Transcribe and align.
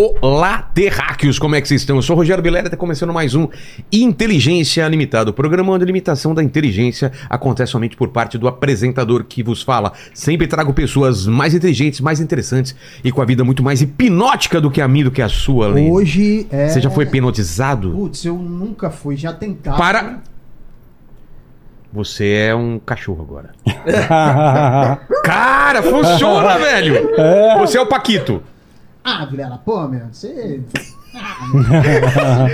Olá, 0.00 0.62
terráqueos, 0.62 1.40
como 1.40 1.56
é 1.56 1.60
que 1.60 1.66
vocês 1.66 1.80
estão? 1.80 1.96
Eu 1.96 2.02
sou 2.02 2.14
o 2.14 2.18
Rogério 2.20 2.40
Vilera, 2.40 2.68
está 2.68 2.76
começando 2.76 3.12
mais 3.12 3.34
um 3.34 3.48
Inteligência 3.90 4.86
Limitada. 4.86 5.30
O 5.30 5.32
programa 5.32 5.72
onde 5.72 5.82
a 5.82 5.86
limitação 5.88 6.32
da 6.32 6.40
inteligência 6.40 7.10
acontece 7.28 7.72
somente 7.72 7.96
por 7.96 8.10
parte 8.10 8.38
do 8.38 8.46
apresentador 8.46 9.24
que 9.24 9.42
vos 9.42 9.60
fala. 9.60 9.92
Sempre 10.14 10.46
trago 10.46 10.72
pessoas 10.72 11.26
mais 11.26 11.52
inteligentes, 11.52 12.00
mais 12.00 12.20
interessantes 12.20 12.76
e 13.02 13.10
com 13.10 13.20
a 13.20 13.24
vida 13.24 13.42
muito 13.42 13.60
mais 13.60 13.82
hipnótica 13.82 14.60
do 14.60 14.70
que 14.70 14.80
a 14.80 14.86
minha, 14.86 15.06
do 15.06 15.10
que 15.10 15.20
a 15.20 15.28
sua, 15.28 15.66
Lene. 15.66 15.90
Hoje 15.90 16.46
é. 16.48 16.68
Você 16.68 16.80
já 16.80 16.90
foi 16.90 17.02
hipnotizado? 17.02 17.90
Putz, 17.90 18.24
eu 18.24 18.36
nunca 18.36 18.90
fui, 18.90 19.16
já 19.16 19.32
tentava. 19.32 19.78
Para! 19.78 20.20
Você 21.92 22.46
é 22.50 22.54
um 22.54 22.78
cachorro 22.78 23.22
agora. 23.28 23.50
Cara, 25.24 25.82
funciona, 25.82 26.54
velho! 26.62 27.10
Você 27.58 27.76
é 27.76 27.80
o 27.80 27.86
Paquito. 27.86 28.40
Ah, 29.10 29.24
Vilela, 29.24 29.56
pô, 29.64 29.88
meu, 29.88 30.06
você. 30.12 30.60
Ah? 31.20 32.46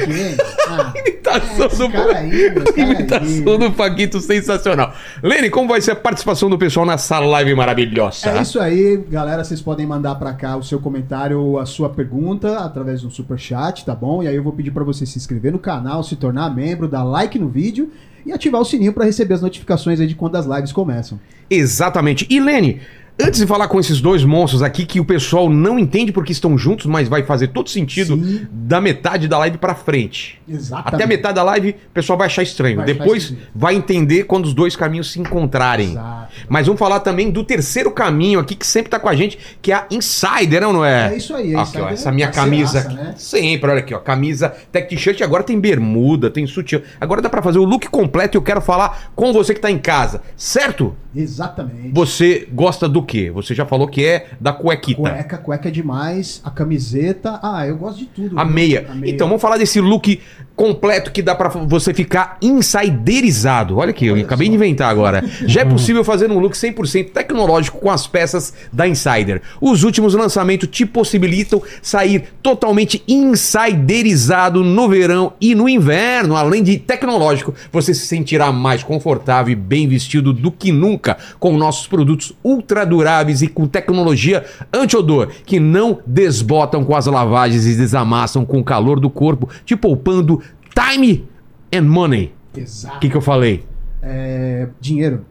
Ah, 0.68 0.92
Imitação 0.96 1.88
do 1.88 1.92
cara 1.92 2.18
aí, 2.18 2.50
meu, 2.50 2.64
cara 2.64 2.80
Imitação 2.80 3.52
aí. 3.52 3.58
do 3.58 3.72
Paquito 3.72 4.20
sensacional. 4.20 4.94
Lene, 5.20 5.50
como 5.50 5.68
vai 5.68 5.80
ser 5.80 5.90
a 5.90 5.96
participação 5.96 6.48
do 6.48 6.56
pessoal 6.56 6.86
nessa 6.86 7.18
live 7.18 7.52
maravilhosa? 7.54 8.30
É 8.30 8.40
isso 8.42 8.60
aí, 8.60 8.96
galera. 9.10 9.42
Vocês 9.42 9.60
podem 9.60 9.84
mandar 9.84 10.14
pra 10.14 10.32
cá 10.34 10.56
o 10.56 10.62
seu 10.62 10.78
comentário 10.78 11.40
ou 11.40 11.58
a 11.58 11.66
sua 11.66 11.88
pergunta 11.90 12.58
através 12.60 13.02
do 13.02 13.10
super 13.10 13.38
chat, 13.38 13.84
tá 13.84 13.94
bom? 13.94 14.22
E 14.22 14.28
aí 14.28 14.36
eu 14.36 14.42
vou 14.42 14.52
pedir 14.52 14.70
pra 14.70 14.84
você 14.84 15.04
se 15.04 15.18
inscrever 15.18 15.50
no 15.50 15.58
canal, 15.58 16.04
se 16.04 16.14
tornar 16.14 16.54
membro, 16.54 16.86
dar 16.86 17.02
like 17.02 17.36
no 17.38 17.48
vídeo 17.48 17.90
e 18.24 18.32
ativar 18.32 18.60
o 18.60 18.64
sininho 18.64 18.92
pra 18.92 19.04
receber 19.04 19.34
as 19.34 19.42
notificações 19.42 19.98
aí 20.00 20.06
de 20.06 20.14
quando 20.14 20.36
as 20.36 20.46
lives 20.46 20.72
começam. 20.72 21.18
Exatamente. 21.50 22.24
E 22.30 22.38
Lene, 22.40 22.80
antes 23.20 23.40
de 23.40 23.46
falar 23.46 23.68
com 23.68 23.78
esses 23.78 24.00
dois 24.00 24.24
monstros 24.24 24.62
aqui 24.62 24.84
que 24.84 24.98
o 24.98 25.04
pessoal 25.04 25.48
não 25.48 25.78
entende 25.78 26.12
porque 26.12 26.32
estão 26.32 26.56
juntos, 26.58 26.86
mas 26.86 27.08
vai 27.08 27.22
fazer 27.22 27.48
todo 27.48 27.70
sentido 27.70 28.16
Sim. 28.16 28.46
da 28.50 28.80
metade 28.80 29.28
da 29.28 29.38
live 29.38 29.58
pra 29.58 29.74
frente. 29.74 30.40
Exatamente. 30.48 30.94
Até 30.94 31.04
a 31.04 31.06
metade 31.06 31.34
da 31.34 31.42
live, 31.42 31.70
o 31.70 31.90
pessoal 31.92 32.18
vai 32.18 32.26
achar 32.26 32.42
estranho. 32.42 32.76
Vai 32.76 32.86
Depois 32.86 33.34
vai 33.54 33.74
entender 33.74 34.24
quando 34.24 34.46
os 34.46 34.54
dois 34.54 34.74
caminhos 34.76 35.12
se 35.12 35.20
encontrarem. 35.20 35.90
Exato. 35.90 36.34
Mas 36.48 36.66
vamos 36.66 36.78
falar 36.78 37.00
também 37.00 37.30
do 37.30 37.44
terceiro 37.44 37.90
caminho 37.90 38.40
aqui 38.40 38.54
que 38.54 38.66
sempre 38.66 38.90
tá 38.90 38.98
com 38.98 39.08
a 39.08 39.14
gente, 39.14 39.38
que 39.62 39.70
é 39.70 39.76
a 39.76 39.86
Insider, 39.90 40.60
não, 40.60 40.72
não 40.72 40.84
é? 40.84 41.12
É 41.12 41.16
isso 41.16 41.34
aí, 41.34 41.54
é 41.54 41.58
Aqui, 41.58 41.80
ó, 41.80 41.88
essa 41.88 42.10
minha 42.10 42.28
parceiraça, 42.28 42.82
camisa. 42.82 43.02
né? 43.02 43.14
Sempre, 43.16 43.70
olha 43.70 43.80
aqui, 43.80 43.94
ó. 43.94 43.98
Camisa 43.98 44.54
tech 44.72 44.88
t-shirt, 44.88 45.20
agora 45.22 45.42
tem 45.42 45.58
bermuda, 45.58 46.30
tem 46.30 46.46
sutiã. 46.46 46.82
Agora 47.00 47.22
dá 47.22 47.30
pra 47.30 47.42
fazer 47.42 47.58
o 47.58 47.64
look 47.64 47.88
completo 47.88 48.36
e 48.36 48.38
eu 48.38 48.42
quero 48.42 48.60
falar 48.60 49.12
com 49.14 49.32
você 49.32 49.54
que 49.54 49.60
tá 49.60 49.70
em 49.70 49.78
casa, 49.78 50.22
certo? 50.36 50.94
Exatamente. 51.14 51.92
Você 51.92 52.48
gosta 52.52 52.88
do 52.88 53.03
quê? 53.04 53.30
Você 53.30 53.54
já 53.54 53.64
falou 53.66 53.86
que 53.88 54.04
é 54.04 54.26
da 54.40 54.52
cuequita. 54.52 55.00
Cueca, 55.00 55.38
cueca 55.38 55.68
é 55.68 55.72
demais. 55.72 56.40
A 56.44 56.50
camiseta. 56.50 57.38
Ah, 57.42 57.66
eu 57.66 57.76
gosto 57.76 57.98
de 57.98 58.06
tudo. 58.06 58.38
A 58.38 58.44
viu? 58.44 58.52
meia. 58.52 58.86
A 58.90 58.94
meia. 58.94 59.12
Então, 59.12 59.26
vamos 59.28 59.42
falar 59.42 59.56
desse 59.58 59.80
look 59.80 60.20
completo 60.56 61.10
que 61.10 61.20
dá 61.20 61.34
pra 61.34 61.48
você 61.48 61.92
ficar 61.92 62.38
insiderizado. 62.40 63.78
Olha 63.78 63.90
aqui, 63.90 64.06
eu 64.06 64.14
Olha 64.14 64.24
acabei 64.24 64.46
só. 64.46 64.50
de 64.50 64.56
inventar 64.56 64.90
agora. 64.90 65.24
Já 65.46 65.62
é 65.62 65.64
possível 65.64 66.04
fazer 66.04 66.30
um 66.30 66.38
look 66.38 66.54
100% 66.54 67.10
tecnológico 67.10 67.78
com 67.78 67.90
as 67.90 68.06
peças 68.06 68.54
da 68.72 68.86
Insider. 68.86 69.42
Os 69.60 69.82
últimos 69.82 70.14
lançamentos 70.14 70.68
te 70.68 70.86
possibilitam 70.86 71.62
sair 71.82 72.24
totalmente 72.42 73.02
insiderizado 73.08 74.62
no 74.62 74.88
verão 74.88 75.32
e 75.40 75.54
no 75.54 75.68
inverno. 75.68 76.36
Além 76.36 76.62
de 76.62 76.78
tecnológico, 76.78 77.54
você 77.72 77.92
se 77.92 78.06
sentirá 78.06 78.52
mais 78.52 78.82
confortável 78.82 79.52
e 79.52 79.56
bem 79.56 79.88
vestido 79.88 80.32
do 80.32 80.50
que 80.52 80.70
nunca 80.70 81.16
com 81.40 81.56
nossos 81.56 81.86
produtos 81.86 82.32
ultra 82.44 82.84
duráveis 82.94 83.42
e 83.42 83.48
com 83.48 83.66
tecnologia 83.66 84.44
anti-odor 84.72 85.28
que 85.44 85.58
não 85.58 85.98
desbotam 86.06 86.84
com 86.84 86.94
as 86.94 87.06
lavagens 87.06 87.66
e 87.66 87.74
desamassam 87.74 88.44
com 88.44 88.58
o 88.60 88.64
calor 88.64 89.00
do 89.00 89.10
corpo, 89.10 89.48
te 89.64 89.74
poupando 89.76 90.40
time 90.74 91.26
and 91.74 91.82
money. 91.82 92.32
O 92.56 92.60
Exato. 92.60 93.00
que, 93.00 93.10
que 93.10 93.16
eu 93.16 93.20
falei? 93.20 93.64
É, 94.02 94.68
dinheiro. 94.80 95.24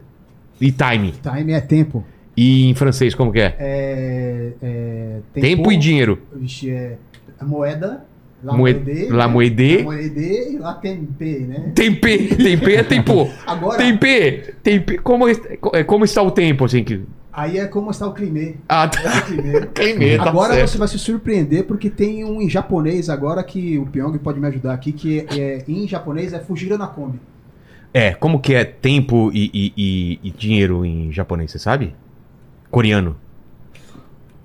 E 0.60 0.70
time. 0.70 1.12
Time 1.22 1.52
é 1.52 1.60
tempo. 1.60 2.04
E 2.36 2.68
em 2.68 2.74
francês, 2.74 3.14
como 3.14 3.32
que 3.32 3.40
é? 3.40 3.56
É, 3.58 4.52
é, 4.62 5.18
Tempo 5.40 5.70
e 5.72 5.76
dinheiro. 5.76 6.18
Vixe, 6.34 6.70
é 6.70 6.96
moeda. 7.42 8.04
La 8.42 8.52
Moed- 8.52 8.76
moedê, 8.84 9.08
la 9.08 9.26
né? 9.26 9.32
moedê. 9.32 9.76
La 9.78 9.84
moedê 9.84 10.50
e 10.52 10.58
lá 10.58 10.74
tempê, 10.74 11.38
né? 11.48 11.72
Tempê. 11.74 12.18
Tempê 12.28 12.74
é 12.74 12.82
tempo. 12.82 13.30
Agora, 13.46 13.78
Tempê. 13.78 14.52
Tempê. 14.62 14.98
Como, 14.98 15.26
é- 15.26 15.84
como 15.84 16.04
está 16.04 16.20
o 16.22 16.30
tempo, 16.30 16.66
assim? 16.66 16.84
Que... 16.84 17.00
aí 17.34 17.58
é 17.58 17.66
como 17.66 17.90
está 17.90 18.06
o 18.06 18.12
climê. 18.14 18.54
Ah, 18.68 18.84
É 18.84 18.88
tá. 18.88 19.18
o 19.18 19.22
climê. 19.26 19.60
Climê, 19.74 20.16
tá 20.16 20.28
agora 20.28 20.54
certo. 20.54 20.68
você 20.70 20.78
vai 20.78 20.88
se 20.88 20.98
surpreender 20.98 21.64
porque 21.66 21.90
tem 21.90 22.24
um 22.24 22.40
em 22.40 22.48
japonês 22.48 23.08
agora 23.10 23.42
que 23.42 23.78
o 23.78 23.86
Pyong 23.86 24.16
pode 24.18 24.38
me 24.40 24.46
ajudar 24.46 24.72
aqui, 24.74 24.92
que 24.92 25.20
é, 25.30 25.38
é- 25.38 25.64
em 25.68 25.86
japonês 25.88 26.32
é 26.32 26.38
Fujira 26.40 26.78
na 26.78 26.86
Kombi. 26.86 27.18
É, 27.92 28.12
como 28.12 28.40
que 28.40 28.54
é 28.54 28.64
tempo 28.64 29.30
e, 29.32 29.50
e- 29.54 29.72
e- 29.76 30.18
e 30.24 30.30
dinheiro 30.30 30.84
em 30.84 31.12
japonês, 31.12 31.50
você 31.52 31.58
sabe? 31.58 31.94
Coreano. 32.70 33.16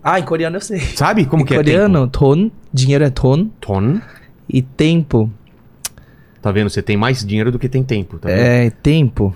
Ah, 0.04 0.20
em 0.20 0.24
coreano 0.24 0.58
eu 0.58 0.62
sei. 0.62 0.80
Sabe 0.80 1.26
como 1.26 1.44
em 1.44 1.46
que 1.46 1.56
coreano, 1.56 2.08
ton, 2.08 2.50
dinheiro 2.74 3.04
é 3.04 3.10
ton. 3.10 3.34
é 3.34 3.38
tempo? 3.38 3.54
Ton. 3.60 4.02
E 4.48 4.62
tempo 4.62 5.32
Tá 6.42 6.52
vendo? 6.54 6.70
Você 6.70 6.82
tem 6.82 6.96
mais 6.96 7.26
dinheiro 7.26 7.52
do 7.52 7.60
que 7.60 7.68
tem 7.68 7.84
tempo, 7.84 8.18
tá 8.18 8.30
vendo? 8.30 8.40
é 8.40 8.70
tempo. 8.70 9.36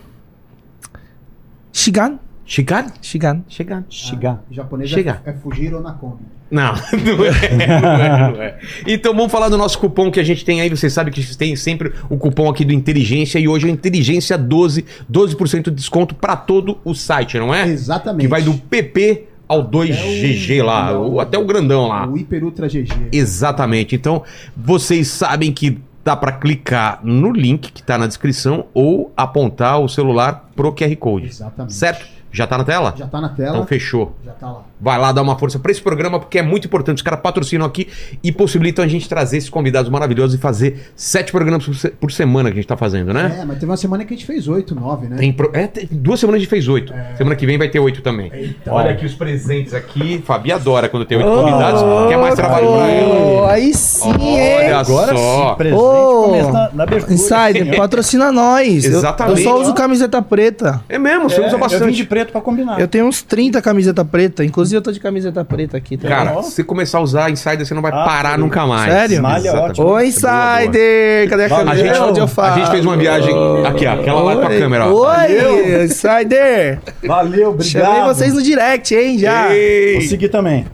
Shigan? 1.72 2.18
Chegar? 2.46 2.92
Shigan. 3.02 3.42
Chegar. 3.48 3.84
Chegar. 3.90 4.44
Em 4.52 4.54
japonês 4.54 4.90
Chega. 4.90 5.22
é, 5.26 5.30
é 5.30 5.34
Fujiro 5.34 5.82
na 5.82 5.94
Kombi. 5.94 6.24
Não, 6.52 6.74
não 6.94 7.26
é, 7.26 7.56
não 7.56 8.04
é, 8.04 8.32
não 8.34 8.42
é. 8.44 8.60
Então 8.86 9.16
vamos 9.16 9.32
falar 9.32 9.50
do 9.50 9.58
nosso 9.58 9.80
cupom 9.80 10.12
que 10.12 10.20
a 10.20 10.24
gente 10.24 10.44
tem 10.46 10.62
aí. 10.62 10.70
Você 10.70 10.90
sabe 10.90 11.10
que 11.10 11.36
tem 11.38 11.56
sempre 11.56 11.94
o 12.10 12.18
cupom 12.18 12.50
aqui 12.50 12.64
do 12.66 12.74
Inteligência 12.74 13.40
e 13.40 13.48
hoje 13.48 13.68
é 13.68 13.72
Inteligência 13.72 14.38
12, 14.38 14.86
12% 15.12 15.64
de 15.64 15.72
desconto 15.72 16.14
para 16.14 16.36
todo 16.36 16.78
o 16.84 16.94
site, 16.94 17.40
não 17.40 17.54
é? 17.54 17.68
Exatamente. 17.68 18.22
Que 18.22 18.28
vai 18.28 18.42
do 18.44 18.54
PP 18.54 19.24
ao 19.48 19.64
2GG 19.64 20.62
lá, 20.64 20.86
Até 20.90 20.98
o- 20.98 21.02
ou 21.02 21.20
até 21.22 21.38
o 21.40 21.46
grandão 21.46 21.88
lá. 21.88 22.08
O 22.08 22.18
Hiper 22.18 22.44
Ultra 22.44 22.68
GG. 22.68 23.10
Exatamente. 23.12 23.96
Então, 23.96 24.22
vocês 24.56 25.08
sabem 25.08 25.52
que 25.52 25.80
dá 26.04 26.16
para 26.16 26.34
clicar 26.34 27.00
no 27.04 27.32
link 27.32 27.72
que 27.72 27.82
tá 27.82 27.98
na 27.98 28.06
descrição 28.06 28.66
ou 28.74 29.12
apontar 29.16 29.80
o 29.80 29.88
celular 29.88 30.50
pro 30.56 30.72
QR 30.74 30.96
Code. 30.98 31.28
Exatamente. 31.28 31.74
Certo? 31.74 32.06
Já 32.34 32.48
tá 32.48 32.58
na 32.58 32.64
tela? 32.64 32.94
Já 32.98 33.06
tá 33.08 33.22
na 33.22 33.30
tela. 33.30 33.52
Então 33.52 33.66
fechou. 33.68 34.16
Já 34.26 34.32
tá 34.32 34.48
lá. 34.48 34.62
Vai 34.82 34.98
lá 35.00 35.12
dar 35.14 35.22
uma 35.22 35.38
força 35.38 35.60
pra 35.60 35.72
esse 35.72 35.82
programa, 35.82 36.20
porque 36.20 36.40
é 36.40 36.42
muito 36.42 36.66
importante. 36.68 36.98
Os 36.98 37.04
caras 37.04 37.20
patrocinam 37.22 37.66
aqui 37.66 37.88
e 38.22 38.32
possibilitam 38.32 38.84
a 38.84 38.88
gente 38.88 39.08
trazer 39.08 39.38
esses 39.38 39.50
convidados 39.50 39.90
maravilhosos 39.90 40.36
e 40.36 40.38
fazer 40.40 40.92
sete 40.96 41.32
programas 41.32 41.64
por, 41.66 41.76
se- 41.76 41.90
por 41.92 42.12
semana 42.12 42.50
que 42.50 42.54
a 42.54 42.62
gente 42.62 42.68
tá 42.68 42.76
fazendo, 42.76 43.14
né? 43.14 43.38
É, 43.40 43.46
mas 43.46 43.60
teve 43.60 43.68
uma 43.72 43.78
semana 43.78 44.04
que 44.04 44.14
a 44.14 44.18
gente 44.18 44.26
fez 44.26 44.48
oito, 44.48 44.74
nove, 44.76 45.08
né? 45.08 45.16
Tem 45.18 45.32
pro- 45.32 45.52
é, 45.54 45.68
tem- 45.68 45.88
duas 45.90 46.20
semanas 46.20 46.38
a 46.38 46.42
gente 46.42 46.50
fez 46.50 46.68
oito. 46.68 46.92
Semana 47.16 47.36
que 47.36 47.46
vem 47.46 47.58
vai 47.58 47.70
ter 47.70 47.80
oito 47.80 48.02
também. 48.02 48.30
Eita. 48.34 48.74
Olha 48.74 48.92
aqui 48.92 49.06
os 49.06 49.14
presentes 49.14 49.74
aqui. 49.74 50.22
Fabi 50.26 50.52
adora 50.52 50.90
quando 50.90 51.06
tem 51.06 51.18
oito 51.20 51.30
convidados. 51.30 51.82
Quer 52.10 52.18
mais 52.18 52.34
trabalho 52.36 52.66
pra 52.68 52.76
Oh, 52.76 52.86
ele? 52.88 53.52
aí 53.52 53.74
sim, 53.74 54.10
Olha 54.12 54.66
hein? 54.66 54.72
Agora 54.74 55.16
só. 55.16 55.50
sim, 55.52 55.56
presente 55.58 55.80
Ô, 55.80 56.24
começa 56.26 56.52
na, 56.52 56.70
na 56.74 56.84
abertura. 56.84 57.14
Insider, 57.14 57.76
patrocina 57.78 58.32
nós. 58.32 58.84
Eu- 58.84 58.92
Exatamente. 58.98 59.38
Eu, 59.40 59.44
só 59.50 59.62
uso 59.62 59.74
camiseta 59.76 60.20
preta. 60.22 60.82
É 60.90 60.98
mesmo, 60.98 61.30
você 61.30 61.36
É, 61.42 61.48
usa 61.48 61.56
Eu 61.56 61.60
vim 61.60 61.68
de 61.68 62.04
bastante. 62.04 62.06
Preto 62.24 62.32
pra 62.32 62.42
combinar. 62.42 62.80
Eu 62.80 62.88
tenho 62.88 63.06
uns 63.06 63.22
30 63.22 63.62
camiseta 63.62 64.04
preta. 64.04 64.44
Inclusive 64.44 64.78
eu 64.78 64.82
tô 64.82 64.92
de 64.92 65.00
camiseta 65.00 65.44
preta 65.46 65.78
aqui. 65.78 65.98
Tá 65.98 66.08
Cara, 66.08 66.34
Ó. 66.36 66.42
se 66.42 66.52
você 66.52 66.64
começar 66.64 66.98
a 66.98 67.02
usar 67.02 67.30
Insider, 67.30 67.66
você 67.66 67.74
não 67.74 67.82
vai 67.82 67.92
Ah, 67.92 68.04
parar 68.04 68.38
nunca 68.38 68.66
mais. 68.66 68.92
Sério? 68.92 69.22
Malha 69.22 69.38
é 69.38 69.42
Exatamente. 69.52 69.82
ótimo. 69.82 69.88
Ô, 69.88 70.00
É. 70.00 70.06
Insider! 70.08 71.30
Cadê 71.30 71.44
a 71.46 71.48
Valeu. 71.48 71.66
câmera? 71.66 71.72
A 71.72 71.76
gente, 71.94 72.00
Onde 72.10 72.20
eu 72.20 72.26
a 72.26 72.28
falo? 72.28 72.56
gente 72.60 72.72
fez 72.72 72.86
uma 72.86 72.98
viagem. 72.98 73.34
Aqui, 73.66 73.86
ó. 73.86 73.94
Aquela 73.94 74.22
lá 74.22 74.36
pra 74.38 74.50
Oi. 74.50 74.60
câmera, 74.60 74.86
ó. 74.88 74.94
Oi, 74.94 75.84
Insider! 75.86 76.80
Valeu, 77.04 77.50
obrigado. 77.50 77.64
Chamei 77.86 78.04
vocês 78.04 78.34
no 78.34 78.42
direct, 78.42 78.94
hein, 78.96 79.18
já. 79.20 79.54
Ei! 79.54 79.94
Vou 79.94 80.02
seguir 80.04 80.30
também. 80.30 80.66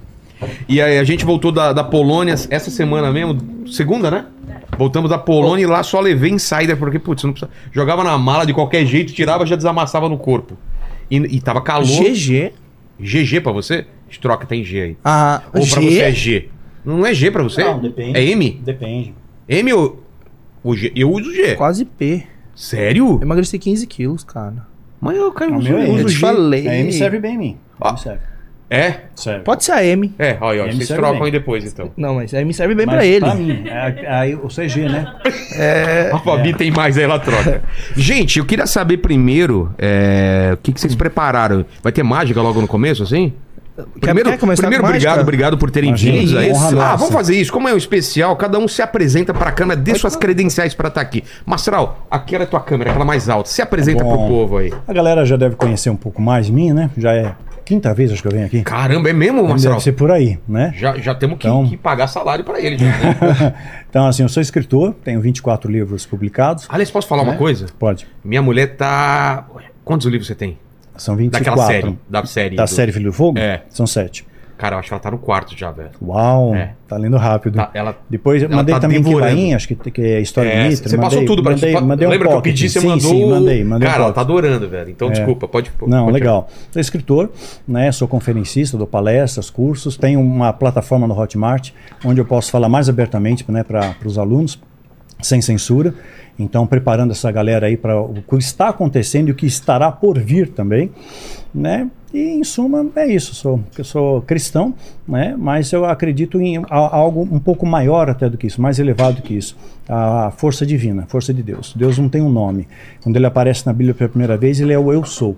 E 0.67 0.81
aí, 0.81 0.97
a 0.97 1.03
gente 1.03 1.25
voltou 1.25 1.51
da, 1.51 1.73
da 1.73 1.83
Polônia 1.83 2.33
essa 2.49 2.71
semana 2.71 3.11
mesmo, 3.11 3.37
segunda, 3.67 4.09
né? 4.09 4.25
Voltamos 4.77 5.09
da 5.09 5.17
Polônia 5.17 5.63
e 5.63 5.65
lá 5.65 5.83
só 5.83 5.99
levei 5.99 6.31
insider, 6.31 6.77
porque, 6.77 6.97
putz, 6.97 7.23
não 7.25 7.33
precisa... 7.33 7.51
jogava 7.73 8.01
na 8.03 8.17
mala 8.17 8.45
de 8.45 8.53
qualquer 8.53 8.85
jeito, 8.85 9.11
tirava, 9.11 9.45
já 9.45 9.57
desamassava 9.57 10.07
no 10.07 10.17
corpo. 10.17 10.57
E, 11.09 11.17
e 11.17 11.41
tava 11.41 11.61
calor. 11.61 11.85
GG. 11.87 12.51
GG 12.99 13.41
pra 13.41 13.51
você? 13.51 13.85
A 14.07 14.11
gente 14.11 14.19
troca, 14.19 14.45
tem 14.45 14.63
G 14.63 14.81
aí. 14.81 14.97
Ah, 15.03 15.41
Ou 15.47 15.51
pra 15.51 15.61
você 15.81 15.99
é 15.99 16.11
G? 16.11 16.39
G? 16.41 16.49
Não 16.85 17.05
é 17.05 17.13
G 17.13 17.29
pra 17.31 17.43
você? 17.43 17.63
Não, 17.63 17.79
depende. 17.79 18.17
É 18.17 18.23
M? 18.23 18.51
Depende. 18.63 19.13
M 19.47 19.73
ou... 19.73 20.03
O 20.63 20.75
G? 20.75 20.91
Eu 20.95 21.11
uso 21.11 21.33
G. 21.33 21.55
Quase 21.55 21.85
P. 21.85 22.23
Sério? 22.55 23.13
Eu 23.17 23.21
emagreci 23.21 23.57
15 23.57 23.87
quilos, 23.87 24.23
cara. 24.23 24.67
Mas 24.99 25.15
eu, 25.17 25.31
cara, 25.31 25.51
O 25.53 25.57
uso, 25.59 25.69
meu 25.69 25.77
é 25.77 25.83
eu 25.83 25.87
M. 25.87 25.93
uso 25.95 26.03
Eu 26.03 26.07
te 26.07 26.13
G. 26.13 26.19
falei. 26.19 26.67
A 26.67 26.75
M 26.75 26.91
serve 26.91 27.19
bem 27.19 27.35
em 27.35 27.37
mim. 27.37 27.57
Ó. 27.79 27.89
M 27.91 27.97
serve. 27.97 28.21
É? 28.69 28.95
Serve. 29.15 29.43
Pode 29.43 29.63
ser 29.63 29.71
a 29.71 29.83
M. 29.83 30.13
É, 30.19 30.37
olha, 30.39 30.63
ó, 30.63 30.65
M 30.67 30.75
vocês 30.75 30.89
trocam 30.89 31.13
bem. 31.13 31.23
aí 31.23 31.31
depois, 31.31 31.65
então. 31.65 31.91
Não, 31.97 32.15
mas 32.15 32.33
a 32.33 32.41
M 32.41 32.53
serve 32.53 32.75
bem 32.75 32.85
Mas 32.85 32.95
pra 32.95 33.05
ele. 33.05 33.25
Pra 33.25 33.35
mim. 33.35 33.63
É, 33.67 34.07
aí 34.07 34.35
o 34.35 34.47
CG, 34.47 34.87
né? 34.87 35.11
É. 35.55 36.11
A 36.13 36.19
Fabi 36.19 36.53
tem 36.53 36.69
mais 36.69 36.97
aí, 36.97 37.03
ela 37.03 37.19
troca. 37.19 37.63
Gente, 37.97 38.37
eu 38.37 38.45
queria 38.45 38.67
saber 38.67 38.97
primeiro 38.97 39.73
é, 39.77 40.51
o 40.53 40.57
que, 40.57 40.71
que 40.71 40.79
vocês 40.79 40.93
prepararam. 40.93 41.65
Vai 41.81 41.91
ter 41.91 42.03
mágica 42.03 42.39
logo 42.41 42.61
no 42.61 42.67
começo, 42.67 43.01
assim? 43.01 43.33
Primeiro, 43.99 44.37
primeiro 44.37 44.83
obrigado, 44.83 45.21
obrigado 45.21 45.57
por 45.57 45.71
terem 45.71 45.93
vindo. 45.95 46.37
aí. 46.37 46.49
Ah, 46.49 46.71
nossa. 46.71 46.97
vamos 46.97 47.13
fazer 47.13 47.39
isso. 47.39 47.51
Como 47.51 47.67
é 47.67 47.73
um 47.73 47.77
especial, 47.77 48.35
cada 48.35 48.59
um 48.59 48.67
se 48.67 48.81
apresenta 48.81 49.33
pra 49.33 49.51
câmera, 49.51 49.79
dê 49.79 49.95
suas 49.95 50.15
credenciais 50.15 50.73
pra 50.73 50.89
estar 50.89 51.01
aqui. 51.01 51.23
Mastral, 51.45 52.05
aquela 52.11 52.43
é 52.43 52.45
a 52.45 52.47
tua 52.47 52.59
câmera, 52.59 52.91
aquela 52.91 53.05
mais 53.05 53.29
alta. 53.29 53.49
Se 53.49 53.61
apresenta 53.61 54.03
Bom. 54.03 54.17
pro 54.17 54.27
povo 54.27 54.57
aí. 54.57 54.73
A 54.87 54.93
galera 54.93 55.25
já 55.25 55.37
deve 55.37 55.55
conhecer 55.55 55.89
um 55.89 55.95
pouco 55.95 56.21
mais 56.21 56.47
de 56.47 56.51
mim, 56.51 56.73
né? 56.73 56.89
Já 56.97 57.13
é 57.13 57.33
quinta 57.69 57.93
vez 57.93 58.11
acho 58.11 58.21
que 58.23 58.27
eu 58.27 58.31
venho 58.31 58.47
aqui. 58.47 58.63
Caramba, 58.63 59.09
é 59.11 59.13
mesmo, 59.13 59.47
Mastral? 59.47 59.73
Deve 59.75 59.83
ser 59.83 59.91
por 59.91 60.09
aí, 60.11 60.39
né? 60.47 60.73
Já, 60.75 60.97
já 60.97 61.13
temos 61.13 61.37
que, 61.37 61.47
Então- 61.47 61.67
que 61.67 61.77
pagar 61.77 62.07
salário 62.07 62.43
pra 62.43 62.59
ele. 62.59 62.79
Já, 62.79 62.85
né? 62.87 63.53
então, 63.87 64.07
assim, 64.07 64.23
eu 64.23 64.29
sou 64.29 64.41
escritor, 64.41 64.95
tenho 65.03 65.21
24 65.21 65.71
livros 65.71 66.03
publicados. 66.03 66.65
Aliás, 66.67 66.89
posso 66.89 67.07
falar 67.07 67.21
uma 67.21 67.35
coisa? 67.35 67.67
Pode. 67.77 68.07
Minha 68.23 68.41
mulher 68.41 68.75
tá. 68.75 69.45
Quantos 69.85 70.07
livros 70.07 70.25
você 70.27 70.33
tem? 70.33 70.57
São 70.97 71.15
24. 71.15 71.45
Daquela 71.45 71.67
série. 71.67 71.97
Da 72.09 72.25
série. 72.25 72.55
Da 72.55 72.65
do- 72.65 72.69
série 72.69 72.91
Filho 72.91 73.05
do 73.11 73.13
Fogo? 73.13 73.37
É. 73.37 73.61
São 73.69 73.85
sete. 73.87 74.25
Cara, 74.59 74.75
eu 74.75 74.79
acho 74.79 74.89
que 74.89 74.93
ela 74.93 74.99
tá 74.99 75.09
no 75.09 75.17
quarto 75.17 75.57
já, 75.57 75.71
velho. 75.71 75.91
Uau, 76.01 76.53
É. 76.53 76.73
tá 76.85 76.97
lendo 76.97 77.15
rápido. 77.15 77.55
Tá, 77.55 77.71
ela- 77.73 77.95
Depois 78.09 78.43
eu 78.43 78.49
mandei 78.49 78.75
tá 78.75 78.81
também 78.81 79.01
devorando. 79.01 79.31
Quilain, 79.33 79.53
acho 79.53 79.69
que, 79.69 79.75
que 79.89 80.01
é 80.01 80.19
história 80.19 80.49
É, 80.49 80.69
você 80.69 80.97
passou 80.97 81.23
tudo 81.25 81.41
pra 81.41 81.53
mandei, 81.53 81.71
gente. 81.71 81.81
mandei 81.81 82.05
um 82.05 82.11
Lembra 82.11 82.27
que 82.27 82.33
eu 82.33 82.41
pedi, 82.41 82.69
você 82.69 82.81
sim, 82.81 82.87
mandou. 82.87 83.09
Sim, 83.09 83.29
mandei, 83.29 83.63
mandei 83.63 83.87
Cara, 83.87 84.01
um 84.01 84.05
ela 84.07 84.13
tá 84.13 84.19
adorando, 84.19 84.67
velho. 84.67 84.89
Então, 84.89 85.09
desculpa, 85.09 85.47
pode. 85.47 85.71
Não, 85.87 86.07
pode- 86.07 86.13
legal. 86.13 86.49
Sou 86.71 86.81
escritor, 86.81 87.31
né? 87.65 87.89
Sou 87.93 88.05
conferencista, 88.05 88.77
dou 88.77 88.85
palestras, 88.85 89.49
cursos. 89.49 89.95
Tenho 89.95 90.19
uma 90.19 90.51
plataforma 90.51 91.07
no 91.07 91.17
Hotmart 91.17 91.71
onde 92.03 92.19
eu 92.19 92.25
posso 92.25 92.51
falar 92.51 92.67
mais 92.67 92.89
abertamente 92.89 93.49
né, 93.49 93.63
para 93.63 93.95
os 94.03 94.17
alunos, 94.17 94.59
sem 95.21 95.39
censura. 95.41 95.93
Então, 96.37 96.67
preparando 96.67 97.11
essa 97.11 97.31
galera 97.31 97.67
aí 97.67 97.77
para 97.77 97.97
o 97.97 98.13
que 98.13 98.35
está 98.37 98.67
acontecendo 98.67 99.29
e 99.29 99.31
o 99.31 99.35
que 99.35 99.45
estará 99.45 99.89
por 99.89 100.19
vir 100.19 100.49
também, 100.49 100.91
né? 101.55 101.89
E 102.13 102.19
em 102.19 102.43
suma 102.43 102.85
é 102.95 103.07
isso. 103.07 103.35
Sou, 103.35 103.59
eu 103.77 103.83
sou 103.83 104.21
cristão, 104.23 104.73
né? 105.07 105.35
Mas 105.37 105.71
eu 105.71 105.85
acredito 105.85 106.41
em 106.41 106.61
algo 106.69 107.27
um 107.31 107.39
pouco 107.39 107.65
maior 107.65 108.09
até 108.09 108.29
do 108.29 108.37
que 108.37 108.47
isso, 108.47 108.61
mais 108.61 108.79
elevado 108.79 109.21
que 109.21 109.35
isso. 109.35 109.55
A 109.87 110.31
força 110.31 110.65
divina, 110.65 111.03
a 111.03 111.05
força 111.05 111.33
de 111.33 111.43
Deus. 111.43 111.73
Deus 111.75 111.97
não 111.97 112.09
tem 112.09 112.21
um 112.21 112.29
nome. 112.29 112.67
Quando 113.03 113.15
ele 113.15 113.25
aparece 113.25 113.65
na 113.65 113.73
Bíblia 113.73 113.93
pela 113.93 114.09
primeira 114.09 114.37
vez, 114.37 114.59
ele 114.59 114.73
é 114.73 114.79
o 114.79 114.91
eu 114.91 115.05
sou. 115.05 115.35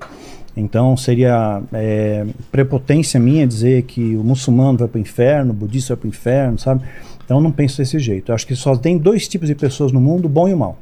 Então 0.56 0.97
seria 0.97 1.62
é, 1.73 2.25
prepotência 2.51 3.19
minha 3.19 3.47
dizer 3.47 3.83
que 3.83 4.15
o 4.15 4.23
muçulmano 4.23 4.77
vai 4.77 4.88
para 4.88 4.97
o 4.97 5.01
inferno, 5.01 5.51
o 5.51 5.53
budista 5.53 5.95
vai 5.95 6.01
para 6.01 6.07
o 6.07 6.09
inferno, 6.09 6.59
sabe? 6.59 6.83
Então 7.23 7.39
não 7.39 7.51
penso 7.51 7.77
desse 7.77 7.97
jeito. 8.00 8.31
Eu 8.31 8.35
acho 8.35 8.45
que 8.45 8.56
só 8.56 8.75
tem 8.75 8.97
dois 8.97 9.27
tipos 9.27 9.47
de 9.47 9.56
pessoas 9.56 9.91
no 9.91 10.01
mundo, 10.01 10.27
bom 10.27 10.47
e 10.47 10.56
mal. 10.56 10.77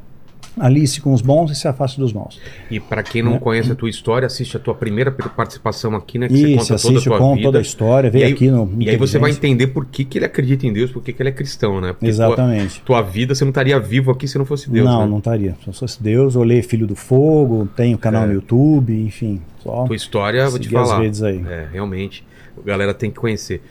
Alice 0.60 1.00
com 1.02 1.14
os 1.14 1.22
bons 1.22 1.52
e 1.52 1.56
se 1.56 1.68
afaste 1.68 2.00
dos 2.00 2.12
maus. 2.14 2.40
E 2.70 2.80
pra 2.80 3.02
quem 3.02 3.24
não 3.24 3.40
conhece 3.40 3.72
a 3.72 3.76
tua 3.76 3.90
história, 3.90 4.26
assiste 4.26 4.58
a 4.58 4.60
tua 4.60 4.76
primeira 4.76 5.10
participação 5.12 5.96
aqui, 5.96 6.20
né? 6.20 6.28
Que 6.28 6.34
Isso, 6.56 6.66
você 6.66 6.74
conta 6.74 6.82
toda 6.84 7.00
a 7.00 7.04
tua 7.04 7.18
conto 7.18 7.36
vida. 7.38 7.48
toda 7.48 7.58
a 7.58 7.62
história, 7.62 8.10
vem 8.10 8.22
E 8.22 8.26
aí- 8.26 8.34
aqui 8.34 8.50
no 8.52 8.70
E 8.80 8.90
aí 8.90 8.98
você 8.98 9.18
vai 9.18 9.32
entender 9.32 9.68
por 9.68 9.86
que, 9.86 10.04
que 10.06 10.18
ele 10.18 10.26
acredita 10.26 10.68
em 10.68 10.74
Deus, 10.74 10.92
por 10.92 11.02
que, 11.02 11.14
que 11.14 11.22
ele 11.22 11.30
é 11.30 11.32
cristão, 11.32 11.80
né? 11.82 11.94
Porque 11.94 12.08
Exatamente. 12.08 12.82
Tua, 12.82 13.02
tua 13.02 13.10
vida, 13.10 13.34
você 13.34 13.44
não 13.44 13.50
estaria 13.50 13.80
vivo 13.80 14.12
aqui 14.12 14.28
se 14.28 14.38
não 14.38 14.46
fosse 14.46 14.70
Deus, 14.70 14.86
não, 14.86 15.02
né? 15.02 15.08
não 15.08 15.18
estaria. 15.20 15.56
Se 15.64 15.68
eu 15.70 15.74
fosse 15.74 16.02
Deus, 16.02 16.36
olhei 16.36 16.62
Filho 16.62 16.86
do 16.86 16.96
Fogo, 16.96 17.68
tenho 17.76 17.98
canal 17.98 18.24
É. 18.24 18.28
no 18.28 18.34
YouTube, 18.34 18.94
enfim. 19.02 19.42
Só 19.64 19.86
Tua 19.86 19.96
história, 19.96 20.50
vou 20.50 20.60
te 20.60 20.64
seguir 20.66 20.78
as 20.78 20.88
falar. 20.90 21.02
redes 21.02 21.24
aí. 21.24 21.44
É, 21.48 21.68
realmente. 21.72 22.24
A 22.58 22.66
galera 22.66 22.94
tem 22.94 23.10
que 23.10 23.18
conhecer. 23.20 23.62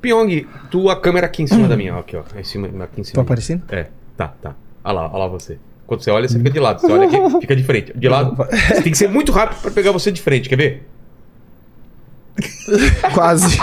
Pyong, 0.00 0.46
tua 0.70 0.94
câmera 1.00 1.26
aqui 1.26 1.42
em 1.42 1.46
cima 1.46 1.66
da 1.66 1.76
minha, 1.76 1.94
ó, 1.96 2.00
aqui, 2.00 2.16
ó. 2.16 2.22
Em 2.38 2.44
cima, 2.44 2.68
aqui 2.84 3.00
em 3.00 3.04
cima. 3.04 3.14
Tô 3.14 3.20
aparecendo? 3.22 3.62
É, 3.70 3.86
tá, 4.16 4.28
tá. 4.28 4.54
Olha 4.84 4.92
lá, 4.94 5.08
olha 5.08 5.18
lá 5.18 5.26
você. 5.26 5.58
Quando 5.86 6.02
você 6.02 6.10
olha, 6.10 6.28
você 6.28 6.36
fica 6.38 6.50
de 6.50 6.58
lado. 6.60 6.80
Você 6.80 6.92
olha 6.92 7.06
aqui, 7.06 7.16
fica 7.40 7.54
de 7.56 7.62
frente. 7.64 7.92
De 7.96 8.08
lado. 8.08 8.34
Você 8.36 8.82
tem 8.82 8.92
que 8.92 8.98
ser 8.98 9.08
muito 9.08 9.30
rápido 9.32 9.60
pra 9.60 9.70
pegar 9.70 9.92
você 9.92 10.10
de 10.10 10.20
frente, 10.20 10.48
quer 10.48 10.56
ver? 10.56 10.86
Quase. 13.14 13.58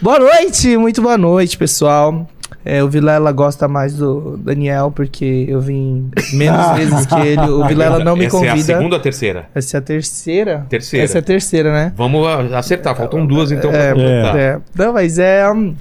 boa 0.00 0.18
noite, 0.18 0.76
muito 0.76 1.02
boa 1.02 1.18
noite, 1.18 1.56
pessoal. 1.56 2.28
É, 2.64 2.82
o 2.84 2.88
Vilela 2.88 3.32
gosta 3.32 3.66
mais 3.66 3.94
do 3.94 4.36
Daniel, 4.36 4.92
porque 4.94 5.46
eu 5.48 5.60
vim 5.60 6.10
menos 6.34 6.70
vezes 6.76 7.06
que 7.06 7.14
ele. 7.18 7.40
O 7.48 7.66
Vilela 7.66 8.04
não 8.04 8.14
me 8.16 8.26
Essa 8.26 8.36
é 8.36 8.40
a 8.40 8.50
convida. 8.52 8.64
segunda 8.66 8.96
ou 8.96 9.00
a 9.00 9.02
terceira? 9.02 9.48
Essa 9.54 9.76
é 9.76 9.78
a 9.78 9.80
terceira? 9.80 10.66
Terceira. 10.68 11.04
Essa 11.04 11.18
é 11.18 11.20
a 11.20 11.22
terceira, 11.22 11.72
né? 11.72 11.92
Vamos 11.96 12.26
acertar, 12.52 12.94
faltam 12.94 13.26
duas 13.26 13.50
então 13.50 13.70
É, 13.70 13.94
pra 13.94 14.02
completar. 14.02 14.36
é. 14.38 14.60
Não, 14.74 14.92
mas 14.92 15.18
é. 15.18 15.50
um 15.50 15.74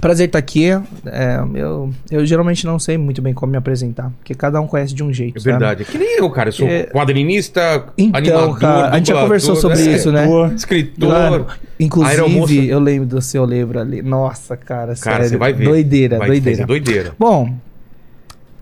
prazer 0.00 0.26
estar 0.26 0.38
aqui. 0.38 0.66
É, 1.06 1.38
eu, 1.54 1.90
eu 2.10 2.24
geralmente 2.26 2.64
não 2.66 2.78
sei 2.78 2.96
muito 2.98 3.20
bem 3.22 3.32
como 3.34 3.52
me 3.52 3.58
apresentar, 3.58 4.10
porque 4.18 4.34
cada 4.34 4.60
um 4.60 4.66
conhece 4.66 4.94
de 4.94 5.02
um 5.02 5.12
jeito. 5.12 5.36
É 5.36 5.40
sabe? 5.40 5.50
verdade. 5.52 5.82
É 5.82 5.84
que 5.84 5.98
nem 5.98 6.18
eu, 6.18 6.30
cara. 6.30 6.48
Eu 6.48 6.52
sou 6.52 6.66
É. 6.66 6.84
quadrinista, 6.84 7.84
Então, 7.96 8.18
animador, 8.18 8.58
cara, 8.58 8.90
a 8.90 8.96
gente 8.98 9.08
já 9.08 9.20
conversou 9.20 9.56
sobre 9.56 9.78
é, 9.80 9.92
isso, 9.94 10.10
né? 10.10 10.26
Escritor. 10.54 11.08
Claro. 11.08 11.32
Aeromoça. 11.32 11.50
Inclusive, 11.78 12.68
eu 12.68 12.78
lembro 12.78 13.06
do 13.08 13.20
seu 13.22 13.44
livro 13.44 13.78
ali. 13.80 14.02
Nossa, 14.02 14.56
cara, 14.56 14.94
Cara, 14.94 14.96
sério. 14.96 15.28
você 15.28 15.36
vai 15.36 15.52
ver. 15.52 15.64
Doideira, 15.64 16.18
vai 16.18 16.28
doideira. 16.28 16.66
doideira. 16.66 17.12
Bom, 17.18 17.54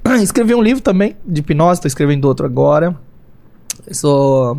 escrevi 0.23 0.55
um 0.55 0.63
livro 0.63 0.83
também 0.83 1.17
de 1.27 1.41
hipnose, 1.41 1.81
tô 1.81 1.89
escrevendo 1.89 2.25
outro 2.27 2.47
agora. 2.47 2.95
Eu 3.87 3.95
sou 3.95 4.59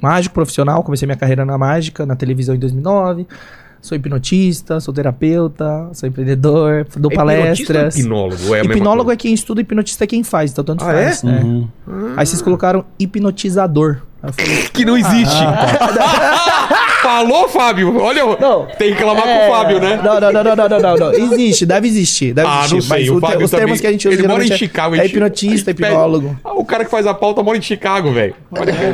mágico 0.00 0.34
profissional, 0.34 0.82
comecei 0.82 1.06
minha 1.06 1.16
carreira 1.16 1.44
na 1.44 1.58
mágica, 1.58 2.06
na 2.06 2.14
televisão 2.14 2.54
em 2.54 2.58
2009. 2.58 3.26
Sou 3.80 3.96
hipnotista, 3.96 4.80
sou 4.80 4.92
terapeuta, 4.92 5.88
sou 5.92 6.08
empreendedor, 6.08 6.86
dou 6.96 7.12
É 7.12 7.14
palestras. 7.14 7.96
hipnólogo? 7.96 8.54
É 8.54 8.60
Hipnólogo 8.62 9.10
é 9.12 9.16
quem 9.16 9.32
estuda, 9.32 9.60
hipnotista 9.60 10.04
é 10.04 10.06
quem 10.06 10.24
faz, 10.24 10.50
então 10.50 10.64
tanto 10.64 10.82
Ah, 10.84 10.92
faz. 10.92 11.22
né? 11.22 11.40
Uhum. 11.42 11.68
Aí 12.16 12.26
vocês 12.26 12.42
colocaram 12.42 12.84
hipnotizador. 12.98 13.98
Que 14.72 14.84
não 14.84 14.96
existe. 14.96 15.36
Falou, 17.02 17.48
Fábio? 17.48 17.96
Olha, 18.00 18.22
Ah, 18.24 18.36
Não. 18.40 18.66
tem 18.66 18.88
que 18.92 18.94
reclamar 18.98 19.26
É, 19.26 19.38
com 19.38 19.46
o 19.52 19.56
Fábio, 19.56 19.80
né? 19.80 20.00
Não, 20.02 20.20
não, 20.20 20.32
não, 20.32 20.44
não, 20.44 20.56
não, 20.56 20.68
não, 20.68 20.80
não, 20.80 20.96
não. 20.96 21.12
Existe, 21.12 21.64
deve 21.64 21.86
existir. 21.88 22.34
Deve 22.34 22.48
Ah, 22.48 22.58
existir. 22.64 22.74
não 22.74 22.80
sei, 22.82 22.98
Mas 22.98 23.08
o 23.16 23.20
Fábio 23.20 23.44
os 23.44 23.50
termos 23.50 23.50
também- 23.50 23.80
que 23.80 23.86
a 23.86 23.90
gente 23.92 24.08
usa 24.08 24.18
ele 24.18 24.28
mora 24.28 24.44
em 24.44 24.52
é- 24.52 24.56
Chicago, 24.56 24.94
É 24.94 24.98
a 24.98 25.02
gente- 25.02 25.12
hipnotista, 25.12 25.70
hipnólogo. 25.72 26.36
Ah, 26.44 26.52
o 26.54 26.64
cara 26.64 26.84
que 26.84 26.90
faz 26.90 27.06
a 27.06 27.14
pauta 27.14 27.42
mora 27.42 27.56
em 27.56 27.62
Chicago, 27.62 28.12
velho. 28.12 28.34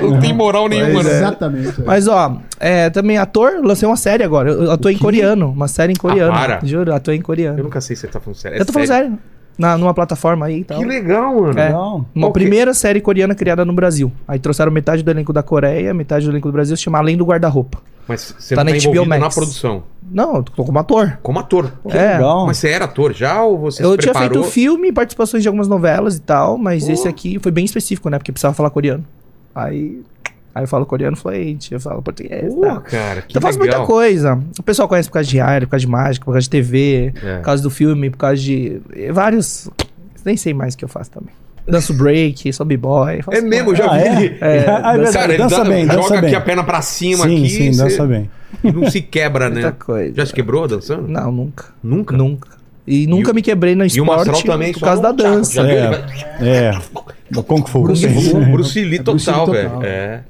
Não 0.03 0.21
tem 0.21 0.33
moral 0.33 0.69
nenhuma, 0.69 1.03
né? 1.03 1.11
é. 1.11 1.15
Exatamente. 1.17 1.81
é. 1.81 1.85
Mas, 1.85 2.07
ó, 2.07 2.37
é, 2.61 2.91
também 2.91 3.17
ator, 3.19 3.61
lancei 3.63 3.89
uma 3.89 3.97
série 3.97 4.23
agora. 4.23 4.51
Eu 4.51 4.71
atuei 4.71 4.95
em 4.95 4.99
coreano, 4.99 5.51
uma 5.51 5.69
série 5.69 5.93
em 5.93 5.97
coreano. 5.97 6.33
Ah, 6.35 6.39
para. 6.39 6.61
Juro, 6.63 6.95
atuei 6.95 7.17
em 7.17 7.23
coreano. 7.23 7.59
Eu 7.59 7.65
nunca 7.65 7.81
sei 7.81 7.97
se 7.97 8.03
você 8.03 8.09
tá 8.09 8.21
falando 8.21 8.37
sério. 8.37 8.59
É 8.59 8.61
eu 8.61 8.67
tô 8.67 8.73
falando 8.73 8.89
sério. 8.89 9.19
Na, 9.57 9.79
numa 9.79 9.95
plataforma 9.95 10.47
aí 10.47 10.61
e 10.61 10.65
tal. 10.65 10.79
Que 10.79 10.85
legal, 10.85 11.35
mano. 11.41 11.59
É, 11.59 11.67
Legal. 11.67 12.05
uma 12.15 12.27
Ok. 12.29 12.43
primeira 12.43 12.75
série 12.75 13.01
coreana 13.01 13.35
criada 13.35 13.65
no 13.65 13.73
Brasil. 13.73 14.11
Aí 14.27 14.39
trouxeram 14.39 14.73
metade 14.73 15.03
do 15.03 15.11
elenco 15.11 15.33
da 15.33 15.43
Coreia, 15.45 15.95
metade 15.95 16.27
do 16.27 16.33
elenco 16.33 16.49
do 16.49 16.53
Brasil, 16.53 16.77
se 16.77 16.83
chama 16.83 16.99
Além 16.99 17.17
do 17.17 17.25
Guarda-Roupa. 17.25 17.79
Mas 18.09 18.35
você 18.39 18.55
Tá 18.55 18.63
não 18.65 18.73
na 18.73 18.79
tá 18.79 18.83
envolvido 18.85 19.07
na 19.19 19.31
produção. 19.31 19.83
Não, 20.11 20.37
eu 20.37 20.43
tô 20.43 20.65
como 20.65 20.79
ator. 20.79 21.19
Como 21.23 21.39
ator. 21.39 21.73
é. 21.89 22.15
Legal. 22.15 22.47
Mas 22.47 22.59
você 22.59 22.69
era 22.69 22.85
ator 22.85 23.13
já 23.15 23.43
ou 23.43 23.57
você 23.59 23.83
Eu 23.85 23.93
se 23.93 23.99
tinha 23.99 24.13
feito 24.15 24.43
filme, 24.45 24.93
participações 24.93 25.43
de 25.43 25.49
algumas 25.49 25.69
novelas 25.69 26.17
e 26.17 26.21
tal, 26.21 26.59
mas 26.59 26.85
Pô. 26.87 26.93
esse 26.93 27.09
aqui 27.09 27.39
foi 27.39 27.51
bem 27.53 27.65
específico, 27.65 28.11
né? 28.11 28.19
Porque 28.19 28.33
precisava 28.33 28.55
falar 28.55 28.71
coreano. 28.71 29.05
Aí, 29.55 30.03
aí 30.55 30.63
eu 30.65 30.69
falo 30.69 30.87
coreano 30.87 31.17
fluente, 31.17 31.73
eu 31.75 31.81
falo 31.81 32.01
português. 32.03 32.55
Pô, 32.55 32.61
tá. 32.63 32.81
cara, 32.81 33.23
que 33.23 33.29
Então 33.31 33.41
eu 33.41 33.43
faço 33.43 33.59
legal. 33.59 33.79
muita 33.81 33.93
coisa. 33.93 34.39
O 34.59 34.63
pessoal 34.63 34.89
conhece 34.89 35.09
por 35.09 35.15
causa 35.15 35.29
de 35.29 35.41
área, 35.41 35.67
por 35.67 35.73
causa 35.73 35.85
de 35.85 35.91
mágica, 35.91 36.25
por 36.25 36.33
causa 36.33 36.45
de 36.45 36.51
TV, 36.51 37.13
É. 37.23 37.37
por 37.37 37.43
causa 37.45 37.63
do 37.63 37.71
filme, 37.71 38.11
por 38.11 38.19
causa 38.19 38.37
de 38.37 38.81
eh, 38.95 39.13
vários. 39.13 39.69
Nem 40.25 40.37
sei 40.37 40.55
mais 40.55 40.75
o 40.75 40.79
que 40.79 40.85
eu 40.85 40.89
faço 40.89 41.11
também. 41.11 41.35
Danço 41.67 41.95
break, 41.95 42.53
sou 42.53 42.67
b-boy. 42.67 43.21
É 43.31 43.41
mesmo, 43.41 43.71
eu 43.71 43.77
já 43.77 43.87
Ah, 43.87 43.97
vi 43.97 44.03
é? 44.03 44.17
ele. 44.25 44.37
É, 44.41 44.65
Ah, 44.69 44.93
é 44.93 44.97
verdade. 44.99 45.13
Cara, 45.15 45.33
ele 45.33 45.43
dança 45.43 45.57
dá- 45.57 45.65
bem, 45.65 45.87
joga 45.87 45.97
dança 45.97 46.15
aqui 46.15 46.27
bem. 46.27 46.35
a 46.35 46.41
perna 46.43 46.65
pra 46.65 46.83
cima 46.83 47.25
sim, 47.25 47.39
aqui 47.39 47.49
sim, 47.51 47.73
você- 47.73 47.83
dança 47.85 48.07
bem. 48.07 48.31
e 48.63 48.71
não 48.73 48.91
se 48.91 49.01
quebra, 49.01 49.49
né? 49.49 49.63
Muita 49.63 49.73
coisa. 49.73 50.15
Já 50.15 50.27
se 50.27 50.33
quebrou 50.35 50.69
dançando? 50.69 51.09
Não, 51.09 51.33
nunca. 51.33 51.65
Nunca? 51.83 52.17
Nunca. 52.17 52.49
E 52.87 53.07
nunca 53.07 53.31
o- 53.31 53.35
me 53.35 53.41
quebrei 53.41 53.75
no 53.75 53.83
E 53.83 53.87
o 53.87 53.89
esporte 53.89 54.45
também, 54.45 54.75
por 54.75 54.81
causa 54.81 55.01
da 55.01 55.11
dança. 55.13 55.63
viu? 55.63 55.73
É. 55.73 55.79
Ele 55.79 55.89
vai- 55.89 56.05
É. 56.43 56.79
Do 57.31 57.43
Kung 57.43 57.65
Fu. 57.67 57.83
Bruce. 57.83 58.07
Bruce 58.07 58.85
Lee 58.85 58.99
É 58.99 59.03
Bruce 59.03 59.25
total, 59.25 59.47
velho. 59.51 59.71
É. 59.83 60.21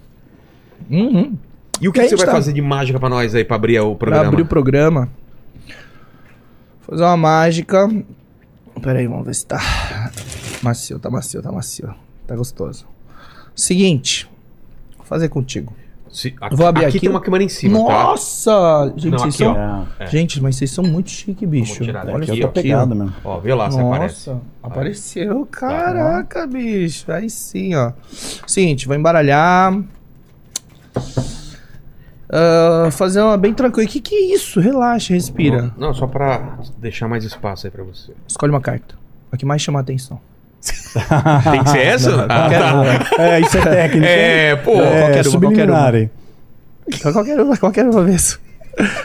Uhum. 0.90 1.36
E 1.80 1.88
o 1.88 1.92
que, 1.92 2.00
que 2.02 2.08
você 2.08 2.16
vai 2.16 2.26
tá- 2.26 2.32
fazer 2.32 2.52
de 2.52 2.62
mágica 2.62 2.98
pra 3.00 3.08
nós 3.08 3.34
aí, 3.34 3.44
pra 3.44 3.56
abrir 3.56 3.80
o 3.80 3.94
Pra 3.94 3.98
programa? 4.06 4.28
abrir 4.28 4.42
o 4.42 4.46
programa. 4.46 5.08
Fazer 6.82 7.02
uma 7.02 7.16
mágica. 7.16 7.88
Pera 8.82 8.98
aí, 8.98 9.06
vamos 9.06 9.26
ver 9.26 9.34
se 9.34 9.46
tá. 9.46 9.60
Macio, 10.62 10.98
tá 10.98 11.10
macio, 11.10 11.42
tá 11.42 11.50
macio. 11.50 11.94
Tá 12.26 12.36
gostoso. 12.36 12.86
Seguinte. 13.54 14.28
Vou 14.96 15.06
fazer 15.06 15.28
contigo. 15.28 15.72
Se- 16.10 16.32
Vou 16.52 16.66
abrir 16.66 16.84
aqui. 16.84 17.00
tem 17.00 17.10
uma 17.10 17.20
câmera 17.20 17.42
em 17.42 17.48
cima, 17.48 17.76
tá? 17.86 17.92
Nossa! 18.04 18.92
Gente, 18.96 19.10
Não, 19.10 19.18
vocês 19.18 19.34
aqui, 19.34 19.44
são. 19.44 19.86
É. 19.98 20.06
Gente, 20.06 20.40
mas 20.40 20.54
vocês 20.56 20.70
são 20.70 20.84
muito 20.84 21.10
chique, 21.10 21.44
bicho. 21.44 21.82
Olha 21.82 22.04
ó. 22.06 22.16
Aqui, 22.18 22.46
pegada 22.48 22.92
ó. 22.92 22.96
mesmo. 22.96 23.12
Ó, 23.24 23.40
vê 23.40 23.52
lá 23.52 23.68
se 23.70 23.80
aparece. 23.80 24.30
Nossa, 24.30 24.42
apareceu. 24.62 25.46
Caraca, 25.50 26.46
bicho. 26.46 27.10
Aí 27.10 27.28
sim, 27.28 27.74
ó. 27.74 27.92
Seguinte, 28.46 28.86
vou 28.86 28.94
embaralhar. 28.96 29.72
Ah, 32.28 32.88
fazer 32.90 33.20
uma 33.20 33.36
bem 33.36 33.52
tranquila. 33.54 33.88
Que 33.88 34.00
que 34.00 34.14
é 34.14 34.34
isso? 34.34 34.60
Relaxa, 34.60 35.14
respira. 35.14 35.72
Não, 35.76 35.88
não, 35.88 35.94
só 35.94 36.06
pra 36.06 36.58
deixar 36.78 37.08
mais 37.08 37.24
espaço 37.24 37.66
aí 37.66 37.70
pra 37.70 37.84
você. 37.84 38.12
Escolhe 38.26 38.50
uma 38.50 38.60
carta. 38.60 38.94
A 39.30 39.36
que 39.36 39.44
mais 39.46 39.62
chama 39.62 39.80
a 39.80 39.82
atenção. 39.82 40.20
Tem 41.50 41.62
que 41.62 41.70
ser 41.70 41.78
essa? 41.80 42.24
Ah, 42.24 42.26
Qualquer 42.48 42.58
tá. 42.60 42.74
uma. 42.74 43.22
É, 43.24 43.40
isso 43.40 43.58
é 43.58 43.60
técnico. 43.62 44.06
É, 44.06 44.56
pô. 44.56 44.72
É, 44.80 45.00
qualquer 45.22 45.26
uma, 45.28 45.40
qualquer 45.40 45.70
uma. 45.70 46.10
Qualquer 47.12 47.40
uma, 47.40 47.56
qualquer 47.56 47.84
uma 47.88 48.02
vez. 48.04 48.40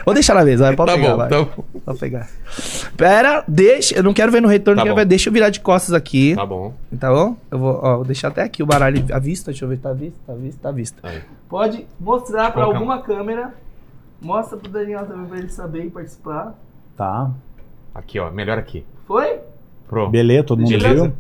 Vou 0.05 0.15
deixar 0.15 0.33
na 0.33 0.43
mesa, 0.43 0.65
vai. 0.65 0.75
Pode 0.75 0.91
Tá 0.91 0.97
pegar, 0.97 1.11
bom, 1.11 1.17
vai. 1.17 1.29
tá 1.29 1.41
bom. 1.43 1.63
Pode 1.85 1.99
pegar. 1.99 2.27
Pera, 2.97 3.43
deixa. 3.47 3.95
Eu 3.95 4.03
não 4.03 4.13
quero 4.13 4.31
ver 4.31 4.41
no 4.41 4.47
retorno, 4.47 4.77
Tá 4.79 4.83
quero 4.83 4.95
bom. 4.95 4.99
ver. 4.99 5.05
Deixa 5.05 5.29
eu 5.29 5.33
virar 5.33 5.49
de 5.49 5.59
costas 5.59 5.93
aqui. 5.93 6.33
Tá 6.35 6.45
bom. 6.45 6.73
Tá 6.99 7.09
bom? 7.11 7.35
Eu 7.51 7.59
vou, 7.59 7.79
ó, 7.83 7.95
vou 7.97 8.05
deixar 8.05 8.29
até 8.29 8.41
aqui 8.43 8.63
o 8.63 8.65
baralho 8.65 9.03
à 9.11 9.19
vista. 9.19 9.51
Deixa 9.51 9.65
eu 9.65 9.69
ver. 9.69 9.77
Tá 9.77 9.89
à 9.89 9.93
vista, 9.93 10.17
tá 10.25 10.33
à 10.33 10.35
vista, 10.35 10.59
tá 10.63 10.69
à 10.69 10.71
vista. 10.71 10.97
Aí. 11.03 11.21
Pode 11.50 11.88
mostrar 12.00 12.51
pra 12.51 12.62
colocar 12.62 12.77
alguma 12.77 13.01
câmera. 13.01 13.53
Mostra 14.22 14.56
pro 14.58 14.70
Daniel 14.70 15.06
também 15.08 15.25
pra 15.25 15.38
ele 15.39 15.50
saber 15.50 15.86
e 15.86 15.89
participar. 15.89 16.53
Tá. 16.96 17.32
Aqui, 17.96 18.20
ó. 18.20 18.29
Melhor 18.29 18.60
aqui. 18.60 18.86
Foi? 19.08 19.39
Pronto. 19.88 20.12
Beleza, 20.12 20.44
todo 20.44 20.60
mundo 20.60 20.70
Beleza. 20.70 21.03
viu? 21.06 21.13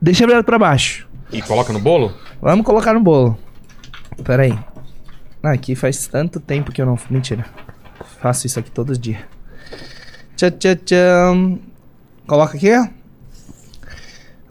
Deixa 0.00 0.26
virado 0.26 0.44
pra 0.44 0.58
baixo. 0.58 1.08
E 1.32 1.40
coloca 1.40 1.72
no 1.72 1.80
bolo? 1.80 2.12
Vamos 2.42 2.66
colocar 2.66 2.92
no 2.92 3.00
bolo. 3.00 3.38
Pera 4.22 4.42
aí. 4.42 4.58
Ah, 5.42 5.52
aqui 5.52 5.74
faz 5.74 6.06
tanto 6.06 6.38
tempo 6.38 6.70
que 6.70 6.82
eu 6.82 6.86
não. 6.86 6.98
Mentira. 7.08 7.46
Faço 8.20 8.46
isso 8.46 8.58
aqui 8.58 8.70
todos 8.70 8.92
os 8.92 8.98
dias. 8.98 9.20
Tchau, 10.36 10.50
tchau, 10.50 10.76
tchau. 10.76 11.58
Coloca 12.26 12.56
aqui. 12.56 12.70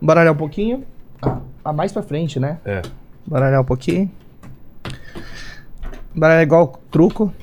Baralhar 0.01 0.33
um 0.33 0.37
pouquinho. 0.37 0.83
Ah, 1.63 1.73
mais 1.73 1.91
pra 1.91 2.01
frente, 2.01 2.39
né? 2.39 2.59
É. 2.65 2.81
Baralhar 3.27 3.61
um 3.61 3.65
pouquinho. 3.65 4.09
Baralhar 6.15 6.43
igual 6.43 6.79
truco. 6.91 7.33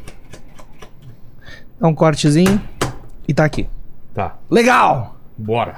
Dá 1.80 1.88
um 1.88 1.94
cortezinho. 1.94 2.60
E 3.26 3.34
tá 3.34 3.44
aqui. 3.44 3.68
Tá. 4.14 4.36
Legal! 4.50 5.16
Bora. 5.36 5.76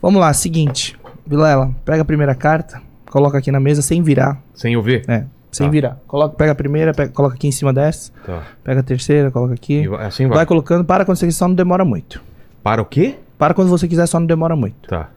Vamos 0.00 0.20
lá, 0.20 0.32
seguinte. 0.32 0.98
Vilela, 1.26 1.70
pega 1.84 2.02
a 2.02 2.04
primeira 2.04 2.34
carta. 2.34 2.80
Coloca 3.10 3.38
aqui 3.38 3.50
na 3.52 3.60
mesa 3.60 3.82
sem 3.82 4.02
virar. 4.02 4.40
Sem 4.54 4.74
eu 4.74 4.82
ver? 4.82 5.04
É, 5.08 5.24
sem 5.50 5.66
Tá. 5.66 5.70
virar. 5.70 5.98
Coloca, 6.06 6.34
pega 6.36 6.52
a 6.52 6.54
primeira, 6.54 6.92
pega- 6.94 7.12
coloca 7.12 7.34
aqui 7.34 7.46
em 7.46 7.52
cima 7.52 7.72
dessa. 7.72 8.10
Tá. 8.24 8.42
Pega 8.64 8.80
a 8.80 8.82
terceira, 8.82 9.30
coloca 9.30 9.54
aqui. 9.54 9.82
E 9.82 9.88
vai- 9.88 10.06
assim 10.06 10.26
vai. 10.26 10.38
vai. 10.38 10.46
colocando, 10.46 10.84
para 10.84 11.04
quando 11.04 11.18
você 11.18 11.26
quiser, 11.26 11.38
só 11.38 11.46
não 11.48 11.54
demora 11.54 11.84
muito. 11.84 12.22
Para 12.62 12.80
o 12.80 12.84
quê? 12.84 13.16
Para 13.38 13.54
quando 13.54 13.68
você 13.68 13.86
quiser, 13.86 14.06
só 14.06 14.18
não 14.18 14.26
demora 14.26 14.56
muito. 14.56 14.88
Tá. 14.88 15.08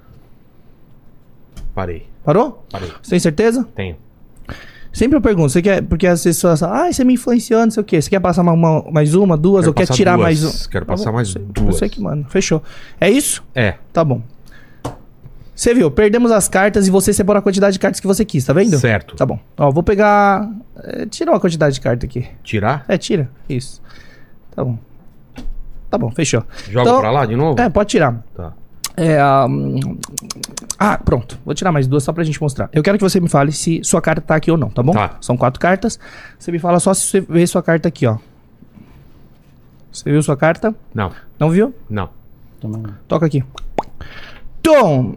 Parei. 1.74 2.08
Parou? 2.24 2.66
Parei. 2.72 2.92
Você 3.02 3.12
tem 3.12 3.20
certeza? 3.20 3.68
Tenho. 3.76 3.96
Sempre 4.96 5.18
eu 5.18 5.22
pergunto, 5.22 5.50
você 5.50 5.62
quer, 5.62 5.82
porque 5.84 6.08
as 6.08 6.24
pessoas 6.24 6.62
falam, 6.62 6.75
ah, 6.86 6.92
você 6.94 7.04
me 7.04 7.16
influenciou, 7.16 7.62
não 7.64 7.70
sei 7.70 7.82
o 7.82 7.84
quê. 7.84 8.02
Você 8.02 8.10
quer 8.10 8.22
passar 8.22 8.42
uma, 8.44 8.54
uma- 8.54 8.92
mais 8.92 9.14
uma, 9.14 9.36
duas, 9.36 9.66
Quero 9.66 9.72
ou 9.72 9.74
quer 9.74 9.88
tirar 9.94 10.14
duas. 10.16 10.24
mais 10.24 10.44
um? 10.44 10.70
Quero 10.70 10.86
Tá 10.86 10.94
passar 10.94 11.10
bom, 11.12 11.16
mais 11.18 11.30
você- 11.30 11.40
duas. 11.40 11.75
Você 11.75 11.90
que 11.90 12.00
manda. 12.02 12.25
Fechou. 12.30 12.64
É 13.00 13.10
isso? 13.10 13.44
É. 13.54 13.74
Tá 13.92 14.06
bom. 14.06 14.22
Você 15.54 15.74
viu, 15.74 15.92
perdemos 15.92 16.32
as 16.32 16.48
cartas 16.48 16.88
e 16.88 16.92
você 16.92 17.12
separou 17.12 17.40
a 17.40 17.42
quantidade 17.42 17.74
de 17.74 17.80
cartas 17.80 18.00
que 18.00 18.08
você 18.08 18.24
quis, 18.24 18.46
tá 18.46 18.54
vendo? 18.54 18.78
Certo. 18.78 19.18
Tá 19.18 19.25
bom. 19.25 19.38
Ó, 19.58 19.70
vou 19.70 19.84
pegar. 19.84 20.50
é, 20.82 21.06
tira 21.08 21.30
uma 21.32 21.40
quantidade 21.42 21.75
de 21.75 21.82
carta 21.82 22.06
aqui. 22.06 22.25
Tirar? 22.42 22.86
É, 22.88 22.98
tira. 22.98 23.30
Isso. 23.50 23.82
Tá 24.56 24.64
bom. 24.64 24.78
Tá 25.90 25.98
bom, 25.98 26.10
fechou. 26.12 26.42
Joga 26.70 26.90
Então- 26.90 27.00
pra 27.02 27.12
lá 27.12 27.25
de 27.25 27.36
novo? 27.36 27.60
É, 27.62 27.70
pode 27.70 27.90
tirar. 27.90 28.24
Tá. 28.34 28.54
É, 28.98 29.20
ah, 29.20 29.46
hum, 29.50 29.98
ah, 30.80 30.98
pronto. 30.98 31.38
Vou 31.46 31.54
tirar 31.54 31.72
mais 31.72 31.88
duas 31.88 32.04
só 32.04 32.14
pra 32.14 32.24
gente 32.24 32.42
mostrar. 32.42 32.70
Eu 32.72 32.82
quero 32.82 32.98
que 32.98 33.04
você 33.04 33.20
me 33.20 33.30
fale 33.30 33.52
se 33.52 33.82
sua 33.84 34.02
carta 34.02 34.22
tá 34.22 34.36
aqui 34.36 34.52
ou 34.52 34.58
não, 34.58 34.70
tá 34.70 34.82
bom? 34.82 34.94
Tá. 34.94 35.18
São 35.22 35.36
quatro 35.36 35.60
cartas. 35.60 36.00
Você 36.38 36.52
me 36.52 36.60
fala 36.60 36.80
só 36.80 36.94
se 36.94 37.02
você 37.08 37.22
vê 37.22 37.46
sua 37.46 37.62
carta 37.62 37.88
aqui, 37.88 38.06
ó. 38.06 38.18
Você 39.92 40.12
viu 40.12 40.22
sua 40.22 40.36
carta? 40.36 40.75
Não. 40.94 41.12
Não 41.40 41.50
viu? 41.50 41.74
Não. 41.90 42.10
Toca 43.08 43.25
aqui. 43.25 43.44
Tom! 44.62 45.16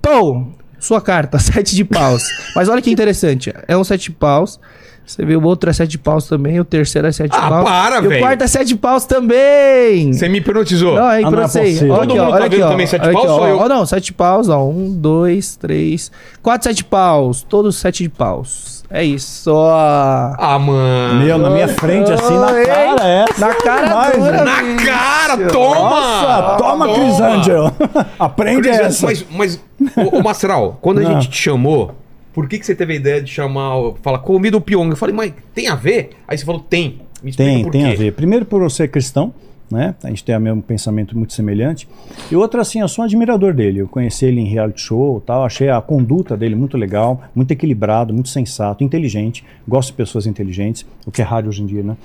Pô! 0.00 0.46
Sua 0.78 1.00
carta, 1.00 1.38
sete 1.40 1.74
de 1.74 1.84
paus. 1.84 2.24
Mas 2.54 2.68
olha 2.68 2.82
que 2.82 2.90
interessante. 2.90 3.52
É 3.68 3.76
um 3.76 3.84
sete 3.84 4.10
de 4.10 4.12
paus. 4.12 4.58
Você 5.04 5.24
viu 5.24 5.40
o 5.40 5.44
outro 5.44 5.68
é 5.68 5.72
sete 5.72 5.98
paus 5.98 6.26
também. 6.28 6.58
O 6.60 6.64
terceiro 6.64 7.06
é 7.08 7.12
sete 7.12 7.36
Ah, 7.36 7.48
paus. 7.48 7.64
para, 7.64 7.96
E 7.96 8.06
o 8.06 8.08
velho. 8.08 8.20
quarto 8.22 8.42
é 8.44 8.46
sete 8.46 8.74
paus 8.76 9.04
também. 9.04 10.12
Você 10.12 10.28
me 10.28 10.38
hipnotizou. 10.38 10.94
Não, 10.94 11.04
aí 11.06 11.24
Ah, 11.24 11.28
pra 11.30 11.40
não 11.40 11.46
é. 11.46 11.48
Olha 11.48 11.88
Todo 11.88 12.02
aqui, 12.02 12.18
ó. 12.18 12.24
tá 12.28 12.34
Olha 12.34 12.46
aqui, 12.46 12.56
vendo 12.56 12.64
ó. 12.66 12.70
também 12.70 12.86
sete 12.86 13.02
Olha 13.02 13.10
aqui, 13.10 13.26
paus, 13.26 13.30
ó. 13.30 13.38
só 13.40 13.48
eu? 13.48 13.58
Ó, 13.58 13.68
não, 13.68 13.86
sete 13.86 14.12
paus, 14.12 14.48
ó. 14.48 14.64
Um, 14.64 14.90
dois, 14.92 15.56
três. 15.56 16.10
Quatro 16.42 16.68
sete 16.68 16.84
paus. 16.84 17.42
Todos 17.42 17.76
sete 17.76 18.04
de 18.04 18.08
paus. 18.08 18.82
É 18.88 19.02
isso. 19.02 19.50
ó. 19.52 20.34
Ah, 20.38 20.58
mano. 20.58 21.24
Meu, 21.24 21.36
na 21.38 21.50
minha 21.50 21.68
frente, 21.68 22.12
assim, 22.12 22.38
na 22.38 22.46
Oi. 22.52 22.64
cara, 22.66 23.04
essa. 23.08 23.40
Na 23.46 23.54
cara 23.54 23.86
demais, 23.88 24.16
dura? 24.18 24.44
Na 24.44 24.62
bicho. 24.62 24.86
cara, 24.86 25.36
toma! 25.48 25.90
Nossa, 25.90 26.56
toma, 26.58 26.94
Chris 26.94 27.20
Angel. 27.20 27.72
Aprende 28.18 28.62
Cris, 28.68 28.78
essa. 28.78 29.06
Mas, 29.06 29.24
mas 29.30 29.60
ô, 29.96 30.18
ô 30.18 30.22
Mastral, 30.22 30.78
quando 30.80 30.98
a 30.98 31.02
Não. 31.04 31.12
gente 31.20 31.30
te 31.30 31.38
chamou, 31.38 31.92
por 32.32 32.48
que, 32.48 32.58
que 32.58 32.66
você 32.66 32.74
teve 32.74 32.94
a 32.94 32.96
ideia 32.96 33.22
de 33.22 33.30
chamar, 33.30 33.94
fala, 34.02 34.18
comida 34.18 34.56
o 34.56 34.60
Pyong? 34.60 34.90
Eu 34.90 34.96
falei, 34.96 35.14
mas 35.14 35.32
tem 35.54 35.68
a 35.68 35.74
ver? 35.74 36.10
Aí 36.26 36.36
você 36.36 36.44
falou, 36.44 36.60
tem. 36.60 37.00
Me 37.22 37.32
Tem, 37.32 37.68
tem 37.70 37.84
quê. 37.84 37.92
a 37.92 37.94
ver. 37.94 38.12
Primeiro 38.12 38.44
por 38.44 38.68
ser 38.68 38.88
cristão, 38.88 39.32
né? 39.70 39.94
A 40.02 40.08
gente 40.08 40.24
tem 40.24 40.36
o 40.36 40.40
mesmo 40.40 40.60
pensamento 40.60 41.16
muito 41.16 41.32
semelhante. 41.32 41.88
E 42.30 42.36
outra, 42.36 42.60
assim, 42.60 42.80
eu 42.80 42.88
sou 42.88 43.02
um 43.02 43.06
admirador 43.06 43.54
dele. 43.54 43.78
Eu 43.78 43.88
conheci 43.88 44.26
ele 44.26 44.40
em 44.40 44.46
reality 44.46 44.80
show 44.80 45.20
tal. 45.24 45.44
Achei 45.44 45.70
a 45.70 45.80
conduta 45.80 46.36
dele 46.36 46.54
muito 46.54 46.76
legal, 46.76 47.22
muito 47.34 47.52
equilibrado, 47.52 48.12
muito 48.12 48.28
sensato, 48.28 48.82
inteligente. 48.82 49.44
Gosto 49.66 49.90
de 49.90 49.94
pessoas 49.94 50.26
inteligentes, 50.26 50.84
o 51.06 51.10
que 51.10 51.22
é 51.22 51.24
raro 51.24 51.48
hoje 51.48 51.62
em 51.62 51.66
dia, 51.66 51.82
né? 51.82 51.96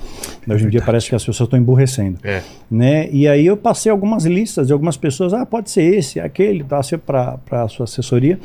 Hoje 0.48 0.66
em 0.66 0.70
dia 0.70 0.82
parece 0.82 1.10
que 1.10 1.16
as 1.16 1.26
pessoas 1.26 1.48
estão 1.48 1.60
emburrecendo. 1.60 2.20
É. 2.24 2.42
Né? 2.70 3.10
E 3.12 3.28
aí 3.28 3.46
eu 3.46 3.58
passei 3.58 3.92
algumas 3.92 4.26
listas 4.26 4.68
de 4.68 4.74
algumas 4.74 4.96
pessoas, 4.96 5.34
ah, 5.34 5.46
pode 5.46 5.70
ser 5.72 5.84
esse, 5.84 6.20
aquele, 6.20 6.64
dá 6.64 6.80
para 7.06 7.40
a 7.64 7.68
sua 7.68 7.86
assessoria. 7.86 8.40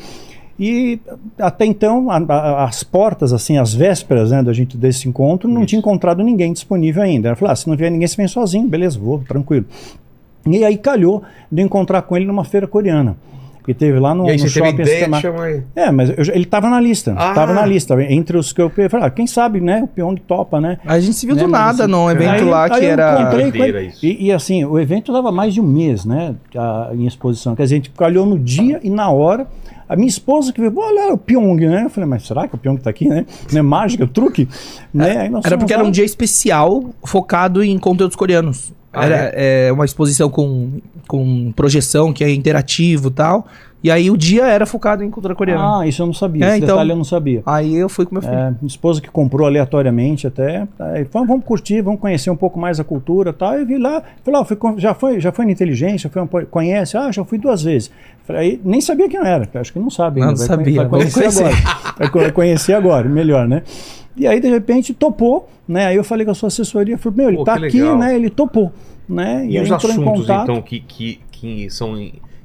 E 0.60 1.00
até 1.38 1.64
então, 1.64 2.10
a- 2.10 2.16
a- 2.18 2.64
as 2.64 2.82
portas, 2.82 3.32
assim, 3.32 3.58
as 3.58 3.72
vésperas 3.74 4.30
né, 4.30 4.42
da 4.42 4.52
gente 4.52 4.76
desse 4.76 5.08
encontro, 5.08 5.48
não 5.48 5.64
tinha 5.66 5.78
encontrado 5.78 6.22
ninguém 6.22 6.52
disponível 6.52 7.02
ainda. 7.02 7.30
Eu 7.30 7.36
falei, 7.36 7.52
ah, 7.52 7.56
se 7.56 7.68
não 7.68 7.76
vier 7.76 7.90
ninguém, 7.90 8.06
você 8.06 8.16
vem 8.16 8.28
sozinho, 8.28 8.68
beleza, 8.68 8.98
vou, 8.98 9.20
tranquilo. 9.26 9.64
E 10.46 10.64
aí 10.64 10.76
calhou 10.76 11.22
de 11.50 11.62
encontrar 11.62 12.02
com 12.02 12.16
ele 12.16 12.26
numa 12.26 12.44
feira 12.44 12.66
coreana. 12.66 13.16
Que 13.64 13.72
teve 13.72 13.98
lá 13.98 14.14
no, 14.14 14.26
E 14.26 14.30
aí 14.30 14.36
no 14.36 14.48
você 14.48 14.54
teve 14.60 14.66
shopping 14.66 14.82
ideia 14.82 15.04
ele. 15.48 15.62
É, 15.76 15.90
mas 15.90 16.10
eu 16.10 16.16
ele 16.34 16.44
estava 16.44 16.68
na 16.68 16.80
lista. 16.80 17.14
Ah. 17.16 17.28
Estava 17.28 17.52
na 17.52 17.64
lista. 17.64 18.02
Entre 18.02 18.36
os 18.36 18.52
que 18.52 18.60
eu 18.60 18.70
falei, 18.70 19.06
ah, 19.06 19.10
quem 19.10 19.26
sabe, 19.26 19.60
né? 19.60 19.82
O 19.84 19.86
Pyong 19.86 20.16
topa, 20.26 20.60
né? 20.60 20.78
A 20.84 20.98
gente 20.98 21.14
se 21.14 21.26
viu 21.26 21.36
Né, 21.36 21.42
do 21.42 21.48
nada 21.48 21.84
assim, 21.84 21.92
num 21.92 22.10
evento 22.10 22.30
aí- 22.30 22.44
lá 22.44 22.64
aí 22.64 22.70
que 22.80 22.86
era. 22.86 23.82
isso. 23.82 24.04
E, 24.04 24.26
e, 24.26 24.32
assim, 24.32 24.64
o 24.64 24.78
evento 24.78 25.12
dava 25.12 25.30
mais 25.30 25.54
de 25.54 25.60
um 25.60 25.64
mês, 25.66 26.04
né? 26.04 26.34
a- 26.56 26.90
em 26.92 27.06
exposição. 27.06 27.54
Quer 27.54 27.62
dizer, 27.64 27.74
a 27.74 27.78
gente 27.78 27.90
calhou 27.90 28.26
no 28.26 28.38
dia 28.38 28.80
e 28.82 28.90
na 28.90 29.08
hora. 29.10 29.46
A 29.88 29.94
minha 29.96 30.08
esposa 30.08 30.52
que 30.52 30.60
veio, 30.60 30.72
olha 30.76 31.12
o 31.12 31.18
Pyong, 31.18 31.66
né? 31.66 31.82
Eu 31.84 31.90
falei, 31.90 32.08
mas 32.08 32.26
será 32.26 32.48
que 32.48 32.54
o 32.54 32.58
Pyong 32.58 32.78
tá 32.78 32.88
aqui, 32.88 33.08
né? 33.08 33.26
Não 33.52 33.58
é 33.58 33.62
mágica, 33.62 34.04
é 34.04 34.06
truque? 34.06 34.48
né? 34.92 35.18
Aí 35.18 35.28
nós 35.28 35.44
Era 35.44 35.58
porque 35.58 35.72
era 35.72 35.84
um 35.84 35.90
dia 35.90 36.04
especial 36.04 36.82
focado 37.04 37.62
em 37.62 37.78
conteúdos 37.78 38.16
coreanos. 38.16 38.72
Ah, 38.92 39.04
era 39.06 39.32
é, 39.34 39.72
uma 39.72 39.84
exposição 39.84 40.28
com, 40.28 40.80
com 41.08 41.52
projeção, 41.52 42.12
que 42.12 42.22
é 42.22 42.32
interativo 42.32 43.08
e 43.08 43.12
tal. 43.12 43.46
E 43.82 43.90
aí 43.90 44.10
o 44.12 44.16
dia 44.16 44.46
era 44.46 44.64
focado 44.64 45.02
em 45.02 45.10
cultura 45.10 45.34
coreana. 45.34 45.80
Ah, 45.80 45.86
isso 45.86 46.02
eu 46.02 46.06
não 46.06 46.14
sabia. 46.14 46.44
É, 46.44 46.48
Esse 46.50 46.58
então- 46.58 46.76
detalhe 46.76 46.92
eu 46.92 46.96
não 46.96 47.02
sabia. 47.02 47.42
Aí 47.44 47.74
eu 47.74 47.88
fui 47.88 48.06
com 48.06 48.14
meu 48.14 48.22
filho. 48.22 48.32
É, 48.34 48.50
minha 48.50 48.66
esposa 48.66 49.00
que 49.00 49.10
comprou 49.10 49.44
aleatoriamente 49.44 50.24
até. 50.24 50.68
Aí, 50.78 51.04
vamos, 51.12 51.26
vamos 51.26 51.44
curtir, 51.44 51.80
vamos 51.80 52.00
conhecer 52.00 52.30
um 52.30 52.36
pouco 52.36 52.60
mais 52.60 52.78
a 52.78 52.84
cultura 52.84 53.30
e 53.30 53.32
tal. 53.32 53.54
Eu 53.54 53.66
vi 53.66 53.78
lá, 53.78 54.00
falei, 54.22 54.40
ó, 54.40 54.44
fui 54.44 54.56
já, 54.76 54.94
foi, 54.94 55.18
já 55.18 55.32
foi 55.32 55.46
na 55.46 55.50
inteligência, 55.52 56.08
foi 56.08 56.22
um, 56.22 56.28
conhece? 56.28 56.96
Ah, 56.96 57.10
já 57.10 57.24
fui 57.24 57.38
duas 57.38 57.62
vezes. 57.64 57.90
Aí, 58.28 58.60
nem 58.64 58.80
sabia 58.80 59.08
quem 59.08 59.18
era, 59.18 59.48
acho 59.54 59.72
que 59.72 59.80
não 59.80 59.90
sabe 59.90 60.20
Não, 60.20 60.28
ainda. 60.28 60.40
não 60.40 60.46
vai, 60.46 60.56
sabia, 60.56 60.76
vai 60.82 61.00
vamos 61.00 61.12
conhecer, 61.12 61.44
agora. 61.44 61.56
Vai 62.22 62.32
conhecer 62.32 62.72
agora, 62.74 63.08
melhor, 63.08 63.48
né? 63.48 63.62
E 64.16 64.26
aí, 64.26 64.40
de 64.40 64.48
repente, 64.48 64.92
topou, 64.92 65.48
né? 65.66 65.86
Aí 65.86 65.96
eu 65.96 66.04
falei 66.04 66.24
com 66.24 66.32
a 66.32 66.34
sua 66.34 66.48
assessoria, 66.48 66.98
falei, 66.98 67.16
meu, 67.16 67.28
ele 67.28 67.36
Pô, 67.38 67.44
tá 67.44 67.54
aqui, 67.54 67.80
legal. 67.80 67.98
né? 67.98 68.14
Ele 68.14 68.30
topou, 68.30 68.72
né? 69.08 69.46
E 69.46 69.56
aí 69.56 69.64
os 69.64 69.72
assuntos, 69.72 70.28
então, 70.28 70.60
que, 70.60 70.80
que, 70.80 71.20
que 71.30 71.70
são, 71.70 71.94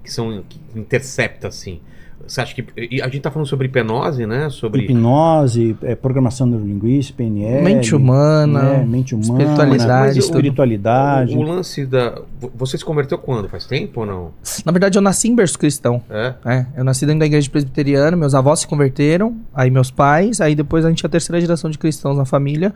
que 0.04 0.12
são 0.12 0.44
que 0.48 0.60
intercepta, 0.76 1.48
assim? 1.48 1.80
Você 2.28 2.42
acha 2.42 2.54
que. 2.54 2.66
A 3.02 3.06
gente 3.06 3.22
tá 3.22 3.32
falando 3.32 3.48
sobre 3.48 3.68
hipnose, 3.68 4.26
né? 4.26 4.50
Sobre. 4.50 4.84
Hipnose, 4.84 5.76
é, 5.82 5.96
programação 5.96 6.46
neurolinguística, 6.46 7.18
PNL. 7.18 7.64
Mente 7.64 7.96
humana, 7.96 8.62
né, 8.62 8.86
mente 8.86 9.16
humana, 9.16 9.44
espiritualidade, 9.44 10.18
o- 10.18 10.20
espiritualidade. 10.20 11.36
O, 11.36 11.40
o 11.40 11.42
lance 11.44 11.86
da. 11.86 12.20
Você 12.56 12.78
se 12.78 12.84
converteu 12.86 13.18
quando? 13.18 13.48
Faz 13.48 13.66
tempo 13.66 14.02
ou 14.02 14.06
não? 14.06 14.32
Na 14.66 14.72
verdade, 14.72 14.98
eu 14.98 15.02
nasci 15.02 15.30
em 15.30 15.36
berço 15.36 15.58
cristão. 15.58 16.02
É? 16.10 16.34
É, 16.46 16.66
eu 16.76 16.84
nasci 16.84 17.06
dentro 17.06 17.20
da 17.22 17.26
igreja 17.26 17.50
presbiteriana, 17.50 18.16
meus 18.18 18.36
avós 18.36 18.60
se 18.60 18.68
converteram, 18.68 19.38
aí 19.54 19.70
meus 19.72 19.90
pais, 19.90 20.42
aí 20.42 20.54
depois 20.56 20.84
a 20.86 20.90
gente 20.90 21.06
é 21.06 21.08
a 21.08 21.10
terceira 21.10 21.40
geração 21.40 21.70
de 21.70 21.78
cristãos 21.78 22.18
na 22.18 22.26
família. 22.26 22.74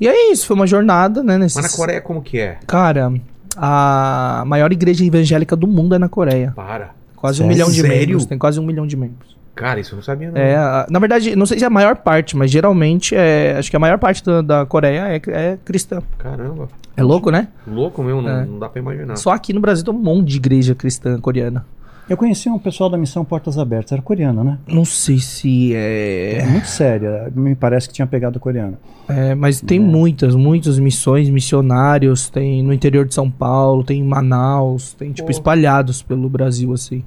E 0.00 0.06
é 0.06 0.30
isso, 0.30 0.46
foi 0.46 0.54
uma 0.54 0.66
jornada, 0.66 1.22
né? 1.22 1.38
Nesses... 1.38 1.56
Mas 1.60 1.72
na 1.72 1.76
Coreia, 1.76 2.00
como 2.02 2.20
que 2.20 2.38
é? 2.38 2.58
Cara, 2.66 3.10
a 3.56 4.44
maior 4.46 4.70
igreja 4.72 5.04
evangélica 5.04 5.56
do 5.56 5.66
mundo 5.66 5.94
é 5.94 5.98
na 5.98 6.08
Coreia. 6.08 6.52
Para. 6.54 6.90
Quase 7.16 7.42
um 7.42 7.46
milhão 7.48 7.68
de 7.70 7.80
Sério? 7.80 7.98
membros. 7.98 8.26
Tem 8.26 8.38
quase 8.38 8.60
um 8.60 8.64
milhão 8.64 8.86
de 8.86 8.96
membros. 8.96 9.34
Cara, 9.54 9.80
isso 9.80 9.94
eu 9.94 9.96
não 9.96 10.02
sabia, 10.02 10.30
não. 10.30 10.38
É, 10.38 10.54
a- 10.54 10.86
na 10.90 10.98
verdade, 10.98 11.34
não 11.34 11.46
sei 11.46 11.58
se 11.58 11.64
é 11.64 11.66
a 11.66 11.70
maior 11.70 11.96
parte, 11.96 12.36
mas 12.36 12.50
geralmente 12.50 13.14
é. 13.16 13.56
Acho 13.58 13.70
que 13.70 13.76
a 13.76 13.80
maior 13.80 13.98
parte 13.98 14.22
da, 14.22 14.42
da 14.42 14.66
Coreia 14.66 15.08
é, 15.08 15.22
é 15.28 15.58
cristã. 15.64 16.02
Caramba. 16.18 16.68
É 16.94 17.02
louco, 17.02 17.30
né? 17.30 17.48
Louco 17.66 18.02
mesmo, 18.02 18.20
não, 18.20 18.30
É. 18.30 18.44
não 18.44 18.58
dá 18.58 18.68
pra 18.68 18.80
imaginar. 18.82 19.16
Só 19.16 19.30
aqui 19.30 19.52
no 19.54 19.60
Brasil 19.60 19.82
tem 19.84 19.94
um 19.94 19.98
monte 19.98 20.28
de 20.28 20.36
igreja 20.36 20.74
cristã 20.74 21.18
coreana. 21.18 21.64
Eu 22.08 22.16
conheci 22.16 22.48
um 22.48 22.58
pessoal 22.58 22.88
da 22.88 22.96
missão 22.96 23.24
Portas 23.24 23.58
Abertas, 23.58 23.90
era 23.92 24.00
coreana, 24.00 24.44
né? 24.44 24.58
Não 24.68 24.84
sei 24.84 25.18
se 25.18 25.74
É 25.74 26.38
é. 26.42 26.46
muito 26.46 26.68
séria, 26.68 27.30
me 27.34 27.54
parece 27.56 27.88
que 27.88 27.94
tinha 27.94 28.06
pegado 28.06 28.38
coreana. 28.38 28.78
é, 29.08 29.34
mas 29.34 29.60
tem 29.60 29.80
Né? 29.80 29.86
muitas, 29.88 30.34
muitas 30.36 30.78
missões, 30.78 31.28
missionários. 31.28 32.30
Tem 32.30 32.62
no 32.62 32.72
interior 32.72 33.04
de 33.06 33.12
São 33.14 33.28
Paulo, 33.28 33.82
tem 33.82 34.00
em 34.00 34.04
Manaus, 34.04 34.92
tem 34.94 35.10
tipo 35.12 35.26
Pô. 35.26 35.30
espalhados 35.32 36.00
pelo 36.00 36.28
Brasil 36.28 36.72
assim. 36.72 37.02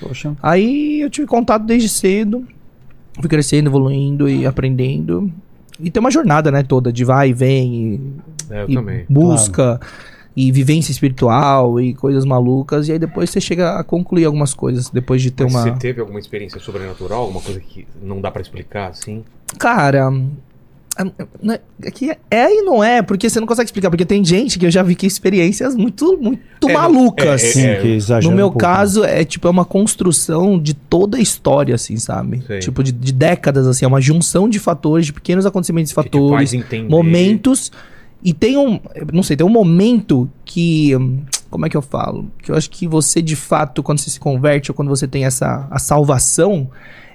Poxa, 0.00 0.34
Aí 0.42 1.00
eu 1.00 1.10
tive 1.10 1.26
contato 1.26 1.64
desde 1.64 1.88
cedo, 1.88 2.44
fui 3.20 3.28
crescendo, 3.28 3.68
evoluindo 3.68 4.28
e 4.28 4.46
aprendendo. 4.46 5.32
E 5.80 5.90
tem 5.90 5.98
uma 6.00 6.10
jornada, 6.12 6.52
né, 6.52 6.62
toda 6.62 6.92
de 6.92 7.04
vai 7.04 7.30
e 7.30 7.32
vem, 7.32 7.74
e, 7.74 8.00
É, 8.50 8.62
eu 8.62 8.70
e 8.70 8.74
também. 8.74 9.04
busca, 9.10 9.80
e 10.36 10.50
vivência 10.50 10.90
espiritual, 10.90 11.80
e 11.80 11.94
coisas 11.94 12.24
malucas. 12.24 12.88
E 12.88 12.92
aí 12.92 12.98
depois 12.98 13.30
você 13.30 13.40
chega 13.40 13.78
a 13.78 13.84
concluir 13.84 14.24
algumas 14.24 14.52
coisas, 14.52 14.90
depois 14.90 15.22
de 15.22 15.30
ter 15.30 15.44
Mas 15.44 15.54
uma... 15.54 15.62
Você 15.62 15.70
teve 15.72 16.00
alguma 16.00 16.18
experiência 16.18 16.58
sobrenatural? 16.60 17.20
Alguma 17.22 17.40
coisa 17.40 17.60
que 17.60 17.86
não 18.02 18.20
dá 18.20 18.30
pra 18.30 18.42
explicar, 18.42 18.88
assim? 18.90 19.22
Cara, 19.58 20.10
é- 20.96 21.04
não 21.42 21.54
é 21.54 21.60
é 21.82 21.90
que 21.90 22.10
é 22.30 22.52
e 22.52 22.62
não 22.62 22.82
é, 22.82 23.02
porque 23.02 23.28
você 23.28 23.40
não 23.40 23.46
consegue 23.46 23.66
explicar. 23.66 23.90
Porque 23.90 24.04
tem 24.04 24.24
gente 24.24 24.58
que 24.58 24.66
eu 24.66 24.70
já 24.70 24.82
vi 24.82 24.94
que 24.94 25.06
experiências 25.06 25.74
muito, 25.74 26.16
muito 26.20 26.68
É, 26.68 26.72
malucas. 26.72 27.42
é, 27.42 27.46
sim, 27.52 27.66
é, 27.66 27.80
que 27.80 27.88
exagera 27.88 28.30
No 28.30 28.36
meu 28.36 28.46
um 28.48 28.50
né? 28.52 28.56
caso, 28.58 29.04
é 29.04 29.24
tipo, 29.24 29.46
é 29.48 29.50
uma 29.50 29.64
construção 29.64 30.58
de 30.58 30.72
toda 30.74 31.16
a 31.16 31.20
história, 31.20 31.74
assim, 31.74 31.96
sabe? 31.96 32.42
Sei. 32.46 32.60
Tipo, 32.60 32.82
de, 32.82 32.92
de 32.92 33.12
décadas, 33.12 33.66
assim, 33.66 33.84
é 33.84 33.88
uma 33.88 34.00
junção 34.00 34.48
de 34.48 34.58
fatores, 34.60 35.06
de 35.06 35.12
pequenos 35.12 35.44
acontecimentos 35.46 35.90
e 35.90 35.94
fatores, 35.94 36.52
momentos. 36.88 37.70
E 38.24 38.32
tem 38.32 38.56
um, 38.56 38.80
não 39.12 39.22
sei, 39.22 39.36
tem 39.36 39.46
um 39.46 39.50
momento 39.50 40.30
que, 40.46 40.96
hum, 40.96 41.20
como 41.50 41.66
é 41.66 41.68
que 41.68 41.76
eu 41.76 41.82
falo? 41.82 42.30
Que 42.42 42.50
eu 42.50 42.56
acho 42.56 42.70
que 42.70 42.88
você, 42.88 43.20
de 43.20 43.36
fato, 43.36 43.82
quando 43.82 43.98
você 43.98 44.08
se 44.08 44.18
converte 44.18 44.70
ou 44.70 44.74
quando 44.74 44.88
você 44.88 45.06
tem 45.06 45.26
essa 45.26 45.68
a 45.70 45.78
salvação, 45.78 46.68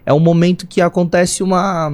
é 0.05 0.13
um 0.13 0.19
momento 0.19 0.67
que 0.67 0.79
acontece 0.81 1.41
uma, 1.41 1.91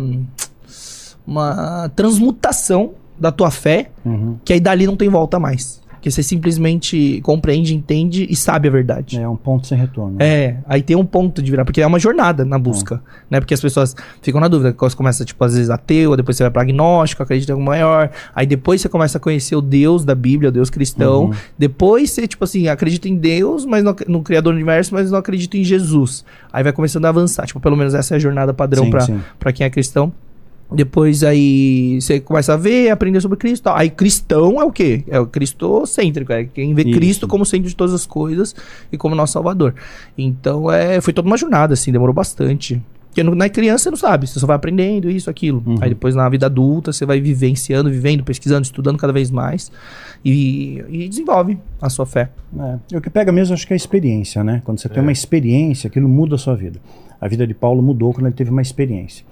uma 1.25 1.89
transmutação 1.95 2.91
da 3.17 3.31
tua 3.31 3.49
fé, 3.49 3.89
Uhum. 4.03 4.37
que 4.43 4.51
aí 4.53 4.59
dali 4.59 4.85
não 4.85 4.97
tem 4.97 5.07
volta 5.09 5.39
mais. 5.39 5.81
Que 6.05 6.11
você 6.11 6.21
simplesmente 6.21 7.19
compreende, 7.23 7.73
entende 7.73 8.27
e 8.29 8.35
sabe 8.35 8.67
a 8.67 8.71
verdade. 8.71 9.17
É 9.19 9.27
um 9.27 9.35
ponto 9.35 9.65
sem 9.65 9.75
retorno. 9.75 10.17
É, 10.19 10.57
aí 10.67 10.83
tem 10.83 10.95
um 10.95 11.03
ponto 11.03 11.41
de 11.41 11.49
virar, 11.49 11.65
porque 11.65 11.81
é 11.81 11.87
uma 11.87 11.97
jornada 11.97 12.45
na 12.45 12.59
busca, 12.59 13.01
né? 13.27 13.39
Porque 13.39 13.55
as 13.55 13.59
pessoas 13.59 13.95
ficam 14.21 14.39
na 14.39 14.47
dúvida, 14.47 14.75
você 14.77 14.95
começa, 14.95 15.25
tipo, 15.25 15.43
às 15.43 15.55
vezes 15.55 15.71
ateu, 15.71 16.15
depois 16.15 16.37
você 16.37 16.43
vai 16.43 16.51
pra 16.51 16.61
agnóstico, 16.61 17.23
acredita 17.23 17.51
em 17.51 17.53
algo 17.53 17.65
maior, 17.65 18.11
aí 18.35 18.45
depois 18.45 18.81
você 18.81 18.87
começa 18.87 19.17
a 19.17 19.21
conhecer 19.21 19.55
o 19.55 19.61
Deus 19.61 20.05
da 20.05 20.13
Bíblia, 20.13 20.49
o 20.49 20.51
Deus 20.51 20.69
cristão, 20.69 21.23
Uhum. 21.25 21.33
depois 21.57 22.11
você, 22.11 22.27
tipo 22.27 22.43
assim, 22.43 22.67
acredita 22.67 23.09
em 23.09 23.15
Deus, 23.15 23.65
mas 23.65 23.83
no, 23.83 23.95
no 24.07 24.21
Criador 24.21 24.53
do 24.53 24.57
Universo, 24.57 24.93
mas 24.93 25.09
não 25.09 25.17
acredita 25.17 25.57
em 25.57 25.63
Jesus. 25.63 26.23
Aí 26.53 26.61
vai 26.63 26.71
começando 26.71 27.05
a 27.05 27.09
avançar, 27.09 27.47
tipo, 27.47 27.59
pelo 27.59 27.75
menos 27.75 27.95
essa 27.95 28.13
é 28.13 28.17
a 28.17 28.19
jornada 28.19 28.53
padrão 28.53 28.91
pra 29.39 29.51
quem 29.51 29.65
é 29.65 29.69
cristão. 29.71 30.13
Depois 30.71 31.23
aí 31.23 31.99
você 32.01 32.19
começa 32.19 32.53
a 32.53 32.57
ver, 32.57 32.89
aprender 32.89 33.21
sobre 33.21 33.37
Cristo. 33.37 33.63
tal. 33.63 33.75
Aí 33.77 33.89
cristão 33.89 34.59
é 34.59 34.65
o 34.65 34.71
quê? 34.71 35.03
É 35.07 35.19
o 35.19 35.27
cristocêntrico, 35.27 36.33
é 36.33 36.45
quem 36.45 36.73
vê 36.73 36.81
Isso. 36.83 36.91
Cristo 36.91 37.27
como 37.27 37.45
centro 37.45 37.69
de 37.69 37.75
todas 37.75 37.93
as 37.93 38.05
coisas 38.05 38.55
e 38.91 38.97
como 38.97 39.13
nosso 39.15 39.33
salvador. 39.33 39.75
Então 40.17 40.71
é, 40.71 40.99
foi 41.01 41.13
toda 41.13 41.27
uma 41.27 41.37
jornada, 41.37 41.73
assim, 41.73 41.91
demorou 41.91 42.13
bastante. 42.13 42.81
Porque 43.07 43.23
na 43.23 43.47
criança 43.47 43.83
você 43.85 43.89
não 43.91 43.97
sabe, 43.97 44.27
você 44.27 44.37
só 44.39 44.45
vai 44.45 44.57
aprendendo 44.57 45.09
isso, 45.09 45.29
aquilo. 45.29 45.63
Uhum. 45.65 45.77
Aí 45.79 45.89
depois 45.89 46.15
na 46.15 46.27
vida 46.27 46.47
adulta 46.47 46.91
você 46.91 47.05
vai 47.05 47.21
vivenciando, 47.21 47.89
vivendo, 47.89 48.25
pesquisando, 48.25 48.63
estudando 48.63 48.97
cada 48.97 49.13
vez 49.13 49.31
mais 49.31 49.71
e, 50.23 50.83
e 50.89 51.07
desenvolve 51.07 51.57
a 51.81 51.89
sua 51.89 52.05
fé. 52.05 52.29
É. 52.91 52.97
O 52.97 52.99
que 52.99 53.09
pega 53.09 53.31
mesmo 53.31 53.53
acho 53.53 53.65
que 53.65 53.71
é 53.71 53.75
a 53.75 53.77
experiência, 53.77 54.43
né? 54.43 54.61
Quando 54.65 54.79
você 54.79 54.89
tem 54.89 54.97
É. 54.97 55.01
uma 55.01 55.13
experiência, 55.13 55.87
aquilo 55.87 56.09
muda 56.09 56.35
a 56.35 56.37
sua 56.37 56.55
vida. 56.55 56.77
A 57.21 57.27
vida 57.29 57.47
de 57.47 57.53
Paulo 57.53 57.81
mudou 57.81 58.11
quando 58.13 58.25
ele 58.25 58.35
teve 58.35 58.49
uma 58.49 58.61
experiência. 58.61 59.23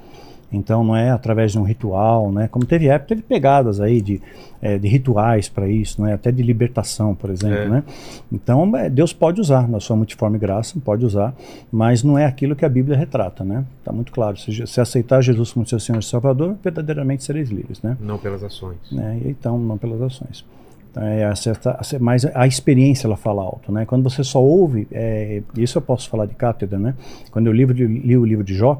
Então 0.54 0.84
não 0.84 0.96
é 0.96 1.10
através 1.10 1.52
de 1.52 1.60
um 1.60 1.64
ritual, 1.64 2.32
né? 2.32 2.48
Como 2.48 2.66
teve 2.66 2.88
época, 2.88 3.10
teve 3.10 3.22
pegadas 3.24 3.82
aí 3.82 4.00
de, 4.02 4.22
eh, 4.62 4.78
de 4.78 4.88
rituais 4.88 5.50
para 5.50 5.68
isso, 5.68 6.02
né? 6.02 6.14
Até 6.14 6.32
de 6.32 6.44
libertação, 6.44 7.16
por 7.16 7.30
exemplo, 7.32 7.58
É. 7.58 7.68
né? 7.70 7.84
Então 8.32 8.76
eh, 8.78 8.90
Deus 8.90 9.12
pode 9.12 9.42
usar 9.42 9.68
na 9.68 9.80
sua 9.80 9.96
multiforme 9.96 10.38
graça, 10.38 10.80
pode 10.84 11.06
usar, 11.06 11.34
mas 11.72 12.04
não 12.04 12.18
é 12.18 12.26
aquilo 12.26 12.56
que 12.56 12.64
a 12.64 12.70
Bíblia 12.70 12.96
retrata, 12.96 13.44
né? 13.44 13.66
Tá 13.84 13.92
muito 13.92 14.12
claro. 14.12 14.38
Se, 14.38 14.66
se 14.68 14.80
aceitar 14.80 15.22
Jesus 15.22 15.52
como 15.52 15.66
seu 15.66 15.80
Senhor 15.80 16.00
e 16.00 16.04
Salvador, 16.06 16.56
verdadeiramente 16.64 17.24
sereis 17.24 17.50
livres, 17.50 17.82
né? 17.82 17.98
Não 18.00 18.18
pelas 18.18 18.44
ações. 18.44 18.78
E 18.92 19.30
então 19.30 19.58
não 19.58 19.78
pelas 19.78 20.02
ações. 20.02 20.46
Então, 20.92 21.02
é 21.04 21.26
acerta, 21.26 21.72
acer- 21.80 22.00
mas 22.00 22.24
a 22.24 22.46
experiência 22.46 23.08
ela 23.08 23.18
fala 23.18 23.42
alto, 23.42 23.72
né? 23.72 23.84
Quando 23.84 24.04
você 24.08 24.24
só 24.24 24.40
ouve, 24.40 24.88
é, 24.92 25.42
isso 25.58 25.76
eu 25.80 25.82
posso 25.82 26.08
falar 26.08 26.28
de 26.28 26.36
cátedra, 26.36 26.78
né? 26.78 26.94
Quando 27.32 27.48
eu 27.48 27.52
li, 27.52 27.66
de- 27.74 27.88
li 27.88 28.16
o 28.16 28.24
livro 28.24 28.44
de 28.44 28.54
Jó, 28.54 28.80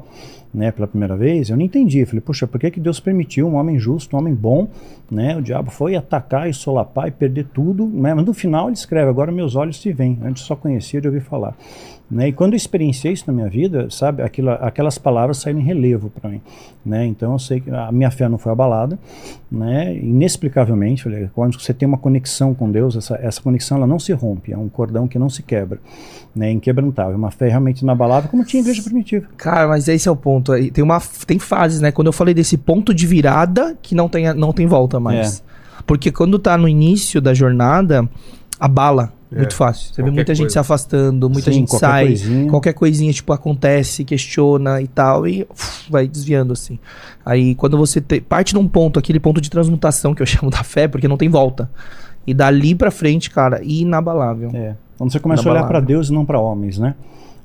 né, 0.54 0.70
pela 0.70 0.86
primeira 0.86 1.16
vez, 1.16 1.50
eu 1.50 1.56
não 1.56 1.64
entendi. 1.64 1.98
Eu 1.98 2.06
falei, 2.06 2.20
puxa, 2.20 2.46
por 2.46 2.60
que, 2.60 2.70
que 2.70 2.80
Deus 2.80 3.00
permitiu 3.00 3.48
um 3.48 3.56
homem 3.56 3.78
justo, 3.78 4.14
um 4.14 4.20
homem 4.20 4.32
bom, 4.32 4.68
né? 5.10 5.36
O 5.36 5.42
diabo 5.42 5.70
foi 5.70 5.96
atacar 5.96 6.48
e 6.48 6.54
solapar 6.54 7.08
e 7.08 7.10
perder 7.10 7.46
tudo, 7.52 7.86
né? 7.86 8.14
Mas 8.14 8.24
no 8.24 8.32
final 8.32 8.68
ele 8.68 8.76
escreve, 8.76 9.10
agora 9.10 9.32
meus 9.32 9.56
olhos 9.56 9.80
te 9.80 9.92
veem. 9.92 10.18
Antes 10.22 10.44
só 10.44 10.54
conhecia 10.54 11.00
de 11.00 11.08
ouvir 11.08 11.20
falar. 11.20 11.56
Né? 12.14 12.28
E 12.28 12.32
quando 12.32 12.52
eu 12.52 12.56
experienciei 12.56 13.12
isso 13.12 13.24
na 13.26 13.32
minha 13.32 13.48
vida, 13.48 13.88
sabe, 13.90 14.22
aquilo, 14.22 14.50
aquelas 14.50 14.96
palavras 14.98 15.38
saíram 15.38 15.58
em 15.58 15.64
relevo 15.64 16.08
para 16.10 16.30
mim, 16.30 16.40
né? 16.86 17.04
Então 17.04 17.32
eu 17.32 17.40
sei 17.40 17.58
que 17.58 17.68
a 17.68 17.90
minha 17.90 18.08
fé 18.08 18.28
não 18.28 18.38
foi 18.38 18.52
abalada, 18.52 18.96
né? 19.50 19.92
Inexplicavelmente, 19.96 21.02
falei, 21.02 21.28
quando 21.34 21.60
você 21.60 21.74
tem 21.74 21.88
uma 21.88 21.98
conexão 21.98 22.54
com 22.54 22.70
Deus, 22.70 22.94
essa, 22.94 23.16
essa 23.16 23.42
conexão 23.42 23.78
ela 23.78 23.86
não 23.88 23.98
se 23.98 24.12
rompe, 24.12 24.52
é 24.52 24.56
um 24.56 24.68
cordão 24.68 25.08
que 25.08 25.18
não 25.18 25.28
se 25.28 25.42
quebra, 25.42 25.80
né? 26.36 26.52
Inquebrantável, 26.52 27.16
uma 27.16 27.32
fé 27.32 27.48
realmente 27.48 27.80
inabalável, 27.80 28.30
como 28.30 28.44
tinha 28.44 28.60
a 28.60 28.62
igreja 28.62 28.84
primitiva. 28.84 29.26
Cara, 29.36 29.66
mas 29.66 29.88
esse 29.88 30.08
é 30.08 30.10
o 30.12 30.14
ponto. 30.14 30.52
Tem, 30.70 30.84
uma, 30.84 31.02
tem 31.26 31.40
fases, 31.40 31.80
né? 31.80 31.90
Quando 31.90 32.06
eu 32.06 32.12
falei 32.12 32.32
desse 32.32 32.56
ponto 32.56 32.94
de 32.94 33.08
virada 33.08 33.76
que 33.82 33.92
não 33.92 34.08
tem, 34.08 34.32
não 34.34 34.52
tem 34.52 34.68
volta 34.68 35.00
mais. 35.00 35.42
Porque 35.84 36.12
quando 36.12 36.38
tá 36.38 36.56
no 36.56 36.68
início 36.68 37.20
da 37.20 37.34
jornada, 37.34 38.08
abala 38.60 39.12
É. 39.34 39.38
muito 39.38 39.54
fácil. 39.54 39.86
Você 39.88 39.94
vê 39.96 40.02
Qualquer 40.02 40.14
muita 40.14 40.34
gente 40.34 40.44
coisa. 40.44 40.52
se 40.52 40.58
afastando, 40.58 41.28
muita 41.30 41.50
Sim, 41.52 41.58
gente 41.60 41.68
qualquer 41.70 41.86
sai, 41.86 42.06
coisinha. 42.06 42.50
qualquer 42.50 42.72
coisinha, 42.74 43.12
tipo, 43.12 43.32
acontece, 43.32 44.04
questiona 44.04 44.80
e 44.80 44.86
tal, 44.88 45.26
e 45.26 45.46
uf, 45.50 45.90
vai 45.90 46.06
desviando, 46.08 46.52
assim. 46.52 46.78
Aí, 47.24 47.54
quando 47.54 47.76
você 47.76 48.00
te- 48.00 48.20
parte 48.20 48.54
num 48.54 48.66
ponto, 48.68 48.98
aquele 48.98 49.18
ponto 49.20 49.40
de 49.40 49.50
transmutação 49.50 50.14
que 50.14 50.22
eu 50.22 50.26
chamo 50.26 50.50
da 50.50 50.62
fé, 50.62 50.86
porque 50.88 51.08
não 51.08 51.16
tem 51.16 51.28
volta. 51.28 51.70
E 52.26 52.32
dali 52.32 52.74
pra 52.74 52.90
frente, 52.90 53.28
cara, 53.30 53.60
inabalável. 53.62 54.50
É. 54.54 54.74
Quando 54.96 55.12
você 55.12 55.18
começa 55.20 55.42
a 55.42 55.44
olhar 55.44 55.60
Inabalável. 55.60 55.80
para 55.80 55.86
Deus 55.86 56.08
e 56.08 56.12
não 56.12 56.24
para 56.24 56.38
homens, 56.38 56.78
né? 56.78 56.94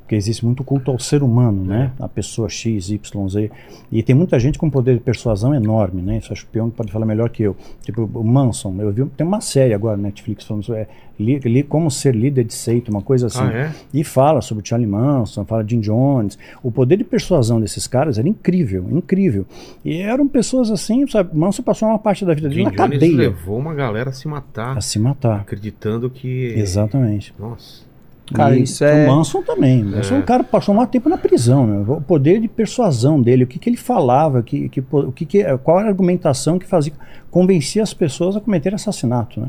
Porque 0.10 0.15
existe 0.15 0.43
muito 0.43 0.63
culto 0.63 0.89
ao 0.89 0.98
ser 0.98 1.22
humano, 1.22 1.63
né? 1.63 1.91
A 2.00 2.08
pessoa 2.08 2.50
X, 2.50 2.89
Y, 2.89 3.30
Z. 3.30 3.52
E 3.91 4.02
tem 4.02 4.15
muita 4.15 4.39
gente 4.39 4.58
com 4.58 4.67
poder 4.67 4.95
de 4.95 5.02
persuasão 5.02 5.54
enorme, 5.54 6.02
né? 6.02 6.17
Isso 6.17 6.34
acho 6.34 6.45
que 6.45 6.50
o 6.50 6.52
Peão 6.52 6.69
pode 6.72 6.91
falar 6.91 7.06
melhor 7.06 7.30
que 7.30 7.43
eu. 7.43 7.56
Tipo, 7.84 8.10
o 8.15 8.24
Manson, 8.24 8.76
eu 8.80 8.91
vi, 8.91 9.06
tem 9.15 9.28
uma 9.28 9.39
série 9.39 9.72
agora 9.72 9.95
na 9.98 10.02
Netflix 10.08 10.45
falando 10.45 10.63
sobre 10.63 10.82
é, 10.82 10.88
li, 11.19 11.38
li- 11.38 11.62
como 11.62 11.91
ser 11.91 12.15
líder 12.15 12.43
de 12.43 12.56
seita, 12.56 12.89
uma 12.89 13.04
coisa 13.04 13.28
assim. 13.28 13.43
Ah, 13.43 13.54
é? 13.54 13.72
E 13.93 14.04
fala 14.04 14.41
sobre 14.41 14.67
Charlie 14.67 14.89
Manson, 14.89 15.45
fala 15.45 15.63
de 15.63 15.76
Jim 15.76 15.80
Jones. 15.82 16.39
O 16.63 16.72
poder 16.72 16.98
de 16.98 17.04
persuasão 17.04 17.62
desses 17.62 17.86
caras 17.86 18.17
era 18.17 18.28
incrível, 18.28 18.88
incrível. 18.89 19.45
E 19.86 20.02
eram 20.02 20.28
pessoas 20.28 20.72
assim, 20.72 21.06
sabe? 21.06 21.38
Manson 21.38 21.62
passou 21.62 21.88
uma 21.88 22.00
parte 22.00 22.26
da 22.26 22.34
vida 22.34 22.50
dele 22.50 22.62
Jim 22.62 22.65
na 22.65 22.72
Jones 22.72 22.93
cadeia 22.93 23.15
levou 23.15 23.60
uma 23.60 23.76
galera 23.76 24.10
a 24.10 24.13
se 24.13 24.28
matar, 24.28 24.76
a 24.76 24.82
se 24.82 24.98
matar. 24.98 25.41
acreditando 25.41 26.10
que... 26.10 26.56
Exatamente. 26.58 27.32
Nossa. 27.38 27.88
Cara, 28.34 28.56
E 28.58 28.63
isso 28.63 28.84
é- 28.84 29.06
O 29.08 29.15
Manson 29.15 29.42
também. 29.42 29.82
O 29.84 29.86
Manson, 29.88 30.15
É. 30.15 30.18
um 30.20 30.22
cara 30.22 30.44
passou 30.44 30.76
um 30.76 30.86
tempo 30.86 31.10
na 31.10 31.18
prisão. 31.18 31.65
Né? 31.65 31.84
O 31.88 32.00
poder 32.02 32.39
de 32.39 32.48
persuasão 32.48 33.22
dele, 33.22 33.44
o 33.44 33.48
que, 33.48 33.58
que 33.60 33.70
ele 33.70 33.78
falava, 33.78 34.42
que, 34.44 34.70
que, 34.70 34.84
o 34.92 35.12
que, 35.12 35.26
que, 35.26 35.44
qual 35.60 35.80
era 35.80 35.88
a 35.88 35.92
argumentação 35.92 36.60
que 36.60 36.65
fazia, 36.68 36.94
convencia 37.32 37.82
as 37.84 37.94
pessoas 37.94 38.36
a 38.36 38.39
cometer 38.42 38.74
assassinato. 38.74 39.39
Né? 39.42 39.48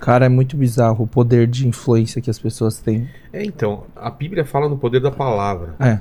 Cara, 0.00 0.26
é 0.26 0.28
muito 0.28 0.56
bizarro 0.56 1.04
o 1.04 1.06
poder 1.06 1.46
de 1.46 1.66
influência 1.66 2.20
que 2.20 2.28
as 2.30 2.38
pessoas 2.38 2.78
têm. 2.78 3.08
É, 3.32 3.44
então, 3.44 3.84
a 3.96 4.10
Bíblia 4.10 4.44
fala 4.44 4.68
no 4.68 4.76
poder 4.76 5.00
da 5.00 5.10
palavra. 5.10 5.74
É. 5.80 5.98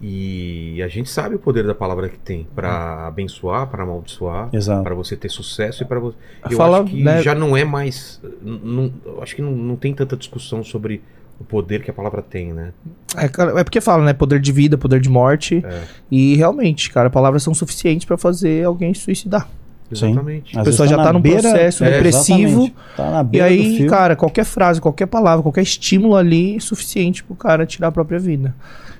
E 0.00 0.80
a 0.80 0.86
gente 0.86 1.10
sabe 1.10 1.34
o 1.34 1.38
poder 1.40 1.66
da 1.66 1.74
palavra 1.74 2.08
que 2.08 2.18
tem 2.18 2.46
pra 2.54 3.08
abençoar, 3.08 3.66
pra 3.66 3.82
amaldiçoar, 3.82 4.48
pra 4.84 4.94
você 4.94 5.16
ter 5.16 5.28
sucesso 5.28 5.82
e 5.82 5.86
para 5.86 5.98
você. 5.98 6.16
Eu 6.48 6.56
Fala, 6.56 6.80
acho 6.82 6.90
que 6.90 7.02
né- 7.02 7.20
já 7.20 7.34
não 7.34 7.56
é 7.56 7.64
mais, 7.64 8.20
não- 8.40 8.92
acho 9.20 9.34
que 9.34 9.42
não, 9.42 9.50
não 9.50 9.74
tem 9.74 9.92
tanta 9.92 10.16
discussão 10.16 10.62
sobre 10.62 11.02
o 11.40 11.44
poder 11.44 11.82
que 11.82 11.90
a 11.90 11.94
palavra 11.94 12.20
tem, 12.22 12.52
né? 12.52 12.70
É, 13.16 13.28
cara, 13.28 13.58
é 13.60 13.64
porque 13.64 13.80
fala, 13.80 14.04
né? 14.04 14.12
Poder 14.12 14.40
de 14.40 14.50
vida, 14.52 14.76
poder 14.76 15.00
de 15.00 15.08
morte. 15.08 15.62
É. 15.64 15.82
E 16.10 16.34
realmente, 16.36 16.90
cara, 16.90 17.08
palavras 17.08 17.42
são 17.42 17.54
suficientes 17.54 18.04
pra 18.06 18.16
fazer 18.18 18.64
alguém 18.66 18.92
se 18.94 19.00
suicidar. 19.02 19.48
Sim. 19.92 20.08
Exatamente. 20.10 20.56
A 20.56 20.60
Às 20.60 20.64
pessoa 20.66 20.84
vezes 20.86 20.90
já 20.90 20.96
na 20.98 21.04
tá 21.04 21.12
num 21.12 21.20
beira- 21.20 21.40
processo 21.40 21.82
É, 21.84 21.90
depressivo. 21.92 22.38
exatamente. 22.64 22.74
Tá 22.96 23.10
na 23.22 23.28
E 23.32 23.40
aí, 23.40 23.86
cara, 23.86 24.14
qualquer 24.16 24.44
frase, 24.44 24.80
qualquer 24.80 25.06
palavra, 25.06 25.42
qualquer 25.42 25.62
estímulo 25.62 26.14
ali 26.16 26.56
é 26.56 26.60
suficiente 26.60 27.24
pro 27.24 27.34
cara 27.34 27.64
tirar 27.64 27.88
a 27.88 27.92
própria 27.92 28.18
vida. 28.18 28.54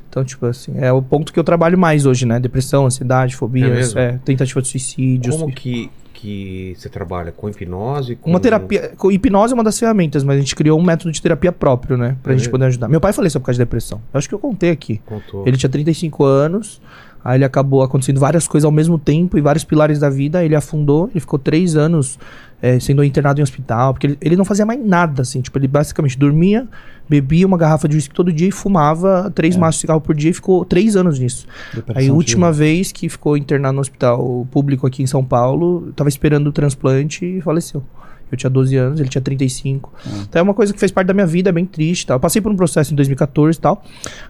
Então, 0.09 0.24
tipo 0.24 0.46
assim, 0.46 0.72
é 0.79 0.90
o 0.90 1.03
ponto 1.03 1.31
que 1.31 1.38
eu 1.38 1.44
trabalho 1.44 1.77
mais 1.77 2.07
hoje, 2.07 2.24
né? 2.24 2.40
Depressão, 2.40 2.87
ansiedade, 2.87 3.35
É 3.35 3.37
fobias, 3.37 3.70
mesmo? 3.70 4.01
é, 4.01 4.18
tentativa 4.24 4.62
de 4.62 4.68
suicídio. 4.68 5.33
Como 5.37 5.53
que, 5.53 5.90
que 6.18 6.74
você 6.76 6.88
trabalha? 6.88 7.31
Com 7.31 7.48
hipnose? 7.48 8.16
Com... 8.16 8.31
Uma 8.31 8.40
terapia. 8.40 8.92
com 8.96 9.11
Hipnose 9.12 9.52
é 9.52 9.54
uma 9.54 9.62
das 9.62 9.78
ferramentas, 9.78 10.24
mas 10.24 10.37
a 10.37 10.40
gente 10.40 10.57
criou 10.57 10.78
um 10.78 10.83
método 10.83 11.12
de 11.12 11.22
terapia 11.22 11.52
próprio, 11.52 11.96
né? 11.96 12.16
Pra 12.22 12.35
É 12.35 12.37
gente 12.37 12.50
poder 12.50 12.64
ajudar. 12.66 12.88
Meu 12.88 13.00
pai 13.00 13.12
faleceu 13.12 13.40
por 13.40 13.46
causa 13.46 13.57
de 13.59 13.64
depressão. 13.64 14.00
Eu 14.12 14.18
acho 14.18 14.28
que 14.28 14.35
eu 14.35 14.38
contei 14.38 14.70
aqui. 14.70 15.00
Contou. 15.07 15.44
Ele 15.46 15.57
tinha 15.57 15.70
35 15.70 16.24
anos, 16.24 16.81
aí 17.24 17.37
ele 17.38 17.44
acabou 17.44 17.83
acontecendo 17.83 18.18
várias 18.18 18.48
coisas 18.48 18.64
ao 18.64 18.72
mesmo 18.72 18.98
tempo 18.98 19.38
e 19.38 19.40
vários 19.40 19.62
pilares 19.64 19.98
da 20.00 20.11
vida. 20.11 20.44
Ele 20.44 20.57
afundou, 20.57 21.09
ele 21.12 21.20
ficou 21.20 21.38
três 21.38 21.76
anos 21.76 22.18
eh, 22.60 22.80
sendo 22.80 23.04
internado 23.04 23.40
em 23.40 23.42
hospital, 23.42 23.94
porque 23.94 24.08
ele, 24.08 24.18
ele 24.20 24.36
não 24.36 24.44
fazia 24.44 24.66
mais 24.66 24.84
nada, 24.84 25.22
assim. 25.22 25.40
Tipo, 25.40 25.58
ele 25.58 25.68
basicamente 25.68 26.18
dormia, 26.18 26.66
bebia 27.08 27.46
uma 27.46 27.56
garrafa 27.56 27.88
de 27.88 27.96
uísque 27.96 28.14
todo 28.14 28.32
dia 28.32 28.48
e 28.48 28.50
fumava 28.50 29.30
três 29.34 29.56
maços 29.56 29.76
de 29.76 29.80
cigarro 29.82 30.00
por 30.00 30.14
dia 30.14 30.30
e 30.30 30.34
ficou 30.34 30.64
três 30.64 30.96
anos 30.96 31.18
nisso. 31.18 31.46
Depressão 31.74 32.02
Aí, 32.02 32.08
a 32.08 32.12
última 32.12 32.48
terrível. 32.48 32.66
vez 32.66 32.92
que 32.92 33.08
ficou 33.08 33.36
internado 33.36 33.74
no 33.74 33.80
hospital 33.80 34.46
público 34.50 34.86
aqui 34.86 35.02
em 35.02 35.06
São 35.06 35.24
Paulo, 35.24 35.92
tava 35.94 36.08
esperando 36.08 36.48
o 36.48 36.52
transplante 36.52 37.24
e 37.24 37.40
faleceu. 37.40 37.82
Eu 38.30 38.36
tinha 38.36 38.50
12 38.50 38.76
anos, 38.76 39.00
ele 39.00 39.08
tinha 39.08 39.22
35. 39.22 39.92
Então 40.28 40.40
é 40.40 40.42
uma 40.42 40.52
coisa 40.52 40.72
que 40.72 40.78
fez 40.78 40.92
parte 40.92 41.06
da 41.06 41.14
minha 41.14 41.26
vida, 41.26 41.48
é 41.48 41.52
bem 41.52 41.64
triste. 41.64 42.06
Tá? 42.06 42.14
Eu 42.14 42.20
passei 42.20 42.42
por 42.42 42.52
um 42.52 42.56
processo 42.56 42.92
em 42.92 42.96
2014 42.96 43.58
e 43.58 43.60
tal. 43.60 43.82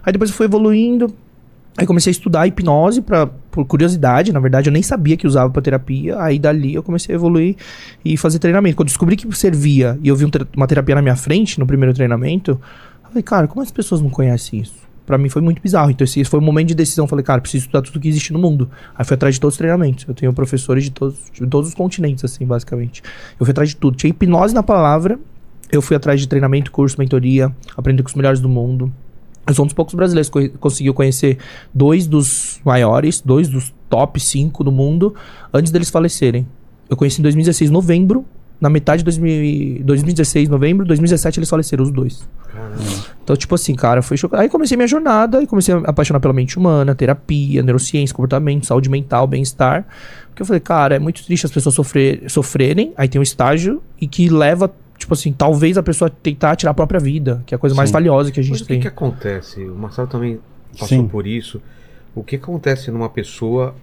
Aí 0.03 0.13
depois 0.13 0.29
eu 0.29 0.35
fui 0.35 0.45
evoluindo. 0.45 1.13
Aí 1.79 1.87
comecei 1.87 2.11
a 2.11 2.11
estudar 2.11 2.45
hipnose 2.45 3.01
pra, 3.01 3.25
por 3.25 3.63
curiosidade, 3.65 4.33
na 4.33 4.39
verdade 4.41 4.67
eu 4.67 4.73
nem 4.73 4.83
sabia 4.83 5.15
que 5.15 5.25
usava 5.25 5.49
pra 5.49 5.61
terapia. 5.61 6.21
Aí 6.21 6.37
dali 6.37 6.73
eu 6.73 6.83
comecei 6.83 7.15
a 7.15 7.17
evoluir 7.17 7.55
e 8.03 8.17
fazer 8.17 8.37
treinamento. 8.37 8.75
Quando 8.75 8.87
descobri 8.89 9.15
que 9.15 9.33
servia 9.33 9.97
e 10.03 10.09
eu 10.09 10.15
vi 10.15 10.25
um 10.25 10.29
ter- 10.29 10.45
uma 10.57 10.67
terapia 10.67 10.95
na 10.95 11.01
minha 11.01 11.15
frente, 11.15 11.57
no 11.57 11.65
primeiro 11.65 11.93
treinamento, 11.93 12.51
eu 12.51 13.07
falei, 13.09 13.23
cara, 13.23 13.47
como 13.47 13.61
as 13.61 13.71
pessoas 13.71 14.01
não 14.01 14.09
conhecem 14.09 14.59
isso? 14.59 14.75
Pra 15.05 15.17
mim 15.17 15.29
foi 15.29 15.41
muito 15.41 15.61
bizarro. 15.61 15.89
Então 15.89 16.03
esse 16.03 16.23
foi 16.25 16.39
um 16.39 16.43
momento 16.43 16.67
de 16.67 16.75
decisão. 16.75 17.05
Eu 17.05 17.09
falei, 17.09 17.23
cara, 17.23 17.39
preciso 17.39 17.63
estudar 17.63 17.81
tudo 17.81 17.97
que 17.97 18.09
existe 18.09 18.33
no 18.33 18.39
mundo. 18.39 18.69
Aí 18.93 19.05
fui 19.05 19.15
atrás 19.15 19.35
de 19.35 19.41
todos 19.41 19.53
os 19.53 19.57
treinamentos. 19.57 20.05
Eu 20.05 20.13
tenho 20.13 20.33
professores 20.33 20.83
de 20.83 20.91
todos, 20.91 21.17
de 21.33 21.47
todos 21.47 21.69
os 21.69 21.75
continentes, 21.75 22.25
assim, 22.25 22.45
basicamente. 22.45 23.01
Eu 23.39 23.45
fui 23.45 23.51
atrás 23.51 23.69
de 23.69 23.77
tudo. 23.77 23.95
Tinha 23.95 24.09
hipnose 24.09 24.53
na 24.53 24.61
palavra. 24.61 25.17
Eu 25.71 25.81
fui 25.81 25.95
atrás 25.95 26.19
de 26.19 26.27
treinamento, 26.27 26.71
curso, 26.71 26.97
mentoria, 26.99 27.55
aprender 27.77 28.03
com 28.03 28.09
os 28.09 28.15
melhores 28.15 28.39
do 28.41 28.49
mundo. 28.49 28.91
Eu 29.47 29.53
sou 29.53 29.63
um 29.63 29.67
dos 29.67 29.73
poucos 29.73 29.95
brasileiros 29.95 30.29
que 30.29 30.49
co- 30.49 30.57
conseguiu 30.59 30.93
conhecer 30.93 31.37
dois 31.73 32.05
dos 32.07 32.59
maiores, 32.63 33.19
dois 33.21 33.47
dos 33.47 33.73
top 33.89 34.19
5 34.19 34.63
do 34.63 34.71
mundo, 34.71 35.15
antes 35.53 35.71
deles 35.71 35.89
falecerem. 35.89 36.45
Eu 36.89 36.95
conheci 36.95 37.19
em 37.19 37.23
2016, 37.23 37.71
novembro, 37.71 38.25
na 38.61 38.69
metade 38.69 38.99
de 38.99 39.05
2000 39.05 39.83
2016, 39.85 40.49
novembro, 40.49 40.85
2017 40.85 41.39
eles 41.39 41.49
faleceram, 41.49 41.83
os 41.83 41.91
dois. 41.91 42.27
Então, 43.23 43.35
tipo 43.35 43.55
assim, 43.55 43.73
cara, 43.75 44.01
foi 44.01 44.17
chocante. 44.17 44.41
Aí 44.43 44.49
comecei 44.49 44.75
minha 44.75 44.87
jornada 44.87 45.41
e 45.41 45.47
comecei 45.47 45.73
a 45.73 45.79
me 45.79 45.83
apaixonar 45.87 46.19
pela 46.19 46.33
mente 46.33 46.57
humana, 46.57 46.93
terapia, 46.93 47.61
neurociência, 47.63 48.13
comportamento, 48.15 48.65
saúde 48.65 48.89
mental, 48.89 49.25
bem-estar. 49.27 49.85
Porque 50.27 50.41
eu 50.41 50.45
falei, 50.45 50.59
cara, 50.59 50.95
é 50.95 50.99
muito 50.99 51.23
triste 51.23 51.45
as 51.45 51.51
pessoas 51.51 51.73
sofrer, 51.75 52.23
sofrerem, 52.29 52.91
aí 52.97 53.07
tem 53.07 53.19
um 53.19 53.23
estágio 53.23 53.81
e 54.01 54.07
que 54.07 54.29
leva, 54.29 54.71
tipo 54.99 55.13
assim, 55.13 55.31
talvez 55.33 55.77
a 55.77 55.81
pessoa 55.83 56.09
tentar 56.09 56.55
tirar 56.55 56.71
a 56.71 56.73
própria 56.75 56.99
vida, 56.99 57.41
que 57.47 57.55
é 57.55 57.57
a 57.57 57.59
coisa 57.59 57.75
mais 57.75 57.89
Sim. 57.89 57.93
valiosa 57.93 58.31
que 58.31 58.39
a 58.39 58.43
Mas 58.43 58.47
gente 58.47 58.57
o 58.63 58.65
que, 58.67 58.73
tem. 58.73 58.79
que 58.81 58.87
acontece? 58.87 59.63
O 59.63 59.73
Marcelo 59.75 60.07
também 60.07 60.39
passou 60.73 60.87
Sim. 60.89 61.07
por 61.07 61.25
isso. 61.25 61.61
O 62.13 62.23
que 62.23 62.35
acontece 62.35 62.91
numa 62.91 63.09
pessoa 63.09 63.73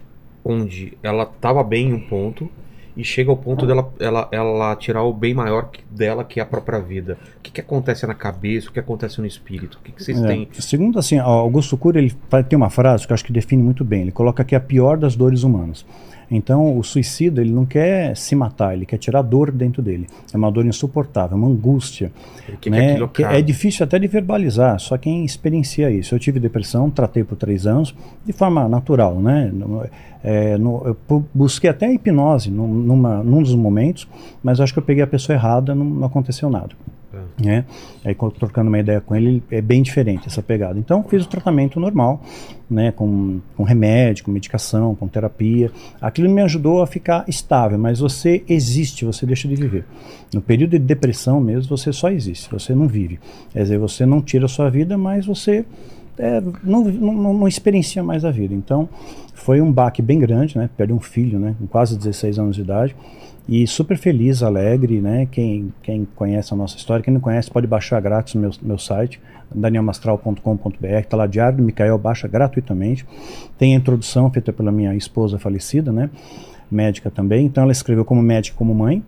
onde 0.44 0.92
ela 1.02 1.26
tava 1.26 1.64
bem 1.64 1.88
em 1.88 1.94
um 1.94 2.00
ponto 2.00 2.48
e 2.96 3.04
chega 3.04 3.30
ao 3.30 3.36
ponto 3.36 3.66
dela 3.66 3.92
ela, 4.00 4.28
ela 4.30 4.74
tirar 4.76 5.02
o 5.02 5.12
bem 5.12 5.34
maior 5.34 5.68
que- 5.70 5.82
dela, 5.90 6.24
que 6.24 6.38
é 6.40 6.42
a 6.42 6.46
própria 6.46 6.78
vida? 6.78 7.18
O 7.38 7.42
que, 7.42 7.50
que 7.50 7.60
acontece 7.60 8.06
na 8.06 8.14
cabeça? 8.14 8.68
O 8.68 8.72
que 8.72 8.78
acontece 8.80 9.20
no 9.20 9.26
espírito? 9.26 9.78
O 9.78 9.84
que, 9.84 9.92
que 9.92 10.02
vocês 10.02 10.22
É, 10.22 10.26
têm? 10.26 10.48
Segundo 10.52 10.98
assim, 10.98 11.18
Augusto 11.18 11.76
Cury 11.76 11.98
ele 11.98 12.44
tem 12.48 12.56
uma 12.56 12.70
frase 12.70 13.06
que 13.06 13.12
eu 13.12 13.14
acho 13.14 13.24
que 13.24 13.32
define 13.32 13.62
muito 13.62 13.84
bem. 13.84 14.02
Ele 14.02 14.12
coloca 14.12 14.44
que 14.44 14.54
é 14.54 14.58
a 14.58 14.60
pior 14.60 14.96
das 14.96 15.14
dores 15.16 15.42
humanas. 15.42 15.84
Então, 16.30 16.76
o 16.76 16.82
suicida 16.82 17.40
ele 17.40 17.52
não 17.52 17.64
quer 17.64 18.16
se 18.16 18.34
matar, 18.34 18.74
ele 18.74 18.84
quer 18.84 18.98
tirar 18.98 19.22
dor 19.22 19.52
dentro 19.52 19.80
dele. 19.80 20.06
É 20.32 20.36
uma 20.36 20.50
dor 20.50 20.66
insuportável, 20.66 21.36
uma 21.36 21.46
angústia. 21.46 22.10
O 22.48 22.56
que, 22.56 22.68
né, 22.68 22.96
que 23.08 23.22
acaba? 23.22 23.38
é 23.38 23.42
difícil 23.42 23.84
até 23.84 23.98
de 23.98 24.06
verbalizar, 24.08 24.78
só 24.80 24.96
quem 24.98 25.24
experiencia 25.24 25.90
isso. 25.90 26.14
Eu 26.14 26.18
tive 26.18 26.40
depressão, 26.40 26.90
tratei 26.90 27.22
por 27.22 27.36
três 27.36 27.66
anos, 27.66 27.94
de 28.24 28.32
forma 28.32 28.68
natural, 28.68 29.14
né? 29.20 29.52
É, 30.24 30.58
no- 30.58 30.96
eu 31.08 31.24
busquei 31.32 31.70
até 31.70 31.86
a 31.86 31.92
hipnose 31.92 32.50
num, 32.50 32.66
numa, 32.66 33.22
num 33.22 33.42
dos 33.42 33.54
momentos, 33.54 34.08
mas 34.42 34.60
acho 34.60 34.72
que 34.72 34.78
eu 34.80 34.82
peguei 34.82 35.04
a 35.04 35.06
pessoa 35.06 35.36
errada, 35.36 35.74
não, 35.74 35.84
não 35.84 36.06
aconteceu 36.06 36.50
nada. 36.50 36.70
Né? 37.42 37.64
Aí 38.04 38.14
trocando 38.14 38.68
uma 38.68 38.78
ideia 38.78 39.00
com 39.00 39.14
ele, 39.14 39.42
é 39.50 39.60
bem 39.60 39.82
diferente 39.82 40.26
essa 40.26 40.42
pegada. 40.42 40.78
Então 40.78 41.02
fiz 41.04 41.24
o 41.24 41.28
tratamento 41.28 41.78
normal, 41.78 42.22
né, 42.68 42.92
com, 42.92 43.40
com 43.56 43.62
remédio, 43.62 44.24
com 44.24 44.30
medicação, 44.30 44.94
com 44.94 45.06
terapia. 45.08 45.70
Aquilo 46.00 46.28
me 46.30 46.42
ajudou 46.42 46.82
a 46.82 46.86
ficar 46.86 47.24
estável, 47.28 47.78
mas 47.78 48.00
você 48.00 48.44
existe, 48.48 49.04
você 49.04 49.24
deixa 49.26 49.48
de 49.48 49.54
viver. 49.54 49.84
No 50.32 50.40
período 50.40 50.72
de 50.72 50.78
depressão 50.78 51.40
mesmo, 51.40 51.76
você 51.76 51.92
só 51.92 52.10
existe, 52.10 52.50
você 52.50 52.74
não 52.74 52.88
vive. 52.88 53.18
Quer 53.52 53.62
dizer, 53.62 53.78
você 53.78 54.04
não 54.04 54.20
tira 54.20 54.46
a 54.46 54.48
sua 54.48 54.68
vida, 54.68 54.98
mas 54.98 55.26
você 55.26 55.64
é, 56.18 56.40
não, 56.62 56.84
não, 56.84 57.34
não 57.34 57.48
experiencia 57.48 58.02
mais 58.02 58.24
a 58.24 58.30
vida. 58.30 58.54
Então 58.54 58.88
foi 59.34 59.60
um 59.60 59.70
baque 59.70 60.00
bem 60.00 60.18
grande, 60.18 60.56
né? 60.56 60.68
Perdi 60.76 60.92
um 60.92 61.00
filho, 61.00 61.38
né, 61.38 61.54
com 61.58 61.66
quase 61.66 61.96
16 61.96 62.38
anos 62.38 62.56
de 62.56 62.62
idade. 62.62 62.96
E 63.48 63.66
super 63.66 63.96
feliz, 63.96 64.42
alegre, 64.42 65.00
né? 65.00 65.26
Quem, 65.30 65.72
quem 65.82 66.06
conhece 66.16 66.52
a 66.52 66.56
nossa 66.56 66.76
história, 66.76 67.02
quem 67.02 67.14
não 67.14 67.20
conhece 67.20 67.50
pode 67.50 67.66
baixar 67.66 68.00
grátis 68.00 68.34
no 68.34 68.40
meu, 68.40 68.50
meu 68.60 68.78
site, 68.78 69.20
danielmastral.com.br, 69.54 71.06
tá 71.08 71.16
lá 71.16 71.26
diário 71.26 71.58
do 71.58 71.62
Micael, 71.62 71.96
baixa 71.96 72.26
gratuitamente. 72.26 73.06
Tem 73.56 73.74
a 73.74 73.78
introdução 73.78 74.30
feita 74.30 74.52
pela 74.52 74.72
minha 74.72 74.94
esposa 74.96 75.38
falecida, 75.38 75.92
né? 75.92 76.10
Médica 76.68 77.08
também. 77.08 77.46
Então 77.46 77.62
ela 77.62 77.72
escreveu 77.72 78.04
como 78.04 78.20
médica 78.20 78.56
como 78.56 78.74
mãe 78.74 79.02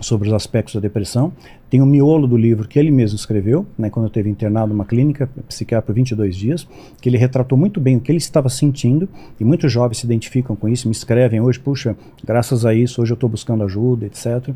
sobre 0.00 0.28
os 0.28 0.34
aspectos 0.34 0.74
da 0.74 0.80
depressão. 0.80 1.32
Tem 1.68 1.80
o 1.80 1.86
miolo 1.86 2.26
do 2.26 2.36
livro 2.36 2.66
que 2.66 2.78
ele 2.78 2.90
mesmo 2.90 3.16
escreveu, 3.16 3.64
né, 3.78 3.90
quando 3.90 4.06
eu 4.06 4.08
esteve 4.08 4.28
internado 4.28 4.72
numa 4.72 4.84
clínica 4.84 5.28
psiquiátrica 5.48 5.86
por 5.86 5.94
22 5.94 6.36
dias, 6.36 6.68
que 7.00 7.08
ele 7.08 7.16
retratou 7.16 7.56
muito 7.56 7.80
bem 7.80 7.96
o 7.96 8.00
que 8.00 8.10
ele 8.10 8.18
estava 8.18 8.48
sentindo, 8.48 9.08
e 9.38 9.44
muitos 9.44 9.70
jovens 9.72 9.98
se 9.98 10.06
identificam 10.06 10.56
com 10.56 10.68
isso, 10.68 10.88
me 10.88 10.92
escrevem 10.92 11.40
hoje, 11.40 11.60
puxa, 11.60 11.96
graças 12.24 12.66
a 12.66 12.74
isso, 12.74 13.00
hoje 13.00 13.12
eu 13.12 13.14
estou 13.14 13.28
buscando 13.28 13.62
ajuda, 13.62 14.06
etc. 14.06 14.52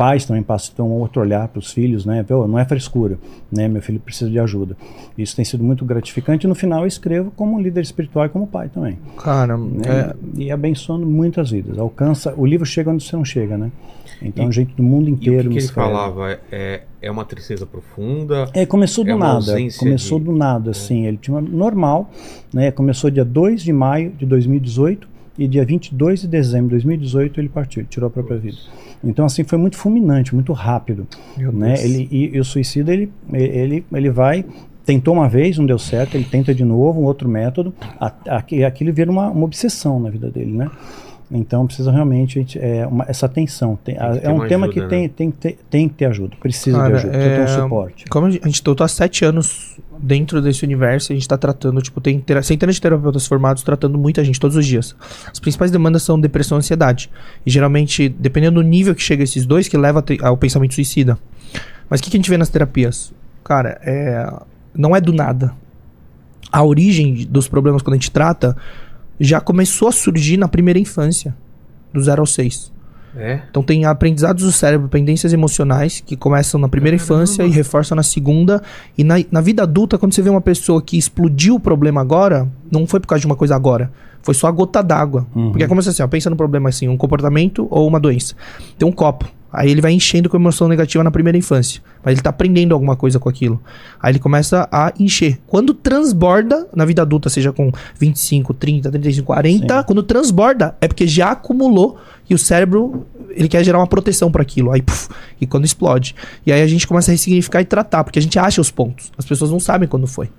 Pais 0.00 0.24
também 0.24 0.42
passam 0.42 0.88
um 0.88 0.92
outro 0.92 1.20
olhar 1.20 1.46
para 1.48 1.58
os 1.58 1.72
filhos, 1.72 2.06
né? 2.06 2.24
Não 2.26 2.58
é 2.58 2.64
frescura, 2.64 3.18
né? 3.52 3.68
Meu 3.68 3.82
filho 3.82 4.00
precisa 4.00 4.30
de 4.30 4.38
ajuda. 4.38 4.74
Isso 5.16 5.36
tem 5.36 5.44
sido 5.44 5.62
muito 5.62 5.84
gratificante. 5.84 6.46
E 6.46 6.48
no 6.48 6.54
final 6.54 6.80
eu 6.80 6.86
escrevo 6.86 7.30
como 7.32 7.60
líder 7.60 7.82
espiritual 7.82 8.24
e 8.24 8.30
como 8.30 8.46
pai 8.46 8.70
também 8.70 8.98
Cara, 9.18 9.58
né? 9.58 9.82
é, 9.86 10.16
E 10.38 10.50
abençoando 10.50 11.04
muitas 11.04 11.50
vidas. 11.50 11.78
Alcança, 11.78 12.32
o 12.34 12.46
livro 12.46 12.64
chega 12.64 12.90
onde 12.90 13.04
você 13.04 13.14
não 13.14 13.26
chega, 13.26 13.58
né? 13.58 13.70
Então, 14.22 14.50
gente 14.52 14.74
do 14.74 14.82
mundo 14.82 15.08
E 15.08 15.12
o 15.12 15.14
inteiro 15.14 15.48
que, 15.50 15.56
que 15.56 15.64
ele 15.64 15.68
falava? 15.72 16.38
É, 16.52 16.82
é 17.00 17.10
uma 17.10 17.24
tristeza 17.24 17.64
profunda? 17.66 18.48
É, 18.54 18.66
começou 18.66 19.04
do 19.04 19.10
É 19.10 19.14
nada. 19.16 19.56
Começou 19.78 20.18
de- 20.18 20.24
do 20.26 20.32
nada, 20.32 20.70
assim. 20.70 21.06
Ele 21.06 21.16
tinha 21.16 21.34
uma 21.36 21.40
normal, 21.40 22.10
né? 22.52 22.70
Começou 22.70 23.10
dia 23.10 23.24
2 23.24 23.62
de 23.62 23.72
maio 23.72 24.10
de 24.12 24.26
2018 24.26 25.08
e 25.38 25.48
dia 25.48 25.64
22 25.64 26.20
de 26.22 26.28
dezembro 26.28 26.66
de 26.68 26.74
2018 26.84 27.40
ele 27.40 27.48
partiu, 27.48 27.80
ele 27.80 27.88
tirou 27.88 28.08
a 28.08 28.10
própria 28.10 28.36
vida. 28.36 28.58
Então, 29.02 29.24
assim, 29.24 29.42
foi 29.44 29.56
muito 29.56 29.76
fulminante, 29.78 30.34
muito 30.34 30.52
rápido. 30.52 31.06
Meu 31.38 31.50
né? 31.50 31.68
Deus. 31.74 31.84
Ele, 31.84 32.08
e, 32.10 32.36
e 32.36 32.40
o 32.40 32.44
suicida, 32.44 32.92
ele, 32.92 33.10
ele, 33.32 33.82
ele 33.90 34.10
vai, 34.10 34.44
tentou 34.84 35.14
uma 35.14 35.26
vez, 35.26 35.56
não 35.56 35.64
deu 35.64 35.78
certo, 35.78 36.16
ele 36.16 36.24
tenta 36.24 36.54
de 36.54 36.64
novo, 36.64 37.00
um 37.00 37.04
outro 37.04 37.26
método, 37.26 37.72
a- 37.98 38.12
a- 38.28 38.44
e 38.52 38.62
aquilo 38.62 38.92
vira 38.92 39.10
uma, 39.10 39.30
uma 39.30 39.44
obsessão 39.44 39.98
na 39.98 40.10
vida 40.10 40.30
dele, 40.30 40.52
né? 40.52 40.70
Então 41.32 41.64
precisa 41.66 41.92
realmente 41.92 42.44
é, 42.58 42.84
uma- 42.86 43.04
essa 43.06 43.26
atenção. 43.26 43.78
Tem- 43.84 43.94
Tem 43.94 44.04
é 44.22 44.30
um 44.30 44.46
tema 44.48 44.66
ajuda, 44.66 44.82
que 44.82 44.88
tem, 44.88 45.02
né? 45.02 45.10
tem, 45.14 45.30
que 45.30 45.36
ter- 45.36 45.58
tem 45.70 45.88
que 45.88 45.94
ter 45.94 46.04
ajuda, 46.06 46.36
precisa 46.40 46.76
Cara, 46.76 46.88
de 46.88 46.94
ajuda, 46.96 47.12
precisa 47.12 47.34
ter 47.34 47.40
é, 47.40 47.44
um 47.44 47.62
suporte. 47.62 48.04
Como 48.06 48.26
a 48.26 48.30
gente, 48.30 48.62
eu 48.66 48.74
tô 48.74 48.82
há 48.82 48.88
sete 48.88 49.24
anos 49.24 49.78
dentro 50.02 50.42
desse 50.42 50.64
universo, 50.64 51.12
a 51.12 51.14
gente 51.14 51.28
tá 51.28 51.36
tratando, 51.38 51.80
tipo, 51.82 52.00
tem 52.00 52.24
centenas 52.42 52.74
de 52.74 52.80
terapeutas 52.80 53.26
formados 53.26 53.62
tratando 53.62 53.96
muita 53.96 54.24
gente 54.24 54.40
todos 54.40 54.56
os 54.56 54.66
dias. 54.66 54.96
As 55.30 55.38
principais 55.38 55.70
demandas 55.70 56.02
são 56.02 56.18
depressão 56.20 56.56
e 56.56 56.60
ansiedade. 56.60 57.08
E 57.46 57.50
geralmente, 57.50 58.08
dependendo 58.08 58.60
do 58.62 58.66
nível 58.68 58.94
que 58.94 59.02
chega 59.02 59.22
esses 59.22 59.46
dois, 59.46 59.68
que 59.68 59.76
leva 59.76 60.02
ao 60.22 60.36
pensamento 60.36 60.74
suicida. 60.74 61.16
Mas 61.88 62.00
o 62.00 62.02
que, 62.02 62.10
que 62.10 62.16
a 62.16 62.18
gente 62.18 62.30
vê 62.30 62.36
nas 62.38 62.48
terapias? 62.48 63.12
Cara, 63.44 63.80
é, 63.84 64.26
não 64.74 64.96
é 64.96 65.00
do 65.00 65.12
nada. 65.12 65.52
A 66.50 66.64
origem 66.64 67.26
dos 67.28 67.46
problemas 67.46 67.82
quando 67.82 67.94
a 67.94 67.96
gente 67.96 68.10
trata 68.10 68.56
já 69.20 69.40
começou 69.40 69.88
a 69.88 69.92
surgir 69.92 70.36
na 70.36 70.48
primeira 70.48 70.78
infância, 70.78 71.36
do 71.92 72.00
0 72.00 72.22
ao 72.22 72.26
6. 72.26 72.72
É? 73.16 73.40
Então 73.50 73.62
tem 73.62 73.84
aprendizados 73.84 74.44
do 74.44 74.52
cérebro, 74.52 74.88
pendências 74.88 75.32
emocionais 75.32 76.00
que 76.00 76.16
começam 76.16 76.60
na 76.60 76.68
primeira 76.68 76.94
infância 76.94 77.42
e 77.42 77.50
reforçam 77.50 77.96
na 77.96 78.02
segunda. 78.02 78.62
E 78.96 79.02
na, 79.02 79.16
na 79.30 79.40
vida 79.40 79.64
adulta, 79.64 79.98
quando 79.98 80.14
você 80.14 80.22
vê 80.22 80.30
uma 80.30 80.40
pessoa 80.40 80.80
que 80.80 80.96
explodiu 80.96 81.56
o 81.56 81.60
problema 81.60 82.00
agora, 82.00 82.48
não 82.70 82.86
foi 82.86 83.00
por 83.00 83.08
causa 83.08 83.20
de 83.20 83.26
uma 83.26 83.36
coisa 83.36 83.54
agora. 83.56 83.90
Foi 84.22 84.34
só 84.34 84.46
a 84.46 84.50
gota 84.50 84.82
d'água. 84.82 85.26
Uhum. 85.34 85.50
Porque 85.50 85.64
é 85.64 85.66
como 85.66 85.82
se 85.82 85.88
assim, 85.88 86.02
ó, 86.02 86.06
pensa 86.06 86.30
no 86.30 86.36
problema 86.36 86.68
assim, 86.68 86.88
um 86.88 86.96
comportamento 86.96 87.66
ou 87.70 87.86
uma 87.88 87.98
doença. 87.98 88.34
Tem 88.78 88.86
um 88.86 88.92
copo. 88.92 89.28
Aí 89.52 89.70
ele 89.70 89.80
vai 89.80 89.92
enchendo 89.92 90.28
com 90.28 90.36
emoção 90.36 90.68
negativa 90.68 91.02
na 91.02 91.10
primeira 91.10 91.36
infância. 91.36 91.82
Mas 92.04 92.12
ele 92.12 92.22
tá 92.22 92.30
aprendendo 92.30 92.72
alguma 92.72 92.96
coisa 92.96 93.18
com 93.18 93.28
aquilo. 93.28 93.60
Aí 94.00 94.12
ele 94.12 94.18
começa 94.18 94.68
a 94.70 94.92
encher. 94.98 95.38
Quando 95.46 95.74
transborda 95.74 96.68
na 96.74 96.84
vida 96.84 97.02
adulta, 97.02 97.28
seja 97.28 97.52
com 97.52 97.72
25, 97.98 98.54
30, 98.54 98.90
35, 98.90 99.26
40, 99.26 99.78
Sim. 99.78 99.84
quando 99.86 100.02
transborda, 100.02 100.76
é 100.80 100.86
porque 100.86 101.06
já 101.06 101.32
acumulou 101.32 101.98
e 102.28 102.34
o 102.34 102.38
cérebro 102.38 103.06
ele 103.30 103.48
quer 103.48 103.64
gerar 103.64 103.78
uma 103.78 103.86
proteção 103.86 104.30
para 104.30 104.42
aquilo. 104.42 104.70
Aí, 104.70 104.82
puf, 104.82 105.08
e 105.40 105.46
quando 105.46 105.64
explode. 105.64 106.14
E 106.46 106.52
aí 106.52 106.62
a 106.62 106.66
gente 106.66 106.86
começa 106.86 107.10
a 107.10 107.12
ressignificar 107.12 107.60
e 107.60 107.64
tratar, 107.64 108.04
porque 108.04 108.18
a 108.18 108.22
gente 108.22 108.38
acha 108.38 108.60
os 108.60 108.70
pontos. 108.70 109.10
As 109.18 109.24
pessoas 109.24 109.50
não 109.50 109.60
sabem 109.60 109.88
quando 109.88 110.06
foi. 110.06 110.30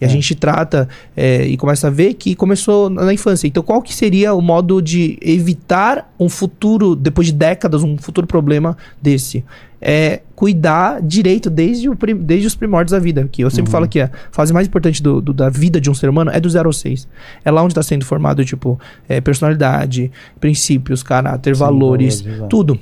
E 0.00 0.04
a 0.04 0.08
É. 0.08 0.10
gente 0.10 0.34
trata 0.34 0.88
é, 1.16 1.46
e 1.46 1.56
começa 1.56 1.86
a 1.86 1.90
ver 1.90 2.14
que 2.14 2.34
começou 2.34 2.90
na 2.90 3.12
infância. 3.14 3.46
Então, 3.46 3.62
qual 3.62 3.80
que 3.80 3.94
seria 3.94 4.34
o 4.34 4.40
modo 4.42 4.82
de 4.82 5.18
evitar 5.22 6.12
um 6.20 6.28
futuro, 6.28 6.94
depois 6.94 7.28
de 7.28 7.32
décadas, 7.32 7.82
um 7.82 7.96
futuro 7.96 8.26
problema 8.26 8.76
desse? 9.00 9.44
É 9.80 10.20
cuidar 10.34 11.00
direito 11.02 11.48
desde, 11.48 11.88
o, 11.88 11.94
desde 12.18 12.46
os 12.46 12.54
primórdios 12.54 12.92
da 12.92 12.98
vida. 12.98 13.28
Que 13.30 13.42
eu 13.44 13.50
sempre 13.50 13.70
falo 13.70 13.86
que 13.86 14.00
a 14.00 14.10
fase 14.32 14.52
mais 14.52 14.66
importante 14.66 15.02
do, 15.02 15.20
do- 15.20 15.32
da 15.34 15.48
vida 15.48 15.80
de 15.80 15.90
um 15.90 15.94
ser 15.94 16.08
humano 16.10 16.30
é 16.30 16.40
do 16.40 16.48
0 16.48 16.68
ao 16.68 16.72
6. 16.72 17.06
É 17.44 17.50
lá 17.50 17.62
onde 17.62 17.72
está 17.72 17.82
sendo 17.82 18.04
formado, 18.04 18.44
tipo, 18.44 18.78
é, 19.08 19.20
personalidade, 19.20 20.10
princípios, 20.40 21.02
caráter, 21.02 21.54
Sim, 21.54 21.60
valores, 21.60 22.20
valores, 22.22 22.46
tudo. 22.48 22.78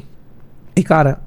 E, 0.75 0.83
cara, 0.83 1.21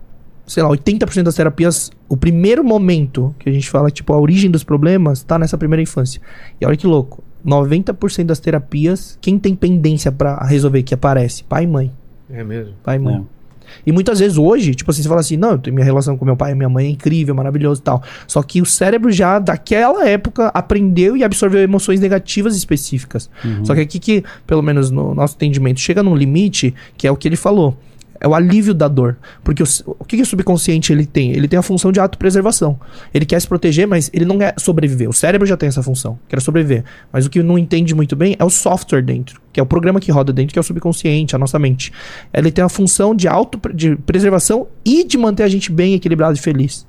sei 0.47 0.63
lá, 0.63 0.69
80% 0.69 1.23
das 1.23 1.35
terapias, 1.35 1.91
o 2.07 2.15
primeiro 2.15 2.63
momento 2.63 3.35
que 3.37 3.49
a 3.49 3.51
gente 3.51 3.69
fala, 3.69 3.91
tipo, 3.91 4.13
a 4.13 4.19
origem 4.19 4.49
dos 4.49 4.63
problemas 4.63 5.21
tá 5.21 5.37
nessa 5.37 5.57
primeira 5.57 5.81
infância. 5.81 6.21
E 6.59 6.65
olha 6.65 6.77
que 6.77 6.87
louco, 6.87 7.21
90% 7.45 8.23
das 8.23 8.39
terapias, 8.39 9.19
quem 9.21 9.37
tem 9.37 9.53
pendência 9.53 10.11
pra 10.11 10.43
resolver 10.45 10.81
que 10.83 10.93
aparece? 10.93 11.43
Pai 11.43 11.65
e 11.65 11.67
mãe. 11.67 11.91
É 12.29 12.43
mesmo. 12.43 12.73
Pai 12.81 12.95
e 12.95 12.99
mãe. 12.99 13.15
É. 13.15 13.37
E 13.85 13.91
muitas 13.91 14.19
vezes 14.19 14.37
hoje, 14.37 14.73
tipo 14.73 14.89
assim, 14.89 15.01
você 15.01 15.09
fala 15.09 15.19
assim, 15.19 15.35
não, 15.35 15.51
eu 15.51 15.57
tenho 15.57 15.73
minha 15.73 15.83
relação 15.83 16.17
com 16.17 16.23
meu 16.23 16.37
pai 16.37 16.53
e 16.53 16.55
minha 16.55 16.69
mãe 16.69 16.87
é 16.87 16.89
incrível, 16.89 17.35
maravilhoso 17.35 17.81
e 17.81 17.83
tal. 17.83 18.01
Só 18.25 18.41
que 18.41 18.61
o 18.61 18.65
cérebro 18.65 19.11
já, 19.11 19.39
daquela 19.39 20.07
época, 20.07 20.47
aprendeu 20.53 21.17
e 21.17 21.23
absorveu 21.23 21.61
emoções 21.61 21.99
negativas 21.99 22.55
específicas. 22.55 23.29
Só 23.65 23.75
que 23.75 23.81
aqui 23.81 23.99
que, 23.99 24.23
pelo 24.45 24.61
menos 24.61 24.89
no 24.89 25.13
nosso 25.13 25.35
entendimento, 25.35 25.81
chega 25.81 26.01
num 26.01 26.15
limite, 26.15 26.73
que 26.95 27.05
é 27.05 27.11
o 27.11 27.17
que 27.17 27.27
ele 27.27 27.35
falou. 27.35 27.77
É 28.19 28.27
o 28.27 28.33
alívio 28.33 28.73
da 28.73 28.87
dor. 28.87 29.17
Porque 29.43 29.61
o, 29.61 29.65
o 29.99 30.05
que, 30.05 30.17
que 30.17 30.23
o 30.23 30.25
subconsciente 30.25 30.91
ele 30.91 31.05
tem? 31.05 31.31
Ele 31.31 31.47
tem 31.47 31.57
a 31.57 31.61
função 31.61 31.91
de 31.91 31.99
autopreservação. 31.99 32.79
Ele 33.13 33.25
quer 33.25 33.39
se 33.39 33.47
proteger, 33.47 33.87
mas 33.87 34.09
ele 34.13 34.25
não 34.25 34.37
quer 34.37 34.55
sobreviver. 34.57 35.09
O 35.09 35.13
cérebro 35.13 35.45
já 35.45 35.55
tem 35.55 35.69
essa 35.69 35.83
função, 35.83 36.17
quer 36.27 36.41
sobreviver. 36.41 36.83
Mas 37.11 37.25
o 37.25 37.29
que 37.29 37.41
não 37.43 37.57
entende 37.57 37.93
muito 37.93 38.15
bem 38.15 38.35
é 38.39 38.43
o 38.43 38.49
software 38.49 39.01
dentro, 39.01 39.41
que 39.53 39.59
é 39.59 39.63
o 39.63 39.65
programa 39.65 39.99
que 39.99 40.11
roda 40.11 40.33
dentro, 40.33 40.53
que 40.53 40.59
é 40.59 40.61
o 40.61 40.63
subconsciente, 40.63 41.35
a 41.35 41.39
nossa 41.39 41.59
mente. 41.59 41.91
Ele 42.33 42.51
tem 42.51 42.63
a 42.63 42.69
função 42.69 43.15
de 43.15 43.27
autopreservação 43.27 44.67
e 44.83 45.03
de 45.03 45.17
manter 45.17 45.43
a 45.43 45.47
gente 45.47 45.71
bem 45.71 45.93
equilibrado 45.93 46.37
e 46.37 46.41
feliz. 46.41 46.85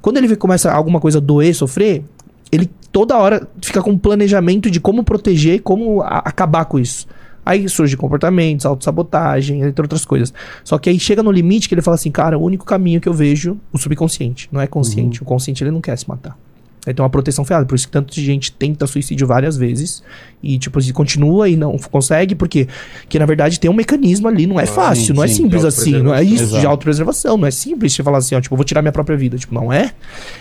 Quando 0.00 0.16
ele 0.16 0.34
começa 0.36 0.72
alguma 0.72 1.00
coisa 1.00 1.20
doer, 1.20 1.54
sofrer, 1.54 2.04
ele 2.50 2.68
toda 2.90 3.16
hora 3.16 3.48
fica 3.62 3.80
com 3.80 3.92
um 3.92 3.98
planejamento 3.98 4.70
de 4.70 4.78
como 4.78 5.02
proteger, 5.02 5.62
como 5.62 6.02
acabar 6.02 6.66
com 6.66 6.78
isso. 6.78 7.06
Aí 7.44 7.68
surge 7.68 7.96
comportamentos, 7.96 8.64
autossabotagem, 8.64 9.62
entre 9.62 9.82
outras 9.82 10.04
coisas. 10.04 10.32
Só 10.62 10.78
que 10.78 10.88
aí 10.88 10.98
chega 10.98 11.22
no 11.22 11.32
limite 11.32 11.68
que 11.68 11.74
ele 11.74 11.82
fala 11.82 11.96
assim, 11.96 12.10
cara, 12.10 12.38
o 12.38 12.42
único 12.42 12.64
caminho 12.64 13.00
que 13.00 13.08
eu 13.08 13.14
vejo, 13.14 13.58
o 13.72 13.78
subconsciente, 13.78 14.48
não 14.52 14.60
é 14.60 14.66
consciente. 14.66 15.22
O 15.22 15.24
consciente 15.24 15.62
ele 15.64 15.70
não 15.70 15.80
quer 15.80 15.96
se 15.98 16.08
matar. 16.08 16.38
Ele 16.84 16.94
tem 16.94 17.02
uma 17.02 17.10
proteção 17.10 17.44
ferrada, 17.44 17.64
por 17.64 17.76
isso 17.76 17.86
que 17.86 17.92
tanta 17.92 18.12
gente 18.12 18.50
tenta 18.50 18.88
suicídio 18.88 19.24
várias 19.24 19.56
vezes 19.56 20.02
e, 20.42 20.58
tipo, 20.58 20.80
continua 20.92 21.48
e 21.48 21.54
não 21.54 21.78
consegue, 21.78 22.34
porque 22.34 22.66
que 23.08 23.20
na 23.20 23.26
verdade 23.26 23.60
tem 23.60 23.70
um 23.70 23.74
mecanismo 23.74 24.26
ali, 24.26 24.48
não 24.48 24.58
é 24.58 24.66
fácil, 24.66 25.06
sim, 25.06 25.12
não 25.12 25.22
é 25.22 25.28
sim, 25.28 25.34
simples 25.34 25.60
de 25.62 25.68
assim, 25.68 26.02
não 26.02 26.12
é 26.12 26.24
isso, 26.24 26.46
de 26.46 26.54
Exato. 26.54 26.68
autopreservação, 26.68 27.36
não 27.36 27.46
é 27.46 27.52
simples 27.52 27.92
você 27.92 28.02
falar 28.02 28.18
assim, 28.18 28.34
ó, 28.34 28.40
tipo, 28.40 28.56
vou 28.56 28.64
tirar 28.64 28.82
minha 28.82 28.90
própria 28.90 29.16
vida, 29.16 29.38
tipo, 29.38 29.54
não 29.54 29.72
é. 29.72 29.92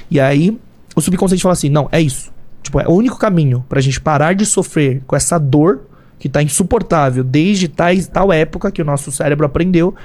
E 0.09 0.19
aí 0.19 0.57
o 0.95 1.01
subconsciente 1.01 1.43
fala 1.43 1.53
assim, 1.53 1.69
não, 1.69 1.87
é 1.91 2.01
isso. 2.01 2.31
Tipo, 2.63 2.79
é 2.79 2.87
o 2.87 2.91
único 2.91 3.19
caminho 3.19 3.63
pra 3.69 3.79
gente 3.79 4.01
parar 4.01 4.33
de 4.33 4.45
sofrer 4.45 5.03
com 5.05 5.15
essa 5.15 5.37
dor 5.37 5.90
que 6.21 6.29
tá 6.29 6.43
insuportável 6.43 7.23
desde 7.23 7.67
tais, 7.67 8.07
tal 8.07 8.31
época 8.31 8.71
que 8.71 8.79
o 8.79 8.85
nosso 8.85 9.11
cérebro 9.11 9.43
aprendeu 9.43 9.95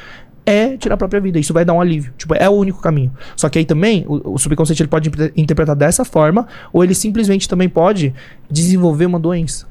é 0.46 0.74
tirar 0.78 0.94
a 0.94 0.96
própria 0.96 1.20
vida. 1.20 1.38
Isso 1.38 1.52
vai 1.52 1.62
dar 1.62 1.74
um 1.74 1.80
alívio. 1.80 2.10
Tipo, 2.16 2.34
é 2.34 2.48
o 2.48 2.52
único 2.52 2.80
caminho. 2.80 3.12
Só 3.36 3.50
que 3.50 3.58
aí 3.58 3.66
também, 3.66 4.06
o, 4.08 4.32
o 4.32 4.38
subconsciente 4.38 4.82
ele 4.82 4.88
pode 4.88 5.10
interpretar 5.36 5.76
dessa 5.76 6.06
forma, 6.06 6.46
ou 6.72 6.82
ele 6.82 6.94
simplesmente 6.94 7.46
também 7.46 7.68
pode 7.68 8.14
desenvolver 8.50 9.04
uma 9.04 9.20
doença. 9.20 9.66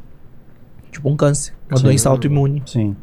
Tipo 0.92 1.10
um 1.10 1.16
câncer, 1.16 1.56
uma 1.68 1.78
Sim. 1.78 1.84
doença 1.86 2.10
autoimune. 2.10 2.62
Sim. 2.68 2.96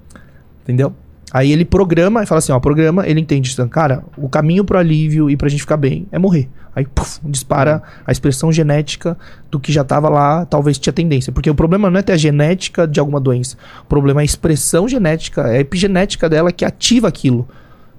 Entendeu? 0.62 0.94
Aí 1.32 1.50
ele 1.50 1.64
programa 1.64 2.22
e 2.22 2.26
fala 2.26 2.40
assim, 2.40 2.52
ó, 2.52 2.60
programa, 2.60 3.08
ele 3.08 3.20
entende, 3.20 3.50
então, 3.52 3.66
cara, 3.66 4.04
o 4.18 4.28
caminho 4.28 4.64
pro 4.64 4.78
alívio 4.78 5.30
e 5.30 5.36
pra 5.36 5.48
gente 5.48 5.60
ficar 5.60 5.78
bem 5.78 6.06
é 6.12 6.18
morrer. 6.18 6.48
Aí, 6.74 6.86
puf, 6.86 7.20
dispara 7.24 7.82
a 8.06 8.12
expressão 8.12 8.52
genética 8.52 9.16
do 9.50 9.60
que 9.60 9.72
já 9.72 9.84
tava 9.84 10.08
lá, 10.08 10.44
talvez 10.46 10.78
tinha 10.78 10.92
tendência. 10.92 11.32
Porque 11.32 11.48
o 11.48 11.54
problema 11.54 11.90
não 11.90 11.98
é 11.98 12.02
ter 12.02 12.12
a 12.12 12.16
genética 12.16 12.86
de 12.86 12.98
alguma 12.98 13.20
doença. 13.20 13.56
O 13.82 13.86
problema 13.86 14.20
é 14.20 14.22
a 14.22 14.24
expressão 14.24 14.88
genética, 14.88 15.42
é 15.42 15.58
a 15.58 15.60
epigenética 15.60 16.28
dela 16.28 16.52
que 16.52 16.64
ativa 16.64 17.08
aquilo. 17.08 17.46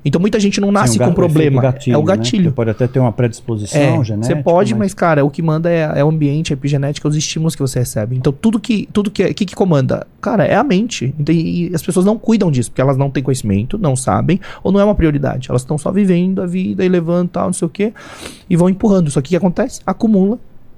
Então 0.06 0.20
muita 0.20 0.40
gente 0.40 0.60
não 0.60 0.72
nasce 0.72 0.94
Sim, 0.94 1.00
com 1.00 1.14
problema. 1.14 1.66
efeito 1.68 1.92
é 1.92 1.98
o 1.98 2.02
né? 2.02 2.06
gatilho. 2.08 2.44
Você 2.46 2.52
pode 2.52 2.70
até 2.70 2.88
ter 2.88 3.00
uma 3.00 3.12
predisposição 3.12 3.80
É, 4.02 4.04
genética. 4.04 4.36
você 4.36 4.44
pode, 4.44 4.76
mas, 4.76 4.94
cara, 4.94 5.24
o 5.24 5.30
que 5.30 5.42
manda 5.42 5.70
é, 5.72 5.92
é 5.96 6.04
o 6.04 6.10
ambiente, 6.10 6.52
a 6.52 6.56
epigenética, 6.56 7.08
os 7.08 7.16
estímulos 7.16 7.56
que 7.56 7.62
você 7.62 7.80
recebe. 7.80 8.16
Então, 8.18 8.34
tudo 8.34 8.60
que 8.60 8.88
tudo 8.92 9.10
que, 9.10 9.24
é- 9.24 9.34
que, 9.34 9.46
que 9.46 9.56
comanda, 9.56 10.06
cara, 10.20 10.46
é 10.46 10.56
a 10.56 10.64
mente. 10.64 11.14
Então, 11.18 11.34
e 11.34 11.72
as 11.74 11.82
pessoas 11.82 12.06
não 12.06 12.18
cuidam 12.18 12.52
disso, 12.52 12.70
porque 12.70 12.82
elas 12.82 12.98
não 12.98 13.10
têm 13.10 13.24
conhecimento, 13.24 13.78
não 13.78 13.96
sabem, 13.96 14.40
ou 14.62 14.72
não 14.72 14.80
é 14.80 14.84
uma 14.84 14.96
prioridade. 14.96 15.48
Elas 15.50 15.62
estão 15.62 15.78
só 15.78 15.92
vivendo 15.92 16.42
a 16.42 16.46
vida 16.46 16.84
e 16.84 16.90
levando 16.90 17.30
tal, 17.30 17.46
não 17.46 17.54
sei 17.54 17.66
o 17.66 17.70
quê, 17.70 17.94
e 18.50 18.56
vão 18.58 18.70
empurrando. 18.70 19.10
Só 19.10 19.22
que 19.22 19.28
o 19.28 19.30
que 19.30 19.36
acontece? 19.38 19.80
Acumula, 19.86 20.38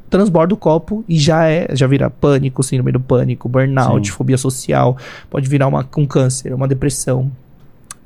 transborda 0.10 0.54
o 0.54 0.58
copo 0.58 1.04
e 1.10 1.18
já 1.18 1.48
é, 1.48 1.68
já 1.74 1.88
vira 1.88 2.10
pânico, 2.12 2.62
síndrome 2.62 2.92
do 2.92 3.00
pânico, 3.00 3.50
burnout, 3.50 4.08
Sim. 4.08 4.14
fobia 4.14 4.38
social, 4.38 4.96
pode 5.32 5.50
virar 5.50 5.68
uma, 5.68 5.84
um 5.98 6.06
câncer, 6.06 6.54
uma 6.54 6.68
depressão. 6.68 7.32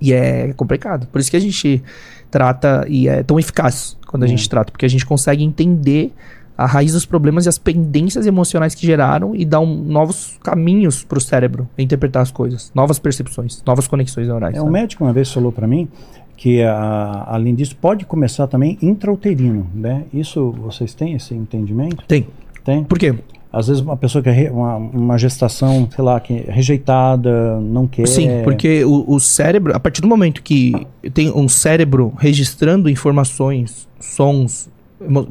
E 0.01 0.13
é 0.13 0.53
complicado. 0.53 1.07
Por 1.07 1.19
isso 1.19 1.29
que 1.31 1.37
a 1.37 1.41
gente 1.41 1.83
trata 2.31 2.85
e 2.87 3.07
é 3.07 3.23
tão 3.23 3.39
eficaz 3.39 3.97
quando 4.07 4.23
a 4.23 4.25
Hum. 4.25 4.29
gente 4.29 4.47
trata, 4.49 4.71
porque 4.71 4.85
a 4.85 4.89
gente 4.89 5.05
consegue 5.05 5.43
entender 5.43 6.13
a 6.57 6.65
raiz 6.65 6.91
dos 6.91 7.05
problemas 7.05 7.45
e 7.45 7.49
as 7.49 7.57
pendências 7.57 8.25
emocionais 8.25 8.75
que 8.75 8.85
geraram 8.85 9.33
e 9.33 9.45
dar 9.45 9.61
um- 9.61 9.81
novos 9.81 10.37
caminhos 10.43 11.03
pro 11.03 11.19
cérebro 11.21 11.69
interpretar 11.77 12.21
as 12.21 12.31
coisas, 12.31 12.69
novas 12.75 12.99
percepções, 12.99 13.63
novas 13.65 13.87
conexões 13.87 14.27
neurais. 14.27 14.55
É, 14.57 14.61
um 14.61 14.69
médico 14.69 15.03
uma 15.05 15.13
vez 15.13 15.31
falou 15.31 15.51
para 15.53 15.65
mim 15.65 15.87
que 16.35 16.61
a- 16.61 17.23
além 17.27 17.55
disso 17.55 17.75
pode 17.77 18.05
começar 18.05 18.45
também 18.47 18.77
intrauterino, 18.81 19.67
né? 19.73 20.03
Isso 20.13 20.51
vocês 20.51 20.93
têm 20.93 21.13
esse 21.13 21.33
entendimento? 21.33 22.03
Tem. 22.07 22.27
Tem? 22.63 22.83
Por 22.83 22.99
quê? 22.99 23.15
Às 23.51 23.67
vezes 23.67 23.81
uma 23.81 23.97
pessoa 23.97 24.21
que 24.23 24.29
é 24.29 24.51
uma, 24.51 24.75
uma 24.75 25.17
gestação, 25.17 25.89
sei 25.93 26.03
lá, 26.03 26.19
que 26.19 26.45
é 26.47 26.51
rejeitada, 26.51 27.59
não 27.59 27.87
quer. 27.87 28.07
Sim, 28.07 28.27
porque 28.43 28.85
o, 28.85 29.05
o 29.07 29.19
cérebro, 29.19 29.75
a 29.75 29.79
partir 29.79 30.01
do 30.01 30.07
momento 30.07 30.43
que 30.43 30.71
tem 31.13 31.31
um 31.31 31.49
cérebro 31.49 32.13
registrando 32.17 32.87
informações, 32.89 33.87
sons. 33.99 34.69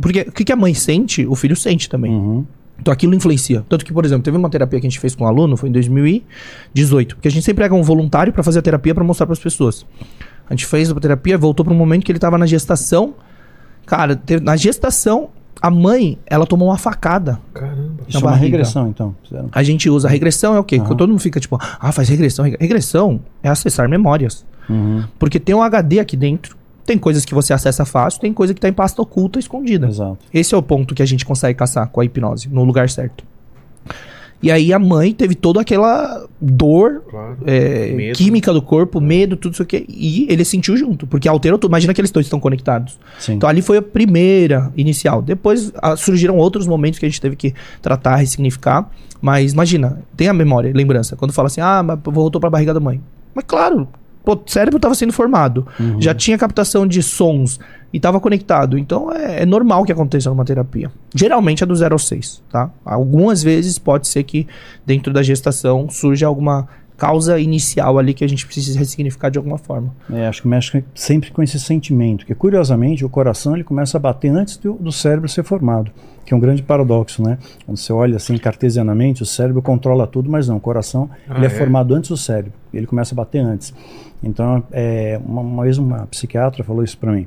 Porque 0.01 0.21
o 0.29 0.33
que 0.33 0.51
a 0.53 0.57
mãe 0.57 0.75
sente, 0.75 1.25
o 1.27 1.37
filho 1.37 1.55
sente 1.55 1.89
também. 1.89 2.11
Uhum. 2.13 2.45
Então 2.81 2.93
aquilo 2.93 3.15
influencia. 3.15 3.65
Tanto 3.69 3.85
que, 3.85 3.93
por 3.93 4.05
exemplo, 4.05 4.23
teve 4.25 4.37
uma 4.37 4.49
terapia 4.51 4.81
que 4.81 4.87
a 4.87 4.91
gente 4.91 5.01
fez 5.01 5.15
com 5.15 5.25
um 5.25 5.27
aluno, 5.27 5.57
foi 5.57 5.69
em 5.69 5.73
2018. 5.73 7.17
Porque 7.17 7.29
a 7.29 7.31
gente 7.31 7.45
sempre 7.45 7.63
pega 7.65 7.75
um 7.75 7.83
voluntário 7.83 8.33
para 8.33 8.43
fazer 8.43 8.59
a 8.59 8.63
terapia 8.63 8.95
para 8.95 9.05
mostrar 9.05 9.27
para 9.27 9.33
as 9.35 9.39
pessoas. 9.39 9.85
A 10.49 10.55
gente 10.55 10.67
fez 10.67 10.91
a 10.91 10.95
terapia, 10.95 11.37
voltou 11.37 11.65
para 11.65 11.75
um 11.75 11.77
momento 11.77 12.05
que 12.05 12.11
ele 12.13 12.19
tava 12.19 12.39
na 12.39 12.47
gestação. 12.47 13.15
Cara, 13.87 14.17
teve- 14.17 14.43
na 14.45 14.57
gestação, 14.57 15.29
a 15.61 15.71
mãe, 15.71 16.19
ela 16.27 16.47
tomou 16.47 16.69
uma 16.69 16.79
facada. 16.79 17.39
Caramba. 17.53 18.03
Isso 18.09 18.19
é 18.19 18.21
uma 18.21 18.31
barriga. 18.31 18.47
regressão, 18.57 18.89
então. 18.89 19.15
Fizeram. 19.25 19.49
A 19.53 19.63
gente 19.63 19.89
usa 19.91 20.09
regressão 20.09 20.55
é 20.55 20.59
o 20.59 20.65
quê? 20.65 20.79
Quando 20.79 20.97
todo 20.97 21.09
mundo 21.11 21.21
fica 21.21 21.39
tipo, 21.41 21.59
ah, 21.61 21.93
faz 21.93 22.09
regressão. 22.09 22.45
reg- 22.45 22.57
Regressão 22.61 23.21
é 23.43 23.49
acessar 23.49 23.89
memórias. 23.89 24.45
Uhum. 24.69 25.05
Porque 25.19 25.39
tem 25.41 25.55
um 25.55 25.63
HD 25.63 25.99
aqui 26.01 26.17
dentro. 26.17 26.57
Tem 26.85 26.97
coisas 26.97 27.25
que 27.25 27.35
você 27.35 27.53
acessa 27.53 27.85
fácil, 27.85 28.21
tem 28.21 28.33
coisa 28.33 28.55
que 28.55 28.61
tá 28.61 28.69
em 28.69 28.73
pasta 28.73 29.03
oculta, 29.03 29.39
escondida. 29.39 29.89
Exato. 29.89 30.19
Esse 30.33 30.55
é 30.55 30.59
o 30.59 30.63
ponto 30.63 30.95
que 30.95 31.03
a 31.03 31.07
gente 31.07 31.25
consegue 31.25 31.59
caçar 31.59 31.87
com 31.89 32.01
a 32.01 32.05
hipnose, 32.05 32.49
no 32.49 32.65
lugar 32.65 32.89
certo. 32.89 33.25
E 34.41 34.51
aí 34.53 34.73
a 34.73 34.79
mãe 34.79 35.13
teve 35.13 35.35
toda 35.35 35.61
aquela 35.61 36.25
dor 36.41 37.03
Claro. 37.11 37.39
é, 37.45 38.13
química 38.15 38.53
do 38.53 38.63
corpo, 38.63 39.01
medo, 39.01 39.37
tudo 39.37 39.55
isso 39.55 39.63
aqui. 39.63 39.85
E 39.89 40.27
ele 40.31 40.45
sentiu 40.45 40.77
junto, 40.77 41.07
porque 41.09 41.29
alterou 41.29 41.59
tudo. 41.59 41.71
Imagina 41.71 41.93
que 41.93 42.01
eles 42.01 42.11
dois 42.13 42.27
estão 42.27 42.39
conectados. 42.39 42.99
Sim. 43.19 43.35
Então 43.35 43.49
ali 43.49 43.61
foi 43.61 43.79
a 43.79 43.83
primeira 43.83 44.73
inicial. 44.77 45.21
Depois 45.21 45.73
ah, 45.83 45.97
surgiram 45.97 46.37
outros 46.37 46.67
momentos 46.67 46.99
que 47.01 47.07
a 47.07 47.09
gente 47.09 47.21
teve 47.21 47.35
que 47.35 47.53
tratar, 47.83 48.17
ressignificar. 48.17 48.89
Mas 49.21 49.53
imagina, 49.53 50.01
tem 50.17 50.29
a 50.29 50.33
memória, 50.33 50.71
lembrança. 50.73 51.17
Quando 51.17 51.33
fala 51.33 51.49
assim, 51.49 51.61
ah, 51.61 51.83
mas 51.83 51.99
voltou 52.05 52.41
pra 52.41 52.49
barriga 52.49 52.73
da 52.73 52.79
mãe. 52.81 53.01
Mas 53.35 53.45
claro, 53.45 53.89
pô, 54.25 54.35
o 54.35 54.43
cérebro 54.47 54.77
estava 54.77 54.95
sendo 54.95 55.13
formado. 55.13 55.67
Uhum. 55.81 56.01
Já 56.01 56.15
tinha 56.15 56.39
captação 56.39 56.87
de 56.87 57.03
sons 57.03 57.59
e 57.93 57.97
estava 57.97 58.21
conectado. 58.21 58.79
Então 58.79 59.13
é, 59.13 59.43
é 59.43 59.47
normal 59.47 59.85
que 59.85 59.93
aconteça 59.93 60.31
numa 60.31 60.45
terapia. 60.45 60.91
Geralmente 61.15 61.63
é 61.63 61.67
do 61.67 61.75
0 61.75 61.95
ao 61.95 61.99
6, 61.99 62.43
tá? 62.51 62.71
Algumas 62.85 63.43
vezes 63.43 63.79
pode 63.79 64.09
ser 64.09 64.23
que 64.25 64.47
dentro 64.85 65.13
da 65.13 65.23
gestação 65.23 65.89
surja 65.89 66.27
alguma 66.27 66.69
causa 66.99 67.39
inicial 67.39 67.97
ali 67.97 68.13
que 68.13 68.25
a 68.25 68.29
gente 68.29 68.45
precisa 68.45 68.77
ressignificar 68.77 69.31
de 69.31 69.39
alguma 69.39 69.57
forma. 69.57 69.95
É, 70.13 70.27
acho 70.27 70.43
que 70.43 70.49
mexe 70.49 70.85
sempre 70.93 71.31
com 71.31 71.41
esse 71.41 71.59
sentimento, 71.61 72.27
que 72.27 72.35
curiosamente 72.35 73.05
o 73.05 73.09
coração 73.09 73.55
ele 73.55 73.63
começa 73.63 73.97
a 73.97 74.01
bater 74.01 74.31
antes 74.31 74.57
do, 74.57 74.73
do 74.75 74.91
cérebro 74.91 75.29
ser 75.29 75.45
formado, 75.45 75.93
que 76.27 76.35
é 76.35 76.37
um 76.37 76.41
grande 76.41 76.61
paradoxo, 76.61 77.23
né? 77.23 77.39
Quando 77.65 77.79
você 77.79 77.93
olha 77.93 78.17
assim 78.17 78.37
cartesianamente, 78.37 79.23
o 79.23 79.27
cérebro 79.27 79.63
controla 79.63 80.09
tudo, 80.09 80.29
mas 80.29 80.49
não, 80.49 80.57
o 80.57 80.61
coração 80.61 81.09
Ah, 81.29 81.37
ele 81.37 81.45
é, 81.45 81.47
é? 81.47 81.51
formado 81.51 81.95
antes 81.95 82.11
do 82.11 82.17
cérebro, 82.17 82.53
ele 82.73 82.87
começa 82.87 83.15
a 83.15 83.17
bater 83.17 83.39
antes. 83.41 83.73
Então, 84.23 84.63
é, 84.73 85.21
uma, 85.25 85.41
uma 85.43 85.63
vez 85.63 85.79
uma 85.79 86.07
psiquiatra 86.09 86.65
falou 86.65 86.83
isso 86.83 86.99
para 86.99 87.13
mim, 87.13 87.27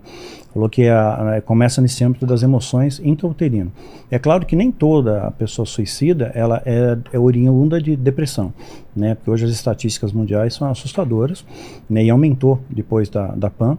falou 0.54 0.67
que 0.67 0.89
a, 0.89 1.36
a- 1.38 1.41
começa 1.41 1.82
nesse 1.82 2.04
âmbito 2.04 2.25
das 2.25 2.43
emoções 2.43 2.99
intrauterino. 3.04 3.71
É 4.10 4.19
claro 4.19 4.45
que 4.45 4.58
nem 4.58 4.69
toda 4.71 5.32
pessoa 5.32 5.65
suicida 5.65 6.32
ela 6.36 6.62
é, 6.65 6.97
é 7.13 7.17
oriunda 7.19 7.82
de 7.82 7.95
depressão, 7.95 8.54
né? 8.93 9.15
Porque 9.15 9.32
hoje 9.32 9.45
as 9.45 9.51
estatísticas 9.51 10.12
mundiais 10.12 10.54
são 10.54 10.69
assustadoras, 10.69 11.45
né? 11.89 12.04
E 12.04 12.10
aumentou 12.10 12.60
depois 12.69 13.08
da, 13.08 13.27
da 13.27 13.49
PAN, 13.49 13.77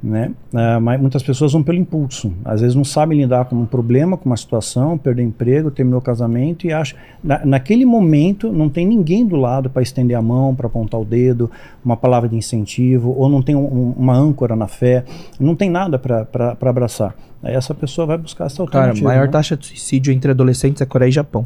né? 0.00 0.30
Ah, 0.54 0.78
mas 0.78 1.00
muitas 1.00 1.24
pessoas 1.24 1.52
vão 1.52 1.64
pelo 1.64 1.78
impulso, 1.78 2.32
às 2.44 2.60
vezes 2.60 2.76
não 2.76 2.84
sabem 2.84 3.18
lidar 3.18 3.46
com 3.46 3.56
um 3.56 3.66
problema, 3.66 4.16
com 4.16 4.26
uma 4.30 4.36
situação, 4.36 4.96
perdeu 4.96 5.24
emprego, 5.24 5.68
terminou 5.68 5.98
o 5.98 6.02
casamento 6.02 6.64
e 6.64 6.72
acha 6.72 6.94
na, 7.24 7.44
naquele 7.44 7.84
momento 7.84 8.52
não 8.52 8.68
tem 8.68 8.86
ninguém 8.86 9.26
do 9.26 9.34
lado 9.34 9.68
para 9.68 9.82
estender 9.82 10.16
a 10.16 10.22
mão, 10.22 10.54
para 10.54 10.68
apontar 10.68 11.00
o 11.02 11.04
dedo, 11.04 11.50
uma 11.84 11.96
palavra 11.96 12.28
de 12.28 12.36
incentivo, 12.36 13.14
ou 13.16 13.28
não 13.28 13.42
tem 13.42 13.54
um- 13.54 13.60
um- 13.64 13.94
uma 13.96 14.14
âncora 14.16 14.56
na 14.56 14.66
fé, 14.66 15.04
não 15.38 15.54
tem 15.54 15.68
nada 15.70 15.98
para 15.98 16.56
abraçar. 16.62 17.14
Aí 17.42 17.54
essa 17.54 17.74
pessoa 17.74 18.06
vai 18.06 18.18
buscar 18.18 18.46
essa 18.46 18.56
Cara, 18.64 18.64
a 18.64 18.78
alternativa. 18.80 19.08
maior 19.08 19.26
né? 19.26 19.32
taxa 19.32 19.56
de 19.56 19.66
suicídio 19.66 20.12
entre 20.12 20.30
adolescentes 20.30 20.80
é 20.80 20.86
Coreia 20.86 21.08
e 21.08 21.12
Japão. 21.12 21.44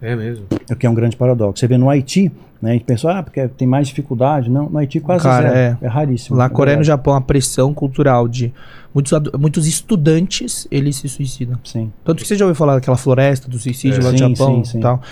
É 0.00 0.14
mesmo. 0.14 0.46
O 0.70 0.76
que 0.76 0.86
é 0.86 0.90
um 0.90 0.94
grande 0.94 1.16
paradoxo. 1.16 1.58
Você 1.60 1.66
vê 1.66 1.76
no 1.76 1.90
Haiti, 1.90 2.30
né, 2.62 2.70
a 2.70 2.72
gente 2.74 2.84
pensou, 2.84 3.10
ah, 3.10 3.20
porque 3.20 3.48
tem 3.48 3.66
mais 3.66 3.88
dificuldade. 3.88 4.48
Não, 4.48 4.68
no 4.68 4.78
Haiti 4.78 5.00
quase 5.00 5.24
Cara, 5.24 5.50
zero. 5.50 5.78
é. 5.80 5.86
raríssimo. 5.88 6.36
Lá 6.36 6.44
é 6.44 6.48
na 6.48 6.54
Coreia 6.54 6.74
e 6.76 6.78
no. 6.78 6.84
Japão, 6.84 7.14
a 7.14 7.20
pressão 7.20 7.74
cultural 7.74 8.28
de 8.28 8.52
muitos, 8.94 9.12
muitos 9.38 9.66
estudantes, 9.66 10.68
eles 10.70 10.96
se 10.96 11.08
suicidam. 11.08 11.58
Sim. 11.64 11.92
Tanto 12.04 12.22
que 12.22 12.28
você 12.28 12.36
já 12.36 12.44
ouviu 12.44 12.54
falar 12.54 12.76
daquela 12.76 12.96
floresta 12.96 13.48
do 13.48 13.58
suicídio 13.58 14.00
É. 14.00 14.04
lá 14.04 14.12
no 14.12 14.18
Sim, 14.18 14.34
Japão 14.36 14.64
sim, 14.64 14.70
sim. 14.72 14.78
e 14.78 14.80
tal. 14.80 15.02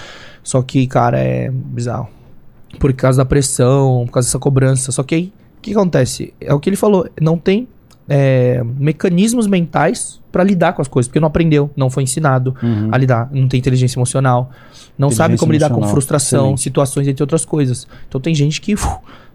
Só 0.43 0.63
que, 0.63 0.87
cara, 0.87 1.19
é 1.19 1.51
bizarro. 1.51 2.09
Por 2.79 2.93
causa 2.93 3.19
da 3.19 3.25
pressão, 3.25 4.05
por 4.07 4.13
causa 4.13 4.29
dessa 4.29 4.39
cobrança. 4.39 4.93
Só 4.93 5.03
que 5.03 5.15
aí, 5.15 5.33
o 5.59 5.61
que 5.63 5.73
acontece? 5.73 6.33
É 6.41 6.53
o 6.55 6.61
que 6.61 6.69
ele 6.71 6.77
falou, 6.77 7.09
não 7.21 7.37
tem 7.39 7.67
é, 8.09 8.63
mecanismos 8.79 9.47
mentais 9.47 10.21
pra 10.31 10.45
lidar 10.45 10.75
com 10.75 10.83
as 10.83 10.89
coisas, 10.89 11.09
porque 11.09 11.19
não 11.19 11.29
aprendeu, 11.29 11.71
não 11.77 11.89
foi 11.91 12.03
ensinado 12.03 12.55
Uhum. 12.63 12.89
a 12.93 12.99
lidar, 12.99 13.29
não 13.33 13.49
tem 13.49 13.59
inteligência 13.59 13.99
emocional, 13.99 14.51
não 14.99 15.11
sabe 15.11 15.35
Inteligência 15.35 15.39
como 15.39 15.53
lidar 15.53 15.71
com 15.71 15.83
frustração, 15.93 16.41
excelente. 16.41 16.61
situações, 16.61 17.09
entre 17.09 17.23
outras 17.23 17.45
coisas. 17.45 17.87
Então 18.09 18.21
tem 18.21 18.35
gente 18.35 18.61
que 18.61 18.75
uf, 18.75 18.87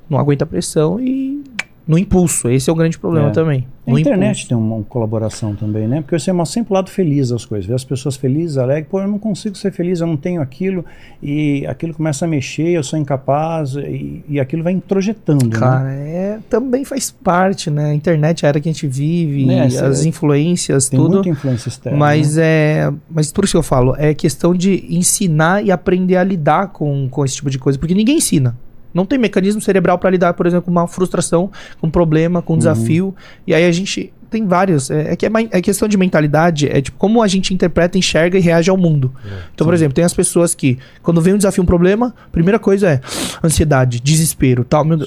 não 0.09 0.17
aguenta 0.19 0.43
a 0.43 0.47
pressão 0.47 0.99
e 0.99 1.43
no 1.91 1.97
impulso. 1.97 2.49
Esse 2.49 2.69
é 2.69 2.73
o 2.73 2.75
grande 2.75 2.97
problema 2.97 3.27
É. 3.27 3.31
também. 3.31 3.67
A 3.85 3.91
internet 3.99 4.45
impulso. 4.45 4.47
tem 4.47 4.57
uma 4.57 4.81
colaboração 4.83 5.53
também, 5.55 5.89
né? 5.89 5.99
Porque 5.99 6.17
você 6.17 6.31
mostra 6.31 6.61
sempre 6.61 6.71
o 6.71 6.75
lado 6.75 6.89
feliz 6.89 7.29
das 7.29 7.43
coisas. 7.43 7.65
Ver 7.65 7.73
as 7.73 7.83
pessoas 7.83 8.15
felizes, 8.15 8.57
alegres. 8.57 8.87
Pô, 8.89 9.01
eu 9.01 9.07
não 9.09 9.19
consigo 9.19 9.57
ser 9.57 9.73
feliz, 9.73 9.99
eu 9.99 10.07
não 10.07 10.15
tenho 10.15 10.41
aquilo. 10.41 10.85
E 11.21 11.65
aquilo 11.67 11.93
começa 11.93 12.23
a 12.23 12.27
mexer, 12.29 12.69
eu 12.69 12.81
sou 12.83 12.97
incapaz. 12.97 13.75
E, 13.75 14.23
e 14.29 14.39
aquilo 14.39 14.63
vai 14.63 14.71
introjetando, 14.71 15.45
né? 15.49 15.59
Cara, 15.59 15.91
é, 15.91 16.39
também 16.49 16.85
faz 16.85 17.11
parte, 17.11 17.69
né? 17.69 17.91
A 17.91 17.93
internet, 17.93 18.45
a 18.45 18.49
era 18.49 18.61
que 18.61 18.69
a 18.69 18.71
gente 18.71 18.87
vive, 18.87 19.45
Né, 19.45 19.65
as 19.65 20.05
influências, 20.05 20.87
Tem 20.87 20.97
tudo. 20.97 21.15
muita 21.15 21.27
influência 21.27 21.67
externa. 21.67 21.97
Mas 21.97 22.37
né? 22.37 22.43
é. 22.45 22.93
Mas 23.09 23.33
por 23.33 23.43
isso 23.43 23.51
que 23.53 23.57
eu 23.57 23.63
falo, 23.63 23.95
é 23.97 24.13
questão 24.13 24.53
de 24.55 24.85
ensinar 24.89 25.65
e 25.65 25.71
aprender 25.71 26.15
a 26.15 26.23
lidar 26.23 26.67
com, 26.67 27.09
com 27.09 27.25
esse 27.25 27.35
tipo 27.35 27.49
de 27.49 27.59
coisa. 27.59 27.77
Porque 27.77 27.93
ninguém 27.93 28.15
ensina. 28.17 28.55
Não 28.93 29.05
tem 29.05 29.17
mecanismo 29.17 29.61
cerebral 29.61 29.97
para 29.97 30.09
lidar, 30.09 30.33
por 30.33 30.45
exemplo, 30.45 30.65
com 30.65 30.71
uma 30.71 30.87
frustração, 30.87 31.49
com 31.79 31.87
um 31.87 31.91
problema, 31.91 32.41
com 32.41 32.55
um 32.55 32.57
desafio. 32.57 33.15
E 33.45 33.53
aí 33.53 33.65
a 33.65 33.71
gente 33.71 34.11
tem 34.31 34.47
vários. 34.47 34.89
É, 34.89 35.11
é 35.11 35.15
que 35.15 35.25
é, 35.25 35.29
é 35.51 35.61
questão 35.61 35.87
de 35.87 35.97
mentalidade, 35.97 36.67
é 36.67 36.81
tipo 36.81 36.97
como 36.97 37.21
a 37.21 37.27
gente 37.27 37.53
interpreta, 37.53 37.97
enxerga 37.97 38.37
e 38.37 38.41
reage 38.41 38.69
ao 38.69 38.77
mundo. 38.77 39.11
Então, 39.53 39.65
por 39.65 39.73
exemplo, 39.73 39.93
tem 39.93 40.05
as 40.05 40.13
pessoas 40.13 40.55
que, 40.55 40.79
quando 41.03 41.21
vem 41.21 41.33
um 41.33 41.37
desafio, 41.37 41.61
um 41.61 41.65
problema, 41.65 42.15
primeira 42.31 42.57
coisa 42.57 42.89
é 42.89 43.01
ansiedade, 43.43 43.99
desespero, 43.99 44.63
tal. 44.63 44.85
Meu 44.85 44.97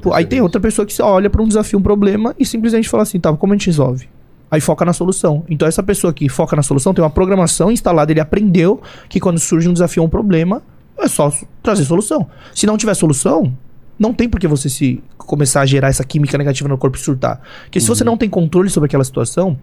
Tipo, 0.00 0.12
aí 0.12 0.26
tem 0.26 0.40
outra 0.40 0.60
pessoa 0.60 0.84
que 0.84 1.00
olha 1.00 1.30
para 1.30 1.40
um 1.40 1.48
desafio, 1.48 1.78
um 1.78 1.82
problema 1.82 2.34
e 2.38 2.44
simplesmente 2.44 2.88
fala 2.88 3.04
assim, 3.04 3.20
tá, 3.20 3.32
como 3.32 3.52
a 3.52 3.56
gente 3.56 3.66
resolve? 3.66 4.08
Aí 4.50 4.60
foca 4.60 4.84
na 4.84 4.92
solução. 4.92 5.44
Então 5.48 5.66
essa 5.66 5.82
pessoa 5.82 6.12
que 6.12 6.28
foca 6.28 6.56
na 6.56 6.62
solução 6.62 6.92
tem 6.92 7.02
uma 7.02 7.10
programação 7.10 7.70
instalada, 7.70 8.12
ele 8.12 8.20
aprendeu 8.20 8.82
que 9.08 9.20
quando 9.20 9.38
surge 9.38 9.68
um 9.68 9.72
desafio 9.72 10.02
ou 10.02 10.06
um 10.06 10.10
problema, 10.10 10.62
é 10.98 11.08
só 11.08 11.32
trazer 11.62 11.84
solução. 11.84 12.28
Se 12.54 12.66
não 12.66 12.76
tiver 12.76 12.94
solução, 12.94 13.56
não 13.98 14.12
tem 14.12 14.28
por 14.28 14.40
que 14.40 14.48
você 14.48 14.68
se 14.68 15.02
começar 15.18 15.62
a 15.62 15.66
gerar 15.66 15.88
essa 15.88 16.04
química 16.04 16.36
negativa 16.36 16.68
no 16.68 16.78
corpo 16.78 16.96
e 16.96 17.00
surtar. 17.00 17.40
Porque 17.64 17.80
se 17.80 17.88
você 17.88 18.04
não 18.04 18.16
tem 18.16 18.28
controle 18.28 18.68
sobre 18.68 18.86
aquela 18.86 19.04
situação, 19.04 19.56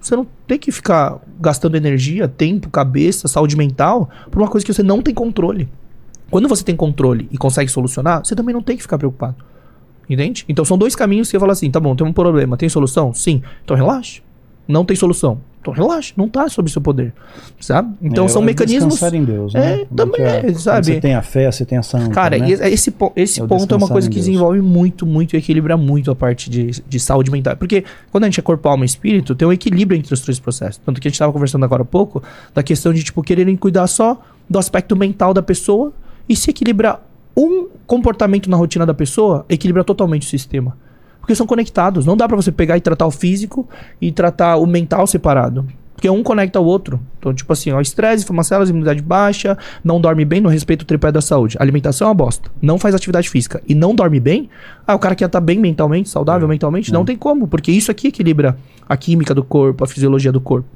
você 0.00 0.14
não 0.14 0.26
tem 0.46 0.58
que 0.58 0.70
ficar 0.70 1.18
gastando 1.40 1.76
energia, 1.76 2.28
tempo, 2.28 2.70
cabeça, 2.70 3.28
saúde 3.28 3.56
mental 3.56 4.08
por 4.30 4.40
uma 4.40 4.48
coisa 4.48 4.64
que 4.64 4.72
você 4.72 4.82
não 4.82 5.02
tem 5.02 5.14
controle. 5.14 5.68
Quando 6.30 6.48
você 6.48 6.62
tem 6.62 6.76
controle 6.76 7.28
e 7.32 7.38
consegue 7.38 7.70
solucionar, 7.70 8.24
você 8.24 8.34
também 8.34 8.54
não 8.54 8.62
tem 8.62 8.76
que 8.76 8.82
ficar 8.82 8.98
preocupado. 8.98 9.36
Entende? 10.08 10.44
Então 10.48 10.64
são 10.64 10.78
dois 10.78 10.96
caminhos 10.96 11.28
que 11.28 11.32
você 11.32 11.40
fala 11.40 11.52
assim: 11.52 11.70
tá 11.70 11.78
bom, 11.78 11.94
tem 11.94 12.06
um 12.06 12.12
problema, 12.12 12.56
tem 12.56 12.68
solução? 12.68 13.12
Sim. 13.12 13.42
Então 13.64 13.76
relaxa. 13.76 14.22
Não 14.68 14.84
tem 14.84 14.94
solução. 14.94 15.40
Então 15.60 15.72
relaxa, 15.72 16.12
não 16.16 16.28
tá 16.28 16.48
sob 16.48 16.70
seu 16.70 16.80
poder. 16.80 17.12
Sabe? 17.58 17.94
Então 18.00 18.26
É, 18.26 18.28
são 18.28 18.42
é 18.42 18.44
mecanismos. 18.44 19.02
Em 19.02 19.24
Deus, 19.24 19.54
É, 19.54 19.78
né? 19.78 19.86
também 19.96 20.22
é, 20.22 20.54
sabe? 20.54 20.86
Você 20.86 21.00
tem 21.00 21.14
a 21.14 21.22
fé, 21.22 21.50
você 21.50 21.64
tem 21.64 21.78
essa 21.78 21.96
âncora, 21.98 22.14
Cara, 22.14 22.38
né? 22.38 22.48
e 22.50 22.52
esse, 22.52 22.94
esse 23.16 23.40
É 23.40 23.46
ponto 23.46 23.74
é 23.74 23.76
uma 23.78 23.88
coisa 23.88 24.08
que 24.08 24.16
desenvolve 24.16 24.60
muito, 24.60 25.04
muito 25.06 25.34
e 25.34 25.38
equilibra 25.38 25.76
muito 25.76 26.10
a 26.10 26.14
parte 26.14 26.48
de, 26.48 26.70
de 26.86 27.00
saúde 27.00 27.30
mental. 27.30 27.56
Porque 27.56 27.82
quando 28.12 28.24
a 28.24 28.26
gente 28.28 28.38
é 28.38 28.42
corpo, 28.42 28.68
alma 28.68 28.84
e 28.84 28.86
espírito, 28.86 29.34
tem 29.34 29.48
um 29.48 29.52
equilíbrio 29.52 29.98
entre 29.98 30.12
os 30.14 30.20
três 30.20 30.38
processos. 30.38 30.80
Tanto 30.84 31.00
que 31.00 31.08
a 31.08 31.10
gente 31.10 31.16
estava 31.16 31.32
conversando 31.32 31.64
agora 31.64 31.82
há 31.82 31.86
pouco 31.86 32.22
da 32.54 32.62
questão 32.62 32.92
de, 32.92 33.02
tipo, 33.02 33.22
quererem 33.22 33.56
cuidar 33.56 33.86
só 33.88 34.20
do 34.48 34.58
aspecto 34.58 34.94
mental 34.94 35.34
da 35.34 35.42
pessoa 35.42 35.92
e 36.28 36.36
se 36.36 36.50
equilibrar 36.50 37.02
um 37.36 37.68
comportamento 37.86 38.48
na 38.50 38.56
rotina 38.56 38.84
da 38.84 38.94
pessoa, 38.94 39.44
equilibra 39.48 39.82
totalmente 39.84 40.26
o 40.26 40.30
sistema. 40.30 40.76
Porque 41.28 41.36
são 41.36 41.46
conectados. 41.46 42.06
Não 42.06 42.16
dá 42.16 42.26
pra 42.26 42.38
você 42.38 42.50
pegar 42.50 42.78
e 42.78 42.80
tratar 42.80 43.06
o 43.06 43.10
físico 43.10 43.68
e 44.00 44.10
tratar 44.10 44.56
o 44.56 44.64
mental 44.64 45.06
separado. 45.06 45.68
Porque 45.92 46.08
um 46.08 46.22
conecta 46.22 46.58
o 46.58 46.64
outro. 46.64 46.98
Então, 47.18 47.34
tipo 47.34 47.52
assim, 47.52 47.70
ó, 47.70 47.82
estresse, 47.82 48.24
inflamação, 48.24 48.64
imunidade 48.64 49.02
baixa, 49.02 49.58
não 49.84 50.00
dorme 50.00 50.24
bem, 50.24 50.40
não 50.40 50.48
respeita 50.48 50.84
o 50.84 50.86
tripé 50.86 51.12
da 51.12 51.20
saúde. 51.20 51.58
Alimentação 51.60 52.06
é 52.06 52.08
uma 52.08 52.14
bosta. 52.14 52.50
Não 52.62 52.78
faz 52.78 52.94
atividade 52.94 53.28
física 53.28 53.62
e 53.68 53.74
não 53.74 53.94
dorme 53.94 54.18
bem. 54.18 54.48
Ah, 54.86 54.94
o 54.94 54.98
cara 54.98 55.14
que 55.14 55.28
tá 55.28 55.38
bem 55.38 55.58
mentalmente, 55.58 56.08
saudável 56.08 56.48
mentalmente, 56.48 56.90
não 56.90 57.04
tem 57.04 57.14
como. 57.14 57.46
Porque 57.46 57.70
isso 57.70 57.90
aqui 57.90 58.08
equilibra 58.08 58.56
a 58.88 58.96
química 58.96 59.34
do 59.34 59.44
corpo, 59.44 59.84
a 59.84 59.86
fisiologia 59.86 60.32
do 60.32 60.40
corpo. 60.40 60.66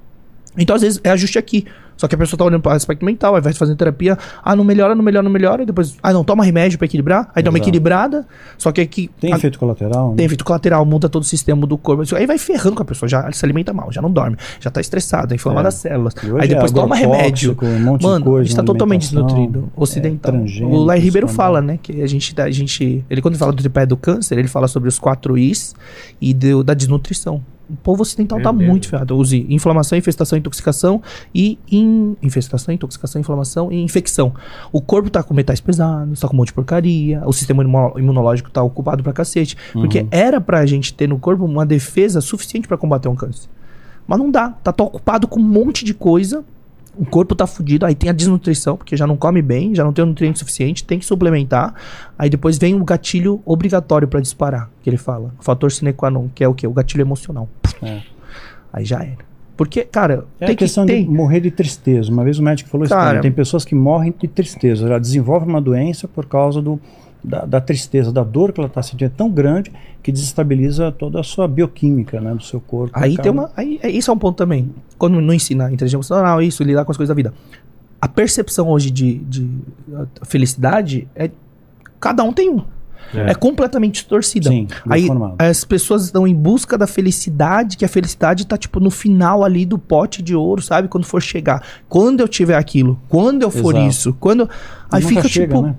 Então, 0.58 0.76
às 0.76 0.82
vezes, 0.82 1.00
é 1.02 1.08
ajuste 1.08 1.38
aqui. 1.38 1.64
Só 1.96 2.08
que 2.08 2.14
a 2.14 2.18
pessoa 2.18 2.36
tá 2.38 2.44
olhando 2.44 2.60
para 2.62 2.72
o 2.72 2.74
aspecto 2.74 3.04
mental, 3.04 3.34
aí 3.36 3.40
vai 3.40 3.52
fazendo 3.52 3.76
terapia. 3.76 4.18
Ah, 4.42 4.56
não 4.56 4.64
melhora, 4.64 4.94
não 4.94 5.02
melhora, 5.04 5.22
não 5.22 5.30
melhora. 5.30 5.62
E 5.62 5.66
depois, 5.66 5.96
ah, 6.02 6.12
não, 6.12 6.24
toma 6.24 6.44
remédio 6.44 6.78
para 6.78 6.86
equilibrar. 6.86 7.30
Aí 7.34 7.42
dá 7.42 7.50
uma 7.50 7.58
Exato. 7.58 7.68
equilibrada. 7.68 8.26
Só 8.58 8.72
que 8.72 8.80
aqui. 8.80 9.10
Tem 9.20 9.32
a- 9.32 9.36
efeito 9.36 9.58
colateral? 9.58 10.10
né? 10.10 10.16
tem 10.16 10.26
efeito 10.26 10.44
colateral, 10.44 10.84
muda 10.84 11.08
todo 11.08 11.22
o 11.22 11.26
sistema 11.26 11.66
do 11.66 11.78
corpo. 11.78 12.02
Aí 12.16 12.26
vai 12.26 12.38
ferrando 12.38 12.76
com 12.76 12.82
a 12.82 12.86
pessoa, 12.86 13.08
já 13.08 13.30
se 13.32 13.44
alimenta 13.44 13.72
mal, 13.72 13.92
já 13.92 14.02
não 14.02 14.10
dorme, 14.10 14.36
já 14.60 14.70
tá 14.70 14.80
estressada, 14.80 15.34
inflamada 15.34 15.68
É. 15.68 15.70
as 15.70 15.74
células. 15.74 16.14
Aí 16.40 16.48
depois 16.48 16.70
é 16.70 16.74
toma 16.74 16.96
remédio. 16.96 17.56
um 17.62 17.96
de 17.98 18.04
Mano, 18.04 18.24
coisa 18.24 18.40
a 18.40 18.44
gente 18.44 18.56
tá 18.56 18.62
totalmente 18.62 19.02
desnutrido. 19.02 19.70
Ocidental. 19.76 20.34
é, 20.34 20.64
o 20.64 20.82
Larry 20.84 21.00
Ribeiro 21.00 21.26
também. 21.26 21.36
fala, 21.36 21.60
né, 21.60 21.78
que 21.80 22.02
a 22.02 22.06
gente, 22.06 22.38
a 22.40 22.50
gente. 22.50 23.04
Ele, 23.08 23.20
quando 23.22 23.36
fala 23.38 23.52
do 23.52 23.58
tripé 23.58 23.86
do 23.86 23.96
câncer, 23.96 24.38
ele 24.38 24.48
fala 24.48 24.66
sobre 24.68 24.88
os 24.88 24.98
quatro 24.98 25.36
Is 25.38 25.74
e 26.20 26.32
do- 26.34 26.62
da 26.64 26.74
desnutrição. 26.74 27.40
O 27.70 27.76
povo 27.76 28.02
ocidental 28.02 28.40
tá 28.42 28.52
mesmo. 28.52 28.70
muito 28.70 28.88
ferrado. 28.88 29.16
Use 29.16 29.46
inflamação, 29.48 29.96
infestação, 29.96 30.38
intoxicação 30.38 31.02
e 31.34 31.58
in... 31.70 32.16
infestação, 32.22 32.74
intoxicação, 32.74 33.20
inflamação 33.20 33.72
e 33.72 33.80
infecção. 33.82 34.34
O 34.70 34.80
corpo 34.80 35.08
tá 35.08 35.22
com 35.22 35.32
metais 35.32 35.60
pesados, 35.60 36.20
tá 36.20 36.28
com 36.28 36.34
um 36.34 36.38
monte 36.38 36.48
de 36.48 36.54
porcaria, 36.54 37.22
o 37.24 37.32
sistema 37.32 37.62
imuno- 37.62 37.94
imunológico 37.98 38.50
tá 38.50 38.62
ocupado 38.62 39.02
pra 39.02 39.12
cacete. 39.12 39.56
Porque 39.72 40.06
era 40.10 40.40
pra 40.40 40.66
gente 40.66 40.92
ter 40.92 41.08
no 41.08 41.18
corpo 41.18 41.44
uma 41.44 41.64
defesa 41.64 42.20
suficiente 42.20 42.68
pra 42.68 42.76
combater 42.76 43.08
um 43.08 43.14
câncer. 43.16 43.48
Mas 44.06 44.18
não 44.18 44.30
dá, 44.30 44.50
tá 44.50 44.72
tão 44.72 44.86
ocupado 44.86 45.26
com 45.28 45.40
um 45.40 45.44
monte 45.44 45.84
de 45.84 45.94
coisa. 45.94 46.44
O 46.96 47.06
corpo 47.06 47.34
tá 47.34 47.46
fudido, 47.46 47.86
aí 47.86 47.94
tem 47.94 48.10
a 48.10 48.12
desnutrição, 48.12 48.76
porque 48.76 48.96
já 48.96 49.06
não 49.06 49.16
come 49.16 49.40
bem, 49.40 49.74
já 49.74 49.82
não 49.82 49.92
tem 49.94 50.04
o 50.04 50.06
nutriente 50.08 50.38
suficiente, 50.38 50.84
tem 50.84 50.98
que 50.98 51.06
suplementar. 51.06 51.74
Aí 52.18 52.28
depois 52.28 52.58
vem 52.58 52.74
o 52.74 52.84
gatilho 52.84 53.40
obrigatório 53.46 54.06
pra 54.06 54.20
disparar, 54.20 54.70
que 54.82 54.90
ele 54.90 54.98
fala. 54.98 55.32
O 55.40 55.42
fator 55.42 55.72
sine 55.72 55.92
qua 55.94 56.10
non, 56.10 56.28
que 56.34 56.44
é 56.44 56.48
o 56.48 56.52
quê? 56.54 56.66
O 56.66 56.72
gatilho 56.72 57.00
emocional. 57.02 57.48
É. 57.82 58.02
Aí 58.72 58.84
já 58.84 59.00
era. 59.02 59.32
Porque, 59.56 59.84
cara, 59.84 60.26
É 60.40 60.46
tem 60.46 60.54
a 60.54 60.56
questão 60.58 60.84
que 60.86 60.94
de 60.94 61.04
ter. 61.06 61.10
morrer 61.10 61.40
de 61.40 61.50
tristeza. 61.50 62.10
Uma 62.10 62.24
vez 62.24 62.38
o 62.38 62.42
médico 62.42 62.68
falou 62.68 62.84
isso 62.84 62.92
Cara- 62.94 63.06
também. 63.08 63.22
Tem 63.22 63.32
pessoas 63.32 63.64
que 63.64 63.74
morrem 63.74 64.12
de 64.18 64.28
tristeza. 64.28 64.86
Ela 64.86 64.98
desenvolve 64.98 65.46
uma 65.46 65.60
doença 65.60 66.06
por 66.08 66.26
causa 66.26 66.60
do, 66.60 66.78
da, 67.22 67.44
da 67.44 67.60
tristeza, 67.60 68.10
da 68.10 68.22
dor 68.24 68.52
que 68.52 68.60
ela 68.60 68.68
está 68.68 68.82
sentindo. 68.82 69.06
É 69.06 69.08
tão 69.08 69.30
grande 69.30 69.70
que 70.02 70.10
desestabiliza 70.10 70.90
toda 70.90 71.20
a 71.20 71.22
sua 71.22 71.46
bioquímica 71.46 72.20
né, 72.20 72.34
do 72.34 72.42
seu 72.42 72.60
corpo. 72.60 72.92
Aí 72.98 73.16
tem 73.16 73.30
uma. 73.30 73.50
Aí, 73.56 73.78
é- 73.82 73.90
isso 73.90 74.10
é 74.10 74.14
um 74.14 74.18
ponto 74.18 74.36
também. 74.36 74.70
Quando 74.98 75.20
não 75.20 75.32
ensina 75.32 75.66
inteligência 75.66 75.96
emocional, 75.96 76.42
isso, 76.42 76.62
lidar 76.62 76.84
com 76.84 76.90
as 76.90 76.96
coisas 76.96 77.08
da 77.08 77.14
vida. 77.14 77.32
A 78.00 78.08
percepção 78.08 78.68
hoje 78.68 78.90
de, 78.90 79.18
de 79.18 79.48
felicidade 80.24 81.06
é 81.14 81.30
cada 82.00 82.24
um 82.24 82.32
tem 82.32 82.50
um. 82.50 82.62
É, 83.14 83.34
completamente 83.34 83.94
distorcida. 83.96 84.48
Sim, 84.48 84.66
Aí 84.88 85.06
as 85.38 85.64
pessoas 85.64 86.04
estão 86.04 86.26
em 86.26 86.34
busca 86.34 86.78
da 86.78 86.86
felicidade, 86.86 87.76
que 87.76 87.84
a 87.84 87.88
felicidade 87.88 88.46
tá, 88.46 88.56
tipo, 88.56 88.80
no 88.80 88.90
final 88.90 89.44
ali 89.44 89.66
do 89.66 89.76
pote 89.76 90.22
de 90.22 90.34
ouro, 90.34 90.62
sabe? 90.62 90.88
Quando 90.88 91.04
for 91.04 91.20
chegar. 91.20 91.62
Quando 91.90 92.20
eu 92.20 92.28
tiver 92.28 92.56
aquilo, 92.56 92.98
quando 93.10 93.42
eu 93.42 93.50
for 93.50 93.74
Exato. 93.74 93.88
isso, 93.88 94.16
quando. 94.18 94.48
Aí 94.90 95.02
Nunca 95.02 95.16
fica, 95.16 95.28
chega, 95.28 95.54
tipo. 95.54 95.66
né? 95.66 95.74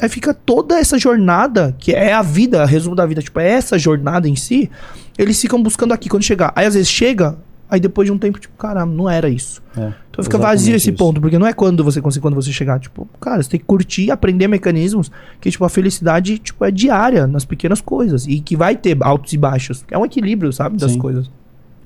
Aí 0.00 0.08
fica 0.08 0.34
toda 0.34 0.78
essa 0.78 0.98
jornada, 0.98 1.74
que 1.78 1.92
é 1.92 2.12
a 2.12 2.22
vida, 2.22 2.64
resumo 2.64 2.96
da 2.96 3.06
vida, 3.06 3.22
tipo, 3.22 3.38
é 3.40 3.48
essa 3.48 3.78
jornada 3.78 4.28
em 4.28 4.36
si, 4.36 4.70
eles 5.16 5.40
ficam 5.40 5.62
buscando 5.62 5.92
aqui 5.92 6.08
quando 6.08 6.22
chegar. 6.22 6.52
Aí 6.56 6.66
às 6.66 6.74
vezes 6.74 6.88
chega, 6.88 7.36
aí 7.70 7.78
depois 7.78 8.06
de 8.06 8.12
um 8.12 8.18
tempo, 8.18 8.38
tipo, 8.38 8.56
caramba, 8.56 8.92
não 8.92 9.08
era 9.08 9.28
isso. 9.28 9.62
É, 9.76 9.92
Então 10.10 10.24
fica 10.24 10.38
vazio 10.38 10.74
esse 10.74 10.90
isso. 10.90 10.98
ponto, 10.98 11.20
porque 11.20 11.38
não 11.38 11.46
é 11.46 11.52
quando 11.52 11.84
você 11.84 12.00
consegue, 12.00 12.22
quando 12.22 12.34
você 12.34 12.52
chegar, 12.52 12.80
tipo, 12.80 13.08
cara, 13.20 13.42
você 13.42 13.50
tem 13.50 13.60
que 13.60 13.66
curtir, 13.66 14.10
aprender 14.10 14.48
mecanismos, 14.48 15.10
que 15.40 15.50
tipo, 15.50 15.64
a 15.64 15.68
felicidade, 15.68 16.38
tipo, 16.38 16.64
é 16.64 16.70
diária, 16.70 17.26
nas 17.26 17.44
pequenas 17.44 17.80
coisas, 17.80 18.26
e 18.26 18.40
que 18.40 18.56
vai 18.56 18.76
ter 18.76 18.96
altos 19.00 19.32
e 19.32 19.38
baixos. 19.38 19.84
É 19.90 19.96
um 19.96 20.04
equilíbrio, 20.04 20.52
sabe, 20.52 20.76
das 20.76 20.92
Sim. 20.92 20.98
coisas. 20.98 21.30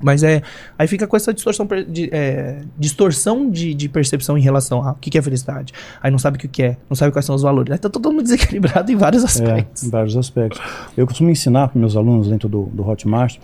Mas 0.01 0.22
é. 0.22 0.42
Aí 0.78 0.86
fica 0.86 1.07
com 1.07 1.16
essa 1.16 1.32
distorção, 1.34 1.66
de, 1.88 2.09
é, 2.12 2.61
distorção 2.78 3.51
de, 3.51 3.74
de 3.74 3.88
percepção 3.88 4.38
em 4.38 4.40
relação 4.40 4.82
a 4.82 4.92
o 4.92 4.94
que, 4.94 5.11
que 5.11 5.18
é 5.18 5.22
felicidade. 5.22 5.72
Aí 6.03 6.11
não 6.11 6.18
sabe 6.18 6.36
o 6.36 6.40
que 6.40 6.49
que 6.49 6.62
é, 6.62 6.76
não 6.88 6.96
sabe 6.96 7.12
quais 7.12 7.24
são 7.26 7.34
os 7.34 7.42
valores. 7.42 7.72
Aí 7.72 7.78
tá 7.78 7.88
todo 7.88 8.11
mundo 8.11 8.22
desequilibrado 8.24 8.90
em 8.92 8.96
vários 8.96 9.22
É, 9.22 9.26
aspectos. 9.26 9.82
em 9.82 9.90
vários 9.90 10.16
aspectos. 10.16 10.61
Eu 10.96 11.07
costumo 11.07 11.30
ensinar 11.30 11.68
para 11.68 11.78
meus 11.80 11.96
alunos 11.96 12.28
dentro 12.28 12.49
do, 12.49 12.62
do 12.72 12.88
Hotmart 12.88 13.36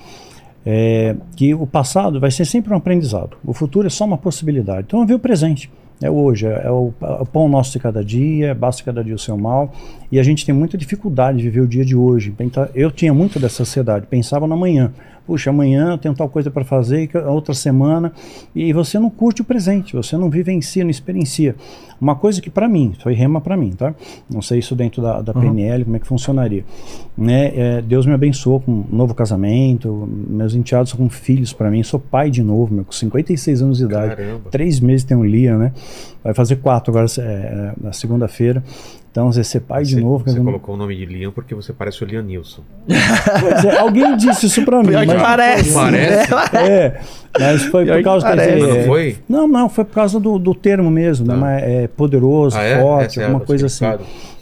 é, 0.67 1.17
que 1.37 1.55
o 1.55 1.67
passado 1.67 2.19
vai 2.21 2.31
ser 2.31 2.45
sempre 2.45 2.73
um 2.73 2.77
aprendizado. 2.77 3.37
O 3.45 3.53
futuro 3.53 3.87
é 3.87 3.91
só 3.91 4.05
uma 4.05 4.17
possibilidade. 4.19 4.87
Então, 4.89 5.07
ver 5.07 5.15
o 5.15 5.19
presente. 5.19 5.71
É 6.03 6.11
hoje, 6.11 6.47
é 6.47 6.71
o, 6.71 6.93
é 7.01 7.23
o 7.23 7.27
pão 7.27 7.49
nosso 7.49 7.73
de 7.73 7.79
cada 7.79 8.05
dia, 8.05 8.53
basta 8.55 8.83
cada 8.83 9.03
dia 9.03 9.15
o 9.15 9.19
seu 9.19 9.37
mal. 9.39 9.73
E 10.11 10.19
a 10.19 10.23
gente 10.23 10.45
tem 10.45 10.55
muita 10.55 10.77
dificuldade 10.77 11.39
de 11.39 11.45
viver 11.45 11.61
o 11.61 11.69
dia 11.69 11.85
de 11.85 11.95
hoje. 11.95 12.35
Então, 12.41 12.69
Eu 12.75 12.91
tinha 12.91 13.15
muito 13.15 13.39
dessa 13.39 13.63
ansiedade, 13.63 14.07
pensava 14.09 14.47
no 14.47 14.55
amanhã. 14.55 14.93
Puxa, 15.27 15.51
amanhã 15.51 15.93
eu 15.93 15.99
tenho 15.99 16.15
tal 16.15 16.29
coisa 16.29 16.51
para 16.51 16.65
fazer, 16.65 17.07
que 17.07 17.17
outra 17.17 17.55
semana. 17.55 18.13
E 18.55 18.73
você 18.73 18.99
não 18.99 19.09
curte 19.09 19.41
o 19.41 19.45
presente, 19.45 19.95
você 19.95 20.17
não 20.17 20.29
vivencia, 20.29 20.85
não 20.85 20.91
experiencia. 20.91 21.57
Uma 22.01 22.15
coisa 22.15 22.43
que 22.43 22.51
para 22.51 22.69
mim, 22.69 22.93
foi 23.03 23.15
rema 23.15 23.41
para 23.41 23.57
mim, 23.57 23.71
tá? 23.71 23.95
Não 24.29 24.43
sei 24.43 24.59
isso 24.59 24.75
dentro 24.75 25.01
da, 25.01 25.23
da 25.23 25.33
PNL, 25.33 25.85
como 25.85 25.97
é 25.97 25.99
que 25.99 26.07
funcionaria. 26.07 26.65
Né? 27.17 27.53
É, 27.57 27.83
Deus 27.83 28.05
me 28.05 28.13
abençoou 28.13 28.61
com 28.61 28.71
um 28.71 28.85
novo 28.91 29.15
casamento, 29.15 30.07
meus 30.29 30.55
enteados 30.55 30.91
são 30.91 30.99
com 30.99 31.09
filhos 31.09 31.53
para 31.53 31.71
mim, 31.71 31.83
sou 31.83 31.99
pai 31.99 32.31
de 32.31 32.43
novo, 32.43 32.75
meu, 32.75 32.85
com 32.85 32.93
56 32.93 33.63
anos 33.63 33.79
de 33.79 33.85
idade. 33.85 34.17
Caramba. 34.17 34.51
Três 34.51 34.81
meses 34.81 35.05
tem 35.05 35.17
um 35.17 35.25
Lia, 35.25 35.57
né? 35.57 35.73
Vai 36.23 36.35
fazer 36.35 36.57
quatro 36.57 36.91
agora 36.91 37.07
é, 37.19 37.23
é, 37.23 37.73
na 37.81 37.93
segunda-feira. 37.93 38.63
Então, 39.15 39.31
você 39.31 39.45
ser 39.45 39.61
pai 39.61 39.85
de 39.85 39.95
Você- 39.95 40.01
novo. 40.01 40.25
quer 40.25 40.33
Você 40.33 40.41
colocou 40.41 40.75
o 40.75 40.77
nome 40.79 40.97
de 40.97 41.07
Liam 41.07 41.31
porque 41.31 41.55
você 41.55 41.73
parece 41.73 42.03
o 42.03 42.05
Liam 42.05 42.21
Nilson. 42.21 42.63
Pois 43.41 43.65
é, 43.65 43.79
alguém 43.79 44.17
disse 44.17 44.47
isso 44.47 44.65
pra 44.65 44.83
mim. 44.83 44.89
Pior 44.89 45.03
que 45.03 45.15
mas- 45.15 45.23
parece. 45.23 45.73
Parece. 45.73 46.35
É, 46.59 47.01
mas 47.39 47.63
foi 47.67 47.85
Pior 47.85 47.99
por 47.99 48.03
causa 48.03 48.35
dizer, 48.37 48.59
Não 48.59 48.85
foi? 48.87 49.17
Não, 49.29 49.47
não, 49.47 49.69
foi 49.69 49.85
por 49.85 49.95
causa 49.95 50.19
do, 50.19 50.37
do 50.37 50.53
termo 50.53 50.91
mesmo, 50.91 51.25
Tá. 51.29 51.33
né? 51.35 51.39
Mas 51.41 51.63
é 51.63 51.87
poderoso, 51.87 52.59
Ah, 52.59 52.63
é? 52.65 52.81
forte, 52.81 53.21
é 53.21 53.23
alguma 53.27 53.39
coisa 53.45 53.67
assim. 53.67 53.85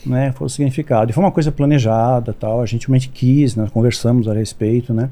Né? 0.06 0.32
Foi 0.34 0.46
o 0.46 0.48
significado. 0.48 1.10
E 1.10 1.12
foi 1.14 1.22
uma 1.22 1.30
coisa 1.30 1.52
planejada, 1.52 2.32
tal. 2.32 2.62
A 2.62 2.66
gente 2.66 2.86
realmente 2.86 3.10
quis, 3.10 3.54
nós 3.54 3.68
conversamos 3.70 4.26
a 4.26 4.32
respeito, 4.32 4.94
né? 4.94 5.10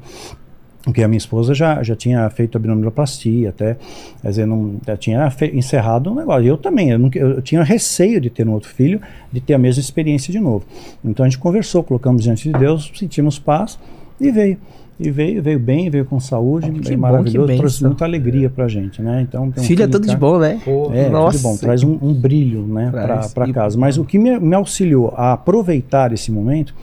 Porque 0.83 1.03
a 1.03 1.07
minha 1.07 1.17
esposa 1.17 1.53
já, 1.53 1.83
já 1.83 1.95
tinha 1.95 2.27
feito 2.31 2.57
abdominoplastia, 2.57 3.49
até, 3.49 3.77
quer 4.21 4.27
dizer, 4.29 4.45
não, 4.47 4.77
já 4.85 4.97
tinha 4.97 5.31
encerrado 5.53 6.11
um 6.11 6.15
negócio. 6.15 6.45
Eu 6.47 6.57
também, 6.57 6.89
eu, 6.89 6.97
nunca- 6.99 7.19
eu 7.19 7.41
tinha 7.41 7.61
receio 7.63 8.19
de 8.19 8.29
ter 8.29 8.47
um 8.47 8.51
outro 8.53 8.69
filho, 8.69 8.99
de 9.31 9.39
ter 9.39 9.53
a 9.53 9.57
mesma 9.59 9.79
experiência 9.79 10.31
de 10.31 10.39
novo. 10.39 10.65
Então 11.05 11.23
a 11.25 11.29
gente 11.29 11.37
conversou, 11.37 11.83
colocamos 11.83 12.23
diante 12.23 12.51
de 12.51 12.57
Deus, 12.57 12.91
sentimos 12.95 13.37
paz 13.37 13.77
e 14.19 14.31
veio. 14.31 14.57
E 14.99 15.09
veio, 15.09 15.41
veio 15.41 15.59
bem, 15.59 15.89
veio 15.89 16.05
com 16.05 16.19
saúde, 16.19 16.67
Que 16.69 16.77
bom, 16.77 16.83
que 16.83 16.95
maravilhoso, 16.97 17.55
trouxe 17.57 17.83
muita 17.83 18.05
alegria 18.05 18.51
pra 18.51 18.67
gente, 18.67 19.01
né? 19.01 19.21
Então, 19.27 19.45
um 19.45 19.51
Filho 19.51 19.63
é 19.63 19.65
filho 19.87 19.89
tudo 19.89 20.07
de 20.07 20.15
bom, 20.15 20.37
né? 20.37 20.61
Pô, 20.63 20.91
é, 20.93 21.09
Nossa, 21.09 21.39
tudo 21.39 21.43
bom, 21.49 21.57
traz 21.57 21.81
um, 21.83 21.97
um 21.99 22.13
brilho 22.13 22.61
né, 22.67 22.89
Traz. 22.91 23.33
para 23.33 23.47
E- 23.47 23.53
casa. 23.53 23.79
Mas 23.79 23.97
o 23.97 24.05
que 24.05 24.19
me, 24.19 24.39
me 24.39 24.53
auxiliou 24.53 25.11
a 25.17 25.33
aproveitar 25.33 26.13
esse 26.13 26.31
momento 26.31 26.75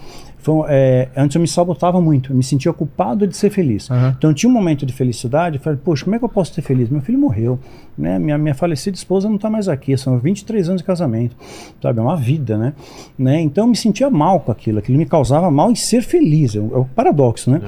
foi. 0.57 0.71
é, 0.71 1.09
antes 1.17 1.35
eu 1.35 1.41
me 1.41 1.49
sabotava 1.49 2.01
muito, 2.01 2.33
eu 2.33 2.37
me 2.37 2.43
sentia 2.43 2.73
culpado 2.73 3.27
de 3.27 3.37
ser 3.37 3.51
feliz. 3.51 3.91
Aham. 3.91 4.15
Então 4.17 4.35
tinha 4.35 4.49
um 4.49 4.53
momento 4.53 4.85
de 4.85 4.93
felicidade, 4.93 5.57
eu 5.57 5.63
falei, 5.63 5.79
poxa, 5.83 6.05
como 6.05 6.17
é 6.17 6.19
que 6.19 6.25
eu 6.25 6.29
posso 6.29 6.55
ser 6.55 6.63
feliz? 6.63 6.89
Meu 6.89 7.01
filho 7.01 7.19
morreu, 7.19 7.59
né? 7.97 8.19
minha, 8.19 8.39
minha 8.39 8.55
falecida 8.55 8.97
esposa 8.97 9.29
não 9.29 9.37
está 9.37 9.51
mais 9.51 9.69
aqui, 9.69 9.97
são 9.97 10.19
23 10.19 10.69
anos 10.69 10.81
de 10.81 10.87
casamento, 10.87 11.37
sabe? 11.83 11.99
É 11.99 12.03
uma 12.03 12.17
vida, 12.17 12.57
né? 12.57 12.73
né? 13.19 13.41
Então 13.41 13.65
eu 13.65 13.69
me 13.69 13.77
sentia 13.77 14.11
mal 14.11 14.41
com 14.41 14.53
aquilo, 14.53 14.79
aquilo 14.79 14.99
me 14.99 15.07
causava 15.07 15.51
mal 15.51 15.71
em 15.71 15.75
ser 15.75 16.03
feliz, 16.03 16.55
é 16.55 16.61
um, 16.61 16.75
é 16.75 16.79
um 16.79 16.85
paradoxo, 16.85 17.51
né? 17.51 17.61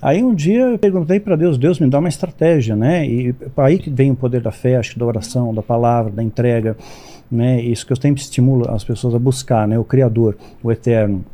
Aí 0.00 0.22
um 0.22 0.34
dia 0.34 0.62
eu 0.62 0.78
perguntei 0.78 1.18
para 1.18 1.36
Deus, 1.36 1.58
Deus 1.58 1.78
me 1.78 1.88
dá 1.88 1.98
uma 1.98 2.08
estratégia, 2.08 2.76
né? 2.76 3.06
E 3.06 3.34
aí 3.56 3.78
que 3.78 3.90
vem 3.90 4.10
o 4.10 4.16
poder 4.16 4.40
da 4.40 4.52
fé, 4.52 4.76
acho 4.76 4.92
que 4.92 4.98
da 4.98 5.06
oração, 5.06 5.54
da 5.54 5.62
palavra, 5.62 6.12
da 6.12 6.22
entrega, 6.22 6.76
né? 7.30 7.60
Isso 7.60 7.86
que 7.86 7.92
eu 7.92 7.96
sempre 7.96 8.22
estimulo 8.22 8.70
as 8.70 8.84
pessoas 8.84 9.14
a 9.14 9.18
buscar, 9.18 9.66
né? 9.66 9.78
O 9.78 9.84
Criador, 9.84 10.36
o 10.62 10.70
Eterno. 10.72 11.24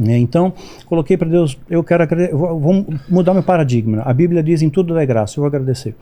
Né? 0.00 0.18
Então, 0.18 0.52
coloquei 0.86 1.16
para 1.16 1.28
Deus, 1.28 1.58
eu 1.68 1.84
quero 1.84 2.02
agrade- 2.02 2.30
eu 2.30 2.38
vou, 2.38 2.58
vou 2.58 2.86
mudar 3.08 3.34
meu 3.34 3.42
paradigma. 3.42 4.02
A 4.02 4.12
Bíblia 4.12 4.42
diz 4.42 4.62
em 4.62 4.70
tudo 4.70 4.98
é 4.98 5.04
graça, 5.04 5.38
eu 5.38 5.42
vou 5.42 5.48
agradecer. 5.48 5.94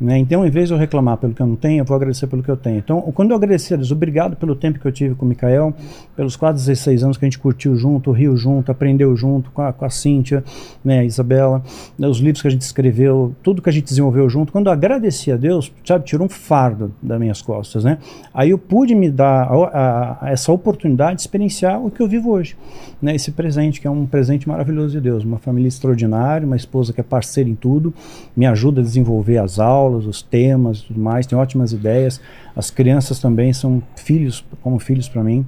Né? 0.00 0.18
Então, 0.18 0.44
em 0.44 0.50
vez 0.50 0.68
de 0.68 0.74
eu 0.74 0.78
reclamar 0.78 1.16
pelo 1.18 1.32
que 1.32 1.40
eu 1.40 1.46
não 1.46 1.56
tenho, 1.56 1.80
eu 1.80 1.84
vou 1.84 1.94
agradecer 1.94 2.26
pelo 2.26 2.42
que 2.42 2.50
eu 2.50 2.56
tenho. 2.56 2.78
Então, 2.78 3.00
quando 3.14 3.30
eu 3.30 3.36
agradeci 3.36 3.72
a 3.72 3.76
Deus, 3.76 3.92
obrigado 3.92 4.36
pelo 4.36 4.54
tempo 4.56 4.78
que 4.78 4.86
eu 4.86 4.92
tive 4.92 5.14
com 5.14 5.24
o 5.24 5.28
Mikael, 5.28 5.72
pelos 6.16 6.34
quase 6.36 6.58
16 6.66 7.04
anos 7.04 7.16
que 7.16 7.24
a 7.24 7.28
gente 7.28 7.38
curtiu 7.38 7.76
junto, 7.76 8.10
riu 8.10 8.36
junto, 8.36 8.72
aprendeu 8.72 9.14
junto 9.16 9.50
com 9.52 9.62
a, 9.62 9.72
com 9.72 9.84
a 9.84 9.90
Cíntia, 9.90 10.42
né, 10.84 11.00
a 11.00 11.04
Isabela, 11.04 11.62
né, 11.98 12.08
os 12.08 12.18
livros 12.18 12.42
que 12.42 12.48
a 12.48 12.50
gente 12.50 12.62
escreveu, 12.62 13.34
tudo 13.42 13.62
que 13.62 13.68
a 13.68 13.72
gente 13.72 13.84
desenvolveu 13.84 14.28
junto. 14.28 14.50
Quando 14.52 14.66
eu 14.66 14.72
agradeci 14.72 15.30
a 15.30 15.36
Deus, 15.36 15.72
sabe, 15.84 16.04
tirou 16.04 16.26
um 16.26 16.28
fardo 16.28 16.92
das 17.00 17.18
minhas 17.20 17.40
costas, 17.40 17.84
né? 17.84 17.98
Aí 18.32 18.50
eu 18.50 18.58
pude 18.58 18.94
me 18.94 19.10
dar 19.10 19.44
a- 19.48 20.18
a 20.20 20.30
essa 20.30 20.50
oportunidade 20.50 21.16
de 21.16 21.20
experienciar 21.22 21.80
o 21.80 21.90
que 21.90 22.00
eu 22.00 22.08
vivo 22.08 22.30
hoje, 22.30 22.56
né? 23.00 23.14
Esse 23.14 23.30
presente, 23.30 23.80
que 23.80 23.86
é 23.86 23.90
um 23.90 24.06
presente 24.06 24.48
maravilhoso 24.48 24.92
de 24.92 25.00
Deus, 25.00 25.24
uma 25.24 25.38
família 25.38 25.68
extraordinária, 25.68 26.46
uma 26.46 26.56
esposa 26.56 26.92
que 26.92 27.00
é 27.00 27.04
parceira 27.04 27.48
em 27.48 27.54
tudo, 27.54 27.94
me 28.36 28.46
ajuda 28.46 28.80
a 28.80 28.84
desenvolver 28.84 29.38
as 29.38 29.58
aulas, 29.58 29.83
os 29.92 30.22
temas 30.22 30.78
e 30.78 30.86
tudo 30.86 31.00
mais, 31.00 31.26
tem 31.26 31.38
ótimas 31.38 31.72
ideias. 31.72 32.20
As 32.54 32.70
crianças 32.70 33.18
também 33.18 33.52
são 33.52 33.82
filhos, 33.96 34.44
como 34.62 34.78
filhos 34.78 35.08
para 35.08 35.22
mim. 35.22 35.46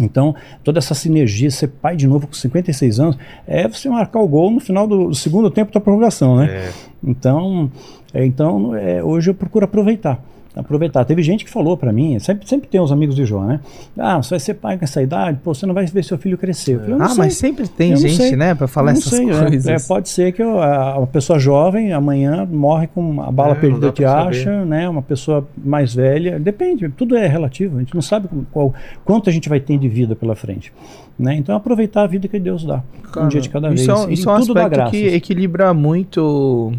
Então, 0.00 0.34
toda 0.62 0.78
essa 0.78 0.94
sinergia, 0.94 1.50
ser 1.50 1.68
pai 1.68 1.96
de 1.96 2.06
novo 2.06 2.26
com 2.26 2.32
56 2.32 3.00
anos, 3.00 3.18
é 3.46 3.66
você 3.66 3.88
marcar 3.88 4.20
o 4.20 4.28
gol 4.28 4.50
no 4.50 4.60
final 4.60 4.86
do, 4.86 5.08
do 5.08 5.14
segundo 5.14 5.50
tempo 5.50 5.72
da 5.72 5.80
prorrogação, 5.80 6.36
né? 6.36 6.46
É. 6.46 6.72
Então, 7.02 7.70
é, 8.12 8.24
então 8.24 8.74
é, 8.74 9.02
hoje 9.02 9.30
eu 9.30 9.34
procuro 9.34 9.64
aproveitar. 9.64 10.22
Aproveitar. 10.56 11.04
Teve 11.04 11.20
gente 11.22 11.44
que 11.44 11.50
falou 11.50 11.76
para 11.76 11.92
mim, 11.92 12.16
sempre, 12.20 12.48
sempre 12.48 12.68
tem 12.68 12.80
os 12.80 12.92
amigos 12.92 13.16
de 13.16 13.24
Jó, 13.24 13.42
né? 13.42 13.58
Ah, 13.98 14.22
você 14.22 14.30
vai 14.30 14.38
ser 14.40 14.54
pai 14.54 14.78
com 14.78 14.84
essa 14.84 15.02
idade, 15.02 15.38
pô, 15.42 15.52
você 15.52 15.66
não 15.66 15.74
vai 15.74 15.84
ver 15.86 16.04
seu 16.04 16.16
filho 16.16 16.38
crescer. 16.38 16.78
Falei, 16.78 16.96
Ah, 17.00 17.08
sei. 17.08 17.18
mas 17.18 17.34
sempre 17.34 17.66
tem 17.66 17.90
Eu 17.90 17.96
gente, 17.96 18.36
né, 18.36 18.54
pra 18.54 18.68
falar 18.68 18.92
essas 18.92 19.04
sei, 19.12 19.28
é. 19.30 19.40
coisas. 19.48 19.66
É, 19.66 19.88
pode 19.88 20.08
ser 20.08 20.32
que 20.32 20.40
eu- 20.42 20.62
a, 20.62 20.96
uma 20.98 21.06
pessoa 21.08 21.38
jovem 21.40 21.92
amanhã 21.92 22.46
morre 22.50 22.86
com 22.86 23.20
a 23.20 23.32
bala 23.32 23.52
É, 23.52 23.54
perdida 23.56 23.90
que 23.90 24.04
acha, 24.04 24.64
né? 24.64 24.88
Uma 24.88 25.02
pessoa 25.02 25.46
mais 25.56 25.92
velha, 25.94 26.38
depende, 26.38 26.88
tudo 26.88 27.16
é 27.16 27.26
relativo. 27.26 27.76
A 27.76 27.80
gente 27.80 27.94
não 27.94 28.02
sabe 28.02 28.28
qual, 28.52 28.72
quanto 29.04 29.28
a 29.28 29.32
gente 29.32 29.48
vai 29.48 29.58
ter 29.58 29.76
de 29.76 29.88
vida 29.88 30.14
pela 30.14 30.36
frente, 30.36 30.72
né? 31.18 31.34
Então 31.34 31.56
aproveitar 31.56 32.02
a 32.02 32.06
vida 32.06 32.28
que 32.28 32.38
Deus 32.38 32.64
dá, 32.64 32.80
um 33.16 33.26
dia 33.28 33.40
de 33.40 33.48
cada 33.48 33.68
vez. 33.68 33.80
Isso 33.80 33.90
é, 33.90 33.94
um- 33.94 34.08
E 34.10 34.14
isso 34.14 34.28
é 34.30 34.32
um 34.32 34.36
aspecto 34.36 34.90
que 34.90 35.06
equilibra 35.08 35.74
muito 35.74 36.72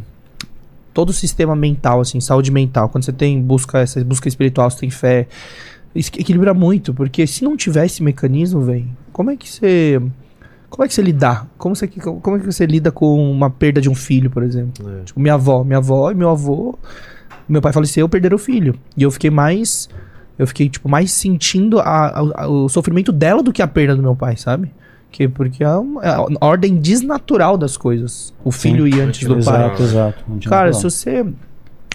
todo 0.96 1.10
o 1.10 1.14
sistema 1.14 1.56
mental, 1.56 2.00
assim, 2.00 2.20
saúde 2.22 2.50
mental. 2.52 2.88
Quando 2.90 3.04
você 3.04 3.12
tem 3.12 3.40
busca 3.42 3.80
essa 3.80 4.04
busca 4.04 4.28
espiritual, 4.30 4.72
você 4.72 4.80
tem 4.80 4.90
fé, 4.90 5.28
isso 5.94 6.10
equilibra 6.18 6.54
muito, 6.54 6.94
porque 6.94 7.28
se 7.28 7.44
não 7.44 7.56
tiver 7.58 7.86
esse 7.86 8.02
mecanismo, 8.02 8.62
velho, 8.62 8.88
como 9.12 9.30
é 9.30 9.36
que 9.36 9.48
você 9.48 10.02
como 10.70 10.84
é 10.84 10.88
que 10.88 10.94
você 10.94 11.02
lidar? 11.02 11.48
Como, 11.58 11.76
você, 11.76 11.88
como 11.88 12.36
é 12.38 12.40
que 12.40 12.46
você 12.46 12.66
lida 12.66 12.92
com 12.92 13.32
uma 13.32 13.50
perda 13.50 13.80
de 13.80 13.90
um 13.90 13.96
filho, 13.96 14.30
por 14.30 14.42
exemplo? 14.44 14.90
É. 14.90 15.04
Tipo, 15.04 15.20
minha 15.20 15.36
avó, 15.36 15.64
minha 15.64 15.78
avó 15.78 16.12
e 16.12 16.16
meu 16.16 16.30
avô, 16.30 16.78
meu 17.48 17.62
pai 17.62 17.72
faleceu, 17.72 18.10
perderam 18.10 18.36
o 18.36 18.40
filho. 18.40 18.76
E 18.98 19.04
eu 19.04 19.12
fiquei 19.12 19.30
mais 19.30 19.88
eu 20.38 20.48
fiquei 20.48 20.68
tipo 20.70 20.90
mais 20.90 21.12
sentindo 21.12 21.80
a- 21.80 22.20
a- 22.36 22.48
o 22.48 22.68
sofrimento 22.68 23.12
dela 23.12 23.42
do 23.44 23.54
que 23.54 23.62
a 23.62 23.68
perda 23.68 23.96
do 23.96 24.02
meu 24.02 24.16
pai, 24.16 24.36
sabe? 24.38 24.70
Que 25.16 25.30
porque 25.30 25.64
é, 25.64 25.70
uma- 25.70 26.04
é 26.04 26.10
a 26.10 26.46
ordem 26.46 26.76
desnatural 26.76 27.58
das 27.58 27.78
coisas. 27.78 28.34
O 28.44 28.52
filho 28.52 28.86
ir 28.86 29.00
antes 29.00 29.26
do 29.26 29.36
pai. 29.36 29.40
Exato, 29.40 29.82
exato. 29.84 30.50
Cara, 30.50 30.74
se 30.74 30.84
você 30.84 31.26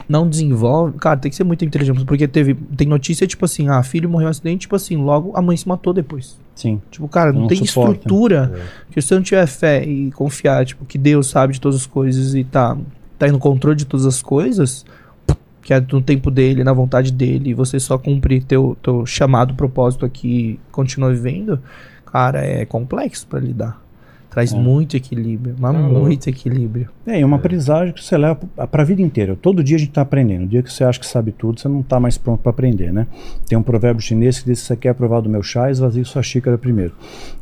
não 0.09 0.27
desenvolve, 0.27 0.97
cara, 0.99 1.18
tem 1.18 1.29
que 1.31 1.37
ser 1.37 1.45
muito 1.45 1.62
inteligente, 1.62 2.03
porque 2.07 2.27
teve 2.27 2.55
tem 2.55 2.89
notícia 2.89 3.27
tipo 3.27 3.45
assim, 3.45 3.68
ah, 3.68 3.83
filho 3.83 4.09
morreu 4.09 4.25
em 4.25 4.29
um 4.29 4.31
acidente, 4.31 4.61
tipo 4.62 4.75
assim, 4.75 4.97
logo 4.97 5.33
a 5.37 5.43
mãe 5.43 5.55
se 5.55 5.68
matou 5.68 5.93
depois. 5.93 6.39
Sim. 6.55 6.81
Tipo, 6.91 7.07
cara, 7.09 7.31
não 7.31 7.43
Não 7.43 7.47
tem 7.47 7.62
suporta. 7.66 7.93
estrutura. 7.93 8.53
Que 8.91 9.03
se 9.03 9.09
você 9.09 9.14
não 9.16 9.23
tiver 9.23 9.47
fé 9.47 9.85
e 9.85 10.11
confiar, 10.12 10.64
tipo, 10.64 10.87
que 10.87 10.97
Deus 10.97 11.27
sabe 11.29 11.53
de 11.53 11.61
todas 11.61 11.77
as 11.79 11.87
coisas 11.87 12.35
e 12.35 12.43
tá, 12.43 12.75
tá 13.18 13.27
no 13.29 13.39
controle 13.39 13.77
de 13.77 13.85
todas 13.85 14.07
as 14.07 14.23
coisas, 14.23 14.87
que 15.62 15.75
é 15.75 15.81
no 15.93 16.01
tempo 16.01 16.31
dele, 16.31 16.64
na 16.64 16.73
vontade 16.73 17.12
dele, 17.12 17.51
e 17.51 17.55
você 17.55 17.79
só 17.79 17.99
cumprir 17.99 18.43
teu, 18.45 18.79
teu 18.83 19.05
chamado, 19.05 19.53
propósito 19.55 20.07
aqui 20.07 20.29
e 20.29 20.61
continua 20.73 21.11
vivendo, 21.11 21.61
Cara, 22.13 22.45
é 22.45 22.65
complexo 22.65 23.27
pra 23.27 23.39
lidar. 23.41 23.81
Traz 24.31 24.53
É. 24.53 24.57
muito 24.57 24.97
equilíbrio, 24.97 25.57
mas 25.59 25.73
Tá 25.75 25.79
muito 25.81 26.29
equilíbrio. 26.29 26.89
É, 27.05 27.19
e 27.19 27.25
uma 27.25 27.35
aprendizagem 27.37 27.93
que 27.93 28.05
você 28.05 28.17
leva 28.17 28.37
para 28.71 28.83
a 28.83 28.87
vida 28.87 29.03
inteira. 29.03 29.35
Todo 29.35 29.63
dia 29.63 29.75
a 29.75 29.79
gente 29.81 29.89
está 29.89 30.03
aprendendo. 30.03 30.45
O 30.45 30.47
dia 30.47 30.63
que 30.63 30.73
você 30.73 30.85
acha 30.85 31.01
que 31.01 31.07
sabe 31.07 31.33
tudo, 31.33 31.59
você 31.59 31.67
não 31.67 31.81
está 31.81 31.99
mais 31.99 32.17
pronto 32.17 32.41
para 32.41 32.51
aprender, 32.51 32.93
né? 32.93 33.09
Tem 33.49 33.59
um 33.59 33.63
provérbio 33.63 34.01
chinês 34.01 34.39
que 34.39 34.49
diz: 34.49 34.61
se 34.61 34.67
você 34.67 34.77
quer 34.77 34.95
provar 34.95 35.21
do 35.21 35.29
meu 35.29 35.43
chá, 35.43 35.69
esvazie 35.69 36.05
sua 36.05 36.23
xícara 36.23 36.57
primeiro. 36.57 36.93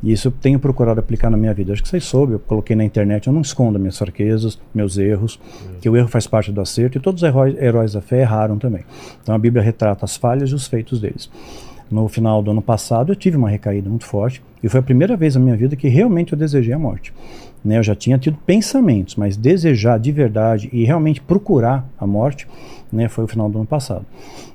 E 0.02 0.10
isso 0.12 0.28
eu 0.28 0.32
tenho 0.32 0.58
procurado 0.58 0.98
aplicar 0.98 1.28
na 1.28 1.36
minha 1.36 1.52
vida. 1.52 1.74
Acho 1.74 1.82
que 1.82 1.88
vocês 1.90 2.04
soube, 2.04 2.32
eu 2.32 2.38
coloquei 2.38 2.74
na 2.74 2.84
internet, 2.84 3.26
eu 3.26 3.34
não 3.34 3.42
escondo 3.42 3.78
minhas 3.78 3.98
fraquezas, 3.98 4.58
meus 4.74 4.96
erros, 4.96 5.38
que 5.82 5.90
o 5.90 5.94
erro 5.96 6.08
faz 6.08 6.26
parte 6.26 6.50
do 6.50 6.62
acerto 6.62 6.96
e 6.96 7.00
todos 7.02 7.22
os 7.22 7.28
heróis, 7.28 7.54
heróis 7.60 7.92
da 7.92 8.00
fé 8.00 8.22
erraram 8.22 8.56
também. 8.58 8.84
Então 9.22 9.34
a 9.34 9.38
Bíblia 9.38 9.62
retrata 9.62 10.06
as 10.06 10.16
falhas 10.16 10.48
e 10.48 10.54
os 10.54 10.66
feitos 10.66 11.02
deles. 11.02 11.28
No 11.90 12.06
final 12.06 12.42
do 12.42 12.50
ano 12.50 12.60
passado, 12.60 13.12
eu 13.12 13.16
tive 13.16 13.36
uma 13.36 13.48
recaída 13.48 13.88
muito 13.88 14.04
forte 14.04 14.42
e 14.62 14.68
foi 14.68 14.80
a 14.80 14.82
primeira 14.82 15.16
vez 15.16 15.34
na 15.34 15.40
minha 15.40 15.56
vida 15.56 15.74
que 15.74 15.88
realmente 15.88 16.32
eu 16.32 16.38
desejei 16.38 16.74
a 16.74 16.78
morte. 16.78 17.12
Né, 17.64 17.78
eu 17.78 17.82
já 17.82 17.94
tinha 17.94 18.16
tido 18.18 18.38
pensamentos, 18.46 19.16
mas 19.16 19.36
desejar 19.36 19.98
de 19.98 20.12
verdade 20.12 20.68
e 20.72 20.84
realmente 20.84 21.20
procurar 21.20 21.88
a 21.98 22.06
morte, 22.06 22.46
né, 22.92 23.08
foi 23.08 23.24
o 23.24 23.26
final 23.26 23.50
do 23.50 23.58
ano 23.58 23.66
passado. 23.66 24.06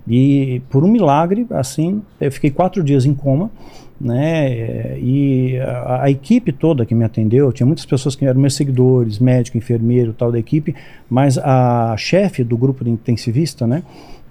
E 0.08 0.62
por 0.70 0.86
um 0.86 0.88
milagre, 0.88 1.46
assim, 1.50 2.02
eu 2.20 2.32
fiquei 2.32 2.50
quatro 2.50 2.82
dias 2.82 3.06
em 3.06 3.14
coma, 3.14 3.52
né, 4.00 4.98
e 5.00 5.60
a, 5.60 6.04
a 6.04 6.10
equipe 6.10 6.54
toda 6.54 6.86
que 6.86 6.96
me 6.96 7.04
atendeu, 7.04 7.52
tinha 7.52 7.68
muitas 7.68 7.86
pessoas 7.86 8.16
que 8.16 8.26
eram 8.26 8.40
meus 8.40 8.56
seguidores, 8.56 9.20
médico, 9.20 9.58
enfermeiro, 9.58 10.14
tal 10.14 10.32
da 10.32 10.40
equipe, 10.40 10.74
mas 11.10 11.38
a 11.38 11.96
chefe 11.98 12.42
do 12.42 12.56
grupo 12.56 12.86
de 12.86 12.90
intensivista, 12.90 13.68
né, 13.68 13.84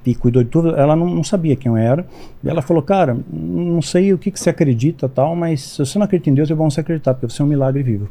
e 0.05 0.15
cuidou 0.15 0.43
de 0.43 0.51
tudo, 0.51 0.75
ela 0.75 0.97
não, 0.97 1.09
não 1.09 1.23
sabia 1.23 1.55
quem 1.55 1.71
eu 1.71 1.77
era. 1.77 2.07
E 2.43 2.49
ela 2.49 2.61
falou, 2.61 2.83
cara, 2.83 3.17
não 3.33 3.81
sei 3.81 4.13
o 4.13 4.19
que, 4.19 4.31
que 4.31 4.41
você 4.41 4.51
acredita 4.51 5.09
tal, 5.09 5.37
mas 5.37 5.63
se 5.63 5.79
você 5.79 5.99
não 5.99 6.05
acredita 6.05 6.31
em 6.31 6.35
Deus, 6.35 6.51
é 6.51 6.55
bom 6.55 6.69
você 6.69 6.81
acreditar, 6.81 7.15
porque 7.15 7.33
você 7.33 7.41
é 7.41 7.45
um 7.45 7.49
milagre 7.49 7.83
vivo. 7.83 8.09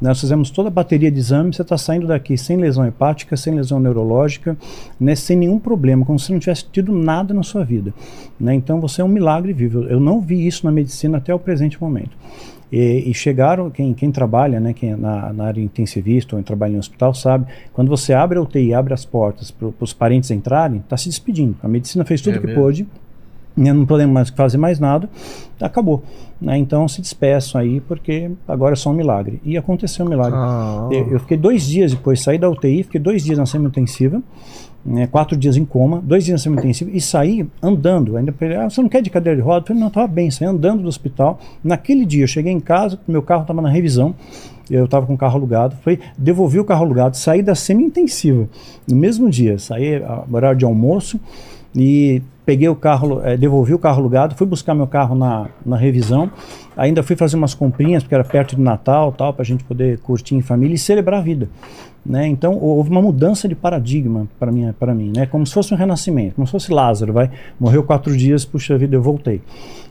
Nós 0.00 0.20
fizemos 0.20 0.50
toda 0.50 0.68
a 0.68 0.70
bateria 0.70 1.10
de 1.10 1.18
exames, 1.18 1.56
você 1.56 1.62
está 1.62 1.76
saindo 1.76 2.06
daqui 2.06 2.36
sem 2.36 2.56
lesão 2.56 2.86
hepática, 2.86 3.36
sem 3.36 3.54
lesão 3.54 3.80
neurológica, 3.80 4.56
né, 4.98 5.14
sem 5.14 5.36
nenhum 5.36 5.58
problema, 5.58 6.04
como 6.04 6.18
se 6.18 6.32
não 6.32 6.38
tivesse 6.38 6.64
tido 6.70 6.92
nada 6.92 7.34
na 7.34 7.42
sua 7.42 7.64
vida. 7.64 7.92
Né? 8.38 8.54
Então 8.54 8.80
você 8.80 9.00
é 9.00 9.04
um 9.04 9.08
milagre 9.08 9.52
vivo. 9.52 9.82
Eu 9.84 10.00
não 10.00 10.20
vi 10.20 10.46
isso 10.46 10.64
na 10.64 10.72
medicina 10.72 11.18
até 11.18 11.34
o 11.34 11.38
presente 11.38 11.80
momento. 11.80 12.16
E, 12.72 13.10
e 13.10 13.12
chegaram, 13.12 13.70
quem, 13.70 13.92
quem 13.92 14.10
trabalha 14.10 14.58
né, 14.58 14.72
quem 14.72 14.92
é 14.92 14.96
na, 14.96 15.30
na 15.30 15.44
área 15.44 15.60
intensivista 15.60 16.34
ou 16.34 16.42
trabalha 16.42 16.72
em 16.72 16.78
hospital 16.78 17.12
sabe, 17.12 17.46
quando 17.72 17.88
você 17.88 18.14
abre 18.14 18.38
a 18.38 18.42
UTI, 18.42 18.72
abre 18.72 18.94
as 18.94 19.04
portas 19.04 19.50
para 19.50 19.68
os 19.78 19.92
parentes 19.92 20.30
entrarem, 20.30 20.78
está 20.78 20.96
se 20.96 21.08
despedindo. 21.08 21.54
A 21.62 21.68
medicina 21.68 22.02
fez 22.02 22.22
tudo 22.22 22.36
É 22.36 22.38
o 22.38 22.40
que 22.40 22.46
mesmo? 22.46 22.62
pôde, 22.62 22.86
né, 23.54 23.72
não 23.74 23.84
podemos 23.84 24.14
mais 24.14 24.30
fazer 24.30 24.56
mais 24.56 24.80
nada, 24.80 25.06
acabou. 25.60 26.02
Né? 26.40 26.56
Então 26.56 26.88
se 26.88 27.02
despeçam 27.02 27.60
aí, 27.60 27.80
porque 27.80 28.30
agora 28.48 28.72
é 28.72 28.76
só 28.76 28.90
um 28.90 28.94
milagre. 28.94 29.38
E 29.44 29.56
aconteceu 29.58 30.06
um 30.06 30.08
milagre. 30.08 30.34
Ah. 30.34 30.88
Eu, 30.90 31.12
eu 31.12 31.20
fiquei 31.20 31.36
dois 31.36 31.66
dias 31.66 31.92
depois, 31.92 32.22
saí 32.22 32.38
da 32.38 32.48
UTI, 32.48 32.84
fiquei 32.84 33.00
dois 33.00 33.22
dias 33.22 33.38
na 33.38 33.44
semi-intensiva, 33.44 34.22
né, 34.84 35.06
quatro 35.06 35.36
dias 35.36 35.56
em 35.56 35.64
coma, 35.64 36.02
dois 36.02 36.24
dias 36.24 36.40
na 36.40 36.42
semi-intensiva, 36.42 36.90
e 36.92 37.00
saí 37.00 37.46
andando. 37.62 38.16
Ainda 38.16 38.34
ele, 38.40 38.56
ah, 38.56 38.68
você 38.68 38.82
não 38.82 38.88
quer 38.88 39.00
de 39.00 39.10
cadeira 39.10 39.36
de 39.36 39.42
roda? 39.42 39.60
Eu 39.60 39.66
falei, 39.68 39.80
não, 39.80 39.88
estava 39.88 40.06
bem, 40.06 40.30
saí 40.30 40.48
andando 40.48 40.82
do 40.82 40.88
hospital. 40.88 41.40
Naquele 41.62 42.04
dia, 42.04 42.24
eu 42.24 42.28
cheguei 42.28 42.52
em 42.52 42.60
casa, 42.60 42.98
meu 43.06 43.22
carro 43.22 43.42
estava 43.42 43.62
na 43.62 43.68
revisão, 43.68 44.14
eu 44.70 44.84
estava 44.84 45.06
com 45.06 45.14
o 45.14 45.18
carro 45.18 45.36
alugado, 45.36 45.76
foi, 45.82 45.98
devolvi 46.16 46.58
o 46.58 46.64
carro 46.64 46.84
alugado, 46.84 47.16
saí 47.16 47.42
da 47.42 47.54
semi-intensiva 47.54 48.48
no 48.88 48.96
mesmo 48.96 49.28
dia, 49.28 49.58
saí 49.58 49.96
a 49.96 50.24
horário 50.30 50.58
de 50.58 50.64
almoço 50.64 51.20
e 51.74 52.22
peguei 52.44 52.68
o 52.68 52.74
carro, 52.74 53.20
eh, 53.24 53.36
devolvi 53.36 53.74
o 53.74 53.78
carro 53.78 54.00
alugado, 54.00 54.34
fui 54.34 54.46
buscar 54.46 54.74
meu 54.74 54.86
carro 54.86 55.14
na, 55.14 55.48
na 55.64 55.76
revisão, 55.76 56.30
ainda 56.76 57.02
fui 57.02 57.16
fazer 57.16 57.36
umas 57.36 57.54
comprinhas, 57.54 58.02
porque 58.02 58.14
era 58.14 58.24
perto 58.24 58.56
do 58.56 58.62
Natal, 58.62 59.12
tal, 59.12 59.32
para 59.32 59.42
a 59.42 59.46
gente 59.46 59.64
poder 59.64 59.98
curtir 59.98 60.34
em 60.34 60.42
família 60.42 60.74
e 60.74 60.78
celebrar 60.78 61.20
a 61.20 61.22
vida. 61.22 61.48
Né? 62.04 62.26
Então 62.26 62.58
houve 62.58 62.90
uma 62.90 63.00
mudança 63.00 63.46
de 63.46 63.54
paradigma 63.54 64.26
para 64.38 64.50
mim, 64.50 64.72
para 64.76 64.92
mim, 64.92 65.12
né? 65.14 65.24
Como 65.24 65.46
se 65.46 65.54
fosse 65.54 65.72
um 65.72 65.76
renascimento, 65.76 66.34
como 66.34 66.44
se 66.44 66.50
fosse 66.50 66.72
Lázaro, 66.72 67.12
vai, 67.12 67.30
morreu 67.60 67.84
quatro 67.84 68.16
dias, 68.16 68.44
puxa 68.44 68.76
vida, 68.76 68.96
eu 68.96 69.02
voltei, 69.02 69.40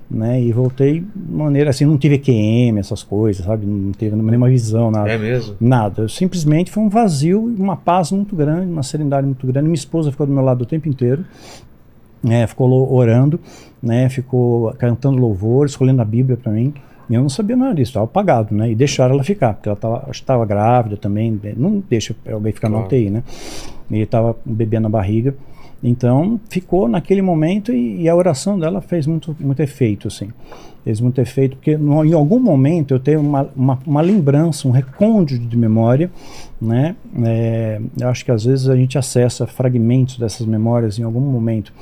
né? 0.10 0.42
E 0.42 0.52
voltei 0.52 1.00
de 1.00 1.34
maneira 1.34 1.70
assim, 1.70 1.86
não 1.86 1.98
tive 1.98 2.16
EQM, 2.16 2.80
essas 2.80 3.02
coisas, 3.02 3.46
sabe? 3.46 3.66
Não 3.66 3.94
teve 3.94 4.14
nenhuma 4.14 4.50
visão, 4.50 4.92
nada. 4.92 5.10
É 5.10 5.18
mesmo? 5.18 5.56
Nada, 5.58 6.10
simplesmente 6.10 6.70
foi 6.70 6.84
um 6.84 6.90
vazio 6.90 7.42
uma 7.58 7.78
paz 7.78 8.12
muito 8.12 8.36
grande, 8.36 8.70
uma 8.70 8.84
serenidade 8.84 9.26
muito 9.26 9.48
grande. 9.48 9.68
Minha 9.68 9.76
esposa 9.76 10.12
ficou 10.12 10.28
do 10.28 10.34
meu 10.34 10.44
lado 10.44 10.64
o 10.64 10.66
tempo 10.66 10.90
inteiro, 10.90 11.24
né, 12.24 12.46
ficou 12.48 12.94
orando, 12.94 13.40
né, 13.82 14.10
ficou 14.10 14.74
cantando 14.74 15.18
louvor, 15.20 15.66
escolhendo 15.66 16.02
a 16.02 16.06
Bíblia 16.06 16.38
para 16.38 16.52
mim. 16.52 16.74
E 17.10 17.14
eu 17.14 17.22
não 17.22 17.30
sabia 17.30 17.58
nada 17.58 17.76
disso, 17.76 17.90
estava 17.90 18.06
apagado, 18.06 18.56
né? 18.56 18.72
E 18.72 18.76
deixaram 18.76 19.16
ela 19.16 19.24
ficar, 19.24 19.56
porque 19.56 19.68
ela 19.68 20.08
estava 20.10 20.46
grávida 20.46 20.96
também, 20.96 21.38
não 21.58 21.84
deixa 21.90 22.16
alguém 22.32 22.54
ficar 22.54 22.70
na 22.70 22.76
Claro. 22.76 22.88
UTI, 22.88 23.10
né? 23.10 23.24
E 23.90 24.00
estava 24.00 24.34
bebê 24.46 24.80
na 24.80 24.88
barriga. 24.88 25.36
Então 25.84 26.40
ficou 26.50 26.88
naquele 26.88 27.22
momento 27.22 27.72
e, 27.74 28.02
e 28.04 28.10
a 28.10 28.16
oração 28.16 28.60
dela 28.60 28.82
fez 28.82 29.08
muito, 29.08 29.36
muito 29.40 29.62
efeito, 29.62 30.08
assim. 30.08 30.30
Fez 30.84 31.00
muito 31.02 31.20
efeito, 31.22 31.56
porque 31.58 31.78
no- 31.78 32.04
em 32.06 32.14
algum 32.14 32.40
momento 32.40 32.94
eu 32.94 33.00
tenho 33.00 33.20
uma, 33.20 33.50
uma, 33.56 33.80
uma 33.86 34.02
lembrança, 34.02 34.68
um 34.68 34.72
recôndito 34.72 35.46
de 35.46 35.58
memória, 35.58 36.10
né? 36.62 36.96
É, 37.24 37.80
eu 38.00 38.10
acho 38.10 38.24
que 38.26 38.32
às 38.32 38.46
vezes 38.46 38.68
a 38.70 38.76
gente 38.76 38.98
acessa 38.98 39.46
fragmentos 39.48 40.18
dessas 40.18 40.46
memórias 40.46 40.98
em 41.00 41.04
algum 41.04 41.20
momento, 41.20 41.74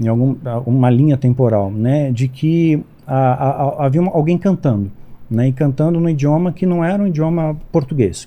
em 0.00 0.08
algum, 0.08 0.34
uma 0.66 0.88
linha 0.90 1.16
temporal, 1.16 1.70
né? 1.70 2.10
De 2.10 2.28
que 2.28 2.80
a- 3.06 3.14
a- 3.32 3.62
a- 3.82 3.86
havia 3.86 4.00
uma- 4.00 4.12
alguém 4.12 4.36
cantando, 4.38 4.90
né? 5.30 5.48
E 5.48 5.52
cantando 5.52 6.00
no 6.00 6.08
idioma 6.08 6.50
que 6.52 6.64
não 6.66 6.82
era 6.84 7.02
um 7.02 7.06
idioma 7.06 7.56
português 7.72 8.26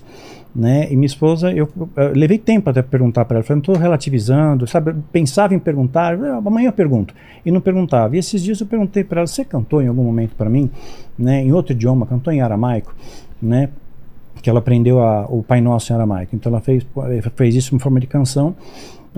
né? 0.54 0.90
E 0.90 0.96
minha 0.96 1.06
esposa, 1.06 1.52
eu, 1.52 1.68
eu 1.96 2.12
levei 2.14 2.38
tempo 2.38 2.70
até 2.70 2.82
perguntar 2.82 3.24
para 3.24 3.36
ela, 3.36 3.44
falei, 3.44 3.60
estou 3.60 3.76
relativizando, 3.76 4.66
sabe? 4.66 4.94
Pensava 5.12 5.54
em 5.54 5.58
perguntar, 5.58 6.14
"Ah, 6.14 6.36
amanhã 6.44 6.68
eu 6.68 6.72
pergunto, 6.72 7.14
e 7.44 7.50
não 7.50 7.60
perguntava. 7.60 8.16
E 8.16 8.18
esses 8.18 8.42
dias 8.42 8.60
eu 8.60 8.66
perguntei 8.66 9.04
para 9.04 9.20
ela, 9.20 9.26
você 9.26 9.44
cantou 9.44 9.82
em 9.82 9.88
algum 9.88 10.02
momento 10.02 10.34
para 10.34 10.48
mim, 10.50 10.70
né? 11.18 11.42
Em 11.42 11.52
outro 11.52 11.72
idioma, 11.72 12.06
cantou 12.06 12.32
em 12.32 12.40
aramaico, 12.40 12.94
né? 13.40 13.68
Que 14.42 14.48
ela 14.48 14.60
aprendeu 14.60 15.00
a, 15.00 15.26
o 15.26 15.42
Pai 15.42 15.60
Nosso 15.60 15.92
em 15.92 15.96
aramaico. 15.96 16.34
Então 16.34 16.50
ela 16.50 16.60
fez, 16.60 16.86
fez 17.34 17.54
isso 17.54 17.74
em 17.74 17.78
forma 17.78 18.00
de 18.00 18.06
canção. 18.06 18.54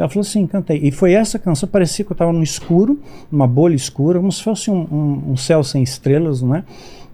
Ela 0.00 0.08
falou 0.08 0.22
assim, 0.22 0.46
cantei. 0.46 0.80
E 0.82 0.90
foi 0.90 1.12
essa 1.12 1.38
canção, 1.38 1.68
parecia 1.68 2.02
que 2.02 2.10
eu 2.10 2.14
estava 2.14 2.32
no 2.32 2.42
escuro, 2.42 2.98
numa 3.30 3.46
bolha 3.46 3.74
escura, 3.74 4.18
como 4.18 4.32
se 4.32 4.42
fosse 4.42 4.70
um, 4.70 4.80
um, 4.90 5.32
um 5.32 5.36
céu 5.36 5.62
sem 5.62 5.82
estrelas, 5.82 6.40
né? 6.40 6.64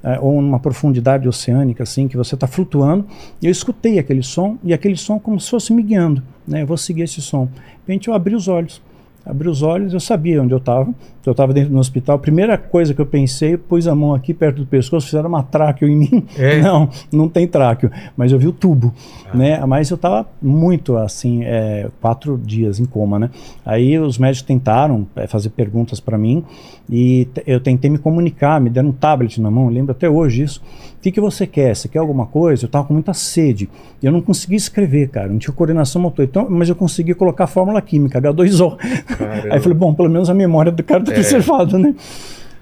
É, 0.05 0.21
ou 0.21 0.41
numa 0.41 0.61
profundidade 0.61 1.27
oceânica, 1.27 1.83
assim, 1.83 2.07
que 2.07 2.17
você 2.17 2.37
está 2.37 2.47
flutuando. 2.47 3.05
E 3.43 3.47
eu 3.47 3.51
escutei 3.51 3.99
aquele 3.99 4.23
som, 4.23 4.57
e 4.63 4.73
aquele 4.73 4.97
som 4.97 5.19
como 5.19 5.41
se 5.41 5.51
fosse 5.51 5.73
me 5.73 5.83
guiando. 5.83 6.23
Né? 6.47 6.63
Eu 6.63 6.67
vou 6.69 6.77
seguir 6.77 7.03
esse 7.03 7.21
som. 7.21 7.47
De 7.47 7.61
repente 7.81 8.07
eu 8.07 8.15
abri 8.15 8.37
os 8.37 8.47
olhos. 8.47 8.81
Abri 9.27 9.49
os 9.49 9.61
olhos, 9.61 9.93
eu 9.93 9.99
sabia 9.99 10.41
onde 10.41 10.55
eu 10.55 10.59
estava. 10.59 10.95
Eu 11.27 11.33
estava 11.33 11.53
dentro 11.53 11.73
do 11.73 11.79
hospital. 11.79 12.15
A 12.15 12.19
primeira 12.21 12.57
coisa 12.57 12.95
que 12.95 13.01
eu 13.01 13.07
pensei, 13.07 13.57
pus 13.57 13.89
a 13.89 13.95
mão 13.97 14.15
aqui 14.15 14.33
perto 14.33 14.59
do 14.59 14.67
pescoço, 14.67 15.07
fizeram 15.07 15.29
uma 15.29 15.43
tráqueo 15.43 15.89
em 15.89 15.97
mim. 15.97 16.25
É? 16.39 16.63
Não, 16.63 16.89
não 17.13 17.29
tem 17.29 17.47
tráqueo, 17.47 17.91
mas 18.17 18.31
eu 18.31 18.39
vi 18.39 18.47
o 18.47 18.53
tubo, 18.53 18.95
né? 19.35 19.65
Mas 19.67 19.91
eu 19.91 19.97
estava 19.97 20.27
muito 20.41 20.97
assim, 20.97 21.43
é, 21.45 21.89
quatro 22.01 22.39
dias 22.39 22.79
em 22.79 22.85
coma, 22.85 23.19
né? 23.19 23.31
Aí 23.65 23.99
os 23.99 24.19
médicos 24.19 24.47
tentaram 24.47 25.07
é, 25.17 25.27
fazer 25.27 25.51
perguntas 25.51 25.99
para 25.99 26.17
mim 26.17 26.45
e 26.89 27.27
eu 27.47 27.61
tentei 27.61 27.91
me 27.91 27.99
comunicar, 27.99 28.61
me 28.61 28.71
deram 28.71 28.91
um 28.91 28.93
tablet 28.93 29.41
na 29.41 29.51
mão, 29.51 29.69
lembro 29.69 29.93
até 29.93 30.09
hoje 30.09 30.45
isso. 30.45 30.63
O 30.99 31.01
que, 31.07 31.13
que 31.13 31.21
você 31.21 31.47
quer? 31.47 31.75
Você 31.77 31.89
quer 31.89 31.99
alguma 31.99 32.27
coisa? 32.27 32.65
Eu 32.65 32.67
estava 32.67 32.85
com 32.85 32.93
muita 32.93 33.15
sede. 33.15 33.69
Eu 34.03 34.11
não 34.11 34.21
conseguia 34.21 34.57
escrever, 34.57 35.09
cara. 35.09 35.29
Não 35.29 35.39
tinha 35.39 35.55
coordenação 35.55 36.03
motor. 36.03 36.25
Então, 36.25 36.49
mas 36.51 36.69
eu 36.69 36.75
consegui 36.75 37.15
colocar 37.15 37.45
a 37.45 37.47
fórmula 37.47 37.81
química, 37.81 38.21
H2O. 38.21 38.77
Caramba. 39.19 39.49
Aí 39.51 39.59
eu 39.59 39.63
falei, 39.63 39.79
bom, 39.79 39.95
pelo 39.95 40.09
menos 40.09 40.29
a 40.31 40.35
memória 40.35 40.73
do 40.73 40.83
cara 40.83 41.01
está 41.01 41.13
preservada, 41.13 41.79
né? 41.79 41.95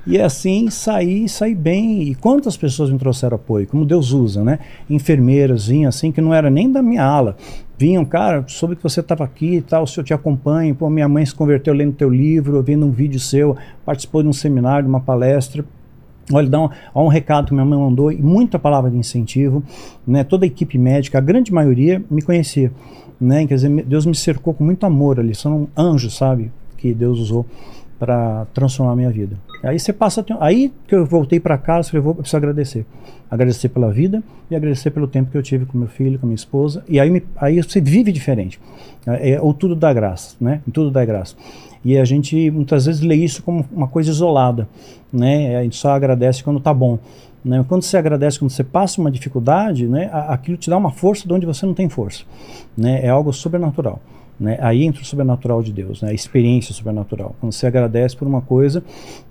E 0.06 0.20
assim, 0.20 0.68
saí, 0.68 1.28
saí 1.28 1.54
bem. 1.54 2.02
E 2.02 2.14
quantas 2.14 2.56
pessoas 2.56 2.90
me 2.90 2.98
trouxeram 2.98 3.36
apoio? 3.36 3.66
Como 3.66 3.86
Deus 3.86 4.12
usa, 4.12 4.44
né? 4.44 4.58
Enfermeiras 4.88 5.68
vinham 5.68 5.88
assim, 5.88 6.12
que 6.12 6.20
não 6.20 6.34
era 6.34 6.50
nem 6.50 6.70
da 6.70 6.82
minha 6.82 7.02
ala. 7.02 7.36
Vinham, 7.78 8.04
cara, 8.04 8.44
soube 8.46 8.76
que 8.76 8.82
você 8.82 9.00
estava 9.00 9.24
aqui 9.24 9.56
e 9.56 9.62
tal, 9.62 9.86
se 9.86 9.98
eu 9.98 10.04
te 10.04 10.12
acompanho. 10.12 10.74
Pô, 10.74 10.90
minha 10.90 11.08
mãe 11.08 11.24
se 11.24 11.34
converteu 11.34 11.72
lendo 11.72 11.94
teu 11.94 12.10
livro, 12.10 12.62
vendo 12.62 12.84
um 12.84 12.90
vídeo 12.90 13.18
seu, 13.18 13.56
participou 13.84 14.22
de 14.22 14.28
um 14.28 14.32
seminário, 14.32 14.84
de 14.84 14.88
uma 14.90 15.00
palestra. 15.00 15.64
Olha, 16.32 16.48
dá 16.48 16.60
um, 16.60 16.68
um 16.94 17.08
recado 17.08 17.46
que 17.48 17.52
minha 17.54 17.64
mãe 17.66 17.78
mandou 17.78 18.10
e 18.10 18.16
muita 18.16 18.58
palavra 18.58 18.90
de 18.90 18.96
incentivo, 18.96 19.62
né? 20.06 20.24
Toda 20.24 20.44
a 20.44 20.46
equipe 20.46 20.78
médica, 20.78 21.18
a 21.18 21.20
grande 21.20 21.52
maioria 21.52 22.02
me 22.10 22.22
conhecia, 22.22 22.72
né? 23.20 23.46
Quer 23.46 23.54
dizer, 23.56 23.84
Deus 23.84 24.06
me 24.06 24.14
cercou 24.14 24.54
com 24.54 24.64
muito 24.64 24.84
amor 24.86 25.20
ali, 25.20 25.34
são 25.34 25.68
anjos, 25.76 26.16
sabe? 26.16 26.50
Que 26.78 26.94
Deus 26.94 27.18
usou 27.18 27.44
para 27.98 28.46
transformar 28.54 28.92
a 28.92 28.96
minha 28.96 29.10
vida. 29.10 29.36
Aí 29.62 29.78
você 29.78 29.92
passa, 29.92 30.24
aí 30.40 30.72
que 30.86 30.94
eu 30.94 31.06
voltei 31.06 31.40
para 31.40 31.56
casa, 31.56 31.90
eu 31.96 32.02
vou 32.02 32.14
preciso 32.14 32.36
agradecer, 32.36 32.84
agradecer 33.30 33.68
pela 33.70 33.90
vida 33.90 34.22
e 34.50 34.56
agradecer 34.56 34.90
pelo 34.90 35.06
tempo 35.06 35.30
que 35.30 35.38
eu 35.38 35.42
tive 35.42 35.64
com 35.64 35.78
meu 35.78 35.88
filho, 35.88 36.18
com 36.18 36.26
minha 36.26 36.34
esposa. 36.34 36.84
E 36.88 37.00
aí, 37.00 37.08
me- 37.08 37.22
aí 37.36 37.62
você 37.62 37.80
vive 37.80 38.12
diferente. 38.12 38.60
É, 39.06 39.30
é, 39.32 39.40
ou 39.40 39.54
tudo 39.54 39.74
dá 39.74 39.92
graça, 39.92 40.36
né? 40.40 40.60
Tudo 40.72 40.90
dá 40.90 41.02
graça. 41.04 41.34
E 41.84 41.98
a 41.98 42.04
gente 42.04 42.50
muitas 42.50 42.86
vezes 42.86 43.02
lê 43.02 43.16
isso 43.16 43.42
como 43.42 43.64
uma 43.70 43.86
coisa 43.86 44.10
isolada, 44.10 44.66
né? 45.12 45.56
A 45.56 45.62
gente 45.62 45.76
só 45.76 45.90
agradece 45.90 46.42
quando 46.42 46.58
tá 46.60 46.72
bom. 46.72 46.98
Né? 47.44 47.62
Quando 47.68 47.82
você 47.82 47.98
agradece, 47.98 48.38
quando 48.38 48.50
você 48.50 48.64
passa 48.64 49.00
uma 49.00 49.10
dificuldade, 49.10 49.86
né, 49.86 50.08
aquilo 50.28 50.56
te 50.56 50.70
dá 50.70 50.78
uma 50.78 50.90
força 50.90 51.28
de 51.28 51.34
onde 51.34 51.44
você 51.44 51.66
não 51.66 51.74
tem 51.74 51.88
força. 51.90 52.24
Né? 52.74 53.04
É 53.04 53.10
algo 53.10 53.32
sobrenatural. 53.34 54.00
Né? 54.40 54.58
Aí 54.60 54.82
entra 54.82 55.02
o 55.02 55.04
sobrenatural 55.04 55.62
de 55.62 55.72
Deus, 55.72 56.02
né? 56.02 56.10
a 56.10 56.12
experiência 56.14 56.74
sobrenatural. 56.74 57.36
Quando 57.38 57.52
você 57.52 57.66
agradece 57.66 58.16
por 58.16 58.26
uma 58.26 58.40
coisa, 58.40 58.82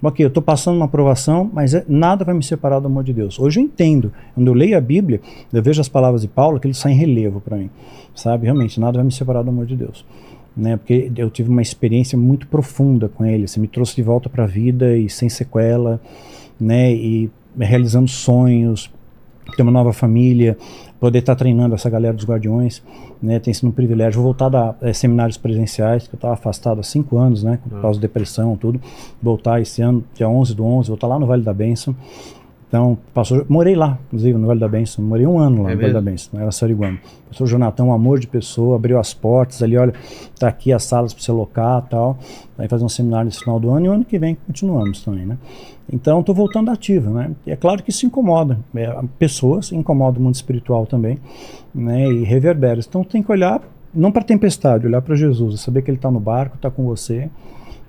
ok, 0.01 0.24
eu 0.24 0.28
estou 0.28 0.41
passando 0.43 0.76
uma 0.76 0.86
aprovação, 0.86 1.49
mas 1.51 1.74
é- 1.74 1.84
nada 1.89 2.24
vai 2.24 2.36
me 2.36 2.43
separar 2.43 2.80
do 2.80 2.86
amor 2.86 3.04
de 3.04 3.14
Deus. 3.14 3.39
Hoje 3.39 3.60
eu 3.60 3.64
entendo. 3.66 4.14
Quando 4.36 4.47
eu 4.47 4.54
leio 4.54 4.78
a 4.78 4.82
Bíblia, 4.82 5.20
eu 5.51 5.62
vejo 5.62 5.82
as 5.82 5.89
palavras 5.89 6.22
de 6.22 6.28
Paulo, 6.28 6.58
aquilo 6.58 6.74
sai 6.74 6.93
em 6.93 6.95
relevo 6.95 7.41
para 7.41 7.58
mim. 7.58 7.70
Sabe? 8.16 8.45
Realmente, 8.45 8.80
nada 8.80 8.97
vai 8.97 9.04
me 9.04 9.12
separar 9.12 9.41
do 9.41 9.49
amor 9.49 9.66
de 9.66 9.76
Deus. 9.76 10.06
Né? 10.56 10.78
Porque 10.78 11.12
eu 11.18 11.30
tive 11.30 11.49
uma 11.49 11.62
experiência 11.62 12.18
muito 12.18 12.47
profunda 12.47 13.10
com 13.10 13.26
ele. 13.26 13.47
Você 13.47 13.60
me 13.60 13.68
trouxe 13.68 13.95
de 13.95 14.04
volta 14.04 14.30
para 14.30 14.43
a 14.43 14.47
vida 14.47 14.95
e 14.95 15.10
sem 15.10 15.28
sequela, 15.30 15.99
né? 16.60 16.93
E 16.93 17.30
realizando 17.58 18.08
sonhos, 18.08 18.91
ter 19.56 19.64
uma 19.64 19.72
nova 19.72 19.93
família, 19.93 20.58
poder 20.99 21.20
estar 21.20 21.36
treinando 21.36 21.76
essa 21.76 21.89
galera 21.89 22.14
dos 22.14 22.26
Guardiões, 22.26 22.82
né? 23.22 23.39
Tem 23.39 23.54
sido 23.54 23.68
um 23.68 23.72
privilégio. 23.72 24.22
Vou 24.22 24.34
voltar 24.34 24.56
a 24.56 24.76
eh, 24.82 24.93
seminários 24.93 25.38
presenciais, 25.38 26.08
que 26.08 26.16
eu 26.16 26.18
estava 26.18 26.34
afastado 26.34 26.80
há 26.80 26.84
cinco 26.84 27.18
anos, 27.18 27.43
né? 27.43 27.60
Por 27.68 27.82
causa 27.82 27.99
de 27.99 28.01
depressão, 28.01 28.56
tudo. 28.56 28.80
Voltar 29.22 29.62
esse 29.62 29.82
ano, 29.82 30.04
dia 30.14 30.30
11 30.30 30.56
do 30.56 30.66
11, 30.66 30.88
vou 30.88 30.95
estar 30.95 31.08
lá 31.08 31.20
no 31.20 31.26
Vale 31.26 31.43
da 31.43 31.54
Bênção. 31.54 31.95
Então, 32.74 32.97
pastor, 33.13 33.45
morei 33.47 33.76
lá, 33.76 33.99
inclusive, 34.07 34.36
no 34.36 34.47
Vale 34.47 34.59
da 34.59 34.67
Bênção. 34.67 35.05
Morei 35.05 35.28
um 35.28 35.38
ano 35.38 35.61
lá 35.61 35.69
É 35.69 35.76
no 35.76 35.82
Vale 35.82 35.93
da? 35.93 36.01
Bênção, 36.01 36.39
era 36.39 36.51
Sariguama. 36.51 36.97
Pastor 37.28 37.45
Jonathan, 37.45 37.84
um 37.84 37.93
amor 37.93 38.17
de 38.17 38.26
pessoa, 38.26 38.78
abriu 38.78 38.97
as 38.97 39.13
portas 39.13 39.61
ali, 39.61 39.78
olha, 39.78 39.93
tá 40.39 40.47
aqui 40.47 40.74
as 40.74 40.84
salas 40.84 41.13
para 41.13 41.21
você 41.21 41.32
locar 41.32 41.84
tal. 41.84 42.17
Vai 42.57 42.67
fazer 42.67 42.84
um 42.84 42.89
seminário 42.89 43.26
nesse 43.26 43.41
final 43.41 43.59
do 43.59 43.69
ano 43.69 43.86
e 43.86 43.89
o 43.89 43.91
ano 43.91 44.03
que 44.03 44.17
vem 44.17 44.36
continuamos 44.47 45.03
também, 45.03 45.24
né? 45.24 45.38
Então, 45.88 46.21
estou 46.21 46.34
voltando 46.34 46.71
ativo, 46.71 47.11
né? 47.11 47.30
E 47.45 47.51
é 47.51 47.55
claro 47.55 47.84
que 47.84 47.91
isso 47.91 48.07
incomoda. 48.07 48.57
É, 48.74 48.91
pessoas, 49.19 49.71
incomoda 49.71 50.17
o 50.17 50.24
mundo 50.24 50.34
espiritual 50.34 50.88
também, 50.88 51.19
né? 51.76 52.09
E 52.09 52.24
reverbera. 52.24 52.80
Então, 52.80 53.03
tem 53.03 53.21
que 53.21 53.32
olhar, 53.32 53.61
não 53.93 54.11
para 54.11 54.24
a 54.24 54.26
tempestade, 54.26 54.88
olhar 54.88 55.03
para 55.03 55.15
Jesus, 55.15 55.61
saber 55.61 55.84
que 55.84 55.91
Ele 55.91 55.99
está 55.99 56.09
no 56.09 56.19
barco, 56.19 56.55
está 56.55 56.71
com 56.71 56.84
você, 56.86 57.30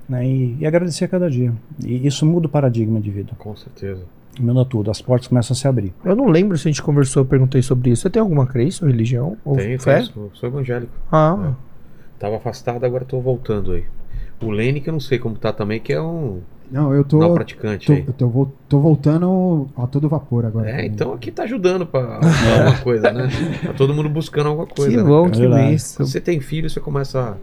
né? 0.07 0.27
E, 0.27 0.59
e 0.61 0.67
agradecer 0.67 1.07
a 1.07 1.09
cada 1.09 1.31
dia. 1.31 1.55
E 1.83 2.07
isso 2.07 2.27
muda 2.27 2.49
o 2.49 2.51
paradigma 2.51 3.01
de 3.01 3.11
vida. 3.11 3.33
Com 3.39 3.57
certeza. 3.57 4.03
Muda 4.41 4.65
tudo, 4.65 4.91
as 4.91 5.01
portas 5.01 5.29
começam 5.29 5.55
a 5.55 5.57
se 5.57 5.67
abrir. 5.69 5.93
Eu 6.05 6.17
não 6.17 6.27
lembro 6.29 6.57
se 6.59 6.67
a 6.69 6.71
gente 6.71 6.83
conversou, 6.83 7.23
eu 7.23 7.27
perguntei 7.27 7.63
sobre 7.63 7.91
isso. 7.91 8.03
Você 8.03 8.11
tem 8.11 8.21
alguma 8.21 8.47
crença 8.47 8.85
ou 8.85 8.91
religião? 8.91 9.37
Ou 9.45 9.57
Tenho, 9.57 9.79
fé? 9.81 9.97
tenho, 10.01 10.07
sou, 10.07 10.31
sou 10.35 10.49
evangélico. 10.49 10.93
Ah, 11.11 11.53
Tava 12.19 12.37
afastado, 12.37 12.85
agora 12.85 13.05
tô 13.05 13.21
voltando 13.21 13.73
aí. 13.73 13.85
O 14.43 14.51
Lene, 14.51 14.81
que 14.81 14.89
eu 14.89 14.93
não 14.93 15.01
sei 15.01 15.19
como 15.19 15.37
tá 15.37 15.53
também, 15.53 15.79
que 15.81 15.93
é 15.93 16.01
um 16.01 16.41
Não, 16.71 16.93
eu 16.95 17.05
tô. 17.05 17.19
não 17.19 17.35
praticante 17.35 17.87
tô, 17.87 17.93
aí. 17.93 18.05
eu 18.07 18.13
tô, 18.13 18.49
tô 18.69 18.79
voltando 18.81 19.69
a 19.77 19.87
todo 19.87 20.09
vapor 20.09 20.45
agora. 20.45 20.71
É, 20.71 20.87
então 20.87 21.13
aqui 21.13 21.31
tá 21.31 21.45
ajudando 21.45 21.87
pra 21.87 22.01
alguma 22.17 22.79
coisa, 22.83 23.11
né? 23.13 23.29
Tá 23.65 23.73
todo 23.73 23.95
mundo 23.95 24.09
buscando 24.09 24.49
alguma 24.49 24.67
coisa. 24.67 24.91
que 24.91 24.97
né, 24.97 25.03
bom, 25.03 25.25
cara? 25.31 25.35
que 25.37 25.49
benção. 25.49 25.97
Quando 25.99 26.09
você 26.11 26.21
tem 26.21 26.41
filho, 26.41 26.69
você 26.69 26.81
começa 26.81 27.21
a, 27.21 27.35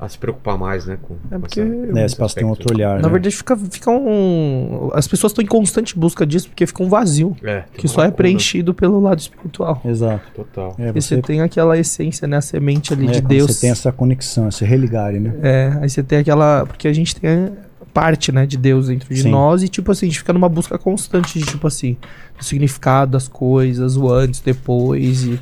a 0.00 0.08
se 0.08 0.16
preocupar 0.16 0.56
mais, 0.56 0.86
né? 0.86 0.96
Com, 1.02 1.14
É 1.30 1.34
com 1.34 1.40
porque- 1.40 1.60
essa- 1.60 1.70
Né, 1.92 2.04
esse 2.06 2.16
passo 2.16 2.34
tem 2.34 2.44
aspecto. 2.44 2.62
outro 2.62 2.74
olhar. 2.74 2.96
Na 3.00 3.06
né? 3.06 3.12
verdade, 3.12 3.36
fica, 3.36 3.56
fica 3.56 3.90
um. 3.90 4.90
As 4.94 5.06
pessoas 5.06 5.32
estão 5.32 5.42
em 5.44 5.46
constante 5.46 5.98
busca 5.98 6.26
disso 6.26 6.48
porque 6.48 6.66
fica 6.66 6.82
um 6.82 6.88
vazio. 6.88 7.36
É, 7.42 7.64
Que 7.76 7.86
só 7.86 8.02
é 8.02 8.10
preenchido 8.10 8.72
pelo 8.72 8.98
lado 9.00 9.18
espiritual. 9.18 9.80
Exato. 9.84 10.24
Total. 10.34 10.74
É, 10.78 10.88
E 10.88 10.92
você 10.92 11.16
você, 11.16 11.22
tem 11.22 11.40
aquela 11.42 11.76
essência, 11.78 12.26
né? 12.26 12.38
A 12.38 12.40
semente 12.40 12.92
ali 12.92 13.08
é, 13.08 13.10
de 13.12 13.20
Deus. 13.20 13.52
Você 13.52 13.60
tem 13.62 13.70
essa 13.70 13.92
conexão, 13.92 14.48
esse 14.48 14.64
religar, 14.64 15.12
né? 15.12 15.34
É, 15.42 15.78
aí 15.82 15.88
você 15.90 16.02
tem 16.02 16.18
aquela. 16.20 16.64
Porque 16.66 16.88
a 16.88 16.92
gente 16.92 17.14
tem 17.16 17.50
parte, 17.92 18.30
né, 18.30 18.46
de 18.46 18.56
Deus 18.56 18.86
dentro 18.86 19.12
de 19.12 19.22
Sim. 19.22 19.30
nós 19.30 19.64
e, 19.64 19.68
tipo 19.68 19.90
assim, 19.90 20.06
a 20.06 20.08
gente 20.08 20.18
fica 20.20 20.32
numa 20.32 20.48
busca 20.48 20.78
constante 20.78 21.36
de, 21.40 21.44
tipo 21.44 21.66
assim, 21.66 21.96
do 22.38 22.44
significado 22.44 23.10
das 23.10 23.26
coisas, 23.26 23.96
o 23.96 24.08
antes, 24.08 24.38
depois 24.40 25.24
e 25.24 25.40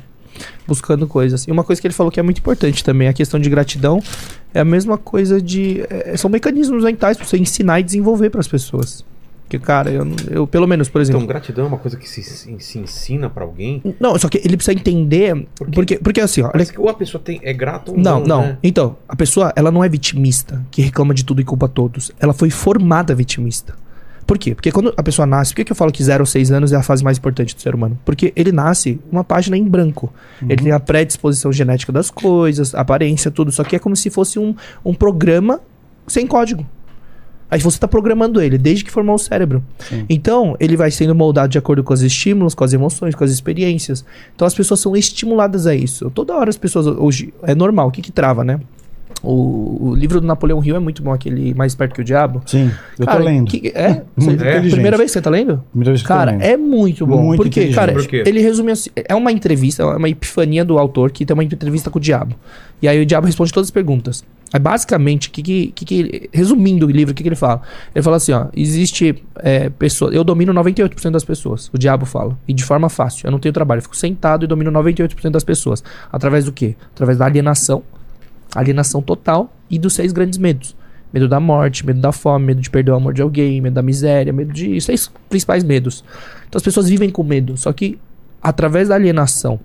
buscando 0.69 1.07
coisas. 1.07 1.43
E 1.47 1.51
uma 1.51 1.63
coisa 1.63 1.81
que 1.81 1.87
ele 1.87 1.93
falou 1.93 2.11
que 2.11 2.19
é 2.19 2.23
muito 2.23 2.37
importante 2.37 2.83
também, 2.83 3.07
a 3.07 3.13
questão 3.13 3.39
de 3.39 3.49
gratidão, 3.49 4.01
é 4.53 4.61
a 4.61 4.65
mesma 4.65 4.97
coisa 4.97 5.41
de. 5.41 5.83
é, 5.89 6.15
são 6.15 6.29
mecanismos 6.29 6.83
mentais 6.83 7.17
pra 7.17 7.25
você 7.25 7.37
ensinar 7.37 7.81
e 7.81 7.83
desenvolver 7.83 8.29
para 8.29 8.39
as 8.39 8.47
pessoas. 8.47 9.03
Porque, 9.49 9.57
cara, 9.57 9.89
eu, 9.89 10.05
eu, 10.29 10.45
pelo 10.45 10.67
menos, 10.67 10.89
por 10.89 11.01
exemplo. 11.01 11.21
Então, 11.21 11.27
gratidão 11.27 11.65
é 11.65 11.67
uma 11.67 11.79
coisa 11.79 11.97
que 11.97 12.07
se, 12.07 12.21
se, 12.21 12.79
ensina 12.79 13.31
pra 13.31 13.43
alguém. 13.43 13.81
Não, 13.99 14.15
só 14.19 14.29
que 14.29 14.37
ele 14.37 14.55
precisa 14.55 14.77
entender. 14.77 15.47
Por 15.55 15.65
quê? 15.67 15.73
Porque, 15.73 15.97
porque 15.97 16.21
assim, 16.21 16.43
ó, 16.43 16.51
olha 16.53 16.63
que 16.63 16.79
ou 16.79 16.87
a 16.87 16.93
pessoa 16.93 17.19
tem, 17.19 17.39
é 17.41 17.51
grata 17.51 17.89
ou 17.89 17.97
Não, 17.97 18.19
não. 18.19 18.27
não. 18.27 18.41
né? 18.43 18.57
Então, 18.61 18.95
a 19.07 19.15
pessoa, 19.15 19.51
ela 19.55 19.71
não 19.71 19.83
é 19.83 19.89
vitimista, 19.89 20.63
que 20.69 20.83
reclama 20.83 21.15
de 21.15 21.25
tudo 21.25 21.41
e 21.41 21.43
culpa 21.43 21.67
todos. 21.67 22.11
Ela 22.19 22.31
foi 22.31 22.51
formada 22.51 23.15
vitimista. 23.15 23.73
Por 24.29 24.37
quê? 24.37 24.53
Porque 24.53 24.71
quando 24.71 24.93
a 24.95 25.01
pessoa 25.01 25.25
nasce, 25.25 25.51
por 25.51 25.55
que, 25.55 25.65
que 25.65 25.71
eu 25.71 25.75
falo 25.75 25.91
que 25.91 26.03
0 26.03 26.21
ou 26.21 26.25
6 26.27 26.51
anos 26.51 26.71
é 26.71 26.75
a 26.75 26.83
fase 26.83 27.03
mais 27.03 27.17
importante 27.17 27.55
do 27.55 27.61
ser 27.63 27.73
humano? 27.73 27.97
Porque 28.05 28.31
ele 28.35 28.51
nasce 28.51 28.99
uma 29.11 29.23
página 29.23 29.57
em 29.57 29.63
branco. 29.63 30.13
Ele 30.43 30.65
tem 30.65 30.71
a 30.71 30.79
predisposição 30.79 31.51
genética 31.51 31.91
das 31.91 32.11
coisas, 32.11 32.75
a 32.75 32.81
aparência, 32.81 33.31
tudo. 33.31 33.51
Só 33.51 33.63
que 33.63 33.75
é 33.75 33.79
como 33.79 33.95
se 33.95 34.11
fosse 34.11 34.37
um, 34.37 34.53
um 34.85 34.93
programa 34.93 35.59
sem 36.05 36.27
código. 36.27 36.63
Aí 37.49 37.59
você 37.59 37.77
está 37.77 37.87
programando 37.87 38.39
ele 38.39 38.59
desde 38.59 38.85
que 38.85 38.91
formou 38.91 39.15
o 39.15 39.17
cérebro. 39.17 39.63
Então, 40.07 40.55
ele 40.59 40.77
vai 40.77 40.91
sendo 40.91 41.15
moldado 41.15 41.49
de 41.49 41.57
acordo 41.57 41.83
com 41.83 41.95
os 41.95 42.03
estímulos, 42.03 42.53
com 42.53 42.63
as 42.63 42.71
emoções, 42.71 43.15
com 43.15 43.23
as 43.23 43.31
experiências. 43.31 44.05
Então, 44.35 44.45
as 44.45 44.53
pessoas 44.53 44.79
são 44.79 44.95
estimuladas 44.95 45.65
a 45.65 45.73
isso. 45.73 46.11
Toda 46.11 46.35
hora 46.35 46.51
as 46.51 46.57
pessoas 46.57 46.85
hoje 46.85 47.33
é 47.41 47.55
normal. 47.55 47.87
O 47.87 47.91
que 47.91 48.03
que 48.03 48.11
trava, 48.11 48.43
né? 48.43 48.59
O, 49.21 49.89
o 49.89 49.95
livro 49.95 50.21
do 50.21 50.25
Napoleão 50.27 50.63
Hill 50.63 50.77
é 50.77 50.79
muito 50.79 51.03
bom, 51.03 51.11
aquele 51.11 51.53
Mais 51.53 51.75
Perto 51.75 51.93
que 51.95 52.01
o 52.01 52.03
Diabo. 52.05 52.41
Sim, 52.45 52.71
eu 52.97 53.05
Cara, 53.05 53.17
tô 53.19 53.25
lendo. 53.25 53.47
que- 53.49 53.67
é? 53.75 54.03
Muito 54.15 54.41
inteligente. 54.41 54.71
Primeira 54.71 54.95
vez 54.97 55.09
que 55.09 55.13
você 55.13 55.21
tá 55.21 55.29
lendo? 55.29 55.61
Primeira 55.71 55.91
vez 55.91 56.01
que 56.01 56.07
Cara, 56.07 56.31
lendo. 56.31 56.41
é 56.41 56.55
muito 56.55 57.05
bom. 57.05 57.21
Muito 57.23 57.37
Por 57.37 57.49
quê? 57.49 57.59
inteligente. 57.61 57.75
Cara, 57.75 57.91
Por 57.93 58.07
quê? 58.07 58.23
ele 58.25 58.39
resume 58.41 58.71
assim: 58.71 58.89
é 58.95 59.13
uma 59.13 59.31
entrevista, 59.31 59.83
é 59.83 59.85
uma 59.85 60.07
epifania 60.07 60.63
do 60.63 60.77
autor 60.79 61.11
que 61.11 61.25
tem 61.25 61.33
uma 61.33 61.43
entrevista 61.43 61.89
com 61.89 61.97
o 61.97 62.01
diabo. 62.01 62.33
E 62.81 62.87
aí 62.87 63.01
o 63.01 63.05
diabo 63.05 63.25
responde 63.27 63.51
todas 63.51 63.67
as 63.67 63.71
perguntas. 63.71 64.23
Aí 64.53 64.59
basicamente, 64.59 65.29
que 65.29 65.43
que, 65.43 65.67
que 65.75 65.85
que- 65.85 66.29
resumindo 66.33 66.87
o 66.87 66.89
livro, 66.89 67.11
o 67.11 67.15
que, 67.15 67.21
que 67.21 67.27
ele 67.29 67.35
fala? 67.35 67.61
Ele 67.93 68.01
fala 68.01 68.15
assim: 68.15 68.31
ó, 68.31 68.45
existe 68.55 69.21
é, 69.39 69.69
pessoa, 69.69 70.11
eu 70.13 70.23
domino 70.23 70.53
98% 70.53 71.11
das 71.11 71.25
pessoas. 71.25 71.69
O 71.73 71.77
diabo 71.77 72.05
fala. 72.05 72.37
E 72.47 72.53
de 72.53 72.63
forma 72.63 72.87
fácil. 72.87 73.27
Eu 73.27 73.31
não 73.31 73.39
tenho 73.39 73.51
trabalho, 73.51 73.79
eu 73.79 73.83
fico 73.83 73.97
sentado 73.97 74.45
e 74.45 74.47
domino 74.47 74.71
98% 74.71 75.29
das 75.29 75.43
pessoas. 75.43 75.83
Através 76.09 76.45
do 76.45 76.53
quê? 76.53 76.75
Através 76.95 77.17
da 77.17 77.25
alienação, 77.25 77.83
alienação 78.55 79.01
total 79.01 79.53
e 79.69 79.77
dos 79.77 79.93
seis 79.93 80.11
grandes 80.11 80.37
medos. 80.37 80.75
Medo 81.11 81.27
da 81.27 81.39
morte, 81.39 81.85
medo 81.85 81.99
da 81.99 82.11
fome, 82.11 82.45
medo 82.45 82.61
de 82.61 82.69
perder 82.69 82.91
o 82.91 82.95
amor 82.95 83.13
de 83.13 83.21
alguém, 83.21 83.59
medo 83.61 83.73
da 83.73 83.81
miséria, 83.81 84.31
medo 84.31 84.53
de. 84.53 84.79
Seis 84.79 85.11
principais 85.27 85.63
medos. 85.63 86.03
Então 86.47 86.57
as 86.57 86.63
pessoas 86.63 86.87
vivem 86.87 87.09
com 87.09 87.23
medo. 87.23 87.57
Só 87.57 87.73
que 87.73 87.97
através 88.41 88.89
da 88.89 88.95
alienação, 88.95 89.59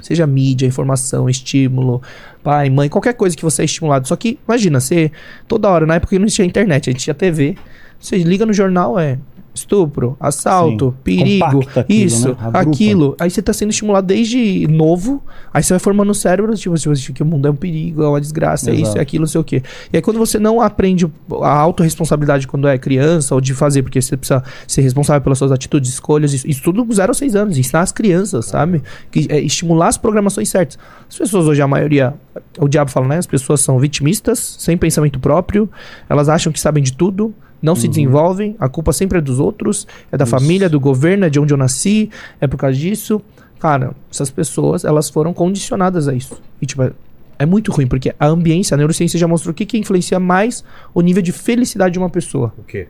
seja 0.00 0.26
mídia, 0.26 0.66
informação, 0.66 1.28
estímulo, 1.28 2.02
pai, 2.42 2.70
mãe, 2.70 2.88
qualquer 2.88 3.12
coisa 3.12 3.36
que 3.36 3.42
você 3.42 3.62
é 3.62 3.64
estimulado. 3.66 4.08
Só 4.08 4.16
que, 4.16 4.38
imagina, 4.48 4.80
você 4.80 5.12
toda 5.46 5.68
hora, 5.68 5.86
na 5.86 5.96
época 5.96 6.16
que 6.16 6.18
não 6.18 6.26
tinha 6.26 6.46
internet, 6.46 6.88
a 6.88 6.92
gente 6.92 7.02
tinha 7.02 7.14
TV, 7.14 7.56
você 7.98 8.16
liga 8.18 8.46
no 8.46 8.52
jornal, 8.52 8.98
é 8.98 9.18
estupro, 9.60 10.16
assalto, 10.18 10.90
Sim. 10.90 10.96
perigo, 11.02 11.50
Compacta 11.52 11.80
aquilo, 11.80 12.06
isso, 12.06 12.28
né? 12.28 12.36
Aquilo. 12.52 13.16
Aí 13.18 13.30
você 13.30 13.42
tá 13.42 13.52
sendo 13.52 13.70
estimulado 13.70 14.06
desde 14.06 14.66
novo, 14.68 15.22
aí 15.52 15.62
você 15.62 15.74
vai 15.74 15.80
formando 15.80 16.10
o 16.10 16.14
cérebro, 16.14 16.54
tipo, 16.56 16.74
tipo, 16.76 16.92
assim, 16.92 17.12
que 17.12 17.22
o 17.22 17.26
mundo 17.26 17.46
é 17.46 17.50
um 17.50 17.54
perigo, 17.56 18.02
é 18.02 18.08
uma 18.08 18.20
desgraça, 18.20 18.70
é 18.70 18.74
isso, 18.74 18.96
é 18.96 19.00
aquilo, 19.00 19.22
não 19.22 19.28
sei 19.28 19.40
o 19.40 19.44
quê. 19.44 19.62
E 19.92 19.96
aí 19.96 20.02
quando 20.02 20.18
você 20.18 20.38
não 20.38 20.60
aprende 20.60 21.10
a 21.42 21.50
autorresponsabilidade 21.50 22.46
quando 22.46 22.66
é 22.66 22.76
criança, 22.78 23.34
ou 23.34 23.40
de 23.40 23.54
fazer, 23.54 23.82
porque 23.82 24.00
você 24.00 24.16
precisa 24.16 24.42
ser 24.66 24.82
responsável 24.82 25.20
pelas 25.22 25.38
suas 25.38 25.52
atitudes, 25.52 25.90
escolhas, 25.90 26.32
isso, 26.32 26.48
isso 26.48 26.62
tudo 26.62 26.84
com 26.84 26.92
0 26.92 27.10
a 27.10 27.14
6 27.14 27.36
anos, 27.36 27.58
ensinar 27.58 27.80
as 27.80 27.92
crianças, 27.92 28.46
sabe? 28.46 28.82
Que, 29.10 29.26
é, 29.30 29.40
estimular 29.40 29.88
as 29.88 29.98
programações 29.98 30.48
certas. 30.48 30.78
As 31.08 31.16
pessoas 31.16 31.46
hoje, 31.46 31.60
a 31.62 31.68
maioria, 31.68 32.14
o 32.58 32.68
diabo 32.68 32.90
fala, 32.90 33.08
né? 33.08 33.18
As 33.18 33.26
pessoas 33.26 33.60
são 33.60 33.78
vitimistas, 33.78 34.56
sem 34.58 34.76
pensamento 34.76 35.18
próprio, 35.18 35.68
elas 36.08 36.28
acham 36.28 36.52
que 36.52 36.60
sabem 36.60 36.82
de 36.82 36.92
tudo, 36.92 37.34
não 37.62 37.74
se 37.74 37.86
desenvolvem, 37.86 38.56
a 38.58 38.68
culpa 38.68 38.92
sempre 38.92 39.18
é 39.18 39.20
dos 39.20 39.38
outros, 39.38 39.86
é 40.10 40.16
da 40.16 40.24
Isso. 40.24 40.30
família, 40.30 40.68
do 40.68 40.80
governo, 40.80 41.26
é 41.26 41.30
de 41.30 41.38
onde 41.38 41.52
eu 41.52 41.58
nasci, 41.58 42.10
é 42.40 42.46
por 42.46 42.56
causa 42.56 42.76
disso. 42.76 43.20
Cara, 43.60 43.94
essas 44.10 44.30
pessoas, 44.30 44.84
elas 44.84 45.10
foram 45.10 45.34
condicionadas 45.34 46.08
a 46.08 46.14
isso. 46.14 46.40
E, 46.62 46.66
tipo, 46.66 46.82
é, 46.82 46.92
é 47.38 47.44
muito 47.44 47.70
ruim, 47.70 47.86
porque 47.86 48.14
a 48.18 48.26
ambiência, 48.26 48.74
a 48.74 48.78
neurociência 48.78 49.18
já 49.18 49.28
mostrou 49.28 49.52
o 49.52 49.54
que, 49.54 49.66
que 49.66 49.76
influencia 49.76 50.18
mais 50.18 50.64
o 50.94 51.02
nível 51.02 51.22
de 51.22 51.30
felicidade 51.30 51.92
de 51.92 51.98
uma 51.98 52.08
pessoa. 52.08 52.54
O 52.56 52.62
quê? 52.62 52.88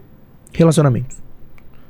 Relacionamentos. 0.53 1.19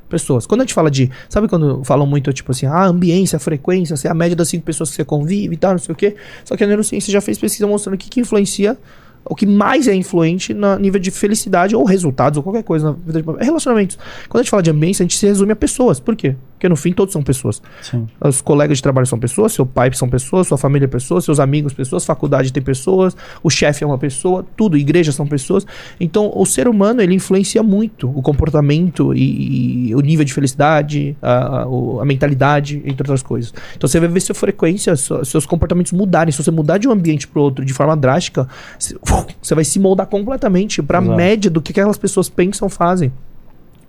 Pessoas. 0.08 0.46
Quando 0.46 0.62
a 0.62 0.64
gente 0.64 0.74
fala 0.74 0.90
de. 0.90 1.10
Sabe 1.28 1.46
quando 1.46 1.84
falam 1.84 2.06
muito, 2.06 2.32
tipo 2.32 2.50
assim, 2.50 2.66
ah, 2.66 2.84
ambiência, 2.84 3.38
frequência, 3.38 3.96
se 3.96 4.08
é 4.08 4.10
a 4.10 4.14
média 4.14 4.34
das 4.34 4.48
cinco 4.48 4.64
pessoas 4.64 4.90
que 4.90 4.96
você 4.96 5.04
convive 5.04 5.54
e 5.54 5.56
tal, 5.56 5.72
não 5.72 5.78
sei 5.78 5.92
o 5.92 5.96
quê. 5.96 6.16
Só 6.44 6.56
que 6.56 6.64
a 6.64 6.66
neurociência 6.66 7.12
já 7.12 7.20
fez 7.20 7.38
pesquisa 7.38 7.66
mostrando 7.66 7.94
o 7.94 7.98
que, 7.98 8.08
que 8.08 8.18
influencia, 8.18 8.76
o 9.24 9.34
que 9.34 9.46
mais 9.46 9.86
é 9.86 9.94
influente 9.94 10.52
no 10.54 10.78
nível 10.78 11.00
de 11.00 11.10
felicidade 11.10 11.76
ou 11.76 11.84
resultados 11.84 12.36
ou 12.36 12.42
qualquer 12.42 12.62
coisa 12.62 12.86
na 12.86 12.92
vida 12.92 13.22
de 13.22 13.30
é 13.40 13.44
relacionamentos. 13.44 13.98
Quando 14.28 14.40
a 14.40 14.42
gente 14.42 14.50
fala 14.50 14.62
de 14.62 14.70
ambiência, 14.70 15.02
a 15.02 15.04
gente 15.04 15.16
se 15.16 15.26
resume 15.26 15.52
a 15.52 15.56
pessoas. 15.56 16.00
Por 16.00 16.16
quê? 16.16 16.34
Porque 16.60 16.68
no 16.68 16.76
fim 16.76 16.92
todos 16.92 17.10
são 17.14 17.22
pessoas. 17.22 17.62
Sim. 17.80 18.06
Os 18.20 18.42
colegas 18.42 18.76
de 18.76 18.82
trabalho 18.82 19.06
são 19.06 19.18
pessoas, 19.18 19.50
seu 19.54 19.64
pai 19.64 19.90
são 19.94 20.10
pessoas, 20.10 20.46
sua 20.46 20.58
família 20.58 20.84
é 20.84 20.88
pessoas, 20.88 21.24
seus 21.24 21.40
amigos 21.40 21.72
pessoas, 21.72 22.04
faculdade 22.04 22.52
tem 22.52 22.62
pessoas, 22.62 23.16
o 23.42 23.48
chefe 23.48 23.82
é 23.82 23.86
uma 23.86 23.96
pessoa, 23.96 24.44
tudo, 24.58 24.76
igreja 24.76 25.10
são 25.10 25.26
pessoas. 25.26 25.66
Então, 25.98 26.30
o 26.34 26.44
ser 26.44 26.68
humano, 26.68 27.00
ele 27.00 27.14
influencia 27.14 27.62
muito 27.62 28.10
o 28.14 28.20
comportamento 28.20 29.14
e, 29.14 29.88
e 29.88 29.94
o 29.94 30.00
nível 30.02 30.22
de 30.22 30.34
felicidade, 30.34 31.16
a, 31.22 31.32
a, 31.32 31.62
a 31.62 32.04
mentalidade, 32.04 32.76
entre 32.84 33.04
outras 33.04 33.22
coisas. 33.22 33.54
Então, 33.74 33.88
você 33.88 33.98
vai 33.98 34.10
ver 34.10 34.20
sua 34.20 34.34
frequência, 34.34 34.94
sua- 34.96 35.24
seus 35.24 35.46
comportamentos 35.46 35.92
mudarem. 35.92 36.30
Se 36.30 36.42
você 36.44 36.50
mudar 36.50 36.76
de 36.76 36.86
um 36.86 36.92
ambiente 36.92 37.26
para 37.26 37.40
outro 37.40 37.64
de 37.64 37.72
forma 37.72 37.96
drástica, 37.96 38.46
você- 38.78 39.54
vai 39.54 39.64
se 39.64 39.78
moldar 39.78 40.06
completamente 40.08 40.82
para 40.82 40.98
a 40.98 41.00
média 41.16 41.50
do 41.50 41.62
que 41.62 41.72
aquelas 41.72 41.96
pessoas 41.96 42.28
pensam, 42.28 42.68
fazem. 42.68 43.10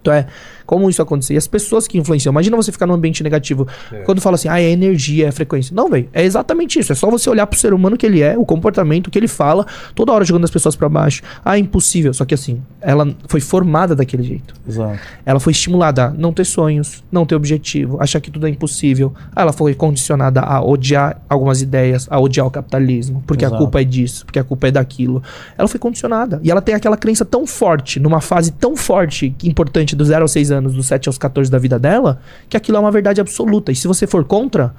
Então 0.01 0.11
é, 0.11 0.25
como 0.65 0.89
isso 0.89 1.01
acontecer? 1.01 1.33
E 1.33 1.37
as 1.37 1.47
pessoas 1.47 1.87
que 1.87 1.97
influenciam. 1.97 2.31
Imagina 2.31 2.55
você 2.55 2.71
ficar 2.71 2.87
num 2.87 2.93
ambiente 2.93 3.23
negativo. 3.23 3.67
Quando 4.05 4.21
fala 4.21 4.35
assim, 4.35 4.47
ah, 4.47 4.59
é 4.59 4.69
energia, 4.69 5.27
é 5.27 5.31
frequência. 5.31 5.75
Não, 5.75 5.89
velho. 5.89 6.07
É 6.13 6.23
exatamente 6.23 6.79
isso. 6.79 6.91
É 6.91 6.95
só 6.95 7.09
você 7.09 7.29
olhar 7.29 7.47
pro 7.47 7.59
ser 7.59 7.73
humano 7.73 7.97
que 7.97 8.05
ele 8.05 8.21
é, 8.21 8.37
o 8.37 8.45
comportamento, 8.45 9.07
o 9.07 9.11
que 9.11 9.19
ele 9.19 9.27
fala, 9.27 9.65
toda 9.95 10.11
hora 10.11 10.25
jogando 10.25 10.43
as 10.43 10.51
pessoas 10.51 10.75
pra 10.75 10.89
baixo. 10.89 11.21
Ah, 11.43 11.57
impossível. 11.57 12.13
Só 12.13 12.25
que 12.25 12.33
assim, 12.33 12.61
ela 12.79 13.13
foi 13.27 13.39
formada 13.39 13.95
daquele 13.95 14.23
jeito. 14.23 14.53
Exato. 14.67 14.99
Ela 15.25 15.39
foi 15.39 15.51
estimulada 15.51 16.05
a 16.05 16.09
não 16.09 16.33
ter 16.33 16.45
sonhos, 16.45 17.03
não 17.11 17.25
ter 17.25 17.35
objetivo, 17.35 17.97
achar 18.01 18.19
que 18.19 18.31
tudo 18.31 18.47
é 18.47 18.49
impossível. 18.49 19.13
Ela 19.35 19.53
foi 19.53 19.73
condicionada 19.73 20.41
a 20.41 20.61
odiar 20.63 21.21
algumas 21.29 21.61
ideias, 21.61 22.07
a 22.09 22.19
odiar 22.19 22.45
o 22.45 22.51
capitalismo, 22.51 23.23
porque 23.25 23.45
a 23.45 23.47
Exato. 23.47 23.61
culpa 23.61 23.81
é 23.81 23.83
disso, 23.83 24.25
porque 24.25 24.39
a 24.39 24.43
culpa 24.43 24.67
é 24.67 24.71
daquilo. 24.71 25.21
Ela 25.57 25.67
foi 25.67 25.79
condicionada. 25.79 26.39
E 26.43 26.51
ela 26.51 26.61
tem 26.61 26.75
aquela 26.75 26.97
crença 26.97 27.25
tão 27.25 27.45
forte, 27.45 27.99
numa 27.99 28.21
fase 28.21 28.51
tão 28.51 28.75
forte, 28.75 29.35
importante, 29.43 29.95
do 29.95 30.03
0 30.03 30.23
aos 30.23 30.31
6 30.51 30.57
anos, 30.57 30.73
dos 30.73 30.85
7 30.87 31.07
aos 31.07 31.17
14 31.17 31.49
da 31.49 31.57
vida 31.57 31.79
dela, 31.79 32.21
que 32.49 32.57
aquilo 32.57 32.77
é 32.77 32.79
uma 32.79 32.91
verdade 32.91 33.21
absoluta. 33.21 33.71
E 33.71 33.75
se 33.75 33.87
você 33.87 34.05
for 34.05 34.23
contra, 34.25 34.73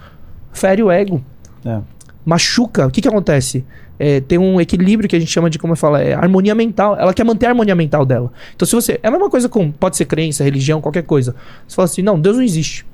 fere 0.53 0.83
o 0.83 0.91
ego 0.91 1.25
É. 1.65 1.81
machuca, 2.25 2.87
o 2.87 2.91
que 2.91 3.01
que 3.01 3.09
acontece? 3.09 3.65
É, 3.99 4.21
tem 4.21 4.39
um 4.39 4.61
equilíbrio 4.61 5.09
que 5.09 5.15
a 5.15 5.21
gente 5.21 5.31
chama 5.31 5.49
de, 5.49 5.59
como 5.59 5.73
eu 5.75 5.77
falo, 5.77 5.97
é 5.97 6.13
harmonia 6.13 6.55
mental. 6.55 6.97
Ela 6.99 7.15
quer 7.15 7.25
manter 7.25 7.47
a 7.47 7.51
harmonia 7.51 7.75
mental 7.75 8.05
dela. 8.05 8.33
Então, 8.55 8.67
se 8.67 8.75
você. 8.75 8.99
É 9.03 9.09
a 9.09 9.11
mesma 9.11 9.31
coisa 9.31 9.49
com. 9.49 9.71
Pode 9.71 9.97
ser 9.97 10.07
crença, 10.07 10.43
religião, 10.43 10.81
qualquer 10.81 11.05
coisa. 11.05 11.37
Você 11.69 11.77
fala 11.77 11.87
assim, 11.87 12.03
não, 12.03 12.19
Deus 12.21 12.37
não 12.37 12.43
existe. 12.43 12.85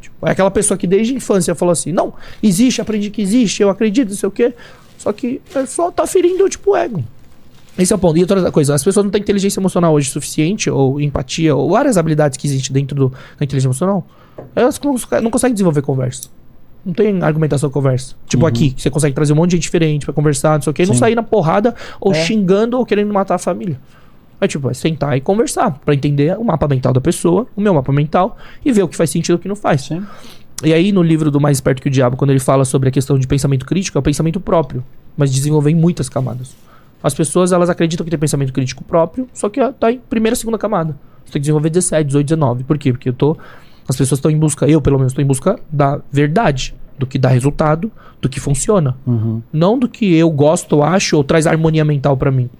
Tipo, 0.00 0.26
é 0.26 0.32
aquela 0.32 0.50
pessoa 0.50 0.76
que 0.76 0.86
desde 0.86 1.14
a 1.14 1.16
infância 1.16 1.54
falou 1.54 1.72
assim, 1.72 1.90
não, 1.92 2.12
existe, 2.42 2.80
aprendi 2.82 3.08
que 3.08 3.22
existe, 3.22 3.62
eu 3.62 3.70
acredito, 3.70 4.10
não 4.10 4.16
sei 4.16 4.28
o 4.28 4.32
quê. 4.32 4.52
Só 4.98 5.12
que 5.12 5.40
é 5.54 5.64
só 5.64 5.90
tá 5.90 6.06
ferindo, 6.06 6.46
tipo, 6.48 6.72
o 6.72 6.76
ego. 6.76 7.02
Esse 7.78 7.92
é 7.92 7.96
o 7.96 7.98
ponto. 7.98 8.18
E 8.18 8.22
outra 8.22 8.50
coisa, 8.50 8.74
as 8.74 8.82
pessoas 8.82 9.04
não 9.04 9.10
têm 9.10 9.20
inteligência 9.20 9.60
emocional 9.60 9.94
hoje 9.94 10.10
suficiente, 10.10 10.68
ou 10.68 11.00
empatia, 11.00 11.54
ou 11.54 11.70
várias 11.70 11.96
habilidades 11.96 12.36
que 12.36 12.46
existem 12.46 12.74
dentro 12.74 12.96
do, 12.96 13.08
da 13.38 13.44
inteligência 13.44 13.68
emocional. 13.68 14.04
Elas 14.54 14.80
não, 14.80 14.96
não 15.22 15.30
conseguem 15.30 15.54
desenvolver 15.54 15.82
conversa. 15.82 16.28
Não 16.84 16.92
tem 16.92 17.22
argumentação 17.22 17.70
conversa. 17.70 18.14
Tipo 18.26 18.46
aqui, 18.46 18.70
que 18.70 18.82
você 18.82 18.90
consegue 18.90 19.14
trazer 19.14 19.32
um 19.32 19.36
monte 19.36 19.50
de 19.50 19.56
gente 19.56 19.62
diferente 19.64 20.04
pra 20.04 20.12
conversar, 20.14 20.54
não 20.54 20.62
sei 20.62 20.70
o 20.70 20.74
quê, 20.74 20.82
e 20.82 20.86
não 20.86 20.94
sair 20.94 21.14
na 21.14 21.22
porrada 21.22 21.74
ou 22.00 22.12
É. 22.12 22.14
xingando 22.24 22.78
ou 22.78 22.84
querendo 22.84 23.12
matar 23.12 23.34
a 23.36 23.38
família. 23.38 23.78
É 24.40 24.46
tipo, 24.46 24.70
é 24.70 24.74
sentar 24.74 25.16
e 25.16 25.20
conversar 25.20 25.72
pra 25.84 25.94
entender 25.94 26.36
o 26.38 26.44
mapa 26.44 26.68
mental 26.68 26.92
da 26.92 27.00
pessoa, 27.00 27.46
o 27.56 27.60
meu 27.60 27.74
mapa 27.74 27.92
mental, 27.92 28.36
e 28.64 28.72
ver 28.72 28.82
o 28.82 28.88
que 28.88 28.96
faz 28.96 29.10
sentido 29.10 29.34
e 29.34 29.36
o 29.36 29.38
que 29.38 29.48
não 29.48 29.56
faz. 29.56 29.82
Sim. 29.82 30.02
E 30.64 30.72
aí, 30.72 30.90
no 30.92 31.02
livro 31.02 31.30
do 31.30 31.40
Mais 31.40 31.58
Esperto 31.58 31.82
que 31.82 31.88
o 31.88 31.90
Diabo, 31.90 32.16
quando 32.16 32.30
ele 32.30 32.40
fala 32.40 32.64
sobre 32.64 32.88
a 32.88 32.92
questão 32.92 33.18
de 33.18 33.26
pensamento 33.26 33.66
crítico, 33.66 33.98
é 33.98 34.00
o 34.00 34.02
pensamento 34.02 34.40
próprio, 34.40 34.84
mas 35.16 35.32
desenvolver 35.32 35.70
em 35.70 35.74
muitas 35.74 36.08
camadas. 36.08 36.54
As 37.02 37.14
pessoas, 37.14 37.52
elas 37.52 37.70
acreditam 37.70 38.04
que 38.04 38.10
tem 38.10 38.18
pensamento 38.18 38.52
crítico 38.52 38.82
próprio, 38.82 39.28
só 39.32 39.48
que 39.48 39.60
tá 39.72 39.92
em 39.92 39.98
primeira, 39.98 40.34
segunda 40.34 40.58
camada. 40.58 40.96
Você 41.24 41.32
tem 41.32 41.40
que 41.40 41.40
desenvolver 41.40 41.70
17, 41.70 42.06
18, 42.06 42.26
19. 42.26 42.64
Por 42.64 42.78
quê? 42.78 42.92
Porque 42.92 43.08
eu 43.08 43.12
tô. 43.12 43.36
As 43.88 43.96
pessoas 43.96 44.18
estão 44.18 44.30
em 44.30 44.38
busca, 44.38 44.66
eu 44.66 44.80
pelo 44.80 44.98
menos 44.98 45.12
estou 45.12 45.22
em 45.22 45.26
busca 45.26 45.58
da 45.70 46.00
verdade, 46.10 46.74
do 46.98 47.06
que 47.06 47.18
dá 47.18 47.28
resultado, 47.28 47.90
do 48.20 48.28
que 48.28 48.40
funciona. 48.40 48.96
Uhum. 49.06 49.40
Não 49.52 49.78
do 49.78 49.88
que 49.88 50.14
eu 50.14 50.30
gosto, 50.30 50.82
acho 50.82 51.16
ou 51.16 51.24
traz 51.24 51.46
harmonia 51.46 51.84
mental 51.84 52.16
pra 52.16 52.30
mim. 52.30 52.50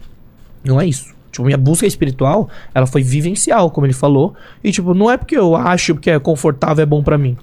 Não 0.65 0.81
é 0.81 0.87
isso. 0.87 1.15
Tipo, 1.31 1.45
minha 1.45 1.59
busca 1.59 1.87
espiritual, 1.87 2.49
ela 2.75 2.87
foi 2.87 3.03
vivencial, 3.03 3.71
como 3.71 3.87
ele 3.87 3.93
falou. 3.93 4.35
E, 4.63 4.73
tipo, 4.73 4.95
não 4.95 5.11
é 5.11 5.17
porque 5.17 5.37
eu 5.37 5.55
acho 5.55 5.95
que 5.97 6.11
é 6.11 6.19
confortável, 6.19 6.83
é 6.83 6.87
bom 6.87 7.03
pra 7.03 7.19
mim. 7.19 7.37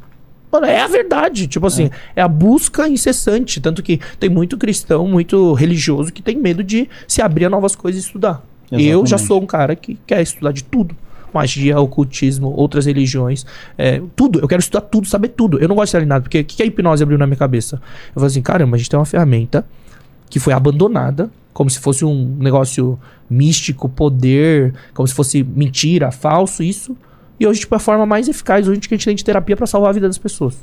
Mano, 0.56 0.66
é 0.68 0.82
a 0.82 0.88
verdade. 0.88 1.48
Tipo 1.48 1.68
assim, 1.68 1.90
é. 2.16 2.22
a 2.22 2.28
busca 2.28 2.88
incessante. 2.88 3.60
Tanto 3.60 3.84
que 3.84 4.00
tem 4.20 4.30
muito 4.30 4.58
cristão, 4.58 5.08
muito 5.08 5.54
religioso 5.54 6.12
que 6.12 6.22
tem 6.22 6.38
medo 6.38 6.64
de 6.64 6.90
se 7.08 7.22
abrir 7.22 7.46
a 7.46 7.50
novas 7.50 7.76
coisas 7.76 8.02
e 8.02 8.06
estudar. 8.06 8.44
Eu 8.72 9.06
já 9.06 9.16
Exatamente. 9.16 9.28
sou 9.28 9.42
um 9.42 9.46
cara 9.46 9.76
que 9.76 9.98
quer 10.08 10.22
estudar 10.22 10.52
de 10.52 10.64
tudo. 10.64 10.96
Magia, 11.34 11.80
ocultismo, 11.80 12.48
outras 12.56 12.86
religiões, 12.86 13.46
é, 13.78 14.02
tudo. 14.16 14.40
Eu 14.40 14.48
quero 14.48 14.62
estudar 14.62 14.82
tudo, 14.82 15.06
saber 15.06 15.30
tudo. 15.30 15.60
Eu 15.60 15.68
não 15.68 15.76
gosto 15.76 15.88
de 15.88 15.92
ser 15.92 15.98
alienado, 15.98 16.24
porque 16.24 16.40
o 16.40 16.46
que 16.46 16.56
que 16.56 16.64
a 16.64 16.66
hipnose 16.66 17.04
abriu 17.04 17.18
na 17.18 17.28
minha 17.28 17.38
cabeça? 17.38 17.76
Eu 18.08 18.14
falei 18.14 18.28
assim, 18.28 18.42
caramba, 18.42 18.76
a 18.76 18.78
gente 18.78 18.90
tem 18.90 18.98
uma 18.98 19.06
ferramenta 19.06 19.66
que 20.30 20.40
foi 20.40 20.54
abandonada, 20.54 21.30
como 21.54 21.70
se 21.70 21.80
fosse 21.80 22.06
um 22.06 22.38
negócio 22.40 22.98
místico, 23.30 23.90
poder, 23.90 24.74
como 24.94 25.06
se 25.06 25.14
fosse 25.14 25.44
mentira, 25.44 26.10
falso, 26.10 26.64
isso. 26.64 26.96
E 27.40 27.46
hoje, 27.46 27.62
tipo, 27.62 27.76
é 27.76 27.78
a 27.78 27.80
forma 27.80 28.06
mais 28.06 28.28
eficaz 28.28 28.68
hoje 28.68 28.80
que 28.80 28.94
a 28.94 28.98
gente 28.98 29.06
tem 29.06 29.16
de 29.16 29.24
terapia 29.24 29.56
pra 29.56 29.68
salvar 29.68 29.90
a 29.90 29.94
vida 29.94 30.08
das 30.08 30.18
pessoas. 30.18 30.58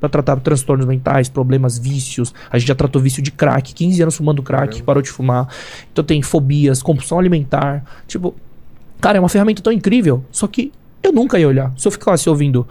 Pra 0.00 0.08
tratar 0.08 0.36
transtornos 0.40 0.84
mentais, 0.84 1.28
problemas, 1.28 1.78
vícios. 1.78 2.34
A 2.50 2.58
gente 2.58 2.68
já 2.68 2.74
tratou 2.74 3.00
vício 3.00 3.22
de 3.22 3.30
crack, 3.30 3.72
15 3.72 4.02
anos 4.02 4.16
fumando 4.16 4.42
crack, 4.42 4.82
parou 4.82 5.02
de 5.02 5.10
fumar. 5.10 5.48
Então 5.92 6.04
tem 6.04 6.20
fobias, 6.20 6.82
compulsão 6.82 7.18
alimentar. 7.18 7.84
Tipo, 8.06 8.34
cara, 9.00 9.18
é 9.18 9.20
uma 9.20 9.28
ferramenta 9.28 9.62
tão 9.62 9.72
incrível. 9.72 10.22
Só 10.30 10.46
que 10.46 10.72
eu 11.02 11.12
nunca 11.12 11.38
ia 11.38 11.48
olhar. 11.48 11.72
Se 11.78 11.88
eu 11.88 11.92
ficasse 11.92 12.28
ouvindo 12.28 12.66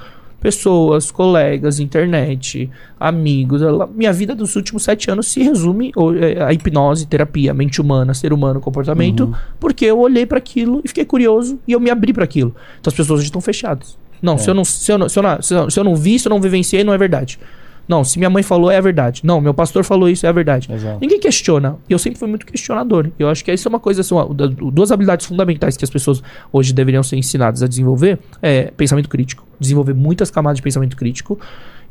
pessoas, 0.45 1.09
colegas, 1.09 1.79
internet, 1.79 2.69
amigos. 2.99 3.63
ela- 3.63 3.87
minha 3.87 4.13
vida 4.13 4.35
dos 4.35 4.55
últimos 4.55 4.83
sete 4.83 5.09
anos 5.09 5.25
se 5.27 5.41
resume 5.41 5.91
é, 6.21 6.43
a 6.43 6.53
hipnose, 6.53 7.07
terapia, 7.07 7.51
mente 7.51 7.81
humana, 7.81 8.13
ser 8.13 8.31
humano, 8.31 8.61
comportamento, 8.61 9.35
porque 9.59 9.85
eu 9.85 9.97
olhei 9.97 10.23
para 10.23 10.37
aquilo 10.37 10.81
e 10.85 10.87
fiquei 10.87 11.03
curioso 11.03 11.57
e 11.67 11.71
eu 11.71 11.79
me 11.79 11.89
abri 11.89 12.13
para 12.13 12.23
aquilo. 12.23 12.53
Então 12.79 12.91
as 12.91 12.95
pessoas 12.95 13.17
hoje 13.21 13.29
estão 13.29 13.41
fechadas. 13.41 13.97
Não, 14.21 14.37
se, 14.37 14.47
eu 14.47 14.53
não, 14.53 14.63
se, 14.63 14.91
eu 14.91 14.97
não, 14.99 15.09
se, 15.09 15.17
eu 15.19 15.23
não, 15.23 15.69
se 15.71 15.79
eu 15.79 15.83
não 15.83 15.95
vi, 15.95 16.19
se 16.19 16.27
eu 16.27 16.29
não 16.29 16.39
vivenciei, 16.39 16.83
não 16.83 16.93
é 16.93 16.97
verdade. 16.99 17.39
Não, 17.88 18.03
se 18.03 18.17
minha 18.17 18.29
mãe 18.29 18.41
falou, 18.41 18.71
é 18.71 18.77
a 18.77 18.81
verdade. 18.81 19.21
Não, 19.23 19.39
meu 19.39 19.53
pastor 19.53 19.83
falou 19.83 20.09
isso, 20.09 20.25
é 20.25 20.29
a 20.29 20.31
verdade. 20.31 20.71
Exato. 20.71 20.97
Ninguém 20.99 21.19
questiona. 21.19 21.77
E 21.89 21.93
eu 21.93 21.99
sempre 21.99 22.17
fui 22.17 22.27
muito 22.27 22.45
questionador. 22.45 23.09
Eu 23.19 23.29
acho 23.29 23.45
que 23.45 23.53
isso 23.53 23.67
é 23.67 23.69
uma 23.69 23.79
coisa, 23.79 24.01
assim, 24.01 24.15
uma, 24.15 24.33
da- 24.33 24.47
duas 24.47 24.91
habilidades 24.91 25.25
fundamentais 25.25 25.77
que 25.77 25.83
as 25.83 25.89
pessoas 25.89 26.21
hoje 26.51 26.73
deveriam 26.73 27.03
ser 27.03 27.15
ensinadas 27.17 27.61
a 27.61 27.67
desenvolver 27.67 28.17
é 28.41 28.71
pensamento 28.75 29.07
crítico. 29.07 29.45
Desenvolver 29.59 29.93
muitas 29.93 30.31
camadas 30.31 30.57
de 30.57 30.61
pensamento 30.63 30.95
crítico 30.97 31.39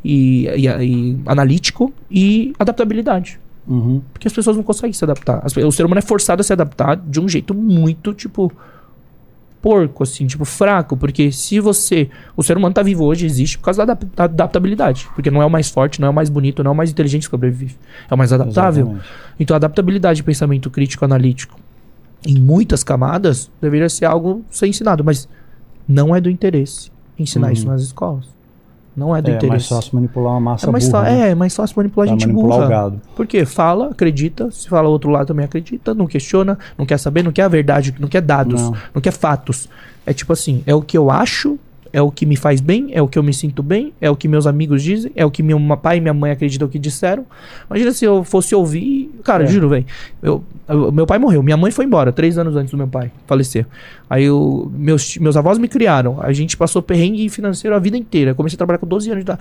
e, 0.05 0.47
e- 0.49 0.67
e 0.67 1.19
analítico 1.27 1.93
e 2.11 2.53
adaptabilidade. 2.59 3.39
Uhum. 3.67 4.03
Porque 4.13 4.27
as 4.29 4.35
pessoas 4.35 4.57
não 4.57 4.63
conseguem 4.63 4.93
se 4.93 5.05
adaptar. 5.05 5.43
O 5.65 5.73
ser 5.73 5.87
humano 5.87 5.99
é 6.01 6.03
forçado 6.03 6.41
a 6.41 6.45
se 6.45 6.53
adaptar 6.53 6.97
de 6.97 7.19
um 7.21 7.29
jeito 7.29 7.55
muito, 7.55 8.13
tipo, 8.13 8.53
porco, 9.65 10.03
assim, 10.03 10.27
tipo, 10.27 10.45
fraco. 10.45 10.95
Porque 10.95 11.33
se 11.33 11.59
você. 11.59 12.11
O 12.37 12.43
ser 12.43 12.59
humano 12.59 12.75
tá 12.75 12.83
vivo 12.83 13.03
hoje, 13.05 13.25
existe 13.25 13.57
por 13.57 13.65
causa 13.65 13.87
da 13.87 13.95
da 13.95 14.25
adaptabilidade. 14.25 15.09
Porque 15.15 15.31
não 15.31 15.41
é 15.41 15.47
o 15.47 15.51
mais 15.51 15.71
forte, 15.71 15.99
não 16.03 16.09
é 16.09 16.11
o 16.11 16.15
mais 16.15 16.29
bonito, 16.29 16.63
não 16.63 16.71
é 16.71 16.75
o 16.75 16.77
mais 16.77 16.91
inteligente 16.91 17.23
que 17.23 17.31
sobrevive. 17.31 17.75
É 18.11 18.15
o 18.15 18.19
mais 18.19 18.31
adaptável. 18.31 18.83
Exatamente. 18.85 19.09
Então, 19.41 19.55
a 19.55 19.57
adaptabilidade 19.57 20.19
de 20.19 20.23
pensamento 20.23 20.71
crítico 20.71 21.03
analítico 21.05 21.59
em 22.27 22.39
muitas 22.39 22.85
camadas 22.85 23.51
deveria 23.61 23.89
ser 23.89 24.05
algo 24.05 24.45
ser 24.51 24.67
ensinado, 24.67 25.03
mas 25.03 25.27
não 25.89 26.15
é 26.15 26.21
do 26.21 26.29
interesse 26.29 26.91
ensinar 27.19 27.47
Uhum. 27.49 27.53
isso 27.55 27.67
nas 27.67 27.83
escolas. 27.83 28.27
Não 28.97 29.15
é 29.17 29.21
do 29.21 29.29
É 29.29 29.33
mais 29.33 29.45
interesse. 29.45 29.69
fácil 29.69 29.91
manipular 29.95 30.33
uma 30.35 30.41
massa 30.41 30.69
É 30.69 30.71
mais, 30.71 30.89
burra, 30.89 31.03
né? 31.03 31.21
é, 31.21 31.31
é 31.31 31.35
mais 31.35 31.55
fácil 31.55 31.75
manipular 31.77 32.09
a 32.09 32.13
gente 32.13 32.27
manipular 32.29 32.59
burra. 32.59 32.67
o 32.67 32.71
gado. 32.71 33.01
Porque 33.17 33.45
fala, 33.45 33.91
acredita, 33.91 34.51
se 34.51 34.69
fala 34.69 34.89
o 34.89 34.93
outro 34.93 35.11
lado 35.11 35.27
também 35.27 35.45
acredita, 35.45 35.93
não 35.95 36.07
questiona, 36.07 36.59
não 36.79 36.87
quer 36.87 36.99
saber, 36.99 37.25
não 37.25 37.33
quer 37.33 37.43
a 37.43 37.49
verdade, 37.49 37.95
não 37.99 38.09
quer 38.09 38.21
dados, 38.23 38.63
Não. 38.63 38.75
não, 38.95 39.03
quer 39.03 39.13
fatos. 39.13 39.69
É 40.07 40.13
tipo 40.13 40.33
assim, 40.33 40.63
é 40.67 40.75
o 40.75 40.81
que 40.83 40.97
eu 40.97 41.11
acho, 41.11 41.59
é 41.93 42.03
o 42.03 42.11
que 42.11 42.27
me 42.27 42.37
faz 42.37 42.61
bem, 42.61 42.89
é 42.93 43.01
o 43.01 43.07
que 43.09 43.19
eu 43.19 43.23
me 43.23 43.33
sinto 43.33 43.63
bem, 43.63 43.93
é 44.01 44.11
o 44.11 44.17
que 44.17 44.27
meus 44.29 44.47
amigos 44.47 44.83
dizem, 44.83 45.11
é 45.15 45.25
o 45.25 45.31
que 45.31 45.43
meu 45.43 45.59
pai 45.77 45.97
e 45.99 46.01
minha 46.01 46.15
mãe 46.15 46.31
acreditam 46.33 46.67
que 46.69 46.79
disseram. 46.79 47.25
Imagina 47.71 47.93
se 47.93 48.05
eu 48.05 48.23
fosse 48.25 48.55
ouvir, 48.55 49.11
cara, 49.25 49.45
É. 49.45 49.47
juro, 49.47 49.69
velho. 49.69 49.87
Eu- 50.23 50.43
meu 50.93 51.07
pai 51.07 51.19
morreu, 51.19 51.43
minha 51.43 51.57
mãe 51.57 51.71
foi 51.71 51.85
embora 51.85 52.11
três 52.13 52.39
anos 52.39 52.57
antes 52.57 52.71
do 52.71 52.77
meu 52.77 52.89
pai 52.89 53.11
falecer. 53.27 53.67
Aí 54.09 54.25
eu, 54.25 54.71
meus, 54.75 55.17
meus 55.19 55.37
avós 55.37 55.59
me 55.59 55.67
criaram, 55.67 56.19
a 56.21 56.33
gente 56.33 56.57
passou 56.57 56.81
perrengue 56.83 57.29
financeiro 57.29 57.75
a 57.75 57.79
vida 57.79 57.97
inteira. 57.97 58.31
Eu 58.31 58.35
comecei 58.35 58.57
a 58.57 58.59
trabalhar 58.59 58.79
com 58.79 58.87
12 58.87 59.11
anos 59.11 59.25
de 59.25 59.31
idade. 59.31 59.41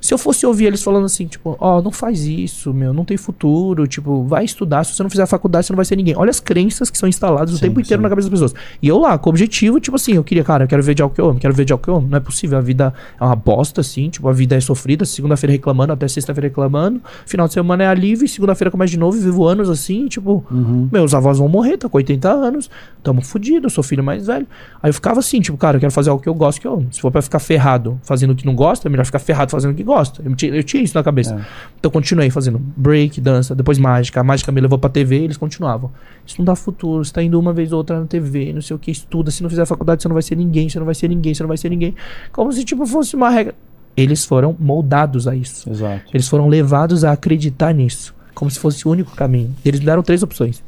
Se 0.00 0.12
eu 0.14 0.18
fosse 0.18 0.46
ouvir 0.46 0.66
eles 0.66 0.82
falando 0.82 1.04
assim, 1.04 1.26
tipo, 1.26 1.56
ó, 1.58 1.82
não 1.82 1.90
faz 1.90 2.24
isso, 2.24 2.72
meu, 2.72 2.92
não 2.92 3.04
tem 3.04 3.16
futuro, 3.16 3.86
tipo, 3.86 4.24
vai 4.24 4.44
estudar, 4.44 4.84
se 4.84 4.94
você 4.94 5.02
não 5.02 5.10
fizer 5.10 5.22
a 5.22 5.26
faculdade, 5.26 5.66
você 5.66 5.72
não 5.72 5.76
vai 5.76 5.84
ser 5.84 5.96
ninguém. 5.96 6.14
Olha 6.16 6.30
as 6.30 6.40
crenças 6.40 6.88
que 6.90 6.96
são 6.98 7.08
instaladas 7.08 7.52
o 7.54 7.56
Sim, 7.56 7.66
tempo 7.68 7.80
inteiro 7.80 8.00
sim. 8.00 8.02
na 8.02 8.08
cabeça 8.08 8.28
das 8.30 8.40
pessoas. 8.40 8.54
E 8.80 8.88
eu 8.88 8.98
lá, 8.98 9.18
com 9.18 9.28
o 9.28 9.32
objetivo, 9.32 9.80
tipo 9.80 9.96
assim, 9.96 10.14
eu 10.14 10.24
queria, 10.24 10.44
cara, 10.44 10.64
eu 10.64 10.68
quero 10.68 10.82
ver 10.82 10.94
de 10.94 11.02
algo 11.02 11.14
que 11.14 11.20
eu 11.20 11.28
amo, 11.28 11.38
quero 11.40 11.54
ver 11.54 11.64
de 11.64 11.72
algo 11.72 11.82
que 11.82 11.90
eu 11.90 11.96
"Ô, 11.96 12.00
não 12.00 12.16
é 12.16 12.20
possível, 12.20 12.58
a 12.58 12.60
vida 12.60 12.92
é 13.20 13.24
uma 13.24 13.34
bosta, 13.36 13.80
assim, 13.80 14.08
tipo, 14.10 14.28
a 14.28 14.32
vida 14.32 14.56
é 14.56 14.60
sofrida, 14.60 15.04
segunda-feira 15.04 15.52
reclamando, 15.52 15.92
até 15.92 16.06
sexta-feira 16.06 16.48
reclamando, 16.48 17.00
final 17.26 17.46
de 17.48 17.54
semana 17.54 17.82
é 17.84 17.86
alívio, 17.86 18.28
segunda-feira 18.28 18.70
começa 18.70 18.90
de 18.90 18.98
novo, 18.98 19.16
e 19.16 19.20
vivo 19.20 19.46
anos 19.46 19.68
assim, 19.70 20.06
tipo, 20.06 20.44
Uhum. 20.62 20.88
meus 20.90 21.14
avós 21.14 21.38
vão 21.38 21.48
morrer, 21.48 21.76
tá 21.76 21.88
com 21.88 21.96
80 21.96 22.28
anos, 22.30 22.70
tamo 23.02 23.22
fudido, 23.22 23.66
eu 23.66 23.70
sou 23.70 23.82
filho 23.82 24.02
mais 24.02 24.26
velho. 24.26 24.46
Aí 24.82 24.90
eu 24.90 24.94
ficava 24.94 25.20
assim, 25.20 25.40
tipo, 25.40 25.56
cara, 25.58 25.76
eu 25.76 25.80
quero 25.80 25.92
fazer 25.92 26.10
algo 26.10 26.22
que 26.22 26.28
eu 26.28 26.34
gosto, 26.34 26.60
que 26.60 26.66
eu, 26.66 26.84
se 26.90 27.00
for 27.00 27.10
pra 27.10 27.22
ficar 27.22 27.38
ferrado 27.38 27.98
fazendo 28.02 28.30
o 28.30 28.34
que 28.34 28.46
não 28.46 28.54
gosta, 28.54 28.88
é 28.88 28.90
melhor 28.90 29.04
ficar 29.04 29.18
ferrado 29.18 29.50
fazendo 29.50 29.72
o 29.72 29.74
que 29.74 29.82
gosta. 29.82 30.22
Eu 30.24 30.34
tinha, 30.34 30.54
eu 30.54 30.62
tinha 30.62 30.82
isso 30.82 30.96
na 30.96 31.02
cabeça. 31.02 31.34
É. 31.34 31.38
Então 31.78 31.88
eu 31.88 31.90
continuei 31.90 32.30
fazendo 32.30 32.58
break, 32.58 33.20
dança, 33.20 33.54
depois 33.54 33.78
mágica. 33.78 34.20
A 34.20 34.24
mágica 34.24 34.50
me 34.52 34.60
levou 34.60 34.78
pra 34.78 34.88
TV 34.88 35.20
e 35.20 35.24
eles 35.24 35.36
continuavam. 35.36 35.90
Isso 36.26 36.36
não 36.38 36.44
dá 36.44 36.54
futuro, 36.54 37.04
você 37.04 37.12
tá 37.12 37.22
indo 37.22 37.38
uma 37.38 37.52
vez 37.52 37.72
ou 37.72 37.78
outra 37.78 38.00
na 38.00 38.06
TV, 38.06 38.52
não 38.52 38.62
sei 38.62 38.76
o 38.76 38.78
que, 38.78 38.90
estuda. 38.90 39.30
Se 39.30 39.42
não 39.42 39.50
fizer 39.50 39.66
faculdade, 39.66 40.02
você 40.02 40.08
não 40.08 40.14
vai 40.14 40.22
ser 40.22 40.36
ninguém, 40.36 40.68
você 40.68 40.78
não 40.78 40.86
vai 40.86 40.94
ser 40.94 41.08
ninguém, 41.08 41.34
você 41.34 41.42
não 41.42 41.48
vai 41.48 41.56
ser 41.56 41.68
ninguém. 41.68 41.94
Como 42.32 42.52
se, 42.52 42.64
tipo, 42.64 42.86
fosse 42.86 43.16
uma 43.16 43.30
regra. 43.30 43.54
Eles 43.96 44.24
foram 44.24 44.56
moldados 44.58 45.28
a 45.28 45.34
isso. 45.34 45.68
Exato. 45.68 46.04
Eles 46.12 46.28
foram 46.28 46.48
levados 46.48 47.04
a 47.04 47.12
acreditar 47.12 47.74
nisso. 47.74 48.14
Como 48.34 48.50
se 48.50 48.58
fosse 48.58 48.86
o 48.86 48.90
único 48.90 49.14
caminho. 49.14 49.54
Eles 49.64 49.80
me 49.80 49.86
deram 49.86 50.02
três 50.02 50.22
opções: 50.22 50.62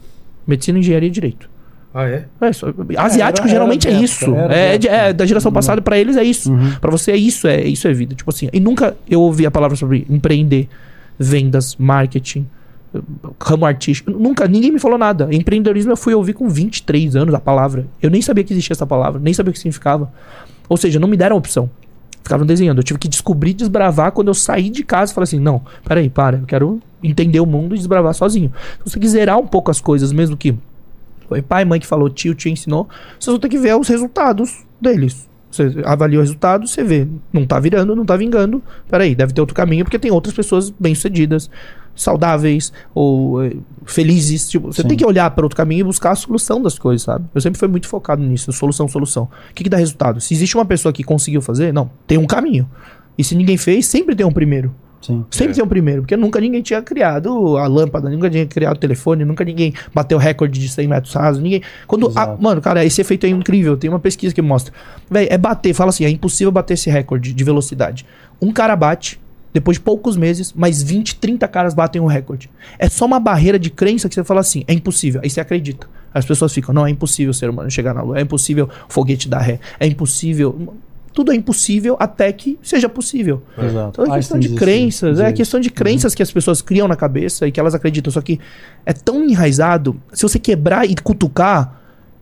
medicina, 0.47 0.79
engenharia 0.79 1.09
e 1.09 1.13
direito. 1.13 1.49
Ah, 1.97 2.09
é? 2.09 2.25
É 2.41 2.51
isso. 2.51 2.67
Asiático 2.99 3.47
era- 3.47 3.55
geralmente 3.55 3.87
era 3.87 3.97
é 3.97 4.01
isso. 4.01 4.25
época, 4.25 4.41
era 4.43 4.55
É, 4.57 4.73
de 4.73 4.79
de- 4.79 4.89
é, 4.89 5.13
da 5.13 5.25
geração 5.25 5.53
passada 5.53 5.81
pra 5.81 5.97
eles 5.97 6.17
é 6.17 6.25
isso. 6.25 6.53
Uhum. 6.53 6.73
Pra 6.81 6.91
você 6.91 7.13
é 7.13 7.17
isso, 7.17 7.47
é 7.47 7.63
isso 7.65 7.87
é 7.87 7.93
vida. 7.93 8.15
Tipo 8.17 8.31
assim, 8.31 8.49
e 8.53 8.59
nunca 8.59 8.97
eu 9.09 9.21
ouvi 9.21 9.47
a 9.47 9.51
palavra 9.51 9.77
sobre 9.77 10.05
empreender, 10.11 10.69
vendas, 11.17 11.77
marketing, 11.77 12.47
ramo 13.41 13.65
artístico. 13.65 14.11
Nunca, 14.11 14.47
ninguém 14.49 14.73
me 14.73 14.79
falou 14.81 14.99
nada. 14.99 15.29
Empreendedorismo 15.31 15.93
eu 15.93 15.97
fui 15.97 16.15
ouvir 16.15 16.33
com 16.33 16.49
23 16.49 17.15
anos 17.17 17.33
a 17.35 17.39
palavra. 17.41 17.87
Eu 18.03 18.11
nem 18.11 18.21
sabia 18.21 18.43
que 18.43 18.53
existia 18.53 18.75
essa 18.75 18.87
palavra, 18.87 19.21
nem 19.21 19.33
sabia 19.33 19.51
o 19.51 19.53
que 19.53 19.59
significava. 19.59 20.13
Ou 20.69 20.77
seja, 20.77 20.99
não 20.99 21.07
me 21.09 21.17
deram 21.17 21.37
opção. 21.37 21.71
Ficavam 22.25 22.45
desenhando. 22.47 22.79
Eu 22.79 22.83
tive 22.85 22.99
que 22.99 23.07
descobrir, 23.09 23.53
desbravar 23.55 24.11
quando 24.11 24.29
eu 24.29 24.35
saí 24.35 24.71
de 24.71 24.83
casa 24.83 25.13
e 25.13 25.15
falei 25.15 25.25
assim: 25.25 25.39
não, 25.39 25.63
peraí, 25.87 26.09
para, 26.09 26.39
eu 26.39 26.47
quero 26.47 26.81
entender 27.05 27.41
o 27.41 27.47
mundo 27.47 27.75
e 27.75 27.79
desbravar 27.79 28.15
sozinho. 28.15 28.53
Se 28.79 28.91
você 28.91 28.99
quiser 28.99 29.19
zerar 29.19 29.39
um 29.39 29.47
pouco 29.47 29.71
as 29.71 29.81
coisas, 29.81 30.13
mesmo 30.13 30.37
que 30.37 30.57
foi 31.29 31.43
pai, 31.43 31.65
mãe 31.65 31.81
que 31.81 31.87
falou, 31.87 32.11
tio, 32.11 32.35
te 32.35 32.51
ensinou, 32.51 32.89
vocês 33.19 33.33
vão 33.33 33.39
ter 33.39 33.49
que 33.49 33.59
ver 33.59 33.77
os 33.77 33.89
resultados 33.89 34.65
deles. 34.81 35.29
Você 35.51 35.73
avalia 35.85 36.19
o 36.19 36.21
resultado, 36.21 36.67
você 36.67 36.83
vê, 36.83 37.07
não 37.33 37.47
tá 37.47 37.61
virando, 37.61 37.95
não 37.95 38.05
tá 38.05 38.17
vingando. 38.17 38.61
Peraí, 38.89 39.15
deve 39.15 39.33
ter 39.33 39.41
outro 39.41 39.55
caminho, 39.55 39.85
porque 39.85 40.01
tem 40.01 40.11
outras 40.11 40.35
pessoas 40.35 40.69
bem-sucedidas, 40.69 41.49
saudáveis 41.95 42.73
ou 42.93 43.45
eh, 43.45 43.53
felizes. 43.87 44.49
Tipo, 44.49 44.73
você 44.73 44.83
Sim. 44.83 44.89
tem 44.89 44.97
que 44.97 45.07
olhar 45.07 45.31
para 45.31 45.45
outro 45.45 45.57
caminho 45.57 45.81
e 45.81 45.85
buscar 45.85 46.11
a 46.11 46.17
solução 46.17 46.61
das 46.61 46.77
coisas, 46.77 47.03
sabe? 47.03 47.25
Eu 47.33 47.41
sempre 47.41 47.59
fui 47.59 47.69
muito 47.69 47.87
focado 47.87 48.21
nisso, 48.21 48.53
solução, 48.53 48.89
solução. 48.89 49.25
O 49.51 49.55
que, 49.55 49.63
que 49.63 49.71
dá 49.71 49.77
resultado? 49.77 50.21
Se 50.21 50.35
existe 50.35 50.57
uma 50.57 50.65
pessoa 50.65 50.93
que 50.93 51.05
conseguiu 51.05 51.41
fazer, 51.41 51.73
não, 51.73 51.89
tem 52.05 52.19
um 52.19 52.27
caminho. 52.27 52.69
E 53.17 53.23
se 53.23 53.37
ninguém 53.37 53.57
fez, 53.57 53.87
sempre 53.87 54.17
tem 54.17 54.27
um 54.27 54.33
primeiro. 54.33 54.75
Sim. 55.05 55.25
Sempre 55.31 55.53
É. 55.53 55.55
tem 55.57 55.65
um 55.65 55.69
primeiro, 55.69 56.03
porque 56.03 56.17
nunca 56.17 56.41
ninguém 56.41 56.63
tinha 56.63 56.81
criado 56.81 57.59
a 57.59 57.67
lâmpada, 57.67 58.09
nunca 58.09 58.27
ninguém 58.27 58.45
tinha 58.45 58.47
criado 58.47 58.77
o 58.77 58.81
telefone, 58.81 59.25
nunca 59.25 59.45
ninguém 59.45 59.75
bateu 59.95 60.17
recorde 60.17 60.59
de 60.59 60.69
100 60.69 60.89
metros 60.89 61.13
rasos, 61.13 61.43
ninguém... 61.43 61.61
Quando, 61.87 62.11
a- 62.17 62.37
mano, 62.41 62.61
cara, 62.63 62.85
esse 62.85 63.01
efeito 63.01 63.27
é 63.27 63.29
incrível, 63.29 63.77
tem 63.77 63.91
uma 63.91 63.99
pesquisa 64.01 64.35
que 64.35 64.41
mostra. 64.41 64.73
Véi, 65.11 65.27
é 65.31 65.37
bater, 65.37 65.75
fala 65.75 65.91
assim, 65.91 66.05
é 66.07 66.09
impossível 66.11 66.51
bater 66.51 66.75
esse 66.75 66.89
recorde 66.89 67.33
de 67.35 67.45
velocidade. 67.45 68.07
Um 68.41 68.51
cara 68.53 68.75
bate, 68.75 69.21
depois 69.53 69.77
de 69.77 69.83
poucos 69.83 70.17
meses, 70.17 70.53
mais 70.55 70.83
20, 70.83 71.17
30 71.17 71.47
caras 71.49 71.75
batem 71.75 72.01
o 72.01 72.07
recorde. 72.07 72.51
É 72.79 72.89
só 72.89 73.05
uma 73.05 73.21
barreira 73.21 73.59
de 73.59 73.69
crença 73.71 74.09
que 74.09 74.15
você 74.15 74.25
fala 74.25 74.41
assim, 74.41 74.65
é 74.67 74.73
impossível, 74.73 75.21
aí 75.23 75.29
você 75.29 75.41
acredita. 75.41 75.87
As 76.15 76.25
pessoas 76.25 76.53
ficam, 76.53 76.73
não, 76.75 76.87
é 76.87 76.91
impossível 76.91 77.31
o 77.31 77.35
ser 77.35 77.51
humano 77.51 77.71
chegar 77.71 77.93
na 77.93 78.01
lua, 78.03 78.19
é 78.19 78.23
impossível 78.23 78.69
o 78.89 78.93
foguete 78.93 79.29
dar 79.29 79.41
ré, 79.41 79.61
é 79.79 79.87
impossível... 79.87 80.75
Tudo 81.15 81.33
é 81.33 81.35
impossível 81.37 81.97
até 81.99 82.31
que 82.33 82.59
seja 82.61 82.89
possível. 82.89 83.43
Exato. 83.57 84.03
Então 84.03 84.05
é 84.05 84.17
questão 84.19 84.37
Einstein 84.37 84.41
de 84.41 84.49
dizia- 84.49 84.59
crenças, 84.61 85.21
é 85.21 85.33
questão 85.33 85.61
de 85.61 85.71
crenças 85.71 86.15
que 86.15 86.23
as 86.23 86.31
pessoas 86.33 86.61
criam 86.61 86.87
na 86.89 86.97
cabeça 86.97 87.47
e 87.47 87.53
que 87.53 87.59
elas 87.61 87.75
acreditam. 87.75 88.13
Só 88.13 88.21
que 88.21 88.41
é 88.85 88.93
tão 88.93 89.23
enraizado, 89.25 89.97
se 90.13 90.23
você 90.23 90.39
quebrar 90.41 90.85
e 90.91 90.95
cutucar, 90.97 91.81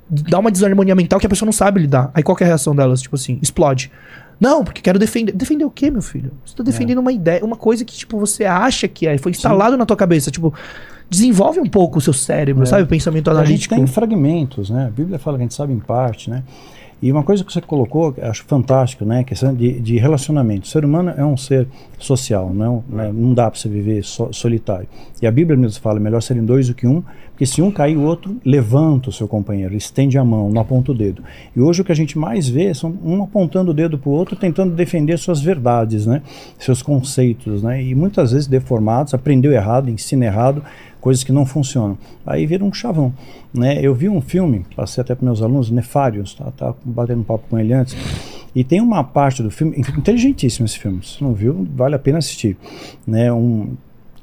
dá 0.09 0.39
uma 0.39 0.51
desarmonia 0.51 0.95
mental 0.95 1.19
que 1.19 1.27
a 1.27 1.29
pessoa 1.31 1.47
não 1.47 1.53
sabe 1.53 1.81
lidar. 1.81 2.11
Aí 2.13 2.23
qual 2.23 2.37
que 2.37 2.45
é 2.45 2.47
a 2.47 2.49
reação 2.49 2.77
delas? 2.77 3.01
Tipo 3.01 3.17
assim, 3.17 3.39
explode. 3.41 3.91
Não, 4.39 4.63
porque 4.63 4.83
quero 4.83 4.99
defender. 4.99 5.33
Defender 5.33 5.65
o 5.65 5.71
quê, 5.71 5.91
meu 5.91 6.03
filho? 6.03 6.31
Você 6.45 6.55
tá 6.55 6.63
defendendo 6.63 6.99
uma 6.99 7.13
ideia, 7.13 7.43
uma 7.45 7.57
coisa 7.57 7.85
que, 7.85 7.95
tipo, 7.95 8.19
você 8.19 8.45
acha 8.45 8.87
que 8.89 9.07
é, 9.07 9.17
foi 9.17 9.31
instalado 9.31 9.77
na 9.77 9.87
tua 9.87 9.97
cabeça. 9.97 10.31
Tipo, 10.31 10.53
desenvolve 11.09 11.61
um 11.61 11.67
pouco 11.67 11.99
o 11.99 12.01
seu 12.01 12.13
cérebro, 12.13 12.65
É. 12.65 12.67
sabe? 12.67 12.83
O 12.83 12.87
pensamento 12.87 13.31
A 13.31 13.35
gente 13.35 13.41
analítico. 13.43 13.75
tem 13.77 13.87
fragmentos, 13.87 14.69
né? 14.69 14.87
A 14.87 14.91
Bíblia 14.91 15.19
fala 15.19 15.37
que 15.39 15.43
a 15.43 15.45
gente 15.45 15.55
sabe 15.55 15.73
em 15.73 15.79
parte, 15.79 16.29
né? 16.29 16.43
E 17.03 17.11
uma 17.11 17.25
coisa 17.25 17.43
que 17.43 17.53
você 17.53 17.61
colocou, 17.61 18.15
acho 18.23 18.45
fantástico, 18.45 19.05
né? 19.05 19.25
Questão 19.25 19.53
de, 19.53 19.81
de 19.81 19.99
relacionamento. 19.99 20.67
O 20.67 20.69
ser 20.69 20.85
humano 20.85 21.13
é 21.17 21.25
um 21.25 21.37
ser 21.37 21.67
social, 21.99 22.55
não, 22.55 22.85
né? 22.89 23.11
não 23.13 23.35
dá 23.35 23.51
para 23.51 23.59
você 23.59 23.69
viver 23.69 24.05
so- 24.05 24.33
solitário. 24.33 24.87
E 25.21 25.27
a 25.27 25.31
Bíblia 25.33 25.57
mesmo 25.59 25.83
fala, 25.83 25.99
melhor 25.99 26.23
serem 26.23 26.45
dois 26.45 26.69
do 26.69 26.75
que 26.75 26.87
um, 26.87 27.03
porque 27.33 27.47
se 27.47 27.61
um 27.61 27.73
cair, 27.73 27.97
o 27.97 28.03
outro 28.03 28.37
levanta 28.45 29.09
o 29.09 29.13
seu 29.13 29.27
companheiro, 29.27 29.75
estende 29.75 30.17
a 30.17 30.25
mão, 30.25 30.49
não 30.49 30.61
aponta 30.61 30.93
o 30.93 30.95
dedo. 30.95 31.25
E 31.57 31.61
hoje 31.61 31.83
o 31.83 31.85
que 31.85 31.91
a 31.91 31.95
gente 31.95 32.17
mais 32.17 32.49
vê 32.49 32.73
são 32.73 32.95
um 33.05 33.21
apontando 33.25 33.73
o 33.73 33.75
dedo 33.75 33.99
para 33.99 34.09
o 34.09 34.13
outro, 34.13 34.37
tentando 34.37 34.73
defender 34.73 35.19
suas 35.19 35.41
verdades, 35.41 36.07
né? 36.07 36.23
Seus 36.57 36.83
conceitos, 36.83 37.65
né? 37.65 37.83
E 37.83 37.97
muitas 37.97 38.31
vezes 38.31 38.47
deformados, 38.47 39.13
aprendeu 39.13 39.51
errado, 39.51 39.91
ensina 39.91 40.25
errado, 40.25 40.63
coisas 41.03 41.23
que 41.23 41.33
não 41.33 41.45
funcionam. 41.45 41.99
Aí 42.25 42.47
vira 42.47 42.65
um 42.65 42.73
chavão. 42.73 43.13
Né? 43.53 43.79
Eu 43.83 43.95
vi 43.95 44.09
um 44.09 44.23
filme, 44.23 44.65
passei 44.75 45.03
até 45.03 45.15
para 45.15 45.27
meus 45.27 45.43
alunos, 45.43 45.69
Nefários, 45.71 46.35
tá, 46.35 46.51
tá 46.53 46.75
batendo 46.83 47.21
um 47.21 47.25
papo 47.25 47.45
com 47.51 47.59
ele 47.59 47.75
antes, 47.75 47.95
e 48.55 48.65
tem 48.65 48.81
uma 48.81 49.05
parte 49.05 49.43
do 49.43 49.51
filme, 49.51 49.77
inteligentíssimo 49.77 50.65
esse 50.65 50.79
filme, 50.79 51.01
se 51.05 51.23
não 51.23 51.35
viu, 51.35 51.67
vale 51.75 51.95
a 51.95 51.99
pena 51.99 52.19
assistir. 52.19 52.57
Né? 53.07 53.31
Um 53.31 53.75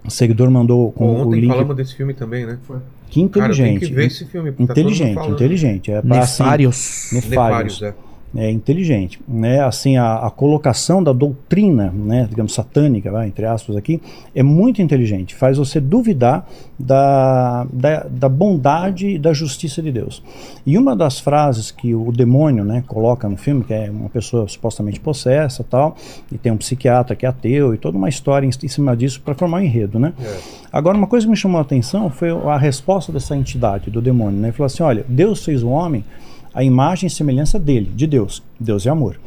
seguidor 0.07 0.49
mandou 0.49 0.91
com 0.93 1.05
o 1.05 1.27
Ontem 1.27 1.41
link. 1.41 1.51
falamos 1.51 1.75
desse 1.75 1.95
filme 1.95 2.13
também, 2.13 2.45
né? 2.45 2.57
Que 2.63 2.71
Cara, 2.71 2.81
tem 3.09 3.23
inteligente. 3.23 3.85
que 3.87 3.93
ver 3.93 4.05
esse 4.07 4.25
filme. 4.25 4.51
tá 4.51 4.63
inteligente, 4.63 5.13
falando. 5.15 5.33
inteligente. 5.33 5.91
É 5.91 6.01
pra, 6.01 6.19
assim, 6.19 6.43
Nefários. 6.43 7.09
Nefários. 7.11 7.29
Nefários, 7.29 7.81
é. 7.81 8.08
É 8.35 8.51
inteligente, 8.51 9.19
né? 9.27 9.63
Assim 9.63 9.97
a, 9.97 10.17
a 10.17 10.29
colocação 10.29 11.03
da 11.03 11.11
doutrina, 11.11 11.91
né, 11.91 12.27
digamos 12.29 12.53
satânica, 12.53 13.11
vai, 13.11 13.27
entre 13.27 13.45
aspas 13.45 13.75
aqui, 13.75 13.99
é 14.35 14.43
muito 14.43 14.81
inteligente. 14.81 15.33
Faz 15.33 15.57
você 15.57 15.79
duvidar 15.79 16.47
da, 16.77 17.65
da, 17.71 18.03
da 18.03 18.29
bondade 18.29 19.07
e 19.07 19.19
da 19.19 19.33
justiça 19.33 19.81
de 19.81 19.91
Deus. 19.91 20.21
E 20.65 20.77
uma 20.77 20.95
das 20.95 21.19
frases 21.19 21.71
que 21.71 21.95
o 21.95 22.11
demônio, 22.11 22.63
né, 22.63 22.83
coloca 22.87 23.27
no 23.27 23.35
filme, 23.35 23.63
que 23.63 23.73
é 23.73 23.89
uma 23.89 24.09
pessoa 24.09 24.47
supostamente 24.47 24.99
possessa, 24.99 25.63
tal, 25.63 25.95
e 26.31 26.37
tem 26.37 26.51
um 26.51 26.57
psiquiatra 26.57 27.15
que 27.15 27.25
é 27.25 27.29
ateu 27.29 27.73
e 27.73 27.77
toda 27.77 27.97
uma 27.97 28.09
história 28.09 28.45
em, 28.45 28.49
em 28.49 28.67
cima 28.67 28.95
disso 28.95 29.21
para 29.21 29.33
formar 29.33 29.57
um 29.57 29.61
enredo, 29.61 29.97
né? 29.97 30.13
É. 30.21 30.59
Agora, 30.71 30.95
uma 30.95 31.07
coisa 31.07 31.25
que 31.25 31.31
me 31.31 31.37
chamou 31.37 31.57
a 31.57 31.61
atenção 31.61 32.11
foi 32.11 32.29
a 32.29 32.57
resposta 32.57 33.11
dessa 33.11 33.35
entidade, 33.35 33.89
do 33.89 34.01
demônio. 34.01 34.39
Né? 34.39 34.49
Ele 34.49 34.55
falou 34.55 34.67
assim: 34.67 34.83
olha, 34.83 35.03
Deus 35.07 35.43
fez 35.43 35.63
o 35.63 35.69
homem 35.69 36.05
a 36.53 36.63
imagem 36.63 37.07
e 37.07 37.09
semelhança 37.09 37.59
dele, 37.59 37.91
de 37.95 38.07
Deus. 38.07 38.41
Deus 38.59 38.85
é 38.85 38.89
amor. 38.89 39.19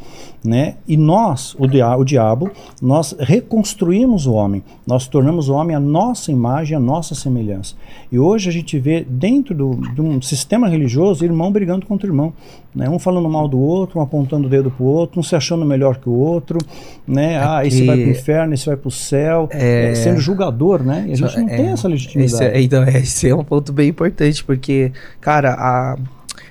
Né? 0.45 0.75
E 0.87 0.97
nós, 0.97 1.55
o, 1.59 1.67
dia 1.67 1.97
o 1.97 2.05
diabo, 2.05 2.51
nós 2.81 3.15
reconstruímos 3.19 4.27
o 4.27 4.33
homem, 4.33 4.63
nós 4.87 5.07
tornamos 5.07 5.49
o 5.49 5.55
homem 5.55 5.75
a 5.75 5.81
nossa 5.81 6.33
imagem, 6.33 6.77
a 6.77 6.81
nossa 6.81 7.15
semelhança. 7.15 7.77
E 8.11 8.19
hoje 8.19 8.49
a 8.49 8.53
gente 8.53 8.79
vê 8.79 9.07
dentro 9.09 9.55
do, 9.55 9.77
de 9.95 10.01
um 10.01 10.21
sistema 10.21 10.69
religioso 10.69 11.25
irmão 11.25 11.53
brigando 11.53 11.87
contra 11.87 12.09
irmão. 12.09 12.33
Né? 12.75 12.89
Um 12.89 12.99
falando 12.99 13.29
mal 13.29 13.47
do 13.47 13.59
outro, 13.59 14.01
um 14.01 14.03
apontando 14.03 14.47
o 14.47 14.51
dedo 14.51 14.71
para 14.71 14.83
o 14.85 14.87
outro, 14.87 15.21
um 15.21 15.23
se 15.23 15.37
achando 15.37 15.65
melhor 15.65 15.99
que 15.99 16.09
o 16.09 16.13
outro. 16.13 16.59
Né? 17.07 17.39
Ah, 17.39 17.65
esse 17.65 17.87
vai 17.87 17.97
para 17.97 18.07
o 18.07 18.11
inferno, 18.11 18.55
esse 18.55 18.67
vai 18.67 18.77
para 18.77 18.89
o 18.89 18.93
céu. 18.93 19.49
É. 19.53 19.93
É, 19.93 19.95
sendo 19.95 20.19
julgador, 20.19 20.83
né? 20.83 21.05
E 21.09 21.13
a 21.13 21.15
gente 21.15 21.39
não 21.39 21.49
É, 21.49 21.57
tem 21.57 21.67
essa 21.69 21.87
legitimidade. 21.87 22.35
Esse 22.35 22.45
é, 22.45 22.61
então, 22.61 22.83
esse 22.89 23.29
é 23.29 23.35
um 23.35 23.45
ponto 23.45 23.73
bem 23.73 23.89
importante, 23.91 24.43
porque, 24.43 24.91
cara, 25.21 25.55
a, 25.55 25.97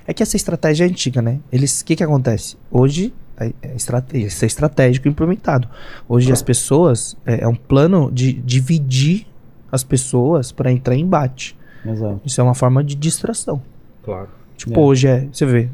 é 0.06 0.12
que 0.14 0.22
essa 0.22 0.36
estratégia 0.36 0.84
é 0.84 0.88
antiga, 0.88 1.20
né? 1.22 1.38
Eles, 1.52 1.80
o 1.80 1.84
que 1.84 1.96
que 1.96 2.02
acontece? 2.04 2.56
Hoje, 2.70 3.12
é, 3.38 3.52
é 3.62 3.74
estrate- 3.76 4.16
isso 4.24 4.44
é 4.44 4.46
estratégico 4.46 5.08
implementado. 5.08 5.68
Hoje 6.08 6.32
as 6.32 6.42
pessoas, 6.42 7.16
é, 7.26 7.42
é 7.44 7.48
um 7.48 7.54
plano 7.54 8.10
de 8.12 8.32
dividir 8.32 9.26
as 9.70 9.82
pessoas 9.84 10.52
para 10.52 10.70
entrar 10.70 10.94
em 10.94 11.00
embate. 11.00 11.56
Exato. 11.84 12.20
Isso 12.24 12.40
é 12.40 12.44
uma 12.44 12.54
forma 12.54 12.84
de 12.84 12.94
distração. 12.94 13.60
Claro. 14.04 14.28
Tipo, 14.56 14.78
É. 14.78 14.82
hoje 14.82 15.06
é, 15.08 15.26
você 15.32 15.44
vê, 15.46 15.68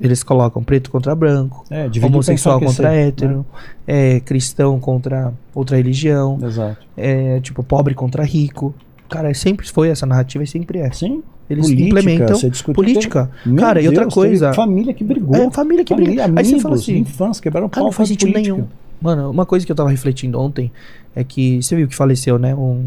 eles 0.00 0.22
colocam 0.22 0.62
preto 0.64 0.90
contra 0.90 1.14
branco, 1.14 1.64
É, 1.70 1.88
homossexual 2.04 2.58
contra 2.58 2.92
esse- 2.96 3.08
hétero, 3.08 3.46
é, 3.86 4.18
cristão 4.20 4.80
contra 4.80 5.32
outra 5.54 5.76
religião, 5.76 6.36
né? 6.38 6.48
Exato. 6.48 6.78
é, 6.96 7.38
tipo, 7.40 7.62
pobre 7.62 7.94
contra 7.94 8.24
rico. 8.24 8.74
Cara, 9.08 9.32
sempre 9.34 9.68
foi 9.70 9.88
essa 9.90 10.06
narrativa 10.06 10.42
e 10.42 10.46
sempre 10.46 10.78
é. 10.80 10.90
Sim. 10.92 11.22
Eles 11.48 11.66
política, 11.66 11.86
implementam 11.86 12.40
política. 12.72 13.30
Cara, 13.58 13.80
e 13.82 13.86
outra 13.86 14.02
Deus, 14.04 14.14
coisa. 14.14 14.52
Família 14.54 14.94
que 14.94 15.04
brigou. 15.04 15.36
É, 15.36 15.50
família 15.50 15.84
que 15.84 15.94
briga. 15.94 16.22
Aí 16.24 16.30
Amigos, 16.30 16.48
você 16.48 16.58
fala 16.60 16.74
assim, 16.76 16.96
infância, 16.98 17.42
quebraram 17.42 17.68
Cara, 17.68 17.80
pau 17.82 17.84
não 17.86 17.92
faz 17.92 18.08
sentido 18.08 18.32
política. 18.32 18.54
nenhum. 18.56 18.66
Mano, 19.00 19.30
uma 19.30 19.44
coisa 19.44 19.66
que 19.66 19.70
eu 19.70 19.76
tava 19.76 19.90
refletindo 19.90 20.40
ontem 20.40 20.72
é 21.14 21.22
que 21.22 21.62
você 21.62 21.76
viu 21.76 21.86
que 21.86 21.94
faleceu, 21.94 22.38
né? 22.38 22.54
Um, 22.54 22.86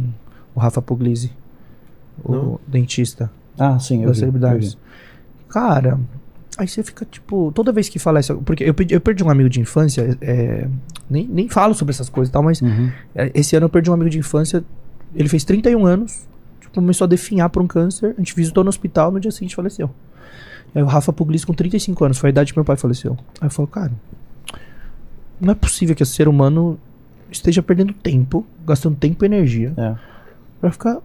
o 0.55 0.59
Rafa 0.59 0.81
Puglisi, 0.81 1.31
o 2.23 2.31
Não. 2.31 2.59
dentista 2.67 3.29
Ah, 3.59 3.77
sim, 3.79 4.01
eu 4.01 4.07
das 4.07 4.17
vi, 4.17 4.23
eu 4.25 4.31
celebridades. 4.31 4.73
vi. 4.73 4.79
Cara, 5.49 5.99
Aí 6.57 6.67
você 6.67 6.81
fica, 6.81 7.05
tipo, 7.05 7.51
toda 7.53 7.71
vez 7.71 7.87
que 7.87 7.99
fala 7.99 8.19
isso. 8.19 8.35
Porque 8.37 8.63
eu 8.63 8.73
perdi, 8.73 8.91
eu 8.95 8.99
perdi 8.99 9.23
um 9.23 9.29
amigo 9.29 9.47
de 9.47 9.61
infância, 9.61 10.17
é, 10.19 10.67
nem, 11.07 11.27
nem 11.27 11.47
falo 11.47 11.75
sobre 11.75 11.91
essas 11.93 12.09
coisas 12.09 12.29
e 12.29 12.33
tal, 12.33 12.41
mas 12.41 12.59
Uhum. 12.63 12.89
é, 13.13 13.29
esse 13.35 13.55
ano 13.55 13.65
eu 13.65 13.69
perdi 13.69 13.91
um 13.91 13.93
amigo 13.93 14.09
de 14.09 14.17
infância. 14.17 14.63
Ele 15.15 15.29
fez 15.29 15.43
31 15.43 15.85
anos, 15.85 16.27
começou 16.81 17.05
a 17.05 17.07
definhar 17.07 17.49
por 17.49 17.61
um 17.61 17.67
câncer. 17.67 18.13
A 18.17 18.19
gente 18.21 18.35
visitou 18.35 18.63
no 18.63 18.69
hospital, 18.69 19.11
no 19.11 19.19
dia 19.19 19.31
seguinte 19.31 19.55
faleceu. 19.55 19.89
Aí 20.75 20.81
o 20.81 20.85
Rafa 20.85 21.11
Pugliese 21.13 21.45
com 21.45 21.53
35 21.53 22.05
anos, 22.05 22.17
foi 22.17 22.29
a 22.29 22.31
idade 22.31 22.53
que 22.53 22.57
meu 22.57 22.65
pai 22.65 22.75
faleceu. 22.77 23.17
Aí 23.41 23.47
eu 23.47 23.51
falo, 23.51 23.67
cara, 23.67 23.91
não 25.39 25.51
é 25.51 25.55
possível 25.55 25.95
que 25.95 26.03
esse 26.03 26.11
ser 26.13 26.27
humano 26.27 26.79
esteja 27.31 27.61
perdendo 27.61 27.93
tempo, 27.93 28.45
gastando 28.65 28.95
tempo 28.95 29.23
e 29.23 29.27
energia 29.27 29.73
É, 29.77 29.95
pra 30.61 30.71
ficar 30.71 30.99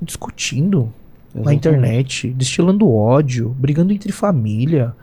discutindo 0.00 0.92
na 1.34 1.52
exatamente. 1.52 1.56
internet, 1.58 2.30
destilando 2.30 2.90
ódio, 2.90 3.50
brigando 3.58 3.92
entre 3.92 4.10
família. 4.12 4.94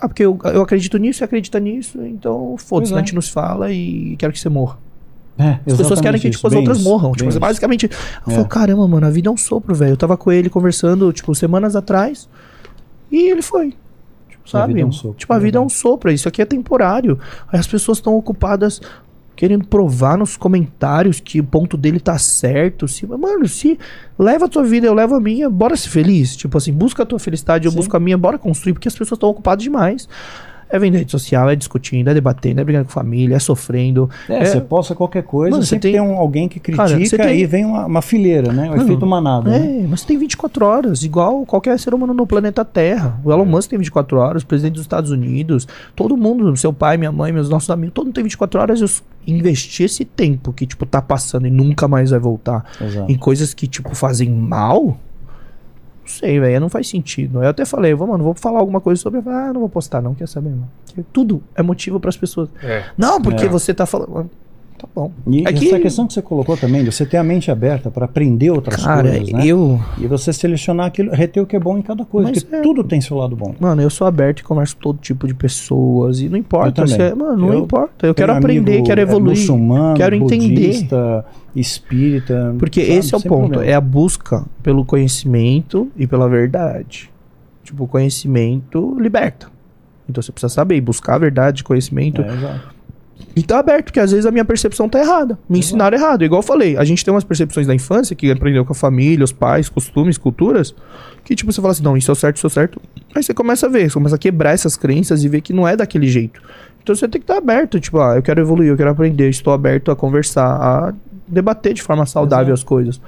Ah, 0.00 0.08
porque 0.08 0.24
eu, 0.24 0.38
eu 0.44 0.62
acredito 0.62 0.96
nisso, 0.98 1.18
você 1.18 1.24
acredita 1.24 1.58
nisso, 1.60 2.00
então 2.04 2.56
foda-se, 2.58 2.92
é. 2.92 2.96
a 2.96 2.98
gente 2.98 3.14
nos 3.14 3.28
fala 3.28 3.72
e 3.72 4.16
quero 4.16 4.32
que 4.32 4.38
você 4.38 4.48
morra. 4.48 4.78
É, 5.36 5.58
As 5.66 5.76
pessoas 5.76 6.00
querem 6.00 6.20
que 6.20 6.30
tipo, 6.30 6.46
as 6.46 6.52
outras 6.52 6.78
isso, 6.78 6.88
morram. 6.88 7.12
Tipo, 7.12 7.28
isso. 7.28 7.40
basicamente. 7.40 7.90
Eu 8.26 8.32
É. 8.32 8.34
falo, 8.36 8.46
caramba, 8.48 8.86
mano, 8.86 9.06
a 9.06 9.10
vida 9.10 9.28
é 9.28 9.32
um 9.32 9.36
sopro, 9.36 9.74
velho. 9.74 9.92
Eu 9.92 9.96
tava 9.96 10.16
com 10.16 10.30
ele 10.30 10.48
conversando, 10.48 11.12
tipo, 11.12 11.34
semanas 11.34 11.74
atrás. 11.74 12.28
E 13.10 13.30
ele 13.30 13.42
foi. 13.42 13.74
Tipo, 14.28 14.48
sabe? 14.48 14.74
vida 14.74 14.80
é 14.84 14.86
um 14.86 14.92
sopro, 14.92 15.16
tipo, 15.18 15.32
a 15.32 15.38
vida 15.38 15.58
é 15.58 15.60
um 15.60 15.64
verdade. 15.64 15.80
sopro. 15.80 16.10
Isso 16.12 16.28
aqui 16.28 16.40
é 16.40 16.44
temporário. 16.44 17.18
Aí 17.52 17.58
as 17.58 17.66
pessoas 17.66 17.98
estão 17.98 18.14
ocupadas 18.16 18.80
querendo 19.36 19.66
provar 19.66 20.16
nos 20.16 20.36
comentários 20.36 21.18
que 21.18 21.40
o 21.40 21.44
ponto 21.44 21.76
dele 21.76 21.98
tá 21.98 22.16
certo. 22.18 22.86
Se, 22.86 23.04
mano, 23.04 23.48
se 23.48 23.76
leva 24.16 24.44
a 24.44 24.48
tua 24.48 24.62
vida, 24.62 24.86
eu 24.86 24.94
levo 24.94 25.16
a 25.16 25.20
minha, 25.20 25.50
bora 25.50 25.76
ser 25.76 25.88
feliz. 25.88 26.36
Tipo 26.36 26.56
assim, 26.58 26.72
busca 26.72 27.02
a 27.02 27.06
tua 27.06 27.18
felicidade, 27.18 27.64
eu 27.66 27.72
Sim. 27.72 27.76
busco 27.78 27.96
a 27.96 28.00
minha, 28.00 28.16
bora 28.16 28.38
construir, 28.38 28.72
porque 28.74 28.86
as 28.86 28.94
pessoas 28.94 29.16
estão 29.16 29.28
ocupadas 29.28 29.64
demais. 29.64 30.08
É 30.74 30.78
vendo 30.78 30.94
rede 30.96 31.10
social, 31.10 31.48
é 31.48 31.54
discutindo, 31.54 32.08
é 32.08 32.14
debatendo, 32.14 32.60
é 32.60 32.64
brigando 32.64 32.86
com 32.86 32.90
família, 32.90 33.36
é 33.36 33.38
sofrendo. 33.38 34.10
É, 34.28 34.38
é- 34.38 34.44
você 34.44 34.60
posta 34.60 34.94
qualquer 34.94 35.22
coisa, 35.22 35.52
Mano, 35.52 35.62
você 35.62 35.70
sempre 35.70 35.92
tem- 35.92 36.00
tem, 36.00 36.00
um, 36.00 36.16
alguém 36.18 36.48
que 36.48 36.58
Cara, 36.58 36.94
critica 36.94 37.16
você 37.22 37.28
tem- 37.30 37.40
e 37.40 37.46
vem 37.46 37.64
uma, 37.64 37.86
uma 37.86 38.02
fileira, 38.02 38.52
né? 38.52 38.66
O 38.66 38.70
Mano, 38.70 38.82
efeito 38.82 39.06
manada. 39.06 39.50
né? 39.50 39.82
É, 39.82 39.86
mas 39.88 40.00
você 40.00 40.06
tem 40.08 40.18
24 40.18 40.64
horas, 40.66 41.02
igual 41.04 41.44
qualquer 41.46 41.78
ser 41.78 41.94
humano 41.94 42.12
no 42.12 42.26
planeta 42.26 42.64
Terra. 42.64 43.20
O 43.24 43.30
Elon 43.32 43.44
Musk 43.44 43.70
tem 43.70 43.78
24 43.78 44.18
horas, 44.18 44.42
o 44.42 44.46
presidente 44.46 44.74
dos 44.74 44.82
Estados 44.82 45.10
Unidos, 45.10 45.68
todo 45.94 46.16
mundo, 46.16 46.56
seu 46.56 46.72
pai, 46.72 46.96
minha 46.96 47.12
mãe, 47.12 47.30
meus 47.32 47.48
nossos 47.48 47.70
amigos, 47.70 47.94
todo 47.94 48.06
mundo 48.06 48.14
tem 48.14 48.24
24 48.24 48.60
horas. 48.60 48.80
Eu 48.80 48.86
s- 48.86 49.02
investi 49.26 49.84
esse 49.84 50.04
tempo 50.04 50.52
que, 50.52 50.66
tipo, 50.66 50.84
tá 50.84 51.00
passando 51.00 51.46
e 51.46 51.50
nunca 51.50 51.86
mais 51.88 52.10
vai 52.10 52.18
voltar 52.18 52.64
Exato. 52.80 53.10
em 53.10 53.16
coisas 53.16 53.54
que, 53.54 53.66
tipo, 53.66 53.94
fazem 53.94 54.28
mal. 54.30 54.98
Não 56.04 56.08
sei, 56.10 56.38
velho, 56.38 56.60
não 56.60 56.68
faz 56.68 56.86
sentido. 56.88 57.42
Eu 57.42 57.48
até 57.48 57.64
falei, 57.64 57.94
vou, 57.94 58.06
mano, 58.06 58.22
vou 58.22 58.34
falar 58.34 58.58
alguma 58.60 58.78
coisa 58.80 59.00
sobre. 59.00 59.20
Ah, 59.26 59.52
não 59.52 59.60
vou 59.60 59.68
postar, 59.70 60.02
não, 60.02 60.14
quer 60.14 60.28
saber, 60.28 60.50
mano. 60.50 60.68
Porque 60.86 61.02
Tudo 61.12 61.42
é 61.54 61.62
motivo 61.62 61.98
pras 61.98 62.16
pessoas. 62.16 62.50
É. 62.62 62.84
Não, 62.96 63.20
porque 63.22 63.46
É. 63.46 63.48
você 63.48 63.72
tá 63.72 63.86
falando. 63.86 64.30
Tá 64.76 64.88
bom. 64.94 65.12
E 65.28 65.46
É 65.46 65.52
que- 65.52 65.68
essa 65.68 65.78
questão 65.78 66.06
que 66.06 66.12
você 66.12 66.20
colocou 66.20 66.56
também, 66.56 66.82
de 66.84 66.90
você 66.92 67.06
ter 67.06 67.16
a 67.16 67.22
mente 67.24 67.50
aberta 67.50 67.90
para 67.90 68.04
aprender 68.06 68.50
outras 68.50 68.84
Cara, 68.84 69.08
coisas, 69.08 69.32
né? 69.32 69.46
eu. 69.46 69.80
E 69.98 70.06
você 70.06 70.32
selecionar 70.32 70.86
aquilo, 70.86 71.12
reter 71.12 71.40
o 71.40 71.46
que 71.46 71.54
é 71.54 71.60
bom 71.60 71.78
em 71.78 71.82
cada 71.82 72.04
coisa, 72.04 72.28
Mas 72.30 72.42
porque 72.42 72.56
é. 72.56 72.60
tudo 72.60 72.82
tem 72.82 73.00
seu 73.00 73.16
lado 73.16 73.36
bom. 73.36 73.54
Mano, 73.60 73.80
eu 73.80 73.88
sou 73.88 74.04
aberto 74.06 74.40
e 74.40 74.42
converso 74.42 74.74
com 74.76 74.82
todo 74.82 74.98
tipo 74.98 75.26
de 75.28 75.34
pessoas. 75.34 76.20
E 76.20 76.28
não 76.28 76.36
importa. 76.36 76.82
Eu 76.82 76.88
se 76.88 77.00
é- 77.00 77.14
mano, 77.14 77.36
não 77.46 77.52
Eu 77.52 77.60
importa. 77.60 78.06
Eu 78.06 78.14
quero 78.14 78.32
aprender, 78.32 78.82
quero 78.82 79.00
é, 79.00 79.04
evoluir. 79.04 79.30
muçulmano, 79.38 79.96
quero 79.96 80.14
entender. 80.16 80.48
budista, 80.66 81.24
espírita. 81.54 82.54
Porque 82.58 82.80
sabe, 82.84 82.98
esse 82.98 83.14
é 83.14 83.18
o 83.18 83.20
ponto. 83.22 83.48
problema. 83.50 83.64
É 83.64 83.74
a 83.74 83.80
busca 83.80 84.44
pelo 84.62 84.84
conhecimento 84.84 85.88
e 85.96 86.06
pela 86.06 86.28
verdade. 86.28 87.10
Tipo, 87.62 87.84
o 87.84 87.86
conhecimento 87.88 88.96
liberta. 89.00 89.46
Então 90.08 90.20
você 90.22 90.30
precisa 90.32 90.52
saber, 90.52 90.80
buscar 90.80 91.14
a 91.14 91.18
verdade, 91.18 91.64
conhecimento. 91.64 92.20
É, 92.20 92.26
exato. 92.34 92.73
E 93.36 93.42
tá 93.42 93.58
aberto, 93.58 93.86
porque 93.86 93.98
às 93.98 94.12
vezes 94.12 94.26
a 94.26 94.30
minha 94.30 94.44
percepção 94.44 94.88
tá 94.88 95.00
errada. 95.00 95.38
Me 95.48 95.58
ensinaram 95.58 95.96
errado. 95.96 96.24
Igual 96.24 96.40
eu 96.40 96.46
falei, 96.46 96.76
a 96.76 96.84
gente 96.84 97.04
tem 97.04 97.12
umas 97.12 97.24
percepções 97.24 97.66
da 97.66 97.74
infância 97.74 98.14
que 98.14 98.30
aprendeu 98.30 98.64
com 98.64 98.72
a 98.72 98.76
família, 98.76 99.24
os 99.24 99.32
pais, 99.32 99.68
costumes, 99.68 100.16
culturas, 100.16 100.74
que 101.24 101.34
tipo, 101.34 101.52
você 101.52 101.60
fala 101.60 101.72
assim, 101.72 101.82
não, 101.82 101.96
isso 101.96 102.10
é 102.10 102.12
o 102.12 102.14
certo, 102.14 102.36
isso 102.36 102.46
é 102.46 102.48
o 102.48 102.50
certo. 102.50 102.80
Aí 103.14 103.22
você 103.22 103.34
começa 103.34 103.66
a 103.66 103.68
ver, 103.68 103.90
você 103.90 103.94
começa 103.94 104.14
a 104.14 104.18
quebrar 104.18 104.52
essas 104.52 104.76
crenças 104.76 105.24
e 105.24 105.28
ver 105.28 105.40
que 105.40 105.52
não 105.52 105.66
é 105.66 105.76
daquele 105.76 106.06
jeito. 106.06 106.40
Então 106.82 106.94
você 106.94 107.08
tem 107.08 107.20
que 107.20 107.24
estar 107.24 107.38
aberto, 107.38 107.80
tipo, 107.80 107.98
ah, 107.98 108.14
eu 108.16 108.22
quero 108.22 108.40
evoluir, 108.40 108.68
eu 108.68 108.76
quero 108.76 108.90
aprender, 108.90 109.28
estou 109.30 109.52
aberto 109.52 109.90
a 109.90 109.96
conversar, 109.96 110.46
a 110.46 110.94
debater 111.26 111.74
de 111.74 111.82
forma 111.82 112.06
saudável 112.06 112.52
as 112.54 112.62
coisas. 112.62 113.00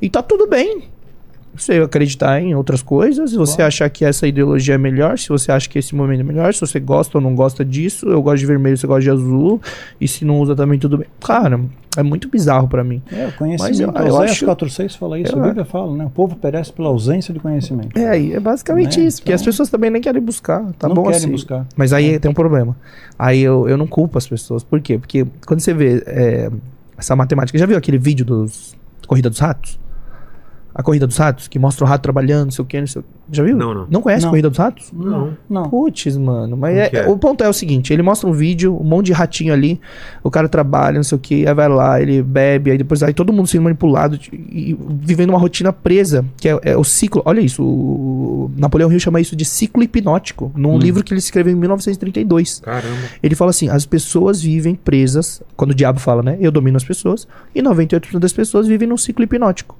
E 0.00 0.10
tá 0.10 0.22
tudo 0.22 0.46
bem. 0.46 0.84
Você 1.56 1.74
acreditar 1.74 2.40
em 2.40 2.54
outras 2.54 2.82
coisas, 2.82 3.30
se 3.30 3.36
você 3.36 3.62
achar 3.62 3.88
que 3.88 4.04
essa 4.04 4.26
ideologia 4.26 4.74
é 4.74 4.78
melhor, 4.78 5.18
se 5.18 5.28
você 5.28 5.52
acha 5.52 5.68
que 5.68 5.78
esse 5.78 5.94
momento 5.94 6.20
é 6.20 6.24
melhor, 6.24 6.52
se 6.52 6.60
você 6.60 6.80
gosta 6.80 7.18
ou 7.18 7.22
não 7.22 7.34
gosta 7.34 7.64
disso, 7.64 8.06
eu 8.08 8.20
gosto 8.20 8.38
de 8.40 8.46
vermelho, 8.46 8.76
você 8.76 8.86
gosta 8.86 9.02
de 9.02 9.10
azul, 9.10 9.60
e 10.00 10.08
se 10.08 10.24
não 10.24 10.40
usa 10.40 10.56
também 10.56 10.78
tudo 10.78 10.98
bem. 10.98 11.06
Cara, 11.24 11.60
é 11.96 12.02
muito 12.02 12.28
bizarro 12.28 12.66
pra 12.66 12.82
mim. 12.82 13.00
É, 13.12 13.14
o 13.14 13.24
Mas 13.26 13.34
conhecimento. 13.36 13.96
eu- 13.98 14.02
Eu, 14.02 14.06
eu 14.08 14.18
acho- 14.22 14.44
4.6 14.44 14.96
fala 14.96 15.18
isso, 15.18 15.32
Eu- 15.36 15.42
a 15.44 15.46
Bíblia 15.46 15.64
fala, 15.64 15.96
né? 15.96 16.04
O 16.06 16.10
povo 16.10 16.34
perece 16.34 16.72
pela 16.72 16.88
ausência 16.88 17.32
de 17.32 17.38
conhecimento. 17.38 17.96
É, 17.96 18.32
é 18.32 18.40
basicamente 18.40 18.98
Né? 18.98 19.06
isso, 19.06 19.20
porque 19.22 19.32
as 19.32 19.40
Então- 19.40 19.52
pessoas 19.52 19.70
também 19.70 19.90
nem 19.90 20.02
querem 20.02 20.20
buscar, 20.20 20.64
tá 20.78 20.88
Não 20.88 20.94
bom 20.96 21.04
querem 21.04 21.18
assim. 21.18 21.30
buscar. 21.30 21.66
Mas 21.76 21.92
aí 21.92 22.18
tem 22.18 22.28
um 22.30 22.34
problema. 22.34 22.76
Aí 23.16 23.40
eu, 23.40 23.68
eu 23.68 23.76
não 23.76 23.86
culpo 23.86 24.18
as 24.18 24.26
pessoas. 24.26 24.64
Por 24.64 24.80
quê? 24.80 24.98
Porque 24.98 25.24
quando 25.46 25.60
você 25.60 25.72
vê 25.72 26.02
é, 26.06 26.50
essa 26.98 27.14
matemática. 27.14 27.56
Já 27.56 27.66
viu 27.66 27.76
aquele 27.76 27.98
vídeo 27.98 28.24
dos 28.24 28.74
Corrida 29.06 29.30
dos 29.30 29.38
Ratos? 29.38 29.78
A 30.74 30.82
Corrida 30.82 31.06
dos 31.06 31.16
Ratos, 31.16 31.46
que 31.46 31.56
mostra 31.56 31.84
o 31.84 31.88
rato 31.88 32.02
trabalhando, 32.02 32.46
não 32.46 32.50
sei 32.50 32.62
o 32.64 32.66
que, 32.66 32.80
não 32.80 32.86
sei 32.86 33.00
o 33.00 33.04
Já 33.30 33.44
viu? 33.44 33.56
Não, 33.56 33.72
não. 33.72 33.86
Não 33.88 34.02
conhece 34.02 34.24
a 34.24 34.26
Não. 34.26 34.30
Corrida 34.32 34.50
dos 34.50 34.58
Ratos? 34.58 34.90
Não. 34.92 35.36
Não. 35.48 35.70
Putz, 35.70 36.16
mano. 36.16 36.56
Mas 36.56 36.76
é- 36.76 36.88
que 36.88 36.96
é? 36.96 37.08
o 37.08 37.16
ponto 37.16 37.44
é 37.44 37.48
o 37.48 37.52
seguinte: 37.52 37.92
ele 37.92 38.02
mostra 38.02 38.28
um 38.28 38.32
vídeo, 38.32 38.76
um 38.78 38.82
monte 38.84 39.06
de 39.06 39.12
ratinho 39.12 39.52
ali, 39.52 39.80
o 40.22 40.30
cara 40.30 40.48
trabalha, 40.48 40.96
não 40.96 41.04
sei 41.04 41.16
o 41.16 41.20
que, 41.20 41.46
aí 41.46 41.54
vai 41.54 41.68
lá, 41.68 42.00
ele 42.00 42.22
bebe, 42.22 42.72
aí 42.72 42.78
depois 42.78 43.02
aí 43.04 43.14
todo 43.14 43.32
mundo 43.32 43.46
sendo 43.46 43.62
manipulado 43.62 44.18
e, 44.32 44.72
e 44.72 44.78
vivendo 45.00 45.30
uma 45.30 45.38
rotina 45.38 45.72
presa, 45.72 46.24
que 46.36 46.48
é, 46.48 46.58
é 46.62 46.76
o 46.76 46.82
ciclo. 46.82 47.22
Olha 47.24 47.40
isso, 47.40 47.62
o 47.62 48.50
Napoleão 48.56 48.90
Hill 48.90 48.98
chama 48.98 49.20
isso 49.20 49.36
de 49.36 49.44
ciclo 49.44 49.82
hipnótico, 49.82 50.50
num 50.56 50.76
livro 50.76 51.04
que 51.04 51.12
ele 51.12 51.20
escreveu 51.20 51.52
em 51.52 51.56
1932. 51.56 52.60
Caramba. 52.60 52.96
Ele 53.22 53.34
fala 53.36 53.50
assim: 53.50 53.68
as 53.68 53.86
pessoas 53.86 54.42
vivem 54.42 54.74
presas, 54.74 55.40
quando 55.56 55.70
o 55.70 55.74
diabo 55.74 56.00
fala, 56.00 56.20
né? 56.22 56.36
Eu 56.40 56.50
domino 56.50 56.76
as 56.76 56.84
pessoas, 56.84 57.28
e 57.54 57.62
98% 57.62 58.18
das 58.18 58.32
pessoas 58.32 58.66
vivem 58.66 58.88
num 58.88 58.96
ciclo 58.96 59.22
hipnótico. 59.22 59.76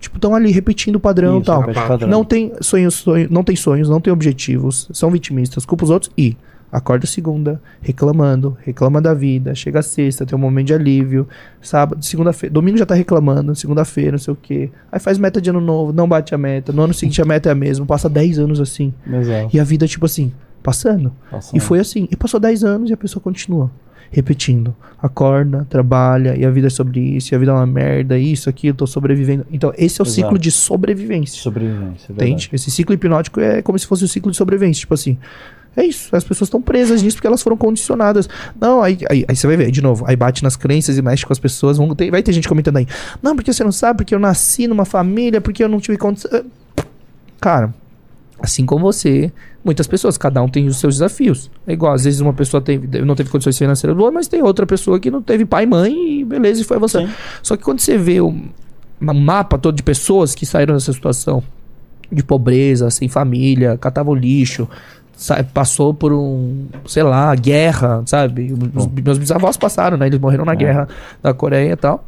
Tipo, 0.00 0.16
estão 0.16 0.34
ali 0.34 0.50
repetindo 0.50 0.96
o 0.96 1.00
padrão 1.00 1.40
e 1.40 1.42
tal. 1.42 1.64
padrão. 1.64 2.08
Não 2.08 2.24
tem 2.24 2.52
sonhos, 2.60 2.94
sonhos, 2.94 3.30
não 3.30 3.42
tem 3.42 3.56
sonhos, 3.56 3.88
não 3.88 4.00
tem 4.00 4.12
objetivos, 4.12 4.88
são 4.92 5.10
vitimistas, 5.10 5.66
culpa 5.66 5.84
os 5.84 5.90
outros 5.90 6.12
e 6.16 6.36
acorda 6.70 7.06
segunda, 7.06 7.60
reclamando, 7.80 8.56
reclama 8.64 9.00
da 9.00 9.14
vida, 9.14 9.54
chega 9.54 9.82
sexta, 9.82 10.26
tem 10.26 10.36
um 10.36 10.40
momento 10.40 10.66
de 10.66 10.74
alívio, 10.74 11.26
sábado, 11.60 12.04
segunda-feira, 12.04 12.52
domingo 12.52 12.76
já 12.76 12.86
tá 12.86 12.94
reclamando, 12.94 13.56
segunda-feira, 13.56 14.12
não 14.12 14.18
sei 14.18 14.34
o 14.34 14.36
quê. 14.36 14.70
Aí 14.92 15.00
faz 15.00 15.18
meta 15.18 15.40
de 15.40 15.50
ano 15.50 15.60
novo, 15.60 15.92
não 15.92 16.06
bate 16.08 16.34
a 16.34 16.38
meta, 16.38 16.72
no 16.72 16.82
ano 16.82 16.94
seguinte 16.94 17.20
a 17.22 17.24
meta 17.24 17.48
é 17.48 17.52
a 17.52 17.54
mesma, 17.54 17.86
passa 17.86 18.08
10 18.08 18.38
anos 18.38 18.60
assim. 18.60 18.92
Exato. 19.10 19.56
E 19.56 19.58
a 19.58 19.64
vida, 19.64 19.86
tipo 19.86 20.04
assim, 20.04 20.32
passando. 20.62 21.12
Passando. 21.30 21.56
E 21.56 21.60
foi 21.60 21.80
assim. 21.80 22.06
E 22.10 22.16
passou 22.16 22.38
10 22.38 22.64
anos 22.64 22.90
e 22.90 22.92
a 22.92 22.96
pessoa 22.96 23.22
continua 23.22 23.70
repetindo. 24.10 24.74
Acorda, 25.00 25.66
trabalha, 25.70 26.36
e 26.36 26.44
a 26.44 26.50
vida 26.50 26.66
é 26.66 26.70
sobre 26.70 26.98
isso, 27.00 27.32
e 27.32 27.36
a 27.36 27.38
vida 27.38 27.52
é 27.52 27.54
uma 27.54 27.66
merda, 27.66 28.18
isso, 28.18 28.50
aquilo, 28.50 28.76
tô 28.76 28.86
sobrevivendo. 28.86 29.46
Então, 29.50 29.72
esse 29.76 30.00
é 30.00 30.02
o 30.02 30.06
Exato. 30.06 30.10
ciclo 30.14 30.38
de 30.38 30.50
sobrevivência. 30.50 31.40
Sobrevivência, 31.40 32.06
é 32.10 32.12
Entende? 32.12 32.30
verdade. 32.30 32.50
Esse 32.52 32.70
ciclo 32.70 32.94
hipnótico 32.94 33.40
é 33.40 33.62
como 33.62 33.78
se 33.78 33.86
fosse 33.86 34.04
o 34.04 34.08
ciclo 34.08 34.30
de 34.30 34.36
sobrevivência. 34.36 34.80
Tipo 34.80 34.94
assim. 34.94 35.16
É 35.76 35.84
isso, 35.84 36.16
as 36.16 36.24
pessoas 36.24 36.48
estão 36.48 36.60
presas 36.60 37.02
nisso 37.02 37.16
porque 37.16 37.26
elas 37.28 37.40
foram 37.40 37.56
condicionadas. 37.56 38.28
Não, 38.60 38.82
aí, 38.82 38.98
aí, 39.08 39.24
aí 39.28 39.36
você 39.36 39.46
vai 39.46 39.56
ver, 39.56 39.70
de 39.70 39.80
novo, 39.80 40.04
aí 40.08 40.16
bate 40.16 40.42
nas 40.42 40.56
crenças 40.56 40.98
e 40.98 41.02
mexe 41.02 41.24
com 41.24 41.32
as 41.32 41.38
pessoas. 41.38 41.76
Vão 41.76 41.94
ter- 41.94 42.10
vai 42.10 42.20
ter 42.20 42.32
gente 42.32 42.48
comentando 42.48 42.78
aí. 42.78 42.86
Não, 43.22 43.36
porque 43.36 43.52
você 43.52 43.62
não 43.62 43.70
sabe, 43.70 43.98
porque 43.98 44.12
eu 44.12 44.18
nasci 44.18 44.66
numa 44.66 44.84
família, 44.84 45.40
porque 45.40 45.62
eu 45.62 45.68
não 45.68 45.78
tive 45.78 45.96
condição. 45.96 46.42
Cara, 47.40 47.72
assim 48.40 48.64
como 48.64 48.84
você, 48.84 49.32
muitas 49.64 49.86
pessoas, 49.86 50.16
cada 50.16 50.42
um 50.42 50.48
tem 50.48 50.66
os 50.66 50.76
seus 50.76 50.94
desafios. 50.96 51.50
É 51.66 51.72
igual, 51.72 51.92
às 51.92 52.04
vezes 52.04 52.20
uma 52.20 52.32
pessoa 52.32 52.60
teve, 52.60 53.00
não 53.02 53.14
teve 53.14 53.30
condições 53.30 53.58
financeiras 53.58 53.96
boas, 53.96 54.12
mas 54.12 54.28
tem 54.28 54.42
outra 54.42 54.66
pessoa 54.66 54.98
que 55.00 55.10
não 55.10 55.20
teve 55.22 55.44
pai 55.44 55.64
e 55.64 55.66
mãe 55.66 56.20
e 56.20 56.24
beleza, 56.24 56.60
e 56.60 56.64
foi 56.64 56.78
você. 56.78 57.06
Sim. 57.06 57.12
Só 57.42 57.56
que 57.56 57.62
quando 57.64 57.80
você 57.80 57.98
vê 57.98 58.20
o 58.20 58.34
ma- 59.00 59.14
mapa 59.14 59.58
todo 59.58 59.74
de 59.76 59.82
pessoas 59.82 60.34
que 60.34 60.46
saíram 60.46 60.74
dessa 60.74 60.92
situação 60.92 61.42
de 62.10 62.22
pobreza, 62.22 62.88
sem 62.90 63.08
família, 63.08 63.76
catavam 63.76 64.14
lixo, 64.14 64.66
sa- 65.18 65.42
passou 65.42 65.92
por 65.92 66.12
um, 66.12 66.66
sei 66.86 67.02
lá, 67.02 67.34
guerra, 67.34 68.02
sabe? 68.06 68.54
Os- 68.74 68.86
meus 68.86 69.18
bisavós 69.18 69.56
passaram, 69.56 69.96
né? 69.96 70.06
Eles 70.06 70.18
morreram 70.20 70.44
na 70.44 70.54
guerra 70.54 70.88
da 71.20 71.34
Coreia 71.34 71.72
e 71.72 71.76
tal. 71.76 72.06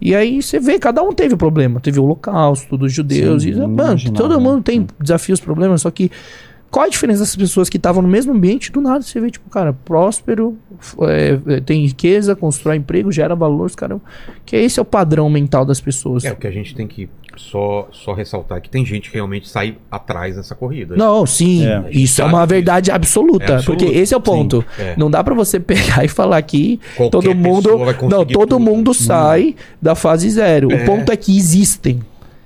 E 0.00 0.14
aí 0.14 0.40
você 0.40 0.58
vê, 0.60 0.78
cada 0.78 1.02
um 1.02 1.12
teve 1.12 1.36
problema. 1.36 1.80
Teve 1.80 1.98
o 1.98 2.04
holocausto 2.04 2.78
dos 2.78 2.92
judeus. 2.92 3.42
Sim, 3.42 3.50
e, 3.50 3.54
mano, 3.66 3.98
todo 4.14 4.36
né? 4.36 4.42
mundo 4.42 4.62
tem 4.62 4.86
desafios, 5.00 5.40
problemas, 5.40 5.82
só 5.82 5.90
que 5.90 6.10
qual 6.70 6.86
a 6.86 6.88
diferença 6.88 7.18
dessas 7.20 7.36
pessoas 7.36 7.68
que 7.68 7.76
estavam 7.76 8.00
no 8.00 8.08
mesmo 8.08 8.32
ambiente? 8.32 8.72
Do 8.72 8.80
nada 8.80 9.02
você 9.02 9.20
vê, 9.20 9.30
tipo, 9.30 9.50
cara, 9.50 9.74
próspero, 9.74 10.56
é, 11.02 11.38
é, 11.56 11.60
tem 11.60 11.84
riqueza, 11.84 12.34
constrói 12.34 12.76
emprego, 12.76 13.12
gera 13.12 13.34
valor, 13.34 13.66
os 13.66 13.74
caras. 13.74 13.98
Que 14.46 14.56
esse 14.56 14.78
é 14.78 14.82
o 14.82 14.84
padrão 14.84 15.28
mental 15.28 15.64
das 15.66 15.80
pessoas. 15.80 16.24
É 16.24 16.32
o 16.32 16.36
que 16.36 16.46
a 16.46 16.50
gente 16.50 16.74
tem 16.74 16.86
que 16.86 17.08
Só, 17.36 17.88
só 17.92 18.12
ressaltar 18.12 18.60
que 18.60 18.68
tem 18.68 18.84
gente 18.84 19.10
que 19.10 19.16
realmente 19.16 19.48
sai 19.48 19.76
atrás 19.90 20.36
nessa 20.36 20.54
corrida. 20.54 20.94
Não, 20.96 21.24
sim. 21.26 21.66
É. 21.66 21.84
Isso 21.90 22.20
é 22.20 22.24
uma 22.24 22.44
verdade 22.46 22.90
absoluta. 22.90 23.44
É 23.44 23.56
absoluto. 23.56 23.84
Porque 23.84 23.98
esse 23.98 24.12
é 24.12 24.16
o 24.16 24.20
ponto. 24.20 24.64
É. 24.78 24.94
Não 24.96 25.10
dá 25.10 25.24
pra 25.24 25.34
você 25.34 25.58
pegar 25.60 26.04
e 26.04 26.08
falar 26.08 26.40
que 26.42 26.78
Qualquer 26.96 27.10
todo 27.10 27.34
mundo. 27.34 27.78
Não, 28.02 28.24
todo 28.24 28.48
tudo. 28.48 28.60
mundo 28.60 28.94
sai 28.94 29.56
da 29.80 29.94
fase 29.94 30.28
zero. 30.30 30.70
É. 30.70 30.76
O 30.76 30.84
ponto 30.84 31.10
é 31.10 31.16
que 31.16 31.36
existem. 31.36 32.00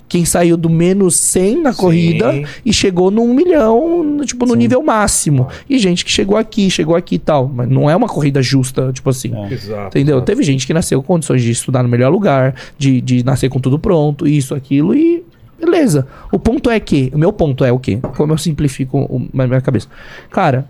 Quem 0.08 0.24
saiu 0.24 0.56
do 0.56 0.70
menos 0.70 1.16
100 1.16 1.62
na 1.62 1.72
Sim. 1.72 1.80
corrida 1.80 2.42
e 2.64 2.72
chegou 2.72 3.10
no 3.10 3.22
1 3.22 3.34
milhão, 3.34 4.04
no- 4.04 4.24
tipo, 4.24 4.46
no 4.46 4.52
Sim. 4.52 4.58
nível 4.58 4.82
máximo. 4.82 5.48
E 5.68 5.78
gente 5.78 6.04
que 6.04 6.10
chegou 6.10 6.36
aqui, 6.36 6.70
chegou 6.70 6.94
aqui 6.94 7.16
e 7.16 7.18
tal. 7.18 7.50
Mas 7.52 7.68
não 7.68 7.90
é 7.90 7.96
uma 7.96 8.06
corrida 8.06 8.40
justa, 8.40 8.92
tipo 8.92 9.10
assim. 9.10 9.34
É. 9.34 9.52
Exato. 9.52 9.88
Entendeu? 9.88 10.16
exato. 10.16 10.26
Teve 10.26 10.42
gente 10.44 10.64
que 10.66 10.72
nasceu 10.72 11.02
com 11.02 11.14
condições 11.14 11.42
de 11.42 11.50
estudar 11.50 11.82
no 11.82 11.88
melhor 11.88 12.10
lugar, 12.12 12.54
de, 12.78 13.00
de 13.00 13.24
nascer 13.24 13.48
com 13.48 13.58
tudo 13.58 13.78
pronto, 13.80 14.28
isso, 14.28 14.54
aquilo, 14.54 14.94
e 14.94 15.24
beleza. 15.58 16.06
O 16.30 16.38
ponto 16.38 16.70
é 16.70 16.78
que, 16.78 17.10
o 17.12 17.18
meu 17.18 17.32
ponto 17.32 17.64
é 17.64 17.72
o 17.72 17.78
quê? 17.78 17.98
Como 18.16 18.32
eu 18.32 18.38
simplifico 18.38 18.98
o- 18.98 19.26
na 19.34 19.46
minha 19.46 19.60
cabeça. 19.60 19.88
Cara, 20.30 20.68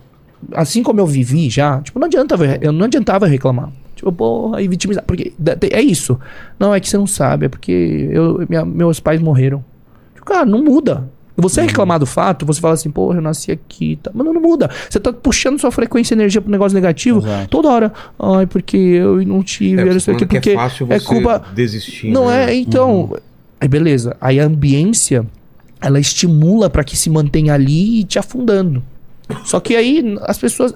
assim 0.53 0.83
como 0.83 0.99
eu 1.01 1.07
vivi 1.07 1.51
já, 1.51 1.81
tipo, 1.83 1.99
não 1.99 2.07
adianta, 2.07 2.37
eu 2.63 2.73
não 2.73 2.87
adiantava 2.87 3.27
reclamar. 3.27 3.71
Tipo, 3.97 4.13
porra, 4.13 4.61
e 4.63 4.69
vitimizar. 4.69 5.03
Porque 5.05 5.33
é 5.73 5.81
isso. 5.81 6.21
Não, 6.61 6.73
é 6.75 6.79
que 6.79 6.89
você 6.89 6.99
não 6.99 7.07
sabe, 7.07 7.47
é 7.47 7.49
porque 7.49 8.09
eu, 8.13 8.45
minha- 8.49 8.65
meus 8.65 9.01
pais 9.01 9.21
morreram. 9.21 9.65
Tipo, 10.15 10.27
cara, 10.27 10.45
não 10.45 10.63
muda. 10.63 11.09
Você 11.39 11.61
reclamar 11.61 11.99
do 11.99 12.07
fato, 12.07 12.47
você 12.47 12.61
fala 12.61 12.75
assim, 12.75 12.91
porra, 12.91 13.19
eu 13.19 13.23
nasci 13.23 13.53
aqui. 13.53 13.99
Tá. 14.03 14.11
Mas 14.15 14.25
não 14.27 14.35
muda. 14.41 14.71
Você 14.89 14.99
tá 14.99 15.13
puxando 15.13 15.61
sua 15.61 15.71
frequência 15.71 16.15
e 16.15 16.17
energia 16.17 16.41
pro 16.41 16.51
negócio 16.51 16.75
negativo 16.75 17.19
Exato. 17.19 17.49
toda 17.49 17.69
hora. 17.69 17.93
Ai, 18.19 18.47
porque 18.47 18.77
eu 18.77 19.23
não 19.27 19.43
tive. 19.43 19.83
É, 19.83 19.85
eu 19.89 19.95
não 19.95 20.01
que, 20.01 20.15
que 20.15 20.27
porque 20.27 20.51
é 20.51 20.55
fácil 20.55 20.87
é 20.91 20.99
você 20.99 21.07
culpa. 21.07 21.43
desistir. 21.55 22.11
Não 22.11 22.29
né? 22.29 22.53
é, 22.53 22.55
então. 22.55 23.15
Aí 23.61 23.69
beleza. 23.69 24.17
Aí 24.19 24.41
a 24.41 24.45
ambiência, 24.47 25.27
ela 25.81 26.01
estimula 26.01 26.71
pra 26.71 26.83
que 26.85 26.97
se 26.97 27.11
mantenha 27.11 27.53
ali 27.53 28.01
e 28.01 28.05
te 28.05 28.19
afundando. 28.19 28.83
Só 29.45 29.61
que 29.61 29.75
aí 29.75 30.17
as 30.23 30.39
pessoas. 30.39 30.75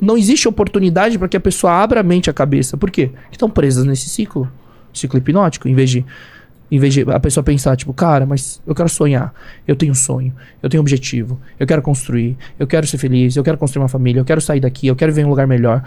Não 0.00 0.16
existe 0.16 0.48
oportunidade 0.48 1.18
pra 1.18 1.28
que 1.28 1.36
a 1.36 1.40
pessoa 1.40 1.72
abra 1.72 2.00
a 2.00 2.02
mente 2.02 2.26
e 2.26 2.30
a 2.30 2.32
cabeça. 2.32 2.76
Por 2.76 2.90
quê? 2.90 3.08
Porque 3.08 3.32
estão 3.32 3.50
presas 3.50 3.84
nesse 3.84 4.08
ciclo. 4.08 4.50
Ciclo 4.92 5.18
hipnótico. 5.18 5.68
Em 5.68 5.74
vez 5.74 5.90
de. 5.90 6.04
Em 6.70 6.78
vez 6.78 6.92
de 6.92 7.00
a 7.10 7.18
pessoa 7.18 7.42
pensar, 7.42 7.76
tipo, 7.76 7.94
cara, 7.94 8.26
mas 8.26 8.60
eu 8.66 8.74
quero 8.74 8.90
sonhar, 8.90 9.32
eu 9.66 9.74
tenho 9.74 9.92
um 9.92 9.94
sonho, 9.94 10.34
eu 10.62 10.68
tenho 10.68 10.82
um 10.82 10.84
objetivo, 10.84 11.40
eu 11.58 11.66
quero 11.66 11.80
construir, 11.80 12.36
eu 12.58 12.66
quero 12.66 12.86
ser 12.86 12.98
feliz, 12.98 13.34
eu 13.36 13.42
quero 13.42 13.56
construir 13.56 13.80
uma 13.80 13.88
família, 13.88 14.20
eu 14.20 14.24
quero 14.24 14.38
sair 14.38 14.60
daqui, 14.60 14.86
eu 14.86 14.94
quero 14.94 15.10
ver 15.10 15.24
um 15.24 15.30
lugar 15.30 15.46
melhor. 15.46 15.82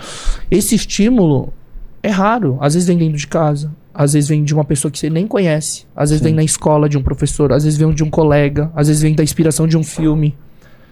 Esse 0.50 0.74
estímulo 0.74 1.54
é 2.02 2.10
raro. 2.10 2.58
Às 2.60 2.74
vezes 2.74 2.88
vem 2.88 2.98
dentro 2.98 3.16
de 3.16 3.28
casa, 3.28 3.72
às 3.94 4.14
vezes 4.14 4.28
vem 4.28 4.44
de 4.44 4.54
uma 4.56 4.66
pessoa 4.66 4.92
que 4.92 4.98
você 4.98 5.08
nem 5.08 5.28
conhece, 5.28 5.86
às 5.96 6.10
vezes 6.10 6.24
Sim. 6.24 6.30
vem 6.30 6.34
na 6.34 6.44
escola 6.44 6.90
de 6.90 6.98
um 6.98 7.04
professor, 7.04 7.54
às 7.54 7.64
vezes 7.64 7.78
vem 7.78 7.94
de 7.94 8.04
um 8.04 8.10
colega, 8.10 8.72
às 8.76 8.88
vezes 8.88 9.04
vem 9.04 9.14
da 9.14 9.24
inspiração 9.24 9.68
de 9.68 9.78
um 9.78 9.84
filme. 9.84 10.36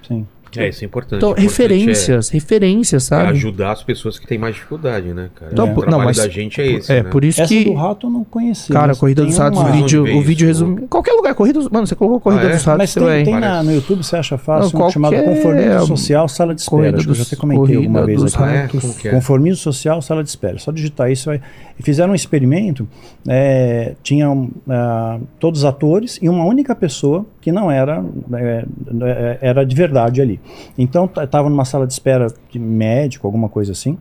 Sim. 0.07 0.27
É, 0.57 0.69
isso 0.69 0.83
é 0.83 0.85
importante. 0.85 1.17
Então, 1.19 1.29
O 1.29 1.31
importante 1.33 1.47
referências, 1.49 2.29
referências, 2.29 3.11
É, 3.11 3.15
é 3.15 3.17
sabe? 3.19 3.29
ajudar 3.31 3.71
as 3.73 3.83
pessoas 3.83 4.17
que 4.17 4.25
têm 4.25 4.37
mais 4.37 4.55
dificuldade, 4.55 5.13
né, 5.13 5.29
cara? 5.35 5.51
Então, 5.51 5.65
o 5.65 5.73
por- 5.73 5.81
trabalho 5.81 5.97
não, 5.99 6.05
mas- 6.05 6.17
da 6.17 6.27
gente 6.29 6.61
é 6.61 6.71
esse, 6.71 6.91
é, 6.91 7.03
né? 7.03 7.09
por 7.09 7.23
isso 7.23 7.41
Essa 7.41 7.53
que. 7.53 7.65
do 7.65 7.73
rato 7.73 8.07
eu 8.07 8.11
não 8.11 8.23
conhecia. 8.23 8.73
Cara, 8.73 8.95
Corrida 8.95 9.25
dos 9.25 9.37
Ratos, 9.37 9.59
uma- 9.59 9.69
o 9.69 9.73
vídeo, 9.73 10.01
o 10.03 10.21
vídeo 10.21 10.49
isso? 10.49 10.63
resumido. 10.65 10.87
Qualquer 10.87 11.11
lugar, 11.13 11.35
Corrida 11.35 11.59
dos. 11.59 11.69
Mano, 11.69 11.85
você 11.85 11.95
colocou 11.95 12.19
Corrida 12.19 12.43
Ah, 12.47 12.49
é? 12.49 12.53
dos 12.55 12.63
Ratos, 12.63 12.77
Mas 12.79 12.93
tem, 12.93 13.03
vai. 13.03 13.23
tem 13.23 13.39
na- 13.39 13.61
no 13.63 13.71
YouTube, 13.73 14.03
você 14.03 14.15
acha 14.15 14.37
fácil, 14.37 14.77
Não, 14.79 14.87
um 14.87 14.89
chamado 14.89 15.13
qualquer- 15.15 15.29
Conformismo 15.35 15.87
Social 15.87 16.27
Sala 16.29 16.55
de 16.55 16.61
Espera. 16.61 16.91
Que 16.93 16.95
eu 16.97 17.01
já 17.01 17.07
dos- 17.07 17.21
até 17.27 17.35
comentei 17.35 17.75
alguma 17.75 18.05
vez 18.05 18.21
dos 18.21 18.33
aqui. 18.35 18.43
É? 18.43 18.61
Ratos. 18.61 18.97
Que 18.97 19.07
é? 19.07 19.11
Conformismo 19.11 19.57
Social 19.57 20.01
Sala 20.01 20.23
de 20.23 20.29
Espera. 20.29 20.57
Só 20.59 20.71
digitar 20.71 21.11
isso. 21.11 21.25
Vai... 21.27 21.41
E 21.79 21.83
fizeram 21.83 22.11
um 22.11 22.15
experimento. 22.15 22.87
é, 23.27 23.93
tinham 24.01 24.49
ah, 24.69 25.19
todos 25.39 25.59
os 25.61 25.65
atores 25.65 26.17
e 26.21 26.29
uma 26.29 26.45
única 26.45 26.73
pessoa 26.73 27.25
que 27.41 27.51
não 27.51 27.69
era 27.69 28.03
é, 28.33 28.65
é, 29.01 29.37
era 29.41 29.63
de 29.65 29.75
verdade 29.75 30.21
ali. 30.21 30.38
Então 30.77 31.09
estava 31.21 31.49
numa 31.49 31.65
sala 31.65 31.85
de 31.85 31.93
espera 31.93 32.27
de 32.49 32.59
médico, 32.59 33.27
alguma 33.27 33.49
coisa 33.49 33.71
assim, 33.71 33.97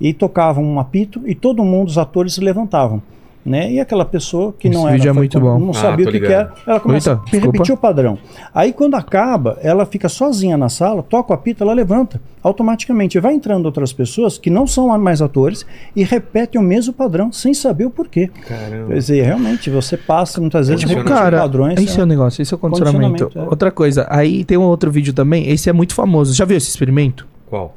e 0.00 0.12
tocavam 0.12 0.64
um 0.64 0.80
apito 0.80 1.22
e 1.26 1.34
todo 1.34 1.64
mundo, 1.64 1.88
os 1.88 1.98
atores, 1.98 2.34
se 2.34 2.40
levantavam. 2.40 3.02
Né? 3.44 3.72
E 3.72 3.80
aquela 3.80 4.04
pessoa 4.04 4.54
que 4.56 4.68
Esse 4.68 4.76
não 4.76 4.86
era 4.86 4.96
vídeo 4.96 5.10
é 5.10 5.12
muito 5.12 5.40
bom. 5.40 5.58
não 5.58 5.70
Ah, 5.70 5.74
sabia 5.74 6.08
o 6.08 6.12
que, 6.12 6.20
que 6.20 6.26
era, 6.26 6.52
ela 6.64 6.78
começa 6.78 7.20
Eita, 7.32 7.38
a 7.38 7.50
repetir 7.50 7.74
o 7.74 7.76
padrão. 7.76 8.16
Aí 8.54 8.72
quando 8.72 8.94
acaba, 8.94 9.58
ela 9.60 9.84
fica 9.84 10.08
sozinha 10.08 10.56
na 10.56 10.68
sala, 10.68 11.02
toca 11.02 11.32
o 11.32 11.34
apito, 11.34 11.64
ela 11.64 11.72
levanta 11.72 12.20
automaticamente. 12.40 13.18
Vai 13.18 13.34
entrando 13.34 13.66
outras 13.66 13.92
pessoas 13.92 14.38
que 14.38 14.48
não 14.48 14.64
são 14.66 14.96
mais 14.96 15.20
atores 15.20 15.66
e 15.96 16.04
repetem 16.04 16.60
o 16.60 16.64
mesmo 16.64 16.92
padrão 16.92 17.32
sem 17.32 17.52
saber 17.52 17.84
o 17.86 17.90
porquê. 17.90 18.30
Caramba. 18.46 18.88
Quer 18.88 18.94
dizer, 18.98 19.22
realmente, 19.24 19.70
você 19.70 19.96
passa 19.96 20.40
muitas 20.40 20.68
vezes 20.68 20.84
Tipo, 20.88 21.02
Cara, 21.04 21.38
padrões. 21.40 21.80
esse 21.80 21.98
é 21.98 22.02
o 22.02 22.06
negócio, 22.06 22.42
esse 22.42 22.54
é 22.54 22.56
o 22.56 22.58
condicionamento. 22.58 23.24
Condicionamento, 23.24 23.38
é. 23.38 23.50
Outra 23.50 23.70
coisa, 23.72 24.06
aí 24.08 24.44
tem 24.44 24.56
um 24.56 24.62
outro 24.62 24.88
vídeo 24.90 25.12
também, 25.12 25.48
esse 25.50 25.68
é 25.68 25.72
muito 25.72 25.94
famoso. 25.94 26.32
Já 26.32 26.44
viu 26.44 26.56
esse 26.56 26.68
experimento? 26.68 27.26
Qual? 27.50 27.76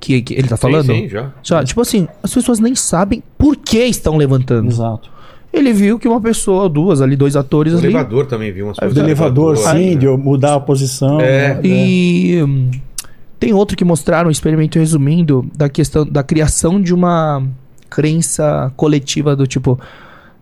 Que, 0.00 0.22
que 0.22 0.34
ele 0.34 0.48
tá 0.48 0.56
falando? 0.56 0.86
Sim, 0.86 1.02
sim, 1.02 1.08
já. 1.08 1.32
Já, 1.42 1.64
tipo 1.64 1.80
assim, 1.80 2.06
as 2.22 2.32
pessoas 2.32 2.60
nem 2.60 2.74
sabem 2.74 3.22
por 3.36 3.56
que 3.56 3.84
estão 3.84 4.16
levantando. 4.16 4.68
Exato. 4.68 5.10
Ele 5.52 5.72
viu 5.72 5.98
que 5.98 6.06
uma 6.06 6.20
pessoa, 6.20 6.68
duas 6.68 7.00
ali, 7.00 7.16
dois 7.16 7.34
atores 7.34 7.72
O 7.72 7.78
ali. 7.78 7.86
elevador 7.86 8.26
também 8.26 8.52
viu 8.52 8.66
umas 8.66 8.78
coisas. 8.78 8.94
Do 8.94 9.00
elevador, 9.00 9.54
elevador, 9.54 9.80
sim, 9.80 9.90
né? 9.90 9.96
de 9.96 10.06
eu 10.06 10.18
mudar 10.18 10.54
a 10.54 10.60
posição. 10.60 11.20
É. 11.20 11.54
né? 11.54 11.60
E 11.64 12.42
hum, 12.46 12.70
tem 13.40 13.52
outro 13.52 13.76
que 13.76 13.84
mostraram 13.84 14.28
um 14.28 14.30
experimento 14.30 14.78
resumindo 14.78 15.48
da 15.56 15.68
questão 15.68 16.04
da 16.04 16.22
criação 16.22 16.80
de 16.80 16.92
uma 16.92 17.42
crença 17.88 18.72
coletiva 18.76 19.34
do 19.34 19.46
tipo. 19.46 19.80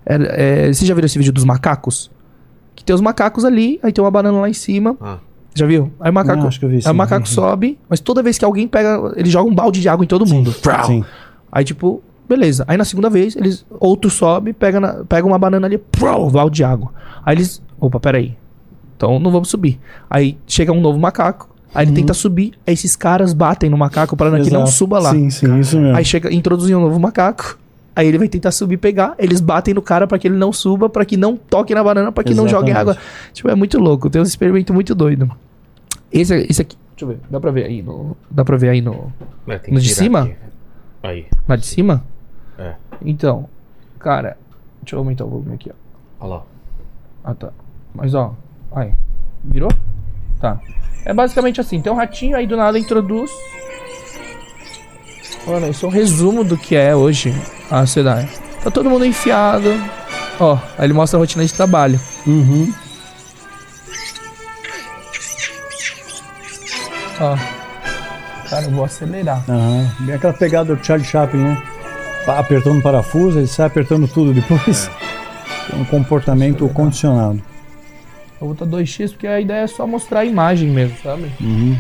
É, 0.05 0.67
é, 0.67 0.73
você 0.73 0.85
já 0.85 0.95
viu 0.95 1.05
esse 1.05 1.19
vídeo 1.19 1.33
dos 1.33 1.45
macacos? 1.45 2.11
Que 2.75 2.85
tem 2.85 2.95
os 2.95 3.01
macacos 3.01 3.45
ali, 3.45 3.79
aí 3.83 3.93
tem 3.93 4.03
uma 4.03 4.11
banana 4.11 4.41
lá 4.41 4.49
em 4.49 4.55
cima. 4.55 4.97
Ah, 5.01 5.19
Já 5.59 5.67
viu? 5.67 5.91
Aí 6.01 6.11
o 6.11 6.15
macaco, 6.15 6.41
Não, 6.41 6.49
acho 6.49 6.59
que 6.59 6.65
eu 6.65 6.69
vi, 6.69 6.81
aí 6.85 6.93
o 6.93 6.95
macaco 6.95 7.29
sobe, 7.29 7.79
mas 7.89 7.99
toda 8.01 8.23
vez 8.23 8.39
que 8.39 8.45
alguém 8.45 8.69
pega, 8.69 9.13
ele 9.17 9.29
joga 9.31 9.49
um 9.51 9.55
balde 9.55 9.81
de 9.81 9.89
água 9.89 10.05
em 10.05 10.09
todo 10.09 10.27
mundo. 10.27 10.53
Sim. 10.87 11.05
Aí, 11.51 11.65
tipo, 11.65 12.03
beleza. 12.29 12.65
Aí 12.69 12.77
na 12.77 12.85
segunda 12.85 13.09
vez, 13.09 13.35
eles. 13.37 13.65
Outro 13.81 14.11
sobe, 14.11 14.53
pega, 14.53 14.79
na- 14.81 15.05
pega 15.09 15.27
uma 15.27 15.39
banana 15.39 15.67
ali, 15.67 15.79
prau, 15.79 16.31
balde 16.31 16.57
de 16.57 16.65
água. 16.65 16.91
Aí 17.25 17.35
eles. 17.37 17.63
Opa, 17.81 17.99
peraí. 17.99 18.37
Então 18.97 19.19
não 19.19 19.31
vamos 19.31 19.49
subir. 19.49 19.79
Aí 20.09 20.37
chega 20.47 20.73
um 20.73 20.81
novo 20.81 20.99
macaco. 20.99 21.49
Aí 21.75 21.85
ele 21.87 21.93
tenta 21.95 22.15
subir. 22.15 22.53
Aí 22.67 22.73
esses 22.73 22.97
caras 22.97 23.33
batem 23.35 23.69
no 23.69 23.77
macaco 23.77 24.17
para 24.17 24.31
que 24.41 24.51
não 24.51 24.63
Exato. 24.63 24.71
suba 24.71 24.99
lá. 24.99 25.11
Sim, 25.11 25.29
sim, 25.29 25.59
isso 25.61 25.79
mesmo. 25.79 25.95
Aí 25.97 26.05
chega, 26.05 26.33
introduzir 26.33 26.75
um 26.77 26.81
novo 26.81 26.99
macaco. 26.99 27.59
Aí 27.97 28.07
ele 28.07 28.19
vai 28.19 28.29
tentar 28.29 28.51
subir, 28.51 28.77
pegar. 28.77 29.15
Eles 29.19 29.41
batem 29.41 29.73
no 29.73 29.81
cara 29.81 30.07
para 30.07 30.19
que 30.19 30.29
ele 30.29 30.37
não 30.37 30.53
suba, 30.53 30.87
para 30.87 31.03
que 31.07 31.17
não 31.17 31.35
toque 31.35 31.75
na 31.75 31.83
banana, 31.83 32.13
para 32.13 32.23
que 32.23 32.35
não 32.35 32.47
jogue 32.47 32.71
Exatamente. 32.71 32.99
água. 32.99 33.03
Tipo, 33.33 33.49
é 33.49 33.55
muito 33.55 33.79
louco. 33.79 34.11
Tem 34.11 34.21
um 34.21 34.25
experimento 34.25 34.75
muito 34.75 34.95
doido. 34.95 35.31
Esse, 36.13 36.35
esse 36.49 36.61
aqui. 36.61 36.77
Deixa 36.91 37.05
eu 37.05 37.09
ver. 37.09 37.19
Dá 37.31 37.41
pra 37.41 37.51
ver 37.51 37.65
aí 37.65 37.81
no. 37.81 38.15
Dá 38.31 38.45
pra 38.45 38.59
ver 38.59 38.69
aí 38.69 38.83
no. 38.83 39.11
é, 39.49 39.61
No 39.71 39.81
de 39.81 39.95
cima? 39.95 40.25
aqui. 40.25 40.37
Aí. 41.03 41.27
Na 41.49 41.57
de 41.57 41.65
cima? 41.67 42.05
É. 42.59 42.75
Então, 43.01 43.49
cara, 43.99 44.37
deixa 44.83 44.95
eu 44.95 44.99
aumentar 44.99 45.25
o 45.25 45.29
volume 45.31 45.55
aqui, 45.55 45.71
ó. 45.71 45.75
Olha 46.27 46.35
lá. 46.37 46.43
Ah, 47.25 47.35
tá. 47.35 47.51
Mas, 47.95 48.15
ó, 48.15 48.35
aí. 48.73 48.93
Virou? 49.43 49.71
Tá. 50.39 50.61
É 51.07 51.15
basicamente 51.15 51.63
assim, 51.63 51.81
tem 51.81 51.91
um 51.91 51.97
ratinho, 51.97 52.37
aí 52.37 52.47
do 52.47 52.59
nada 52.59 52.79
introduz. 52.79 53.31
Mano, 55.47 55.69
isso 55.71 55.87
é 55.87 55.89
um 55.89 55.93
resumo 55.93 56.45
do 56.45 56.59
que 56.59 56.75
é 56.77 56.95
hoje 56.95 57.33
a 57.71 57.81
sociedade. 57.87 58.29
Tá 58.63 58.71
todo 58.71 58.91
mundo 58.91 59.05
enfiado. 59.05 59.73
Ó, 60.39 60.59
aí 60.77 60.87
ele 60.87 60.93
mostra 60.93 61.19
a 61.19 61.21
rotina 61.21 61.45
de 61.45 61.53
trabalho. 61.53 62.01
Uhum. 62.27 62.73
Ó. 67.21 67.37
Cara, 68.49 68.65
eu 68.67 68.71
vou 68.71 68.85
acelerar. 68.85 69.43
Aham. 69.49 69.91
Bem 70.01 70.15
aquela 70.15 70.33
pegada 70.33 70.75
do 70.75 70.85
Charlie 70.85 71.07
Chaplin, 71.07 71.43
né? 71.43 71.63
Pá, 72.25 72.39
Apertando 72.39 72.79
o 72.79 72.83
parafuso, 72.83 73.39
ele 73.39 73.47
sai 73.47 73.67
apertando 73.67 74.07
tudo 74.07 74.33
depois. 74.33 74.91
É 75.73 75.77
um 75.77 75.85
comportamento 75.85 76.69
condicionado. 76.69 77.43
Eu 78.41 78.49
vou 78.49 78.55
botar 78.55 78.67
2x 78.67 79.11
porque 79.13 79.27
a 79.27 79.41
ideia 79.41 79.63
é 79.63 79.67
só 79.67 79.87
mostrar 79.87 80.21
a 80.21 80.25
imagem 80.25 80.69
mesmo, 80.71 80.97
sabe? 81.03 81.33
Uhum. 81.41 81.79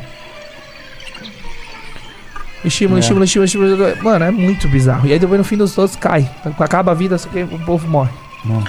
Estímulo, 2.66 2.98
É. 2.98 3.00
estímulo, 3.00 3.24
estímulo, 3.24 3.46
estímulo. 3.46 4.02
Mano, 4.02 4.24
é 4.24 4.30
muito 4.30 4.68
bizarro. 4.68 5.06
E 5.08 5.12
aí 5.12 5.18
depois 5.18 5.38
no 5.38 5.44
fim 5.44 5.56
dos 5.56 5.74
todos 5.74 5.94
cai. 5.96 6.28
Acaba 6.58 6.90
a 6.92 6.94
vida, 6.94 7.16
só 7.16 7.28
que 7.28 7.42
o 7.42 7.58
povo 7.64 7.86
morre. 7.88 8.10
Não. 8.44 8.62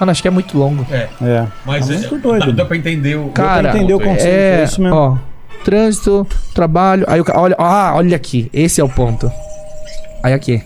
Mano, 0.00 0.10
acho 0.10 0.20
que 0.20 0.28
é 0.28 0.30
muito 0.30 0.58
longo. 0.58 0.84
É. 0.90 1.08
Mas 1.64 1.88
é 1.88 1.96
muito 1.98 2.18
doido. 2.18 2.46
Dá, 2.46 2.52
dá 2.52 2.64
pra 2.64 2.76
entender 2.76 3.16
o. 3.16 3.28
Cara, 3.28 3.70
pra 3.70 3.78
entender 3.78 3.94
o 3.94 4.00
conceito, 4.00 4.26
é, 4.26 4.60
é 4.60 4.64
isso 4.64 4.82
mesmo. 4.82 4.96
ó, 4.96 5.16
trânsito, 5.64 6.26
trabalho, 6.52 7.04
aí 7.08 7.20
o 7.20 7.24
ca- 7.24 7.38
olha, 7.40 7.54
ah, 7.58 7.92
olha 7.94 8.16
aqui, 8.16 8.50
esse 8.52 8.80
é 8.80 8.84
o 8.84 8.88
ponto. 8.88 9.30
Aí 10.22 10.32
aqui. 10.32 10.62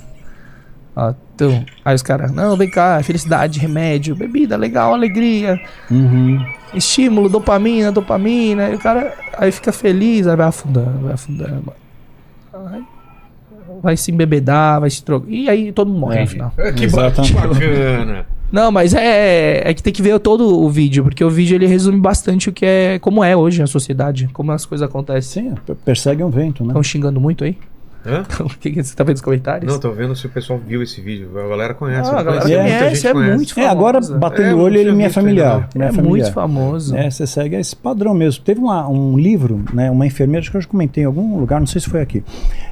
Ó, 0.96 1.12
então, 1.34 1.64
aí 1.84 1.94
os 1.94 2.02
caras, 2.02 2.32
não, 2.32 2.56
vem 2.56 2.68
cá, 2.70 3.00
felicidade, 3.04 3.60
remédio, 3.60 4.16
bebida, 4.16 4.56
legal, 4.56 4.92
alegria, 4.94 5.60
Uhum. 5.90 6.44
estímulo, 6.74 7.28
dopamina, 7.28 7.92
dopamina, 7.92 8.64
aí 8.66 8.74
o 8.74 8.78
cara 8.80 9.14
aí 9.36 9.52
fica 9.52 9.70
feliz, 9.72 10.26
aí 10.26 10.34
vai 10.34 10.48
afundando, 10.48 10.98
vai 11.04 11.12
afundando. 11.12 11.72
Vai 13.82 13.96
se 13.96 14.10
embebedar, 14.10 14.80
vai 14.80 14.90
se 14.90 15.02
trocar. 15.02 15.28
E 15.30 15.48
aí 15.48 15.72
todo 15.72 15.88
mundo 15.88 16.00
morre 16.00 16.18
É. 16.18 16.20
no 16.22 16.26
final. 16.26 16.52
É, 16.56 16.72
que 16.72 16.86
ba- 16.88 17.06
Exatamente. 17.08 17.34
que 17.34 17.40
bacana. 17.40 18.26
Não, 18.50 18.72
mas 18.72 18.94
é, 18.94 19.68
é 19.68 19.74
que 19.74 19.82
tem 19.82 19.92
que 19.92 20.00
ver 20.00 20.18
todo 20.20 20.58
o 20.58 20.70
vídeo, 20.70 21.04
porque 21.04 21.22
o 21.22 21.28
vídeo 21.28 21.54
ele 21.54 21.66
resume 21.66 22.00
bastante 22.00 22.48
o 22.48 22.52
que 22.52 22.64
é, 22.64 22.98
como 22.98 23.22
é 23.22 23.36
hoje 23.36 23.62
a 23.62 23.66
sociedade, 23.66 24.28
como 24.32 24.52
as 24.52 24.64
coisas 24.64 24.88
acontecem. 24.88 25.50
Sim, 25.50 25.54
per- 25.66 25.76
persegue 25.76 26.24
um 26.24 26.30
vento, 26.30 26.62
né? 26.64 26.68
Estão 26.70 26.82
xingando 26.82 27.20
muito 27.20 27.44
aí? 27.44 27.58
Hã? 28.06 28.22
O 28.44 28.48
que, 28.48 28.70
que 28.70 28.82
você 28.82 28.94
tá 28.94 29.02
vendo 29.04 29.14
nos 29.14 29.20
comentários? 29.22 29.72
Não, 29.72 29.80
tô 29.80 29.90
vendo 29.92 30.14
se 30.16 30.24
o 30.26 30.30
pessoal 30.30 30.58
viu 30.64 30.82
esse 30.82 31.00
vídeo. 31.00 31.30
A 31.38 31.48
galera 31.48 31.74
conhece. 31.74 32.10
Ah, 32.10 32.20
a 32.20 32.22
galera 32.22 32.42
conhece, 32.42 32.94
gente 32.96 33.06
é 33.08 33.12
conhece. 33.12 33.36
muito 33.36 33.60
É, 33.60 33.66
agora 33.66 34.00
batendo 34.00 34.48
É, 34.50 34.54
o 34.54 34.58
olho 34.60 34.78
ele 34.78 34.92
me 34.92 35.04
é 35.04 35.10
familiar. 35.10 35.68
é 35.74 35.86
familiar. 35.90 36.02
muito 36.04 36.32
famoso. 36.32 36.96
É, 36.96 37.10
você 37.10 37.26
segue 37.26 37.56
esse 37.56 37.74
padrão 37.76 38.14
mesmo. 38.14 38.42
Teve 38.44 38.60
uma- 38.60 38.88
um 38.88 39.18
livro, 39.18 39.64
né, 39.72 39.90
uma 39.90 40.06
enfermeira, 40.06 40.40
acho 40.42 40.50
que 40.50 40.56
eu 40.56 40.60
já 40.60 40.68
comentei 40.68 41.02
em 41.02 41.06
algum 41.06 41.38
lugar, 41.38 41.58
não 41.60 41.66
sei 41.66 41.80
se 41.80 41.88
foi 41.88 42.00
aqui. 42.00 42.22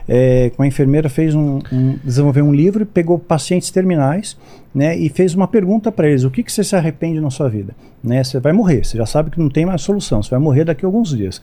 É, 0.08 0.52
uma 0.56 0.66
enfermeira 0.66 1.08
fez 1.08 1.34
um, 1.34 1.58
um- 1.72 1.98
desenvolveu 2.04 2.44
um 2.44 2.52
livro, 2.54 2.82
e 2.82 2.86
pegou 2.86 3.18
pacientes 3.18 3.70
terminais, 3.70 4.36
né, 4.74 4.96
e 4.96 5.08
fez 5.08 5.34
uma 5.34 5.48
pergunta 5.48 5.90
para 5.90 6.08
eles: 6.08 6.22
o 6.24 6.30
que, 6.30 6.42
que 6.42 6.52
você 6.52 6.62
se 6.62 6.76
arrepende 6.76 7.20
na 7.20 7.30
sua 7.30 7.48
vida? 7.48 7.74
Né, 8.02 8.22
você 8.22 8.38
vai 8.38 8.52
morrer, 8.52 8.84
você 8.84 8.96
já 8.96 9.06
sabe 9.06 9.30
que 9.30 9.40
não 9.40 9.48
tem 9.50 9.66
mais 9.66 9.82
solução, 9.82 10.22
você 10.22 10.30
vai 10.30 10.38
morrer 10.38 10.64
daqui 10.64 10.84
a 10.84 10.88
alguns 10.88 11.10
dias. 11.16 11.42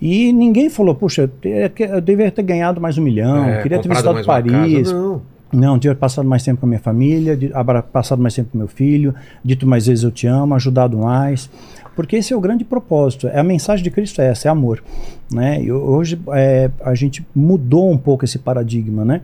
E 0.00 0.32
ninguém 0.32 0.70
falou, 0.70 0.94
puxa, 0.94 1.30
eu 1.42 2.00
deveria 2.00 2.30
ter 2.32 2.42
ganhado 2.42 2.80
mais 2.80 2.96
um 2.96 3.02
milhão, 3.02 3.44
É, 3.44 3.62
queria 3.62 3.78
ter 3.78 3.88
visitado 3.88 4.24
Paris, 4.24 4.88
casa. 4.88 4.94
Não. 4.98 5.22
não, 5.52 5.78
ter 5.78 5.94
passado 5.96 6.26
mais 6.26 6.42
tempo 6.42 6.60
com 6.60 6.66
a 6.66 6.68
minha 6.68 6.80
família, 6.80 7.36
de, 7.36 7.52
abra- 7.52 7.82
passado 7.82 8.22
mais 8.22 8.34
tempo 8.34 8.50
com 8.52 8.58
meu 8.58 8.68
filho, 8.68 9.14
dito 9.44 9.66
mais 9.66 9.86
vezes 9.86 10.02
eu 10.04 10.10
te 10.10 10.26
amo, 10.26 10.54
ajudado 10.54 10.96
mais. 10.96 11.50
Porque 11.94 12.16
esse 12.16 12.32
é 12.32 12.36
o 12.36 12.40
grande 12.40 12.64
propósito. 12.64 13.26
É 13.28 13.40
a 13.40 13.42
mensagem 13.42 13.82
de 13.82 13.90
Cristo 13.90 14.22
é 14.22 14.28
essa, 14.28 14.48
é 14.48 14.50
amor. 14.50 14.82
Né? 15.30 15.62
E 15.62 15.70
hoje 15.70 16.18
é, 16.28 16.70
a 16.82 16.94
gente 16.94 17.26
mudou 17.34 17.90
um 17.90 17.98
pouco 17.98 18.24
esse 18.24 18.38
paradigma. 18.38 19.04
Né? 19.04 19.20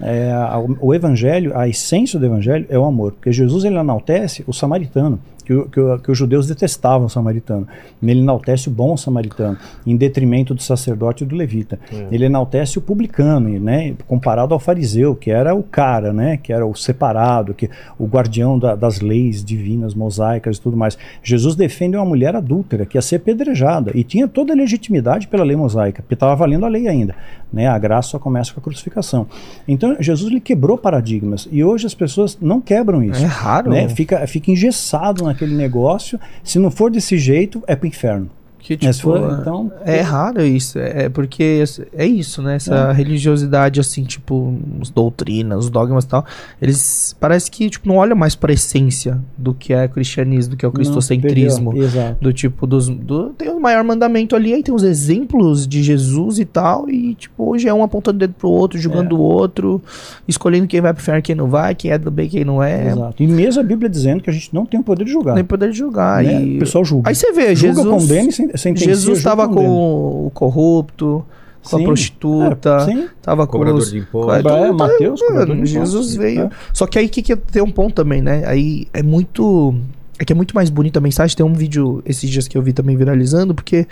É, 0.00 0.30
a- 0.32 0.62
o 0.80 0.92
evangelho, 0.92 1.56
a 1.56 1.66
essência 1.68 2.18
do 2.18 2.26
evangelho 2.26 2.66
é 2.68 2.78
o 2.78 2.84
amor. 2.84 3.12
Porque 3.12 3.32
Jesus 3.32 3.64
ele 3.64 3.76
enaltece 3.78 4.44
o 4.46 4.52
samaritano. 4.52 5.18
Que, 5.48 5.54
que 5.70 5.98
que 6.04 6.10
os 6.10 6.18
judeus 6.18 6.46
detestavam 6.46 7.06
o 7.06 7.08
samaritano. 7.08 7.66
Ele 8.02 8.20
enaltece 8.20 8.68
o 8.68 8.70
bom 8.70 8.94
samaritano, 8.98 9.56
em 9.86 9.96
detrimento 9.96 10.52
do 10.54 10.62
sacerdote 10.62 11.24
e 11.24 11.26
do 11.26 11.34
levita. 11.34 11.78
Ele 12.12 12.26
enaltece 12.26 12.76
o 12.76 12.82
publicano, 12.82 13.48
né, 13.58 13.94
comparado 14.06 14.52
ao 14.52 14.60
fariseu, 14.60 15.14
que 15.16 15.30
era 15.30 15.54
o 15.54 15.62
cara, 15.62 16.12
né, 16.12 16.36
que 16.36 16.52
era 16.52 16.66
o 16.66 16.74
separado, 16.74 17.54
que 17.54 17.70
o 17.98 18.04
guardião 18.04 18.58
da- 18.58 18.74
das 18.74 19.00
leis 19.00 19.42
divinas, 19.42 19.94
mosaicas 19.94 20.58
e 20.58 20.60
tudo 20.60 20.76
mais. 20.76 20.98
Jesus 21.22 21.56
defende 21.56 21.96
uma 21.96 22.04
mulher 22.04 22.36
adúltera 22.36 22.84
que 22.84 22.98
ia 22.98 23.02
ser 23.02 23.20
pedrejada 23.20 23.90
e 23.94 24.04
tinha 24.04 24.28
toda 24.28 24.52
a 24.52 24.56
legitimidade 24.56 25.28
pela 25.28 25.44
lei 25.44 25.56
mosaica, 25.56 26.02
porque 26.02 26.12
estava 26.14 26.36
valendo 26.36 26.66
a 26.66 26.68
lei 26.68 26.86
ainda. 26.88 27.14
Né, 27.50 27.66
a 27.66 27.78
graça 27.78 28.10
só 28.10 28.18
começa 28.18 28.52
com 28.52 28.60
a 28.60 28.62
crucificação. 28.62 29.26
Então 29.66 29.96
Jesus 29.98 30.30
ele 30.30 30.40
quebrou 30.40 30.76
paradigmas 30.76 31.48
e 31.50 31.64
hoje 31.64 31.86
as 31.86 31.94
pessoas 31.94 32.36
não 32.38 32.60
quebram 32.60 33.02
isso 33.02 33.24
É 33.24 33.26
raro. 33.26 33.70
né? 33.70 33.88
Fica, 33.88 34.26
fica 34.26 34.50
engessado 34.50 35.24
naquele 35.38 35.54
negócio. 35.54 36.18
Se 36.42 36.58
não 36.58 36.70
for 36.70 36.90
desse 36.90 37.16
jeito, 37.16 37.62
é 37.66 37.76
pro 37.76 37.86
inferno. 37.86 38.28
Que, 38.76 38.78
Mas 38.82 38.98
tipo, 38.98 39.16
então, 39.16 39.72
é 39.82 40.02
raro 40.02 40.44
isso. 40.44 40.78
É 40.78 41.04
é 41.04 41.08
porque 41.08 41.64
é 41.96 42.06
isso, 42.06 42.42
né? 42.42 42.56
Essa 42.56 42.92
religiosidade, 42.92 43.80
assim, 43.80 44.04
tipo, 44.04 44.58
os 44.78 44.90
doutrinas, 44.90 45.64
os 45.64 45.70
dogmas 45.70 46.04
e 46.04 46.08
tal, 46.08 46.26
eles 46.60 47.16
parece 47.18 47.50
que 47.50 47.70
tipo, 47.70 47.88
não 47.88 47.96
olham 47.96 48.14
mais 48.16 48.34
pra 48.34 48.52
essência 48.52 49.18
do 49.38 49.54
que 49.54 49.72
é 49.72 49.88
cristianismo, 49.88 50.50
do 50.50 50.56
que 50.58 50.66
é 50.66 50.68
o 50.68 50.72
cristocentrismo. 50.72 51.72
Não. 51.72 52.16
Do 52.20 52.30
tipo, 52.30 52.66
dos, 52.66 52.88
do, 52.90 53.30
tem 53.30 53.48
o 53.48 53.58
maior 53.58 53.82
mandamento 53.84 54.36
ali, 54.36 54.52
aí 54.52 54.62
tem 54.62 54.74
os 54.74 54.82
exemplos 54.82 55.66
de 55.66 55.82
Jesus 55.82 56.38
e 56.38 56.44
tal, 56.44 56.90
e 56.90 57.14
tipo, 57.14 57.50
hoje 57.50 57.68
é 57.68 57.72
um 57.72 57.82
apontando 57.82 58.16
o 58.16 58.18
dedo 58.18 58.34
pro 58.34 58.50
outro, 58.50 58.78
julgando 58.78 59.14
É. 59.16 59.18
o 59.18 59.22
outro, 59.22 59.80
escolhendo 60.26 60.66
quem 60.66 60.82
vai 60.82 60.92
pro 60.92 61.00
inferno 61.02 61.20
e 61.20 61.22
quem 61.22 61.34
não 61.34 61.48
vai, 61.48 61.74
quem 61.74 61.90
é 61.90 61.96
do 61.96 62.10
bem 62.10 62.26
e 62.26 62.28
quem 62.28 62.44
não 62.44 62.62
é. 62.62 62.88
Exato. 62.88 63.22
E 63.22 63.26
mesmo 63.26 63.60
a 63.60 63.64
Bíblia 63.64 63.88
dizendo 63.88 64.22
que 64.22 64.28
a 64.28 64.32
gente 64.32 64.52
não 64.52 64.66
tem 64.66 64.78
o 64.78 64.82
poder 64.82 65.04
de 65.04 65.12
julgar. 65.12 65.34
Nem 65.34 65.44
poder 65.44 65.72
julgar. 65.72 66.22
né? 66.22 66.44
E... 66.44 66.56
O 66.56 66.58
pessoal 66.60 66.84
julga. 66.84 67.08
Aí 67.08 67.14
você 67.14 67.32
vê, 67.32 67.54
julga, 67.54 67.74
Jesus. 67.82 67.86
condena 67.86 68.28
e. 68.28 68.57
Jesus 68.84 69.18
estava 69.18 69.46
com 69.48 69.54
condena. 69.54 69.70
o 69.70 70.30
corrupto, 70.34 71.24
com 71.62 71.76
a 71.76 71.78
Sim. 71.78 71.84
prostituta, 71.84 72.76
É, 72.80 72.84
sim. 72.84 73.08
tava 73.20 73.46
com 73.46 73.52
Cobrador 73.52 73.80
os... 73.80 73.90
de 73.90 74.00
com- 74.02 74.18
impostos. 74.20 74.42
tudo- 74.42 74.54
É, 74.64 74.72
Mateus, 74.72 75.20
mano, 75.20 75.32
cobrador 75.32 75.56
de 75.56 75.66
Jesus 75.66 75.90
impostos, 75.94 76.16
veio. 76.16 76.40
é. 76.42 76.50
Só 76.72 76.86
que 76.86 76.98
aí 76.98 77.08
que, 77.08 77.22
que 77.22 77.36
tem 77.36 77.62
um 77.62 77.70
ponto 77.70 77.94
também, 77.94 78.22
né? 78.22 78.42
Aí 78.46 78.86
é 78.92 79.02
muito. 79.02 79.74
É 80.18 80.24
que 80.24 80.32
é 80.32 80.36
muito 80.36 80.54
mais 80.54 80.68
bonita 80.70 80.98
a 80.98 81.02
mensagem. 81.02 81.36
Tem 81.36 81.46
um 81.46 81.52
vídeo 81.54 82.02
esses 82.04 82.28
dias 82.28 82.48
que 82.48 82.56
eu 82.58 82.62
vi 82.62 82.72
também 82.72 82.96
viralizando, 82.96 83.54
porque 83.54 83.86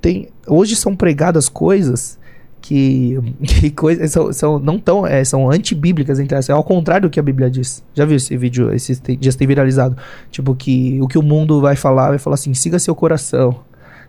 tem. 0.00 0.28
Hoje 0.46 0.76
são 0.76 0.94
pregadas 0.96 1.48
coisas 1.48 2.18
que, 2.60 3.18
que 3.42 3.70
coisas 3.70 4.10
são, 4.10 4.30
são 4.32 4.58
não 4.58 4.78
tão 4.78 5.06
é, 5.06 5.24
são 5.24 5.50
antibíblicas 5.50 6.18
entre 6.20 6.34
elas, 6.34 6.48
é 6.50 6.52
ao 6.52 6.62
contrário 6.64 7.08
do 7.08 7.10
que 7.10 7.18
a 7.18 7.22
Bíblia 7.22 7.50
diz. 7.50 7.82
Já 7.94 8.04
viu 8.04 8.16
esse 8.16 8.36
vídeo 8.36 8.72
esses 8.74 8.98
te- 9.00 9.16
dias 9.16 9.34
tem 9.36 9.46
viralizado? 9.46 9.96
Tipo 10.30 10.54
que 10.54 10.98
o 11.00 11.08
que 11.08 11.16
o 11.16 11.22
mundo 11.22 11.60
vai 11.60 11.76
falar, 11.76 12.08
vai 12.10 12.18
falar 12.18 12.34
assim: 12.34 12.52
"Siga 12.54 12.78
seu 12.78 12.94
coração". 12.94 13.56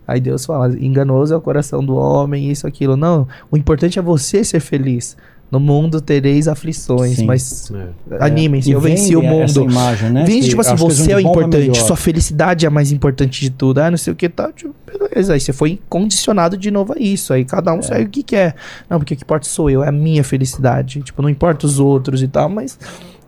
Aí 0.08 0.20
Deus 0.20 0.46
fala: 0.46 0.76
"Enganoso 0.80 1.34
é 1.34 1.38
o 1.38 1.42
coração 1.42 1.84
do 1.84 1.96
homem, 1.96 2.50
isso 2.52 2.66
aquilo". 2.68 2.96
Não, 2.98 3.28
o 3.52 3.58
importante 3.58 3.98
é 4.00 4.02
você 4.02 4.44
ser 4.44 4.60
feliz. 4.60 5.16
No 5.50 5.60
mundo 5.60 6.00
tereis 6.00 6.48
aflições, 6.48 7.18
Sim. 7.18 7.26
mas 7.26 7.70
É. 8.10 8.24
animem-se, 8.26 8.70
E 8.70 8.72
eu 8.72 8.80
venci 8.80 9.18
o 9.18 9.22
mundo. 9.22 9.64
imagem, 9.70 10.10
né? 10.10 10.24
Vende, 10.24 10.48
tipo 10.48 10.62
assim, 10.62 10.76
você 10.76 11.12
é 11.12 11.18
o 11.18 11.20
importante, 11.20 11.78
sua 11.84 11.98
felicidade 11.98 12.66
é 12.66 12.70
a 12.70 12.72
mais 12.72 12.90
importante 12.94 13.42
de 13.42 13.50
tudo. 13.50 13.80
Ah, 13.80 13.92
não 13.92 13.98
sei 13.98 14.14
o 14.14 14.16
que 14.16 14.30
tal. 14.30 14.54
Tipo, 14.54 14.74
beleza, 14.88 15.34
aí 15.34 15.42
você 15.42 15.52
foi 15.52 15.78
condicionado 15.90 16.56
de 16.56 16.72
novo 16.72 16.94
a 16.94 16.96
isso. 16.98 17.34
Aí 17.34 17.44
cada 17.44 17.74
um 17.74 17.80
É. 17.80 17.82
segue 17.82 18.06
o 18.06 18.10
que 18.10 18.24
quer. 18.24 18.56
Não, 18.90 18.98
porque 18.98 19.14
o 19.14 19.18
que 19.18 19.24
importa 19.26 19.46
sou 19.46 19.70
eu, 19.70 19.84
é 19.84 19.90
a 19.90 19.92
minha 19.92 20.24
felicidade. 20.24 21.02
Tipo, 21.02 21.22
não 21.22 21.28
importa 21.30 21.66
os 21.66 21.80
outros 21.80 22.24
e 22.24 22.30
tal, 22.30 22.48
mas 22.48 22.80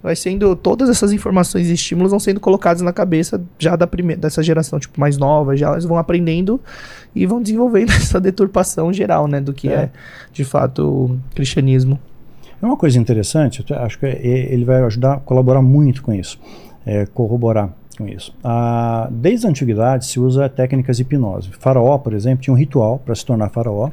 vai 0.03 0.15
sendo. 0.15 0.55
Todas 0.55 0.89
essas 0.89 1.11
informações 1.13 1.69
e 1.69 1.73
estímulos 1.73 2.11
vão 2.11 2.19
sendo 2.19 2.39
colocados 2.39 2.81
na 2.81 2.91
cabeça 2.93 3.41
já 3.57 3.75
da 3.75 3.87
primeira, 3.87 4.21
dessa 4.21 4.43
geração, 4.43 4.77
tipo, 4.79 4.99
mais 4.99 5.17
nova, 5.17 5.55
já 5.55 5.67
elas 5.67 5.85
vão 5.85 5.97
aprendendo 5.97 6.59
e 7.15 7.25
vão 7.25 7.41
desenvolvendo 7.41 7.89
essa 7.95 8.19
deturpação 8.19 8.91
geral, 8.91 9.27
né, 9.27 9.39
do 9.39 9.53
que 9.53 9.69
é, 9.69 9.73
É. 9.73 9.89
de 10.33 10.43
fato 10.43 10.83
o 10.85 11.19
cristianismo. 11.33 11.97
É 12.61 12.65
uma 12.65 12.77
coisa 12.77 12.99
interessante, 12.99 13.65
acho 13.73 13.97
que 13.99 14.05
é- 14.05 14.19
ele 14.53 14.63
vai 14.65 14.81
ajudar, 14.83 15.19
colaborar 15.21 15.61
muito 15.61 16.01
com 16.03 16.13
isso, 16.13 16.39
é, 16.85 17.05
corroborar 17.07 17.69
com 17.97 18.07
isso. 18.07 18.33
Ah, 18.43 19.07
desde 19.11 19.45
a 19.45 19.49
antiguidade 19.49 20.05
se 20.07 20.19
usa 20.19 20.49
técnicas 20.49 20.97
de 20.97 21.03
hipnose. 21.03 21.49
Faraó, 21.59 21.97
por 21.97 22.13
exemplo, 22.13 22.41
tinha 22.41 22.53
um 22.53 22.57
ritual 22.57 22.99
para 22.99 23.13
se 23.15 23.25
tornar 23.25 23.49
faraó. 23.49 23.89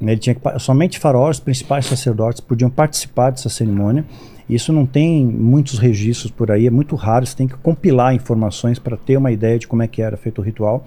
Ele 0.00 0.16
tinha 0.18 0.34
que, 0.34 0.40
somente 0.58 0.98
faraós, 0.98 1.36
os 1.36 1.40
principais 1.40 1.84
sacerdotes, 1.86 2.40
podiam 2.40 2.70
participar 2.70 3.30
dessa 3.30 3.48
cerimônia. 3.48 4.04
Isso 4.48 4.72
não 4.72 4.86
tem 4.86 5.26
muitos 5.26 5.78
registros 5.78 6.30
por 6.30 6.50
aí, 6.50 6.66
é 6.66 6.70
muito 6.70 6.94
raro. 6.94 7.26
Você 7.26 7.36
tem 7.36 7.48
que 7.48 7.56
compilar 7.56 8.14
informações 8.14 8.78
para 8.78 8.96
ter 8.96 9.16
uma 9.16 9.32
ideia 9.32 9.58
de 9.58 9.66
como 9.66 9.82
é 9.82 9.88
que 9.88 10.00
era 10.00 10.16
feito 10.16 10.40
o 10.40 10.44
ritual. 10.44 10.84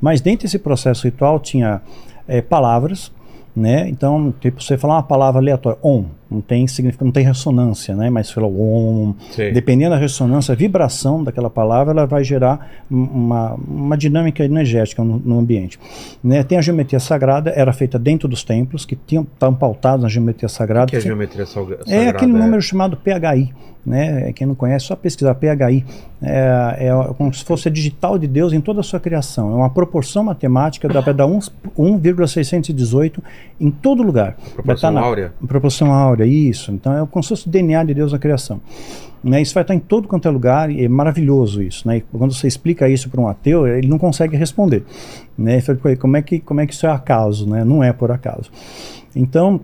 Mas 0.00 0.20
dentro 0.20 0.44
desse 0.44 0.58
processo 0.58 1.04
ritual 1.04 1.38
tinha 1.38 1.82
eh, 2.26 2.40
palavras, 2.40 3.12
né? 3.54 3.88
Então, 3.88 4.34
tipo, 4.40 4.62
você 4.62 4.76
falar 4.76 4.94
uma 4.94 5.02
palavra 5.02 5.40
aleatória, 5.40 5.78
om, 5.82 6.06
não 6.30 6.40
tem 6.40 6.66
significado, 6.66 7.04
não 7.04 7.12
tem 7.12 7.24
ressonância, 7.24 7.94
né? 7.94 8.10
Mas 8.10 8.30
fala 8.30 8.46
om, 8.46 9.14
Sei. 9.30 9.52
dependendo 9.52 9.90
da 9.90 9.96
ressonância, 10.00 10.52
a 10.52 10.56
vibração 10.56 11.22
daquela 11.22 11.50
palavra, 11.50 11.92
ela 11.92 12.06
vai 12.06 12.24
gerar 12.24 12.70
um- 12.90 13.04
uma, 13.04 13.54
uma 13.54 13.96
dinâmica 13.96 14.44
energética 14.44 15.04
no, 15.04 15.18
no 15.18 15.38
ambiente. 15.38 15.78
Né? 16.22 16.42
Tem 16.42 16.58
a 16.58 16.62
geometria 16.62 16.98
sagrada, 17.00 17.50
era 17.54 17.72
feita 17.72 17.98
dentro 17.98 18.26
dos 18.26 18.42
templos, 18.42 18.84
que 18.84 18.96
tinham, 18.96 19.22
estavam 19.24 19.54
pautados 19.54 20.02
na 20.02 20.08
geometria 20.08 20.48
sagrada. 20.48 20.86
O 20.86 20.90
que 20.90 20.96
é 20.96 21.00
que 21.00 21.06
geometria 21.06 21.46
salga- 21.46 21.78
sagrada? 21.78 22.04
é 22.04 22.08
aquele 22.08 22.32
número 22.32 22.60
chamado 22.62 22.96
PHI, 22.96 23.52
né? 23.86 24.32
Quem 24.32 24.46
não 24.46 24.54
conhece, 24.54 24.86
só 24.86 24.96
pesquisar 24.96 25.34
PHI. 25.34 25.84
É, 26.22 26.88
é 26.88 27.14
como 27.18 27.32
se 27.34 27.44
fosse 27.44 27.68
a 27.68 27.70
digital 27.70 28.18
de 28.18 28.26
Deus 28.26 28.52
em 28.54 28.60
toda 28.60 28.80
a 28.80 28.82
sua 28.82 28.98
criação. 28.98 29.52
É 29.52 29.54
uma 29.56 29.68
proporção 29.68 30.24
matemática, 30.24 30.88
dar 30.88 31.26
uns 31.26 31.52
1,618 31.76 33.22
em 33.60 33.70
todo 33.70 34.02
lugar. 34.02 34.36
Proporção 34.54 34.94
tá 34.94 35.00
áurea? 35.00 35.32
Proporção 35.46 35.92
áurea, 35.92 36.13
isso. 36.22 36.70
Então 36.70 36.96
é 36.96 37.06
como 37.06 37.22
se 37.22 37.30
fosse 37.30 37.48
o 37.48 37.50
DNA 37.50 37.84
de 37.84 37.94
Deus 37.94 38.12
na 38.12 38.18
criação. 38.18 38.60
Né? 39.22 39.40
Isso 39.40 39.54
vai 39.54 39.62
estar 39.62 39.74
em 39.74 39.78
todo 39.78 40.06
quanto 40.06 40.28
é 40.28 40.30
lugar 40.30 40.70
e 40.70 40.84
é 40.84 40.88
maravilhoso 40.88 41.62
isso. 41.62 41.88
Né? 41.88 42.02
Quando 42.12 42.34
você 42.34 42.46
explica 42.46 42.88
isso 42.88 43.08
para 43.08 43.20
um 43.20 43.26
ateu, 43.26 43.66
ele 43.66 43.88
não 43.88 43.98
consegue 43.98 44.36
responder. 44.36 44.84
Né? 45.36 45.54
Ele 45.54 45.62
fala, 45.62 45.78
"Pô, 45.78 45.96
como, 45.96 46.16
é 46.16 46.22
que, 46.22 46.40
como 46.40 46.60
é 46.60 46.66
que 46.66 46.74
isso 46.74 46.86
é 46.86 46.90
acaso? 46.90 47.48
Né? 47.48 47.64
Não 47.64 47.82
é 47.82 47.92
por 47.92 48.10
acaso. 48.10 48.50
Então, 49.16 49.60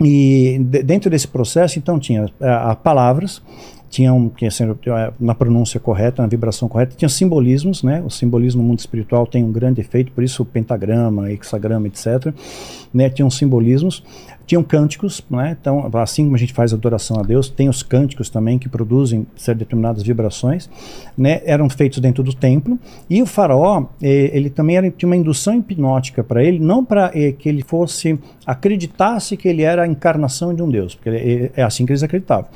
e 0.00 0.58
de- 0.60 0.82
dentro 0.82 1.10
desse 1.10 1.28
processo, 1.28 1.78
então, 1.78 1.98
tinha 1.98 2.26
ah, 2.40 2.74
palavras, 2.74 3.42
tinham, 3.94 4.32
assim, 4.44 4.64
eh, 4.64 5.12
na 5.20 5.36
pronúncia 5.36 5.78
correta, 5.78 6.20
na 6.20 6.26
vibração 6.26 6.68
correta, 6.68 6.96
tinha 6.96 7.08
simbolismos, 7.08 7.84
né? 7.84 8.02
O 8.04 8.10
simbolismo 8.10 8.60
no 8.60 8.66
mundo 8.68 8.80
espiritual 8.80 9.24
tem 9.24 9.44
um 9.44 9.52
grande 9.52 9.80
efeito, 9.80 10.10
por 10.10 10.24
isso 10.24 10.42
o 10.42 10.46
pentagrama, 10.46 11.30
hexagrama, 11.30 11.86
etc. 11.86 12.34
Né? 12.92 13.08
Tinham 13.08 13.30
simbolismos. 13.30 14.02
Tinham 14.46 14.62
cânticos, 14.62 15.22
né? 15.30 15.56
Então, 15.60 15.88
assim 15.94 16.24
como 16.24 16.36
a 16.36 16.38
gente 16.38 16.52
faz 16.52 16.72
adoração 16.72 17.18
a 17.18 17.22
Deus, 17.22 17.48
tem 17.48 17.68
os 17.68 17.82
cânticos 17.82 18.28
também 18.28 18.58
que 18.58 18.68
produzem 18.68 19.26
certas 19.36 19.60
determinadas 19.60 20.02
vibrações, 20.02 20.68
né? 21.16 21.42
Eram 21.44 21.68
feitos 21.68 21.98
dentro 21.98 22.22
do 22.22 22.34
templo 22.34 22.78
e 23.08 23.22
o 23.22 23.26
faraó, 23.26 23.86
eh, 24.02 24.30
ele 24.32 24.50
também 24.50 24.76
era, 24.76 24.90
tinha 24.90 25.08
uma 25.08 25.16
indução 25.16 25.58
hipnótica 25.58 26.22
para 26.22 26.42
ele, 26.42 26.58
não 26.58 26.84
para 26.84 27.10
eh, 27.14 27.32
que 27.32 27.48
ele 27.48 27.62
fosse 27.62 28.18
acreditasse 28.46 29.36
que 29.36 29.48
ele 29.48 29.62
era 29.62 29.82
a 29.82 29.86
encarnação 29.86 30.54
de 30.54 30.62
um 30.62 30.68
Deus, 30.68 30.94
porque 30.94 31.50
é 31.56 31.62
assim 31.62 31.86
que 31.86 31.92
eles 31.92 32.02
acreditavam. 32.02 32.46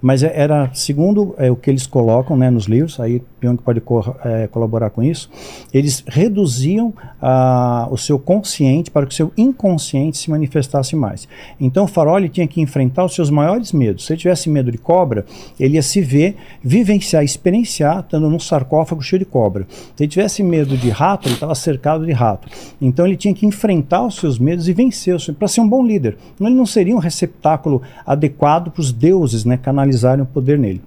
Mas 0.00 0.22
é- 0.22 0.32
era 0.34 0.70
segundo 0.72 1.34
é, 1.38 1.50
o 1.50 1.56
que 1.56 1.70
eles 1.70 1.86
colocam, 1.86 2.36
né, 2.36 2.50
nos 2.50 2.66
livros, 2.66 3.00
aí 3.00 3.22
Pyong 3.40 3.56
pode 3.56 3.80
co 3.80 4.16
é, 4.24 4.46
colaborar 4.48 4.90
com 4.90 5.02
isso. 5.02 5.30
Eles 5.72 6.04
reduziam 6.06 6.92
ah, 7.20 7.88
o 7.90 7.96
seu 7.96 8.18
consciente 8.18 8.90
para 8.90 9.06
que 9.06 9.12
o 9.12 9.16
seu 9.16 9.32
inconsciente 9.36 10.18
se 10.18 10.30
manifestasse 10.30 10.96
mais. 10.96 11.28
Então 11.60 11.84
o 11.84 11.88
faraó 11.88 12.18
ele 12.18 12.28
tinha 12.28 12.46
que 12.46 12.60
enfrentar 12.60 13.04
os 13.04 13.14
seus 13.14 13.30
maiores 13.30 13.72
medos. 13.72 14.06
Se 14.06 14.12
ele 14.12 14.20
tivesse 14.20 14.50
medo 14.50 14.70
de 14.70 14.78
cobra, 14.78 15.24
ele 15.58 15.74
ia 15.74 15.82
se 15.82 16.00
ver, 16.00 16.36
vivenciar, 16.62 17.24
experienciar, 17.24 18.00
estando 18.00 18.28
num 18.28 18.40
sarcófago 18.40 19.02
cheio 19.02 19.20
de 19.20 19.24
cobra. 19.24 19.66
Se 19.96 20.04
ele 20.04 20.08
tivesse 20.08 20.42
medo 20.42 20.76
de 20.76 20.90
rato, 20.90 21.28
ele 21.28 21.34
estava 21.34 21.54
cercado 21.54 22.04
de 22.04 22.12
rato. 22.12 22.48
Então 22.80 23.06
ele 23.06 23.16
tinha 23.16 23.34
que 23.34 23.46
enfrentar 23.46 24.04
os 24.04 24.16
seus 24.16 24.38
medos 24.38 24.68
e 24.68 24.72
vencer 24.72 25.14
os 25.14 25.24
para 25.38 25.48
ser 25.48 25.60
um 25.60 25.68
bom 25.68 25.84
líder. 25.84 26.16
Ele 26.40 26.50
não 26.50 26.66
seria 26.66 26.94
um 26.94 26.98
receptáculo 26.98 27.82
adequado 28.04 28.70
para 28.70 28.80
os 28.80 28.92
deuses 28.92 29.44
né, 29.44 29.56
canalizarem 29.56 30.22
o 30.22 30.26
poder 30.26 30.58
nele. 30.58 30.82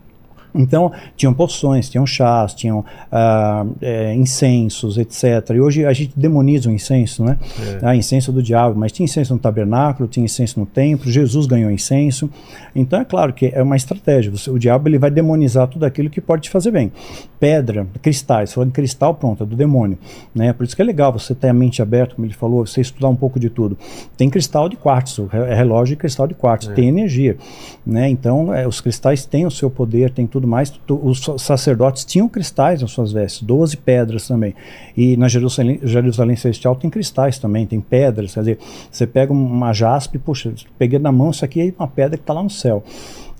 Então, 0.54 0.92
tinham 1.16 1.34
poções, 1.34 1.90
tinham 1.90 2.06
chás, 2.06 2.54
tinham 2.54 2.84
ah, 3.12 3.66
é, 3.82 4.14
incensos, 4.14 4.98
etc. 4.98 5.52
E 5.56 5.60
hoje 5.60 5.86
a 5.86 5.94
gente 5.94 6.14
demoniza 6.16 6.70
o 6.70 6.72
incenso, 6.72 7.24
né? 7.24 7.38
Ah, 7.82 7.96
incenso 7.96 8.32
do 8.32 8.44
diabo, 8.44 8.78
mas 8.78 8.92
tinha 8.92 9.06
incenso 9.06 9.34
no 9.34 9.40
tabernáculo, 9.40 10.08
tinha 10.08 10.26
incenso 10.26 10.60
no 10.60 10.66
templo, 10.66 11.10
Jesus 11.10 11.46
ganhou 11.46 11.72
incenso. 11.72 12.30
Então, 12.76 13.00
é 13.00 13.06
claro 13.06 13.34
que 13.34 13.48
é 13.54 13.62
uma 13.62 13.76
estratégia. 13.76 14.32
O 14.50 14.60
diabo 14.60 14.88
ele 14.88 14.98
vai 14.98 15.12
demonizar 15.12 15.68
tudo 15.68 15.86
aquilo 15.86 16.10
que 16.10 16.22
pode 16.22 16.44
te 16.44 16.50
fazer 16.50 16.72
bem. 16.72 16.92
Pedra, 17.40 17.88
cristais, 18.02 18.54
falando 18.54 18.72
cristal, 18.72 19.16
pronto, 19.16 19.44
é 19.44 19.46
do 19.46 19.56
demônio. 19.56 19.98
Né? 20.34 20.54
Por 20.54 20.64
isso 20.64 20.76
que 20.76 20.82
é 20.82 20.86
legal 20.86 21.12
você 21.12 21.34
ter 21.34 21.50
a 21.50 21.54
mente 21.54 21.82
aberta, 21.82 22.16
como 22.16 22.26
ele 22.26 22.34
falou, 22.34 22.66
você 22.66 22.82
estudar 22.82 23.10
um 23.10 23.16
pouco 23.16 23.40
de 23.40 23.50
tudo. 23.50 23.78
Tem 24.18 24.30
cristal 24.30 24.70
de 24.70 24.76
quartzo, 24.76 25.30
é 25.32 25.56
relógio 25.56 25.96
de 25.96 26.00
cristal 26.00 26.28
de 26.28 26.34
quartzo, 26.34 26.72
tem 26.74 26.88
energia. 26.88 27.38
Né? 27.86 28.10
Então, 28.10 28.54
é, 28.54 28.68
os 28.68 28.80
cristais 28.80 29.26
têm 29.26 29.46
o 29.46 29.52
seu 29.52 29.70
poder, 29.70 30.12
tem 30.12 30.28
tudo 30.28 30.41
mais. 30.48 30.70
Tu- 30.70 31.00
Os 31.04 31.24
sa- 31.24 31.38
sacerdotes 31.38 32.04
tinham 32.06 32.28
cristais 32.30 32.82
nas 32.82 32.92
suas 32.92 33.12
vestes, 33.12 33.42
12 33.44 33.78
pedras 33.78 34.28
também. 34.28 34.54
E 34.96 35.16
na 35.18 35.28
Jerusalém, 35.28 35.80
Jerusalém 35.84 36.36
Celestial 36.36 36.76
tem 36.76 36.90
cristais 36.90 37.38
também, 37.40 37.66
tem 37.66 37.80
pedras. 37.82 38.34
Quer 38.34 38.40
dizer, 38.42 38.60
você 38.92 39.06
pega 39.08 39.32
uma 39.34 39.74
jaspe, 39.74 40.18
puxa, 40.18 40.54
peguei 40.78 41.00
na 41.00 41.12
mão, 41.12 41.32
isso 41.32 41.44
aqui 41.46 41.62
é 41.62 41.74
uma 41.78 41.88
pedra 41.88 42.18
que 42.18 42.24
está 42.24 42.34
lá 42.34 42.44
no 42.44 42.50
céu. 42.50 42.84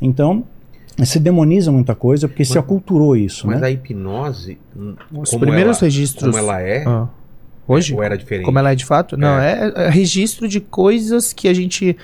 Então, 0.02 0.44
se 1.04 1.20
demoniza 1.20 1.72
muita 1.72 1.96
coisa 1.96 2.28
porque 2.28 2.44
se 2.46 2.58
aculturou 2.58 3.16
isso. 3.16 3.48
Mas 3.48 3.62
né? 3.62 3.68
a 3.68 3.72
hipnose. 3.72 4.58
hum, 4.76 4.96
Os 5.14 5.30
como 5.30 5.42
primeiros 5.42 5.78
ela- 5.78 5.86
registros. 5.86 6.26
Como 6.36 6.38
ela 6.38 6.62
é. 6.62 6.84
Ah. 6.86 7.08
Hoje? 7.68 7.94
Ou 7.96 8.04
era 8.04 8.18
diferente? 8.18 8.46
Como 8.46 8.60
ela 8.60 8.72
é 8.72 8.76
de 8.76 8.84
fato? 8.84 9.16
Não, 9.16 9.40
é. 9.40 9.72
é 9.76 9.90
registro 9.90 10.48
de 10.48 10.60
coisas 10.60 11.32
que 11.32 11.48
a 11.48 11.54
gente 11.54 11.96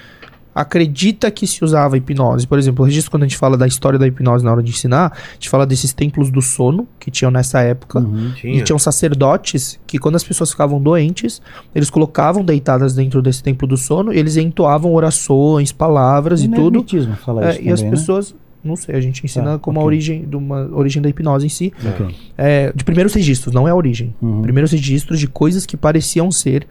acredita 0.60 1.30
que 1.30 1.46
se 1.46 1.64
usava 1.64 1.96
hipnose. 1.98 2.48
Por 2.48 2.58
exemplo, 2.58 2.84
o 2.84 2.86
registro 2.86 3.12
quando 3.12 3.24
a 3.24 3.28
gente 3.28 3.38
fala 3.38 3.56
da 3.56 3.68
história 3.68 4.00
da 4.00 4.08
hipnose 4.08 4.44
na 4.44 4.52
hora 4.52 4.64
de 4.64 4.72
ensinar, 4.72 5.12
a 5.14 5.34
gente 5.34 5.50
fala 5.50 5.66
desses 5.66 5.94
templos 5.94 6.30
do 6.32 6.42
sono 6.42 6.88
que 7.00 7.12
tinham 7.12 7.30
nessa 7.32 7.62
época. 7.62 8.00
Uhum. 8.00 8.32
Tinha. 8.36 8.56
E 8.58 8.64
tinham 8.64 8.80
sacerdotes 8.80 9.80
que, 9.86 9.98
quando 9.98 10.16
as 10.16 10.24
pessoas 10.24 10.52
ficavam 10.52 10.82
doentes, 10.82 11.42
eles 11.76 11.90
colocavam 11.90 12.44
deitadas 12.44 12.94
dentro 12.96 13.22
desse 13.22 13.44
templo 13.44 13.68
do 13.68 13.78
sono 13.78 14.14
e 14.14 14.18
eles 14.18 14.36
entoavam 14.38 14.94
orações, 14.94 15.72
palavras 15.72 16.44
e 16.44 16.48
O 16.48 16.52
tudo. 16.52 16.76
hermetismo 16.80 17.16
fala 17.16 17.46
É, 17.46 17.52
isso 17.52 17.62
e 17.62 17.70
as 17.72 17.80
também, 17.80 17.92
né? 17.92 17.98
pessoas. 17.98 18.36
Não 18.64 18.76
sei, 18.76 18.96
a 18.96 19.00
gente 19.00 19.24
ensina 19.24 19.52
Tá, 19.52 19.60
como 19.60 19.80
a 19.80 19.84
ok. 19.84 19.88
origem, 19.88 20.26
de 20.28 20.36
uma 20.36 20.68
origem 20.76 21.02
da 21.02 21.08
hipnose 21.08 21.46
em 21.46 21.50
si. 21.50 21.72
Ok. 21.86 22.14
É, 22.38 22.74
de 22.76 22.84
primeiros 22.84 23.14
registros, 23.14 23.54
não 23.54 23.68
é 23.68 23.72
a 23.72 23.76
origem. 23.76 24.14
Uhum. 24.22 24.42
Primeiros 24.42 24.72
registros 24.72 25.20
de 25.20 25.28
coisas 25.28 25.66
que 25.66 25.78
pareciam 25.78 26.30
ser. 26.32 26.68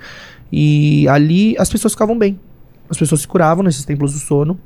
E 0.53 1.09
ali 1.09 1.57
as 1.59 1.69
pessoas 1.71 1.93
ficavam 1.95 2.19
bem. 2.19 2.39
As 2.91 2.99
pessoas 2.99 3.23
se 3.23 3.29
curavam 3.29 3.65
nesses 3.65 3.85
templos 3.85 4.13
do 4.13 4.19
sono. 4.19 4.59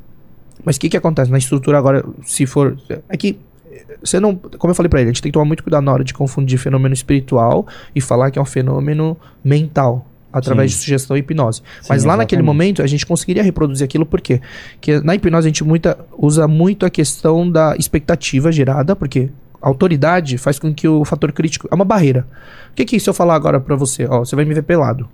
Mas 0.65 0.77
o 0.77 0.81
que, 0.81 0.89
que 0.91 0.97
acontece 0.97 1.31
na 1.31 1.39
estrutura 1.39 1.79
agora, 1.79 2.05
se 2.25 2.45
for. 2.47 2.77
É 3.09 3.17
que. 3.17 3.39
eh, 3.71 3.97
Você 4.03 4.21
não. 4.21 4.35
Como 4.37 4.71
eu 4.71 4.75
falei 4.75 4.89
pra 4.91 5.01
ele, 5.01 5.09
a 5.11 5.13
gente 5.13 5.23
tem 5.23 5.31
que 5.31 5.35
tomar 5.35 5.47
muito 5.47 5.63
cuidado 5.63 5.83
na 5.85 5.93
hora 5.93 6.05
de 6.05 6.13
confundir 6.13 6.59
fenômeno 6.59 6.93
espiritual 6.93 7.67
e 7.95 8.01
falar 8.01 8.31
que 8.31 8.39
é 8.39 8.43
um 8.43 8.47
fenômeno 8.47 9.17
mental. 9.43 10.07
Através 10.33 10.71
Sim. 10.71 10.77
de 10.79 10.83
sugestão 10.85 11.17
e 11.17 11.21
hipnose. 11.21 11.61
Sim, 11.81 11.89
Mas 11.89 12.05
lá 12.05 12.17
naquele 12.17 12.41
exatamente. 12.41 12.47
momento 12.47 12.83
a 12.83 12.87
gente 12.87 13.05
conseguiria 13.05 13.43
reproduzir 13.43 13.85
aquilo 13.85 14.07
por 14.07 14.21
quê? 14.21 14.41
Porque 14.75 15.01
na 15.01 15.17
hipnose 15.17 15.49
a 15.49 15.49
gente 15.49 15.65
muita, 15.65 15.99
usa 16.17 16.47
muito 16.47 16.87
a 16.87 16.91
questão 16.91 17.51
da 17.51 17.75
expectativa 17.77 18.53
gerada, 18.53 18.95
porque 18.95 19.29
a 19.61 19.67
autoridade 19.67 20.39
faz 20.39 20.57
com 20.57 20.73
que 20.73 20.87
o 20.87 21.05
fator 21.05 21.33
crítico. 21.33 21.67
É 21.69 21.75
uma 21.75 21.85
barreira. 21.85 22.29
O 22.71 22.75
que 22.77 22.85
que 22.85 23.01
se 23.01 23.11
eu 23.11 23.15
falar 23.15 23.35
agora 23.35 23.59
pra 23.59 23.75
você? 23.75 24.07
Ó, 24.09 24.21
você 24.21 24.37
vai 24.37 24.45
me 24.45 24.55
ver 24.55 24.63
pelado. 24.63 25.09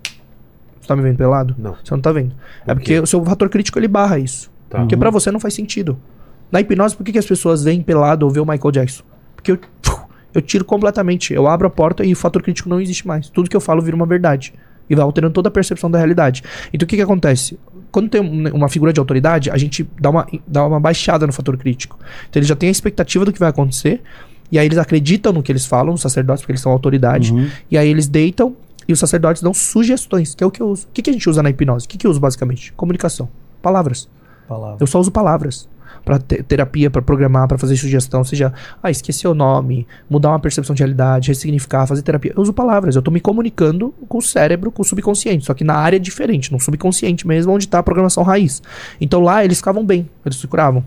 Você 0.87 0.89
tá 0.89 0.95
me 0.97 1.03
vendo 1.03 1.17
pelado? 1.17 1.53
Não. 1.59 1.75
Você 1.83 1.93
não 1.93 2.01
tá 2.01 2.13
vendo. 2.13 2.33
É 2.63 2.67
Por 2.67 2.75
porque 2.77 2.95
quê? 2.95 3.01
o 3.01 3.07
seu 3.07 3.25
fator 3.25 3.49
crítico 3.49 3.77
ele 3.77 3.89
barra 3.89 4.21
isso. 4.21 4.49
Tá. 4.71 4.79
Porque 4.79 4.97
pra 4.97 5.11
você 5.11 5.33
não 5.33 5.41
faz 5.41 5.53
sentido. 5.53 5.99
Na 6.53 6.61
hipnose, 6.61 6.95
por 6.97 7.03
que, 7.05 7.11
que 7.11 7.19
as 7.19 7.27
pessoas 7.27 7.65
veem 7.65 7.83
pelado 7.83 8.25
ou 8.25 8.31
vê 8.31 8.39
o 8.39 8.47
Michael 8.47 8.71
Jackson? 8.71 9.03
Porque 9.35 9.51
eu, 9.51 9.59
eu 10.33 10.41
tiro 10.41 10.65
completamente. 10.65 11.35
Eu 11.35 11.49
abro 11.49 11.67
a 11.67 11.71
porta 11.71 12.05
e 12.05 12.13
o 12.13 12.17
fator 12.17 12.41
crítico 12.41 12.69
não 12.69 12.81
existe 12.81 13.05
mais. 13.05 13.29
Tudo 13.29 13.51
que 13.51 13.57
eu 13.57 13.61
falo 13.61 13.83
vira 13.83 13.97
uma 13.97 14.07
verdade. 14.07 14.55
E 14.89 14.95
vai 14.95 15.03
alterando 15.05 15.33
toda 15.35 15.49
a 15.49 15.51
percepção 15.51 15.91
da 15.91 15.99
realidade. 15.99 16.45
Então 16.73 16.87
o 16.87 16.89
que, 16.89 16.95
que 16.95 17.03
acontece? 17.03 17.59
Quando 17.91 18.09
tem 18.09 18.21
um- 18.21 18.55
uma 18.55 18.69
figura 18.69 18.93
de 18.93 19.01
autoridade, 19.01 19.51
a 19.51 19.57
gente 19.59 19.85
dá 20.01 20.09
uma, 20.11 20.25
dá 20.47 20.65
uma 20.65 20.79
baixada 20.79 21.27
no 21.27 21.33
fator 21.33 21.57
crítico. 21.57 21.99
Então 22.31 22.39
eles 22.39 22.49
já 22.49 22.55
têm 22.55 22.69
a 22.69 22.73
expectativa 22.73 23.25
do 23.25 23.33
que 23.33 23.41
vai 23.41 23.49
acontecer. 23.49 24.01
E 24.53 24.59
aí 24.61 24.67
eles 24.67 24.79
acreditam 24.79 25.33
no 25.33 25.43
que 25.43 25.51
eles 25.51 25.67
falam, 25.67 25.95
os 25.95 26.01
sacerdotes, 26.01 26.43
porque 26.43 26.53
eles 26.53 26.61
são 26.61 26.71
autoridade. 26.71 27.33
Uhum. 27.33 27.49
E 27.69 27.77
aí 27.77 27.89
eles 27.89 28.07
deitam 28.07 28.55
e 28.89 28.93
os 28.93 28.99
sacerdotes 28.99 29.43
dão 29.43 29.53
sugestões, 29.55 30.35
que 30.35 30.43
é 30.43 30.47
o 30.47 30.51
que 30.51 30.61
eu 30.63 30.69
uso. 30.69 30.87
O 30.87 30.89
que, 30.93 31.03
que 31.03 31.11
a 31.11 31.13
gente 31.13 31.29
usa 31.29 31.43
na 31.43 31.51
hipnose? 31.51 31.87
O 31.87 31.89
que, 31.89 31.99
que 31.99 32.07
eu 32.07 32.11
uso 32.11 32.21
basicamente? 32.21 32.73
Comunicação. 32.73 33.29
Palavras. 33.63 34.09
Palavra. 34.49 34.77
Eu 34.81 34.87
só 34.87 35.01
uso 35.01 35.11
palavras. 35.11 35.69
Pra 36.05 36.21
te- 36.21 36.41
terapia, 36.45 36.89
pra 36.89 37.03
programar, 37.03 37.49
pra 37.49 37.59
fazer 37.59 37.77
sugestão, 37.77 38.23
seja, 38.23 38.53
ah, 38.81 38.91
esquecer 38.93 39.27
o 39.27 39.35
nome, 39.35 39.85
mudar 40.09 40.29
uma 40.29 40.39
percepção 40.39 40.73
de 40.73 40.81
realidade, 40.81 41.29
ressignificar, 41.29 41.85
fazer 41.85 42.03
terapia. 42.03 42.33
Eu 42.37 42.43
uso 42.43 42.53
palavras, 42.53 42.95
eu 42.95 43.03
tô 43.03 43.11
me 43.11 43.19
comunicando 43.19 43.93
com 44.09 44.19
o 44.19 44.23
cérebro, 44.23 44.71
com 44.71 44.83
o 44.83 44.85
subconsciente, 44.85 45.45
só 45.47 45.53
que 45.53 45.65
na 45.65 45.75
área 45.75 45.99
diferente, 45.99 46.53
no 46.53 46.61
subconsciente 46.61 47.27
mesmo, 47.27 47.53
onde 47.53 47.67
tá 47.67 47.81
a 47.81 47.83
programação 47.83 48.23
raiz. 48.23 48.63
Então 49.01 49.21
lá 49.21 49.45
eles 49.45 49.57
ficavam 49.59 49.85
bem, 49.85 50.09
eles 50.25 50.39
se 50.39 50.47
curavam. 50.47 50.85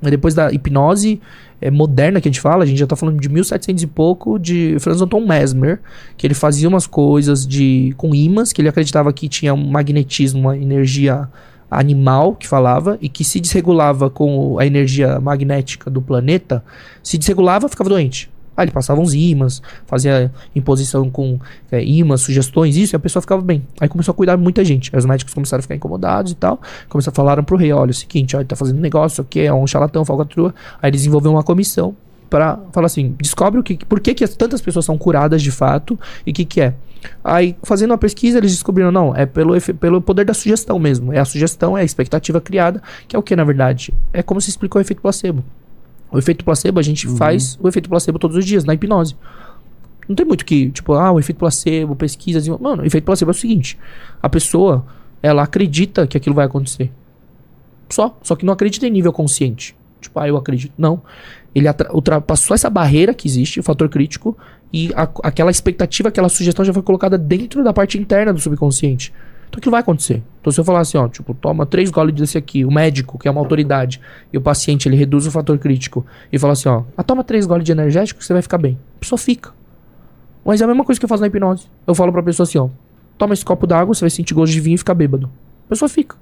E 0.00 0.10
depois 0.10 0.32
da 0.32 0.52
hipnose 0.52 1.20
eh, 1.62 1.70
moderna 1.70 2.20
que 2.20 2.28
a 2.28 2.30
gente 2.30 2.40
fala, 2.40 2.64
a 2.64 2.66
gente 2.66 2.78
já 2.78 2.86
tá 2.86 2.96
falando 2.96 3.20
de 3.20 3.28
1700 3.28 3.82
e 3.82 3.86
pouco, 3.86 4.38
de 4.38 4.76
Franz 4.80 5.00
Anton 5.00 5.24
Mesmer, 5.24 5.80
que 6.16 6.26
ele 6.26 6.34
fazia 6.34 6.68
umas 6.68 6.86
coisas 6.86 7.46
de 7.46 7.94
com 7.96 8.14
ímãs, 8.14 8.52
que 8.52 8.60
ele 8.60 8.68
acreditava 8.68 9.12
que 9.12 9.28
tinha 9.28 9.54
um 9.54 9.66
magnetismo, 9.68 10.40
uma 10.40 10.56
energia 10.56 11.28
animal 11.70 12.34
que 12.34 12.48
falava 12.48 12.98
e 13.00 13.08
que 13.08 13.24
se 13.24 13.40
desregulava 13.40 14.10
com 14.10 14.58
a 14.58 14.66
energia 14.66 15.20
magnética 15.20 15.88
do 15.88 16.02
planeta, 16.02 16.62
se 17.02 17.16
desregulava, 17.16 17.68
ficava 17.68 17.88
doente. 17.88 18.31
Aí 18.56 18.64
ele 18.64 18.72
passava 18.72 19.00
uns 19.00 19.14
ímãs, 19.14 19.62
fazia 19.86 20.30
imposição 20.54 21.08
com 21.10 21.38
é, 21.70 21.82
ímãs, 21.82 22.20
sugestões, 22.20 22.76
isso, 22.76 22.94
e 22.94 22.96
a 22.96 23.00
pessoa 23.00 23.20
ficava 23.20 23.40
bem. 23.40 23.62
Aí 23.80 23.88
começou 23.88 24.12
a 24.12 24.14
cuidar 24.14 24.36
muita 24.36 24.64
gente. 24.64 24.90
Aí 24.92 24.98
os 24.98 25.06
médicos 25.06 25.32
começaram 25.32 25.60
a 25.60 25.62
ficar 25.62 25.74
incomodados 25.74 26.32
e 26.32 26.34
tal. 26.34 26.60
Começaram 26.88 27.12
a 27.12 27.16
falar 27.16 27.42
pro 27.42 27.56
rei: 27.56 27.72
olha, 27.72 27.90
é 27.90 27.92
o 27.92 27.94
seguinte, 27.94 28.36
ó, 28.36 28.40
ele 28.40 28.46
tá 28.48 28.54
fazendo 28.56 28.78
negócio, 28.80 29.22
o 29.22 29.24
que 29.26 29.40
é 29.40 29.52
um 29.52 29.66
charlatão, 29.66 30.04
falcatrua. 30.04 30.54
Aí 30.82 30.90
eles 30.90 31.00
desenvolveram 31.00 31.34
uma 31.34 31.42
comissão 31.42 31.96
para 32.28 32.58
falar 32.72 32.86
assim: 32.86 33.14
descobre 33.20 33.58
o 33.60 33.62
que, 33.62 33.76
por 33.84 34.00
que, 34.00 34.14
que 34.14 34.24
as- 34.24 34.36
tantas 34.36 34.60
pessoas 34.60 34.84
são 34.84 34.96
curadas 34.98 35.42
de 35.42 35.50
fato 35.50 35.98
e 36.26 36.30
o 36.30 36.34
que, 36.34 36.44
que 36.44 36.60
é. 36.60 36.74
Aí, 37.24 37.56
fazendo 37.64 37.90
uma 37.90 37.98
pesquisa, 37.98 38.38
eles 38.38 38.52
descobriram: 38.52 38.92
não, 38.92 39.14
é 39.16 39.26
pelo, 39.26 39.58
pelo 39.60 40.00
poder 40.00 40.24
da 40.24 40.34
sugestão 40.34 40.78
mesmo. 40.78 41.12
É 41.12 41.18
a 41.18 41.24
sugestão, 41.24 41.76
é 41.76 41.80
a 41.80 41.84
expectativa 41.84 42.40
criada, 42.40 42.82
que 43.08 43.16
é 43.16 43.18
o 43.18 43.22
que, 43.22 43.34
na 43.34 43.44
verdade? 43.44 43.92
É 44.12 44.22
como 44.22 44.40
se 44.40 44.50
explicou 44.50 44.78
o 44.78 44.82
efeito 44.82 45.02
placebo. 45.02 45.42
O 46.12 46.18
efeito 46.18 46.44
placebo, 46.44 46.78
a 46.78 46.82
gente 46.82 47.06
faz 47.16 47.58
o 47.60 47.66
efeito 47.68 47.88
placebo 47.88 48.18
todos 48.18 48.36
os 48.36 48.44
dias, 48.44 48.64
na 48.64 48.74
hipnose. 48.74 49.16
Não 50.08 50.14
tem 50.14 50.26
muito 50.26 50.44
que, 50.44 50.70
tipo, 50.70 50.92
ah, 50.94 51.10
o 51.12 51.18
efeito 51.18 51.38
placebo, 51.38 51.96
pesquisa. 51.96 52.38
desenvol- 52.38 52.60
Mano, 52.60 52.82
o 52.82 52.86
efeito 52.86 53.04
placebo 53.04 53.30
é 53.30 53.34
o 53.34 53.36
seguinte: 53.36 53.78
a 54.22 54.28
pessoa, 54.28 54.84
ela 55.22 55.42
acredita 55.42 56.06
que 56.06 56.16
aquilo 56.16 56.34
vai 56.34 56.44
acontecer. 56.46 56.90
Só. 57.88 58.16
Só 58.22 58.36
que 58.36 58.44
não 58.44 58.52
acredita 58.52 58.86
em 58.86 58.90
nível 58.90 59.12
consciente. 59.12 59.74
Tipo, 60.00 60.18
ah, 60.20 60.28
eu 60.28 60.36
acredito. 60.36 60.72
Não. 60.76 61.00
Ele 61.54 61.66
ultrapassou 61.92 62.54
essa 62.54 62.68
barreira 62.68 63.14
que 63.14 63.28
existe, 63.28 63.60
o 63.60 63.62
fator 63.62 63.88
crítico, 63.88 64.36
e 64.72 64.90
a- 64.94 65.08
aquela 65.22 65.50
expectativa, 65.50 66.08
aquela 66.08 66.28
sugestão 66.28 66.64
já 66.64 66.72
foi 66.72 66.82
colocada 66.82 67.16
dentro 67.16 67.62
da 67.62 67.72
parte 67.72 67.98
interna 67.98 68.32
do 68.32 68.40
subconsciente. 68.40 69.12
Então 69.52 69.58
aquilo 69.58 69.72
vai 69.72 69.80
acontecer. 69.82 70.22
Então 70.40 70.50
se 70.50 70.58
eu 70.58 70.64
falar 70.64 70.80
assim, 70.80 70.96
ó, 70.96 71.06
tipo, 71.08 71.34
toma 71.34 71.66
três 71.66 71.90
goles 71.90 72.14
desse 72.14 72.38
aqui, 72.38 72.64
o 72.64 72.70
médico, 72.72 73.18
que 73.18 73.28
é 73.28 73.30
uma 73.30 73.38
autoridade, 73.40 74.00
e 74.32 74.38
o 74.38 74.40
paciente, 74.40 74.88
ele 74.88 74.96
reduz 74.96 75.26
o 75.26 75.30
fator 75.30 75.58
crítico, 75.58 76.06
e 76.32 76.38
fala 76.38 76.54
assim, 76.54 76.70
ó, 76.70 76.84
ah, 76.96 77.02
toma 77.02 77.22
três 77.22 77.44
goles 77.44 77.62
de 77.62 77.70
energético 77.70 78.18
que 78.18 78.24
você 78.24 78.32
vai 78.32 78.40
ficar 78.40 78.56
bem. 78.56 78.78
A 78.96 79.00
pessoa 79.00 79.18
fica. 79.18 79.50
Mas 80.42 80.62
é 80.62 80.64
a 80.64 80.66
mesma 80.66 80.84
coisa 80.84 80.98
que 80.98 81.04
eu 81.04 81.08
faço 81.08 81.20
na 81.20 81.26
hipnose. 81.26 81.66
Eu 81.86 81.94
falo 81.94 82.10
pra 82.10 82.22
pessoa 82.22 82.44
assim, 82.44 82.56
ó, 82.56 82.70
toma 83.18 83.34
esse 83.34 83.44
copo 83.44 83.66
d'água, 83.66 83.94
você 83.94 84.00
vai 84.00 84.10
sentir 84.10 84.32
gosto 84.32 84.54
de 84.54 84.60
vinho 84.60 84.74
e 84.76 84.78
ficar 84.78 84.94
bêbado. 84.94 85.30
A 85.66 85.68
pessoa 85.68 85.86
fica. 85.88 86.16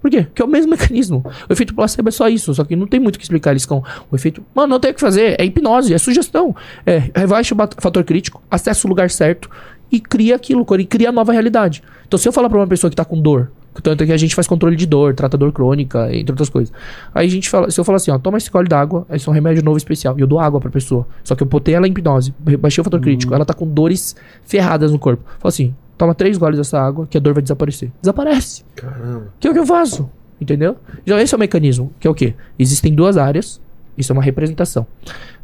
Por 0.00 0.10
quê? 0.10 0.22
Porque 0.24 0.42
é 0.42 0.44
o 0.44 0.48
mesmo 0.48 0.68
mecanismo. 0.72 1.24
O 1.48 1.52
efeito 1.52 1.72
placebo 1.72 2.08
é 2.08 2.12
só 2.12 2.28
isso, 2.28 2.52
só 2.52 2.64
que 2.64 2.74
não 2.74 2.88
tem 2.88 2.98
muito 2.98 3.14
o 3.14 3.18
que 3.20 3.24
explicar. 3.24 3.52
Eles 3.52 3.62
ficam, 3.62 3.84
o 4.10 4.16
efeito. 4.16 4.44
Mano, 4.52 4.66
não 4.70 4.80
tem 4.80 4.90
o 4.90 4.94
que 4.94 5.00
fazer. 5.00 5.40
É 5.40 5.44
hipnose, 5.44 5.94
é 5.94 5.98
sugestão. 5.98 6.54
É, 6.84 7.04
rebaixa 7.14 7.54
o 7.54 7.56
bat- 7.56 7.76
fator 7.78 8.02
crítico, 8.02 8.42
acessa 8.50 8.84
o 8.88 8.90
lugar 8.90 9.08
certo 9.08 9.48
e 9.92 10.00
cria 10.00 10.34
aquilo, 10.34 10.66
e 10.78 10.84
cria 10.86 11.10
a 11.10 11.12
nova 11.12 11.32
realidade. 11.32 11.82
Então, 12.08 12.18
se 12.18 12.26
eu 12.26 12.32
falar 12.32 12.48
pra 12.48 12.58
uma 12.58 12.66
pessoa 12.66 12.90
que 12.90 12.96
tá 12.96 13.04
com 13.04 13.20
dor, 13.20 13.52
tanto 13.82 14.02
é 14.02 14.06
que 14.06 14.12
a 14.12 14.16
gente 14.16 14.34
faz 14.34 14.46
controle 14.46 14.74
de 14.74 14.86
dor, 14.86 15.14
trata 15.14 15.36
dor 15.36 15.52
crônica, 15.52 16.08
entre 16.14 16.32
outras 16.32 16.48
coisas. 16.48 16.72
Aí 17.14 17.26
a 17.26 17.30
gente 17.30 17.48
fala, 17.48 17.70
se 17.70 17.78
eu 17.78 17.84
falar 17.84 17.96
assim, 17.96 18.10
ó, 18.10 18.18
toma 18.18 18.38
esse 18.38 18.50
gole 18.50 18.68
d'água, 18.68 19.06
esse 19.10 19.28
é 19.28 19.30
um 19.30 19.34
remédio 19.34 19.62
novo 19.62 19.76
especial, 19.76 20.18
e 20.18 20.20
eu 20.22 20.26
dou 20.26 20.40
água 20.40 20.60
pra 20.60 20.70
pessoa. 20.70 21.06
Só 21.22 21.34
que 21.34 21.42
eu 21.42 21.46
botei 21.46 21.74
ela 21.74 21.86
em 21.86 21.90
hipnose, 21.90 22.34
baixei 22.58 22.80
o 22.80 22.84
fator 22.84 23.00
crítico, 23.00 23.34
ela 23.34 23.44
tá 23.44 23.54
com 23.54 23.66
dores 23.66 24.16
ferradas 24.44 24.92
no 24.92 24.98
corpo. 24.98 25.22
Fala 25.38 25.48
assim, 25.48 25.74
toma 25.96 26.14
três 26.14 26.36
goles 26.36 26.58
dessa 26.58 26.80
água 26.80 27.06
que 27.06 27.16
a 27.16 27.20
dor 27.20 27.34
vai 27.34 27.42
desaparecer. 27.42 27.90
Desaparece. 28.00 28.64
Caramba. 28.74 29.28
Que 29.38 29.48
é 29.48 29.50
o 29.50 29.54
que 29.54 29.60
eu 29.60 29.66
faço. 29.66 30.10
Entendeu? 30.40 30.76
Então 31.02 31.18
esse 31.18 31.32
é 31.32 31.36
o 31.36 31.40
mecanismo. 31.40 31.92
Que 32.00 32.08
é 32.08 32.10
o 32.10 32.14
quê? 32.14 32.34
Existem 32.58 32.92
duas 32.92 33.16
áreas. 33.16 33.60
Isso 33.96 34.12
é 34.12 34.14
uma 34.14 34.22
representação 34.22 34.86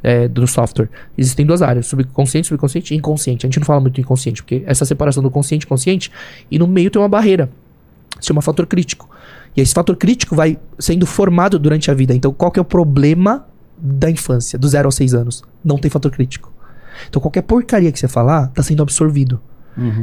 é, 0.02 0.26
do 0.26 0.46
software. 0.46 0.88
Existem 1.16 1.44
duas 1.44 1.62
áreas: 1.62 1.86
subconsciente, 1.86 2.48
subconsciente 2.48 2.94
e 2.94 2.96
inconsciente. 2.96 3.46
A 3.46 3.48
gente 3.48 3.58
não 3.58 3.66
fala 3.66 3.80
muito 3.80 4.00
inconsciente, 4.00 4.42
porque 4.42 4.62
essa 4.66 4.84
separação 4.84 5.22
do 5.22 5.30
consciente 5.30 5.64
e 5.64 5.68
consciente, 5.68 6.10
e 6.50 6.58
no 6.58 6.66
meio 6.66 6.90
tem 6.90 7.00
uma 7.00 7.08
barreira. 7.08 7.50
Se 8.20 8.28
chama 8.28 8.42
fator 8.42 8.66
crítico. 8.66 9.08
E 9.56 9.60
esse 9.60 9.74
fator 9.74 9.96
crítico 9.96 10.34
vai 10.34 10.58
sendo 10.78 11.06
formado 11.06 11.58
durante 11.58 11.90
a 11.90 11.94
vida. 11.94 12.14
Então, 12.14 12.32
qual 12.32 12.50
que 12.50 12.58
é 12.58 12.62
o 12.62 12.64
problema 12.64 13.46
da 13.76 14.10
infância, 14.10 14.58
do 14.58 14.68
0 14.68 14.88
aos 14.88 14.94
6 14.94 15.14
anos? 15.14 15.42
Não 15.64 15.78
tem 15.78 15.90
fator 15.90 16.10
crítico. 16.10 16.52
Então, 17.08 17.20
qualquer 17.20 17.42
porcaria 17.42 17.92
que 17.92 17.98
você 17.98 18.08
falar, 18.08 18.48
tá 18.48 18.62
sendo 18.62 18.82
absorvido. 18.82 19.40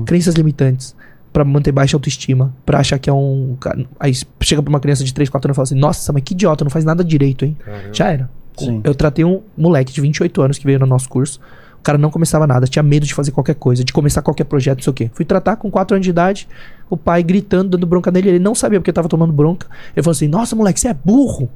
Crenças 0.05 0.35
limitantes. 0.35 0.95
Pra 1.35 1.43
manter 1.43 1.73
baixa 1.73 1.97
autoestima. 1.97 2.55
Pra 2.65 2.79
achar 2.79 2.97
que 2.97 3.09
é 3.09 3.13
um. 3.13 3.57
Aí 3.99 4.13
chega 4.39 4.63
pra 4.63 4.69
uma 4.69 4.79
criança 4.79 5.03
de 5.03 5.13
3, 5.13 5.29
4 5.29 5.49
anos 5.49 5.53
e 5.53 5.57
fala 5.57 5.63
assim: 5.63 5.75
Nossa, 5.75 6.13
mas 6.13 6.23
que 6.23 6.33
idiota, 6.33 6.63
não 6.63 6.71
faz 6.71 6.85
nada 6.85 7.03
direito, 7.03 7.43
hein? 7.43 7.57
Caramba. 7.59 7.89
Já 7.91 8.09
era. 8.09 8.29
Sim. 8.57 8.79
Eu 8.85 8.95
tratei 8.95 9.25
um 9.25 9.41
moleque 9.57 9.91
de 9.91 9.99
28 9.99 10.41
anos 10.41 10.57
que 10.57 10.65
veio 10.65 10.79
no 10.79 10.85
nosso 10.85 11.09
curso. 11.09 11.41
O 11.77 11.83
cara 11.83 11.97
não 11.97 12.09
começava 12.09 12.47
nada, 12.47 12.65
tinha 12.67 12.81
medo 12.81 13.05
de 13.05 13.13
fazer 13.13 13.31
qualquer 13.31 13.55
coisa, 13.55 13.83
de 13.83 13.91
começar 13.91 14.21
qualquer 14.21 14.45
projeto, 14.45 14.77
não 14.77 14.83
sei 14.85 14.91
o 14.91 14.93
quê. 14.93 15.11
Fui 15.13 15.25
tratar 15.25 15.57
com 15.57 15.69
4 15.69 15.95
anos 15.95 16.05
de 16.05 16.09
idade, 16.09 16.47
o 16.89 16.95
pai 16.95 17.21
gritando, 17.21 17.71
dando 17.71 17.85
bronca 17.85 18.09
nele. 18.09 18.29
Ele 18.29 18.39
não 18.39 18.55
sabia 18.55 18.79
porque 18.79 18.93
tava 18.93 19.09
tomando 19.09 19.33
bronca. 19.33 19.67
Ele 19.93 20.01
falou 20.01 20.13
assim: 20.13 20.29
Nossa, 20.29 20.55
moleque, 20.55 20.79
você 20.79 20.87
é 20.87 20.93
burro. 20.93 21.49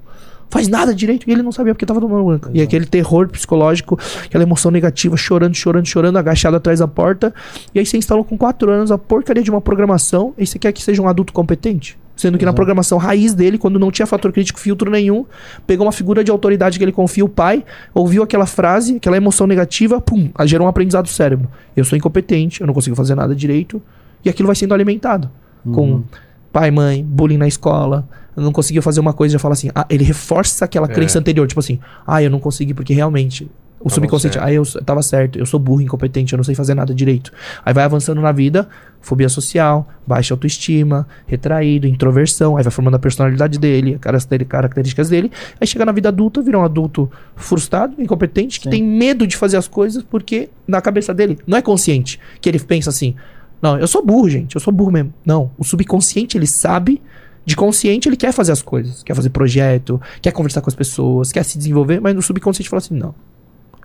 Faz 0.50 0.68
nada 0.68 0.94
direito. 0.94 1.30
E 1.30 1.32
ele 1.32 1.44
não 1.44 1.52
sabia 1.52 1.74
porque 1.74 1.86
tava 1.86 2.02
tomando 2.02 2.26
bronca. 2.26 2.50
E 2.54 2.62
aquele 2.62 2.86
terror 2.86 3.28
psicológico, 3.30 4.00
aquela 4.26 4.44
emoção 4.44 4.72
negativa, 4.72 5.16
chorando, 5.16 5.56
chorando, 5.56 5.86
chorando, 5.86 6.18
agachado 6.18 6.58
atrás 6.58 6.80
da 6.80 6.88
porta. 6.88 7.34
E 7.74 7.80
aí 7.80 7.86
você 7.86 7.98
instalou 7.98 8.24
com 8.24 8.38
4 8.38 8.72
anos 8.72 8.92
a 8.92 8.98
porcaria 8.98 9.44
de 9.44 9.52
uma 9.52 9.62
programação 9.62 10.34
e 10.38 10.46
você 10.46 10.58
quer 10.58 10.72
que 10.72 10.82
seja 10.82 11.02
um 11.02 11.08
adulto 11.08 11.32
competente? 11.32 11.98
Sendo 12.16 12.38
que 12.38 12.44
na 12.44 12.52
programação 12.52 12.98
raiz 12.98 13.34
dele, 13.34 13.58
quando 13.58 13.80
não 13.80 13.90
tinha 13.90 14.06
fator 14.06 14.34
crítico, 14.34 14.60
filtro 14.60 14.92
nenhum, 14.92 15.26
pegou 15.66 15.86
uma 15.86 15.92
figura 15.92 16.22
de 16.22 16.30
autoridade 16.30 16.78
que 16.78 16.84
ele 16.84 16.92
confia, 16.92 17.24
o 17.24 17.30
pai, 17.30 17.64
ouviu 17.94 18.22
aquela 18.22 18.46
frase, 18.46 18.98
aquela 18.98 19.16
emoção 19.16 19.48
negativa, 19.48 20.02
pum, 20.02 20.30
gerou 20.44 20.68
um 20.68 20.70
aprendizado 20.70 21.06
do 21.06 21.10
cérebro. 21.10 21.48
Eu 21.78 21.86
sou 21.86 21.98
incompetente, 21.98 22.60
eu 22.60 22.68
não 22.68 22.74
consigo 22.74 22.94
fazer 22.94 23.16
nada 23.16 23.34
direito, 23.34 23.82
e 24.26 24.30
aquilo 24.30 24.48
vai 24.48 24.56
sendo 24.58 24.74
alimentado. 24.74 25.32
Com 25.72 26.04
pai, 26.52 26.72
mãe, 26.72 27.04
bullying 27.04 27.38
na 27.38 27.48
escola, 27.48 28.08
não 28.36 28.52
conseguiu 28.52 28.82
fazer 28.82 29.00
uma 29.00 29.14
coisa 29.14 29.34
e 29.34 29.36
já 29.36 29.40
fala 29.40 29.54
assim, 29.54 29.70
ah, 29.76 29.86
ele 29.90 30.04
reforça 30.04 30.66
aquela 30.66 30.88
É. 30.88 30.90
crença 30.90 31.20
anterior, 31.20 31.46
tipo 31.48 31.60
assim, 31.60 31.80
ah, 32.08 32.22
eu 32.24 32.30
não 32.30 32.40
consegui 32.40 32.74
porque 32.74 32.94
realmente. 32.94 33.50
O 33.82 33.84
Tava 33.84 33.96
subconsciente, 33.96 34.34
certo. 34.34 34.46
ah, 34.46 34.52
eu 34.52 34.66
tava 34.84 35.02
certo, 35.02 35.40
eu 35.40 35.46
sou 35.46 35.58
burro, 35.58 35.80
incompetente, 35.80 36.34
eu 36.34 36.38
não 36.38 36.44
sei 36.44 36.54
fazer 36.54 36.74
nada 36.74 36.94
direito. 36.94 37.32
Aí 37.66 37.74
vai 37.74 37.86
avançando 37.86 38.20
na 38.20 38.30
vida, 38.34 38.68
fobia 39.00 39.30
social, 39.30 39.88
baixa 40.06 40.34
autoestima, 40.34 41.08
retraído, 41.26 41.88
introversão, 41.88 42.58
aí 42.58 42.64
vai 42.64 42.72
formando 42.72 42.96
a 42.96 43.00
personalidade 43.00 43.58
dele, 43.58 43.98
características 44.46 45.08
dele. 45.08 45.32
Aí 45.62 45.66
chega 45.66 45.86
na 45.86 45.94
vida 45.94 46.10
adulta, 46.10 46.42
vira 46.42 46.60
um 46.60 46.64
adulto 46.66 47.10
frustrado, 47.38 47.96
incompetente, 48.02 48.60
que 48.60 48.66
Sim. 48.66 48.70
tem 48.70 48.84
medo 48.84 49.26
de 49.26 49.38
fazer 49.38 49.56
as 49.56 49.68
coisas 49.68 50.04
porque 50.04 50.50
na 50.68 50.82
cabeça 50.82 51.14
dele 51.14 51.38
não 51.48 51.58
é 51.58 51.62
consciente, 51.62 52.20
que 52.42 52.50
ele 52.50 52.60
pensa 52.60 52.90
assim: 52.90 53.16
"Não, 53.62 53.78
eu 53.78 53.88
sou 53.88 54.06
burro, 54.06 54.30
gente, 54.30 54.56
eu 54.56 54.62
sou 54.62 54.74
burro 54.74 54.92
mesmo". 54.92 55.14
Não, 55.26 55.52
o 55.58 55.64
subconsciente 55.64 56.38
ele 56.38 56.48
sabe 56.48 57.02
de 57.46 57.56
consciente 57.56 58.08
ele 58.08 58.18
quer 58.18 58.32
fazer 58.32 58.52
as 58.52 58.62
coisas, 58.62 59.02
quer 59.02 59.16
fazer 59.16 59.30
projeto, 59.30 60.00
quer 60.22 60.32
conversar 60.32 60.62
com 60.62 60.70
as 60.70 60.76
pessoas, 60.76 61.32
quer 61.32 61.44
se 61.44 61.58
desenvolver, 61.58 62.00
mas 62.00 62.14
no 62.14 62.22
subconsciente 62.22 62.70
fala 62.70 62.80
assim: 62.80 62.96
"Não, 62.96 63.16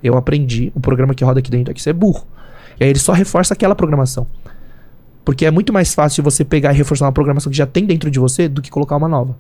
eu 0.02 0.18
aprendi, 0.18 0.70
o 0.74 0.80
programa 0.80 1.14
que 1.14 1.24
roda 1.24 1.40
aqui 1.40 1.50
dentro 1.50 1.70
é 1.70 1.74
que 1.74 1.80
você 1.80 1.90
é 1.90 1.92
burro. 1.94 2.26
E 2.78 2.84
aí 2.84 2.90
ele 2.90 2.98
só 2.98 3.12
reforça 3.12 3.54
aquela 3.54 3.74
programação. 3.74 4.26
Porque 5.24 5.46
é 5.46 5.50
muito 5.50 5.72
mais 5.72 5.94
fácil 5.94 6.22
você 6.22 6.44
pegar 6.44 6.74
e 6.74 6.76
reforçar 6.76 7.06
uma 7.06 7.12
programação 7.12 7.50
que 7.50 7.56
já 7.56 7.66
tem 7.66 7.86
dentro 7.86 8.10
de 8.10 8.18
você 8.18 8.46
do 8.46 8.60
que 8.60 8.70
colocar 8.70 8.96
uma 8.96 9.08
nova. 9.08 9.34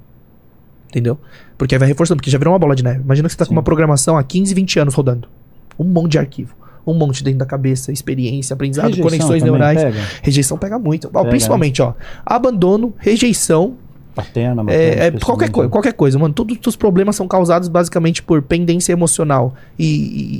Entendeu? 0.88 1.18
Porque 1.58 1.74
aí 1.74 1.78
vai 1.78 1.88
reforçando, 1.88 2.16
porque 2.16 2.30
já 2.30 2.38
virou 2.38 2.54
uma 2.54 2.58
bola 2.58 2.74
de 2.74 2.82
neve. 2.82 3.00
Imagina 3.00 3.28
que 3.28 3.34
você 3.34 3.38
tá 3.38 3.44
com 3.44 3.52
uma 3.52 3.62
programação 3.62 4.16
há 4.16 4.22
15, 4.22 4.54
20 4.54 4.78
anos 4.78 4.94
rodando. 4.94 5.28
Um 5.78 5.84
monte 5.84 6.12
de 6.12 6.18
arquivo. 6.18 6.54
Um 6.86 6.94
monte 6.94 7.24
dentro 7.24 7.38
da 7.38 7.46
cabeça, 7.46 7.90
experiência, 7.92 8.54
aprendizado, 8.54 8.86
Rejeição 8.90 9.04
conexões 9.10 9.42
neurais. 9.42 9.82
pega? 9.82 9.98
Rejeição 10.22 10.58
pega 10.58 10.78
muito. 10.78 11.08
Pega, 11.08 11.28
principalmente, 11.28 11.80
ó. 11.80 11.94
Abandono, 12.26 12.92
rejeição, 12.98 13.74
Paterna, 14.14 14.62
materna, 14.62 15.02
é, 15.02 15.06
é, 15.08 15.10
qualquer, 15.10 15.50
coisa, 15.50 15.68
qualquer 15.68 15.92
coisa, 15.92 16.16
mano. 16.18 16.32
Todos 16.32 16.56
os 16.64 16.76
problemas 16.76 17.16
são 17.16 17.26
causados 17.26 17.68
basicamente 17.68 18.22
por 18.22 18.40
pendência 18.42 18.92
emocional. 18.92 19.54
E, 19.76 19.84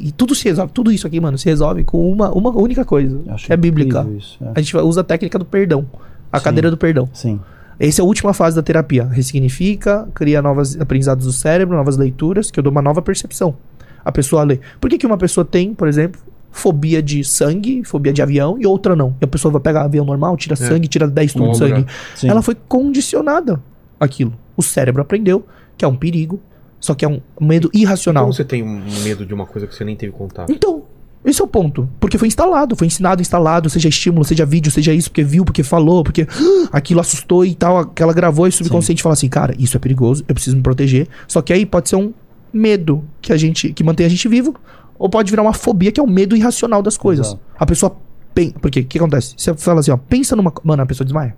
e- 0.05 0.09
e 0.09 0.13
tudo 0.13 0.33
se 0.33 0.45
resolve, 0.45 0.73
tudo 0.73 0.93
isso 0.93 1.07
aqui, 1.09 1.19
mano, 1.19 1.37
se 1.37 1.47
resolve 1.47 1.83
com 1.83 2.09
uma, 2.09 2.31
uma 2.31 2.51
única 2.51 2.85
coisa. 2.85 3.21
Acho 3.31 3.47
que 3.47 3.53
é 3.53 3.57
bíblica. 3.57 4.07
isso, 4.17 4.39
é. 4.45 4.53
A 4.55 4.61
gente 4.61 4.77
usa 4.77 5.01
a 5.01 5.05
técnica 5.05 5.39
do 5.41 5.45
perdão. 5.45 5.85
A 6.33 6.39
Sim. 6.39 6.45
cadeira 6.45 6.71
do 6.71 6.77
perdão. 6.77 7.09
Sim. 7.13 7.41
Essa 7.81 8.01
é 8.01 8.03
a 8.03 8.07
última 8.07 8.33
fase 8.33 8.55
da 8.55 8.63
terapia. 8.63 9.05
Ressignifica, 9.07 10.07
cria 10.15 10.41
novos 10.41 10.81
aprendizados 10.81 11.27
do 11.27 11.33
cérebro, 11.33 11.77
novas 11.77 11.97
leituras, 11.97 12.53
que 12.53 12.61
eu 12.61 12.63
dou 12.63 12.71
uma 12.71 12.83
nova 12.83 13.03
percepção. 13.03 13.57
A 14.05 14.13
pessoa 14.13 14.45
lê. 14.45 14.61
Por 14.81 14.89
que, 14.89 14.99
que 14.99 15.07
uma 15.07 15.19
pessoa 15.19 15.45
tem, 15.45 15.75
por 15.75 15.89
exemplo, 15.89 16.21
fobia 16.55 17.03
de 17.03 17.25
sangue, 17.25 17.83
fobia 17.85 18.13
de 18.13 18.23
avião, 18.23 18.57
e 18.59 18.65
outra 18.65 18.95
não? 18.95 19.17
E 19.21 19.25
a 19.25 19.27
pessoa 19.27 19.51
vai 19.51 19.61
pegar 19.61 19.83
avião 19.83 20.05
normal, 20.05 20.37
tira 20.37 20.55
sangue, 20.55 20.87
tira 20.87 21.07
10 21.09 21.33
tubos 21.33 21.51
de 21.51 21.59
sangue. 21.59 21.87
Sim. 22.15 22.29
Ela 22.29 22.41
foi 22.43 22.55
condicionada 22.55 23.61
aquilo. 23.99 24.33
O 24.57 24.63
cérebro 24.63 25.03
aprendeu 25.03 25.45
que 25.77 25.85
é 25.85 25.89
um 25.89 25.97
perigo, 25.97 26.41
só 26.79 26.95
que 26.95 27.05
é 27.05 27.09
um 27.09 27.21
medo 27.41 27.69
irracional. 27.75 28.23
Como 28.23 28.33
você 28.33 28.45
tem 28.45 28.63
um 28.63 28.81
medo 29.03 29.27
de 29.27 29.35
uma 29.35 29.45
coisa 29.47 29.67
que 29.67 29.75
você 29.75 29.85
nem 29.85 29.97
teve 29.97 30.13
contato? 30.13 30.51
Então, 30.53 30.85
esse 31.25 31.43
é 31.43 31.45
o 31.45 31.49
ponto. 31.49 31.89
Porque 31.99 32.17
foi 32.17 32.29
instalado, 32.29 32.77
foi 32.77 32.87
ensinado, 32.87 33.21
instalado, 33.21 33.69
seja 33.69 33.89
estímulo, 33.89 34.25
seja 34.25 34.47
vídeo, 34.47 34.71
seja 34.71 34.95
isso, 34.95 35.11
porque 35.11 35.25
viu, 35.25 35.45
porque 35.45 35.65
falou, 35.65 36.05
porque 36.05 36.25
"Ah", 36.31 36.69
aquilo 36.79 37.01
assustou 37.01 37.45
e 37.45 37.57
tal, 37.57 37.87
que 37.87 38.01
ela 38.01 38.13
gravou 38.13 38.47
e 38.47 38.51
o 38.51 38.53
subconsciente 38.53 39.03
fala 39.03 39.15
assim, 39.15 39.29
cara, 39.29 39.57
isso 39.59 39.77
é 39.77 39.81
perigoso, 39.81 40.25
eu 40.29 40.35
preciso 40.35 40.57
me 40.57 40.63
proteger. 40.63 41.09
Só 41.27 41.43
que 41.43 41.53
aí 41.53 41.67
pode 41.67 41.89
ser 41.89 41.97
um 41.97 42.13
medo 42.53 43.03
que 43.21 43.33
a 43.33 43.37
gente 43.37 43.73
que 43.73 43.83
mantém 43.83 44.07
a 44.07 44.09
gente 44.09 44.29
vivo, 44.29 44.55
ou 44.99 45.09
pode 45.09 45.31
virar 45.31 45.43
uma 45.43 45.53
fobia 45.53 45.91
que 45.93 46.01
é 46.01 46.03
o 46.03 46.07
medo 46.07 46.37
irracional 46.37 46.83
das 46.83 46.97
coisas. 46.97 47.29
Exato. 47.29 47.41
A 47.59 47.67
pessoa 47.67 47.97
pensa, 48.35 48.55
porque 48.61 48.81
o 48.81 48.85
que 48.85 48.99
acontece? 48.99 49.35
Você 49.37 49.55
fala 49.55 49.81
assim, 49.81 49.91
ó, 49.91 49.97
pensa 49.97 50.35
numa, 50.37 50.53
mano, 50.63 50.83
a 50.83 50.87
pessoa 50.87 51.05
desmaia. 51.05 51.35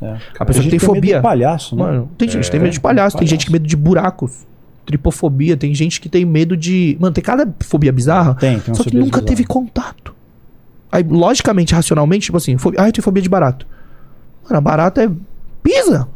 É. 0.00 0.16
A 0.38 0.44
pessoa 0.44 0.62
tem 0.62 0.72
medo 0.72 0.84
fobia. 0.84 1.16
de 1.16 1.22
palhaço, 1.22 1.74
né? 1.74 1.82
Mano, 1.82 2.10
tem 2.18 2.28
gente 2.28 2.44
que 2.44 2.50
tem 2.50 2.60
É, 2.60 2.62
medo 2.62 2.72
de 2.72 2.80
palhaço, 2.80 3.16
tem 3.16 3.26
gente 3.26 3.38
palhaço. 3.38 3.46
que 3.46 3.52
tem 3.52 3.60
medo 3.60 3.66
de 3.68 3.76
buracos. 3.76 4.46
Tripofobia, 4.84 5.56
tem 5.56 5.74
gente 5.74 6.00
que 6.00 6.08
tem 6.08 6.24
medo 6.24 6.56
de. 6.56 6.96
Mano, 7.00 7.12
tem 7.12 7.24
cada 7.24 7.48
fobia 7.60 7.90
bizarra. 7.92 8.34
Tem, 8.34 8.60
tem 8.60 8.72
Só 8.74 8.84
que 8.84 8.94
nunca 8.94 9.06
bizarra. 9.20 9.26
teve 9.26 9.44
contato. 9.44 10.14
Aí, 10.92 11.02
logicamente, 11.02 11.74
racionalmente, 11.74 12.26
tipo 12.26 12.36
assim, 12.36 12.56
fobia, 12.56 12.82
ah, 12.82 12.88
eu 12.88 12.92
tenho 12.92 13.02
fobia 13.02 13.22
de 13.22 13.28
barato. 13.28 13.66
Mano, 14.44 14.58
a 14.58 14.60
barata 14.60 15.02
é. 15.02 15.10
pisa. 15.62 16.06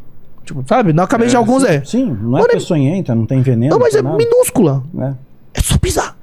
Tipo, 0.44 0.64
sabe? 0.68 0.92
Na 0.92 1.06
cabeça 1.06 1.30
de 1.30 1.36
alguns 1.36 1.64
é. 1.64 1.82
Sim, 1.84 2.04
não 2.06 2.38
é 2.38 2.42
Mano, 2.42 2.44
é- 2.44 2.52
peçonhenta, 2.54 3.14
não 3.14 3.26
tem 3.26 3.40
veneno. 3.42 3.72
Não, 3.72 3.78
mas 3.80 3.94
é 3.94 4.02
tem 4.02 4.04
nada. 4.04 4.16
minúscula. 4.16 4.84
É. 5.00 5.12
É 5.54 5.60
só 5.60 5.76
pisar. 5.78 6.16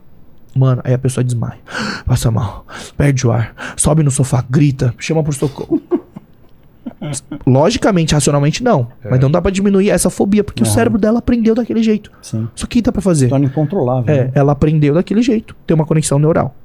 Mano, 0.57 0.81
aí 0.83 0.93
a 0.93 0.97
pessoa 0.97 1.23
desmaia. 1.23 1.59
Passa 2.05 2.31
mal. 2.31 2.65
Perde 2.97 3.27
o 3.27 3.31
ar. 3.31 3.53
Sobe 3.77 4.01
no 4.01 4.09
sofá, 4.09 4.43
grita, 4.49 4.93
chama 4.97 5.23
por 5.23 5.33
socorro. 5.33 5.81
Logicamente, 7.45 8.13
racionalmente, 8.13 8.63
não. 8.63 8.87
Mas 9.09 9.19
não 9.19 9.29
dá 9.29 9.41
pra 9.41 9.51
diminuir 9.51 9.89
essa 9.89 10.09
fobia, 10.09 10.43
porque 10.43 10.63
o 10.63 10.65
Aham. 10.65 10.73
cérebro 10.73 10.99
dela 10.99 11.19
aprendeu 11.19 11.53
daquele 11.53 11.83
jeito. 11.83 12.11
Sim. 12.21 12.47
Só 12.55 12.65
que 12.65 12.81
dá 12.81 12.91
pra 12.91 13.01
fazer. 13.01 13.29
Torna 13.29 13.45
incontrolável. 13.45 14.13
É, 14.13 14.25
né? 14.25 14.31
ela 14.33 14.51
aprendeu 14.53 14.93
daquele 14.93 15.21
jeito. 15.21 15.55
Tem 15.65 15.75
uma 15.75 15.85
conexão 15.85 16.17
neural. 16.17 16.55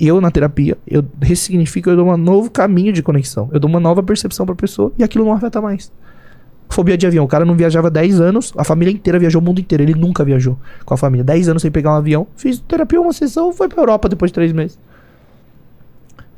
Eu, 0.00 0.18
na 0.18 0.30
terapia, 0.30 0.78
eu 0.86 1.04
ressignifico, 1.20 1.90
eu 1.90 1.96
dou 1.96 2.08
um 2.08 2.16
novo 2.16 2.50
caminho 2.50 2.90
de 2.90 3.02
conexão. 3.02 3.50
Eu 3.52 3.60
dou 3.60 3.68
uma 3.68 3.78
nova 3.78 4.02
percepção 4.02 4.46
pra 4.46 4.54
pessoa 4.54 4.92
e 4.98 5.04
aquilo 5.04 5.26
não 5.26 5.32
afeta 5.32 5.60
mais. 5.60 5.92
Fobia 6.70 6.96
de 6.96 7.06
avião. 7.06 7.24
O 7.24 7.28
cara 7.28 7.44
não 7.44 7.56
viajava 7.56 7.90
10 7.90 8.20
anos, 8.20 8.52
a 8.56 8.64
família 8.64 8.92
inteira 8.92 9.18
viajou 9.18 9.42
o 9.42 9.44
mundo 9.44 9.60
inteiro. 9.60 9.82
Ele 9.82 9.94
nunca 9.94 10.24
viajou 10.24 10.56
com 10.84 10.94
a 10.94 10.96
família. 10.96 11.24
10 11.24 11.48
anos 11.48 11.62
sem 11.62 11.70
pegar 11.70 11.92
um 11.92 11.96
avião. 11.96 12.26
Fiz 12.36 12.60
terapia, 12.60 13.00
uma 13.00 13.12
sessão, 13.12 13.52
foi 13.52 13.68
pra 13.68 13.82
Europa 13.82 14.08
depois 14.08 14.30
de 14.30 14.34
3 14.34 14.52
meses. 14.52 14.78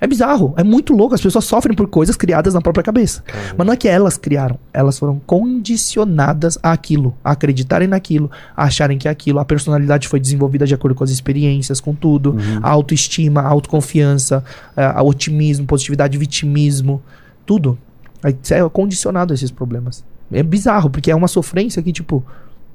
É 0.01 0.07
bizarro, 0.09 0.53
é 0.57 0.65
muito 0.65 0.93
louco. 0.95 1.15
As 1.15 1.21
pessoas 1.21 1.45
sofrem 1.45 1.77
por 1.77 1.87
coisas 1.87 2.17
criadas 2.17 2.55
na 2.55 2.61
própria 2.61 2.83
cabeça. 2.83 3.23
Mas 3.57 3.65
não 3.65 3.73
é 3.73 3.77
que 3.77 3.87
elas 3.87 4.17
criaram, 4.17 4.59
elas 4.73 4.99
foram 4.99 5.21
condicionadas 5.25 6.59
àquilo, 6.61 7.15
a 7.23 7.31
acreditarem 7.31 7.87
naquilo, 7.87 8.29
a 8.57 8.65
acharem 8.65 8.99
que 8.99 9.07
é 9.07 9.11
aquilo. 9.13 9.39
A 9.39 9.45
personalidade 9.45 10.09
foi 10.09 10.19
desenvolvida 10.19 10.67
de 10.67 10.75
acordo 10.75 10.97
com 10.97 11.05
as 11.05 11.11
experiências, 11.11 11.81
com 11.81 11.95
tudo. 11.95 12.37
A 12.61 12.69
autoestima, 12.69 13.43
a 13.43 13.47
autoconfiança, 13.47 14.43
a, 14.77 14.99
a 14.99 15.03
otimismo, 15.05 15.67
positividade, 15.67 16.19
vitimismo, 16.19 17.01
tudo. 17.47 17.79
Aí 18.25 18.37
você 18.43 18.55
é 18.55 18.69
condicionado 18.69 19.33
a 19.33 19.35
esses 19.35 19.53
problemas. 19.53 20.03
É 20.33 20.43
bizarro, 20.43 20.91
porque 20.91 21.11
é 21.11 21.15
uma 21.15 21.29
sofrência 21.29 21.83
que, 21.83 21.93
tipo, 21.93 22.25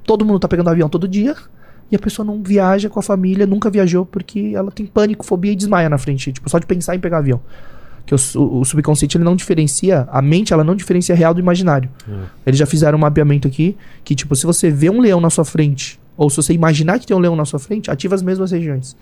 todo 0.04 0.24
mundo 0.24 0.38
tá 0.38 0.48
pegando 0.48 0.70
avião 0.70 0.88
todo 0.88 1.06
dia 1.08 1.36
e 1.90 1.96
a 1.96 1.98
pessoa 1.98 2.24
não 2.24 2.42
viaja 2.42 2.88
com 2.88 2.98
a 2.98 3.02
família, 3.02 3.46
nunca 3.46 3.70
viajou 3.70 4.04
porque 4.04 4.52
ela 4.54 4.70
tem 4.70 4.86
pânico, 4.86 5.24
fobia 5.24 5.52
e 5.52 5.56
desmaia 5.56 5.88
na 5.88 5.98
frente, 5.98 6.32
tipo, 6.32 6.48
só 6.48 6.58
de 6.58 6.66
pensar 6.66 6.94
em 6.94 7.00
pegar 7.00 7.18
avião. 7.18 7.40
Que 8.04 8.14
o, 8.14 8.18
o 8.60 8.64
subconsciente 8.64 9.16
ele 9.16 9.24
não 9.24 9.36
diferencia, 9.36 10.08
a 10.10 10.22
mente 10.22 10.52
ela 10.52 10.64
não 10.64 10.74
diferencia 10.74 11.14
real 11.14 11.34
do 11.34 11.40
imaginário. 11.40 11.90
Eles 12.46 12.58
já 12.58 12.66
fizeram 12.66 12.96
um 12.96 13.00
mapeamento 13.00 13.46
aqui 13.46 13.76
que, 14.04 14.14
tipo, 14.14 14.34
se 14.34 14.46
você 14.46 14.70
vê 14.70 14.88
um 14.88 15.00
leão 15.00 15.20
na 15.20 15.28
sua 15.28 15.44
frente, 15.44 16.00
ou 16.16 16.30
se 16.30 16.36
você 16.36 16.52
imaginar 16.52 16.98
que 16.98 17.06
tem 17.06 17.16
um 17.16 17.20
leão 17.20 17.36
na 17.36 17.44
sua 17.44 17.58
frente, 17.58 17.90
ativa 17.90 18.14
as 18.14 18.22
mesmas 18.22 18.50
regiões. 18.50 18.96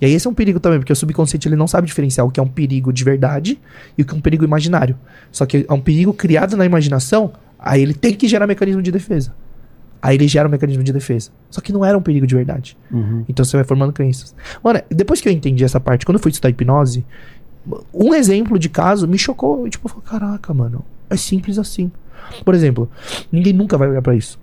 E 0.00 0.06
aí 0.06 0.12
esse 0.12 0.26
é 0.26 0.30
um 0.30 0.34
perigo 0.34 0.58
também, 0.58 0.78
porque 0.78 0.92
o 0.92 0.96
subconsciente 0.96 1.46
ele 1.46 1.56
não 1.56 1.68
sabe 1.68 1.86
diferenciar 1.86 2.26
o 2.26 2.30
que 2.30 2.40
é 2.40 2.42
um 2.42 2.48
perigo 2.48 2.92
de 2.92 3.04
verdade 3.04 3.58
e 3.96 4.02
o 4.02 4.04
que 4.04 4.14
é 4.14 4.16
um 4.16 4.20
perigo 4.20 4.44
imaginário. 4.44 4.96
Só 5.30 5.44
que 5.44 5.66
é 5.68 5.72
um 5.72 5.80
perigo 5.80 6.12
criado 6.12 6.56
na 6.56 6.64
imaginação, 6.64 7.32
aí 7.62 7.82
ele 7.82 7.94
tem 7.94 8.14
que 8.14 8.26
gerar 8.26 8.46
mecanismo 8.46 8.82
de 8.82 8.90
defesa. 8.90 9.32
Aí 10.02 10.16
ele 10.16 10.26
gera 10.26 10.48
um 10.48 10.50
mecanismo 10.50 10.82
de 10.82 10.92
defesa. 10.92 11.30
Só 11.50 11.60
que 11.60 11.72
não 11.72 11.84
era 11.84 11.96
um 11.96 12.00
perigo 12.00 12.26
de 12.26 12.34
verdade. 12.34 12.76
Uhum. 12.90 13.24
Então 13.28 13.44
você 13.44 13.56
vai 13.56 13.64
formando 13.64 13.92
crenças. 13.92 14.34
Mano, 14.64 14.80
depois 14.88 15.20
que 15.20 15.28
eu 15.28 15.32
entendi 15.32 15.62
essa 15.62 15.78
parte, 15.78 16.06
quando 16.06 16.16
eu 16.16 16.22
fui 16.22 16.30
estudar 16.30 16.48
hipnose, 16.48 17.04
um 17.92 18.14
exemplo 18.14 18.58
de 18.58 18.70
caso 18.70 19.06
me 19.06 19.18
chocou. 19.18 19.68
Tipo, 19.68 19.88
eu 19.88 19.90
falei, 19.90 20.06
caraca, 20.08 20.54
mano, 20.54 20.82
é 21.10 21.16
simples 21.16 21.58
assim. 21.58 21.92
Por 22.44 22.54
exemplo, 22.54 22.88
ninguém 23.30 23.52
nunca 23.52 23.76
vai 23.76 23.88
olhar 23.88 24.00
pra 24.00 24.14
isso. 24.14 24.38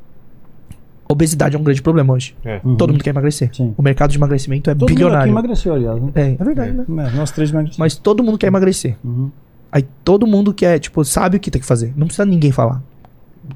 Obesidade 1.09 1.55
é 1.55 1.59
um 1.59 1.63
grande 1.63 1.81
problema 1.81 2.13
hoje. 2.13 2.35
É. 2.43 2.59
Todo 2.77 2.91
mundo 2.91 3.03
quer 3.03 3.11
emagrecer. 3.11 3.49
Sim. 3.53 3.73
O 3.77 3.81
mercado 3.81 4.11
de 4.11 4.17
emagrecimento 4.17 4.69
é 4.69 4.73
Todo 4.73 4.81
mundo 4.81 4.89
aqui 4.89 4.95
bilionário. 4.95 5.31
emagreceu, 5.31 5.73
aliás, 5.73 6.01
né? 6.01 6.11
É, 6.13 6.35
é 6.39 6.43
verdade, 6.43 6.71
né? 6.73 6.85
É, 6.87 7.15
Nós 7.15 7.31
três 7.31 7.49
emagrecemos. 7.49 7.77
Mas 7.77 7.95
todo 7.95 8.21
mundo 8.21 8.37
quer 8.37 8.47
emagrecer. 8.47 8.97
Uhum. 9.03 9.31
Aí 9.71 9.85
todo 10.03 10.27
mundo 10.27 10.53
quer, 10.53 10.79
tipo, 10.79 11.03
sabe 11.05 11.37
o 11.37 11.39
que 11.39 11.49
tem 11.49 11.61
que 11.61 11.67
fazer. 11.67 11.93
Não 11.95 12.07
precisa 12.07 12.25
ninguém 12.25 12.51
falar. 12.51 12.83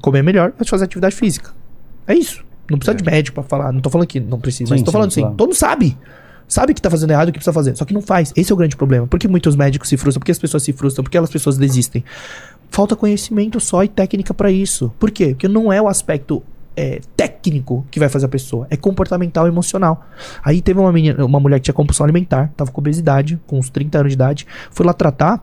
Comer 0.00 0.22
melhor, 0.22 0.52
mas 0.58 0.68
fazer 0.68 0.84
atividade 0.84 1.14
física. 1.14 1.50
É 2.06 2.14
isso. 2.14 2.44
Não 2.70 2.78
precisa 2.78 2.96
de 2.96 3.04
médico 3.04 3.34
pra 3.34 3.44
falar. 3.44 3.72
Não 3.72 3.80
tô 3.80 3.90
falando 3.90 4.06
que 4.06 4.20
não 4.20 4.40
precisa, 4.40 4.70
mas 4.70 4.80
Sim, 4.80 4.84
tô 4.84 4.90
sim, 4.90 4.92
falando 4.92 5.08
assim, 5.08 5.20
claro. 5.20 5.36
todo 5.36 5.48
mundo 5.48 5.56
sabe. 5.56 5.96
Sabe 6.48 6.74
que 6.74 6.82
tá 6.82 6.90
fazendo 6.90 7.10
errado 7.10 7.28
o 7.28 7.32
que 7.32 7.38
precisa 7.38 7.52
fazer. 7.52 7.76
Só 7.76 7.84
que 7.84 7.94
não 7.94 8.02
faz. 8.02 8.32
Esse 8.36 8.52
é 8.52 8.54
o 8.54 8.56
grande 8.58 8.76
problema. 8.76 9.06
Por 9.06 9.18
que 9.18 9.26
muitos 9.26 9.56
médicos 9.56 9.88
se 9.88 9.96
frustram? 9.96 10.20
Por 10.20 10.26
que 10.26 10.32
as 10.32 10.38
pessoas 10.38 10.62
se 10.62 10.72
frustram? 10.72 11.02
Por 11.02 11.10
que 11.10 11.16
as 11.16 11.30
pessoas 11.30 11.56
desistem? 11.56 12.04
Falta 12.70 12.94
conhecimento 12.94 13.58
só 13.60 13.82
e 13.82 13.88
técnica 13.88 14.34
pra 14.34 14.50
isso. 14.50 14.92
Por 14.98 15.10
quê? 15.10 15.28
Porque 15.28 15.48
não 15.48 15.72
é 15.72 15.80
o 15.80 15.88
aspecto 15.88 16.42
é, 16.76 17.00
técnico 17.16 17.86
que 17.90 17.98
vai 17.98 18.08
fazer 18.08 18.26
a 18.26 18.28
pessoa. 18.28 18.66
É 18.70 18.76
comportamental 18.76 19.46
e 19.46 19.48
emocional. 19.48 20.06
Aí 20.42 20.60
teve 20.60 20.78
uma, 20.80 20.92
menina, 20.92 21.24
uma 21.24 21.40
mulher 21.40 21.58
que 21.58 21.64
tinha 21.64 21.74
compulsão 21.74 22.04
alimentar, 22.04 22.50
tava 22.56 22.70
com 22.70 22.80
obesidade, 22.80 23.40
com 23.46 23.58
uns 23.58 23.70
30 23.70 23.98
anos 23.98 24.10
de 24.10 24.14
idade. 24.14 24.46
Foi 24.70 24.84
lá 24.84 24.92
tratar. 24.92 25.42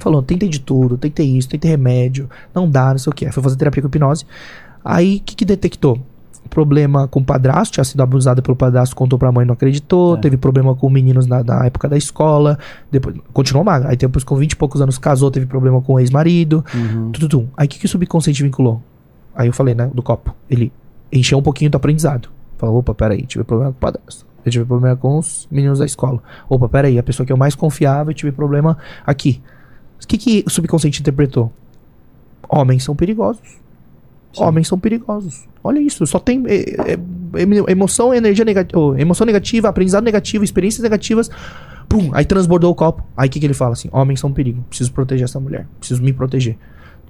Falou, 0.00 0.22
tentei 0.22 0.48
de 0.48 0.60
tudo, 0.60 0.96
tentei 0.96 1.26
isso, 1.26 1.48
tentei 1.48 1.70
remédio, 1.70 2.28
não 2.54 2.68
dá, 2.68 2.90
não 2.90 2.98
sei 2.98 3.10
o 3.10 3.14
que. 3.14 3.30
Foi 3.30 3.42
fazer 3.42 3.56
terapia 3.56 3.82
com 3.82 3.88
hipnose. 3.88 4.24
Aí, 4.84 5.18
o 5.18 5.20
que, 5.20 5.36
que 5.36 5.44
detectou? 5.44 6.00
Problema 6.48 7.06
com 7.06 7.20
o 7.20 7.24
padrasto, 7.24 7.74
tinha 7.74 7.84
sido 7.84 8.02
abusada 8.02 8.40
pelo 8.42 8.56
padrasto, 8.56 8.96
contou 8.96 9.18
pra 9.18 9.30
mãe, 9.30 9.44
não 9.44 9.52
acreditou. 9.52 10.16
É. 10.16 10.20
Teve 10.20 10.36
problema 10.36 10.74
com 10.74 10.88
meninos 10.88 11.26
na, 11.26 11.44
na 11.44 11.66
época 11.66 11.88
da 11.88 11.96
escola. 11.96 12.58
Depois, 12.90 13.14
continuou 13.32 13.62
magra. 13.62 13.90
Aí 13.90 13.96
depois, 13.96 14.24
com 14.24 14.34
20 14.34 14.52
e 14.52 14.56
poucos 14.56 14.80
anos, 14.80 14.98
casou, 14.98 15.30
teve 15.30 15.46
problema 15.46 15.80
com 15.82 15.92
o 15.92 16.00
ex-marido. 16.00 16.64
Uhum. 16.74 17.12
Tudo, 17.12 17.28
tudo. 17.28 17.48
Aí, 17.56 17.66
o 17.66 17.68
que, 17.68 17.78
que 17.78 17.86
o 17.86 17.88
subconsciente 17.88 18.42
vinculou? 18.42 18.82
Aí 19.34 19.48
eu 19.48 19.52
falei, 19.52 19.74
né, 19.74 19.90
do 19.94 20.02
copo. 20.02 20.34
Ele 20.48 20.72
encheu 21.12 21.38
um 21.38 21.42
pouquinho 21.42 21.70
do 21.70 21.76
aprendizado. 21.76 22.28
Falou, 22.58 22.78
opa, 22.78 22.94
peraí, 22.94 23.22
tive 23.26 23.44
problema 23.44 23.72
com 23.72 23.78
o 23.78 23.80
padrasto. 23.80 24.26
Eu 24.44 24.50
tive 24.50 24.64
problema 24.64 24.96
com 24.96 25.18
os 25.18 25.46
meninos 25.50 25.78
da 25.78 25.86
escola. 25.86 26.22
Opa, 26.48 26.68
peraí, 26.68 26.98
a 26.98 27.02
pessoa 27.02 27.26
que 27.26 27.32
eu 27.32 27.36
mais 27.36 27.54
confiava, 27.54 28.10
eu 28.10 28.14
tive 28.14 28.32
problema 28.32 28.76
aqui. 29.06 29.40
O 30.02 30.06
que, 30.06 30.18
que 30.18 30.44
o 30.46 30.50
subconsciente 30.50 31.00
interpretou? 31.00 31.52
Homens 32.48 32.84
são 32.84 32.96
perigosos. 32.96 33.60
Sim. 34.32 34.42
Homens 34.44 34.68
são 34.68 34.78
perigosos. 34.78 35.46
Olha 35.62 35.80
isso, 35.80 36.06
só 36.06 36.18
tem 36.18 36.42
é, 36.46 36.92
é, 36.92 36.92
é, 36.94 37.72
emoção, 37.72 38.14
energia 38.14 38.44
negativa, 38.44 39.00
emoção 39.00 39.26
negativa, 39.26 39.68
aprendizado 39.68 40.04
negativo, 40.04 40.44
experiências 40.44 40.82
negativas. 40.82 41.30
Pum, 41.88 42.10
aí 42.12 42.24
transbordou 42.24 42.70
o 42.70 42.74
copo. 42.74 43.04
Aí 43.16 43.28
o 43.28 43.30
que, 43.30 43.40
que 43.40 43.46
ele 43.46 43.54
fala 43.54 43.72
assim? 43.72 43.88
Homens 43.92 44.20
são 44.20 44.32
perigo. 44.32 44.62
Preciso 44.68 44.92
proteger 44.92 45.24
essa 45.24 45.40
mulher. 45.40 45.66
Preciso 45.78 46.02
me 46.02 46.12
proteger. 46.12 46.56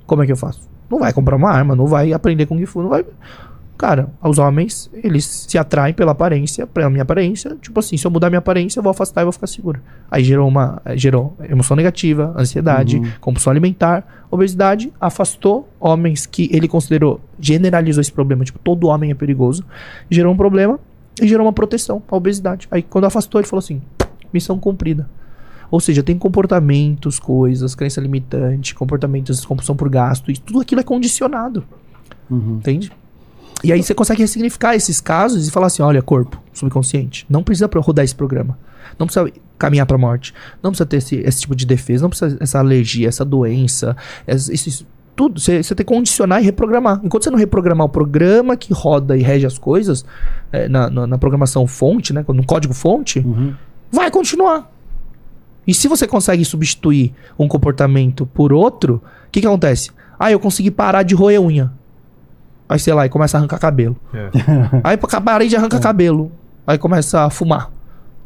Como 0.06 0.22
é 0.22 0.26
que 0.26 0.32
eu 0.32 0.36
faço? 0.36 0.68
Não 0.90 0.98
vai 0.98 1.12
comprar 1.12 1.36
uma 1.36 1.50
arma, 1.50 1.76
não 1.76 1.86
vai 1.86 2.12
aprender 2.12 2.46
Kung 2.46 2.64
Fu, 2.66 2.82
não 2.82 2.88
vai. 2.88 3.04
Cara, 3.80 4.10
os 4.22 4.36
homens, 4.38 4.90
eles 4.92 5.24
se 5.48 5.56
atraem 5.56 5.94
pela 5.94 6.12
aparência, 6.12 6.66
pela 6.66 6.90
minha 6.90 7.00
aparência. 7.02 7.56
Tipo 7.62 7.80
assim, 7.80 7.96
se 7.96 8.06
eu 8.06 8.10
mudar 8.10 8.28
minha 8.28 8.38
aparência, 8.38 8.78
eu 8.78 8.82
vou 8.82 8.90
afastar 8.90 9.22
e 9.22 9.24
vou 9.24 9.32
ficar 9.32 9.46
seguro. 9.46 9.80
Aí 10.10 10.22
gerou 10.22 10.46
uma. 10.46 10.82
eh, 10.84 10.98
Gerou 10.98 11.34
emoção 11.48 11.74
negativa, 11.74 12.34
ansiedade, 12.36 12.98
Uhum. 12.98 13.10
compulsão 13.22 13.50
alimentar, 13.50 14.26
obesidade, 14.30 14.92
afastou 15.00 15.66
homens 15.80 16.26
que 16.26 16.50
ele 16.52 16.68
considerou, 16.68 17.22
generalizou 17.38 18.02
esse 18.02 18.12
problema, 18.12 18.44
tipo, 18.44 18.58
todo 18.58 18.86
homem 18.86 19.12
é 19.12 19.14
perigoso, 19.14 19.64
gerou 20.10 20.34
um 20.34 20.36
problema 20.36 20.78
e 21.18 21.26
gerou 21.26 21.46
uma 21.46 21.52
proteção, 21.54 22.02
a 22.06 22.16
obesidade. 22.16 22.68
Aí 22.70 22.82
quando 22.82 23.06
afastou, 23.06 23.40
ele 23.40 23.48
falou 23.48 23.60
assim: 23.60 23.80
missão 24.30 24.58
cumprida. 24.58 25.08
Ou 25.70 25.80
seja, 25.80 26.02
tem 26.02 26.18
comportamentos, 26.18 27.18
coisas, 27.18 27.74
crença 27.74 27.98
limitante, 27.98 28.74
comportamentos, 28.74 29.42
compulsão 29.46 29.74
por 29.74 29.88
gasto, 29.88 30.30
e 30.30 30.34
tudo 30.36 30.60
aquilo 30.60 30.82
é 30.82 30.84
condicionado. 30.84 31.64
Uhum. 32.30 32.56
Entende? 32.58 32.92
E 33.62 33.72
aí 33.72 33.82
você 33.82 33.94
consegue 33.94 34.22
ressignificar 34.22 34.74
esses 34.74 35.00
casos 35.00 35.46
e 35.46 35.50
falar 35.50 35.66
assim: 35.66 35.82
olha, 35.82 36.00
corpo, 36.02 36.40
subconsciente, 36.52 37.26
não 37.28 37.42
precisa 37.42 37.68
rodar 37.76 38.04
esse 38.04 38.14
programa. 38.14 38.58
Não 38.98 39.06
precisa 39.06 39.30
caminhar 39.58 39.86
pra 39.86 39.96
morte. 39.98 40.34
Não 40.62 40.70
precisa 40.70 40.86
ter 40.86 40.96
esse, 40.98 41.16
esse 41.16 41.40
tipo 41.42 41.54
de 41.54 41.64
defesa. 41.66 42.02
Não 42.02 42.10
precisa 42.10 42.36
essa 42.40 42.58
alergia, 42.58 43.08
essa 43.08 43.24
doença. 43.24 43.96
esse- 44.26 44.86
tudo. 45.16 45.38
Você, 45.38 45.62
você 45.62 45.74
tem 45.74 45.84
que 45.84 45.92
condicionar 45.92 46.40
e 46.40 46.44
reprogramar. 46.44 46.98
Enquanto 47.04 47.24
você 47.24 47.30
não 47.30 47.38
reprogramar 47.38 47.86
o 47.86 47.90
programa 47.90 48.56
que 48.56 48.72
roda 48.72 49.16
e 49.18 49.22
rege 49.22 49.44
as 49.46 49.58
coisas, 49.58 50.04
é, 50.50 50.66
na, 50.68 50.88
na, 50.88 51.06
na 51.06 51.18
programação 51.18 51.66
fonte, 51.66 52.12
né? 52.14 52.24
No 52.28 52.44
código 52.44 52.72
fonte, 52.72 53.18
Uhum. 53.20 53.52
vai 53.92 54.10
continuar. 54.10 54.70
E 55.66 55.74
se 55.74 55.86
você 55.88 56.06
consegue 56.06 56.42
substituir 56.44 57.12
um 57.38 57.46
comportamento 57.46 58.24
por 58.24 58.50
outro, 58.52 58.94
o 59.26 59.30
que, 59.30 59.40
que 59.42 59.46
acontece? 59.46 59.90
Ah, 60.18 60.32
eu 60.32 60.40
consegui 60.40 60.70
parar 60.70 61.02
de 61.02 61.14
roer 61.14 61.40
unha. 61.40 61.70
Aí, 62.70 62.78
sei 62.78 62.94
lá, 62.94 63.04
e 63.04 63.08
começa 63.08 63.36
a 63.36 63.40
arrancar 63.40 63.58
cabelo. 63.58 63.96
É. 64.14 64.30
Aí 64.84 64.96
pa- 64.96 65.20
parei 65.20 65.48
de 65.48 65.56
arrancar 65.56 65.80
cabelo. 65.80 66.30
Aí 66.64 66.78
começa 66.78 67.22
a 67.24 67.30
fumar. 67.30 67.68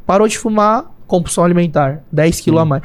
Parou 0.07 0.29
de 0.29 0.37
fumar, 0.37 0.85
compulsão 1.07 1.43
alimentar. 1.43 2.03
10 2.13 2.41
quilos 2.43 2.61
a 2.61 2.65
mais. 2.67 2.83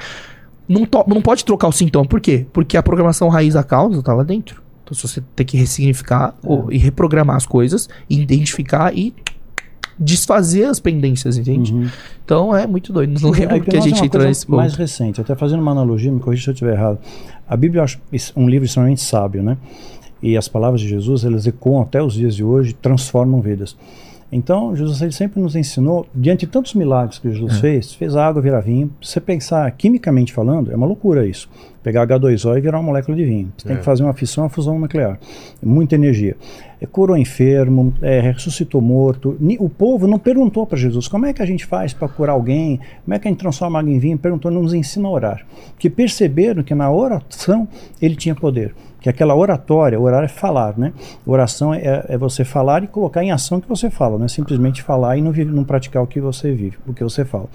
Não, 0.67 0.85
to- 0.85 1.03
não 1.05 1.21
pode 1.21 1.43
trocar 1.43 1.67
o 1.67 1.71
sintoma. 1.73 2.05
Por 2.07 2.21
quê? 2.21 2.45
Porque 2.53 2.77
a 2.77 2.81
programação 2.83 3.27
raiz 3.27 3.55
da 3.55 3.63
causa 3.63 4.01
tá 4.01 4.13
lá 4.13 4.23
dentro. 4.23 4.61
Então 4.85 4.95
se 4.95 5.05
você 5.05 5.21
tem 5.35 5.45
que 5.45 5.57
ressignificar 5.57 6.33
ou- 6.43 6.71
e 6.71 6.77
reprogramar 6.77 7.35
as 7.35 7.45
coisas, 7.45 7.89
e 8.09 8.21
identificar 8.21 8.95
e 8.95 9.13
desfazer 9.99 10.63
as 10.65 10.79
pendências, 10.79 11.37
entende? 11.37 11.73
Uhum. 11.73 11.89
Então 12.23 12.55
é 12.55 12.65
muito 12.65 12.93
doido. 12.93 13.19
Não 13.21 13.31
lembro 13.31 13.55
É, 13.55 13.59
porque 13.59 13.75
a 13.75 13.79
é 13.79 13.81
gente 13.81 14.05
entrou 14.05 14.23
nesse 14.25 14.45
ponto. 14.45 14.55
mais 14.57 14.75
recente, 14.75 15.19
até 15.19 15.35
fazendo 15.35 15.61
uma 15.61 15.71
analogia, 15.71 16.09
me 16.11 16.19
corrija 16.21 16.43
se 16.43 16.49
eu 16.49 16.53
estiver 16.53 16.73
errado. 16.73 16.99
A 17.47 17.57
Bíblia 17.57 17.79
eu 17.81 17.83
acho 17.83 17.99
es- 18.13 18.31
um 18.35 18.47
livro 18.47 18.65
extremamente 18.65 19.01
sábio, 19.01 19.43
né? 19.43 19.57
E 20.21 20.35
as 20.37 20.47
palavras 20.47 20.81
de 20.81 20.87
Jesus, 20.87 21.23
elas 21.23 21.47
ecoam 21.47 21.81
até 21.81 22.01
os 22.01 22.13
dias 22.13 22.35
de 22.35 22.43
hoje, 22.43 22.73
transformam 22.73 23.39
vidas. 23.41 23.75
Então, 24.31 24.75
Jesus 24.75 25.01
ele 25.01 25.11
sempre 25.11 25.41
nos 25.41 25.55
ensinou, 25.55 26.05
diante 26.13 26.41
de 26.45 26.51
tantos 26.51 26.75
milagres 26.75 27.17
que 27.17 27.31
Jesus 27.31 27.55
É. 27.55 27.59
fez, 27.59 27.93
fez 27.95 28.15
a 28.15 28.27
água 28.27 28.39
virar 28.39 28.59
vinho. 28.59 28.91
Se 29.01 29.13
você 29.13 29.19
pensar 29.19 29.71
quimicamente 29.71 30.31
falando, 30.31 30.71
é 30.71 30.75
uma 30.75 30.85
loucura 30.85 31.25
isso. 31.25 31.49
Pegar 31.81 32.05
H2O 32.05 32.55
e 32.55 32.61
virar 32.61 32.77
uma 32.77 32.83
molécula 32.83 33.17
de 33.17 33.25
vinho. 33.25 33.51
Você 33.57 33.67
tem 33.67 33.75
É. 33.77 33.79
que 33.79 33.85
fazer 33.85 34.03
uma 34.03 34.13
fissão, 34.13 34.43
uma 34.43 34.49
fusão 34.49 34.77
nuclear. 34.77 35.19
Muita 35.63 35.95
energia. 35.95 36.37
É, 36.79 36.85
curou 36.85 37.17
enfermo, 37.17 37.91
é, 38.03 38.19
ressuscitou 38.19 38.79
morto. 38.81 39.35
O 39.59 39.67
povo 39.67 40.05
não 40.05 40.19
perguntou 40.19 40.63
para 40.67 40.77
Jesus 40.77 41.07
como 41.07 41.25
é 41.25 41.33
que 41.33 41.41
a 41.41 41.45
gente 41.45 41.65
faz 41.65 41.91
para 41.91 42.07
curar 42.07 42.33
alguém, 42.33 42.79
como 43.03 43.15
é 43.15 43.17
que 43.17 43.27
a 43.27 43.31
gente 43.31 43.39
transforma 43.39 43.79
água 43.79 43.91
em 43.91 43.97
vinho. 43.97 44.17
Perguntou, 44.19 44.51
não 44.51 44.61
nos 44.61 44.75
ensina 44.75 45.07
a 45.07 45.11
orar. 45.11 45.45
Porque 45.71 45.89
perceberam 45.89 46.61
que 46.61 46.75
na 46.75 46.91
oração 46.91 47.67
ele 47.99 48.15
tinha 48.15 48.35
poder. 48.35 48.75
Que 49.01 49.07
aquela 49.09 49.33
oratória, 49.35 49.99
orar 49.99 50.23
é 50.23 50.27
falar, 50.27 50.77
né? 50.77 50.91
Oração 51.25 51.73
é, 51.73 52.05
é 52.09 52.17
você 52.17 52.43
falar 52.43 52.83
e 52.83 52.87
colocar 52.87 53.23
em 53.23 53.31
ação 53.31 53.57
o 53.57 53.61
que 53.61 53.69
você 53.69 53.89
fala, 53.89 54.17
não 54.17 54.25
é 54.25 54.27
simplesmente 54.27 54.83
falar 54.83 55.15
e 55.17 55.21
não, 55.21 55.31
vive, 55.31 55.51
não 55.51 55.63
praticar 55.63 56.03
o 56.03 56.07
que 56.07 56.19
você 56.19 56.51
vive, 56.51 56.77
o 56.85 56.93
que 56.93 57.03
você 57.03 57.23
fala. 57.23 57.45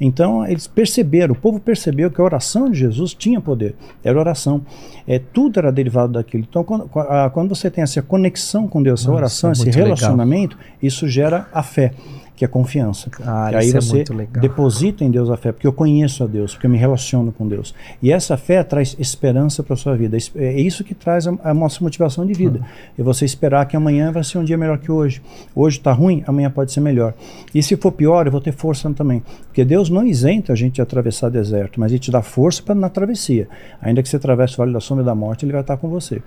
Então 0.00 0.46
eles 0.46 0.66
perceberam, 0.66 1.32
o 1.32 1.36
povo 1.36 1.58
percebeu 1.60 2.10
que 2.10 2.20
a 2.20 2.24
oração 2.24 2.70
de 2.70 2.78
Jesus 2.78 3.14
tinha 3.14 3.40
poder, 3.40 3.74
era 4.04 4.18
oração. 4.18 4.60
É, 5.06 5.18
tudo 5.18 5.58
era 5.58 5.72
derivado 5.72 6.12
daquilo. 6.12 6.44
Então 6.48 6.62
quando, 6.62 6.88
a- 6.94 7.30
quando 7.32 7.48
você 7.54 7.70
tem 7.70 7.82
essa 7.82 8.02
conexão 8.02 8.68
com 8.68 8.82
Deus, 8.82 9.00
essa 9.00 9.08
Nossa, 9.10 9.18
oração, 9.20 9.52
esse 9.52 9.62
muito 9.62 9.74
legal. 9.76 9.86
relacionamento, 9.86 10.58
isso 10.82 11.08
gera 11.08 11.48
a 11.52 11.62
fé. 11.62 11.92
Que 12.34 12.44
é 12.44 12.48
confiança. 12.48 13.10
E 13.52 13.56
aí 13.56 13.66
isso 13.66 13.76
é 13.76 13.80
você 13.80 13.94
muito 13.96 14.14
legal. 14.14 14.40
deposita 14.40 15.04
em 15.04 15.10
Deus 15.10 15.30
a 15.30 15.36
fé, 15.36 15.52
porque 15.52 15.66
eu 15.66 15.72
conheço 15.72 16.24
a 16.24 16.26
Deus, 16.26 16.54
porque 16.54 16.66
eu 16.66 16.70
me 16.70 16.78
relaciono 16.78 17.30
com 17.30 17.46
Deus. 17.46 17.74
E 18.02 18.10
essa 18.10 18.36
fé 18.36 18.62
traz 18.62 18.96
esperança 18.98 19.62
para 19.62 19.76
sua 19.76 19.96
vida. 19.96 20.16
É 20.36 20.60
isso 20.60 20.82
que 20.82 20.94
traz 20.94 21.26
a, 21.26 21.34
a 21.44 21.54
nossa 21.54 21.82
motivação 21.82 22.26
de 22.26 22.32
vida. 22.32 22.60
É 22.98 23.02
você 23.02 23.24
esperar 23.24 23.66
que 23.66 23.76
amanhã 23.76 24.10
vai 24.10 24.24
ser 24.24 24.38
um 24.38 24.44
dia 24.44 24.56
melhor 24.56 24.78
que 24.78 24.90
hoje. 24.90 25.22
Hoje 25.54 25.78
está 25.78 25.92
ruim, 25.92 26.24
amanhã 26.26 26.50
pode 26.50 26.72
ser 26.72 26.80
melhor. 26.80 27.14
E 27.54 27.62
se 27.62 27.76
for 27.76 27.92
pior, 27.92 28.26
eu 28.26 28.32
vou 28.32 28.40
ter 28.40 28.52
força 28.52 28.90
também. 28.92 29.22
Porque 29.44 29.64
Deus 29.64 29.90
não 29.90 30.06
isenta 30.06 30.52
a 30.52 30.56
gente 30.56 30.74
de 30.74 30.82
atravessar 30.82 31.30
deserto, 31.30 31.78
mas 31.78 31.92
Ele 31.92 31.98
te 31.98 32.10
dá 32.10 32.22
força 32.22 32.62
para 32.62 32.74
na 32.74 32.88
travessia. 32.88 33.48
Ainda 33.80 34.02
que 34.02 34.08
você 34.08 34.16
atravesse 34.16 34.54
o 34.54 34.56
vale 34.56 34.72
da 34.72 34.80
sombra 34.80 35.04
e 35.04 35.06
da 35.06 35.14
morte, 35.14 35.44
Ele 35.44 35.52
vai 35.52 35.60
estar 35.60 35.76
com 35.76 35.88
você. 35.88 36.22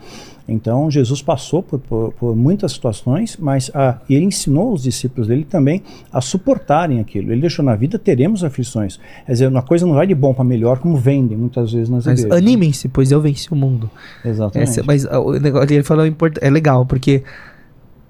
Então, 0.47 0.89
Jesus 0.91 1.21
passou 1.21 1.63
por, 1.63 1.79
por, 1.79 2.13
por 2.13 2.35
muitas 2.35 2.71
situações, 2.71 3.35
mas 3.37 3.71
a, 3.73 3.99
ele 4.09 4.25
ensinou 4.25 4.73
os 4.73 4.83
discípulos 4.83 5.27
dele 5.27 5.43
também 5.43 5.81
a 6.11 6.21
suportarem 6.21 6.99
aquilo. 6.99 7.31
Ele 7.31 7.41
deixou 7.41 7.63
na 7.63 7.75
vida, 7.75 7.97
teremos 7.99 8.43
aflições. 8.43 8.99
Quer 9.25 9.31
dizer, 9.31 9.47
uma 9.47 9.61
coisa 9.61 9.85
não 9.85 9.93
vai 9.95 10.07
de 10.07 10.15
bom 10.15 10.33
para 10.33 10.43
melhor, 10.43 10.79
como 10.79 10.97
vendem 10.97 11.37
muitas 11.37 11.71
vezes 11.71 11.89
nas 11.89 12.05
Mas 12.05 12.19
igrejas. 12.21 12.37
animem-se, 12.41 12.87
pois 12.87 13.11
eu 13.11 13.21
venci 13.21 13.51
o 13.51 13.55
mundo. 13.55 13.89
Exatamente. 14.23 14.69
Essa- 14.69 14.83
mas 14.83 15.05
ah, 15.05 15.19
o 15.19 15.33
negócio 15.39 15.73
ele 15.73 15.83
falou 15.83 16.05
import- 16.05 16.37
é 16.41 16.49
legal, 16.49 16.85
porque. 16.85 17.23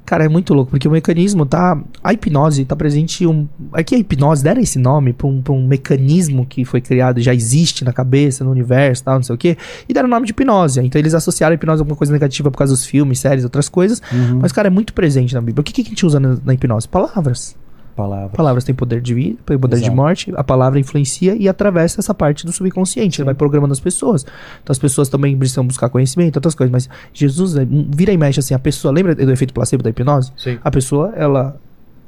Cara, 0.07 0.23
é 0.23 0.29
muito 0.29 0.53
louco, 0.53 0.69
porque 0.69 0.87
o 0.87 0.91
mecanismo 0.91 1.47
tá. 1.47 1.81
A 2.03 2.13
hipnose 2.13 2.63
tá 2.63 2.75
presente. 2.75 3.25
Um, 3.25 3.47
aqui 3.73 3.95
a 3.95 3.97
hipnose 3.97 4.43
deram 4.43 4.61
esse 4.61 4.77
nome 4.77 5.13
pra 5.13 5.25
um, 5.25 5.41
pra 5.41 5.51
um 5.51 5.65
mecanismo 5.65 6.45
que 6.45 6.63
foi 6.63 6.79
criado, 6.79 7.19
já 7.19 7.33
existe 7.33 7.83
na 7.83 7.91
cabeça, 7.91 8.43
no 8.43 8.51
universo 8.51 9.03
tal, 9.03 9.15
não 9.15 9.23
sei 9.23 9.33
o 9.33 9.37
quê, 9.37 9.57
e 9.89 9.93
deram 9.95 10.07
o 10.07 10.11
nome 10.11 10.27
de 10.27 10.31
hipnose. 10.31 10.79
Então 10.79 10.99
eles 11.01 11.15
associaram 11.15 11.53
a 11.53 11.55
hipnose 11.55 11.79
a 11.79 11.81
alguma 11.81 11.97
coisa 11.97 12.13
negativa 12.13 12.51
por 12.51 12.57
causa 12.59 12.71
dos 12.73 12.85
filmes, 12.85 13.17
séries, 13.17 13.43
outras 13.43 13.67
coisas. 13.67 13.99
Uhum. 14.13 14.37
Mas, 14.43 14.51
cara, 14.51 14.67
é 14.67 14.69
muito 14.69 14.93
presente 14.93 15.33
na 15.33 15.41
Bíblia. 15.41 15.61
O 15.61 15.63
que, 15.63 15.73
que 15.73 15.81
a 15.81 15.85
gente 15.85 16.05
usa 16.05 16.19
na, 16.19 16.37
na 16.45 16.53
hipnose? 16.53 16.87
Palavras. 16.87 17.55
Palavras. 17.95 18.31
Palavras 18.33 18.63
têm 18.65 18.75
poder 18.75 18.99
de 19.01 19.13
vida, 19.13 19.37
têm 19.45 19.57
poder 19.57 19.77
de 19.77 19.83
Exato. 19.83 19.95
morte, 19.95 20.33
a 20.35 20.43
palavra 20.43 20.77
influencia 20.79 21.33
e 21.35 21.47
atravessa 21.47 22.01
essa 22.01 22.13
parte 22.13 22.45
do 22.45 22.51
subconsciente, 22.51 23.21
ele 23.21 23.25
vai 23.25 23.33
programando 23.33 23.71
as 23.71 23.79
pessoas. 23.79 24.23
Então 24.61 24.71
as 24.73 24.77
pessoas 24.79 25.07
também 25.07 25.37
precisam 25.37 25.65
buscar 25.65 25.87
conhecimento, 25.89 26.35
outras 26.35 26.53
coisas, 26.55 26.71
mas 26.71 26.89
Jesus 27.13 27.55
é, 27.55 27.65
vira 27.65 28.11
e 28.11 28.17
mexe 28.17 28.39
assim, 28.41 28.53
a 28.53 28.59
pessoa, 28.59 28.91
lembra 28.93 29.15
do 29.15 29.31
efeito 29.31 29.53
placebo 29.53 29.81
da 29.81 29.89
hipnose? 29.91 30.31
Sim. 30.35 30.59
A 30.61 30.69
pessoa, 30.69 31.13
ela 31.15 31.55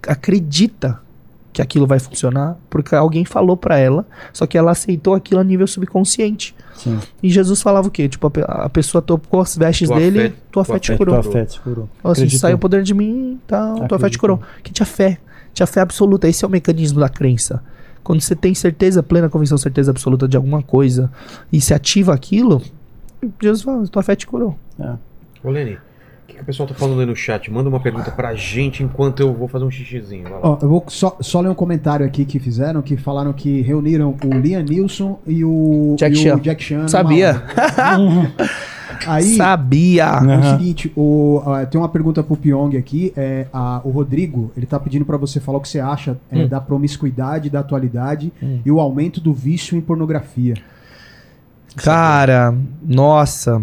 acredita 0.06 1.00
que 1.54 1.62
aquilo 1.62 1.88
vai 1.88 1.98
funcionar 2.00 2.56
porque 2.70 2.94
alguém 2.94 3.26
falou 3.26 3.58
pra 3.58 3.78
ela, 3.80 4.06
só 4.32 4.46
que 4.46 4.58
ela 4.58 4.72
aceitou 4.72 5.16
aquilo 5.16 5.40
a 5.40 5.44
nível 5.44 5.66
subconsciente. 5.66 6.54
Sim. 6.76 7.00
E 7.24 7.30
Jesus 7.30 7.62
falava 7.62 7.88
o 7.88 7.92
quê? 7.92 8.08
Tipo, 8.08 8.32
a, 8.48 8.66
a 8.66 8.70
pessoa 8.70 9.02
tocou 9.02 9.42
as 9.42 9.58
vestes 9.58 9.88
Tua 9.90 9.98
dele, 9.98 10.20
fé- 10.20 10.30
tua 10.52 10.64
tua 10.66 10.76
fé 10.76 10.80
te 10.80 10.88
fé- 10.92 10.98
curou. 10.98 11.20
Tua 11.22 11.32
fé 11.32 11.46
te 11.46 11.60
curou. 11.60 11.90
Assim, 12.04 12.30
saiu 12.30 12.58
o 12.58 12.60
poder 12.60 12.84
de 12.84 12.94
mim, 12.94 13.40
tal, 13.48 13.88
tua 13.88 13.98
fé 13.98 14.10
te 14.10 14.18
curou. 14.20 14.40
Que 14.62 14.72
tinha 14.72 14.86
fé. 14.86 15.18
Tinha 15.58 15.66
fé 15.66 15.82
absoluta. 15.82 16.28
Esse 16.28 16.46
é 16.46 16.48
o 16.48 16.52
mecanismo 16.52 17.00
da 17.00 17.10
crença. 17.10 17.64
Quando 18.04 18.22
você 18.22 18.36
tem 18.36 18.54
certeza, 18.54 19.02
plena 19.02 19.28
convicção, 19.28 19.58
certeza 19.58 19.90
absoluta 19.90 20.28
de 20.28 20.38
alguma 20.38 20.62
coisa 20.62 21.12
e 21.52 21.60
se 21.60 21.74
ativa 21.74 22.14
aquilo, 22.14 22.62
Jesus 23.42 23.64
fala, 23.64 23.88
tua 23.88 24.04
fé 24.04 24.16
te 24.16 24.28
curou. 24.28 24.56
É. 24.80 24.94
Ô, 25.44 25.50
Lene, 25.50 25.74
o 25.74 25.80
que, 26.28 26.36
que 26.36 26.42
o 26.42 26.46
pessoal 26.46 26.70
tá 26.70 26.76
falando 26.76 27.00
aí 27.00 27.08
no 27.08 27.16
chat? 27.16 27.52
Manda 27.52 27.70
uma 27.70 27.80
pergunta 27.80 28.12
pra 28.12 28.36
gente 28.36 28.84
enquanto 28.84 29.22
eu 29.22 29.34
vou 29.34 29.48
fazer 29.48 29.66
um 29.66 29.72
xixizinho. 29.72 30.28
Ó, 30.44 30.60
eu 30.62 30.70
vou 30.70 30.86
só, 30.90 31.18
só 31.22 31.42
ler 31.42 31.50
um 31.50 31.56
comentário 31.56 32.06
aqui 32.06 32.24
que 32.24 32.38
fizeram, 32.38 32.84
que 32.84 32.96
falaram 32.96 33.34
que 33.34 33.62
reuniram 33.62 34.16
o 34.24 34.34
Liam 34.38 34.62
Neeson 34.62 35.20
e 35.26 35.44
o 35.44 35.96
Jack 35.98 36.16
e 36.16 36.20
o 36.20 36.22
Chan. 36.22 36.40
Jack 36.40 36.64
Chan. 36.64 36.78
numa 36.78 36.88
Sabia. 36.88 37.44
Aí, 39.06 39.36
Sabia. 39.36 40.06
é 40.06 40.38
o 40.38 40.44
seguinte, 40.58 40.92
o, 40.96 41.42
ah, 41.46 41.66
tem 41.66 41.80
uma 41.80 41.90
pergunta 41.90 42.24
pro 42.24 42.36
Pyong 42.36 42.76
aqui. 42.78 43.14
É, 43.16 43.48
a- 43.54 43.82
o 43.84 43.90
Rodrigo, 43.90 44.52
ele 44.58 44.66
tá 44.66 44.80
pedindo 44.80 45.06
pra 45.06 45.18
você 45.18 45.40
falar 45.40 45.58
o 45.58 45.62
que 45.62 45.70
você 45.70 45.80
acha 45.80 46.18
é, 46.32 46.40
Hum. 46.44 46.48
da 46.48 46.60
promiscuidade, 46.62 47.50
da 47.50 47.60
atualidade 47.60 48.32
e 48.66 48.72
o 48.72 48.80
aumento 48.80 49.20
do 49.22 49.34
vício 49.34 49.78
em 49.78 49.82
pornografia. 49.82 50.56
Cara, 51.76 52.54
nossa. 52.82 53.62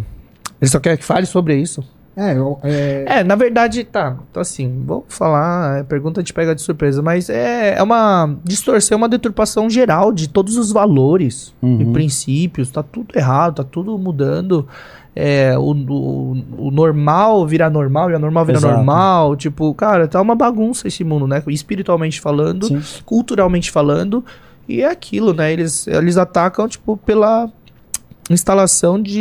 Ele 0.61 0.71
só 0.71 0.79
quer 0.79 0.97
que 0.97 1.05
fale 1.05 1.27
sobre 1.27 1.57
isso. 1.57 1.83
É, 2.17 2.37
eu- 2.37 2.61
é, 2.63 3.05
É, 3.09 3.25
na 3.25 3.35
verdade, 3.35 3.83
tá. 3.83 4.17
Então, 4.31 4.41
assim, 4.41 4.85
vou 4.87 5.05
falar, 5.09 5.81
a 5.81 5.85
pergunta 5.85 6.23
te 6.23 6.33
pega 6.33 6.55
de 6.55 6.63
surpresa, 6.63 7.03
mas 7.03 7.29
é, 7.29 7.75
é 7.77 7.83
uma 7.83 8.37
distorção, 8.45 8.99
uma 8.99 9.09
deturpação 9.09 9.69
geral 9.69 10.13
de 10.13 10.29
todos 10.29 10.57
os 10.57 10.71
valores 10.71 11.53
Uhum. 11.61 11.81
e 11.81 11.85
princípios. 11.93 12.71
Tá 12.71 12.85
tudo 12.85 13.09
errado, 13.17 13.57
tá 13.57 13.65
tudo 13.65 13.99
mudando. 13.99 14.69
É, 15.17 15.57
o, 15.57 15.71
o, 15.73 16.45
o 16.67 16.71
normal 16.73 17.47
vira 17.47 17.71
normal 17.71 18.11
e 18.11 18.15
a 18.15 18.19
normal 18.19 18.45
vira 18.45 18.59
Exato. 18.59 18.75
normal. 18.75 19.37
Tipo, 19.37 19.73
cara, 19.75 20.09
tá 20.09 20.21
uma 20.21 20.35
bagunça 20.35 20.89
esse 20.89 21.05
mundo, 21.05 21.27
né? 21.29 21.43
Espiritualmente 21.47 22.21
falando, 22.21 22.67
Sim. 22.67 22.81
culturalmente 23.05 23.71
falando. 23.71 24.25
E 24.69 24.81
é 24.83 24.89
aquilo, 24.91 25.33
né? 25.33 25.53
Eles, 25.53 25.87
eles 25.87 26.17
atacam, 26.17 26.67
tipo, 26.67 26.97
pela 26.97 27.49
instalação 28.31 29.01
de 29.01 29.21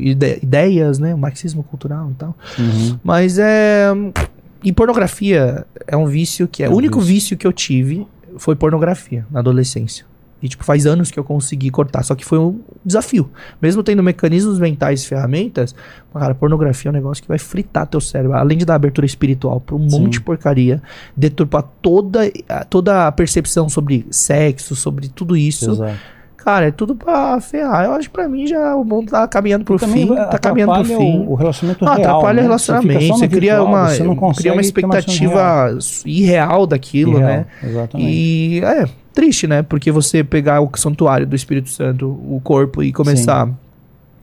ide- 0.00 0.38
ideias, 0.42 0.98
né? 0.98 1.14
O 1.14 1.18
marxismo 1.18 1.62
cultural 1.62 2.10
e 2.10 2.14
tal. 2.14 2.36
Uhum. 2.58 2.98
Mas 3.02 3.38
é. 3.38 3.88
E 4.62 4.72
pornografia 4.72 5.66
é 5.86 5.96
um 5.96 6.06
vício 6.06 6.46
que 6.46 6.62
é. 6.62 6.66
É 6.66 6.68
o 6.70 6.74
único 6.74 6.98
vício. 7.00 7.14
vício 7.14 7.36
que 7.36 7.46
eu 7.46 7.52
tive 7.52 8.06
foi 8.38 8.54
pornografia 8.54 9.26
na 9.30 9.40
adolescência. 9.40 10.04
E, 10.42 10.48
tipo, 10.48 10.64
faz 10.64 10.86
anos 10.86 11.10
que 11.10 11.18
eu 11.18 11.24
consegui 11.24 11.70
cortar. 11.70 12.02
Só 12.02 12.14
que 12.14 12.24
foi 12.24 12.38
um 12.38 12.60
desafio. 12.84 13.30
Mesmo 13.60 13.82
tendo 13.82 14.02
mecanismos 14.02 14.58
mentais 14.58 15.02
e 15.02 15.06
ferramentas, 15.08 15.74
cara, 16.14 16.34
pornografia 16.34 16.88
é 16.88 16.90
um 16.90 16.94
negócio 16.94 17.22
que 17.22 17.28
vai 17.28 17.38
fritar 17.38 17.86
teu 17.86 18.00
cérebro. 18.00 18.36
Além 18.36 18.56
de 18.56 18.64
dar 18.64 18.74
abertura 18.76 19.04
espiritual 19.06 19.60
pra 19.60 19.76
um 19.76 19.88
Sim. 19.88 20.00
monte 20.00 20.12
de 20.14 20.20
porcaria, 20.22 20.82
deturpar 21.16 21.62
toda, 21.82 22.20
a- 22.48 22.64
toda 22.64 23.06
a 23.06 23.12
percepção 23.12 23.68
sobre 23.68 24.06
sexo, 24.10 24.74
sobre 24.74 25.08
tudo 25.08 25.36
isso. 25.36 25.70
Exato. 25.72 25.92
Cara, 26.38 26.68
é 26.68 26.70
tudo 26.70 26.96
pra 26.96 27.38
ferrar. 27.38 27.84
Eu 27.84 27.92
acho 27.92 28.08
que 28.08 28.14
pra 28.14 28.26
mim 28.26 28.46
já 28.46 28.74
o 28.74 28.82
mundo 28.82 29.10
tá 29.10 29.28
caminhando 29.28 29.62
pro 29.62 29.78
fim. 29.78 30.06
Tá 30.06 30.38
caminhando 30.38 30.72
pro 30.72 30.84
fim. 30.86 31.18
O, 31.18 31.32
o 31.32 31.34
relacionamento 31.34 31.84
Não, 31.84 31.92
real. 31.94 32.08
atrapalha 32.16 32.36
né? 32.36 32.40
o 32.40 32.44
relacionamento. 32.44 33.06
Você, 33.08 33.24
no 33.26 33.30
cria 33.30 33.56
virtual, 33.56 33.66
uma, 33.66 33.88
você 33.90 34.40
cria 34.40 34.52
uma 34.54 34.62
expectativa 34.62 35.76
irreal 36.06 36.66
daquilo, 36.66 37.12
Irreal, 37.18 37.28
né? 37.28 37.46
Exatamente. 37.62 38.10
E 38.10 38.60
é 38.64 38.88
triste, 39.12 39.46
né? 39.46 39.62
Porque 39.62 39.90
você 39.90 40.22
pegar 40.24 40.60
o 40.60 40.70
santuário 40.76 41.26
do 41.26 41.34
Espírito 41.36 41.68
Santo, 41.70 42.06
o 42.08 42.40
corpo, 42.42 42.82
e 42.82 42.92
começar 42.92 43.48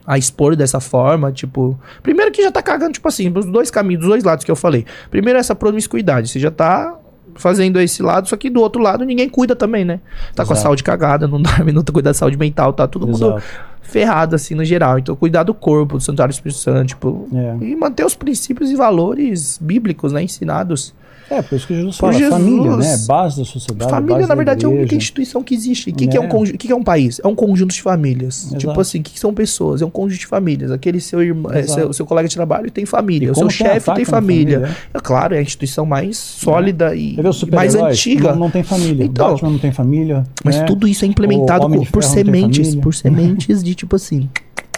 a 0.06 0.16
expor 0.16 0.56
dessa 0.56 0.80
forma, 0.80 1.30
tipo. 1.30 1.78
Primeiro 2.02 2.32
que 2.32 2.42
já 2.42 2.50
tá 2.50 2.62
cagando, 2.62 2.92
tipo 2.92 3.06
assim, 3.08 3.30
dos 3.30 3.44
dois 3.46 3.70
caminhos, 3.70 4.00
dos 4.00 4.08
dois 4.08 4.24
lados 4.24 4.44
que 4.44 4.50
eu 4.50 4.56
falei. 4.56 4.84
Primeiro 5.10 5.38
essa 5.38 5.54
promiscuidade. 5.54 6.28
Você 6.28 6.40
já 6.40 6.50
tá 6.50 6.96
fazendo 7.34 7.78
esse 7.78 8.02
lado, 8.02 8.26
só 8.28 8.36
que 8.36 8.50
do 8.50 8.60
outro 8.60 8.82
lado 8.82 9.04
ninguém 9.04 9.28
cuida 9.28 9.54
também, 9.54 9.84
né? 9.84 10.00
Tá 10.34 10.44
com 10.44 10.52
a 10.52 10.54
Exato. 10.54 10.62
saúde 10.62 10.82
cagada, 10.82 11.28
não 11.28 11.40
dorme, 11.40 11.70
não 11.72 11.84
cuida 11.84 12.10
da 12.10 12.14
saúde 12.14 12.36
mental, 12.36 12.72
tá 12.72 12.88
todo 12.88 13.06
mundo 13.06 13.26
Exato. 13.36 13.42
ferrado 13.82 14.34
assim 14.34 14.54
no 14.56 14.64
geral. 14.64 14.98
Então 14.98 15.14
cuidar 15.14 15.44
do 15.44 15.54
corpo, 15.54 15.98
do 15.98 16.02
santuário 16.02 16.32
do 16.32 16.34
Espírito 16.34 16.58
Santo, 16.58 16.88
tipo, 16.88 17.28
É. 17.32 17.64
e 17.64 17.76
manter 17.76 18.04
os 18.04 18.14
princípios 18.16 18.70
e 18.70 18.74
valores 18.76 19.58
bíblicos, 19.60 20.12
né, 20.12 20.22
ensinados. 20.22 20.92
É, 21.30 21.42
por 21.42 21.56
isso 21.56 21.66
que 21.66 21.74
Jesus 21.74 21.96
Por 21.96 22.06
fala, 22.06 22.12
Jesus. 22.14 22.32
família, 22.32 22.76
né? 22.76 22.96
Base 23.06 23.38
da 23.38 23.44
sociedade. 23.44 23.90
Família, 23.90 24.20
na 24.22 24.26
da 24.28 24.34
verdade, 24.34 24.64
é 24.64 24.68
a 24.68 24.70
única 24.70 24.94
instituição 24.94 25.42
que 25.42 25.54
existe. 25.54 25.90
O 25.90 25.94
que, 25.94 26.06
que 26.06 26.16
é 26.16 26.20
um 26.20 26.24
É. 26.24 26.28
conju- 26.28 26.52
que, 26.52 26.66
que 26.66 26.72
é 26.72 26.76
um 26.76 26.82
país? 26.82 27.20
É 27.22 27.26
um 27.28 27.34
conjunto 27.34 27.72
de 27.74 27.82
famílias. 27.82 28.44
Exato. 28.46 28.58
Tipo 28.58 28.80
assim, 28.80 29.00
o 29.00 29.02
que, 29.02 29.12
que 29.12 29.20
são 29.20 29.34
pessoas? 29.34 29.82
É 29.82 29.84
um 29.86 29.90
conjunto 29.90 30.20
de 30.20 30.26
famílias. 30.26 30.70
Aquele 30.70 31.00
seu 31.00 31.22
irmão, 31.22 31.52
é, 31.52 31.62
seu, 31.64 31.92
seu 31.92 32.06
colega 32.06 32.28
de 32.28 32.34
trabalho 32.34 32.70
tem 32.70 32.86
família. 32.86 33.28
E 33.28 33.30
O 33.30 33.34
seu 33.34 33.50
chefe 33.50 33.92
tem 33.94 34.04
família. 34.04 34.60
família, 34.60 34.76
É 34.94 34.98
claro, 35.00 35.34
é 35.34 35.38
a 35.38 35.42
instituição 35.42 35.84
mais 35.84 36.16
sólida 36.16 36.94
e 36.94 37.16
Você 37.16 37.22
vê 37.22 37.28
os 37.28 37.44
mais 37.54 37.74
antiga. 37.74 38.30
Não, 38.32 38.38
não 38.40 38.50
tem 38.50 38.62
família. 38.62 39.04
Então, 39.04 39.30
Batman 39.32 39.50
não 39.50 39.58
tem 39.58 39.72
família. 39.72 40.24
Mas 40.44 40.56
né? 40.56 40.64
tudo 40.64 40.88
isso 40.88 41.04
é 41.04 41.08
implementado 41.08 41.68
por, 41.68 41.86
por 41.90 42.02
sementes, 42.04 42.74
por 42.74 42.94
sementes 42.94 43.62
de 43.62 43.74
tipo 43.74 43.96
assim. 43.96 44.28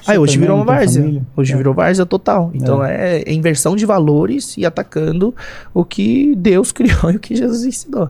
Aí 0.06 0.18
hoje 0.18 0.38
virou 0.38 0.56
uma 0.56 0.64
várzea. 0.64 1.22
Hoje 1.36 1.52
É. 1.52 1.56
virou 1.56 1.74
várzea 1.74 2.06
total. 2.06 2.50
Então 2.54 2.84
é. 2.84 3.22
inversão 3.26 3.76
de 3.76 3.84
valores 3.86 4.56
e 4.56 4.64
atacando 4.64 5.34
o 5.74 5.84
que 5.84 6.34
Deus 6.36 6.72
criou 6.72 7.10
e 7.12 7.16
o 7.16 7.20
que 7.20 7.34
Jesus 7.36 7.64
ensinou. 7.64 8.08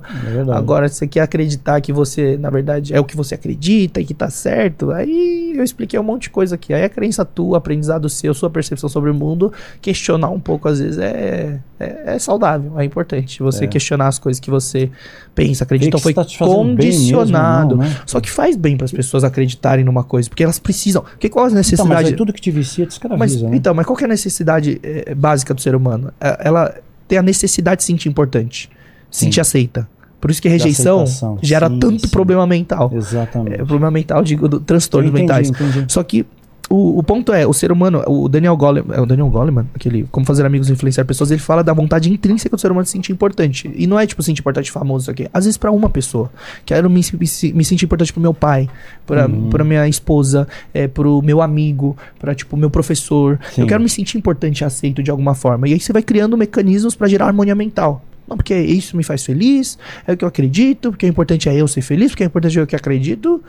É. 0.49 0.53
Agora, 0.57 0.89
se 0.89 0.97
você 0.97 1.07
quer 1.07 1.21
acreditar 1.23 1.81
que 1.81 1.93
você, 1.93 2.37
na 2.37 2.51
verdade, 2.51 2.95
é 2.95 3.01
o 3.01 3.05
que 3.05 3.17
você 3.17 3.35
acredita 3.35 4.01
e 4.01 4.05
que 4.05 4.15
tá 4.15 4.31
certo, 4.31 4.91
aí 4.91 5.53
eu 5.57 5.62
expliquei 5.65 5.99
um 5.99 6.03
monte 6.03 6.23
de 6.23 6.31
coisa 6.31 6.55
aqui. 6.55 6.73
Aí 6.73 6.83
a 6.85 6.89
crença 6.89 7.25
tua, 7.25 7.59
aprendizado 7.59 8.09
seu, 8.09 8.33
sua 8.35 8.51
percepção 8.51 8.89
sobre 8.89 9.11
o 9.11 9.15
mundo, 9.15 9.53
questionar 9.81 10.31
um 10.31 10.41
pouco, 10.41 10.69
às 10.69 10.79
vezes, 10.79 10.99
é, 10.99 11.59
é, 11.79 12.15
é 12.15 12.19
saudável, 12.19 12.79
é 12.79 12.85
importante. 12.85 13.43
Você 13.43 13.65
É. 13.65 13.67
questionar 13.67 14.09
as 14.09 14.19
coisas 14.19 14.41
que 14.41 14.51
você 14.51 14.91
pensa, 15.35 15.65
acredita, 15.65 15.97
que 15.97 16.03
foi 16.03 16.15
tá 16.15 16.25
bem 16.25 16.77
mesmo, 16.77 17.17
condicionado. 17.17 17.77
não, 17.77 17.85
né? 17.85 17.97
Só 18.07 18.21
que 18.21 18.31
faz 18.31 18.57
bem 18.57 18.77
para 18.77 18.85
as 18.85 18.93
pessoas 18.93 19.25
acreditarem 19.25 19.85
numa 19.85 20.05
coisa, 20.05 20.29
porque 20.29 20.43
elas 20.43 20.59
precisam. 20.59 21.03
Porque 21.03 21.29
qual 21.29 21.47
a 21.47 21.51
Então, 21.51 21.80
necessidade? 21.85 22.05
mas 22.05 22.12
aí 22.12 22.16
tudo 22.16 22.32
que 22.32 22.40
te 22.40 22.51
vicia 22.51 22.85
te 22.86 22.89
Mas, 22.89 22.94
escraviza, 23.32 23.48
né? 23.48 23.57
Então, 23.57 23.74
mas 23.74 23.86
qual 23.86 23.97
que 23.97 24.05
é 24.05 24.07
a 24.07 24.09
necessidade 24.09 24.81
eh, 24.82 25.15
básica 25.15 25.55
do 25.55 25.61
ser 25.61 25.74
humano? 25.74 26.12
É- 26.20 26.48
Ela 26.48 26.74
tem 27.07 27.19
a 27.19 27.23
necessidade 27.23 27.78
de 27.78 27.85
se 27.85 27.86
sentir 27.89 28.09
importante, 28.09 28.70
se 29.11 29.24
sentir 29.24 29.40
aceita. 29.40 29.89
Por 30.20 30.31
isso 30.31 30.40
que 30.43 30.48
a 30.48 30.51
rejeição 30.51 31.05
gera 31.40 31.69
sim, 31.69 31.78
tanto 31.78 32.02
sim. 32.02 32.09
problema 32.09 32.47
mental. 32.47 32.90
Exatamente. 32.94 33.55
É, 33.55 33.57
problema 33.59 33.90
mental, 33.90 34.23
digo, 34.23 34.47
do, 34.47 34.61
transtornos 34.61 35.11
entendi, 35.11 35.23
mentais. 35.23 35.48
entendi. 35.48 35.86
Só 35.89 36.02
que 36.02 36.27
o, 36.71 37.01
o 37.01 37.03
ponto 37.03 37.33
é, 37.33 37.45
o 37.45 37.53
ser 37.53 37.73
humano, 37.73 38.01
o 38.07 38.29
Daniel 38.29 38.57
Goleman, 38.57 38.95
é 38.95 39.01
o 39.01 39.05
Daniel 39.05 39.29
Goleman, 39.29 39.67
aquele 39.75 40.07
Como 40.13 40.25
Fazer 40.25 40.47
Amigos 40.47 40.69
e 40.69 40.73
Influenciar 40.73 41.05
Pessoas, 41.05 41.33
ele 41.33 41.41
fala 41.41 41.65
da 41.65 41.73
vontade 41.73 42.11
intrínseca 42.13 42.57
do 42.57 42.61
ser 42.61 42.71
humano 42.71 42.85
de 42.85 42.91
se 42.91 42.93
sentir 42.93 43.11
importante. 43.11 43.69
E 43.75 43.89
não 43.89 43.99
é 43.99 44.07
tipo 44.07 44.23
sentir 44.23 44.39
importante 44.39 44.71
famoso 44.71 45.11
aqui. 45.11 45.29
Às 45.35 45.47
vezes 45.47 45.59
pra 45.59 45.73
uma 45.73 45.91
pessoa. 45.91 46.31
Quero 46.65 46.89
me, 46.89 47.01
me, 47.01 47.53
me 47.55 47.65
sentir 47.65 47.87
importante 47.87 48.13
pro 48.13 48.23
meu 48.23 48.33
pai, 48.33 48.71
pra, 49.05 49.29
pra 49.51 49.65
minha 49.65 49.89
esposa, 49.89 50.47
é, 50.73 50.87
pro 50.87 51.21
meu 51.23 51.43
amigo, 51.43 51.97
pra 52.21 52.37
tipo 52.37 52.57
meu 52.57 52.71
professor. 52.71 53.41
Sim. 53.53 53.63
Eu 53.63 53.67
quero 53.67 53.83
me 53.83 53.89
sentir 53.89 54.17
importante 54.17 54.61
e 54.61 54.65
aceito 54.65 55.03
de 55.03 55.11
alguma 55.11 55.35
forma. 55.35 55.69
E 55.69 55.73
aí 55.73 55.81
você 55.81 55.93
vai 55.93 56.03
criando 56.03 56.37
mecanismos 56.37 56.95
pra 56.95 57.09
gerar 57.09 57.27
harmonia 57.27 57.57
mental. 57.57 58.05
Não, 58.29 58.37
porque 58.37 58.57
isso 58.57 58.97
me 58.97 59.03
faz 59.03 59.25
feliz, 59.25 59.77
é 60.07 60.13
o 60.13 60.17
que 60.17 60.25
eu 60.25 60.29
acredito, 60.29 60.91
porque 60.93 61.05
o 61.05 61.09
importante 61.09 61.49
é 61.49 61.55
eu 61.57 61.67
ser 61.67 61.83
feliz, 61.83 62.13
porque 62.13 62.23
o 62.23 62.27
importante 62.27 62.57
é 62.57 62.63
eu 62.63 62.67
que 62.67 62.77
acredito. 62.77 63.43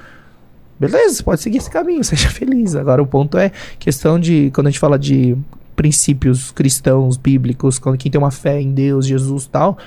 Beleza, 0.81 1.15
você 1.17 1.23
pode 1.23 1.41
seguir 1.41 1.57
esse 1.59 1.69
caminho, 1.69 2.03
seja 2.05 2.27
feliz. 2.29 2.75
Agora 2.75 3.01
o 3.01 3.05
ponto 3.07 3.37
é 3.37 3.51
questão 3.79 4.19
de, 4.19 4.49
quando 4.53 4.67
a 4.67 4.69
gente 4.71 4.79
fala 4.79 4.97
de 4.97 5.37
princípios 5.75 6.51
cristãos, 6.51 7.17
bíblicos, 7.17 7.79
quando 7.79 7.97
quem 7.97 8.11
tem 8.11 8.19
uma 8.19 8.31
fé 8.31 8.59
em 8.59 8.71
Deus, 8.73 9.05
Jesus 9.05 9.45
e 9.45 9.49
tal, 9.49 9.77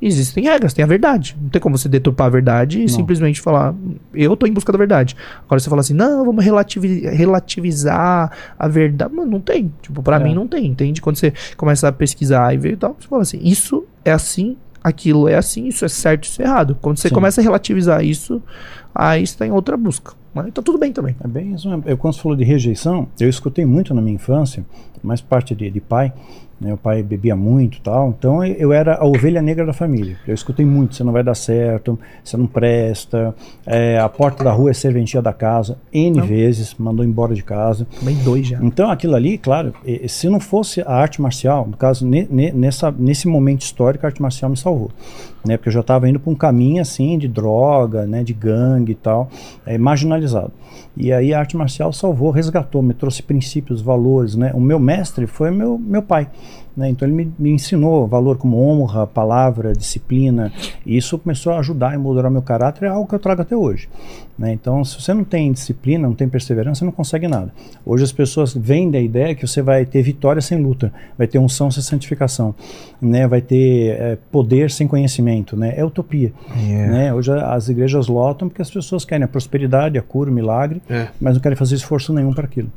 existem 0.00 0.44
regras, 0.44 0.72
tem 0.74 0.82
a 0.84 0.86
verdade. 0.88 1.36
Não 1.40 1.48
tem 1.48 1.60
como 1.60 1.76
você 1.78 1.88
deturpar 1.88 2.26
a 2.26 2.30
verdade 2.30 2.78
e 2.78 2.82
Não. 2.82 2.88
simplesmente 2.88 3.40
falar, 3.40 3.74
eu 4.12 4.36
tô 4.36 4.46
em 4.46 4.52
busca 4.52 4.70
da 4.70 4.78
verdade. 4.78 5.16
Agora 5.44 5.58
você 5.60 5.68
fala 5.70 5.80
assim, 5.80 5.94
não, 5.94 6.24
vamos 6.24 6.44
relativi- 6.44 7.06
relativizar 7.08 8.30
a 8.58 8.68
verdade. 8.68 9.14
Mano, 9.14 9.30
não 9.32 9.40
tem. 9.40 9.72
Tipo, 9.82 10.02
pra 10.02 10.16
É. 10.16 10.24
mim 10.24 10.34
não 10.34 10.46
tem, 10.46 10.66
entende? 10.66 11.00
Quando 11.00 11.16
você 11.16 11.32
começa 11.56 11.88
a 11.88 11.92
pesquisar 11.92 12.52
e 12.54 12.58
ver 12.58 12.72
e 12.72 12.76
tal, 12.76 12.96
você 13.00 13.08
fala 13.08 13.22
assim, 13.22 13.40
isso 13.42 13.84
é 14.04 14.12
assim, 14.12 14.56
aquilo 14.84 15.26
é 15.26 15.36
assim, 15.36 15.66
isso 15.66 15.82
é 15.82 15.88
certo, 15.88 16.24
isso 16.24 16.42
é 16.42 16.44
errado. 16.44 16.76
Quando 16.82 16.98
você 16.98 17.08
Sim. 17.08 17.14
começa 17.14 17.40
a 17.40 17.44
relativizar 17.44 18.04
isso, 18.04 18.42
aí 18.94 19.26
você 19.26 19.38
tá 19.38 19.46
em 19.46 19.50
outra 19.50 19.78
busca. 19.78 20.12
Mas 20.34 20.52
tá 20.52 20.60
tudo 20.60 20.76
bem 20.76 20.92
também. 20.92 21.16
É 21.24 21.26
bem 21.26 21.54
isso 21.54 21.68
mesmo. 21.68 21.84
Eu, 21.86 21.96
quando 21.96 22.12
você 22.12 22.20
falou 22.20 22.36
de 22.36 22.44
rejeição, 22.44 23.08
eu 23.18 23.28
escutei 23.28 23.64
muito 23.64 23.94
na 23.94 24.02
minha 24.02 24.16
infância, 24.16 24.66
mais 25.02 25.20
parte 25.20 25.54
de, 25.54 25.70
de 25.70 25.80
pai. 25.80 26.12
O 26.60 26.76
pai 26.76 27.02
bebia 27.02 27.36
muito 27.36 27.80
tal. 27.80 28.14
Então 28.18 28.44
eu- 28.44 28.72
era 28.72 28.94
a 28.96 29.04
ovelha 29.04 29.42
negra 29.42 29.66
da 29.66 29.72
família. 29.72 30.16
Eu 30.26 30.34
escutei 30.34 30.64
muito: 30.64 30.94
você 30.94 31.04
não 31.04 31.12
vai 31.12 31.22
dar 31.22 31.34
certo, 31.34 31.98
você 32.22 32.36
não 32.36 32.46
presta, 32.46 33.34
é, 33.66 33.98
a 33.98 34.08
porta 34.08 34.42
da 34.44 34.52
rua 34.52 34.70
é 34.70 34.72
serventia 34.74 35.20
da 35.20 35.32
casa. 35.32 35.76
N 35.92 36.18
Não. 36.18 36.26
vezes, 36.26 36.74
mandou 36.78 37.04
embora 37.04 37.34
de 37.34 37.42
casa. 37.42 37.86
Também 37.98 38.16
dois 38.16 38.46
já. 38.46 38.58
Então 38.62 38.90
aquilo 38.90 39.14
ali, 39.14 39.36
claro, 39.38 39.74
se 40.08 40.28
não 40.28 40.40
fosse 40.40 40.80
a 40.82 40.90
arte 40.92 41.20
marcial, 41.20 41.66
no 41.70 41.76
caso, 41.76 42.06
ne- 42.06 42.26
ne- 42.30 42.52
nessa, 42.52 42.90
nesse 42.90 43.28
momento 43.28 43.62
histórico, 43.62 44.06
a 44.06 44.08
arte 44.08 44.22
marcial 44.22 44.50
me 44.50 44.56
salvou. 44.56 44.90
Né, 45.44 45.56
porque 45.58 45.68
eu 45.68 45.72
já 45.74 45.80
estava 45.80 46.08
indo 46.08 46.18
para 46.18 46.32
um 46.32 46.34
caminho 46.34 46.80
assim 46.80 47.18
de 47.18 47.28
droga, 47.28 48.06
né, 48.06 48.24
de 48.24 48.32
gangue 48.32 48.92
e 48.92 48.94
tal, 48.94 49.28
eh, 49.66 49.76
marginalizado. 49.76 50.52
E 50.96 51.12
aí 51.12 51.34
a 51.34 51.38
arte 51.38 51.56
marcial 51.56 51.92
salvou, 51.92 52.30
resgatou, 52.30 52.82
me 52.82 52.94
trouxe 52.94 53.22
princípios, 53.22 53.82
valores. 53.82 54.36
Né? 54.36 54.52
O 54.54 54.60
meu 54.60 54.78
mestre 54.78 55.26
foi 55.26 55.50
meu, 55.50 55.78
meu 55.78 56.02
pai. 56.02 56.28
Né? 56.76 56.88
Então 56.90 57.06
ele 57.06 57.14
me, 57.14 57.32
me 57.38 57.50
ensinou 57.50 58.06
valor 58.06 58.36
como 58.36 58.58
honra, 58.58 59.06
palavra, 59.06 59.72
disciplina. 59.72 60.52
E 60.84 60.96
isso 60.96 61.18
começou 61.18 61.52
a 61.52 61.58
ajudar 61.60 61.94
e 61.94 61.98
moldurar 61.98 62.30
meu 62.30 62.42
caráter, 62.42 62.86
é 62.86 62.88
algo 62.88 63.08
que 63.08 63.14
eu 63.14 63.18
trago 63.18 63.42
até 63.42 63.56
hoje. 63.56 63.88
Né? 64.36 64.52
Então, 64.52 64.84
se 64.84 65.00
você 65.00 65.14
não 65.14 65.22
tem 65.22 65.52
disciplina, 65.52 66.08
não 66.08 66.14
tem 66.14 66.28
perseverança, 66.28 66.80
você 66.80 66.84
não 66.84 66.92
consegue 66.92 67.28
nada. 67.28 67.52
Hoje 67.86 68.02
as 68.02 68.10
pessoas 68.10 68.52
vendem 68.52 69.00
a 69.00 69.04
ideia 69.04 69.34
que 69.34 69.46
você 69.46 69.62
vai 69.62 69.86
ter 69.86 70.02
vitória 70.02 70.42
sem 70.42 70.60
luta, 70.60 70.92
vai 71.16 71.26
ter 71.28 71.38
unção 71.38 71.70
sem 71.70 71.82
santificação, 71.82 72.54
né? 73.00 73.28
vai 73.28 73.40
ter 73.40 73.90
eh, 73.90 74.18
poder 74.32 74.70
sem 74.70 74.88
conhecimento. 74.88 75.56
Né? 75.56 75.74
É 75.76 75.84
utopia. 75.84 76.32
Né? 76.56 77.14
Hoje 77.14 77.30
as 77.32 77.68
igrejas 77.68 78.08
lotam 78.08 78.48
porque 78.48 78.62
as 78.62 78.70
pessoas 78.70 79.04
querem 79.04 79.24
a 79.24 79.28
prosperidade, 79.28 79.96
a 79.96 80.02
cura, 80.02 80.30
o 80.30 80.34
milagre, 80.34 80.82
É. 80.90 81.08
mas 81.20 81.34
não 81.34 81.40
querem 81.40 81.56
fazer 81.56 81.76
esforço 81.76 82.12
nenhum 82.12 82.32
para 82.32 82.44
aquilo. 82.44 82.70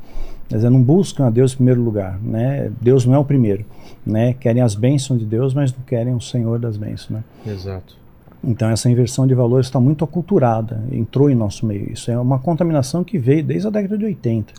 Quer 0.48 0.56
dizer, 0.56 0.70
não 0.70 0.82
buscam 0.82 1.26
a 1.26 1.30
Deus 1.30 1.52
em 1.52 1.56
primeiro 1.56 1.82
lugar. 1.82 2.18
Né? 2.22 2.72
Deus 2.80 3.04
não 3.04 3.14
é 3.14 3.18
o 3.18 3.24
primeiro. 3.24 3.64
Né? 4.04 4.32
Querem 4.32 4.62
as 4.62 4.74
bênçãos 4.74 5.20
de 5.20 5.26
Deus, 5.26 5.52
mas 5.52 5.72
não 5.72 5.80
querem 5.84 6.14
o 6.14 6.20
Senhor 6.20 6.58
das 6.58 6.76
bênçãos. 6.76 7.10
Né? 7.10 7.24
Exato. 7.46 7.96
Então 8.42 8.70
essa 8.70 8.88
inversão 8.88 9.26
de 9.26 9.34
valores 9.34 9.66
está 9.66 9.80
muito 9.80 10.04
aculturada, 10.04 10.82
entrou 10.92 11.28
em 11.28 11.34
nosso 11.34 11.66
meio. 11.66 11.92
Isso 11.92 12.10
é 12.10 12.18
uma 12.18 12.38
contaminação 12.38 13.02
que 13.02 13.18
veio 13.18 13.42
desde 13.44 13.66
a 13.66 13.70
década 13.70 13.98
de 13.98 14.04
80. 14.04 14.54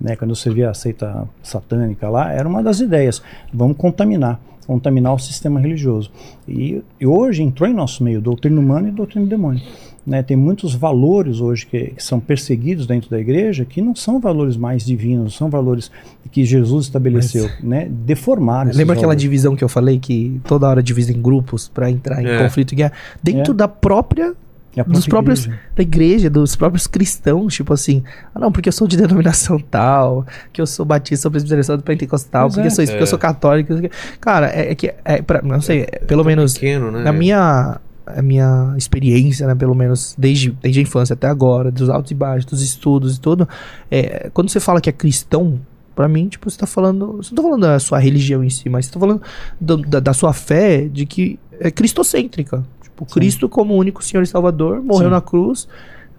Né? 0.00 0.14
Quando 0.14 0.36
você 0.36 0.50
via 0.50 0.70
a 0.70 0.74
seita 0.74 1.26
satânica 1.42 2.08
lá, 2.08 2.32
era 2.32 2.46
uma 2.48 2.62
das 2.62 2.80
ideias. 2.80 3.22
Vamos 3.52 3.76
contaminar, 3.76 4.40
contaminar 4.66 5.14
o 5.14 5.18
sistema 5.18 5.58
religioso. 5.58 6.10
E, 6.46 6.82
e 7.00 7.06
hoje 7.06 7.42
entrou 7.42 7.68
em 7.68 7.74
nosso 7.74 8.04
meio 8.04 8.20
doutrina 8.20 8.60
humana 8.60 8.88
e 8.88 8.92
doutrina 8.92 9.24
do 9.24 9.30
demônio. 9.30 9.62
Né? 10.06 10.22
Tem 10.22 10.36
muitos 10.36 10.74
valores 10.74 11.40
hoje 11.40 11.64
que, 11.66 11.86
que 11.96 12.02
são 12.04 12.20
perseguidos 12.20 12.86
dentro 12.86 13.08
da 13.08 13.18
igreja 13.18 13.64
que 13.64 13.80
não 13.80 13.94
são 13.96 14.20
valores 14.20 14.54
mais 14.56 14.84
divinos, 14.84 15.34
são 15.34 15.48
valores 15.48 15.90
que 16.30 16.44
Jesus 16.44 16.86
estabeleceu, 16.86 17.48
né? 17.62 17.86
Deformaram. 17.90 18.68
esses 18.70 18.76
Lembra 18.78 18.94
aquela 18.94 19.06
valores. 19.08 19.22
divisão 19.22 19.56
que 19.56 19.64
eu 19.64 19.68
falei 19.68 19.98
que 19.98 20.40
toda 20.44 20.68
hora 20.68 20.82
divisa 20.82 21.10
em 21.12 21.20
grupos 21.22 21.68
pra 21.68 21.90
entrar 21.90 22.22
em 22.22 22.26
É. 22.26 22.42
conflito 22.42 22.72
e 22.72 22.76
guerra? 22.76 22.92
Dentro 23.22 23.52
É. 23.52 23.56
da 23.56 23.66
própria 23.66 24.34
E 24.76 24.80
a 24.80 24.82
dos 24.84 25.06
própria 25.06 25.10
próprios 25.10 25.44
igreja. 25.46 25.60
da 25.76 25.82
igreja, 25.82 26.28
dos 26.30 26.54
próprios 26.56 26.86
cristãos, 26.86 27.54
tipo 27.54 27.72
assim, 27.72 28.02
ah 28.34 28.38
não, 28.40 28.52
porque 28.52 28.68
eu 28.68 28.72
sou 28.72 28.86
de 28.86 28.96
denominação 29.00 29.58
tal, 29.58 30.26
que 30.52 30.60
eu 30.60 30.66
sou 30.66 30.84
batista, 30.84 31.22
sou 31.22 31.30
presbiteriano, 31.30 31.64
sou 31.64 31.78
pentecostal, 31.78 32.42
Pois 32.48 32.54
porque 32.56 32.66
é. 32.66 32.70
eu 32.70 32.74
sou 32.74 32.84
isso, 32.84 32.92
porque 32.92 33.02
eu 33.04 33.06
sou 33.06 33.18
católico. 33.18 33.72
Cara, 34.20 34.48
é, 34.50 34.72
é 34.72 34.74
que 34.74 34.92
é 35.04 35.22
pra, 35.22 35.40
não 35.40 35.62
sei, 35.62 35.82
é, 35.90 36.00
pelo 36.00 36.24
menos 36.24 36.54
Pequeno, 36.54 36.90
né? 36.90 37.04
na 37.04 37.12
minha 37.12 37.80
a 38.06 38.20
minha 38.22 38.74
experiência, 38.76 39.46
né, 39.46 39.54
pelo 39.54 39.74
menos 39.74 40.14
desde, 40.18 40.50
desde 40.50 40.80
a 40.80 40.82
infância 40.82 41.14
até 41.14 41.26
agora, 41.26 41.70
dos 41.70 41.88
altos 41.88 42.10
e 42.10 42.14
baixos, 42.14 42.44
dos 42.44 42.60
estudos 42.62 43.16
e 43.16 43.20
tudo, 43.20 43.48
é, 43.90 44.30
quando 44.34 44.50
você 44.50 44.60
fala 44.60 44.80
que 44.80 44.88
é 44.90 44.92
cristão, 44.92 45.60
pra 45.94 46.08
mim, 46.08 46.28
tipo, 46.28 46.50
você 46.50 46.58
tá 46.58 46.66
falando, 46.66 47.18
você 47.18 47.30
não 47.30 47.36
tá 47.36 47.42
falando 47.42 47.60
da 47.62 47.78
sua 47.78 47.98
religião 47.98 48.42
em 48.42 48.50
si, 48.50 48.68
mas 48.68 48.86
você 48.86 48.92
tá 48.92 49.00
falando 49.00 49.22
do- 49.60 49.76
da, 49.78 50.00
da 50.00 50.12
sua 50.12 50.32
fé 50.32 50.88
de 50.88 51.06
que 51.06 51.38
é 51.60 51.70
cristocêntrica. 51.70 52.64
Tipo, 52.82 53.06
Cristo 53.06 53.48
como 53.48 53.74
único 53.74 54.02
Senhor 54.04 54.22
e 54.22 54.26
Salvador, 54.26 54.82
morreu 54.82 55.08
Sim. 55.08 55.14
na 55.14 55.20
cruz, 55.20 55.68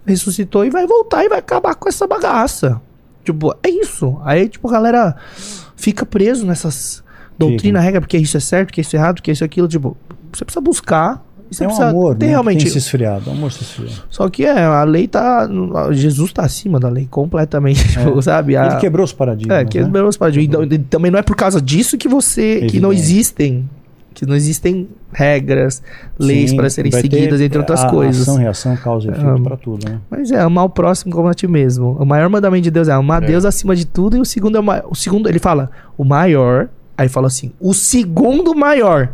ressuscitou 0.06 0.66
e 0.66 0.70
vai 0.70 0.86
voltar 0.88 1.24
e 1.26 1.30
vai 1.30 1.40
acabar 1.40 1.76
com 1.76 1.88
essa 1.90 2.07
bagaça. 2.07 2.82
Tipo, 3.24 3.53
é 3.64 3.70
isso. 3.70 4.20
Aí, 4.24 4.48
tipo, 4.48 4.68
a 4.68 4.72
galera 4.72 5.16
fica 5.76 6.06
preso 6.06 6.45
nessas 6.45 7.03
doutrina, 7.38 7.80
regra, 7.80 7.99
porque 8.02 8.18
isso 8.18 8.38
é 8.38 8.40
certo, 8.40 8.68
porque 8.68 8.82
isso 8.82 8.95
é 8.95 8.99
errado, 8.99 9.16
porque 9.16 9.32
isso 9.32 9.44
é 9.44 9.45
aquilo. 9.45 9.68
Tipo, 9.68 9.98
você 10.32 10.45
precisa 10.45 10.62
buscar. 10.62 11.22
E 11.49 11.55
Você 11.55 11.63
É 11.63 11.67
um 11.67 11.69
precisa 11.69 11.89
amor, 11.89 12.15
ter 12.15 12.26
né, 12.26 12.31
realmente. 12.31 12.63
tem 12.63 12.72
se 12.72 12.77
esfriado. 12.80 13.30
Amor 13.30 13.51
se 13.51 13.61
esfriou. 13.63 13.91
Só 14.09 14.27
que 14.30 14.43
é, 14.45 14.63
a 14.63 14.84
lei 14.84 15.07
tá. 15.07 15.47
Jesus 15.91 16.34
tá 16.34 16.43
acima 16.43 16.80
da 16.80 16.89
lei, 16.89 17.07
completamente. 17.09 17.88
tipo, 17.88 18.19
sabe? 18.23 18.55
A, 18.57 18.67
Ele 18.67 18.76
quebrou 18.77 19.03
os 19.05 19.13
paradigmas. 19.13 19.57
é, 19.57 19.63
né? 19.63 19.69
quebrou 19.69 20.07
os 20.07 20.17
paradigmas. 20.17 20.47
Então, 20.65 20.76
e 20.76 20.80
também 20.80 21.11
não 21.11 21.19
é 21.19 21.22
por 21.23 21.35
causa 21.35 21.61
disso 21.61 21.97
que 21.97 22.07
você. 22.07 22.61
que 22.67 22.80
não 22.80 22.91
Evidente. 22.91 23.11
existem. 23.11 23.69
Que 24.13 24.26
não 24.26 24.34
existem 24.34 24.88
regras, 25.11 25.84
leis 26.17 26.53
para 26.53 26.69
serem 26.69 26.89
seguidas, 26.89 27.41
entre 27.41 27.57
outras 27.59 27.84
a- 27.84 27.89
coisas. 27.89 28.22
Ação, 28.22 28.38
reação, 28.38 28.77
causa 28.77 29.07
e 29.09 29.11
efeito 29.11 29.27
Ah, 29.30 29.39
para 29.43 29.57
tudo, 29.57 29.89
né? 29.89 29.99
Mas 30.09 30.31
é, 30.31 30.39
amar 30.39 30.63
o 30.63 30.69
próximo 30.69 31.13
como 31.13 31.27
a 31.27 31.34
ti 31.34 31.45
mesmo. 31.47 31.97
O 31.99 32.05
maior 32.05 32.30
mandamento 32.30 32.63
de 32.63 32.72
Deus 32.72 32.88
é 32.88 32.93
amar 32.93 33.22
É. 33.22 33.27
Deus 33.27 33.43
acima 33.43 33.76
de 33.76 33.85
tudo. 33.85 34.15
E 34.15 34.19
o 34.22 34.26
segundo 34.26 34.55
é 34.55 34.59
o 34.61 34.63
maior. 34.63 34.85
O 34.89 34.95
segundo, 34.95 35.27
ele 35.27 35.38
fala, 35.39 35.69
o 35.97 36.05
maior. 36.05 36.69
Aí 36.97 37.09
fala 37.09 37.27
assim, 37.27 37.51
o 37.59 37.73
segundo 37.73 38.55
maior. 38.55 39.09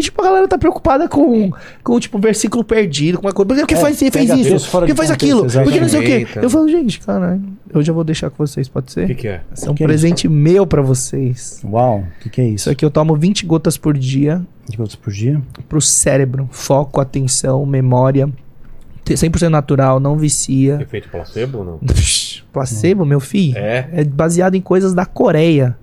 E, 0.00 0.02
tipo, 0.02 0.20
a 0.22 0.24
galera 0.24 0.48
tá 0.48 0.56
preocupada 0.56 1.06
com, 1.06 1.50
com 1.84 2.00
tipo, 2.00 2.18
versículo 2.18 2.64
perdido, 2.64 3.18
com 3.18 3.26
uma 3.26 3.32
coisa. 3.34 3.48
Por 3.54 3.66
que 3.66 3.74
É, 3.74 3.76
faz, 3.76 3.98
fez 3.98 4.30
isso? 4.30 4.70
Por 4.70 4.86
que 4.86 4.94
faz 4.94 5.10
contexto, 5.10 5.12
aquilo? 5.12 5.40
Por 5.64 5.70
que 5.72 5.80
não 5.80 5.88
sei 5.90 6.00
o 6.00 6.02
quê? 6.02 6.26
Eu 6.40 6.48
falo, 6.48 6.66
gente, 6.68 6.98
cara, 7.00 7.38
eu 7.72 7.82
já 7.82 7.92
vou 7.92 8.02
deixar 8.02 8.30
com 8.30 8.36
vocês, 8.46 8.66
pode 8.66 8.86
O 8.88 8.90
ser? 8.90 9.06
que, 9.08 9.14
que 9.14 9.28
é? 9.28 9.42
Esse 9.54 9.68
é 9.68 9.70
um 9.70 9.74
Que 9.74 9.84
é 9.84 9.86
presente 9.86 10.26
meu 10.26 10.66
pra 10.66 10.80
vocês. 10.80 11.60
Uau, 11.64 11.98
o 11.98 12.22
que, 12.22 12.30
que 12.30 12.40
é 12.40 12.44
isso? 12.46 12.54
Isso 12.62 12.70
aqui 12.70 12.82
eu 12.84 12.90
tomo 12.90 13.14
20 13.14 13.44
gotas 13.44 13.76
por 13.76 13.96
dia 13.96 14.40
De 14.68 14.76
gotas 14.78 14.96
por 14.96 15.12
dia? 15.12 15.40
pro 15.68 15.80
cérebro. 15.82 16.48
Foco, 16.50 16.98
atenção, 17.00 17.66
memória. 17.66 18.26
100% 19.04 19.48
natural, 19.48 19.98
não 20.00 20.16
vicia. 20.16 20.78
Efeito 20.80 21.08
placebo 21.10 21.58
ou 21.58 21.64
não? 21.64 21.80
Placebo, 22.52 23.04
meu 23.04 23.20
filho? 23.20 23.56
É. 23.58 23.88
É 23.92 24.04
baseado 24.04 24.54
em 24.54 24.60
coisas 24.60 24.94
da 24.94 25.04
Coreia. 25.04 25.76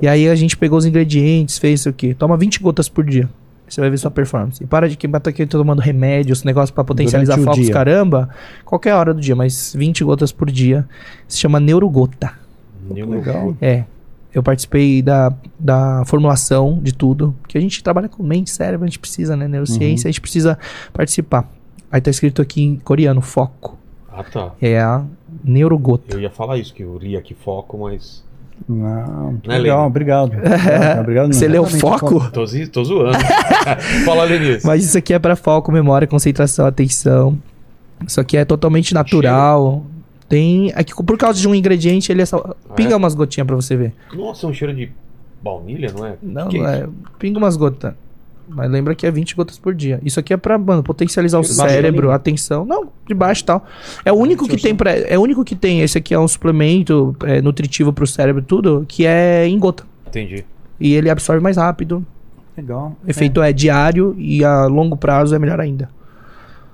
E 0.00 0.08
aí 0.08 0.28
a 0.28 0.34
gente 0.34 0.56
pegou 0.56 0.78
os 0.78 0.86
ingredientes, 0.86 1.58
fez 1.58 1.80
isso 1.80 1.88
aqui. 1.88 2.14
Toma 2.14 2.36
20 2.36 2.60
gotas 2.60 2.88
por 2.88 3.04
dia. 3.04 3.28
Você 3.72 3.80
vai 3.80 3.88
ver 3.88 3.96
sua 3.96 4.10
performance. 4.10 4.62
E 4.62 4.66
para 4.66 4.86
de 4.86 4.98
que 4.98 5.08
bata 5.08 5.30
aqui 5.30 5.46
tomando 5.46 5.80
remédios, 5.80 6.44
negócio 6.44 6.74
pra 6.74 6.84
potencializar 6.84 7.36
Durante 7.36 7.48
o 7.48 7.54
focos, 7.54 7.70
caramba. 7.70 8.28
Qualquer 8.66 8.92
hora 8.92 9.14
do 9.14 9.20
dia, 9.20 9.34
mas 9.34 9.74
20 9.74 10.04
gotas 10.04 10.30
por 10.30 10.50
dia. 10.50 10.86
Se 11.26 11.38
chama 11.38 11.58
Neurogota. 11.58 12.34
Legal. 12.90 13.56
É. 13.62 13.84
Eu 14.34 14.42
participei 14.42 15.00
da, 15.00 15.32
da 15.58 16.04
formulação 16.04 16.80
de 16.82 16.92
tudo. 16.92 17.34
Porque 17.40 17.56
a 17.56 17.60
gente 17.62 17.82
trabalha 17.82 18.10
com 18.10 18.22
mente, 18.22 18.50
cérebro, 18.50 18.84
a 18.84 18.88
gente 18.88 18.98
precisa, 18.98 19.34
né? 19.38 19.48
Neurociência, 19.48 20.06
a 20.06 20.12
gente 20.12 20.20
precisa 20.20 20.58
participar. 20.92 21.50
Aí 21.90 22.02
tá 22.02 22.10
escrito 22.10 22.42
aqui 22.42 22.62
em 22.62 22.76
coreano, 22.76 23.22
foco. 23.22 23.78
Ah, 24.06 24.22
tá. 24.22 24.52
É 24.60 24.78
a 24.78 25.02
Neurogota. 25.42 26.14
Eu 26.14 26.20
ia 26.20 26.30
falar 26.30 26.58
isso, 26.58 26.74
que 26.74 26.82
eu 26.82 26.98
li 26.98 27.16
aqui 27.16 27.32
foco, 27.32 27.78
mas. 27.78 28.22
Não, 28.68 29.38
Né, 29.46 29.58
legal, 29.58 29.86
obrigado. 29.88 30.32
Obrigado, 30.32 31.00
obrigado 31.00 31.32
Você 31.32 31.48
leu 31.48 31.64
foco? 31.66 32.30
Tô, 32.30 32.44
tô 32.70 32.84
zoando. 32.84 33.18
Fala, 34.04 34.24
Lenise. 34.24 34.66
Mas 34.66 34.84
isso 34.84 34.96
aqui 34.98 35.14
é 35.14 35.18
pra 35.18 35.36
foco, 35.36 35.70
memória, 35.72 36.06
concentração, 36.06 36.66
atenção. 36.66 37.38
Isso 38.06 38.20
aqui 38.20 38.36
é 38.36 38.44
totalmente 38.44 38.94
natural. 38.94 39.84
Tem. 40.28 40.72
É 40.74 40.82
que 40.82 40.94
por 40.94 41.18
causa 41.18 41.38
de 41.38 41.46
um 41.46 41.54
ingrediente, 41.54 42.10
ele 42.10 42.22
é 42.22 42.26
só. 42.26 42.54
Pinga 42.74 42.94
é? 42.94 42.96
umas 42.96 43.14
gotinhas 43.14 43.46
pra 43.46 43.56
você 43.56 43.76
ver. 43.76 43.92
Nossa, 44.14 44.46
é 44.46 44.48
um 44.48 44.52
cheiro 44.52 44.74
de 44.74 44.90
baunilha, 45.42 45.92
não 45.92 46.06
é? 46.06 46.14
Não, 46.22 46.48
Que 46.48 46.58
não 46.58 46.68
é 46.68 46.78
é. 46.80 46.88
Pinga 47.18 47.38
umas 47.38 47.56
gotas. 47.56 47.94
Mas 48.54 48.70
lembra 48.70 48.94
que 48.94 49.06
é 49.06 49.10
20 49.10 49.34
gotas 49.34 49.58
por 49.58 49.74
dia. 49.74 49.98
Isso 50.04 50.20
aqui 50.20 50.32
é 50.32 50.36
pra, 50.36 50.58
mano, 50.58 50.82
potencializar 50.82 51.38
o 51.38 51.44
cérebro, 51.44 52.08
ali? 52.08 52.12
a 52.12 52.16
atenção. 52.16 52.64
Não, 52.64 52.86
de 53.06 53.14
baixo 53.14 53.42
e 53.42 53.46
tal. 53.46 53.64
É 54.04 54.12
o 54.12 54.16
único 54.16 54.46
que 54.46 54.56
tem 54.56 54.74
pra, 54.74 54.92
É 54.92 55.18
o 55.18 55.22
único 55.22 55.44
que 55.44 55.54
tem. 55.54 55.80
Esse 55.80 55.98
aqui 55.98 56.12
é 56.14 56.18
um 56.18 56.28
suplemento 56.28 57.16
é, 57.24 57.40
nutritivo 57.40 57.92
pro 57.92 58.06
cérebro, 58.06 58.42
tudo, 58.42 58.84
que 58.86 59.06
é 59.06 59.46
em 59.46 59.58
gota. 59.58 59.84
Entendi. 60.06 60.44
E 60.78 60.94
ele 60.94 61.08
absorve 61.08 61.42
mais 61.42 61.56
rápido. 61.56 62.04
Legal. 62.56 62.96
O 63.06 63.10
efeito 63.10 63.40
é. 63.42 63.52
diário 63.52 64.14
e 64.18 64.44
a 64.44 64.66
longo 64.66 64.96
prazo 64.96 65.34
é 65.34 65.38
melhor 65.38 65.58
ainda. 65.60 65.88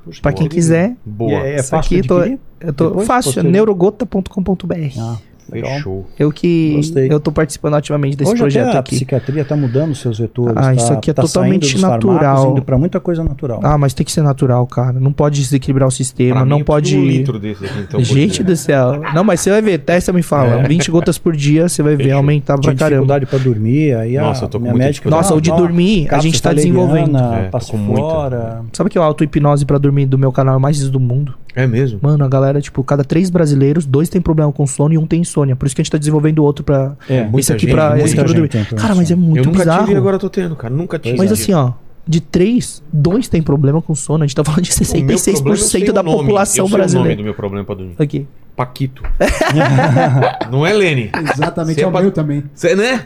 Puxa, 0.05 0.21
Pra 0.23 0.33
quem 0.33 0.47
boa. 0.49 0.55
quiser, 0.55 0.97
Boa. 1.05 1.33
É, 1.47 1.57
é 1.57 1.63
fácil 1.63 1.99
aqui 1.99 2.09
tô- 2.09 2.23
eu 2.61 2.73
tô 2.73 2.89
Depois, 2.89 3.07
fácil, 3.07 3.43
neurogota.com.br. 3.45 4.99
Ah, 4.99 5.17
legal. 5.53 5.71
Fechou. 5.73 6.07
Eu 6.19 6.31
que 6.33 6.73
Gostei. 6.77 7.13
eu 7.13 7.21
tô 7.21 7.31
participando 7.33 7.75
ativamente 7.75 8.17
desse 8.17 8.31
Hoje 8.33 8.41
projeto 8.41 8.69
até 8.69 8.77
a 8.77 8.81
aqui. 8.81 8.95
psiquiatria 8.97 9.43
está 9.43 9.57
mudando 9.57 9.95
seus 9.95 10.19
vetores. 10.19 10.57
Ah, 10.57 10.63
tá, 10.63 10.75
isso 10.75 10.93
aqui 10.93 11.11
é 11.11 11.15
tá 11.15 11.23
totalmente 11.23 11.79
natural. 11.81 12.53
indo 12.53 12.63
para 12.63 12.77
muita 12.79 13.01
coisa 13.01 13.23
natural. 13.25 13.61
Ah, 13.63 13.77
mas 13.79 13.95
tem 13.95 14.05
que 14.05 14.13
ser 14.13 14.23
natural, 14.23 14.67
cara. 14.67 14.99
Não 15.01 15.13
pode 15.13 15.41
desequilibrar 15.41 15.89
o 15.89 15.91
sistema, 15.91 16.37
Pra 16.37 16.45
mim, 16.45 16.51
não 16.51 16.59
eu 16.61 16.65
pode. 16.65 16.97
um 16.97 17.05
litro 17.05 17.39
desse 17.39 17.65
aqui, 17.65 17.79
então. 17.81 18.03
Gente 18.03 18.43
do 18.43 18.57
céu. 18.57 19.01
Não, 19.15 19.25
mas 19.25 19.41
você 19.41 19.51
vai 19.51 19.63
ver, 19.63 19.79
testa 19.79 20.13
me 20.13 20.23
fala. 20.23 20.63
20 20.67 20.91
gotas 20.91 21.19
por 21.19 21.35
dia, 21.37 21.69
você 21.69 21.83
vai 21.83 21.97
ver 21.97 22.13
aumentar 22.13 22.55
pra 22.59 22.75
caramba. 22.75 22.85
dificuldade 22.87 23.27
para 23.27 23.39
dormir, 23.39 23.95
aí 23.95 24.17
Nossa, 24.17 24.45
a 24.45 24.47
eu 24.47 24.49
tô 24.49 24.59
com 24.59 24.63
minha 24.63 24.75
médica... 24.75 25.09
Nossa, 25.11 25.35
o 25.35 25.41
de 25.41 25.51
"Não, 25.51 25.57
dormir, 25.57 26.09
a 26.13 26.19
gente 26.19 26.41
tá 26.43 26.53
desenvolvendo. 26.53 27.17
É, 27.17 27.51
muita. 27.77 28.03
fora. 28.09 28.63
Sabe 28.73 28.91
que 28.91 28.99
o 28.99 29.03
auto-hipnose 29.03 29.65
pra 29.65 29.79
dormir 29.79 30.07
do 30.07 30.19
meu 30.19 30.33
canal 30.33 30.55
é 30.55 30.57
o 30.57 30.61
mais 30.61 30.89
do 30.89 31.01
mundo? 31.01 31.35
É 31.59 31.67
mesmo? 31.67 31.99
Mano, 32.03 32.25
a 32.25 32.29
galera, 32.29 32.61
tipo, 32.61 32.85
cada 32.85 33.03
três 33.03 33.31
brasileiros, 33.31 33.85
dois 33.85 34.09
tem 34.09 34.21
problema 34.21 34.53
com 34.53 34.67
sono 34.67 34.95
e 34.95 34.99
um 34.99 35.07
tem 35.07 35.21
insônia. 35.23 35.57
Por 35.57 35.67
isso 35.67 35.75
que 35.75 35.81
a 35.81 35.85
gente 35.85 35.91
tá 35.91 35.99
desenvolvendo 35.99 36.39
o 36.39 36.45
outro 36.45 36.63
pra. 36.65 36.97
É, 37.09 37.23
Muita 37.25 37.41
esse 37.41 37.53
aqui 37.53 37.63
gente, 37.67 37.75
pra. 37.75 37.91
muita 37.91 38.05
Esse 38.05 38.15
aqui 38.21 38.25
pra 38.25 38.33
dormir. 38.33 38.77
Cara, 38.77 38.95
mas 38.95 39.11
é 39.11 39.17
muito 39.17 39.39
eu 39.39 39.45
nunca 39.45 39.59
bizarro. 39.59 39.81
tive 39.85 39.95
e 39.95 39.97
agora 39.97 40.17
eu 40.17 40.21
tô 40.21 40.31
tendo, 40.31 40.55
cara. 40.55 40.73
Nunca 40.73 40.99
tive. 40.99 41.19
Mas 41.19 41.33
assim, 41.33 41.53
ó, 41.53 41.73
de 42.07 42.21
três, 42.21 42.83
dois 42.93 43.29
tem 43.29 43.43
problema 43.43 43.83
com 43.83 43.95
sono. 43.95 44.23
A 44.23 44.27
gente 44.27 44.37
tá 44.37 44.45
falando 44.45 44.63
de 44.63 44.71
O 44.71 44.77
meu 44.79 44.87
problema, 44.87 45.13
eu 45.13 45.19
sei 45.19 45.35
66% 45.83 45.93
da 45.93 46.01
o 46.01 46.05
nome. 46.05 46.19
população 46.19 46.41
eu 46.41 46.45
sei 46.47 46.61
o 46.61 46.65
nome 46.69 46.77
brasileira. 46.77 47.17
do 47.17 47.25
meu 47.25 47.35
problema 47.35 47.65
pra 47.65 47.75
dormir. 47.75 47.95
Aqui. 47.99 48.27
Paquito. 48.59 49.05
não 50.51 50.67
é, 50.67 50.73
Lene? 50.73 51.13
Exatamente, 51.33 51.81
é 51.81 51.87
o 51.87 51.91
é 51.91 51.93
pra- 51.93 52.01
meu 52.01 52.11
também. 52.11 52.43
Cê, 52.53 52.75
né? 52.75 53.05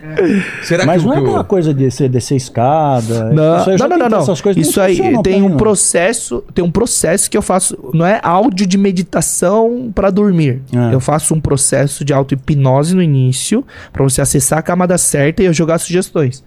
Será 0.62 0.86
Mas 0.86 1.02
que 1.02 1.06
não 1.06 1.12
é 1.12 1.16
que 1.18 1.22
aquela 1.24 1.40
eu... 1.40 1.44
coisa 1.44 1.74
de 1.74 1.90
você 1.90 2.08
descer 2.08 2.36
escada. 2.36 3.24
Não, 3.24 3.58
Isso 3.58 3.68
não, 3.68 3.76
não, 3.76 3.88
tentei 3.90 4.08
não, 4.08 4.18
Essas 4.20 4.40
coisas 4.40 4.66
Isso 4.66 4.78
não 4.78 4.86
aí 4.86 5.22
tem 5.22 5.42
um 5.42 5.50
não. 5.50 5.56
processo, 5.58 6.42
tem 6.54 6.64
um 6.64 6.70
processo 6.70 7.30
que 7.30 7.36
eu 7.36 7.42
faço, 7.42 7.76
não 7.92 8.06
é 8.06 8.18
áudio 8.22 8.66
de 8.66 8.78
meditação 8.78 9.92
pra 9.94 10.08
dormir. 10.08 10.62
Ah. 10.74 10.88
Eu 10.90 11.00
faço 11.00 11.34
um 11.34 11.40
processo 11.40 12.02
de 12.02 12.14
auto-hipnose 12.14 12.96
no 12.96 13.02
início, 13.02 13.62
pra 13.92 14.02
você 14.02 14.22
acessar 14.22 14.60
a 14.60 14.62
camada 14.62 14.96
certa 14.96 15.42
e 15.42 15.46
eu 15.46 15.52
jogar 15.52 15.76
sugestões. 15.76 16.42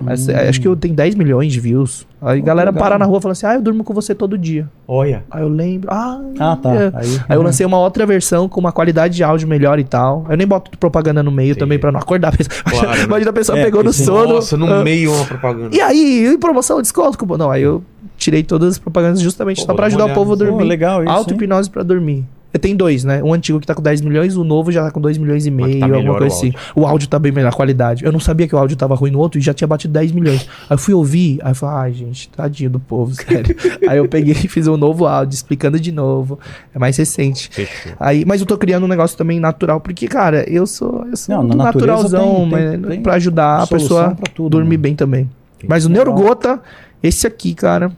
Mas, 0.00 0.28
é, 0.28 0.48
Acho 0.48 0.60
que 0.60 0.68
eu 0.68 0.76
tenho 0.76 0.94
10 0.94 1.14
milhões 1.14 1.52
de 1.52 1.60
views. 1.60 2.06
Aí 2.22 2.38
a 2.40 2.42
galera 2.42 2.70
legal. 2.70 2.82
para 2.84 2.98
na 2.98 3.04
rua 3.04 3.18
e 3.18 3.22
fala 3.22 3.32
assim: 3.32 3.46
"Ah, 3.46 3.54
eu 3.54 3.62
durmo 3.62 3.82
com 3.84 3.92
você 3.94 4.14
todo 4.14 4.36
dia". 4.38 4.68
Olha. 4.86 5.24
Aí 5.30 5.42
eu 5.42 5.48
lembro. 5.48 5.88
Ah, 5.92 6.20
Ah, 6.38 6.56
tá. 6.56 6.74
é. 6.74 6.92
Aí, 6.94 7.20
Aí 7.28 7.36
eu 7.36 7.42
lancei 7.42 7.64
uma 7.66 7.78
outra 7.78 8.04
versão 8.06 8.48
com 8.48 8.60
uma 8.60 8.72
qualidade 8.72 9.14
de 9.16 9.24
áudio 9.24 9.48
melhor 9.48 9.78
e 9.78 9.84
tal. 9.84 10.26
Eu 10.28 10.36
nem 10.36 10.46
boto 10.46 10.76
propaganda 10.78 11.22
no 11.22 11.30
meio 11.30 11.48
Entendi. 11.50 11.60
também 11.60 11.78
pra 11.78 11.90
não 11.92 12.00
acordar 12.00 12.28
a 12.28 12.36
pessoa. 12.36 12.54
Claro, 12.64 12.98
né? 12.98 13.04
Imagina 13.04 13.30
a 13.30 13.34
pessoa 13.34 13.58
É, 13.58 13.64
pegou 13.64 13.82
no 13.84 13.92
sim. 13.92 14.04
sono. 14.04 14.34
Nossa, 14.34 14.56
no 14.56 14.72
ah, 14.72 14.82
meio 14.84 15.12
uma 15.12 15.24
propaganda. 15.24 15.74
E 15.76 15.80
aí, 15.80 16.26
e 16.34 16.38
promoção, 16.38 16.80
desconto? 16.80 17.18
cupom? 17.18 17.36
Não, 17.36 17.50
aí 17.50 17.62
eu 17.62 17.82
tirei 18.16 18.42
todas 18.42 18.72
as 18.74 18.78
propagandas 18.78 19.20
justamente 19.20 19.60
Pô, 19.60 19.66
só 19.66 19.74
pra 19.74 19.82
dar 19.82 19.86
ajudar 19.88 20.04
o 20.06 20.14
povo 20.14 20.32
a 20.32 20.36
dormir. 20.36 20.58
Pô, 20.58 20.64
legal 20.64 21.02
isso, 21.02 21.12
Auto-hipnose 21.12 21.68
pra 21.70 21.82
dormir. 21.82 22.24
Tenho 22.58 22.76
dois, 22.76 23.04
né? 23.04 23.22
Um 23.22 23.32
antigo 23.32 23.60
que 23.60 23.66
tá 23.66 23.74
com 23.74 23.82
10 23.82 24.00
milhões, 24.00 24.36
o 24.36 24.42
novo 24.42 24.72
já 24.72 24.82
tá 24.84 24.90
com 24.90 25.00
2 25.00 25.18
milhões 25.18 25.46
e 25.46 25.50
Mas 25.50 25.66
meio, 25.66 25.80
tá 25.80 25.86
alguma 25.86 26.18
coisa 26.18 26.34
o 26.34 26.38
assim. 26.38 26.52
O 26.74 26.86
áudio 26.86 27.08
tá 27.08 27.18
bem 27.18 27.30
melhor, 27.30 27.48
a 27.48 27.52
qualidade. 27.52 28.04
Eu 28.04 28.10
não 28.10 28.18
sabia 28.20 28.48
que 28.48 28.54
o 28.54 28.58
áudio 28.58 28.76
tava 28.76 28.94
ruim 28.94 29.10
no 29.12 29.18
outro 29.20 29.38
e 29.38 29.42
já 29.42 29.54
tinha 29.54 29.68
batido 29.68 29.92
10 29.94 30.12
milhões. 30.12 30.48
Aí 30.68 30.74
eu 30.74 30.78
fui 30.78 30.92
ouvir, 30.94 31.38
aí 31.42 31.52
eu 31.52 31.54
falei, 31.54 31.76
ai, 31.76 31.92
gente, 31.92 32.28
tadinho 32.30 32.70
do 32.70 32.80
povo, 32.80 33.14
sério. 33.16 33.54
aí 33.88 33.98
eu 33.98 34.08
peguei 34.08 34.32
e 34.34 34.48
fiz 34.48 34.66
um 34.66 34.76
novo 34.76 35.06
áudio, 35.06 35.34
explicando 35.34 35.78
de 35.78 35.92
novo. 35.92 36.38
É 36.74 36.78
mais 36.78 36.96
recente. 36.96 37.48
Fechou. 37.52 37.92
Aí, 38.00 38.24
mas 38.26 38.40
eu 38.40 38.46
tô 38.46 38.58
criando 38.58 38.84
um 38.84 38.88
negócio 38.88 39.16
também 39.16 39.38
natural, 39.38 39.80
porque, 39.80 40.08
cara, 40.08 40.44
eu 40.50 40.66
sou, 40.66 41.06
eu 41.10 41.16
sou 41.16 41.34
Não, 41.36 41.42
na 41.44 41.54
naturalzão, 41.54 42.48
tem- 42.50 42.58
tem- 42.58 42.76
mas 42.78 42.88
tem 42.90 43.00
pra 43.02 43.14
ajudar 43.14 43.62
a 43.62 43.66
pessoa 43.66 44.16
tudo, 44.34 44.50
dormir 44.50 44.76
né? 44.76 44.82
bem 44.82 44.94
também. 44.96 45.30
Mas 45.68 45.84
o. 45.86 45.88
Neurogota, 45.88 46.60
esse 47.02 47.26
aqui, 47.26 47.54
cara, 47.54 47.92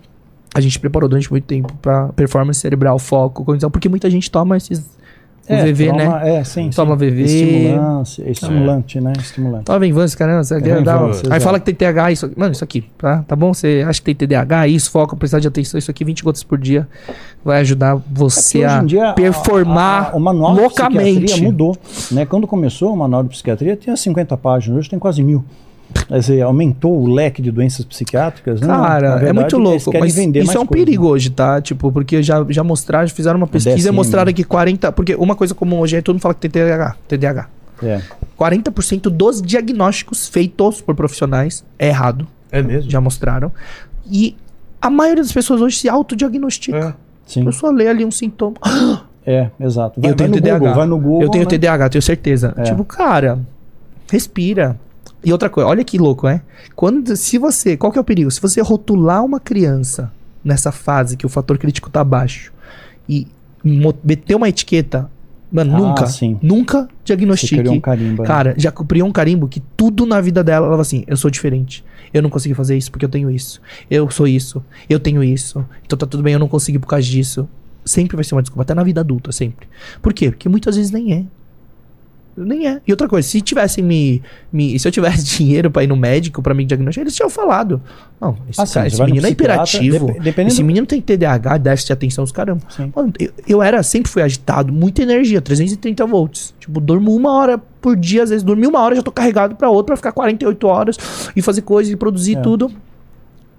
a 0.55 0.61
gente 0.61 0.79
preparou 0.79 1.09
durante 1.09 1.31
muito 1.31 1.45
tempo 1.45 1.73
pra 1.81 2.09
performance 2.09 2.61
cerebral, 2.61 2.99
foco, 2.99 3.45
condição, 3.45 3.71
porque 3.71 3.89
muita 3.89 4.09
gente 4.11 4.31
toma 4.31 4.57
esses. 4.57 4.81
O 5.49 5.53
É, 5.55 5.65
VV, 5.73 5.91
né? 5.93 6.05
toma- 6.05 6.23
É, 6.29 6.45
sim. 6.45 6.71
Toma 6.71 6.93
sim. 6.97 6.99
VV. 7.11 7.23
Estimulante, 7.25 8.23
estimulante, 8.31 9.01
né? 9.01 9.13
Estimulante. 9.19 9.65
Toma 9.65 9.79
Venvance, 9.81 10.17
caramba. 10.17 10.45
Você 10.45 10.61
quer 10.63 10.81
dar- 10.83 10.99
Venvance, 10.99 11.23
Aí 11.29 11.41
fala 11.41 11.59
que 11.59 11.67
tem 11.67 11.75
TDAH, 11.75 12.13
isso. 12.13 12.31
Mano, 12.37 12.53
isso 12.53 12.63
aqui, 12.63 12.85
tá? 12.97 13.25
Tá 13.27 13.35
bom? 13.35 13.53
Você 13.53 13.85
acha 13.87 13.99
que 14.01 14.05
tem 14.05 14.15
TDAH, 14.15 14.69
isso, 14.69 14.89
foco, 14.93 15.17
precisar 15.17 15.41
de 15.41 15.49
atenção, 15.49 15.77
isso 15.79 15.91
aqui, 15.91 16.05
20 16.05 16.23
gotas 16.23 16.45
por 16.45 16.57
dia, 16.59 16.87
vai 17.45 17.61
ajudar 17.61 17.97
você 18.09 18.61
É 18.61 18.67
a 18.67 18.83
em 18.83 18.87
dia, 18.87 19.11
a- 19.11 19.13
performar 19.15 20.05
a- 20.05 20.11
a- 20.13 20.17
o 20.17 20.21
manual 20.21 20.55
de 20.55 20.61
loucamente. 20.61 21.21
psiquiatria 21.25 21.45
mudou. 21.51 21.77
Né? 22.13 22.25
Quando 22.25 22.47
começou, 22.47 22.93
o 22.95 22.97
manual 22.97 23.25
de 23.25 23.31
psiquiatria 23.31 23.75
tinha 23.75 23.97
50 23.97 24.37
páginas, 24.37 24.79
hoje 24.79 24.91
tem 24.91 24.99
quase 24.99 25.25
mil. 25.25 25.45
Quer 25.93 26.19
dizer, 26.19 26.43
aumentou 26.43 27.01
o 27.03 27.13
leque 27.13 27.41
de 27.41 27.51
doenças 27.51 27.85
psiquiátricas. 27.85 28.61
né? 28.61 28.67
Cara, 28.67 29.07
é 29.07 29.11
verdade, 29.11 29.33
muito 29.35 29.57
eles 29.57 29.85
louco. 29.85 29.99
Mas 30.01 30.17
isso 30.17 30.57
é 30.57 30.61
um 30.61 30.67
coisa. 30.67 30.85
perigo 30.85 31.07
hoje, 31.07 31.31
tá? 31.31 31.61
Tipo, 31.61 31.93
porque 31.93 32.23
já, 32.23 32.45
já 32.49 32.65
mostraram, 32.65 33.09
fizeram 33.09 33.37
uma 33.37 33.47
pesquisa 33.47 33.89
e 33.89 33.93
mostraram 33.93 34.33
que 34.33 34.45
40. 34.45 34.93
Porque 34.93 35.15
uma 35.15 35.35
coisa 35.35 35.55
comum 35.55 35.81
hoje 35.81 35.97
é 35.97 36.03
todo 36.03 36.15
mundo 36.15 36.23
fala 36.23 36.35
que 36.35 36.49
tem 36.49 36.51
TDAH. 36.51 36.97
TDAH. 37.09 37.49
É. 37.83 38.01
40% 38.39 39.03
dos 39.11 39.43
diagnósticos 39.43 40.29
feitos 40.29 40.81
por 40.81 40.95
profissionais 40.95 41.65
é 41.79 41.89
errado. 41.89 42.27
É 42.51 42.63
mesmo? 42.63 42.91
Já 42.91 43.01
mostraram. 43.01 43.51
E 44.11 44.37
a 44.81 44.91
maioria 44.91 45.23
das 45.23 45.33
pessoas 45.33 45.61
hoje 45.61 45.79
se 45.79 45.89
autodiagnostica. 45.89 46.97
É. 46.99 47.13
Sim, 47.27 47.45
pessoa 47.45 47.73
lê 47.73 47.89
ali 47.89 48.05
um 48.05 48.11
sintoma. 48.11 48.57
é, 49.25 49.49
exato. 49.61 50.01
eu 50.03 50.15
tenho 50.15 50.31
no 50.31 50.37
TDAH. 50.37 50.59
Google, 50.59 50.75
vai 50.75 50.87
no 50.87 50.99
Google. 50.99 51.23
eu 51.23 51.31
tenho 51.31 51.45
né? 51.45 51.51
TDAH, 51.51 51.89
tenho 51.89 52.03
certeza. 52.03 52.55
É. 52.57 52.63
Tipo, 52.63 52.85
cara, 52.85 53.39
respira. 54.11 54.77
E 55.25 55.33
outra 55.33 55.49
coisa, 55.49 55.69
olha 55.69 55.85
que 55.85 55.99
louco, 55.99 56.27
é? 56.27 56.43
Quando, 56.75 57.15
se 57.17 57.39
você, 57.39 57.77
qual 57.77 57.93
que 57.93 57.99
é 57.99 58.01
o 58.01 58.05
perigo? 58.05 58.31
Se 58.31 58.41
você 58.41 58.61
rotular 58.61 59.25
uma 59.25 59.39
criança 59.39 60.11
nessa 60.45 60.73
fase 60.73 61.17
que 61.17 61.25
o 61.25 61.29
fator 61.29 61.57
crítico 61.59 61.89
tá 61.89 62.03
baixo 62.03 62.53
e 63.09 63.29
meter 64.03 64.35
uma 64.35 64.49
etiqueta, 64.49 65.09
mano, 65.51 65.75
Ah, 65.77 65.79
nunca, 65.79 66.07
sim. 66.07 66.39
nunca 66.43 66.83
Você 66.83 66.89
diagnostique. 67.05 67.59
criou 67.59 67.75
um 67.75 67.81
carimbo. 67.81 68.23
né? 68.23 68.27
Cara, 68.27 68.55
já 68.59 68.73
criou 68.73 69.09
um 69.09 69.13
carimbo 69.13 69.47
que 69.47 69.61
tudo 69.77 70.05
na 70.05 70.21
vida 70.21 70.43
dela, 70.43 70.67
ela 70.67 70.73
fala 70.75 70.83
assim, 70.83 71.05
eu 71.07 71.17
sou 71.17 71.31
diferente. 71.31 71.85
Eu 72.13 72.21
não 72.21 72.29
consegui 72.29 72.55
fazer 72.55 72.77
isso 72.77 72.91
porque 72.91 73.05
eu 73.05 73.09
tenho 73.09 73.31
isso. 73.31 73.61
Eu 73.91 74.11
sou 74.11 74.27
isso. 74.27 74.63
Eu 74.91 74.99
tenho 74.99 75.23
isso. 75.23 75.65
Então 75.87 75.97
tá 75.97 76.05
tudo 76.07 76.23
bem, 76.23 76.33
eu 76.35 76.41
não 76.41 76.49
consegui 76.49 76.79
por 76.79 76.87
causa 76.89 77.07
disso. 77.07 77.49
Sempre 77.85 78.17
vai 78.17 78.25
ser 78.25 78.35
uma 78.35 78.43
desculpa, 78.43 78.63
até 78.63 78.75
na 78.75 78.83
vida 78.85 79.01
adulta, 79.01 79.31
sempre. 79.33 79.67
Por 80.01 80.13
quê? 80.13 80.31
Porque 80.31 80.49
muitas 80.49 80.77
vezes 80.77 80.91
nem 80.91 81.13
é. 81.15 81.25
Nem 82.37 82.67
é. 82.67 82.81
E 82.87 82.91
outra 82.91 83.07
coisa, 83.09 83.29
se 83.29 83.41
tivessem 83.43 83.85
me, 83.85 84.23
me. 84.53 84.79
Se 84.79 84.89
eu 84.89 84.93
tivesse 84.93 85.23
dinheiro 85.37 85.71
pra 85.71 85.85
ir 85.85 85.87
no 85.87 85.97
médico 85.97 86.41
pra 86.43 86.55
me 86.55 86.65
diagnosticar, 86.65 87.03
eles 87.05 87.15
tinham 87.15 87.29
falado. 87.29 87.81
Não, 88.21 88.37
esse, 88.49 88.61
Ah, 88.61 88.65
sim, 88.67 88.75
cara- 88.75 88.87
esse 88.87 89.03
menino 89.05 89.27
é 89.27 89.31
hiperativo. 89.31 90.07
dep- 90.07 90.21
dependendo- 90.23 90.53
Esse 90.55 90.63
menino 90.63 90.87
tem 90.87 91.01
TDAH, 91.01 91.59
déficit 91.59 91.89
de 91.89 91.93
atenção, 91.93 92.25
os 92.25 92.33
caramba. 92.33 92.63
Mano, 92.97 93.13
eu, 93.19 93.31
eu 93.47 93.63
era, 93.63 93.83
sempre 93.83 94.11
fui 94.11 94.23
agitado, 94.23 94.73
muita 94.73 95.03
energia, 95.03 95.41
330 95.43 96.07
volts. 96.07 96.55
Tipo, 96.59 96.81
durmo 96.81 97.15
uma 97.15 97.33
hora 97.33 97.59
por 97.81 97.97
dia, 97.97 98.23
às 98.23 98.31
vezes 98.31 98.43
dormi 98.43 98.67
uma 98.67 98.81
hora, 98.81 98.95
já 98.97 99.03
tô 99.03 99.13
carregado 99.13 99.55
pra 99.57 99.69
outra, 99.69 99.89
pra 99.89 99.97
ficar 99.97 100.13
48 100.13 100.67
horas 100.67 100.97
e 101.37 101.43
fazer 101.43 101.63
coisa 101.63 101.93
e 101.93 101.97
produzir 101.97 102.37
É. 102.39 102.41
tudo. 102.41 102.71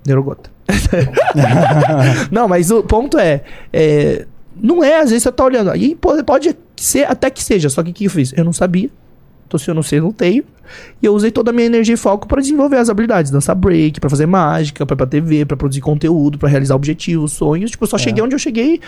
Neurogota. 0.06 0.50
não, 2.32 2.48
mas 2.48 2.72
o 2.72 2.84
ponto 2.84 3.18
é, 3.18 3.42
é, 3.72 4.26
não 4.62 4.84
é, 4.84 5.00
às 5.00 5.10
vezes 5.10 5.24
você 5.24 5.32
tá 5.32 5.44
olhando, 5.44 5.70
aí 5.72 5.96
pode, 5.96 6.24
pode 6.24 6.56
ser 6.76 7.10
até 7.10 7.30
que 7.30 7.44
seja, 7.44 7.70
só 7.70 7.82
que 7.84 7.92
o 7.92 7.94
que 7.94 8.06
eu 8.06 8.10
fiz? 8.10 8.34
Eu 8.36 8.44
não 8.44 8.54
sabia. 8.54 8.90
Então, 9.48 9.60
se 9.60 9.70
eu 9.70 9.76
não 9.76 9.84
sei, 9.84 10.00
eu 10.00 10.04
não 10.04 10.12
tenho. 10.12 10.44
E 11.02 11.06
eu 11.06 11.14
usei 11.14 11.30
toda 11.30 11.52
a 11.52 11.54
minha 11.54 11.68
energia 11.68 11.94
e 11.94 11.98
foco 11.98 12.28
pra 12.28 12.42
desenvolver 12.42 12.78
as 12.78 12.90
habilidades. 12.90 13.30
Dançar 13.32 13.56
break, 13.56 14.00
pra 14.00 14.10
fazer 14.10 14.26
mágica, 14.26 14.84
pra 14.84 14.96
ir 14.96 14.98
pra 14.98 15.06
TV, 15.06 15.46
pra 15.46 15.56
produzir 15.56 15.82
conteúdo, 15.82 16.40
pra 16.40 16.50
realizar 16.50 16.76
objetivos, 16.76 17.34
sonhos. 17.34 17.70
Tipo, 17.70 17.84
eu 17.84 17.88
só 17.88 17.98
cheguei 17.98 18.24
onde 18.24 18.34
eu 18.34 18.40
cheguei 18.40 18.80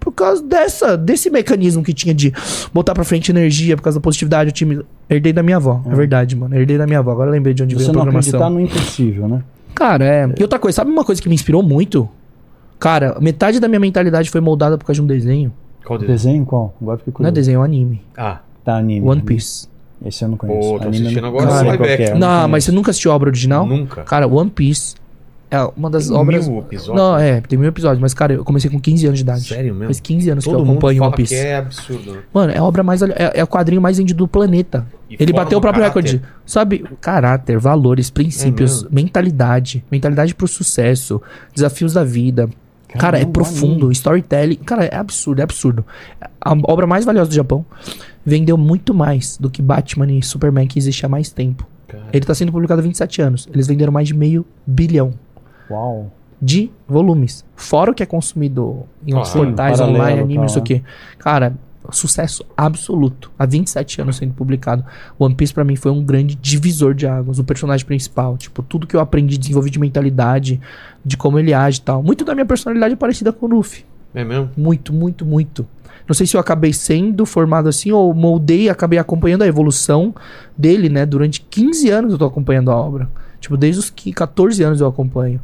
por 0.00 0.12
causa 0.12 0.42
dessa, 0.42 0.96
desse 0.96 1.30
mecanismo 1.30 1.82
que 1.84 1.92
tinha 1.92 2.14
de 2.14 2.32
botar 2.72 2.94
pra 2.94 3.04
frente 3.04 3.30
energia, 3.30 3.76
por 3.76 3.82
causa 3.82 3.98
da 3.98 4.02
positividade, 4.02 4.50
o 4.50 4.52
time. 4.52 4.80
Herdei 5.08 5.32
da 5.32 5.42
minha 5.42 5.56
avó, 5.58 5.82
é, 5.86 5.94
verdade, 5.94 6.34
mano. 6.34 6.54
Herdei 6.56 6.78
da 6.78 6.86
minha 6.86 6.98
avó. 6.98 7.12
Agora 7.12 7.28
eu 7.28 7.32
lembrei 7.32 7.54
de 7.54 7.62
onde 7.62 7.74
veio 7.76 7.84
Você 7.84 7.90
a 7.90 7.94
não 7.94 8.02
programação. 8.02 8.40
acreditar 8.40 8.50
no 8.50 8.60
impossível, 8.60 9.28
né? 9.28 9.42
Cara, 9.74 10.04
é. 10.04 10.28
E 10.36 10.42
outra 10.42 10.58
coisa, 10.58 10.76
sabe 10.76 10.90
uma 10.90 11.04
coisa 11.04 11.22
que 11.22 11.28
me 11.28 11.34
inspirou 11.34 11.62
muito? 11.62 12.08
Cara, 12.78 13.16
metade 13.20 13.58
da 13.60 13.68
minha 13.68 13.80
mentalidade 13.80 14.30
foi 14.30 14.40
moldada 14.40 14.78
por 14.78 14.84
causa 14.86 14.98
de 14.98 15.02
um 15.02 15.06
desenho. 15.06 15.52
Qual 15.84 15.98
desenho? 15.98 16.16
Desenho 16.16 16.46
qual? 16.46 16.74
Agora 16.80 16.98
fiquei 16.98 17.12
Não 17.12 17.14
é 17.14 17.16
curioso. 17.30 17.34
desenho, 17.34 17.56
é 17.56 17.58
um 17.58 17.62
anime. 17.64 18.02
Ah, 18.16 18.40
Tá, 18.64 18.76
anime. 18.76 19.08
One 19.08 19.22
Piece. 19.22 19.66
Esse 20.04 20.22
eu 20.24 20.28
não 20.28 20.36
conheço. 20.36 20.60
Pô, 20.60 20.78
tô 20.78 20.82
Anime 20.88 20.96
eu 20.98 21.00
assistindo 21.02 21.22
não- 21.22 21.28
agora 21.30 21.46
não 21.46 21.66
live 21.66 21.84
que 21.96 22.02
é, 22.02 22.12
eu 22.12 22.18
Não, 22.18 22.48
mas 22.48 22.64
você 22.64 22.70
nunca 22.72 22.90
assistiu 22.90 23.10
a 23.10 23.14
obra 23.14 23.30
original? 23.30 23.66
nunca. 23.66 24.02
Cara, 24.02 24.26
One 24.28 24.50
Piece 24.50 24.94
É 25.50 25.62
uma 25.74 25.88
das 25.88 26.08
Tem 26.08 26.14
obras. 26.18 26.46
mil 26.46 26.58
episódios? 26.58 26.94
Não, 26.94 27.16
é, 27.16 27.40
tem 27.40 27.58
mil 27.58 27.68
episódios, 27.70 27.98
mas, 27.98 28.12
cara, 28.12 28.34
eu 28.34 28.44
comecei 28.44 28.70
com 28.70 28.78
15 28.78 29.06
anos 29.06 29.18
de 29.18 29.22
idade. 29.24 29.48
Sério 29.48 29.72
mesmo? 29.72 29.86
Faz 29.86 29.98
15 29.98 30.28
anos 30.28 30.44
que 30.44 30.50
Todo 30.50 30.60
eu 30.60 30.64
mundo 30.66 30.72
acompanho 30.76 31.02
One 31.04 31.16
Piece. 31.16 31.34
que 31.34 31.40
é 31.40 31.56
absurdo. 31.56 32.12
né? 32.12 32.18
Mano, 32.34 32.52
é 32.52 32.58
a 32.58 32.62
obra 32.64 32.82
mais. 32.82 33.00
É, 33.00 33.32
é 33.34 33.42
o 33.42 33.46
quadrinho 33.46 33.80
mais 33.80 33.96
vendido 33.96 34.18
do 34.18 34.28
planeta. 34.28 34.86
E 35.08 35.16
Ele 35.18 35.32
bateu 35.32 35.56
o 35.56 35.60
próprio 35.62 35.82
caráter. 35.84 36.02
recorde. 36.18 36.22
Sabe? 36.44 36.84
Caráter, 37.00 37.58
valores, 37.58 38.10
princípios, 38.10 38.82
mesmo? 38.82 38.94
mentalidade. 38.94 39.82
Mentalidade 39.90 40.34
pro 40.34 40.46
sucesso, 40.46 41.18
desafios 41.54 41.94
da 41.94 42.04
vida. 42.04 42.50
Cara, 42.96 43.18
é 43.18 43.24
profundo, 43.26 43.90
storytelling. 43.92 44.56
Cara, 44.56 44.84
é 44.84 44.96
absurdo, 44.96 45.40
é 45.40 45.42
absurdo. 45.42 45.84
A 46.40 46.52
obra 46.64 46.86
mais 46.86 47.04
valiosa 47.04 47.28
do 47.28 47.34
Japão 47.34 47.64
vendeu 48.24 48.56
muito 48.56 48.94
mais 48.94 49.36
do 49.36 49.50
que 49.50 49.60
Batman 49.60 50.10
e 50.12 50.22
Superman 50.22 50.66
que 50.66 50.78
existe 50.78 51.04
há 51.04 51.08
mais 51.08 51.30
tempo. 51.30 51.66
Cara. 51.86 52.04
Ele 52.12 52.24
tá 52.24 52.34
sendo 52.34 52.52
publicado 52.52 52.80
há 52.80 52.82
27 52.84 53.20
anos. 53.22 53.48
Eles 53.52 53.66
venderam 53.66 53.92
mais 53.92 54.08
de 54.08 54.14
meio 54.14 54.44
bilhão 54.66 55.12
Uau. 55.70 56.10
de 56.40 56.70
volumes. 56.86 57.44
Fora 57.56 57.90
o 57.90 57.94
que 57.94 58.02
é 58.02 58.06
consumido 58.06 58.84
em 59.06 59.12
Claro. 59.12 59.28
portais 59.30 59.80
online, 59.80 60.20
anime, 60.20 60.34
tal, 60.34 60.42
não 60.42 60.48
sei 60.48 60.58
o 60.58 60.62
né? 60.62 60.66
quê. 60.66 60.82
Cara, 61.18 61.54
sucesso 61.90 62.44
absoluto. 62.56 63.30
Há 63.38 63.46
27 63.46 64.02
anos 64.02 64.16
sendo 64.16 64.34
publicado. 64.34 64.84
One 65.18 65.34
Piece 65.34 65.54
pra 65.54 65.64
mim 65.64 65.76
foi 65.76 65.90
um 65.90 66.02
grande 66.02 66.34
divisor 66.34 66.94
de 66.94 67.06
águas. 67.06 67.38
O 67.38 67.44
personagem 67.44 67.86
principal. 67.86 68.36
Tipo, 68.36 68.62
tudo 68.62 68.86
que 68.86 68.94
eu 68.94 69.00
aprendi, 69.00 69.38
desenvolvi 69.38 69.70
de 69.70 69.78
mentalidade, 69.78 70.60
de 71.04 71.16
como 71.16 71.38
ele 71.38 71.54
age 71.54 71.78
e 71.78 71.82
tal. 71.82 72.02
Muito 72.02 72.24
da 72.24 72.34
minha 72.34 72.46
personalidade 72.46 72.94
é 72.94 72.96
parecida 72.96 73.32
com 73.32 73.46
o 73.46 73.48
Luffy. 73.48 73.84
É 74.14 74.24
mesmo? 74.24 74.50
Muito, 74.56 74.92
muito, 74.92 75.24
muito. 75.24 75.66
Não 76.06 76.14
sei 76.14 76.26
se 76.26 76.36
eu 76.36 76.40
acabei 76.40 76.72
sendo 76.72 77.26
formado 77.26 77.68
assim 77.68 77.92
ou 77.92 78.14
moldei 78.14 78.62
e 78.62 78.70
acabei 78.70 78.98
acompanhando 78.98 79.42
a 79.42 79.46
evolução 79.46 80.14
dele, 80.56 80.88
né? 80.88 81.04
Durante 81.04 81.42
15 81.42 81.90
anos 81.90 82.12
eu 82.12 82.18
tô 82.18 82.24
acompanhando 82.24 82.70
a 82.70 82.76
obra. 82.76 83.08
Tipo, 83.40 83.56
desde 83.56 83.80
os 83.80 83.90
que 83.90 84.12
14 84.12 84.62
anos 84.62 84.80
eu 84.80 84.86
acompanho. 84.86 85.40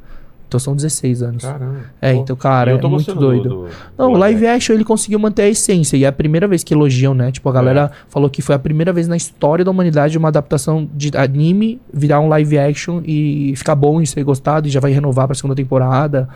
Então 0.47 0.61
são 0.61 0.77
16 0.77 1.23
anos. 1.23 1.43
Caramba. 1.43 1.79
É, 2.01 2.15
Pô, 2.15 2.21
então, 2.21 2.37
cara, 2.37 2.71
eu 2.71 2.77
é 2.77 2.81
tô 2.81 2.89
muito 2.89 3.12
doido. 3.15 3.43
do- 3.49 3.49
do- 3.65 3.69
Não, 3.99 4.12
o 4.12 4.16
live 4.16 4.47
action 4.47 4.75
ele 4.75 4.85
conseguiu 4.85 5.19
manter 5.19 5.43
a 5.43 5.49
essência. 5.49 5.97
E 5.97 6.05
é 6.05 6.07
a 6.07 6.12
primeira 6.12 6.47
vez 6.47 6.62
que 6.62 6.73
elogiam, 6.73 7.12
né? 7.15 7.33
Tipo, 7.33 7.49
a 7.49 7.53
galera 7.53 7.91
falou 8.09 8.31
que 8.31 8.41
foi 8.41 8.55
a 8.55 8.59
primeira 8.59 8.93
vez 8.93 9.09
na 9.09 9.16
história 9.16 9.65
da 9.65 9.71
humanidade 9.71 10.16
uma 10.16 10.29
adaptação 10.29 10.89
de 10.95 11.11
anime 11.16 11.81
virar 11.93 12.21
um 12.21 12.29
live 12.29 12.57
action 12.59 13.01
e 13.05 13.53
ficar 13.57 13.75
bom 13.75 14.01
e 14.01 14.07
ser 14.07 14.23
gostado 14.23 14.69
e 14.69 14.71
já 14.71 14.79
vai 14.79 14.93
renovar 14.93 15.27
pra 15.27 15.35
segunda 15.35 15.57
temporada 15.57 16.29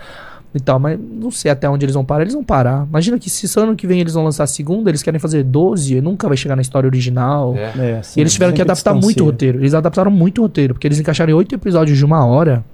e 0.53 0.59
tal. 0.59 0.81
Mas 0.81 0.99
não 0.99 1.31
sei 1.31 1.51
até 1.53 1.69
onde 1.69 1.85
eles 1.85 1.95
vão 1.95 2.05
parar. 2.05 2.23
Eles 2.23 2.35
vão 2.35 2.43
parar. 2.43 2.87
Imagina 2.89 3.19
que 3.21 3.31
se 3.31 3.47
esse 3.47 3.61
ano 3.61 3.77
que 3.77 3.87
vem 3.87 4.01
eles 4.01 4.15
vão 4.15 4.25
lançar 4.25 4.45
a 4.45 4.47
segunda, 4.49 4.91
eles 4.91 5.03
querem 5.03 5.21
fazer 5.21 5.45
12 5.45 5.95
e 5.97 6.01
nunca 6.01 6.27
vai 6.27 6.37
chegar 6.37 6.57
na 6.57 6.63
história 6.63 6.89
original. 6.89 7.55
É. 7.57 7.73
É, 7.79 8.01
E 8.01 8.05
sim, 8.05 8.21
eles 8.21 8.33
tiveram 8.33 8.53
que 8.53 8.63
adaptar 8.63 8.95
muito 8.95 9.05
o 9.05 9.09
distancia. 9.11 9.25
roteiro. 9.31 9.59
Eles 9.61 9.75
adaptaram 9.75 10.11
muito 10.11 10.39
o 10.39 10.43
roteiro, 10.43 10.75
porque 10.75 10.89
eles 10.89 10.99
encaixaram 10.99 11.31
em 11.31 11.35
oito 11.35 11.55
episódios 11.55 11.97
de 11.97 12.05
uma 12.05 12.25
hora. 12.25 12.65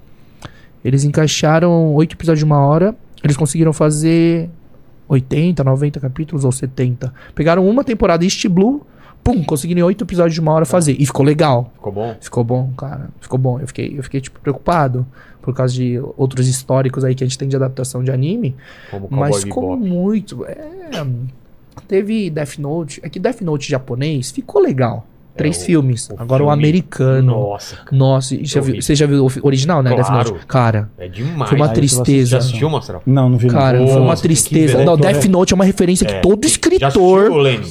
Eles 0.84 1.04
encaixaram 1.04 1.94
oito 1.94 2.14
episódios 2.14 2.40
de 2.40 2.44
uma 2.44 2.58
hora. 2.64 2.94
Eles 3.22 3.36
conseguiram 3.36 3.72
fazer 3.72 4.50
80, 5.08 5.64
90 5.64 6.00
capítulos 6.00 6.44
ou 6.44 6.52
70. 6.52 7.12
Pegaram 7.34 7.66
uma 7.66 7.82
temporada 7.82 8.24
East 8.24 8.46
Blue, 8.48 8.86
pum, 9.22 9.42
conseguiram 9.44 9.86
oito 9.86 10.04
episódios 10.04 10.34
de 10.34 10.40
uma 10.40 10.52
hora 10.52 10.66
fazer. 10.66 10.96
E 10.98 11.06
ficou 11.06 11.24
legal. 11.24 11.70
Ficou 11.74 11.92
bom? 11.92 12.16
Ficou 12.20 12.44
bom, 12.44 12.72
cara. 12.76 13.08
Ficou 13.20 13.38
bom. 13.38 13.58
Eu 13.58 13.66
fiquei, 13.66 13.98
eu 13.98 14.02
fiquei 14.02 14.20
tipo, 14.20 14.38
preocupado 14.40 15.06
por 15.40 15.54
causa 15.54 15.74
de 15.74 15.98
outros 16.16 16.48
históricos 16.48 17.04
aí 17.04 17.14
que 17.14 17.24
a 17.24 17.26
gente 17.26 17.38
tem 17.38 17.48
de 17.48 17.56
adaptação 17.56 18.04
de 18.04 18.10
anime. 18.10 18.54
Como 18.90 19.08
Mas 19.10 19.42
ficou 19.42 19.76
Bebop. 19.76 19.88
muito. 19.88 20.44
É, 20.44 21.06
teve 21.88 22.30
Death 22.30 22.58
Note. 22.58 23.00
É 23.02 23.08
que 23.08 23.18
Death 23.18 23.40
Note 23.40 23.70
japonês 23.70 24.30
ficou 24.30 24.60
legal. 24.60 25.06
Três 25.36 25.56
o- 25.60 25.64
filmes. 25.64 26.08
o 26.10 26.14
Agora 26.16 26.42
o 26.42 26.46
filme- 26.46 26.52
americano. 26.62 27.32
Nossa, 27.32 27.76
cara. 27.76 27.88
Nossa, 27.92 28.36
já 28.44 28.60
Eu 28.60 28.64
viu- 28.64 28.74
vi. 28.76 28.82
você 28.82 28.94
já 28.94 29.06
viu 29.06 29.26
o 29.26 29.30
original, 29.46 29.82
né? 29.82 29.90
Death 29.94 30.06
Claro. 30.06 30.30
Note? 30.32 30.46
Cara, 30.46 30.90
é 30.96 31.08
demais. 31.08 31.48
foi 31.50 31.58
uma 31.58 31.66
vou 31.66 31.74
tristeza. 31.74 32.30
Já 32.30 32.38
assistiu, 32.38 32.70
Mastral? 32.70 33.02
Não, 33.04 33.28
não 33.28 33.36
vi. 33.38 33.48
Cara, 33.48 33.78
foi 33.86 34.00
uma 34.00 34.16
tristeza. 34.16 34.84
Não, 34.84 34.92
eu 34.92 34.96
Death 34.96 35.24
Note 35.24 35.52
é 35.52 35.56
uma 35.56 35.64
referência 35.64 36.06
que 36.06 36.14
É. 36.14 36.20
todo 36.20 36.44
assistiu, 36.44 36.62
escritor. 36.72 37.30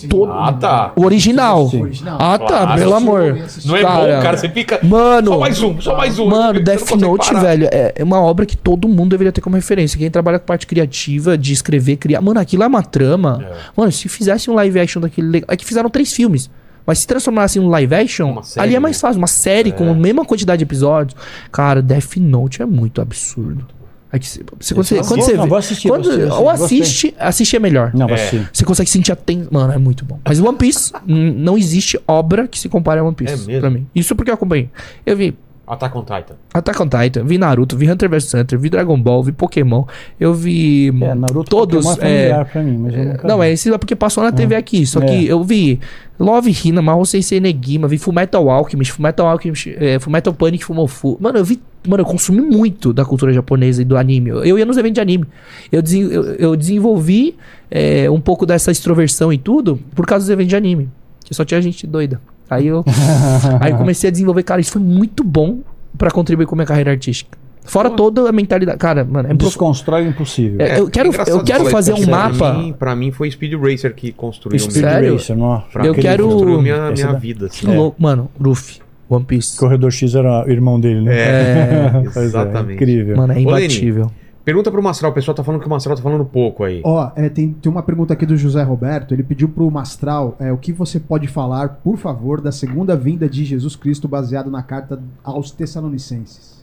Todo- 0.10 0.32
Ah, 0.32 0.54
tá. 0.54 0.92
O 0.96 1.06
original. 1.06 1.72
Ah, 2.20 2.38
tá, 2.38 2.48
Claro. 2.48 2.80
pelo 2.82 2.94
amor. 2.96 3.38
Não 3.66 3.76
é 3.78 3.82
bom, 3.84 4.22
cara. 4.22 4.38
Você 4.38 4.50
fica. 4.50 4.80
Mano, 4.84 5.32
Só 5.32 5.40
mais 5.40 5.64
um, 5.64 5.82
só 5.82 5.96
mais 5.98 6.20
um. 6.20 6.26
Mano, 6.28 6.62
Death 6.62 6.92
Note, 6.92 7.28
parar. 7.30 7.40
velho, 7.42 7.68
é 7.72 7.94
é 7.96 8.04
uma 8.04 8.20
obra 8.22 8.46
que 8.46 8.58
todo 8.58 8.88
mundo 8.88 9.12
deveria 9.12 9.32
ter 9.32 9.40
como 9.42 9.56
referência. 9.56 9.98
Quem 9.98 10.10
trabalha 10.10 10.40
com 10.40 10.46
parte 10.46 10.66
criativa, 10.68 11.38
de 11.38 11.54
escrever, 11.54 11.98
criar. 11.98 12.22
Mano, 12.22 12.40
aquilo 12.40 12.64
é 12.64 12.68
uma 12.68 12.82
trama. 12.84 13.40
É. 13.50 13.54
Mano, 13.78 13.92
se 13.92 14.10
fizesse 14.10 14.50
um 14.50 14.54
live 14.56 14.80
action 14.80 15.02
daquele. 15.02 15.28
le- 15.28 15.46
É 15.48 15.56
que 15.56 15.64
fizeram 15.66 15.90
três 15.90 16.12
filmes. 16.12 16.50
Mas 16.86 17.00
se 17.00 17.08
transformasse 17.08 17.58
em 17.60 17.62
um 17.62 17.70
live 17.70 17.96
action, 17.96 18.42
série, 18.44 18.66
ali 18.68 18.76
é 18.76 18.80
mais 18.80 18.98
né? 18.98 19.02
fácil. 19.02 19.18
Uma 19.20 19.28
série 19.28 19.72
com 19.72 19.90
a 19.90 19.94
mesma 19.94 20.26
quantidade 20.26 20.60
de 20.60 20.64
episódios. 20.64 21.16
Cara, 21.52 21.82
Death 21.82 22.18
Note 22.18 22.62
é 22.62 22.66
muito 22.66 23.02
absurdo. 23.02 23.66
É 24.12 24.20
que 24.20 24.28
se- 24.28 24.44
você, 24.60 24.76
quando 24.76 24.86
você, 24.86 24.96
Não, 24.96 25.04
quando 25.04 25.08
vou- 25.20 25.26
você 25.26 25.34
não, 25.38 25.48
vê- 25.48 25.56
assistir, 25.56 25.88
quando- 25.88 26.10
assistir, 26.10 26.32
ou 26.32 26.44
gostei. 26.44 26.82
assiste, 26.82 27.16
assiste 27.18 27.56
é 27.56 27.60
melhor. 27.60 27.92
Não, 27.96 28.08
vai 28.08 28.20
É. 28.20 28.22
assistir. 28.28 28.50
Você 28.54 28.64
consegue 28.64 28.90
sentir 28.90 29.12
a 29.12 29.16
ten... 29.16 29.48
Mano, 29.50 29.74
é 29.74 29.78
muito 29.80 30.06
bom. 30.06 30.20
Mas 30.24 30.40
One 30.40 30.56
Piece, 30.56 30.94
não 31.08 31.58
existe 31.58 32.00
obra 32.08 32.48
que 32.48 32.60
se 32.60 32.70
compare 32.70 33.00
a 33.00 33.04
One 33.04 33.16
Piece. 33.16 33.34
É 33.34 33.38
mesmo? 33.38 33.60
Pra 33.62 33.70
mim. 33.72 33.88
Isso 33.96 34.16
porque 34.16 34.30
eu 34.30 34.36
acompanhei. 34.36 34.70
Eu 35.04 35.18
vi 35.18 35.36
Attack 35.66 35.96
on 35.98 36.02
Titan. 36.04 36.36
Attack 36.54 36.82
on 36.82 36.90
Titan, 36.90 37.24
vi 37.24 37.38
Naruto, 37.38 37.78
vi 37.78 37.90
Hunter 37.90 38.10
vs 38.10 38.34
Hunter, 38.34 38.60
vi 38.60 38.70
Dragon 38.70 39.00
Ball, 39.02 39.24
vi 39.24 39.32
Pokémon. 39.32 39.86
Eu 40.20 40.34
vi 40.34 40.90
É, 40.90 41.16
Naruto 41.16 41.50
todos. 41.50 41.86
Pokémon 41.86 42.06
é 42.06 42.18
familiar 42.28 42.46
pra 42.52 42.62
mim, 42.64 42.78
mas 42.78 42.94
eu 42.94 43.06
nunca 43.06 43.28
não, 43.28 43.40
vi. 43.40 43.46
é 43.46 43.52
esse 43.54 43.74
é 43.74 43.78
porque 43.78 43.96
passou 43.96 44.24
na 44.24 44.32
TV 44.34 44.56
aqui. 44.56 44.86
Só 44.86 45.00
que 45.00 45.12
É. 45.30 45.32
eu 45.32 45.42
vi 45.42 45.80
Love 46.20 46.54
Hina, 46.64 46.82
Mahou 46.82 47.06
Sensei 47.06 47.40
Negima, 47.40 47.88
vi 47.88 47.98
Fullmetal 47.98 48.50
Alchemist, 48.50 48.92
Fullmetal 48.92 49.26
Alchemist, 49.28 49.74
é, 49.80 49.98
Fullmetal 50.00 50.34
Panic 50.34 50.66
Fumofu. 50.66 51.18
Mano, 51.22 51.38
eu 51.40 51.46
vi, 51.46 51.62
mano, 51.88 52.02
eu 52.02 52.06
consumi 52.08 52.42
muito 52.42 52.92
da 52.92 53.06
cultura 53.06 53.32
japonesa 53.32 53.82
e 53.82 53.86
do 53.86 53.96
anime. 53.96 54.32
Eu 54.32 54.60
ia 54.60 54.66
nos 54.66 54.76
eventos 54.78 54.96
de 54.96 55.02
anime. 55.02 55.26
Eu, 55.72 55.82
desen- 55.82 56.12
eu, 56.12 56.24
eu 56.36 56.56
desenvolvi 56.58 57.38
é, 57.72 58.10
um 58.12 58.20
pouco 58.20 58.46
dessa 58.46 58.70
extroversão 58.70 59.32
e 59.32 59.38
tudo 59.38 59.80
por 59.96 60.06
causa 60.06 60.26
dos 60.26 60.30
eventos 60.30 60.50
de 60.50 60.56
anime. 60.58 60.90
Que 61.24 61.34
só 61.34 61.46
tinha 61.46 61.62
gente 61.62 61.88
doida. 61.88 62.20
Aí 62.50 62.68
eu, 62.68 62.84
aí 63.60 63.72
eu 63.72 63.78
comecei 63.78 64.08
a 64.08 64.12
desenvolver, 64.12 64.44
cara, 64.44 64.62
isso 64.62 64.74
foi 64.74 64.82
muito 64.82 65.24
bom 65.24 65.60
pra 65.98 66.12
contribuir 66.12 66.46
com 66.46 66.56
a 66.56 66.58
minha 66.58 66.66
carreira 66.68 66.92
artística. 66.92 67.38
Fora 67.66 67.90
toda 67.90 68.28
a 68.28 68.32
mentalidade. 68.34 68.78
Cara, 68.78 69.06
mano, 69.06 69.30
é. 69.32 69.34
Desconstrói 69.34 70.06
o 70.06 70.10
impossível. 70.10 70.60
É, 70.60 70.80
eu 70.80 70.90
quero, 70.90 71.08
engraçado 71.08 71.38
eu 71.38 71.44
quero 71.46 71.66
fazer 71.68 71.94
um 71.94 72.06
mapa. 72.06 72.36
Pra 72.38 72.54
mim, 72.54 72.74
pra 72.78 72.96
mim 72.96 73.12
foi 73.12 73.32
Speed 73.32 73.54
Racer 73.54 73.96
que 73.96 74.12
construiu 74.12 74.60
Speed? 74.60 74.84
Racer, 74.84 75.38
não. 75.38 75.64
pra 75.72 75.86
Eu 75.86 75.94
mim, 75.94 76.02
quero- 76.02 76.26
construiu 76.28 76.62
minha, 76.62 76.92
minha 76.92 77.08
da- 77.08 77.14
vida. 77.14 77.46
Assim. 77.46 77.66
Louco, 77.74 78.02
mano. 78.04 78.30
Luffy, 78.38 78.80
One 79.10 79.24
Piece. 79.24 79.58
Corredor 79.58 79.92
X 79.92 80.14
era 80.14 80.46
o 80.46 80.50
irmão 80.52 80.78
dele, 80.78 81.02
né? 81.02 81.16
É, 81.18 82.04
é, 82.20 82.20
exatamente. 82.22 82.74
incrível. 82.76 83.16
Mano, 83.16 83.32
é 83.32 83.36
Ô, 83.38 83.40
Leni, 83.40 83.50
imbatível. 83.66 84.12
Pergunta 84.46 84.70
pro 84.70 84.84
Mastral, 84.84 85.12
o 85.12 85.14
pessoal 85.14 85.34
tá 85.34 85.42
falando 85.44 85.62
que 85.62 85.68
o 85.68 85.70
Mastral 85.70 85.96
tá 85.96 86.02
falando 86.04 86.26
pouco 86.26 86.66
aí. 86.66 86.82
Ó, 86.84 87.10
é, 87.16 87.30
tem, 87.30 87.54
tem 87.54 87.72
uma 87.72 87.82
pergunta 87.82 88.14
aqui 88.14 88.26
do 88.26 88.36
José 88.36 88.62
Roberto. 88.62 89.14
Ele 89.14 89.24
pediu 89.24 89.48
pro 89.48 89.70
Mastral 89.72 90.36
é, 90.38 90.52
o 90.52 90.58
que 90.58 90.74
você 90.74 91.00
pode 91.00 91.28
falar, 91.28 91.80
por 91.84 91.98
favor, 91.98 92.42
da 92.42 92.52
segunda 92.52 92.94
vinda 92.96 93.30
de 93.30 93.46
Jesus 93.46 93.76
Cristo 93.78 94.06
baseado 94.06 94.52
na 94.52 94.62
carta 94.62 95.02
aos 95.24 95.50
Tessalonicenses. 95.52 96.62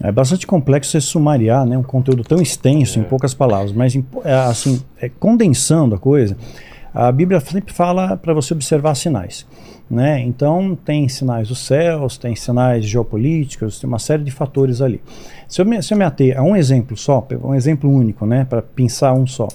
É 0.00 0.12
bastante 0.12 0.46
complexo 0.46 0.92
você 0.92 1.00
sumariar 1.00 1.66
né, 1.66 1.76
um 1.76 1.82
conteúdo 1.82 2.22
tão 2.22 2.40
extenso 2.40 3.00
em 3.00 3.02
poucas 3.02 3.34
palavras, 3.34 3.72
mas 3.72 3.94
em- 3.96 4.06
é, 4.24 4.32
assim, 4.34 4.80
é, 4.98 5.08
condensando 5.08 5.94
a 5.96 5.98
coisa, 5.98 6.36
a 6.94 7.10
Bíblia 7.12 7.40
sempre 7.40 7.74
fala 7.74 8.16
para 8.16 8.32
você 8.32 8.54
observar 8.54 8.94
sinais. 8.94 9.44
Né? 9.90 10.20
Então, 10.20 10.78
tem 10.84 11.08
sinais 11.08 11.48
dos 11.48 11.66
céus, 11.66 12.16
tem 12.16 12.36
sinais 12.36 12.84
geopolíticos, 12.84 13.80
tem 13.80 13.88
uma 13.88 13.98
série 13.98 14.22
de 14.22 14.30
fatores 14.30 14.80
ali. 14.80 15.00
Se 15.48 15.60
eu 15.60 15.66
me, 15.66 15.82
se 15.82 15.92
eu 15.92 15.98
me 15.98 16.04
ater 16.04 16.38
a 16.38 16.44
um 16.44 16.54
exemplo 16.54 16.96
só, 16.96 17.26
um 17.42 17.56
exemplo 17.56 17.90
único, 17.90 18.24
né, 18.24 18.46
para 18.48 18.62
pensar 18.62 19.12
um 19.14 19.26
só, 19.26 19.48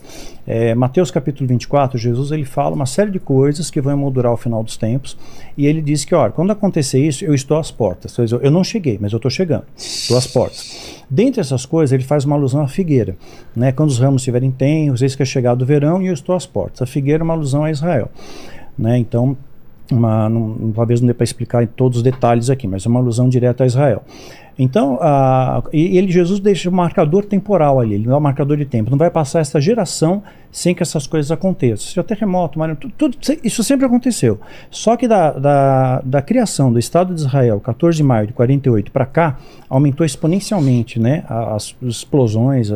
é, 0.45 0.75
Mateus 0.75 1.09
capítulo 1.09 1.47
24, 1.47 1.97
Jesus 1.97 2.33
ele 2.33 2.43
fala 2.43 2.75
uma 2.75 2.85
série 2.85 3.11
de 3.11 3.19
coisas 3.19 3.71
que 3.71 3.79
vão 3.79 3.93
emoldurar 3.93 4.33
o 4.33 4.35
final 4.35 4.61
dos 4.61 4.75
tempos, 4.75 5.17
e 5.57 5.65
ele 5.65 5.81
diz 5.81 6.03
que, 6.03 6.13
olha, 6.13 6.33
quando 6.33 6.51
acontecer 6.51 6.99
isso, 6.99 7.23
eu 7.23 7.33
estou 7.33 7.57
às 7.57 7.71
portas. 7.71 8.13
Quer 8.13 8.25
dizer, 8.25 8.39
Eu 8.43 8.51
não 8.51 8.61
cheguei, 8.61 8.97
mas 8.99 9.13
eu 9.13 9.17
estou 9.17 9.31
chegando, 9.31 9.63
estou 9.77 10.17
às 10.17 10.27
portas. 10.27 11.01
Dentre 11.09 11.39
essas 11.39 11.65
coisas, 11.65 11.93
ele 11.93 12.03
faz 12.03 12.25
uma 12.25 12.35
alusão 12.35 12.59
à 12.59 12.67
figueira. 12.67 13.15
Né? 13.55 13.71
Quando 13.71 13.89
os 13.89 13.99
ramos 13.99 14.21
estiverem 14.21 14.51
tenros, 14.51 15.01
eis 15.01 15.15
que 15.15 15.23
é 15.23 15.25
chegado 15.25 15.61
o 15.61 15.65
verão 15.65 16.01
e 16.01 16.07
eu 16.07 16.13
estou 16.13 16.35
às 16.35 16.45
portas. 16.45 16.81
A 16.81 16.85
figueira 16.85 17.23
é 17.23 17.23
uma 17.23 17.33
alusão 17.33 17.63
a 17.63 17.71
Israel. 17.71 18.09
Né? 18.77 18.97
Então, 18.97 19.37
uma, 19.91 20.29
não, 20.29 20.71
talvez 20.73 21.01
não 21.01 21.07
dê 21.07 21.13
para 21.13 21.23
explicar 21.23 21.63
em 21.63 21.67
todos 21.67 21.97
os 21.97 22.03
detalhes 22.03 22.49
aqui, 22.49 22.67
mas 22.67 22.85
é 22.85 22.89
uma 22.89 22.99
alusão 22.99 23.29
direta 23.29 23.63
a 23.63 23.67
Israel. 23.67 24.03
Então, 24.57 24.97
a, 25.01 25.61
ele, 25.73 26.11
Jesus 26.11 26.39
deixa 26.39 26.69
um 26.69 26.73
marcador 26.73 27.25
temporal 27.25 27.79
ali, 27.79 27.95
ele 27.95 28.05
dá 28.05 28.17
um 28.17 28.21
marcador 28.21 28.57
de 28.57 28.65
tempo. 28.65 28.89
Não 28.89 28.97
vai 28.97 29.09
passar 29.09 29.41
esta 29.41 29.59
geração 29.59 30.23
sem 30.55 30.73
que 30.73 30.81
essas 30.81 31.05
coisas 31.05 31.29
aconteçam. 31.31 31.85
Se 31.85 31.99
o 31.99 32.03
terremoto, 32.03 32.57
maremoto, 32.57 32.89
tudo, 32.97 33.17
isso 33.43 33.61
sempre 33.61 33.85
aconteceu. 33.85 34.39
Só 34.71 34.95
que 34.95 35.05
da, 35.05 35.31
da, 35.31 35.99
da 35.99 36.21
criação 36.21 36.71
do 36.71 36.79
Estado 36.79 37.13
de 37.13 37.19
Israel, 37.19 37.59
14 37.59 37.97
de 37.97 38.03
maio 38.03 38.27
de 38.27 38.31
48 38.31 38.89
para 38.89 39.05
cá, 39.05 39.37
aumentou 39.69 40.05
exponencialmente 40.05 40.97
né, 40.97 41.25
as, 41.27 41.75
explosões 41.81 42.69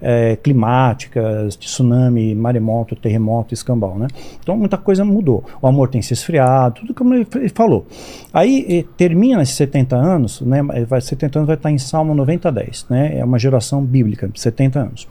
é, 0.00 0.36
climáticas, 0.36 1.56
tsunami, 1.56 2.36
maremoto, 2.36 2.94
terremoto, 2.94 3.52
escambau. 3.52 3.98
Né? 3.98 4.06
Então 4.40 4.56
muita 4.56 4.78
coisa 4.78 5.04
mudou. 5.04 5.42
O 5.60 5.66
amor 5.66 5.88
tem 5.88 6.00
se 6.00 6.12
esfriado, 6.12 6.82
tudo 6.82 6.94
como 6.94 7.14
ele 7.14 7.26
falou. 7.52 7.84
Aí 8.32 8.86
termina 8.96 9.42
esses 9.42 9.56
70 9.56 9.96
anos, 9.96 10.40
né, 10.40 10.62
vai, 10.86 11.00
70 11.00 11.40
anos 11.40 11.46
vai 11.48 11.56
estar 11.56 11.70
em 11.72 11.78
Salmo 11.78 12.14
90 12.14 12.52
10, 12.52 12.86
né, 12.88 13.18
é 13.18 13.24
uma 13.24 13.40
geração 13.40 13.82
bíblica, 13.82 14.30
70 14.32 14.78
anos. 14.78 15.08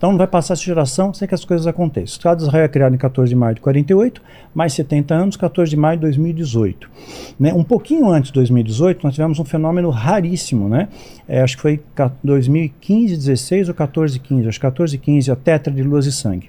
Então 0.00 0.12
não 0.12 0.16
vai 0.16 0.26
passar 0.26 0.54
essa 0.54 0.62
geração 0.62 1.12
sem 1.12 1.28
que 1.28 1.34
as 1.34 1.44
coisas 1.44 1.66
aconteçam. 1.66 2.14
O 2.14 2.16
Estado 2.16 2.38
de 2.38 2.44
Israel 2.44 2.64
é 2.64 2.68
criado 2.68 2.94
em 2.94 2.96
14 2.96 3.28
de 3.28 3.36
maio 3.36 3.56
de 3.56 3.60
48, 3.60 4.22
mais 4.54 4.72
70 4.72 5.14
anos, 5.14 5.36
14 5.36 5.68
de 5.68 5.76
maio 5.76 5.98
de 5.98 6.00
2018. 6.00 6.90
Né? 7.38 7.52
Um 7.52 7.62
pouquinho 7.62 8.08
antes 8.08 8.30
de 8.30 8.34
2018, 8.36 9.04
nós 9.04 9.12
tivemos 9.12 9.38
um 9.38 9.44
fenômeno 9.44 9.90
raríssimo, 9.90 10.70
né? 10.70 10.88
É, 11.28 11.42
acho 11.42 11.56
que 11.56 11.60
foi 11.60 11.82
2015, 12.24 13.14
16 13.14 13.68
ou 13.68 13.74
14, 13.74 14.18
15, 14.18 14.48
acho 14.48 14.58
que 14.58 14.62
14, 14.62 14.96
15, 14.96 15.30
a 15.32 15.36
tetra 15.36 15.70
de 15.70 15.82
luas 15.82 16.06
e 16.06 16.12
sangue. 16.12 16.48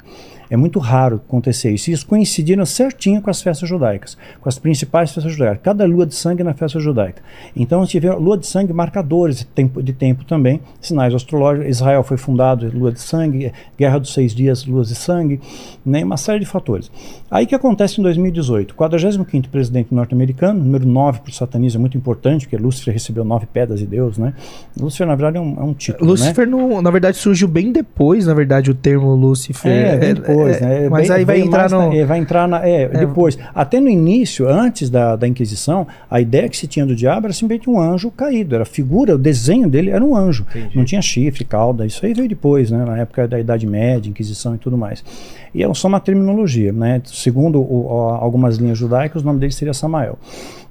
É 0.52 0.58
muito 0.58 0.80
raro 0.80 1.16
acontecer 1.16 1.72
isso. 1.72 1.90
E 1.90 1.94
isso 1.94 2.06
coincidiram 2.06 2.66
certinho 2.66 3.22
com 3.22 3.30
as 3.30 3.42
festas 3.42 3.70
judaicas, 3.70 4.18
com 4.42 4.50
as 4.50 4.60
principais 4.60 5.14
festas 5.14 5.32
judaicas. 5.32 5.64
Cada 5.64 5.86
lua 5.86 6.06
de 6.06 6.14
sangue 6.14 6.44
na 6.44 6.54
festa 6.54 6.78
judaica. 6.78 7.24
Então 7.56 7.86
tivemos 7.86 8.22
lua 8.22 8.38
de 8.38 8.46
sangue 8.46 8.74
marcadores 8.74 9.38
de 9.40 9.46
tempo, 9.46 9.82
de 9.82 9.94
tempo 9.94 10.26
também, 10.26 10.60
sinais 10.82 11.16
astrológicos. 11.16 11.70
Israel 11.70 12.04
foi 12.04 12.18
fundado 12.18 12.70
lua 12.78 12.92
de 12.92 13.00
sangue, 13.00 13.54
Guerra 13.78 13.98
dos 14.00 14.14
Seis 14.14 14.36
Dias, 14.36 14.66
luas 14.66 14.90
de 14.90 14.96
sangue, 14.96 15.40
né, 15.86 16.04
uma 16.04 16.18
série 16.18 16.42
de 16.42 16.46
fatores. 16.46 16.92
Aí 17.30 17.46
que 17.46 17.56
acontece 17.56 18.02
em 18.02 18.04
2018? 18.04 18.76
45 18.76 19.48
presidente 19.48 19.96
norte-americano, 19.96 20.62
número 20.62 20.86
9 20.86 21.22
para 21.22 21.30
o 21.30 21.34
satanismo 21.34 21.80
é 21.80 21.82
muito 21.82 21.98
importante, 21.98 22.46
porque 22.46 22.62
Lúcifer 22.62 22.94
recebeu 22.94 23.24
nove 23.24 23.46
pedras 23.46 23.80
de 23.80 23.86
Deus, 23.86 24.18
né? 24.18 24.34
Lúcifer, 24.78 25.08
na 25.08 25.16
verdade, 25.16 25.38
é 25.38 25.40
um, 25.40 25.56
é 25.58 25.64
um 25.64 25.74
título. 25.74 26.12
Lúcifer, 26.12 26.46
né? 26.46 26.82
na 26.82 26.92
verdade, 26.92 27.16
surgiu 27.16 27.48
bem 27.48 27.72
depois, 27.72 28.26
na 28.28 28.34
verdade, 28.34 28.70
o 28.70 28.74
termo 28.74 29.16
Lúcifer. 29.16 29.72
É, 29.72 29.98
bem 29.98 30.14
depois 30.16 30.41
depois, 30.46 30.62
é, 30.62 30.66
né? 30.66 30.90
Mas 30.90 31.08
bem, 31.08 31.18
aí 31.18 31.26
vai 31.26 31.40
entrar 31.40 31.70
no... 31.70 31.90
Na, 31.90 31.96
é, 31.96 32.06
vai 32.06 32.20
entrar 32.20 32.48
na, 32.48 32.68
é, 32.68 32.84
é, 32.84 32.88
depois. 32.90 33.38
Até 33.54 33.80
no 33.80 33.90
início, 33.90 34.48
antes 34.48 34.90
da, 34.90 35.16
da 35.16 35.28
Inquisição, 35.28 35.88
a 36.10 36.20
ideia 36.20 36.48
que 36.50 36.58
se 36.58 36.68
tinha 36.68 36.86
do 36.86 36.96
diabo 36.96 37.28
era 37.28 37.34
simplesmente 37.34 37.70
um 37.70 37.80
anjo 37.80 38.12
caído. 38.12 38.56
Era 38.56 38.64
a 38.64 38.66
figura, 38.66 39.16
o 39.16 39.18
desenho 39.18 39.70
dele 39.70 39.90
era 39.90 40.04
um 40.04 40.16
anjo. 40.16 40.46
Entendi. 40.50 40.78
Não 40.78 40.86
tinha 40.86 41.02
chifre, 41.02 41.44
cauda. 41.44 41.86
Isso 41.86 42.06
aí 42.06 42.14
veio 42.14 42.30
depois, 42.30 42.72
né? 42.72 42.84
Na 42.86 42.98
época 42.98 43.28
da 43.28 43.40
Idade 43.40 43.66
Média, 43.68 44.10
Inquisição 44.10 44.56
e 44.56 44.58
tudo 44.58 44.78
mais. 44.78 45.04
E 45.54 45.64
é 45.64 45.74
só 45.74 45.88
uma 45.88 46.00
terminologia, 46.00 46.72
né? 46.72 47.02
Segundo 47.06 47.60
o, 47.60 47.88
o, 47.88 47.92
algumas 48.10 48.58
linhas 48.58 48.78
judaicas, 48.78 49.22
o 49.22 49.26
nome 49.26 49.40
dele 49.40 49.52
seria 49.52 49.74
Samael. 49.74 50.18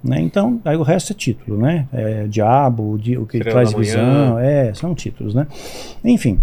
Né? 0.02 0.20
Então, 0.22 0.58
aí 0.64 0.76
o 0.76 0.82
resto 0.82 1.12
é 1.12 1.14
título, 1.14 1.58
né? 1.58 1.86
É, 1.92 2.26
diabo, 2.26 2.92
o, 2.92 2.98
di, 2.98 3.18
o 3.18 3.26
que 3.26 3.36
Estrela 3.36 3.60
traz 3.60 3.72
visão, 3.74 4.38
é, 4.38 4.72
são 4.72 4.94
títulos, 4.94 5.34
né? 5.34 5.46
Enfim, 6.02 6.40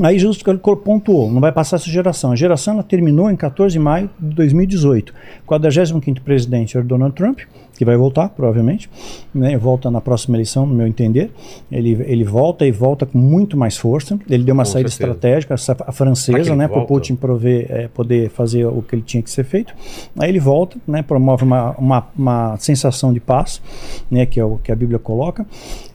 Aí 0.00 0.18
Jesus 0.18 0.40
pontuou, 0.84 1.30
não 1.30 1.40
vai 1.40 1.50
passar 1.50 1.76
essa 1.76 1.90
geração. 1.90 2.30
A 2.30 2.36
geração 2.36 2.74
ela 2.74 2.82
terminou 2.82 3.28
em 3.30 3.36
14 3.36 3.72
de 3.72 3.78
maio 3.78 4.08
de 4.18 4.34
2018. 4.34 5.12
45º 5.46 6.20
presidente 6.20 6.76
era 6.76 6.86
Donald 6.86 7.14
Trump, 7.16 7.40
que 7.76 7.84
vai 7.84 7.96
voltar, 7.96 8.28
provavelmente. 8.28 8.88
Né? 9.34 9.56
Volta 9.58 9.90
na 9.90 10.00
próxima 10.00 10.36
eleição, 10.36 10.66
no 10.66 10.74
meu 10.74 10.86
entender. 10.86 11.32
Ele, 11.70 11.92
ele 12.06 12.22
volta 12.22 12.64
e 12.64 12.70
volta 12.70 13.06
com 13.06 13.18
muito 13.18 13.56
mais 13.56 13.76
força. 13.76 14.18
Ele 14.30 14.44
deu 14.44 14.54
uma 14.54 14.64
com 14.64 14.70
saída 14.70 14.88
certeza. 14.88 15.12
estratégica, 15.12 15.54
a 15.86 15.92
francesa, 15.92 16.54
né? 16.54 16.68
Para 16.68 16.82
o 16.82 16.86
Putin 16.86 17.16
prover, 17.16 17.66
é, 17.68 17.88
poder 17.88 18.30
fazer 18.30 18.66
o 18.66 18.82
que 18.82 18.94
ele 18.94 19.02
tinha 19.02 19.22
que 19.22 19.30
ser 19.30 19.44
feito. 19.44 19.74
Aí 20.16 20.28
ele 20.28 20.40
volta, 20.40 20.76
né? 20.86 21.02
promove 21.02 21.44
uma, 21.44 21.72
uma, 21.72 22.08
uma 22.16 22.56
sensação 22.58 23.12
de 23.12 23.20
paz, 23.20 23.60
né? 24.08 24.26
que 24.26 24.38
é 24.38 24.44
o 24.44 24.58
que 24.58 24.70
a 24.70 24.76
Bíblia 24.76 24.98
coloca. 24.98 25.44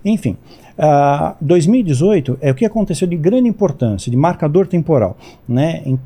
Enfim, 0.03 0.38
Uh, 0.77 0.81
ah, 0.81 1.35
2018 1.39 2.39
é 2.41 2.51
o 2.51 2.55
que 2.55 2.65
aconteceu 2.65 3.07
de 3.07 3.15
grande 3.15 3.47
importância, 3.47 4.09
de 4.09 4.17
marcador 4.17 4.65
temporal. 4.67 5.15
Né? 5.47 5.83
Uh, 5.85 5.99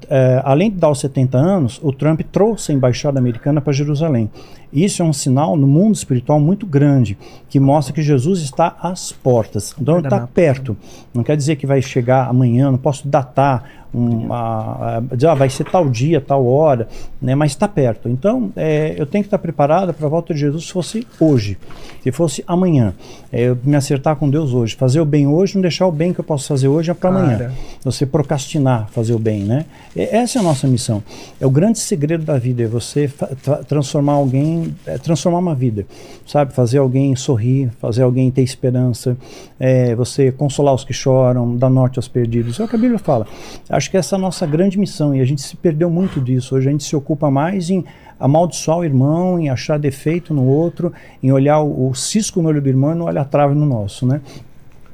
além 0.43 0.69
de 0.69 0.77
dar 0.77 0.89
os 0.89 0.99
70 0.99 1.37
anos, 1.37 1.79
o 1.81 1.93
Trump 1.93 2.21
trouxe 2.31 2.71
a 2.71 2.75
embaixada 2.75 3.17
americana 3.17 3.61
para 3.61 3.71
Jerusalém. 3.71 4.29
Isso 4.71 5.01
é 5.01 5.05
um 5.05 5.13
sinal 5.13 5.55
no 5.55 5.67
mundo 5.67 5.95
espiritual 5.95 6.39
muito 6.39 6.65
grande, 6.65 7.17
que 7.49 7.59
mostra 7.59 7.93
que 7.93 8.01
Jesus 8.01 8.41
está 8.41 8.75
às 8.81 9.11
portas. 9.11 9.73
Então 9.79 9.99
está 9.99 10.27
perto. 10.27 10.75
Não 11.13 11.23
quer 11.23 11.37
dizer 11.37 11.55
que 11.55 11.65
vai 11.65 11.81
chegar 11.81 12.27
amanhã, 12.27 12.71
não 12.71 12.77
posso 12.77 13.07
datar 13.07 13.77
uma, 13.93 15.01
dizer, 15.11 15.27
ah, 15.27 15.33
vai 15.33 15.49
ser 15.49 15.63
tal 15.63 15.89
dia, 15.89 16.19
tal 16.19 16.45
hora, 16.45 16.87
né, 17.21 17.35
mas 17.35 17.51
está 17.51 17.67
perto. 17.67 18.09
Então, 18.09 18.51
é, 18.55 18.95
eu 18.97 19.05
tenho 19.05 19.23
que 19.23 19.27
estar 19.27 19.37
preparado 19.37 19.93
para 19.93 20.05
a 20.05 20.09
volta 20.09 20.33
de 20.33 20.39
Jesus 20.39 20.65
se 20.65 20.73
fosse 20.73 21.07
hoje, 21.19 21.57
se 22.03 22.11
fosse 22.11 22.43
amanhã. 22.45 22.93
É, 23.31 23.43
eu 23.43 23.57
me 23.63 23.75
acertar 23.75 24.15
com 24.15 24.29
Deus 24.29 24.53
hoje, 24.53 24.75
fazer 24.75 24.99
o 24.99 25.05
bem 25.05 25.27
hoje, 25.27 25.55
não 25.55 25.61
deixar 25.61 25.87
o 25.87 25.91
bem 25.91 26.13
que 26.13 26.19
eu 26.19 26.23
posso 26.23 26.47
fazer 26.47 26.67
hoje 26.67 26.91
é 26.91 26.93
para 26.93 27.09
amanhã. 27.09 27.51
Você 27.83 28.05
procrastinar, 28.05 28.87
fazer 28.91 29.13
o 29.13 29.19
bem, 29.19 29.43
né? 29.43 29.65
E, 29.95 30.01
essa 30.01 30.37
é 30.37 30.41
a 30.41 30.43
nossa 30.43 30.67
missão. 30.67 31.03
É 31.39 31.45
o 31.45 31.49
grande 31.49 31.79
segredo 31.79 32.23
da 32.23 32.37
vida, 32.37 32.63
é 32.63 32.67
você 32.67 33.09
tra 33.41 33.57
transformar 33.63 34.13
alguém, 34.13 34.56
é, 34.85 34.97
transformar 34.97 35.39
uma 35.39 35.55
vida, 35.55 35.85
sabe? 36.25 36.53
Fazer 36.53 36.77
alguém 36.77 37.15
sorrir, 37.15 37.71
fazer 37.79 38.03
alguém 38.03 38.29
ter 38.31 38.41
esperança, 38.41 39.17
é, 39.59 39.95
você 39.95 40.31
consolar 40.31 40.73
os 40.73 40.83
que 40.83 40.93
choram, 40.93 41.55
dar 41.55 41.69
norte 41.69 41.97
aos 41.99 42.07
perdidos. 42.07 42.59
É 42.59 42.63
o 42.63 42.67
que 42.67 42.75
a 42.75 42.79
Bíblia 42.79 42.99
fala. 42.99 43.27
Acho 43.69 43.89
que 43.89 43.97
essa 43.97 44.15
é 44.15 44.17
a 44.17 44.19
nossa 44.19 44.45
grande 44.45 44.77
missão 44.77 45.15
e 45.15 45.21
a 45.21 45.25
gente 45.25 45.41
se 45.41 45.55
perdeu 45.55 45.89
muito 45.89 46.21
disso. 46.21 46.55
Hoje 46.55 46.67
a 46.67 46.71
gente 46.71 46.83
se 46.83 46.95
ocupa 46.95 47.29
mais 47.29 47.69
em 47.69 47.83
amaldiçoar 48.19 48.79
o 48.79 48.83
irmão, 48.83 49.39
em 49.39 49.49
achar 49.49 49.77
defeito 49.77 50.33
no 50.33 50.45
outro, 50.45 50.91
em 51.21 51.31
olhar 51.31 51.61
o, 51.61 51.89
o 51.89 51.95
cisco 51.95 52.41
no 52.41 52.49
olho 52.49 52.61
do 52.61 52.69
irmão 52.69 52.91
e 52.93 52.95
não 52.95 53.05
olhar 53.05 53.21
a 53.21 53.25
trave 53.25 53.53
no 53.53 53.65
nosso, 53.65 54.05
né? 54.05 54.21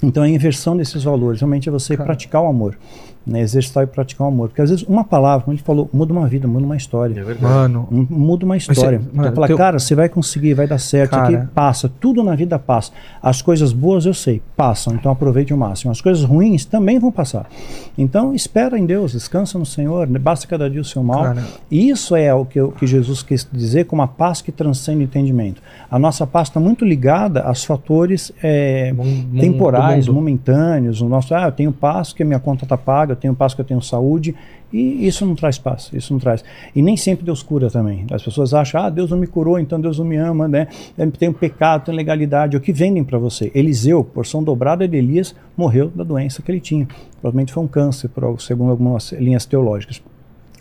Então 0.01 0.23
a 0.23 0.29
inversão 0.29 0.75
desses 0.75 1.03
valores 1.03 1.39
realmente 1.39 1.69
é 1.69 1.71
você 1.71 1.95
Cara. 1.95 2.07
praticar 2.07 2.41
o 2.41 2.47
amor 2.47 2.77
né, 3.25 3.41
exercitar 3.41 3.83
e 3.83 3.87
praticar 3.87 4.27
o 4.27 4.29
amor. 4.29 4.49
Porque 4.49 4.61
às 4.61 4.69
vezes 4.69 4.85
uma 4.87 5.03
palavra, 5.03 5.45
como 5.45 5.53
a 5.53 5.55
gente 5.55 5.65
falou, 5.65 5.89
muda 5.93 6.11
uma 6.11 6.27
vida, 6.27 6.47
muda 6.47 6.65
uma 6.65 6.75
história. 6.75 7.19
É 7.19 7.41
mano. 7.41 7.87
Muda 7.89 8.45
uma 8.45 8.57
história. 8.57 8.99
Você, 8.99 9.17
mano, 9.17 9.33
fala, 9.33 9.47
teu... 9.47 9.57
cara, 9.57 9.79
você 9.79 9.95
vai 9.95 10.09
conseguir, 10.09 10.53
vai 10.53 10.67
dar 10.67 10.77
certo. 10.77 11.11
Cara. 11.11 11.37
Aqui 11.37 11.47
passa, 11.53 11.89
tudo 11.99 12.23
na 12.23 12.35
vida 12.35 12.59
passa. 12.59 12.91
As 13.21 13.41
coisas 13.41 13.71
boas 13.71 14.05
eu 14.05 14.13
sei, 14.13 14.41
passam, 14.55 14.93
então 14.95 15.11
aproveite 15.11 15.53
o 15.53 15.57
máximo. 15.57 15.91
As 15.91 16.01
coisas 16.01 16.23
ruins 16.23 16.65
também 16.65 16.99
vão 16.99 17.11
passar. 17.11 17.49
Então 17.97 18.33
espera 18.33 18.77
em 18.77 18.85
Deus, 18.85 19.13
descansa 19.13 19.57
no 19.57 19.65
Senhor, 19.65 20.07
né, 20.07 20.19
basta 20.19 20.45
cada 20.45 20.69
dia 20.69 20.81
o 20.81 20.85
seu 20.85 21.03
mal. 21.03 21.23
Cara. 21.23 21.43
Isso 21.71 22.15
é 22.15 22.33
o 22.33 22.45
que, 22.45 22.59
o 22.59 22.71
que 22.71 22.85
Jesus 22.85 23.23
quis 23.23 23.47
dizer 23.51 23.85
com 23.85 23.95
uma 23.95 24.07
paz 24.07 24.41
que 24.41 24.51
transcende 24.51 24.99
o 24.99 25.03
entendimento. 25.03 25.61
A 25.89 25.97
nossa 25.97 26.27
paz 26.27 26.49
está 26.49 26.59
muito 26.59 26.83
ligada 26.83 27.41
aos 27.41 27.63
fatores 27.63 28.31
é, 28.43 28.93
temporais, 29.39 30.07
momentâneos. 30.07 31.01
O 31.01 31.07
nosso, 31.07 31.33
ah, 31.33 31.45
eu 31.45 31.51
tenho 31.51 31.71
paz 31.71 32.09
porque 32.09 32.23
minha 32.23 32.39
conta 32.39 32.65
está 32.65 32.77
paga 32.77 33.12
eu 33.13 33.17
tenho 33.17 33.35
paz 33.35 33.53
que 33.53 33.61
eu 33.61 33.65
tenho 33.65 33.81
saúde, 33.81 34.35
e 34.71 35.07
isso 35.07 35.25
não 35.25 35.35
traz 35.35 35.57
paz, 35.57 35.89
isso 35.93 36.11
não 36.11 36.19
traz. 36.19 36.43
E 36.75 36.81
nem 36.81 36.97
sempre 36.97 37.23
Deus 37.25 37.43
cura 37.43 37.69
também. 37.69 38.05
As 38.11 38.23
pessoas 38.23 38.53
acham, 38.53 38.81
ah, 38.81 38.89
Deus 38.89 39.11
não 39.11 39.17
me 39.17 39.27
curou, 39.27 39.59
então 39.59 39.79
Deus 39.79 39.99
não 39.99 40.05
me 40.05 40.17
ama, 40.17 40.47
né? 40.47 40.67
Eu 40.97 41.11
tenho 41.11 41.33
pecado, 41.33 41.85
tenho 41.85 41.97
legalidade. 41.97 42.57
O 42.57 42.59
que 42.59 42.73
vendem 42.73 43.03
para 43.03 43.17
você? 43.17 43.51
Eliseu, 43.53 44.03
porção 44.03 44.43
dobrada 44.43 44.87
de 44.87 44.97
Elias, 44.97 45.35
morreu 45.55 45.89
da 45.89 46.03
doença 46.03 46.41
que 46.41 46.51
ele 46.51 46.59
tinha. 46.59 46.87
Provavelmente 47.21 47.53
foi 47.53 47.63
um 47.63 47.67
câncer, 47.67 48.09
segundo 48.39 48.71
algumas 48.71 49.11
linhas 49.11 49.45
teológicas 49.45 50.01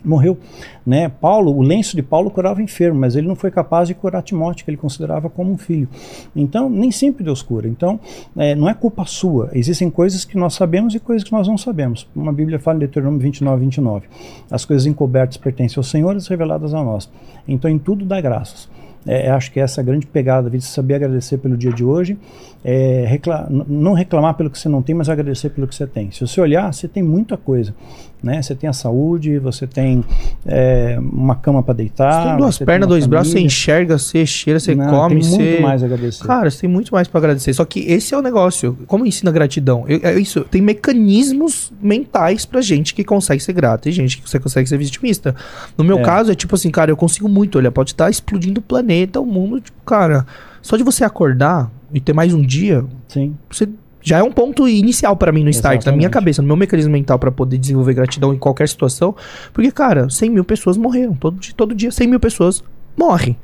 morreu. 0.05 0.39
Né? 0.85 1.09
Paulo, 1.09 1.57
o 1.57 1.62
lenço 1.62 1.97
de 1.97 2.03
Paulo 2.03 2.31
curava 2.31 2.62
enfermo, 2.62 3.01
mas 3.01 3.16
ele 3.16 3.27
não 3.27 3.37
foi 3.37 3.51
capaz 3.51 3.89
de 3.89 3.95
curar 3.95 4.23
Timóteo, 4.23 4.65
que 4.65 4.70
ele 4.70 4.77
considerava 4.77 5.31
como 5.31 5.53
um 5.53 5.59
filho. 5.59 5.89
Então, 6.35 6.69
nem 6.69 6.91
sempre 6.91 7.24
Deus 7.24 7.43
cura. 7.43 7.69
Então, 7.69 7.99
é, 8.37 8.55
não 8.55 8.69
é 8.69 8.74
culpa 8.74 9.05
sua. 9.05 9.51
Existem 9.53 9.91
coisas 9.91 10.24
que 10.24 10.37
nós 10.37 10.55
sabemos 10.55 10.95
e 10.95 11.01
coisas 11.01 11.24
que 11.24 11.33
nós 11.33 11.47
não 11.47 11.57
sabemos. 11.57 12.07
Uma 12.15 12.33
Bíblia 12.33 12.59
fala 12.59 12.77
em 12.77 12.81
Deuteronômio 12.81 13.20
29, 13.20 13.65
29. 13.65 14.07
As 14.51 14.65
coisas 14.65 14.87
encobertas 14.87 15.37
pertencem 15.37 15.79
ao 15.79 15.85
Senhor, 15.85 16.16
as 16.16 16.27
reveladas 16.27 16.74
a 16.74 16.83
nós. 16.83 17.11
Então, 17.47 17.70
em 17.70 17.79
tudo 17.79 18.05
dá 18.05 18.20
graças. 18.20 18.69
É, 19.07 19.31
acho 19.31 19.51
que 19.51 19.59
essa 19.59 19.81
é 19.81 19.83
a 19.83 19.85
grande 19.85 20.07
pegada 20.07 20.45
da 20.45 20.49
vida, 20.49 20.62
saber 20.62 20.95
agradecer 20.95 21.39
pelo 21.39 21.57
dia 21.57 21.73
de 21.73 21.85
hoje, 21.85 22.16
é, 22.65 23.05
recla 23.07 23.49
não 23.51 23.95
reclamar 23.95 24.35
pelo 24.35 24.49
que 24.49 24.59
você 24.59 24.69
não 24.69 24.81
tem, 24.81 24.95
mas 24.95 25.09
agradecer 25.09 25.51
pelo 25.51 25.66
que 25.66 25.74
você 25.74 25.87
tem. 25.87 26.11
Se 26.12 26.20
você 26.20 26.41
olhar, 26.41 26.73
você 26.73 26.87
tem 26.87 27.03
muita 27.03 27.37
coisa. 27.37 27.74
Né? 28.23 28.40
Você 28.40 28.55
tem 28.55 28.70
a 28.70 28.73
saúde, 28.73 29.39
você 29.39 29.66
tem 29.66 30.05
é, 30.47 30.97
uma 31.01 31.35
cama 31.35 31.62
para 31.62 31.74
deitar. 31.74 32.23
Você 32.23 32.28
tem 32.28 32.36
duas 32.36 32.59
pernas, 32.59 32.89
dois 32.89 33.07
braços, 33.07 33.32
você 33.32 33.40
enxerga, 33.40 33.99
você 33.99 34.24
cheira, 34.24 34.61
você 34.61 34.74
não, 34.74 34.89
come. 34.89 35.20
Tem 35.20 35.28
muito 35.28 35.62
mais 35.62 35.82
a 35.82 35.86
agradecer. 35.86 36.24
Cara, 36.24 36.49
você 36.49 36.61
tem 36.61 36.70
muito 36.70 36.94
mais 36.94 37.09
para 37.09 37.19
agradecer. 37.19 37.53
Só 37.53 37.65
que 37.65 37.81
esse 37.81 38.15
é 38.15 38.16
o 38.19 38.23
negócio. 38.23 38.78
Como 38.86 39.05
ensina 39.05 39.32
gratidão? 39.32 39.85
Eu, 39.89 40.01
é 40.05 40.19
isso. 40.20 40.43
Tem 40.44 40.62
mecanismos 40.62 41.73
mentais 41.82 42.47
pra 42.47 42.61
gente 42.61 42.94
que 42.94 43.03
consegue 43.03 43.43
ser 43.43 43.53
grato. 43.55 43.82
Tem 43.82 43.93
gente 43.93 44.19
que 44.19 44.28
você 44.28 44.39
consegue 44.39 44.69
ser 44.69 44.78
vitimista. 44.78 45.35
No 45.77 45.82
meu 45.82 45.99
é. 45.99 46.03
caso, 46.03 46.31
é 46.31 46.35
tipo 46.35 46.55
assim, 46.55 46.70
cara, 46.70 46.93
eu 46.93 46.97
consigo 46.97 47.28
muito 47.28 47.59
olhar. 47.59 47.73
Pode 47.73 47.90
estar 47.90 48.09
explodindo 48.09 48.61
o 48.61 48.62
planeta, 48.62 49.20
o 49.20 49.27
mundo, 49.27 49.61
tipo, 49.61 49.82
cara. 49.85 50.24
Só 50.62 50.77
de 50.77 50.85
você 50.85 51.03
acordar 51.03 51.69
e 51.93 52.01
ter 52.01 52.12
mais 52.12 52.32
um 52.32 52.40
dia, 52.40 52.85
Sim. 53.09 53.36
você 53.51 53.69
Já 54.03 54.19
é 54.19 54.23
um 54.23 54.33
ponto 54.33 54.69
inicial 54.69 55.16
pra 55.16 55.31
mim 55.33 55.45
no 55.45 55.51
start, 55.51 55.85
na 55.87 55.93
minha 55.93 56.07
Exatamente. 56.07 56.12
cabeça, 56.12 56.43
no 56.43 56.49
meu 56.49 56.57
mecanismo 56.57 56.93
mental 56.93 57.19
pra 57.19 57.31
poder 57.31 57.57
desenvolver 57.59 57.95
gratidão 57.95 58.35
em 58.35 58.39
qualquer 58.39 58.69
situação. 58.69 59.15
Porque, 59.53 59.70
cara, 59.70 60.11
100 60.11 60.31
mil 60.31 60.45
pessoas 60.45 60.77
morreram. 60.77 61.15
Todo, 61.15 61.39
dia- 61.39 61.55
todo 61.57 61.74
dia 61.74 61.91
100 61.91 62.09
mil 62.09 62.20
pessoas 62.20 62.62
morrem. 62.97 63.37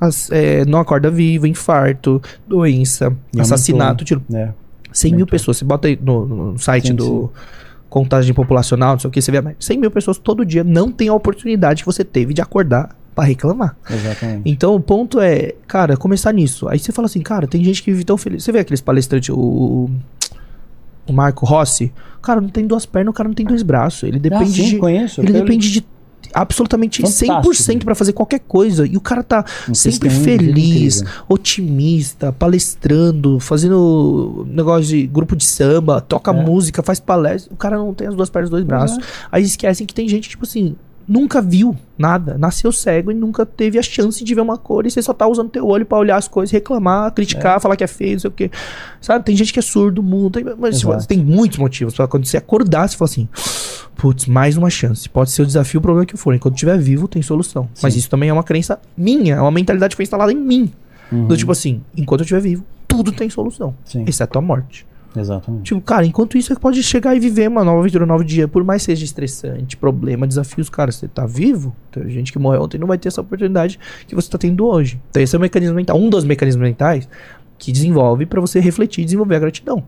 As- 0.00 0.30
é, 0.30 0.64
não 0.64 0.78
acorda 0.78 1.10
vivo, 1.10 1.46
infarto, 1.46 2.20
doença, 2.46 3.12
E 3.34 3.40
assassinato, 3.40 4.04
tiro. 4.04 4.22
É. 4.32 4.50
100 4.92 5.14
mil 5.14 5.26
pessoas. 5.26 5.56
Você 5.56 5.64
bota 5.64 5.88
aí 5.88 5.98
no, 6.00 6.24
no 6.52 6.58
site 6.58 6.88
Sim, 6.88 6.94
do 6.94 7.30
contagem 7.88 8.32
populacional, 8.34 8.92
não 8.92 8.98
sei 9.00 9.08
o 9.08 9.10
que, 9.10 9.20
você 9.22 9.30
vê. 9.32 9.56
100 9.58 9.78
mil 9.78 9.90
pessoas 9.90 10.18
todo 10.18 10.44
dia 10.44 10.62
não 10.62 10.90
tem 10.92 11.08
a 11.08 11.14
oportunidade 11.14 11.82
que 11.82 11.86
você 11.86 12.04
teve 12.04 12.34
de 12.34 12.42
acordar 12.42 12.94
pra 13.16 13.24
reclamar. 13.24 13.74
Exatamente. 13.90 14.42
Então 14.44 14.74
o 14.74 14.80
ponto 14.80 15.18
é, 15.18 15.54
cara, 15.66 15.96
começar 15.96 16.32
nisso. 16.32 16.68
Aí 16.68 16.78
você 16.78 16.92
fala 16.92 17.06
assim, 17.06 17.22
cara, 17.22 17.46
tem 17.46 17.64
gente 17.64 17.82
que 17.82 17.90
vive 17.90 18.04
tão 18.04 18.18
feliz. 18.18 18.44
Você 18.44 18.52
vê 18.52 18.58
aqueles 18.58 18.82
palestrantes, 18.82 19.30
o, 19.30 19.90
o 21.08 21.12
Marco 21.12 21.46
Rossi, 21.46 21.92
o 22.18 22.20
cara 22.20 22.42
não 22.42 22.50
tem 22.50 22.66
duas 22.66 22.84
pernas, 22.84 23.10
o 23.10 23.14
cara 23.14 23.28
não 23.28 23.34
tem 23.34 23.46
dois 23.46 23.62
braços. 23.62 24.02
Ele 24.02 24.18
depende 24.18 24.60
ah, 24.60 24.64
sim, 24.64 24.70
de. 24.70 24.76
conheço. 24.76 25.20
Ele 25.22 25.32
depende 25.32 25.72
de 25.72 25.84
absolutamente 26.34 27.00
Fantástico. 27.00 27.54
100% 27.54 27.84
pra 27.84 27.94
fazer 27.94 28.12
qualquer 28.12 28.40
coisa. 28.40 28.86
E 28.86 28.98
o 28.98 29.00
cara 29.00 29.22
tá 29.22 29.42
Um 29.66 29.74
sempre 29.74 30.10
feliz, 30.10 31.02
otimista, 31.26 32.32
palestrando, 32.32 33.40
fazendo 33.40 34.46
negócio 34.50 34.84
de 34.88 35.06
grupo 35.06 35.34
de 35.34 35.44
samba, 35.44 36.02
toca 36.02 36.32
É. 36.32 36.34
música, 36.34 36.82
faz 36.82 37.00
palestra. 37.00 37.54
O 37.54 37.56
cara 37.56 37.78
não 37.78 37.94
tem 37.94 38.08
as 38.08 38.14
duas 38.14 38.28
pernas 38.28 38.50
dois 38.50 38.64
braços. 38.64 38.98
Aí 39.32 39.42
esquecem 39.42 39.86
que 39.86 39.94
tem 39.94 40.06
gente, 40.06 40.28
tipo 40.28 40.44
assim, 40.44 40.76
nunca 41.08 41.40
viu 41.40 41.76
nada, 41.96 42.36
nasceu 42.36 42.72
cego 42.72 43.10
e 43.10 43.14
nunca 43.14 43.46
teve 43.46 43.78
a 43.78 43.82
chance 43.82 44.22
de 44.22 44.34
ver 44.34 44.40
uma 44.40 44.58
cor 44.58 44.86
e 44.86 44.90
você 44.90 45.00
só 45.00 45.14
tá 45.14 45.26
usando 45.26 45.48
teu 45.48 45.66
olho 45.66 45.86
pra 45.86 45.98
olhar 45.98 46.16
as 46.16 46.28
coisas, 46.28 46.52
reclamar, 46.52 47.12
criticar, 47.12 47.60
falar 47.60 47.76
que 47.76 47.84
é 47.84 47.86
feio, 47.86 48.14
não 48.14 48.20
sei 48.20 48.28
o 48.28 48.32
quê. 48.32 48.50
Sabe? 49.00 49.24
Tem 49.24 49.36
gente 49.36 49.52
que 49.52 49.58
é 49.58 49.62
surdo, 49.62 50.02
mudo, 50.02 50.32
tem, 50.32 50.44
mas 50.58 50.78
tipo, 50.78 50.92
Exato. 50.92 51.08
tem 51.08 51.18
muitos 51.18 51.58
motivos 51.58 51.94
pra 51.94 52.06
quando 52.06 52.26
você 52.26 52.36
acordar, 52.36 52.88
você 52.88 52.96
fala 52.96 53.08
assim, 53.08 53.28
putz, 53.96 54.26
mais 54.26 54.56
uma 54.56 54.68
chance. 54.68 55.08
Pode 55.08 55.30
ser 55.30 55.42
o 55.42 55.46
desafio, 55.46 55.78
o 55.78 55.82
problema 55.82 56.04
que 56.06 56.16
for. 56.16 56.34
Enquanto 56.34 56.54
estiver 56.54 56.78
vivo, 56.78 57.08
tem 57.08 57.22
solução. 57.22 57.68
Mas 57.82 57.94
Sim. 57.94 58.00
isso 58.00 58.10
também 58.10 58.28
é 58.28 58.32
uma 58.32 58.44
crença 58.44 58.78
minha, 58.96 59.36
é 59.36 59.40
uma 59.40 59.50
mentalidade 59.50 59.92
que 59.92 59.96
foi 59.96 60.04
instalada 60.04 60.32
em 60.32 60.36
mim. 60.36 60.72
Uhum. 61.10 61.28
Do 61.28 61.36
tipo 61.36 61.52
assim, 61.52 61.80
enquanto 61.96 62.20
eu 62.20 62.24
estiver 62.24 62.40
vivo, 62.40 62.64
tudo 62.88 63.12
tem 63.12 63.30
solução. 63.30 63.74
Sim. 63.84 64.04
Exceto 64.06 64.38
a 64.38 64.42
morte. 64.42 64.86
Exatamente. 65.16 65.64
Tipo, 65.64 65.80
cara, 65.80 66.04
enquanto 66.04 66.36
isso, 66.36 66.52
você 66.52 66.60
pode 66.60 66.82
chegar 66.82 67.16
e 67.16 67.20
viver 67.20 67.48
uma 67.48 67.64
nova 67.64 67.80
aventura, 67.80 68.04
um 68.04 68.06
novo 68.06 68.24
dia. 68.24 68.46
Por 68.46 68.62
mais 68.62 68.82
seja 68.82 69.04
estressante, 69.04 69.76
problema, 69.76 70.26
desafios, 70.26 70.68
cara, 70.68 70.92
você 70.92 71.08
tá 71.08 71.26
vivo. 71.26 71.74
Tem 71.90 72.08
gente 72.10 72.32
que 72.32 72.38
morreu 72.38 72.62
ontem 72.62 72.78
não 72.78 72.86
vai 72.86 72.98
ter 72.98 73.08
essa 73.08 73.20
oportunidade 73.20 73.78
que 74.06 74.14
você 74.14 74.30
tá 74.30 74.38
tendo 74.38 74.66
hoje. 74.66 75.00
Então, 75.10 75.22
esse 75.22 75.34
é 75.34 75.38
o 75.38 75.40
mecanismo 75.40 75.74
mental. 75.74 75.98
Um 75.98 76.10
dos 76.10 76.24
mecanismos 76.24 76.62
mentais 76.62 77.08
que 77.58 77.72
desenvolve 77.72 78.26
pra 78.26 78.40
você 78.40 78.60
refletir 78.60 79.02
e 79.02 79.04
desenvolver 79.04 79.36
a 79.36 79.40
gratidão. 79.40 79.82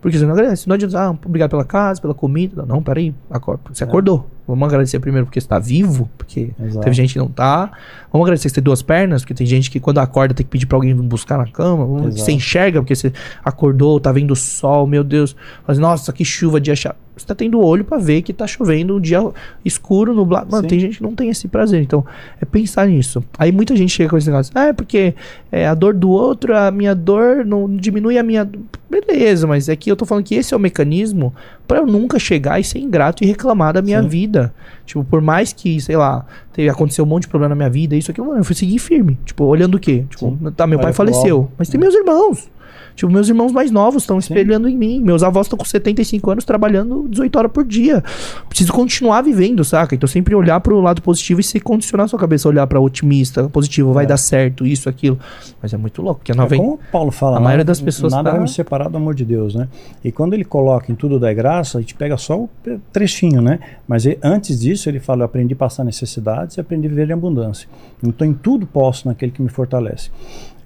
Porque 0.00 0.16
você 0.16 0.24
não 0.24 0.32
agradece. 0.32 0.68
Não 0.68 0.74
adianta, 0.74 1.00
ah, 1.00 1.10
obrigado 1.10 1.50
pela 1.50 1.64
casa, 1.64 2.00
pela 2.00 2.14
comida. 2.14 2.64
Não, 2.64 2.82
peraí. 2.82 3.14
Acorda. 3.30 3.62
Você 3.72 3.84
acordou. 3.84 4.28
Vamos 4.48 4.66
agradecer 4.66 4.98
primeiro 4.98 5.26
porque 5.26 5.40
você 5.40 5.46
tá 5.46 5.58
vivo. 5.58 6.08
Porque 6.16 6.50
Exato. 6.58 6.82
teve 6.82 6.96
gente 6.96 7.12
que 7.12 7.18
não 7.18 7.28
tá. 7.28 7.70
Vamos 8.10 8.24
agradecer 8.24 8.48
que 8.48 8.50
você 8.50 8.54
tem 8.54 8.64
duas 8.64 8.80
pernas. 8.80 9.22
Porque 9.22 9.34
tem 9.34 9.46
gente 9.46 9.70
que 9.70 9.78
quando 9.78 9.98
acorda 9.98 10.32
tem 10.32 10.44
que 10.44 10.50
pedir 10.50 10.66
pra 10.66 10.76
alguém 10.76 10.94
buscar 10.94 11.36
na 11.36 11.46
cama. 11.46 11.84
Vamos-. 11.84 12.18
Você 12.18 12.32
enxerga 12.32 12.80
porque 12.80 12.96
você 12.96 13.12
acordou, 13.44 14.00
tá 14.00 14.10
vendo 14.10 14.30
o 14.30 14.36
sol, 14.36 14.86
meu 14.86 15.04
Deus. 15.04 15.36
Mas, 15.66 15.78
nossa, 15.78 16.12
que 16.12 16.24
chuva, 16.24 16.60
dia 16.60 16.74
chato. 16.74 16.96
Você 17.18 17.26
tá 17.26 17.34
tendo 17.34 17.60
olho 17.60 17.84
pra 17.84 17.98
ver 17.98 18.22
que 18.22 18.32
tá 18.32 18.46
chovendo 18.46 18.96
um 18.96 19.00
dia 19.00 19.20
escuro, 19.64 20.14
nublado. 20.14 20.50
Mano, 20.50 20.62
Sim. 20.62 20.68
tem 20.68 20.80
gente 20.80 20.98
que 20.98 21.02
não 21.02 21.14
tem 21.14 21.28
esse 21.28 21.48
prazer. 21.48 21.82
Então, 21.82 22.04
é 22.40 22.44
pensar 22.44 22.86
nisso. 22.86 23.22
Aí 23.36 23.50
muita 23.50 23.74
gente 23.76 23.92
chega 23.92 24.08
com 24.08 24.16
esse 24.16 24.28
negócio. 24.28 24.52
Ah, 24.54 24.66
é 24.66 24.72
porque 24.72 25.14
é, 25.50 25.66
a 25.66 25.74
dor 25.74 25.94
do 25.94 26.10
outro, 26.10 26.56
a 26.56 26.70
minha 26.70 26.94
dor 26.94 27.44
não 27.44 27.68
diminui 27.68 28.18
a 28.18 28.22
minha. 28.22 28.48
Beleza, 28.88 29.46
mas 29.46 29.68
é 29.68 29.76
que 29.76 29.90
eu 29.90 29.96
tô 29.96 30.06
falando 30.06 30.24
que 30.24 30.34
esse 30.34 30.54
é 30.54 30.56
o 30.56 30.60
mecanismo 30.60 31.34
pra 31.66 31.78
eu 31.78 31.86
nunca 31.86 32.18
chegar 32.18 32.58
e 32.58 32.64
ser 32.64 32.78
ingrato 32.78 33.22
e 33.22 33.26
reclamar 33.26 33.74
da 33.74 33.82
minha 33.82 34.02
Sim. 34.02 34.08
vida. 34.08 34.37
Tipo, 34.86 35.04
por 35.04 35.20
mais 35.20 35.52
que, 35.52 35.80
sei 35.80 35.96
lá, 35.96 36.24
teve, 36.52 36.68
aconteceu 36.68 37.04
um 37.04 37.08
monte 37.08 37.22
de 37.22 37.28
problema 37.28 37.50
na 37.50 37.56
minha 37.56 37.70
vida, 37.70 37.96
isso 37.96 38.10
aqui, 38.10 38.20
mano, 38.20 38.38
eu 38.38 38.44
fui 38.44 38.54
seguir 38.54 38.78
firme. 38.78 39.18
Tipo, 39.24 39.44
olhando 39.44 39.76
o 39.76 39.78
quê? 39.78 40.04
Tipo, 40.08 40.30
Sim. 40.30 40.50
tá, 40.52 40.66
meu 40.66 40.78
Olha 40.78 40.86
pai 40.86 40.92
faleceu. 40.92 41.50
Mas 41.58 41.68
tem 41.68 41.78
meus 41.80 41.94
irmãos. 41.94 42.48
Tipo, 42.98 43.12
meus 43.12 43.28
irmãos 43.28 43.52
mais 43.52 43.70
novos 43.70 44.02
estão 44.02 44.18
espelhando 44.18 44.68
em 44.68 44.76
mim. 44.76 45.00
Meus 45.00 45.22
avós 45.22 45.46
estão 45.46 45.56
com 45.56 45.64
75 45.64 46.32
anos 46.32 46.44
trabalhando 46.44 47.06
18 47.08 47.36
horas 47.38 47.52
por 47.52 47.64
dia. 47.64 48.02
Preciso 48.48 48.72
continuar 48.72 49.22
vivendo, 49.22 49.64
saca? 49.64 49.94
Então 49.94 50.08
sempre 50.08 50.34
olhar 50.34 50.58
pro 50.58 50.80
lado 50.80 51.00
positivo 51.00 51.40
e 51.40 51.44
se 51.44 51.60
condicionar 51.60 52.06
a 52.06 52.08
sua 52.08 52.18
cabeça, 52.18 52.48
olhar 52.48 52.66
pra 52.66 52.80
otimista, 52.80 53.48
positivo, 53.48 53.92
vai 53.92 54.02
É. 54.04 54.08
dar 54.08 54.16
certo, 54.16 54.66
isso, 54.66 54.88
aquilo. 54.88 55.16
Mas 55.62 55.72
é 55.72 55.76
muito 55.76 56.02
louco, 56.02 56.18
porque 56.18 56.32
a 56.32 56.34
É 56.34 56.38
nova 56.38 56.56
como 56.56 56.72
o 56.74 56.78
Paulo 56.90 57.12
fala, 57.12 57.36
a 57.36 57.40
maioria 57.40 57.64
das 57.64 57.80
pessoas 57.80 58.12
nada 58.12 58.30
tá- 58.30 58.36
vai 58.36 58.40
me 58.42 58.48
separar 58.48 58.88
do 58.88 58.96
amor 58.96 59.14
de 59.14 59.24
Deus, 59.24 59.54
né? 59.54 59.68
E 60.04 60.10
quando 60.10 60.34
ele 60.34 60.44
coloca 60.44 60.90
em 60.90 60.96
tudo 60.96 61.20
da 61.20 61.32
graça, 61.32 61.78
a 61.78 61.80
gente 61.80 61.94
pega 61.94 62.16
só 62.16 62.36
o 62.36 62.50
trechinho, 62.92 63.40
né? 63.40 63.60
Mas 63.86 64.06
ele- 64.06 64.18
antes 64.24 64.58
disso 64.58 64.88
ele 64.88 64.98
fala, 64.98 65.20
eu 65.20 65.26
aprendi 65.26 65.54
a 65.54 65.56
passar 65.56 65.84
necessidades 65.84 66.56
e 66.56 66.60
aprendi 66.60 66.88
a 66.88 66.90
viver 66.90 67.08
em 67.10 67.12
abundância. 67.12 67.68
Então 68.02 68.26
em 68.26 68.34
tudo 68.34 68.66
posso 68.66 69.06
naquele 69.06 69.30
que 69.30 69.40
me 69.40 69.48
fortalece. 69.48 70.10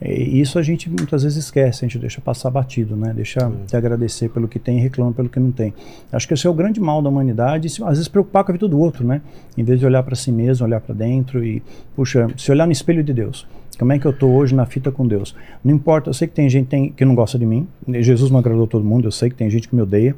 E 0.05 0.41
isso 0.41 0.59
a 0.59 0.63
gente 0.63 0.89
muitas 0.89 1.23
vezes 1.23 1.45
esquece, 1.45 1.85
a 1.85 1.89
gente 1.89 1.99
deixa 1.99 2.21
passar 2.21 2.51
batido, 2.51 2.97
né? 2.97 3.13
Deixa 3.15 3.51
de 3.67 3.77
agradecer 3.77 4.29
pelo 4.31 4.49
que 4.49 4.59
tem 4.59 4.79
e 4.79 4.81
reclama 4.81 5.13
pelo 5.13 5.29
que 5.29 5.39
não 5.39 5.53
tem. 5.53 5.73
Acho 6.13 6.27
que 6.27 6.35
esse 6.35 6.47
é 6.47 6.51
o 6.51 6.55
grande 6.55 6.81
mal 6.81 7.01
da 7.03 7.09
humanidade, 7.09 7.69
se- 7.69 7.83
às 7.85 7.91
vezes 7.91 8.09
preocupar 8.09 8.43
com 8.45 8.51
a 8.51 8.55
vida 8.55 8.67
do 8.69 8.79
outro, 8.79 9.07
né? 9.07 9.21
Em 9.57 9.63
vez 9.63 9.79
de 9.79 9.87
olhar 9.87 10.03
para 10.03 10.15
si 10.17 10.33
mesmo, 10.33 10.67
olhar 10.67 10.81
para 10.81 10.95
dentro 10.95 11.45
e, 11.45 11.63
puxa, 11.95 12.27
se 12.37 12.51
olhar 12.51 12.67
no 12.67 12.73
espelho 12.73 13.03
de 13.05 13.13
Deus. 13.13 13.47
Como 13.79 13.93
é 13.93 13.99
que 13.99 14.07
eu 14.07 14.11
estou 14.11 14.31
hoje 14.33 14.55
na 14.55 14.67
fita 14.67 14.91
com 14.93 15.07
Deus? 15.07 15.35
Não 15.65 15.75
importa, 15.75 16.11
eu 16.11 16.15
sei 16.15 16.29
que 16.29 16.35
tem 16.35 16.49
gente 16.49 16.67
tem- 16.67 16.91
que 16.91 17.05
não 17.05 17.15
gosta 17.15 17.39
de 17.39 17.47
mim. 17.47 17.67
Jesus 17.89 18.31
não 18.31 18.39
agradou 18.39 18.67
todo 18.67 18.85
mundo, 18.85 19.07
eu 19.09 19.13
sei 19.13 19.31
que 19.31 19.35
tem 19.35 19.49
gente 19.51 19.67
que 19.67 19.75
me 19.75 19.81
odeia, 19.83 20.15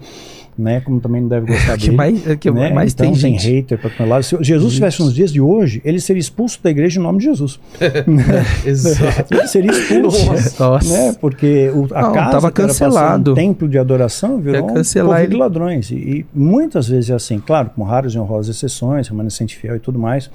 né? 0.59 0.81
Como 0.81 1.01
também 1.01 1.23
não 1.23 1.29
deve 1.29 1.47
gostar 1.47 1.77
que 1.79 1.85
dele. 1.87 1.97
mais, 1.97 2.27
é 2.27 2.37
que 2.37 2.51
né? 2.51 2.73
mais 2.73 2.93
então, 2.93 3.07
tem 3.07 3.15
gente. 3.15 3.49
hater 3.49 3.79
para 3.79 3.91
todo 3.91 4.09
lado. 4.09 4.23
Se 4.25 4.37
Jesus 4.43 4.75
tivesse 4.75 5.01
nos 5.01 5.15
dias 5.15 5.33
de 5.33 5.41
hoje, 5.41 5.81
ele 5.85 6.01
seria 6.01 6.21
expulso 6.21 6.59
da 6.63 6.69
igreja 6.71 6.99
em 6.99 7.03
nome 7.03 7.19
de 7.21 7.25
Jesus. 7.27 7.59
Exato. 8.67 9.33
Ele 9.35 9.47
seria 9.47 9.71
expulso. 9.71 10.27
Nossa. 10.61 10.89
Né? 10.93 11.17
Porque 11.21 11.71
o, 11.75 11.87
a 11.95 12.03
Não, 12.03 12.13
casa 12.13 12.31
tava 12.33 12.51
que 12.51 12.61
cancelado. 12.63 13.33
um 13.33 13.35
templo 13.35 13.69
de 13.69 13.79
adoração 13.79 14.41
virou 14.41 14.65
um 14.65 14.67
povo 14.75 14.83
de 14.83 15.23
ele. 15.23 15.37
ladrões. 15.37 15.91
E, 15.91 15.95
e 15.95 16.27
muitas 16.35 16.89
vezes 16.89 17.11
é 17.11 17.15
assim, 17.15 17.39
claro, 17.39 17.71
com 17.75 17.83
raras 17.83 18.13
e 18.15 18.19
honrosas 18.19 18.57
exceções, 18.57 19.09
remanescente 19.09 19.57
fiel 19.57 19.77
e 19.77 19.81
tudo 19.81 19.99
mais, 19.99 20.31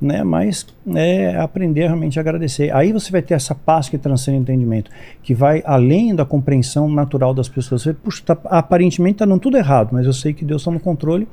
né? 0.00 0.24
Mas 0.24 0.66
é 0.94 1.36
aprender 1.36 1.82
realmente 1.82 2.18
a 2.18 2.22
agradecer. 2.22 2.74
Aí 2.74 2.92
você 2.92 3.10
vai 3.12 3.20
ter 3.20 3.34
essa 3.34 3.54
paz 3.54 3.88
que 3.88 3.98
transcende 3.98 4.38
o 4.38 4.40
entendimento, 4.40 4.90
que 5.22 5.34
vai 5.34 5.62
além 5.66 6.14
da 6.14 6.24
compreensão 6.24 6.88
natural 6.88 7.34
das 7.34 7.48
pessoas. 7.48 7.82
Você, 7.82 7.92
puxa, 7.92 8.22
tá- 8.24 8.38
aparentemente 8.44 9.22
está 9.22 9.38
tudo 9.38 9.56
errado, 9.56 9.90
mas 9.92 10.06
eu 10.06 10.12
sei 10.12 10.32
que 10.32 10.44
Deus 10.44 10.62
está 10.62 10.70
no 10.70 10.80
controle, 10.80 11.28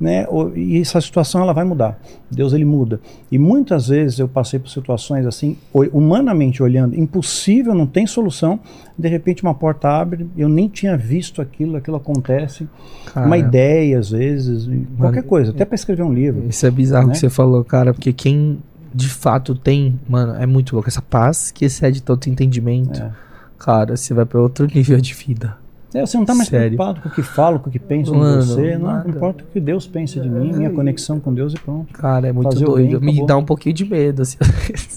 né? 0.00 0.26
E 0.54 0.80
essa 0.80 1.00
situação 1.00 1.42
ela 1.42 1.52
vai 1.52 1.64
mudar. 1.64 1.98
Deus 2.30 2.52
ele 2.52 2.64
muda. 2.64 3.00
E 3.30 3.38
muitas 3.38 3.88
vezes 3.88 4.18
eu 4.18 4.28
passei 4.28 4.58
por 4.58 4.68
situações 4.68 5.24
assim, 5.26 5.56
humanamente 5.92 6.62
olhando, 6.62 6.98
impossível, 6.98 7.74
não 7.74 7.86
tem 7.86 8.06
solução. 8.06 8.58
De 8.98 9.08
repente 9.08 9.42
uma 9.42 9.54
porta 9.54 9.88
abre, 9.88 10.26
eu 10.36 10.48
nem 10.48 10.68
tinha 10.68 10.96
visto 10.96 11.40
aquilo, 11.40 11.76
aquilo 11.76 11.96
acontece. 11.96 12.66
Cara, 13.12 13.26
Uma 13.26 13.38
ideia 13.38 13.98
às 13.98 14.10
vezes, 14.10 14.68
qualquer 14.98 15.22
coisa, 15.22 15.50
até 15.52 15.64
para 15.64 15.74
escrever 15.74 16.02
um 16.02 16.12
livro. 16.12 16.46
Isso 16.48 16.66
é 16.66 16.70
bizarro 16.70 17.06
né? 17.08 17.12
que 17.12 17.18
você 17.18 17.30
falou, 17.30 17.64
cara, 17.64 17.92
porque 17.94 18.07
quem 18.12 18.58
de 18.94 19.08
fato 19.08 19.54
tem, 19.54 19.98
mano, 20.08 20.34
é 20.34 20.46
muito 20.46 20.74
louco. 20.74 20.88
Essa 20.88 21.02
paz 21.02 21.50
que 21.50 21.64
excede 21.64 22.02
todo 22.02 22.26
entendimento. 22.26 23.00
É. 23.00 23.10
Cara, 23.58 23.96
você 23.96 24.14
vai 24.14 24.24
pra 24.24 24.40
outro 24.40 24.66
nível 24.72 25.00
de 25.00 25.14
vida. 25.14 25.56
É, 25.94 26.04
você 26.04 26.18
não 26.18 26.24
está 26.24 26.34
mais 26.34 26.48
Sério. 26.50 26.76
preocupado 26.76 27.00
com 27.00 27.08
o 27.08 27.12
que 27.12 27.22
falo, 27.22 27.58
com 27.60 27.70
o 27.70 27.72
que 27.72 27.78
penso 27.78 28.14
Mano, 28.14 28.42
de 28.42 28.46
você. 28.48 28.76
Não, 28.76 28.86
nada. 28.88 29.08
importa 29.08 29.42
o 29.42 29.46
que 29.46 29.58
Deus 29.58 29.86
pensa 29.86 30.20
de 30.20 30.28
mim, 30.28 30.52
minha 30.52 30.68
conexão 30.70 31.18
com 31.18 31.32
Deus 31.32 31.54
e 31.54 31.58
pronto. 31.58 31.90
Cara, 31.94 32.28
é 32.28 32.32
muito 32.32 32.52
Fazer 32.52 32.66
doido. 32.66 33.00
bem, 33.00 33.14
Me 33.14 33.26
dá 33.26 33.36
um 33.38 33.44
pouquinho 33.44 33.74
de 33.74 33.86
medo, 33.86 34.20
assim. 34.22 34.36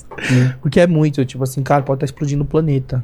Porque 0.61 0.79
é 0.81 0.87
muito, 0.87 1.23
tipo 1.23 1.43
assim, 1.43 1.63
cara, 1.63 1.81
pode 1.81 1.97
estar 1.97 2.05
explodindo 2.05 2.43
o 2.43 2.45
planeta. 2.45 3.01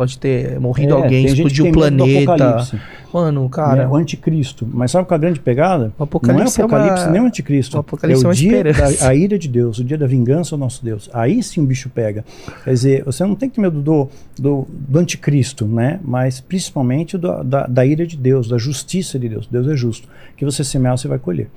Pode 0.00 0.16
ter 0.18 0.58
morrido 0.58 0.94
É, 0.94 0.96
alguém, 0.96 1.26
explodiu 1.26 1.66
o 1.66 1.72
planeta. 1.72 2.32
apocalipse, 2.32 2.80
Mano, 3.12 3.46
cara, 3.50 3.82
né? 3.82 3.86
O 3.88 3.94
anticristo. 3.96 4.66
Mas 4.72 4.90
sabe 4.90 5.06
qual 5.06 5.16
é 5.16 5.18
a 5.18 5.20
grande 5.20 5.38
pegada? 5.40 5.92
O 5.98 6.04
apocalipse 6.04 6.58
não 6.58 6.64
é 6.64 6.66
o 6.66 6.74
apocalipse 6.74 7.02
é 7.02 7.06
uma- 7.06 7.12
nem 7.12 7.20
o 7.20 7.24
anticristo. 7.26 7.76
o 7.76 7.80
apocalipse 7.80 8.22
é 8.22 8.24
é 8.24 8.26
o 8.26 8.28
uma 8.30 8.34
dia 8.34 8.48
esperança. 8.56 9.04
da 9.04 9.08
a 9.10 9.14
ira 9.14 9.38
de 9.38 9.46
Deus, 9.46 9.78
o 9.78 9.84
dia 9.84 9.98
da 9.98 10.06
vingança 10.06 10.56
do 10.56 10.60
nosso 10.60 10.82
Deus. 10.82 11.10
Aí 11.12 11.42
sim 11.42 11.60
o 11.60 11.66
bicho 11.66 11.90
pega. 11.90 12.24
Quer 12.64 12.70
dizer, 12.72 13.04
você 13.04 13.22
não 13.26 13.34
tem 13.34 13.50
que 13.50 13.56
ter 13.56 13.60
medo 13.60 13.82
do, 13.82 14.08
do, 14.38 14.66
do 14.70 14.98
anticristo, 14.98 15.66
né? 15.66 16.00
Mas 16.02 16.40
principalmente 16.40 17.18
do- 17.18 17.44
da, 17.44 17.66
da 17.66 17.84
ira 17.84 18.06
de 18.06 18.16
Deus, 18.16 18.48
da 18.48 18.56
justiça 18.56 19.18
de 19.18 19.28
Deus. 19.28 19.46
Deus 19.46 19.68
é 19.68 19.76
justo. 19.76 20.08
Que 20.34 20.46
você 20.46 20.64
semear, 20.64 20.96
você 20.96 21.08
vai 21.08 21.18
colher. 21.18 21.50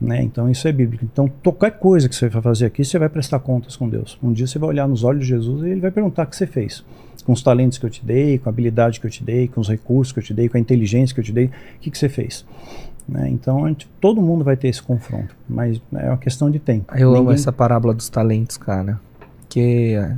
Né? 0.00 0.22
Então 0.22 0.50
isso 0.50 0.66
é 0.66 0.72
bíblico. 0.72 1.04
Então 1.04 1.30
qualquer 1.44 1.72
coisa 1.72 2.08
que 2.08 2.16
você 2.16 2.28
vai 2.30 2.40
fazer 2.40 2.64
aqui, 2.66 2.84
você 2.84 2.98
vai 2.98 3.10
prestar 3.10 3.38
contas 3.38 3.76
com 3.76 3.86
Deus. 3.86 4.18
Um 4.22 4.32
dia 4.32 4.46
você 4.46 4.58
vai 4.58 4.70
olhar 4.70 4.88
nos 4.88 5.04
olhos 5.04 5.22
de 5.24 5.28
Jesus 5.28 5.62
e 5.62 5.68
ele 5.68 5.80
vai 5.80 5.90
perguntar 5.90 6.22
o 6.22 6.26
que 6.26 6.34
você 6.36 6.46
fez. 6.46 6.82
Com 7.24 7.32
os 7.32 7.42
talentos 7.42 7.78
que 7.78 7.86
eu 7.86 7.90
te 7.90 8.04
dei, 8.04 8.38
com 8.38 8.48
a 8.48 8.52
habilidade 8.52 8.98
que 9.00 9.06
eu 9.06 9.10
te 9.10 9.22
dei, 9.22 9.46
com 9.48 9.60
os 9.60 9.68
recursos 9.68 10.12
que 10.12 10.18
eu 10.18 10.22
te 10.22 10.34
dei, 10.34 10.48
com 10.48 10.56
a 10.56 10.60
inteligência 10.60 11.14
que 11.14 11.20
eu 11.20 11.24
te 11.24 11.32
dei, 11.32 11.46
o 11.46 11.50
que, 11.80 11.90
que 11.90 11.98
você 11.98 12.08
fez? 12.08 12.44
Né? 13.08 13.28
Então 13.30 13.66
gente- 13.68 13.88
todo 14.00 14.20
mundo 14.22 14.44
vai 14.44 14.56
ter 14.56 14.68
esse 14.68 14.82
confronto, 14.82 15.34
mas 15.48 15.80
é 15.94 16.08
uma 16.08 16.16
questão 16.18 16.50
de 16.50 16.58
tempo. 16.58 16.92
eu 16.96 17.10
amo 17.10 17.18
Ninguém- 17.20 17.34
essa 17.34 17.52
parábola 17.52 17.92
dos 17.94 18.08
talentos, 18.08 18.56
cara. 18.56 19.00
Que 19.48 19.94
é, 19.94 20.16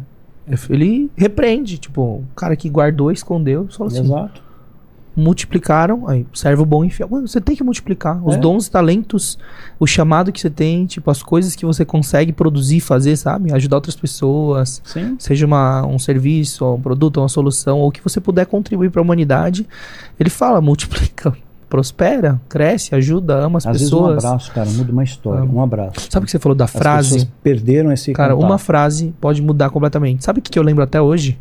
ele 0.71 1.11
repreende, 1.17 1.79
tipo, 1.79 2.01
o 2.03 2.25
cara 2.37 2.55
que 2.55 2.69
guardou, 2.69 3.11
escondeu, 3.11 3.67
falou 3.71 3.89
assim, 3.93 4.03
Exato. 4.05 4.43
Multiplicaram, 5.17 6.09
aí, 6.09 6.27
servo 6.35 6.65
bom 6.65 6.85
e 6.85 6.91
fiel. 6.91 7.09
Mano, 7.11 7.27
você 7.29 7.41
tem 7.41 7.55
que 7.57 7.63
multiplicar. 7.65 8.21
Os 8.27 8.35
É. 8.35 8.39
dons, 8.39 8.69
talentos, 8.69 9.39
o 9.79 9.87
chamado 9.87 10.33
que 10.33 10.41
você 10.41 10.51
tem, 10.51 10.87
tipo, 10.87 11.11
as 11.11 11.23
coisas 11.23 11.55
que 11.55 11.65
você 11.65 11.85
consegue 11.85 12.33
produzir, 12.33 12.81
fazer, 12.81 13.17
sabe? 13.17 13.53
Ajudar 13.53 13.77
outras 13.77 13.97
pessoas. 13.97 14.81
Sim. 14.85 15.17
Seja 15.19 15.47
uma, 15.47 15.87
um 15.87 15.99
serviço, 15.99 16.65
um 16.75 16.81
produto, 16.81 17.19
uma 17.21 17.29
solução, 17.29 17.79
ou 17.79 17.91
que 17.93 18.03
você 18.03 18.21
puder 18.21 18.47
contribuir 18.47 18.91
para 18.91 19.01
a 19.01 19.05
humanidade. 19.05 19.67
Ele 20.19 20.31
fala, 20.31 20.61
multiplica, 20.61 21.33
prospera, 21.71 22.41
cresce, 22.49 22.95
ajuda, 22.95 23.37
ama 23.37 23.59
as 23.59 23.67
Às 23.67 23.73
vezes 23.79 23.93
um 23.93 23.99
pessoas. 23.99 24.25
abraço, 24.25 24.53
cara, 24.53 24.71
muda 24.71 24.93
uma 24.93 25.05
história. 25.05 25.45
Um 25.45 25.61
abraço. 25.63 26.09
Sabe 26.11 26.25
o 26.25 26.27
que 26.27 26.31
você 26.33 26.39
falou 26.39 26.55
da 26.57 26.65
As 26.67 26.71
frase? 26.73 27.09
pessoas 27.15 27.31
perderam 27.43 27.91
esse 27.93 28.13
Cara, 28.13 28.35
contato. 28.35 28.49
uma 28.49 28.59
frase 28.59 29.15
pode 29.21 29.43
mudar 29.43 29.71
completamente. 29.71 30.25
Sabe 30.25 30.39
o 30.39 30.43
que 30.43 30.51
que 30.51 30.59
eu 30.59 30.63
lembro 30.63 30.83
até 30.85 31.01
hoje? 31.01 31.39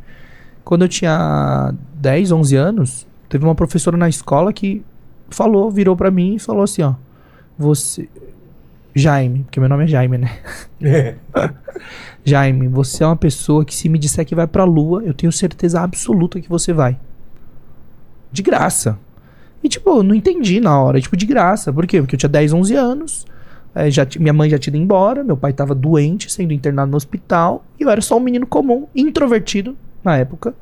Quando 0.63 0.83
eu 0.83 0.87
tinha 0.87 1.73
10, 1.95 2.31
11 2.31 2.55
anos, 2.55 3.05
teve 3.33 3.45
uma 3.45 3.55
professora 3.55 3.97
na 3.97 4.07
escola 4.07 4.53
que 4.53 4.83
falou, 5.27 5.71
virou 5.71 5.95
pra 5.95 6.11
mim 6.11 6.35
e 6.35 6.39
falou 6.39 6.61
assim, 6.61 6.83
ó, 6.83 6.93
você 7.57 8.07
Jaime, 8.93 9.39
porque 9.39 9.59
meu 9.59 9.67
nome 9.67 9.85
é 9.85 9.87
Jaime, 9.87 10.19
né? 10.19 10.37
Jaime, 12.23 12.67
você 12.67 13.03
é 13.03 13.07
uma 13.07 13.15
pessoa 13.15 13.65
que 13.65 13.73
se 13.73 13.89
me 13.89 13.97
disser 13.97 14.23
que 14.23 14.35
vai 14.35 14.45
pra 14.45 14.65
lua, 14.65 15.01
eu 15.03 15.15
tenho 15.15 15.31
certeza 15.31 15.81
absoluta 15.81 16.39
que 16.39 16.47
você 16.47 16.71
vai. 16.71 16.95
De 18.31 18.43
graça. 18.43 18.99
E 19.63 19.67
tipo, 19.67 19.89
eu 19.89 20.03
não 20.03 20.13
entendi 20.13 20.59
na 20.59 20.79
hora, 20.79 21.01
tipo, 21.01 21.17
de 21.17 21.25
graça. 21.25 21.73
Por 21.73 21.87
quê? 21.87 22.01
Porque 22.01 22.13
eu 22.13 22.19
tinha 22.19 22.29
10, 22.29 22.53
11 22.53 22.75
anos, 22.75 23.25
é, 23.73 23.89
já 23.89 24.05
minha 24.19 24.31
mãe 24.31 24.47
já 24.47 24.59
tinha 24.59 24.75
ido 24.75 24.83
embora, 24.83 25.23
meu 25.23 25.35
pai 25.35 25.53
tava 25.53 25.73
doente, 25.73 26.31
sendo 26.31 26.53
internado 26.53 26.91
no 26.91 26.97
hospital, 26.97 27.65
e 27.79 27.83
eu 27.83 27.89
era 27.89 27.99
só 27.99 28.15
um 28.15 28.19
menino 28.19 28.45
comum, 28.45 28.85
introvertido 28.95 29.75
na 30.03 30.17
época. 30.17 30.53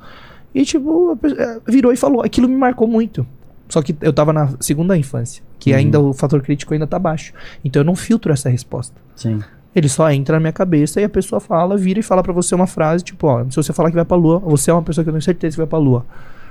E 0.54 0.66
tipo, 0.66 1.18
é, 1.38 1.60
virou 1.68 1.92
e 1.94 1.96
falou, 1.98 2.22
aquilo 2.24 2.48
me 2.48 2.56
marcou 2.56 2.88
muito. 2.88 3.26
Só 3.70 3.82
que 3.82 3.96
eu 4.02 4.12
tava 4.12 4.34
na 4.34 4.50
segunda 4.60 4.98
infância, 4.98 5.42
que 5.58 5.72
Uhum. 5.72 5.78
ainda 5.78 6.00
o 6.00 6.14
fator 6.14 6.42
crítico 6.42 6.74
ainda 6.74 6.86
tá 6.86 7.00
baixo. 7.00 7.34
Então 7.64 7.80
eu 7.82 7.86
não 7.86 7.96
filtro 7.96 8.34
essa 8.34 8.50
resposta. 8.50 8.96
Sim. 9.16 9.40
Ele 9.74 9.88
só 9.88 10.12
entra 10.12 10.36
na 10.36 10.42
minha 10.42 10.52
cabeça 10.52 11.00
e 11.00 11.06
a 11.06 11.10
pessoa 11.10 11.40
fala, 11.40 11.78
vira 11.78 11.98
e 12.00 12.04
fala 12.04 12.22
pra 12.22 12.34
você 12.34 12.54
uma 12.54 12.68
frase, 12.68 13.02
tipo, 13.06 13.26
ó, 13.28 13.46
se 13.50 13.56
você 13.56 13.72
falar 13.72 13.90
que 13.90 13.96
vai 13.96 14.04
pra 14.04 14.18
lua, 14.18 14.40
você 14.40 14.70
é 14.70 14.74
uma 14.74 14.82
pessoa 14.84 15.04
que 15.06 15.10
eu 15.10 15.14
tenho 15.14 15.22
certeza 15.22 15.54
que 15.56 15.58
vai 15.60 15.68
pra 15.68 15.80
lua. 15.80 16.06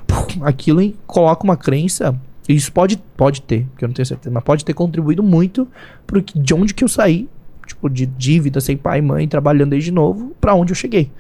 Pum, 0.07 0.43
Aquilo 0.47 0.81
em- 0.81 0.95
coloca 1.07 1.45
uma 1.45 1.59
crença, 1.59 2.19
e 2.49 2.55
isso 2.55 2.73
pode, 2.73 2.97
pode 3.19 3.43
ter, 3.43 3.67
porque 3.73 3.85
eu 3.85 3.89
não 3.89 3.95
tenho 3.95 4.07
certeza, 4.07 4.33
mas 4.33 4.43
pode 4.43 4.65
ter 4.65 4.73
contribuído 4.73 5.23
muito 5.23 5.69
pro 6.07 6.23
que, 6.23 6.39
de 6.39 6.55
onde 6.55 6.73
que 6.73 6.83
eu 6.83 6.89
saí, 6.89 7.29
tipo, 7.67 7.91
de 7.91 8.07
dívida, 8.07 8.59
sem 8.63 8.79
pai 8.79 9.01
e 9.01 9.03
mãe, 9.03 9.29
trabalhando 9.29 9.71
desde 9.71 9.91
novo, 9.93 10.33
pra 10.41 10.55
onde 10.55 10.73
eu 10.73 10.77
cheguei. 10.77 11.11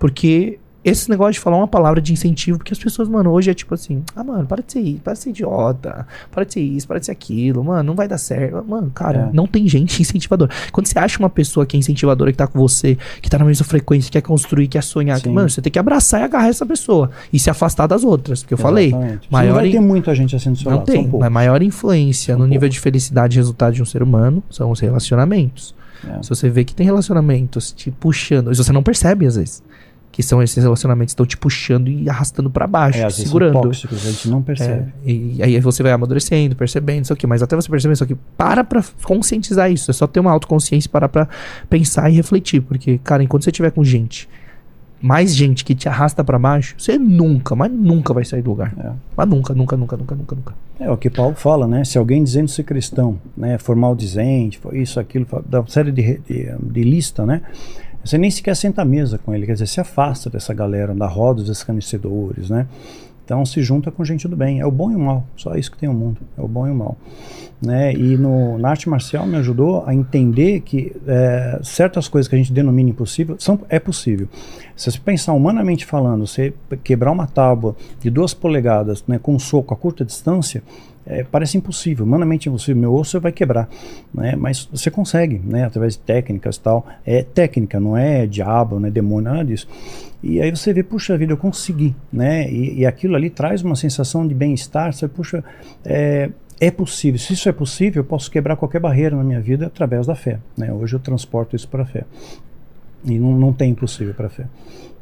Porque 0.00 0.58
esse 0.84 1.08
negócio 1.08 1.34
de 1.34 1.40
falar 1.40 1.56
uma 1.56 1.68
palavra 1.68 2.00
de 2.00 2.12
incentivo, 2.12 2.58
porque 2.58 2.72
as 2.72 2.78
pessoas, 2.78 3.08
mano, 3.08 3.30
hoje 3.30 3.50
é 3.50 3.54
tipo 3.54 3.72
assim, 3.74 4.02
ah, 4.16 4.24
mano, 4.24 4.46
para 4.46 4.62
de 4.62 4.72
ser 4.72 4.80
isso, 4.80 5.00
para 5.02 5.12
de 5.12 5.18
ser 5.20 5.30
idiota, 5.30 6.06
para 6.30 6.44
de 6.44 6.52
ser 6.54 6.60
isso, 6.60 6.88
para 6.88 6.98
de 6.98 7.06
ser 7.06 7.12
aquilo, 7.12 7.62
mano, 7.64 7.82
não 7.84 7.94
vai 7.94 8.08
dar 8.08 8.18
certo. 8.18 8.64
Mano, 8.66 8.90
cara, 8.94 9.28
É. 9.32 9.36
não 9.36 9.46
tem 9.46 9.68
gente 9.68 10.00
incentivadora. 10.02 10.50
Quando 10.72 10.86
você 10.86 10.98
acha 10.98 11.18
uma 11.18 11.30
pessoa 11.30 11.64
que 11.64 11.76
é 11.76 11.78
incentivadora, 11.80 12.32
que 12.32 12.38
tá 12.38 12.46
com 12.46 12.58
você, 12.58 12.98
que 13.20 13.30
tá 13.30 13.38
na 13.38 13.44
mesma 13.44 13.64
frequência, 13.64 14.08
que 14.10 14.20
quer 14.20 14.26
construir, 14.26 14.66
quer 14.68 14.82
sonhar, 14.82 15.20
que, 15.20 15.28
mano, 15.28 15.48
você 15.48 15.62
tem 15.62 15.70
que 15.72 15.78
abraçar 15.78 16.20
e 16.20 16.24
agarrar 16.24 16.48
essa 16.48 16.66
pessoa 16.66 17.10
e 17.32 17.38
se 17.38 17.48
afastar 17.48 17.86
das 17.86 18.02
outras, 18.04 18.42
porque 18.42 18.54
eu 18.54 18.58
falei, 18.58 18.88
Exatamente. 18.88 19.18
Você 19.20 19.26
maior 19.30 19.48
não 19.48 19.54
vai 19.56 19.68
in- 19.68 19.72
ter 19.72 19.80
muita 19.80 20.14
gente 20.14 20.34
assim 20.34 20.50
do 20.52 20.58
seu 20.58 20.70
não 20.70 20.78
lado. 20.78 20.86
tem, 20.86 21.08
mas 21.08 21.30
maior 21.32 21.62
influência 21.62 22.34
São 22.34 22.40
no 22.40 22.46
nível 22.46 22.60
poucos. 22.62 22.74
de 22.74 22.80
felicidade 22.80 23.36
e 23.36 23.38
resultado 23.38 23.72
de 23.74 23.82
um 23.82 23.86
ser 23.86 24.02
humano 24.02 24.42
são 24.50 24.70
os 24.70 24.80
relacionamentos. 24.80 25.74
É. 26.04 26.20
Se 26.22 26.28
você 26.30 26.48
vê 26.50 26.64
que 26.64 26.74
tem 26.74 26.84
relacionamentos 26.84 27.70
te 27.72 27.90
puxando, 27.90 28.50
e 28.52 28.56
você 28.56 28.72
não 28.72 28.82
percebe 28.82 29.24
às 29.26 29.36
vezes, 29.36 29.62
que 30.12 30.22
são 30.22 30.42
esses 30.42 30.62
relacionamentos 30.62 31.12
que 31.12 31.14
estão 31.14 31.24
te 31.26 31.38
puxando 31.38 31.88
e 31.88 32.08
arrastando 32.08 32.50
pra 32.50 32.66
baixo, 32.66 32.98
É, 32.98 33.02
vezes 33.04 33.16
são 33.16 33.24
segurando. 33.26 33.62
tóxicos, 33.62 34.06
a 34.06 34.10
gente 34.10 34.28
não 34.28 34.42
percebe. 34.42 34.92
É, 35.06 35.10
e 35.10 35.42
aí 35.42 35.58
você 35.58 35.82
vai 35.82 35.90
amadurecendo, 35.90 36.54
percebendo, 36.54 37.04
isso 37.04 37.12
aqui, 37.14 37.26
mas 37.26 37.42
até 37.42 37.56
você 37.56 37.68
perceber 37.68 37.94
isso 37.94 38.04
aqui, 38.04 38.14
para 38.36 38.62
pra 38.62 38.84
conscientizar 39.02 39.72
isso. 39.72 39.90
É 39.90 39.94
só 39.94 40.06
ter 40.06 40.20
uma 40.20 40.30
autoconsciência 40.30 40.86
e 40.86 40.90
parar 40.90 41.08
pra 41.08 41.26
pensar 41.70 42.10
e 42.10 42.14
refletir. 42.14 42.60
Porque, 42.60 42.98
cara, 42.98 43.22
enquanto 43.22 43.44
você 43.44 43.50
tiver 43.50 43.70
com 43.70 43.82
gente, 43.82 44.28
mais 45.00 45.34
gente 45.34 45.64
que 45.64 45.74
te 45.74 45.88
arrasta 45.88 46.22
pra 46.22 46.38
baixo, 46.38 46.74
você 46.78 46.98
nunca, 46.98 47.56
mas 47.56 47.72
nunca 47.72 48.12
vai 48.12 48.24
sair 48.24 48.42
do 48.42 48.50
lugar. 48.50 48.74
É. 48.78 48.90
Mas 49.16 49.28
nunca, 49.28 49.54
nunca, 49.54 49.76
nunca, 49.78 49.96
nunca, 49.96 50.14
nunca, 50.14 50.36
nunca. 50.36 50.54
É 50.78 50.90
o 50.90 50.96
que 50.96 51.08
Paulo 51.08 51.34
fala, 51.34 51.66
né? 51.66 51.84
Se 51.84 51.96
alguém 51.96 52.22
dizendo 52.22 52.48
ser 52.48 52.64
cristão, 52.64 53.18
né, 53.36 53.56
for 53.56 53.74
maldizente, 53.74 54.58
for 54.58 54.76
isso, 54.76 55.00
aquilo, 55.00 55.26
dá 55.48 55.60
uma 55.60 55.68
série 55.68 55.90
de, 55.90 56.18
de, 56.18 56.52
de 56.60 56.82
lista, 56.84 57.24
né? 57.24 57.40
Você 58.04 58.18
nem 58.18 58.30
sequer 58.30 58.56
senta 58.56 58.82
à 58.82 58.84
mesa 58.84 59.18
com 59.18 59.34
ele, 59.34 59.46
quer 59.46 59.52
dizer, 59.52 59.66
se 59.66 59.80
afasta 59.80 60.28
dessa 60.28 60.52
galera, 60.52 60.94
da 60.94 61.06
roda 61.06 61.42
dos 61.42 61.50
escarnecedores, 61.50 62.50
né? 62.50 62.66
Então 63.24 63.46
se 63.46 63.62
junta 63.62 63.90
com 63.90 64.04
gente 64.04 64.26
do 64.26 64.36
bem. 64.36 64.60
É 64.60 64.66
o 64.66 64.70
bom 64.70 64.90
e 64.90 64.96
o 64.96 64.98
mal, 64.98 65.24
só 65.36 65.54
isso 65.54 65.70
que 65.70 65.78
tem 65.78 65.88
o 65.88 65.94
mundo, 65.94 66.20
é 66.36 66.42
o 66.42 66.48
bom 66.48 66.66
e 66.66 66.70
o 66.70 66.74
mal. 66.74 66.96
Né? 67.64 67.94
E 67.94 68.16
no, 68.16 68.58
na 68.58 68.70
arte 68.70 68.88
marcial 68.88 69.24
me 69.24 69.36
ajudou 69.36 69.84
a 69.86 69.94
entender 69.94 70.60
que 70.60 70.92
é, 71.06 71.60
certas 71.62 72.08
coisas 72.08 72.28
que 72.28 72.34
a 72.34 72.38
gente 72.38 72.52
denomina 72.52 72.90
impossível 72.90 73.36
são, 73.38 73.60
é 73.68 73.78
possível. 73.78 74.28
Se 74.76 74.90
você 74.90 74.98
pensar 74.98 75.32
humanamente 75.32 75.86
falando, 75.86 76.26
você 76.26 76.52
quebrar 76.82 77.12
uma 77.12 77.26
tábua 77.26 77.76
de 78.00 78.10
duas 78.10 78.34
polegadas 78.34 79.04
né, 79.06 79.18
com 79.18 79.34
um 79.34 79.38
soco 79.38 79.72
a 79.72 79.76
curta 79.76 80.04
distância, 80.04 80.62
é, 81.06 81.24
parece 81.24 81.58
impossível, 81.58 82.04
humanamente 82.04 82.48
impossível. 82.48 82.80
Meu 82.80 82.94
osso 82.94 83.20
vai 83.20 83.32
quebrar, 83.32 83.68
né? 84.14 84.36
mas 84.36 84.68
você 84.70 84.90
consegue, 84.90 85.40
né? 85.44 85.64
através 85.64 85.94
de 85.94 86.00
técnicas 86.00 86.58
tal. 86.58 86.86
É 87.04 87.22
técnica, 87.22 87.80
não 87.80 87.96
é 87.96 88.26
diabo, 88.26 88.78
não 88.78 88.88
é 88.88 88.90
demônio, 88.90 89.30
nada 89.30 89.44
disso. 89.44 89.68
E 90.22 90.40
aí 90.40 90.50
você 90.50 90.72
vê, 90.72 90.82
puxa 90.82 91.18
vida, 91.18 91.32
eu 91.32 91.36
consegui, 91.36 91.96
né? 92.12 92.48
E, 92.48 92.80
e 92.80 92.86
aquilo 92.86 93.16
ali 93.16 93.28
traz 93.28 93.62
uma 93.62 93.74
sensação 93.74 94.26
de 94.26 94.32
bem-estar. 94.32 94.92
Você, 94.92 95.08
puxa, 95.08 95.42
é, 95.84 96.30
é 96.60 96.70
possível. 96.70 97.18
Se 97.18 97.32
isso 97.32 97.48
é 97.48 97.52
possível, 97.52 98.02
eu 98.02 98.04
posso 98.04 98.30
quebrar 98.30 98.54
qualquer 98.54 98.78
barreira 98.78 99.16
na 99.16 99.24
minha 99.24 99.40
vida 99.40 99.66
através 99.66 100.06
da 100.06 100.14
fé. 100.14 100.38
Né? 100.56 100.72
Hoje 100.72 100.94
eu 100.94 101.00
transporto 101.00 101.56
isso 101.56 101.66
para 101.66 101.82
a 101.82 101.86
fé. 101.86 102.04
E 103.04 103.18
não, 103.18 103.36
não 103.36 103.52
tem 103.52 103.72
impossível 103.72 104.14
para 104.14 104.26
a 104.28 104.30
fé. 104.30 104.46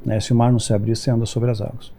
Né? 0.03 0.19
Se 0.21 0.33
o 0.33 0.37
mar 0.37 0.51
não 0.51 0.59
se 0.59 0.73
abrir, 0.73 0.97
você 0.97 1.11
anda 1.11 1.27
sobre 1.27 1.51
as 1.51 1.61
águas. 1.61 1.93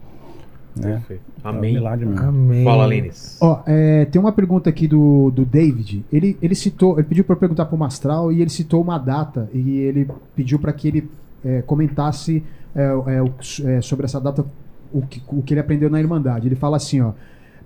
Né? 0.76 0.92
Perfeito. 0.92 1.22
É 1.44 1.46
um 1.46 1.50
Amém. 1.50 1.74
milagre 1.74 2.06
mesmo. 2.06 2.24
Amém. 2.26 2.64
Fala, 2.64 2.86
Lênis. 2.86 3.36
Ó, 3.40 3.60
é, 3.66 4.04
tem 4.06 4.20
uma 4.20 4.32
pergunta 4.32 4.70
aqui 4.70 4.88
do, 4.88 5.30
do 5.30 5.44
David. 5.44 6.04
Ele, 6.12 6.36
ele 6.40 6.54
citou, 6.54 6.94
ele 6.98 7.06
pediu 7.06 7.24
para 7.24 7.36
perguntar 7.36 7.66
para 7.66 7.76
o 7.76 7.78
Mastral 7.78 8.32
e 8.32 8.40
ele 8.40 8.50
citou 8.50 8.80
uma 8.82 8.98
data 8.98 9.48
e 9.52 9.78
ele 9.78 10.08
pediu 10.34 10.58
para 10.58 10.72
que 10.72 10.88
ele 10.88 11.10
é, 11.44 11.60
comentasse 11.62 12.42
é, 12.74 12.82
é, 12.84 13.22
o- 13.22 13.32
é, 13.66 13.80
sobre 13.82 14.06
essa 14.06 14.18
data 14.20 14.44
o 14.92 15.02
que, 15.02 15.22
o 15.28 15.42
que 15.42 15.52
ele 15.54 15.60
aprendeu 15.60 15.90
na 15.90 16.00
Irmandade. 16.00 16.48
Ele 16.48 16.54
fala 16.56 16.76
assim, 16.76 17.00
ó. 17.00 17.12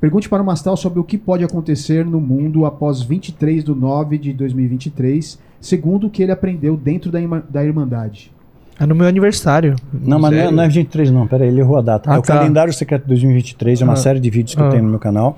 Pergunte 0.01 0.29
para 0.29 0.43
o 0.43 0.47
Mastral 0.47 0.77
sobre 0.77 1.01
o 1.01 1.05
que 1.05 1.17
pode 1.17 1.43
acontecer 1.43 2.05
no 2.05 2.21
mundo 2.21 2.67
após 2.67 3.01
23 3.03 3.65
de 3.65 3.75
9 3.75 4.19
de 4.19 4.33
2023, 4.33 5.39
segundo 5.61 6.07
o 6.07 6.11
que 6.11 6.23
ele 6.23 6.33
aprendeu 6.33 6.77
dentro 6.77 7.11
da, 7.11 7.19
da 7.49 7.65
Irmandade. 7.65 8.31
É 8.79 8.85
no 8.87 8.95
meu 8.95 9.07
aniversário. 9.07 9.75
Não, 9.93 10.19
mas 10.19 10.33
não 10.33 10.39
é, 10.39 10.51
não 10.51 10.63
é 10.63 10.69
23 10.69 11.11
não, 11.11 11.27
peraí, 11.27 11.49
ele 11.49 11.61
errou 11.61 11.79
a 11.79 11.83
data. 11.83 12.11
Ah, 12.11 12.17
é 12.17 12.19
o 12.19 12.23
tá. 12.23 12.35
calendário 12.37 12.73
secreto 12.73 13.07
2023, 13.07 13.81
é 13.81 13.85
uma 13.85 13.95
Ah. 13.95 13.97
série 13.97 14.21
de 14.21 14.29
vídeos 14.31 14.55
que 14.55 14.61
eu 14.61 14.67
Ah. 14.67 14.71
tenho 14.71 14.83
no 14.83 14.91
meu 14.91 14.99
canal. 14.99 15.37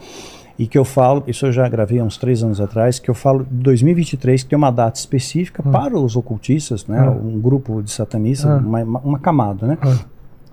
E 0.58 0.66
que 0.66 0.76
eu 0.76 0.84
falo, 0.84 1.22
isso 1.28 1.46
eu 1.46 1.52
já 1.52 1.68
gravei 1.68 2.00
há 2.00 2.04
uns 2.04 2.16
três 2.16 2.42
anos 2.42 2.60
atrás, 2.60 2.98
que 2.98 3.08
eu 3.08 3.14
falo 3.14 3.44
de 3.48 3.58
2023, 3.62 4.42
que 4.42 4.48
tem 4.50 4.56
uma 4.56 4.72
data 4.72 4.98
específica 4.98 5.62
para 5.62 5.96
os 5.96 6.16
ocultistas, 6.16 6.84
né? 6.86 6.98
Ah. 6.98 7.10
Um 7.12 7.38
grupo 7.40 7.80
de 7.80 7.92
satanistas, 7.92 8.50
Ah. 8.50 8.56
uma, 8.56 8.82
uma- 8.82 9.00
uma 9.00 9.18
camada, 9.20 9.66
né? 9.68 9.78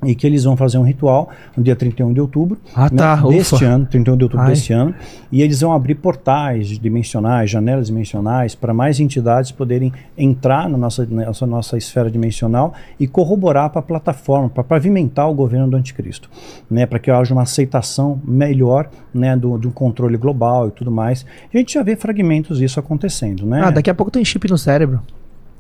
E 0.06 0.15
que 0.15 0.26
eles 0.26 0.44
vão 0.44 0.56
fazer 0.56 0.77
um 0.77 0.84
ritual 0.84 1.30
no 1.56 1.64
dia 1.64 1.76
31 1.76 2.14
de 2.14 2.22
outubro 2.22 2.57
Ah, 2.76 2.84
né, 2.91 2.98
tá, 2.98 3.15
deste 3.27 3.56
ufa. 3.56 3.65
ano, 3.65 3.86
31 3.86 4.18
de 4.18 4.23
outubro 4.23 4.45
Ai. 4.45 4.52
deste 4.53 4.72
ano, 4.73 4.94
e 5.32 5.41
eles 5.41 5.61
vão 5.61 5.73
abrir 5.73 5.95
portais 5.95 6.68
dimensionais, 6.80 7.49
janelas 7.49 7.88
dimensionais, 7.88 8.56
para 8.56 8.73
mais 8.73 8.99
entidades 8.99 9.52
poderem 9.52 9.91
entrar 10.18 10.69
na 10.69 10.77
nossa, 10.77 11.06
nessa 11.06 11.45
nossa 11.45 11.77
esfera 11.77 12.10
dimensional 12.10 12.73
e 12.99 13.07
corroborar 13.07 13.69
para 13.69 13.80
a 13.80 13.84
plataforma, 13.84 14.49
para 14.49 14.64
pavimentar 14.64 15.30
o 15.30 15.34
governo 15.34 15.68
do 15.69 15.77
anticristo, 15.77 16.30
né, 16.69 16.86
para 16.86 16.99
que 16.99 17.10
haja 17.11 17.34
uma 17.34 17.44
aceitação 17.44 18.22
melhor 18.26 18.90
né, 19.14 19.36
do, 19.36 19.57
do 19.57 19.72
controle 19.72 20.18
global 20.18 20.68
e 20.68 20.72
tudo 20.72 20.91
mais. 20.91 21.26
A 21.53 21.57
gente 21.57 21.73
já 21.73 21.84
vê 21.84 21.95
fragmentos 21.95 22.57
disso 22.60 22.80
acontecendo, 22.80 23.45
né? 23.45 23.61
Ah, 23.64 23.72
daqui 23.72 23.90
a 23.90 23.94
pouco 23.94 24.11
tem 24.11 24.23
chip 24.23 24.49
no 24.49 24.57
cérebro. 24.57 25.02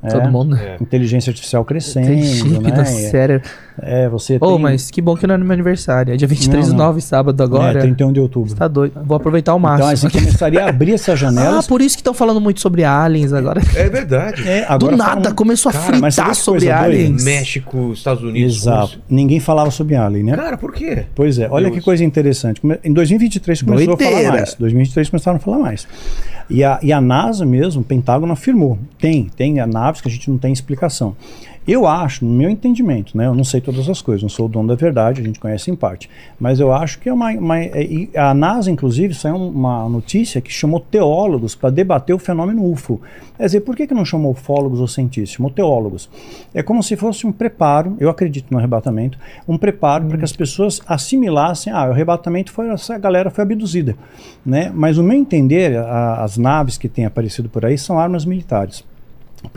É. 0.03 0.09
Todo 0.09 0.29
mundo. 0.29 0.55
É. 0.55 0.77
Inteligência 0.79 1.31
artificial 1.31 1.65
crescendo, 1.65 2.07
Tem 2.07 2.21
chip 2.23 2.59
né? 2.59 2.71
no 2.77 2.85
cérebro. 2.85 3.49
É, 3.81 4.07
você 4.07 4.37
Ô, 4.39 4.53
tem... 4.53 4.59
mas 4.59 4.89
que 4.89 5.01
bom 5.01 5.15
que 5.17 5.27
não 5.27 5.35
é 5.35 5.37
no 5.37 5.43
meu 5.45 5.53
aniversário. 5.53 6.13
É 6.13 6.17
dia 6.17 6.27
23 6.27 6.67
Não, 6.67 6.73
de 6.73 6.77
não. 6.79 6.85
9, 6.87 7.01
sábado 7.01 7.41
agora. 7.43 7.77
É, 7.79 7.81
31 7.81 8.11
de 8.13 8.19
outubro. 8.19 8.49
Você 8.49 8.55
tá 8.55 8.67
doido. 8.67 8.93
Vou 9.05 9.17
aproveitar 9.17 9.51
ao 9.51 9.57
Então, 9.59 9.69
máximo. 9.69 10.07
assim, 10.07 10.09
começaria 10.09 10.63
a 10.65 10.69
abrir 10.69 10.93
essas 10.93 11.09
ah, 11.13 11.15
janelas. 11.15 11.67
por 11.67 11.81
isso 11.81 11.95
que 11.95 12.01
estão 12.01 12.13
falando 12.13 12.39
muito 12.39 12.61
sobre 12.61 12.83
aliens 12.83 13.33
agora. 13.33 13.61
É 13.75 13.89
verdade. 13.89 14.47
É, 14.47 14.61
Do 14.61 14.71
agora 14.73 14.95
nada 14.97 15.11
falam- 15.21 15.35
começou 15.35 15.69
a 15.69 15.73
Cara, 15.73 15.97
mas 15.99 16.15
sabe 16.15 16.27
fritar 16.29 16.35
sobre 16.43 16.59
doida? 16.61 16.79
aliens. 16.79 17.23
México, 17.23 17.91
Estados 17.93 18.23
Unidos. 18.23 18.55
Exato. 18.57 18.99
Ninguém 19.09 19.39
falava 19.39 19.69
sobre 19.71 19.95
Alien, 19.95 20.23
né? 20.23 20.35
Cara, 20.35 20.57
por 20.57 20.71
quê? 20.73 21.05
Pois 21.13 21.37
é, 21.37 21.47
olha 21.49 21.65
Deus. 21.65 21.77
que 21.77 21.83
coisa 21.83 22.03
interessante. 22.03 22.61
Em 22.83 22.93
2023 22.93 23.61
começou 23.61 23.93
a 23.93 23.97
falar 23.97 24.23
mais. 24.31 24.53
2023 24.55 25.09
começaram 25.09 25.37
a 25.37 25.39
falar 25.39 25.59
mais. 25.59 25.87
E 26.49 26.63
a, 26.63 26.79
e 26.83 26.93
a 26.93 27.01
NASA 27.01 27.45
mesmo, 27.45 27.81
o 27.81 27.83
Pentágono 27.83 28.31
afirmou. 28.31 28.77
Tem, 28.99 29.27
tem 29.35 29.59
a 29.59 29.65
naves 29.67 29.99
que 29.99 30.07
a 30.07 30.11
gente 30.11 30.29
não 30.29 30.37
tem 30.37 30.53
explicação. 30.53 31.15
Eu 31.67 31.87
acho, 31.87 32.23
no 32.23 32.31
meu 32.31 32.47
entendimento, 32.47 33.17
né? 33.17 33.25
Eu 33.25 33.33
não 33.33 33.43
sei 33.43 33.59
todas 33.59 33.89
as 33.89 33.99
coisas, 33.99 34.21
não 34.21 34.29
sou 34.29 34.45
o 34.45 34.49
dono 34.49 34.67
da 34.67 34.75
verdade, 34.75 35.19
a 35.19 35.23
gente 35.23 35.39
conhece 35.39 35.71
em 35.71 35.75
parte. 35.75 36.07
Mas 36.39 36.59
eu 36.59 36.71
acho 36.71 36.99
que 36.99 37.09
é 37.09 37.13
uma. 37.13 37.31
uma 37.31 37.59
é- 37.59 38.07
a 38.15 38.35
NASA, 38.35 38.69
inclusive, 38.69 39.15
saiu 39.15 39.35
uma 39.35 39.89
notícia 39.89 40.39
que 40.41 40.51
chamou 40.51 40.79
teólogos 40.79 41.55
para 41.55 41.71
debater 41.71 42.15
o 42.15 42.19
fenômeno 42.19 42.63
UFO. 42.71 43.01
Quer 43.35 43.45
dizer, 43.47 43.61
por 43.61 43.75
que, 43.75 43.87
que 43.87 43.95
não 43.95 44.05
chamou 44.05 44.31
ufólogos 44.31 44.79
ou 44.79 44.87
cientistas? 44.87 45.31
Chamou 45.37 45.49
teólogos. 45.51 46.07
É 46.53 46.61
como 46.61 46.83
se 46.83 46.95
fosse 46.95 47.25
um 47.25 47.31
preparo, 47.31 47.97
eu 47.99 48.09
acredito 48.09 48.51
no 48.51 48.59
arrebatamento, 48.59 49.17
um 49.47 49.57
preparo 49.57 50.05
para 50.05 50.19
que 50.19 50.23
as 50.23 50.33
pessoas 50.33 50.79
assimilassem, 50.87 51.73
ah, 51.73 51.87
o 51.87 51.91
arrebatamento 51.91 52.51
foi, 52.51 52.69
essa 52.69 52.95
galera 52.99 53.31
foi 53.31 53.41
abduzida. 53.43 53.95
Né? 54.45 54.71
Mas, 54.73 54.97
no 54.97 55.03
meu 55.03 55.17
entender, 55.17 55.75
a- 55.77 56.23
as 56.23 56.37
naves 56.37 56.77
que 56.77 56.87
têm 56.87 57.05
aparecido 57.05 57.49
por 57.49 57.65
aí 57.65 57.75
são 57.77 57.97
armas 57.97 58.23
militares. 58.23 58.83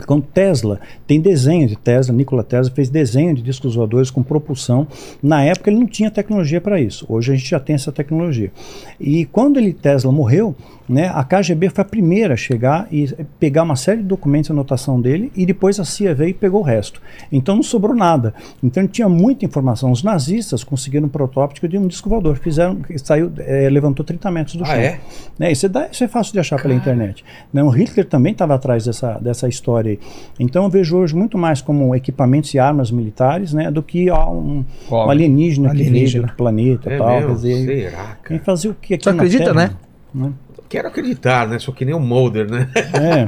Quando 0.05 0.23
Tesla 0.23 0.79
tem 1.05 1.19
desenho 1.19 1.67
de 1.67 1.75
Tesla, 1.75 2.13
Nikola 2.13 2.43
Tesla 2.43 2.73
fez 2.73 2.89
desenho 2.89 3.35
de 3.35 3.41
discos 3.41 3.75
voadores 3.75 4.09
com 4.09 4.23
propulsão. 4.23 4.87
Na 5.21 5.43
época 5.43 5.69
ele 5.69 5.79
não 5.79 5.87
tinha 5.87 6.11
tecnologia 6.11 6.61
para 6.61 6.79
isso. 6.79 7.05
Hoje 7.07 7.31
a 7.31 7.35
gente 7.35 7.49
já 7.49 7.59
tem 7.59 7.75
essa 7.75 7.91
tecnologia. 7.91 8.51
E 8.99 9.25
quando 9.25 9.57
ele 9.57 9.73
Tesla 9.73 10.11
morreu, 10.11 10.55
né, 10.89 11.11
a 11.13 11.23
KGB 11.23 11.69
foi 11.69 11.83
a 11.83 11.85
primeira 11.85 12.33
a 12.33 12.37
chegar 12.37 12.87
e 12.91 13.07
pegar 13.39 13.61
uma 13.61 13.75
série 13.75 14.01
de 14.01 14.07
documentos, 14.07 14.49
anotação 14.49 14.99
dele, 14.99 15.31
e 15.35 15.45
depois 15.45 15.79
a 15.79 15.85
CIA 15.85 16.15
veio 16.15 16.29
e 16.31 16.33
pegou 16.33 16.61
o 16.61 16.63
resto. 16.63 16.99
Então 17.31 17.55
não 17.55 17.61
sobrou 17.63 17.95
nada. 17.95 18.33
Então 18.63 18.87
tinha 18.87 19.07
muita 19.07 19.45
informação. 19.45 19.91
Os 19.91 20.01
nazistas 20.01 20.63
conseguiram 20.63 21.05
um 21.05 21.09
protótipo 21.09 21.67
de 21.67 21.77
um 21.77 21.87
disco 21.87 22.09
voador, 22.09 22.37
fizeram, 22.37 22.79
saiu, 22.97 23.31
eh, 23.37 23.69
levantou 23.69 24.03
30 24.03 24.31
metros 24.31 24.55
do 24.55 24.63
Ah, 24.63 24.67
chão. 24.67 24.75
é? 24.77 24.99
Né, 25.37 25.51
isso, 25.51 25.67
é, 25.67 25.69
da- 25.69 25.87
isso 25.91 26.03
é 26.03 26.07
fácil 26.07 26.33
de 26.33 26.39
achar 26.39 26.59
pela 26.61 26.73
internet. 26.73 27.23
Né, 27.53 27.61
o 27.63 27.69
Hitler 27.69 28.05
também 28.07 28.31
estava 28.31 28.55
atrás 28.55 28.85
dessa, 28.85 29.13
dessa 29.19 29.47
história 29.47 29.91
aí. 29.91 29.99
Então 30.39 30.63
eu 30.63 30.69
vejo 30.71 30.97
hoje 30.97 31.15
muito 31.15 31.37
mais 31.37 31.61
como 31.61 31.93
equipamentos 31.93 32.51
e 32.55 32.59
armas 32.59 32.89
militares 32.89 33.53
né, 33.53 33.69
do 33.69 33.83
que 33.83 34.09
ó, 34.09 34.31
um, 34.31 34.39
um 34.39 34.65
Óbvio. 34.89 35.11
alienígena, 35.11 35.69
que 35.69 35.75
veio 35.77 35.89
Alienígena. 35.89 36.23
outro 36.23 36.35
planeta 36.37 36.89
e 36.89 36.93
É 36.93 36.97
tal. 36.97 37.19
Quer 37.27 37.33
dizer, 37.35 37.65
Será, 37.65 37.91
cara? 37.97 38.17
quem 38.27 38.39
fazia 38.39 38.71
o 38.71 38.73
que 38.73 38.93
aqui 38.95 39.03
Você 39.03 39.09
na 39.11 39.15
acredita, 39.17 39.43
Terra, 39.45 39.53
né? 39.53 39.71
né? 40.13 40.31
Quero 40.69 40.87
acreditar, 40.87 41.47
né? 41.47 41.57
Só 41.57 41.71
que 41.71 41.83
nem 41.83 41.95
o 41.95 41.99
Mulder, 41.99 42.49
né? 42.49 42.69
É. 42.75 43.27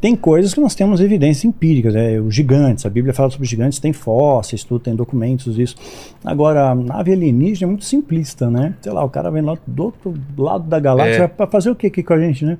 tem 0.00 0.14
coisas 0.14 0.54
que 0.54 0.60
nós 0.60 0.74
temos 0.76 1.00
evidências 1.00 1.44
empíricas, 1.44 1.92
né? 1.92 2.20
Os 2.20 2.32
gigantes, 2.34 2.86
a 2.86 2.90
Bíblia 2.90 3.12
fala 3.12 3.28
sobre 3.30 3.48
gigantes, 3.48 3.80
tem 3.80 3.92
fósseis, 3.92 4.62
tudo, 4.62 4.80
tem 4.80 4.94
documentos 4.94 5.56
disso. 5.56 5.74
Agora, 6.24 6.70
a 6.70 6.74
nave 6.74 7.12
alienígena 7.12 7.66
é 7.66 7.68
muito 7.70 7.84
simplista, 7.84 8.48
né? 8.48 8.74
Sei 8.80 8.92
lá, 8.92 9.02
o 9.04 9.10
cara 9.10 9.28
vem 9.30 9.42
lá 9.42 9.58
do 9.66 9.82
outro 9.84 10.14
lado 10.38 10.68
da 10.68 10.78
galáxia 10.78 11.24
É. 11.24 11.26
para 11.28 11.46
fazer 11.48 11.70
o 11.70 11.74
que 11.74 11.88
aqui 11.88 12.02
com 12.02 12.12
a 12.14 12.18
gente, 12.20 12.44
né? 12.44 12.58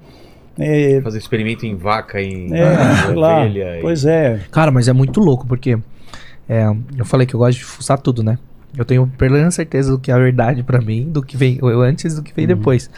É, 0.58 1.00
Fazer 1.00 1.18
experimento 1.18 1.64
em 1.64 1.76
vaca, 1.76 2.20
em 2.20 2.52
é, 2.52 2.94
sei 3.06 3.14
lá. 3.14 3.38
ovelha. 3.40 3.78
e- 3.78 3.80
Pois 3.82 4.04
é. 4.04 4.40
Cara, 4.50 4.70
mas 4.72 4.88
é 4.88 4.92
muito 4.92 5.20
louco, 5.20 5.46
porque 5.46 5.78
é, 6.48 6.66
eu 6.98 7.04
falei 7.04 7.24
que 7.26 7.34
eu 7.34 7.38
gosto 7.38 7.58
de 7.58 7.64
fuçar 7.64 7.98
tudo, 7.98 8.22
né? 8.22 8.36
Eu 8.76 8.84
tenho 8.84 9.04
plena 9.18 9.50
certeza 9.50 9.90
do 9.90 9.98
que 9.98 10.10
é 10.10 10.14
a 10.14 10.18
verdade 10.18 10.62
pra 10.62 10.80
mim, 10.80 11.08
do 11.10 11.22
que 11.22 11.36
vem 11.36 11.58
eu 11.60 11.80
antes 11.80 12.14
do 12.14 12.22
que 12.22 12.32
vem 12.34 12.46
depois. 12.46 12.88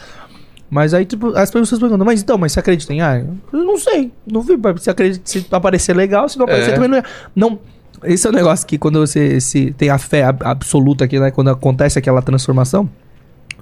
Mas 0.73 0.93
aí, 0.93 1.05
tipo, 1.05 1.27
as 1.37 1.51
pessoas 1.51 1.79
perguntam, 1.79 2.05
mas 2.05 2.21
então, 2.21 2.37
mas 2.37 2.51
você 2.51 2.59
acredita 2.59 2.91
em 2.93 2.99
ar? 3.01 3.23
Eu 3.51 3.63
não 3.63 3.77
sei. 3.77 4.11
Não 4.29 4.41
vi. 4.41 4.53
Se, 4.79 4.89
acredita, 4.89 5.21
se 5.23 5.45
aparecer 5.51 5.95
legal, 5.95 6.27
se 6.27 6.37
não 6.37 6.45
aparecer 6.45 6.71
É. 6.71 6.73
também 6.73 6.89
não 6.89 6.97
é. 6.97 7.03
Não. 7.35 7.59
Esse 8.03 8.27
é 8.27 8.29
o 8.29 8.33
negócio 8.33 8.65
que 8.67 8.77
quando 8.77 8.99
você 8.99 9.39
se 9.39 9.71
tem 9.77 9.89
a 9.89 9.97
fé 9.97 10.23
ab- 10.23 10.43
absoluta 10.43 11.05
aqui, 11.05 11.19
né? 11.19 11.31
Quando 11.31 11.49
acontece 11.49 11.97
aquela 11.99 12.21
transformação, 12.21 12.89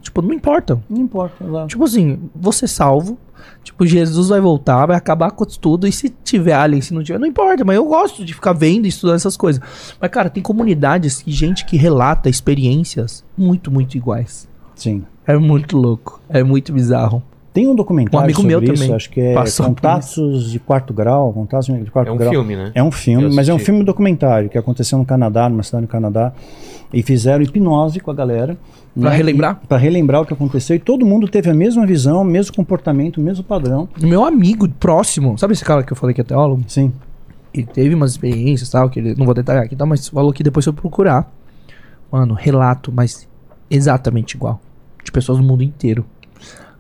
tipo, 0.01 0.21
não 0.21 0.33
importa. 0.33 0.81
Não 0.89 1.01
importa, 1.01 1.43
exato. 1.43 1.67
Tipo 1.67 1.83
assim, 1.83 2.17
você 2.35 2.67
salvo. 2.67 3.19
Tipo, 3.63 3.85
Jesus 3.85 4.29
vai 4.29 4.39
voltar, 4.39 4.88
vai 4.88 4.95
acabar 4.95 5.29
com 5.31 5.45
tudo. 5.45 5.88
E 5.88 5.91
se 5.91 6.09
tiver 6.23 6.53
alien, 6.53 6.81
se 6.81 6.93
não 6.93 7.03
tiver, 7.03 7.19
não 7.19 7.27
importa. 7.27 7.63
Mas 7.63 7.75
eu 7.75 7.85
gosto 7.85 8.25
de 8.25 8.33
ficar 8.33 8.53
vendo 8.53 8.85
e 8.85 8.89
estudando 8.89 9.15
essas 9.17 9.38
coisas. 9.38 9.61
Mas, 9.99 10.09
cara, 10.09 10.29
tem 10.31 10.41
comunidades 10.41 11.23
e 11.27 11.31
gente 11.31 11.65
que 11.65 11.77
relata 11.77 12.27
experiências 12.29 13.23
muito, 13.38 13.69
muito 13.69 13.95
iguais. 13.97 14.47
Sim. 14.75 15.03
É 15.26 15.38
muito 15.38 15.77
louco. 15.77 16.19
É 16.30 16.43
muito 16.43 16.73
bizarro. 16.73 17.23
Tem 17.53 17.68
um 17.68 17.76
documentário 17.76 18.19
Um 18.19 18.23
amigo 18.23 18.41
sobre 18.41 18.56
meu 18.56 18.64
isso, 18.64 18.81
também 18.81 18.95
acho 18.95 19.10
que 19.10 19.19
é 19.19 19.34
passou 19.34 19.65
Contatos 19.65 20.49
de 20.49 20.57
Quarto 20.57 20.93
Grau, 20.93 21.34
Contatos 21.34 21.65
de 21.65 21.91
Quarto 21.91 22.07
É 22.07 22.11
um 22.11 22.18
Grau. 22.18 22.31
filme, 22.31 22.56
né? 22.56 22.72
É 22.73 22.81
um 22.81 22.91
filme, 22.91 23.26
Eu 23.26 23.34
mas 23.34 23.49
é 23.49 23.53
um 23.53 23.60
filme 23.60 23.84
documentário 23.84 24.49
que 24.49 24.57
aconteceu 24.57 24.98
no 24.98 25.06
Canadá, 25.06 25.49
numa 25.49 25.61
cidade 25.61 25.81
no 25.81 25.88
Canadá, 25.88 26.31
e 26.93 27.03
fizeram 27.03 27.43
hipnose 27.43 27.99
com 27.99 28.10
a 28.10 28.14
galera. 28.14 28.57
Pra 28.98 29.10
relembrar? 29.10 29.60
Para 29.68 29.77
relembrar 29.77 30.22
o 30.22 30.26
que 30.26 30.34
aconteceu, 30.34 30.77
e 30.77 30.80
todo 30.80 31.06
mundo 31.06 31.27
teve 31.27 31.49
a 31.49 31.53
mesma 31.53 31.85
visão, 31.85 32.22
o 32.22 32.26
mesmo 32.26 32.56
comportamento, 32.56 33.18
o 33.18 33.22
mesmo 33.22 33.43
padrão. 33.43 33.88
Meu 33.99 34.23
amigo 34.23 34.68
próximo, 34.69 35.38
sabe 35.38 35.52
esse 35.52 35.64
cara 35.65 35.84
que 35.84 35.91
eu 35.91 35.98
falei 35.98 36.14
que 36.14 36.22
é 36.22 36.23
teólogo? 36.23 36.64
Sim. 36.68 36.93
Ele 37.53 37.65
teve 37.65 37.93
umas 37.93 38.11
experiências 38.11 38.69
e 38.69 38.72
tal, 38.72 38.89
que 38.89 38.99
ele, 38.99 39.14
não 39.15 39.26
vou 39.26 39.35
detalhar 39.35 39.64
aqui, 39.64 39.76
tá? 39.76 39.85
Mas 39.85 40.07
falou 40.07 40.31
que 40.31 40.41
depois 40.41 40.64
foi 40.64 40.73
procurar. 40.73 41.30
Mano, 42.10 42.34
relato, 42.34 42.93
mas 42.93 43.27
exatamente 43.69 44.35
igual. 44.35 44.61
De 45.03 45.11
pessoas 45.11 45.38
do 45.38 45.44
mundo 45.44 45.64
inteiro. 45.64 46.06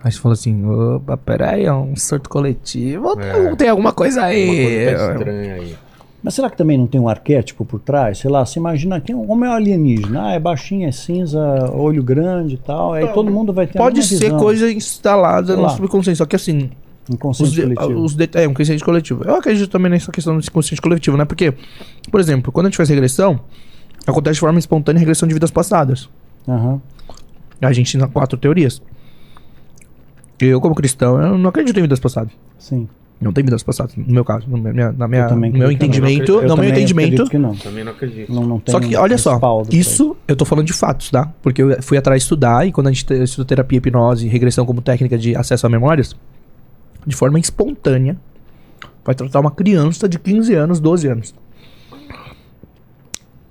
Aí 0.03 0.11
você 0.11 0.19
falou 0.19 0.33
assim, 0.33 0.65
opa, 0.65 1.15
peraí, 1.15 1.65
é 1.65 1.73
um 1.73 1.95
surto 1.95 2.29
coletivo. 2.29 3.07
ou 3.09 3.19
É. 3.21 3.55
Tem 3.55 3.69
alguma 3.69 3.91
coisa 3.93 4.23
aí. 4.23 4.47
coisa 4.47 5.07
tá 5.07 5.13
estranha 5.13 5.53
aí. 5.55 5.75
Mas 6.23 6.35
será 6.35 6.49
que 6.51 6.57
também 6.57 6.77
não 6.77 6.85
tem 6.85 7.01
um 7.01 7.09
arquétipo 7.09 7.65
por 7.65 7.79
trás? 7.79 8.19
Sei 8.19 8.29
lá, 8.29 8.45
você 8.45 8.59
imagina 8.59 8.99
que 9.01 9.11
como 9.13 9.43
é 9.43 9.49
o 9.49 9.53
alienígena? 9.53 10.27
Ah, 10.27 10.31
é 10.33 10.39
baixinho, 10.39 10.87
é 10.87 10.91
cinza, 10.91 11.39
olho 11.73 12.03
grande 12.03 12.55
e 12.55 12.57
tal. 12.57 12.93
Aí 12.93 13.07
todo 13.07 13.31
mundo 13.31 13.51
vai 13.51 13.65
ter 13.65 13.77
Pode 13.79 14.03
ser 14.03 14.19
visão. 14.19 14.37
coisa 14.39 14.71
instalada 14.71 15.55
no 15.55 15.67
subconsciente, 15.69 16.17
só 16.19 16.25
que 16.27 16.35
assim, 16.35 16.69
os, 17.09 17.15
Inconsciente 17.15 17.51
de, 17.53 17.61
coletivo. 17.75 18.03
os 18.03 18.13
de- 18.15 18.29
é 18.35 18.47
um 18.47 18.53
consciente 18.53 18.83
coletivo. 18.83 19.23
Eu 19.23 19.35
acredito 19.35 19.67
também 19.69 19.89
nessa 19.91 20.11
questão 20.11 20.37
do 20.37 20.51
consciente 20.51 20.79
coletivo, 20.81 21.17
né? 21.17 21.25
Porque, 21.25 21.53
por 22.11 22.19
exemplo, 22.19 22.51
quando 22.51 22.67
a 22.67 22.69
gente 22.69 22.77
faz 22.77 22.87
regressão, 22.89 23.39
acontece 24.05 24.35
de 24.35 24.39
forma 24.41 24.59
espontânea 24.59 24.99
regressão 24.99 25.27
de 25.27 25.33
vidas 25.33 25.49
passadas. 25.49 26.07
Aham. 26.47 26.79
A 27.61 27.71
gente 27.71 27.87
ensina 27.87 28.07
quatro 28.07 28.37
teorias. 28.37 28.81
Eu, 30.39 30.59
como 30.59 30.73
cristão, 30.73 31.21
eu 31.21 31.37
não 31.37 31.49
acredito 31.49 31.77
em 31.77 31.81
vidas 31.83 31.99
passadas. 31.99 32.31
Sim. 32.57 32.87
Não 33.21 33.31
tem 33.31 33.43
vidas 33.43 33.61
passadas, 33.61 33.95
no 33.95 34.11
meu 34.11 34.25
caso, 34.25 34.47
no 34.49 34.57
meu, 34.57 34.73
na 34.93 35.07
minha, 35.07 35.27
no 35.27 35.35
meu 35.37 35.51
não. 35.51 35.71
entendimento, 35.71 36.41
no 36.41 36.57
meu 36.57 36.69
entendimento. 36.69 37.21
acredito 37.21 37.29
que 37.29 37.37
não. 37.37 37.55
Também 37.55 37.83
não 37.83 37.91
acredito. 37.91 38.33
Não, 38.33 38.41
não 38.47 38.59
tem 38.59 38.71
Só 38.71 38.79
que, 38.79 38.95
olha 38.95 39.15
só, 39.15 39.39
isso 39.69 40.17
eu 40.27 40.35
tô 40.35 40.43
falando 40.43 40.65
de 40.65 40.73
fatos, 40.73 41.11
tá? 41.11 41.31
Porque 41.39 41.61
eu 41.61 41.83
fui 41.83 41.99
atrás 41.99 42.23
estudar 42.23 42.67
e 42.67 42.71
quando 42.71 42.87
a 42.87 42.91
gente 42.91 43.05
te- 43.05 43.21
estuda 43.21 43.45
terapia, 43.45 43.77
hipnose 43.77 44.25
e 44.25 44.29
regressão 44.29 44.65
como 44.65 44.81
técnica 44.81 45.19
de 45.19 45.35
acesso 45.35 45.67
a 45.67 45.69
memórias, 45.69 46.15
de 47.05 47.15
forma 47.15 47.39
espontânea, 47.39 48.17
vai 49.05 49.13
tratar 49.13 49.39
uma 49.39 49.51
criança 49.51 50.09
de 50.09 50.17
15 50.17 50.55
anos, 50.55 50.79
12 50.79 51.07
anos. 51.07 51.35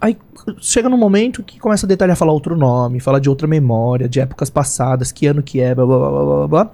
Aí 0.01 0.17
chega 0.59 0.89
num 0.89 0.97
momento 0.97 1.43
que 1.43 1.59
começa 1.59 1.85
a 1.85 1.89
detalhar, 1.89 2.17
falar 2.17 2.33
outro 2.33 2.57
nome, 2.57 3.01
falar 3.01 3.19
de 3.19 3.29
outra 3.29 3.47
memória, 3.47 4.09
de 4.09 4.19
épocas 4.21 4.49
passadas, 4.49 5.13
que 5.13 5.27
ano 5.27 5.43
que 5.43 5.61
é, 5.61 5.75
blá 5.75 5.85
blá 5.85 5.99
blá 5.99 6.25
blá 6.25 6.49
blá. 6.49 6.71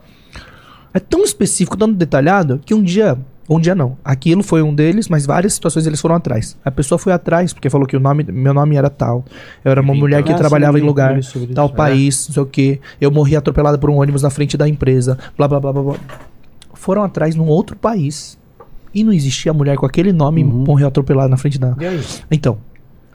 É 0.94 1.00
tão 1.00 1.24
específico, 1.24 1.76
tão 1.76 1.92
detalhado, 1.92 2.60
que 2.64 2.72
um 2.72 2.82
dia. 2.82 3.18
Um 3.48 3.60
dia 3.60 3.74
não. 3.76 3.96
Aquilo 4.04 4.42
foi 4.42 4.60
um 4.60 4.74
deles, 4.74 5.08
mas 5.08 5.24
várias 5.24 5.54
situações 5.54 5.86
eles 5.86 6.00
foram 6.00 6.16
atrás. 6.16 6.56
A 6.64 6.70
pessoa 6.70 6.98
foi 6.98 7.12
atrás, 7.12 7.52
porque 7.52 7.70
falou 7.70 7.86
que 7.86 7.96
o 7.96 8.00
nome, 8.00 8.24
meu 8.24 8.52
nome 8.52 8.74
era 8.76 8.90
tal. 8.90 9.24
Eu 9.64 9.70
era 9.70 9.80
uma 9.80 9.92
Enfim, 9.92 10.00
mulher 10.00 10.22
que 10.24 10.32
Ah, 10.32 10.36
trabalhava 10.36 10.78
sim, 10.78 10.82
em 10.84 10.86
lugar, 10.86 11.22
sobre 11.22 11.54
tal 11.54 11.66
isso, 11.66 11.74
é. 11.74 11.76
país, 11.76 12.26
não 12.28 12.34
sei 12.34 12.42
o 12.42 12.46
quê. 12.46 12.80
Eu 13.00 13.10
morri 13.12 13.36
atropelada 13.36 13.78
por 13.78 13.88
um 13.90 14.00
ônibus 14.00 14.22
na 14.22 14.30
frente 14.30 14.56
da 14.56 14.68
empresa, 14.68 15.16
blá 15.38 15.46
blá 15.46 15.60
blá 15.60 15.72
blá 15.72 15.82
blá. 15.82 15.94
Foram 16.74 17.04
atrás 17.04 17.34
num 17.36 17.46
outro 17.46 17.76
país. 17.76 18.36
E 18.92 19.04
não 19.04 19.12
existia 19.12 19.52
mulher 19.52 19.76
com 19.76 19.86
aquele 19.86 20.12
nome 20.12 20.42
Uhum. 20.42 20.64
morreu 20.66 20.88
atropelada 20.88 21.28
na 21.28 21.36
frente 21.36 21.58
da. 21.58 21.76
E 21.78 21.86
aí? 21.86 22.00
Então, 22.30 22.58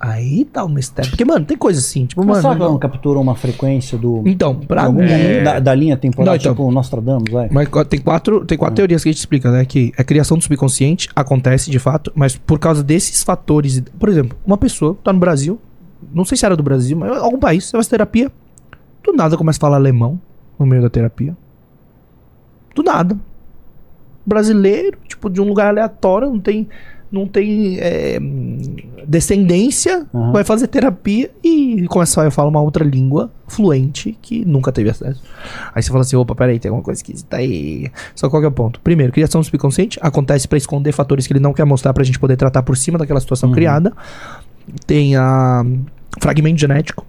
aí 0.02 0.45
tá 0.45 0.64
o 0.64 0.69
mistério. 0.69 1.11
Porque, 1.11 1.23
mano, 1.23 1.45
tem 1.45 1.56
coisa 1.56 1.80
assim, 1.80 2.06
tipo, 2.06 2.22
Mas 2.22 2.28
mano. 2.28 2.41
será 2.41 2.56
que 2.56 2.61
ela 2.61 2.72
não 2.72 2.80
capturou 2.80 3.22
uma 3.22 3.36
frequência 3.36 3.98
do. 3.98 4.23
Então, 4.26 4.56
pra 4.56 4.84
algum 4.86 5.02
momento 5.03 5.44
da, 5.44 5.60
da 5.60 5.76
linha 5.76 5.95
temporal, 5.95 6.34
Não, 6.34 6.36
então. 6.36 6.53
tipo 6.53 6.64
o 6.64 6.72
Nostradamus, 6.72 7.32
vai? 7.32 7.49
Mas 7.52 7.69
tem 7.88 7.99
quatro, 8.02 8.44
tem 8.45 8.57
quatro 8.57 8.76
teorias 8.76 9.03
que 9.03 9.10
a 9.10 9.11
gente 9.11 9.19
explica, 9.19 9.52
né? 9.52 9.64
Que 9.64 9.94
a 9.98 10.03
criação 10.03 10.38
do 10.38 10.44
subconsciente 10.44 11.07
acontece 11.15 11.69
de 11.69 11.80
fato, 11.80 12.11
mas 12.15 12.36
por 12.36 12.57
causa 12.60 12.84
desses 12.84 13.23
fatores. 13.23 13.82
Por 13.99 14.10
exemplo, 14.10 14.38
uma 14.45 14.57
pessoa 14.57 14.98
tá 15.03 15.14
no 15.14 15.19
Brasil, 15.19 15.60
não 16.14 16.26
sei 16.26 16.38
se 16.38 16.45
era 16.45 16.57
do 16.57 16.64
Brasil, 16.64 16.98
mas 16.98 17.11
algum 17.18 17.40
país, 17.40 17.65
você 17.65 17.72
faz 17.72 17.88
terapia, 17.88 18.32
do 19.03 19.14
nada 19.14 19.38
começa 19.38 19.60
a 19.60 19.61
falar 19.61 19.78
alemão 19.78 20.19
no 20.57 20.65
meio 20.65 20.82
da 20.82 20.90
terapia. 20.90 21.36
Do 22.76 22.84
nada. 22.84 23.18
Brasileiro, 24.26 24.98
tipo, 25.07 25.30
de 25.30 25.41
um 25.41 25.45
lugar 25.48 25.68
aleatório, 25.69 26.30
não 26.30 26.40
tem. 26.40 26.68
Não 27.12 27.28
tem 27.28 27.78
é, 27.80 28.20
descendência, 29.06 30.06
Aham. 30.14 30.32
vai 30.32 30.44
fazer 30.44 30.68
terapia 30.68 31.30
e 31.44 31.86
começa 31.90 32.26
a 32.26 32.32
falar 32.32 32.48
uma 32.48 32.62
outra 32.62 32.86
língua 32.86 33.30
fluente 33.48 34.18
que 34.22 34.46
nunca 34.46 34.72
teve 34.72 34.90
acesso. 34.90 35.22
Aí 35.76 35.84
você 35.84 35.90
fala 35.90 36.02
assim: 36.02 36.16
opa, 36.16 36.34
peraí, 36.34 36.58
tem 36.60 36.70
alguma 36.70 36.84
coisa 36.84 37.00
esquisita 37.00 37.38
aí. 37.38 37.92
Só 38.16 38.30
qual 38.30 38.42
que 38.42 38.46
é 38.46 38.50
o 38.50 38.52
ponto? 38.52 38.80
Primeiro, 38.80 39.12
criação 39.12 39.42
do 39.42 39.44
subconsciente 39.46 40.00
acontece 40.02 40.48
pra 40.48 40.58
esconder 40.58 40.92
fatores 40.94 41.28
que 41.28 41.34
ele 41.34 41.40
não 41.42 41.54
quer 41.54 41.66
mostrar 41.66 41.94
pra 41.94 42.04
gente 42.04 42.18
poder 42.18 42.38
tratar 42.38 42.64
por 42.64 42.78
cima 42.78 42.98
daquela 42.98 43.20
situação 43.20 43.50
Uhum. 43.50 43.56
criada. 43.56 43.92
Tem 44.88 45.16
a 45.18 45.66
fragmento 46.22 46.60
genético. 46.62 47.06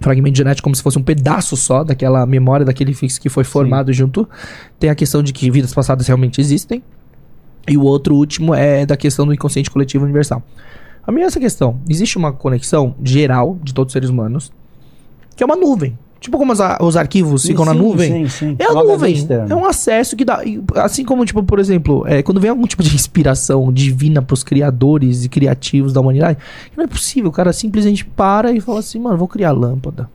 Fragmento 0.00 0.36
genético 0.36 0.64
como 0.64 0.76
se 0.76 0.82
fosse 0.82 0.98
um 0.98 1.02
pedaço 1.02 1.56
só 1.56 1.82
daquela 1.82 2.24
memória, 2.26 2.64
daquele 2.66 2.92
fix 2.94 3.18
que 3.18 3.28
foi 3.28 3.44
formado 3.44 3.92
junto. 3.92 4.28
Tem 4.78 4.88
a 4.90 4.94
questão 4.94 5.22
de 5.22 5.32
que 5.32 5.50
vidas 5.50 5.72
passadas 5.74 6.06
realmente 6.06 6.40
existem. 6.40 6.82
E 7.68 7.76
o 7.76 7.82
outro 7.82 8.14
último 8.14 8.54
é 8.54 8.86
da 8.86 8.96
questão 8.96 9.26
do 9.26 9.32
inconsciente 9.34 9.70
coletivo 9.70 10.04
universal. 10.04 10.42
A 11.06 11.12
minha 11.12 11.24
é 11.24 11.28
essa 11.28 11.40
questão. 11.40 11.78
Existe 11.88 12.16
uma 12.16 12.32
conexão 12.32 12.94
geral 13.02 13.56
de 13.62 13.72
todos 13.72 13.90
os 13.90 13.92
seres 13.92 14.08
humanos, 14.10 14.50
que 15.36 15.42
é 15.42 15.46
uma 15.46 15.56
nuvem. 15.56 15.96
Tipo 16.18 16.38
como 16.38 16.52
a- 16.60 16.78
os 16.80 16.96
arquivos 16.96 17.44
ficam 17.44 17.64
na 17.64 17.72
Sim, 17.72 17.78
nuvem. 17.78 18.28
sim, 18.28 18.28
sim. 18.28 18.56
É 18.58 18.64
a 18.64 18.72
Um 18.72 18.84
nuvem. 18.84 19.14
É 19.48 19.54
um 19.54 19.64
acesso 19.66 20.16
que 20.16 20.24
dá. 20.24 20.42
Assim 20.76 21.04
como, 21.04 21.24
tipo, 21.24 21.42
por 21.42 21.58
exemplo, 21.60 22.04
é, 22.06 22.22
quando 22.22 22.40
vem 22.40 22.50
algum 22.50 22.66
tipo 22.66 22.82
de 22.82 22.92
inspiração 22.94 23.72
divina 23.72 24.20
pros 24.22 24.42
criadores 24.42 25.24
e 25.24 25.28
criativos 25.28 25.92
da 25.92 26.00
humanidade, 26.00 26.38
não 26.76 26.82
é 26.84 26.86
possível. 26.86 27.28
O 27.30 27.32
cara 27.32 27.52
simplesmente 27.52 28.04
para 28.04 28.50
e 28.50 28.60
fala 28.60 28.80
assim, 28.80 28.98
mano, 28.98 29.16
vou 29.18 29.28
criar 29.28 29.52
lâmpada. 29.52 30.08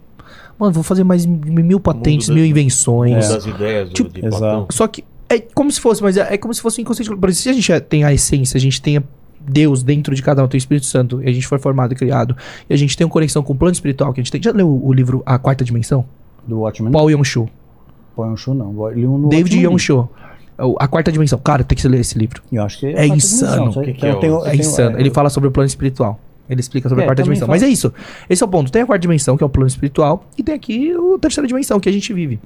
Mano, 0.60 0.74
vou 0.74 0.84
fazer 0.84 1.04
mais 1.04 1.26
mil 1.26 1.80
patentes, 1.80 2.28
mil 2.30 2.46
invenções. 2.46 3.30
Das 3.30 3.46
ideias 3.46 3.90
do, 3.90 3.94
Tipo, 3.94 4.10
de 4.10 4.20
exato. 4.26 4.40
Platão. 4.42 4.68
Só 4.72 4.88
que 4.88 5.04
é 5.36 5.40
como 5.40 5.72
se 5.72 5.80
fosse, 5.80 6.02
mas 6.04 6.18
é, 6.18 6.34
é 6.34 6.38
como 6.38 6.54
se 6.54 6.62
fosse 6.62 6.80
um 6.80 6.84
inconsciente. 6.84 7.10
Por 7.10 7.16
exemplo, 7.30 7.34
se 7.34 7.50
a 7.50 7.54
gente 7.54 7.72
é- 7.72 7.80
tem 7.80 8.04
a 8.04 8.14
essência, 8.14 8.58
a 8.58 8.62
gente 8.62 8.82
tem 8.82 8.98
a 8.98 9.04
Deus 9.40 9.82
dentro 9.84 10.14
de 10.14 10.22
cada 10.22 10.44
um, 10.44 10.48
tem 10.48 10.58
o 10.58 10.60
Espírito 10.60 10.86
Santo, 10.86 11.22
e 11.24 11.28
a 11.30 11.32
gente 11.34 11.48
foi 11.48 11.58
formado 11.58 11.94
e 11.94 11.96
criado, 11.96 12.36
e 12.70 12.74
a 12.74 12.78
gente 12.78 12.96
tem 12.96 13.06
uma 13.06 13.12
conexão 13.12 13.42
com 13.42 13.54
o 13.54 13.56
plano 13.56 13.74
espiritual, 13.74 14.14
que 14.14 14.20
a 14.20 14.24
gente 14.24 14.32
tem. 14.32 14.42
Já 14.42 14.52
leu 14.52 14.70
o 14.70 14.94
livro 14.94 15.24
A 15.26 15.38
Quarta 15.40 15.64
Dimensão? 15.66 16.06
Do 16.48 16.60
Watchmen. 16.60 16.92
Paul 16.92 17.10
Yong-Shu. 17.10 17.48
Põe 18.16 18.30
um 18.30 18.38
show, 18.38 18.54
não. 18.54 18.90
Ele 18.92 19.08
um 19.08 19.18
no 19.18 19.30
David. 19.30 19.58
Yong-Shu. 19.66 20.08
É 20.58 20.64
A 20.80 20.88
Quarta 20.88 21.12
Dimensão. 21.12 21.40
Cara, 21.40 21.64
tem 21.64 21.76
que 21.78 21.88
ler 21.88 22.02
esse 22.02 22.18
livro. 22.18 22.42
Eu 22.52 22.64
acho 22.64 22.80
que 22.80 22.88
É 22.88 22.90
a 22.92 22.94
quarta 22.96 23.16
insano. 23.16 23.72
Que 23.84 23.94
que 23.94 24.06
é 24.06 24.14
tenho- 24.16 24.46
É 24.46 24.50
tenho- 24.52 24.60
insano. 24.62 25.00
Ele 25.00 25.10
fala 25.10 25.30
sobre 25.30 25.50
o 25.50 25.52
plano 25.52 25.68
espiritual. 25.68 26.20
Ele 26.50 26.60
explica 26.60 26.90
sobre 26.90 27.04
É, 27.04 27.06
a 27.06 27.10
quarta 27.10 27.24
dimensão. 27.24 27.48
fala. 27.48 27.56
Mas 27.56 27.64
é 27.64 27.68
isso. 27.70 27.92
Esse 28.30 28.44
é 28.44 28.46
o 28.46 28.50
ponto. 28.50 28.72
Tem 28.72 28.82
a 28.82 28.86
quarta 28.86 29.02
dimensão, 29.02 29.38
que 29.38 29.44
é 29.44 29.46
o 29.46 29.50
plano 29.50 29.68
espiritual, 29.68 30.26
e 30.38 30.44
tem 30.44 30.54
aqui 30.54 30.92
a 30.92 31.18
terceira 31.20 31.48
dimensão, 31.48 31.80
que 31.80 31.88
a 31.88 31.92
gente 31.92 32.12
vive. 32.14 32.40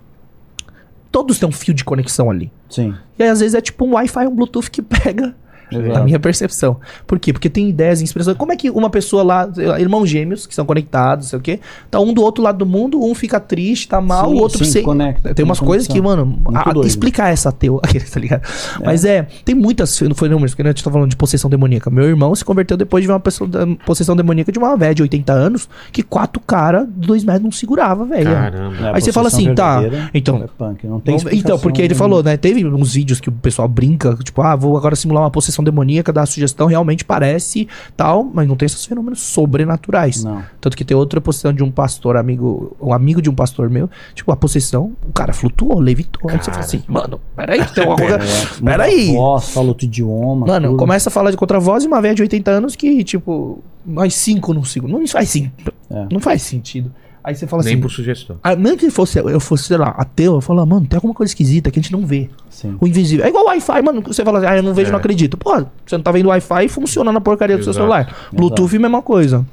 Todos 1.15 1.39
têm 1.39 1.47
um 1.47 1.51
fio 1.53 1.73
de 1.73 1.85
conexão 1.85 2.29
ali. 2.29 2.51
Sim. 2.69 2.93
E 3.17 3.23
aí, 3.23 3.29
às 3.29 3.39
vezes, 3.39 3.55
é 3.55 3.61
tipo 3.61 3.85
um 3.85 3.93
Wi-Fi, 3.93 4.27
um 4.27 4.35
Bluetooth 4.35 4.69
que 4.69 4.81
pega. 4.83 5.33
Exato. 5.71 5.87
Na 5.93 6.03
minha 6.03 6.19
percepção. 6.19 6.77
Por 7.07 7.17
quê? 7.19 7.33
Porque 7.33 7.49
tem 7.49 7.69
ideias, 7.69 8.01
inspirações. 8.01 8.37
Como 8.37 8.51
é 8.51 8.55
que 8.55 8.69
uma 8.69 8.89
pessoa 8.89 9.23
lá, 9.23 9.49
irmãos 9.79 10.05
gêmeos, 10.07 10.45
que 10.45 10.53
são 10.55 10.65
conectados, 10.65 11.29
sei 11.29 11.39
o 11.39 11.41
quê, 11.41 11.59
tá 11.89 11.99
um 11.99 12.13
do 12.13 12.21
outro 12.21 12.43
lado 12.43 12.57
do 12.59 12.65
mundo, 12.65 13.03
um 13.03 13.13
fica 13.15 13.39
triste, 13.39 13.87
tá 13.87 13.99
mal, 14.01 14.29
Sim, 14.29 14.35
o 14.35 14.37
outro 14.41 14.63
sim, 14.65 14.71
se- 14.71 14.81
conecta, 14.81 15.33
Tem 15.33 15.43
umas 15.43 15.59
coisas 15.59 15.87
que, 15.87 15.99
mano, 16.01 16.39
a- 16.53 16.71
explicar 16.85 17.31
essa 17.31 17.51
teu, 17.51 17.79
tá 18.13 18.19
ligado? 18.19 18.41
Mas 18.83 19.05
é, 19.05 19.27
tem 19.43 19.55
muitas 19.55 19.97
fenômenos, 19.97 20.51
porque 20.51 20.63
né, 20.63 20.69
a 20.69 20.71
gente 20.73 20.83
tá 20.83 20.91
falando 20.91 21.09
de 21.09 21.15
possessão 21.15 21.49
demoníaca. 21.49 21.89
Meu 21.89 22.05
irmão 22.05 22.33
se 22.35 22.43
converteu 22.45 22.77
depois 22.77 23.01
de 23.01 23.07
ver 23.07 23.13
uma 23.13 23.19
pessoa, 23.19 23.47
da- 23.49 23.65
possessão 23.85 24.15
demoníaca 24.15 24.51
de 24.51 24.59
uma 24.59 24.75
velha 24.77 24.93
de 24.95 25.01
80 25.01 25.33
anos, 25.33 25.67
que 25.91 26.03
quatro 26.03 26.41
caras, 26.41 26.87
dois 26.95 27.23
metros, 27.23 27.43
não 27.43 27.51
segurava, 27.51 28.05
velho. 28.05 28.25
Caramba. 28.25 28.75
É, 28.77 28.89
a 28.89 28.95
Aí 28.95 29.01
você 29.01 29.11
fala 29.11 29.27
assim, 29.27 29.53
tá, 29.55 29.81
então- 30.13 30.37
É 30.43 30.47
punk. 30.57 30.87
Não 30.87 30.99
tem 30.99 31.15
então, 31.33 31.57
porque 31.59 31.81
ele 31.81 31.89
nenhuma. 31.89 31.99
falou, 31.99 32.23
né? 32.23 32.37
Teve 32.37 32.65
uns 32.65 32.93
vídeos 32.93 33.19
que 33.19 33.29
o 33.29 33.31
pessoal 33.31 33.67
brinca, 33.67 34.15
tipo, 34.23 34.41
ah, 34.41 34.55
vou 34.55 34.77
agora 34.77 34.95
simular 34.95 35.23
uma 35.23 35.31
possessão 35.31 35.54
demoníaca, 35.63 36.11
dar 36.13 36.23
a 36.23 36.25
sugestão, 36.25 36.67
realmente 36.67 37.03
parece 37.05 37.67
tal, 37.95 38.23
mas 38.23 38.47
não 38.47 38.55
tem 38.55 38.65
esses 38.65 38.85
fenômenos 38.85 39.21
sobrenaturais. 39.21 40.23
Não. 40.23 40.43
Tanto 40.59 40.75
que 40.75 40.83
tem 40.83 40.95
outra 40.95 41.19
possessão 41.21 41.53
de 41.53 41.63
um 41.63 41.71
pastor, 41.71 42.17
amigo, 42.17 42.75
um 42.81 42.93
amigo 42.93 43.21
de 43.21 43.29
um 43.29 43.35
pastor 43.35 43.69
meu, 43.69 43.89
tipo, 44.13 44.31
a 44.31 44.35
possessão, 44.35 44.93
o 45.07 45.13
cara 45.13 45.33
flutuou, 45.33 45.79
levitou. 45.79 46.29
Aí 46.29 46.37
você 46.37 46.51
fala 46.51 46.63
assim, 46.63 46.83
mano, 46.87 47.19
peraí, 47.35 47.65
tem 47.73 47.85
uma 47.85 47.95
coisa. 47.97 48.15
É, 48.15 48.63
Peraí. 48.63 49.07
muda 49.07 49.11
a 49.11 49.21
Voz, 49.21 49.49
fala 49.49 49.67
outro 49.67 49.85
idioma. 49.85 50.47
Mano, 50.47 50.67
tudo. 50.69 50.77
começa 50.77 51.09
a 51.09 51.11
falar 51.11 51.31
de 51.31 51.37
contravoz 51.37 51.83
e 51.83 51.87
uma 51.87 52.01
velha 52.01 52.15
de 52.15 52.21
80 52.21 52.51
anos 52.51 52.75
que, 52.75 53.03
tipo, 53.03 53.63
mais 53.85 54.13
5 54.15 54.53
não 54.53 54.63
sigo. 54.63 54.87
Não 54.87 55.05
faz 55.07 55.29
sim. 55.29 55.51
É. 55.89 56.05
Não 56.11 56.19
faz 56.19 56.41
sentido. 56.41 56.91
Aí 57.25 57.33
você 57.35 57.47
fala 57.47 57.63
Nem 57.63 57.73
assim. 57.73 57.81
por 57.81 57.89
sugestão. 57.89 58.37
Ah, 58.43 58.55
mesmo 58.55 58.77
que 58.77 58.89
fosse, 58.91 59.17
eu 59.17 59.39
fosse, 59.39 59.63
sei 59.63 59.77
lá, 59.77 59.95
ateu, 59.97 60.35
eu 60.35 60.41
falo, 60.41 60.61
ah, 60.61 60.65
mano, 60.65 60.85
tem 60.85 60.95
alguma 60.95 61.13
coisa 61.13 61.31
esquisita 61.31 61.71
que 61.71 61.79
a 61.79 61.81
gente 61.81 61.91
não 61.91 62.05
vê. 62.05 62.29
Sim. 62.51 62.77
O 62.79 62.85
invisível. 62.87 63.25
É 63.25 63.29
igual 63.29 63.45
o 63.45 63.47
Wi-Fi, 63.47 63.81
mano. 63.81 64.01
Você 64.05 64.23
fala 64.23 64.37
assim, 64.37 64.47
ah, 64.47 64.57
eu 64.57 64.61
não 64.63 64.75
vejo, 64.75 64.89
É. 64.89 64.91
não 64.91 64.99
acredito. 64.99 65.35
Pô, 65.35 65.51
você 65.85 65.97
não 65.97 66.03
tá 66.03 66.11
vendo 66.11 66.27
Wi-Fi 66.29 66.65
e 66.65 66.69
funciona 66.69 67.11
na 67.11 67.19
porcaria 67.19 67.57
do 67.57 67.63
seu 67.63 67.71
Exato. 67.71 67.83
celular. 67.83 68.15
Bluetooth, 68.31 68.77
mesma 68.77 69.01
coisa. 69.01 69.43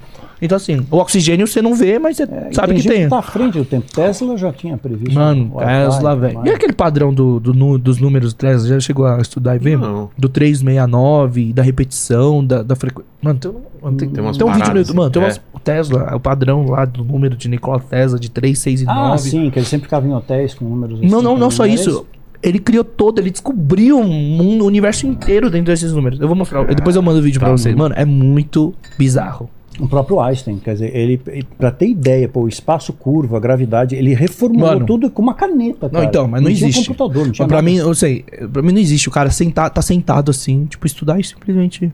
Então, 0.45 0.57
assim, 0.57 0.85
o 0.91 0.97
oxigênio 0.97 1.47
você 1.47 1.63
não 1.63 1.73
vê, 1.73 2.01
mas 2.01 2.17
você 2.17 2.25
É, 2.25 2.49
sabe 2.53 2.75
que 2.75 2.81
gente 2.81 2.93
tem. 2.93 3.09
Tá 3.09 3.19
à 3.19 3.23
frente 3.23 3.57
do 3.59 3.65
tempo. 3.65 3.87
Tesla 3.93 4.37
já 4.37 4.53
tinha 4.53 4.77
previsto. 4.77 5.15
Mano, 5.15 5.53
Tesla, 5.57 6.17
velho. 6.17 6.41
E 6.45 6.51
aquele 6.51 6.73
padrão 6.73 7.15
do, 7.15 7.39
do 7.39 7.79
dos 7.79 7.99
números 7.99 8.35
do 8.35 8.37
Tesla? 8.39 8.69
Já 8.69 8.81
chegou 8.81 9.07
a 9.07 9.21
estudar 9.21 9.55
e 9.55 9.61
ver? 9.61 9.79
Não. 9.79 10.11
Do 10.19 10.29
369, 10.29 11.53
da 11.53 11.63
repetição, 11.63 12.45
da, 12.45 12.63
da 12.63 12.75
frequência. 12.75 13.09
Mano, 13.23 13.39
tem, 13.39 13.51
um- 13.51 13.95
tem, 13.97 14.09
Tem 14.11 14.25
umas 14.25 14.37
tem 14.37 14.47
um 14.47 14.53
vídeo 14.53 14.73
no 14.73 14.79
YouTube. 14.81 14.97
Mano, 14.97 15.11
tem 15.11 15.23
é. 15.23 15.25
umas. 15.27 15.41
O 15.53 15.61
Tesla, 15.61 16.17
o 16.17 16.21
padrão 16.21 16.67
lá 16.67 16.85
do 16.85 17.05
número 17.05 17.37
de 17.37 17.49
Nikola 17.49 17.79
Tesla 17.79 18.19
de 18.19 18.29
3, 18.31 18.59
6 18.59 18.83
e 18.83 18.85
9. 18.85 18.99
Ah, 19.15 19.19
sim, 19.19 19.49
que 19.51 19.59
ele 19.61 19.67
sempre 19.67 19.85
ficava 19.85 20.07
em 20.07 20.13
hotéis 20.13 20.55
com 20.55 20.65
números 20.65 20.99
assim. 20.99 21.09
Não, 21.09 21.23
não, 21.23 21.39
não 21.39 21.51
só 21.51 21.65
isso. 21.67 22.05
Ele 22.43 22.59
criou 22.59 22.83
todo, 22.83 23.21
ele 23.21 23.31
descobriu 23.31 24.01
um 24.01 24.09
mundo, 24.09 24.65
um 24.65 24.67
universo 24.67 25.07
inteiro 25.07 25.49
dentro 25.49 25.67
desses 25.67 25.93
números. 25.93 26.19
Eu 26.21 26.27
vou 26.27 26.37
mostrar, 26.37 26.65
depois 26.65 26.97
eu 26.97 27.03
mando 27.03 27.21
o 27.21 27.23
vídeo 27.23 27.39
pra 27.39 27.51
Tá 27.51 27.57
vocês. 27.57 27.77
Mano, 27.77 27.95
é 27.97 28.05
muito 28.05 28.75
bizarro. 28.99 29.49
O 29.81 29.89
próprio 29.89 30.21
Einstein, 30.21 30.59
quer 30.59 30.75
dizer, 30.75 30.95
ele, 30.95 31.17
pra 31.59 31.71
ter 31.71 31.87
ideia, 31.89 32.29
pô, 32.29 32.43
o 32.43 32.49
espaço 32.49 32.93
curvo, 32.93 33.37
a 33.37 33.41
gravidade, 33.41 33.97
ele 33.97 34.13
reformulou 34.15 34.69
Mano. 34.75 34.87
tudo 34.87 35.11
com 35.11 35.23
uma 35.23 35.35
caneta, 35.35 35.89
cara. 35.89 36.03
Não, 36.03 36.09
então, 36.09 36.29
mas 36.29 36.43
não, 36.43 36.53
tinha 36.53 36.69
existe. 36.69 36.89
computador, 36.89 37.25
não 37.27 37.33
tinha 37.33 37.49
nada. 37.49 37.63
mim, 37.63 37.77
eu 37.77 37.95
sei, 37.95 38.23
pra 38.53 38.61
mim 38.63 38.73
não 38.73 38.79
existe. 38.81 39.09
O 39.09 39.13
cara 39.13 39.31
sentar, 39.31 39.71
tá 39.71 39.81
sentado 39.81 40.31
assim, 40.31 40.67
tipo, 40.67 40.87
estudar 40.87 41.19
e 41.19 41.25
simplesmente 41.25 41.91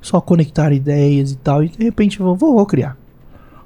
só 0.00 0.20
conectar 0.20 0.72
ideias 0.72 1.32
e 1.32 1.36
tal. 1.36 1.62
E 1.62 1.68
de 1.68 1.84
repente 1.84 2.18
eu 2.20 2.26
vou, 2.26 2.36
vou, 2.36 2.54
vou 2.54 2.66
criar. 2.66 2.96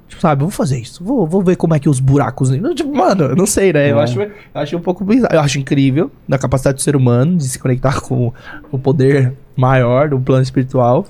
Tipo, 0.09 0.21
sabe, 0.21 0.41
eu 0.43 0.47
vou 0.47 0.51
fazer 0.51 0.79
isso. 0.79 1.03
Vou, 1.03 1.25
vou 1.25 1.41
ver 1.41 1.55
como 1.55 1.73
é 1.73 1.79
que 1.79 1.87
os 1.87 1.99
buracos. 1.99 2.49
Não, 2.49 2.75
Tipo, 2.75 2.93
mano, 2.93 3.23
eu 3.25 3.35
não 3.35 3.45
sei, 3.45 3.71
né? 3.71 3.91
Eu, 3.91 3.99
É. 3.99 4.03
acho, 4.03 4.19
eu 4.21 4.31
acho 4.53 4.75
um 4.77 4.81
pouco 4.81 5.03
bizarro. 5.05 5.33
Eu 5.35 5.39
acho 5.39 5.59
incrível 5.59 6.11
da 6.27 6.37
capacidade 6.37 6.75
do 6.77 6.81
ser 6.81 6.95
humano 6.95 7.37
de 7.37 7.47
se 7.47 7.57
conectar 7.59 8.01
com 8.01 8.33
o 8.71 8.77
poder 8.79 9.33
maior 9.55 10.09
do 10.09 10.19
plano 10.19 10.41
espiritual 10.43 11.05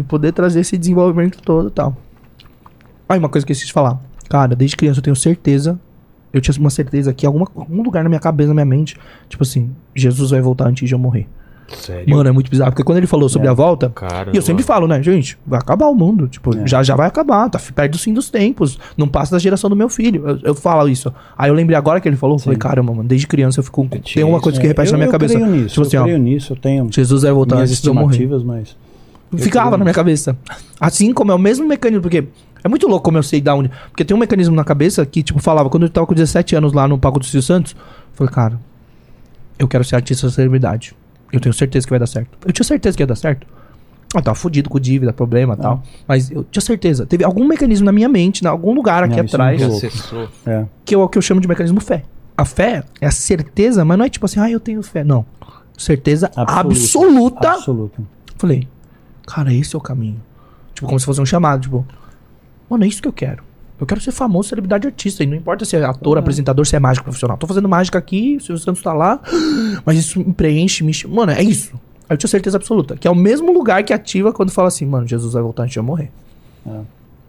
e 0.00 0.02
poder 0.02 0.32
trazer 0.32 0.60
esse 0.60 0.76
desenvolvimento 0.76 1.40
todo 1.42 1.68
e 1.68 1.70
tal. 1.70 1.96
Aí, 3.08 3.18
uma 3.18 3.28
coisa 3.28 3.46
que 3.46 3.50
eu 3.50 3.54
esqueci 3.54 3.66
de 3.68 3.72
falar. 3.72 4.00
Cara, 4.28 4.54
desde 4.54 4.76
criança 4.76 4.98
eu 5.00 5.02
tenho 5.02 5.16
certeza. 5.16 5.78
Eu 6.32 6.40
tinha 6.40 6.54
uma 6.58 6.70
certeza 6.70 7.12
que 7.12 7.26
em 7.26 7.28
alguma, 7.28 7.46
algum 7.56 7.82
lugar 7.82 8.04
na 8.04 8.08
minha 8.08 8.20
cabeça, 8.20 8.48
na 8.48 8.54
minha 8.54 8.64
mente, 8.64 8.96
tipo 9.28 9.42
assim, 9.42 9.70
Jesus 9.94 10.30
vai 10.30 10.40
voltar 10.40 10.68
antes 10.68 10.86
de 10.88 10.94
eu 10.94 10.98
morrer. 10.98 11.26
Sério? 11.76 12.08
Mano, 12.08 12.28
é 12.28 12.32
muito 12.32 12.48
bizarro. 12.50 12.70
Porque 12.72 12.82
quando 12.84 12.98
ele 12.98 13.06
falou 13.06 13.28
sobre 13.28 13.46
É. 13.48 13.50
a 13.50 13.54
volta, 13.54 13.90
Cara. 13.90 14.30
e 14.32 14.36
eu 14.36 14.42
sempre 14.42 14.62
falo, 14.62 14.86
né, 14.88 15.00
gente, 15.02 15.36
vai 15.46 15.58
acabar 15.58 15.86
o 15.86 15.94
mundo. 15.94 16.26
Tipo, 16.28 16.56
É. 16.56 16.66
já 16.66 16.82
já 16.84 16.94
vai 16.96 17.06
acabar, 17.08 17.48
tá 17.48 17.60
perto 17.74 17.92
do 17.92 17.98
fim 17.98 18.12
dos 18.12 18.28
tempos. 18.30 18.78
Não 18.96 19.06
passa 19.08 19.32
da 19.32 19.38
geração 19.40 19.68
do 19.70 19.74
meu 19.76 19.88
filho. 19.88 20.28
Eu, 20.28 20.38
eu 20.44 20.54
falo 20.54 20.88
isso. 20.88 21.12
Aí 21.38 21.48
eu 21.50 21.54
lembrei 21.54 21.76
agora 21.76 22.00
que 22.00 22.08
ele 22.08 22.16
falou, 22.16 22.36
eu 22.36 22.40
falei, 22.40 22.58
caramba, 22.58 22.92
mano, 22.92 23.08
desde 23.08 23.26
criança 23.26 23.58
eu 23.60 23.64
fico. 23.64 23.86
Tem 24.14 24.24
uma 24.24 24.40
coisa 24.40 24.58
que 24.60 24.66
É, 24.66 24.68
repete 24.68 24.88
eu- 24.88 24.92
na 24.92 24.98
minha 24.98 25.08
eu 25.08 25.12
cabeça. 25.12 25.34
Creio 25.34 25.48
nisso, 25.50 25.68
tipo 25.74 25.82
assim, 25.82 25.96
eu 25.96 26.02
ó, 26.02 26.04
creio 26.04 26.18
nisso, 26.18 26.52
eu 26.52 26.56
tenho 26.56 26.88
Jesus 26.92 27.22
vai 27.22 27.32
voltar 27.32 27.56
antes 27.58 27.80
de 27.80 27.88
eu 27.88 27.94
morrer. 27.94 28.28
mas. 28.44 28.76
Ficava 29.36 29.76
na 29.76 29.84
minha 29.84 29.94
cabeça. 29.94 30.36
Assim 30.80 31.12
como 31.12 31.30
é 31.30 31.34
o 31.34 31.38
mesmo 31.38 31.66
mecanismo, 31.66 32.02
porque 32.02 32.26
é 32.62 32.68
muito 32.68 32.86
louco 32.88 33.04
como 33.04 33.18
eu 33.18 33.22
sei 33.22 33.40
da 33.40 33.54
onde. 33.54 33.70
Porque 33.90 34.04
tem 34.04 34.16
um 34.16 34.20
mecanismo 34.20 34.54
na 34.54 34.64
cabeça 34.64 35.04
que, 35.06 35.22
tipo, 35.22 35.40
falava, 35.40 35.70
quando 35.70 35.84
eu 35.84 35.90
tava 35.90 36.06
com 36.06 36.14
17 36.14 36.56
anos 36.56 36.72
lá 36.72 36.86
no 36.88 36.98
Paco 36.98 37.18
do 37.18 37.24
Silvio 37.24 37.42
Santos, 37.42 37.72
eu 37.72 38.14
falei, 38.14 38.32
cara, 38.32 38.60
eu 39.58 39.68
quero 39.68 39.84
ser 39.84 39.96
artista 39.96 40.26
da 40.26 40.32
celebridade. 40.32 40.94
Eu 41.32 41.40
tenho 41.40 41.52
certeza 41.52 41.86
que 41.86 41.90
vai 41.90 41.98
dar 41.98 42.06
certo. 42.06 42.30
Eu 42.44 42.52
tinha 42.52 42.64
certeza 42.64 42.96
que 42.96 43.02
ia 43.02 43.06
dar 43.06 43.14
certo. 43.14 43.46
Eu 44.12 44.20
tava 44.20 44.34
fudido 44.34 44.68
com 44.68 44.80
dívida, 44.80 45.12
problema 45.12 45.54
e 45.54 45.56
tal. 45.56 45.82
Mas 46.08 46.30
eu 46.30 46.42
tinha 46.42 46.60
certeza. 46.60 47.06
Teve 47.06 47.22
algum 47.22 47.46
mecanismo 47.46 47.86
na 47.86 47.92
minha 47.92 48.08
mente, 48.08 48.42
em 48.44 48.48
algum 48.48 48.74
lugar 48.74 49.04
aqui 49.04 49.14
Não, 49.14 49.22
é 49.22 49.26
atrás. 49.26 49.62
É. 50.44 50.64
que 50.84 50.94
é 50.94 50.98
o 50.98 51.08
que 51.08 51.16
eu 51.16 51.22
chamo 51.22 51.40
de 51.40 51.46
mecanismo 51.46 51.80
fé. 51.80 52.02
A 52.36 52.44
fé 52.44 52.82
é 53.00 53.06
a 53.06 53.10
certeza, 53.12 53.84
mas 53.84 53.96
não 53.96 54.04
é 54.04 54.08
tipo 54.08 54.26
assim, 54.26 54.40
ah, 54.40 54.50
eu 54.50 54.58
tenho 54.58 54.82
fé. 54.82 55.04
Não. 55.04 55.24
Certeza 55.78 56.30
absoluta 56.34 57.50
Absoluta. 57.52 58.02
Falei, 58.36 58.66
cara, 59.26 59.52
esse 59.52 59.74
é 59.74 59.78
o 59.78 59.80
caminho. 59.80 60.20
Tipo, 60.74 60.86
como 60.86 60.98
se 60.98 61.06
fosse 61.06 61.20
um 61.20 61.26
chamado, 61.26 61.62
tipo, 61.62 61.86
mano, 62.68 62.84
é 62.84 62.86
isso 62.88 63.02
que 63.02 63.08
eu 63.08 63.12
quero. 63.12 63.42
Eu 63.80 63.86
quero 63.86 64.00
ser 64.00 64.12
famoso, 64.12 64.50
celebridade 64.50 64.86
artista. 64.86 65.22
E 65.24 65.26
não 65.26 65.34
importa 65.36 65.64
se 65.64 65.74
é 65.74 65.82
ator, 65.84 66.18
apresentador, 66.18 66.66
se 66.66 66.76
é 66.76 66.78
mágico 66.78 67.04
profissional. 67.04 67.38
Tô 67.38 67.46
fazendo 67.46 67.68
mágica 67.68 67.98
aqui, 67.98 68.36
o 68.36 68.40
Silvio 68.40 68.62
Santos 68.62 68.82
tá 68.82 68.92
lá, 68.92 69.20
mas 69.86 69.98
isso 69.98 70.18
me 70.18 70.32
preenche, 70.34 70.84
me 70.84 70.92
chama. 70.92 71.14
Mano, 71.14 71.32
é 71.32 71.42
isso. 71.42 71.72
Aí 72.08 72.14
eu 72.14 72.16
tinha 72.18 72.28
certeza 72.28 72.56
absoluta. 72.58 72.96
Que 72.96 73.08
é 73.08 73.10
o 73.10 73.14
mesmo 73.14 73.52
lugar 73.52 73.82
que 73.82 73.92
ativa 73.92 74.32
quando 74.32 74.50
fala 74.50 74.68
assim, 74.68 74.84
mano, 74.84 75.06
Jesus 75.06 75.32
vai 75.32 75.42
voltar 75.42 75.62
antes 75.62 75.72
de 75.72 75.78
eu 75.78 75.82
morrer. 75.82 76.10
É. 76.66 76.80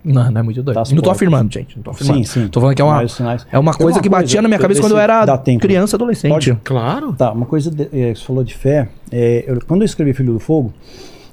Não, 0.03 0.31
não 0.31 0.39
é 0.41 0.43
muito 0.43 0.61
doido. 0.63 0.75
Das 0.75 0.91
não 0.91 1.01
tô 1.01 1.11
afirmando, 1.11 1.53
gente. 1.53 1.75
Não 1.77 1.83
tô 1.83 1.91
afirmando. 1.91 2.25
Sim, 2.25 2.41
sim. 2.41 2.47
Tô 2.47 2.59
falando 2.59 2.75
que 2.75 2.81
é 2.81 2.85
uma, 2.85 3.03
é 3.51 3.59
uma 3.59 3.73
coisa 3.73 3.99
uma 3.99 4.01
que 4.03 4.09
batia 4.09 4.25
coisa, 4.27 4.41
na 4.41 4.47
minha 4.47 4.59
cabeça 4.59 4.81
quando 4.81 4.93
eu 4.93 4.97
era 4.99 5.37
tempo. 5.37 5.61
criança, 5.61 5.95
adolescente. 5.95 6.31
Pode? 6.31 6.57
Claro. 6.63 7.13
Tá, 7.13 7.31
uma 7.31 7.45
coisa 7.45 7.69
de, 7.69 7.83
é, 7.93 8.13
você 8.15 8.25
falou 8.25 8.43
de 8.43 8.55
fé. 8.55 8.89
é, 9.11 9.45
eu- 9.47 9.61
quando 9.67 9.83
eu 9.83 9.85
escrevi 9.85 10.11
Filho 10.13 10.33
do 10.33 10.39
Fogo, 10.39 10.73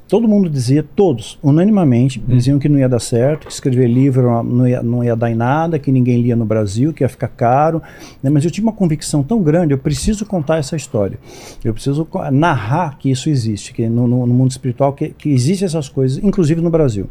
todo 0.08 0.26
mundo 0.26 0.48
dizia, 0.48 0.82
todos, 0.96 1.38
unanimamente, 1.42 2.18
Hum. 2.18 2.22
diziam 2.34 2.58
que 2.58 2.68
não 2.68 2.78
ia 2.78 2.88
dar 2.88 2.98
certo, 2.98 3.46
que 3.46 3.52
escrever 3.52 3.86
livro 3.86 4.42
não 4.42 4.66
ia, 4.66 4.82
não 4.82 5.04
ia 5.04 5.14
dar 5.14 5.30
em 5.30 5.34
nada, 5.34 5.78
que 5.78 5.92
ninguém 5.92 6.20
lia 6.22 6.34
no 6.34 6.44
Brasil, 6.46 6.92
que 6.92 7.04
ia 7.04 7.08
ficar 7.08 7.28
caro. 7.28 7.82
né, 8.22 8.30
Mas 8.30 8.44
eu 8.44 8.50
tive 8.50 8.66
uma 8.66 8.72
convicção 8.72 9.22
tão 9.22 9.42
grande, 9.42 9.72
eu 9.74 9.78
preciso 9.78 10.24
contar 10.26 10.56
essa 10.56 10.74
história. 10.74 11.18
Eu 11.62 11.72
preciso 11.74 12.08
narrar 12.32 12.98
que 12.98 13.10
isso 13.10 13.28
existe, 13.28 13.72
que 13.74 13.88
no, 13.88 14.08
no- 14.08 14.26
no 14.26 14.34
mundo 14.34 14.50
espiritual, 14.50 14.92
que, 14.94 15.10
que 15.10 15.28
existem 15.28 15.66
essas 15.66 15.88
coisas, 15.88 16.22
inclusive 16.24 16.60
no 16.60 16.70
Brasil. 16.70 17.06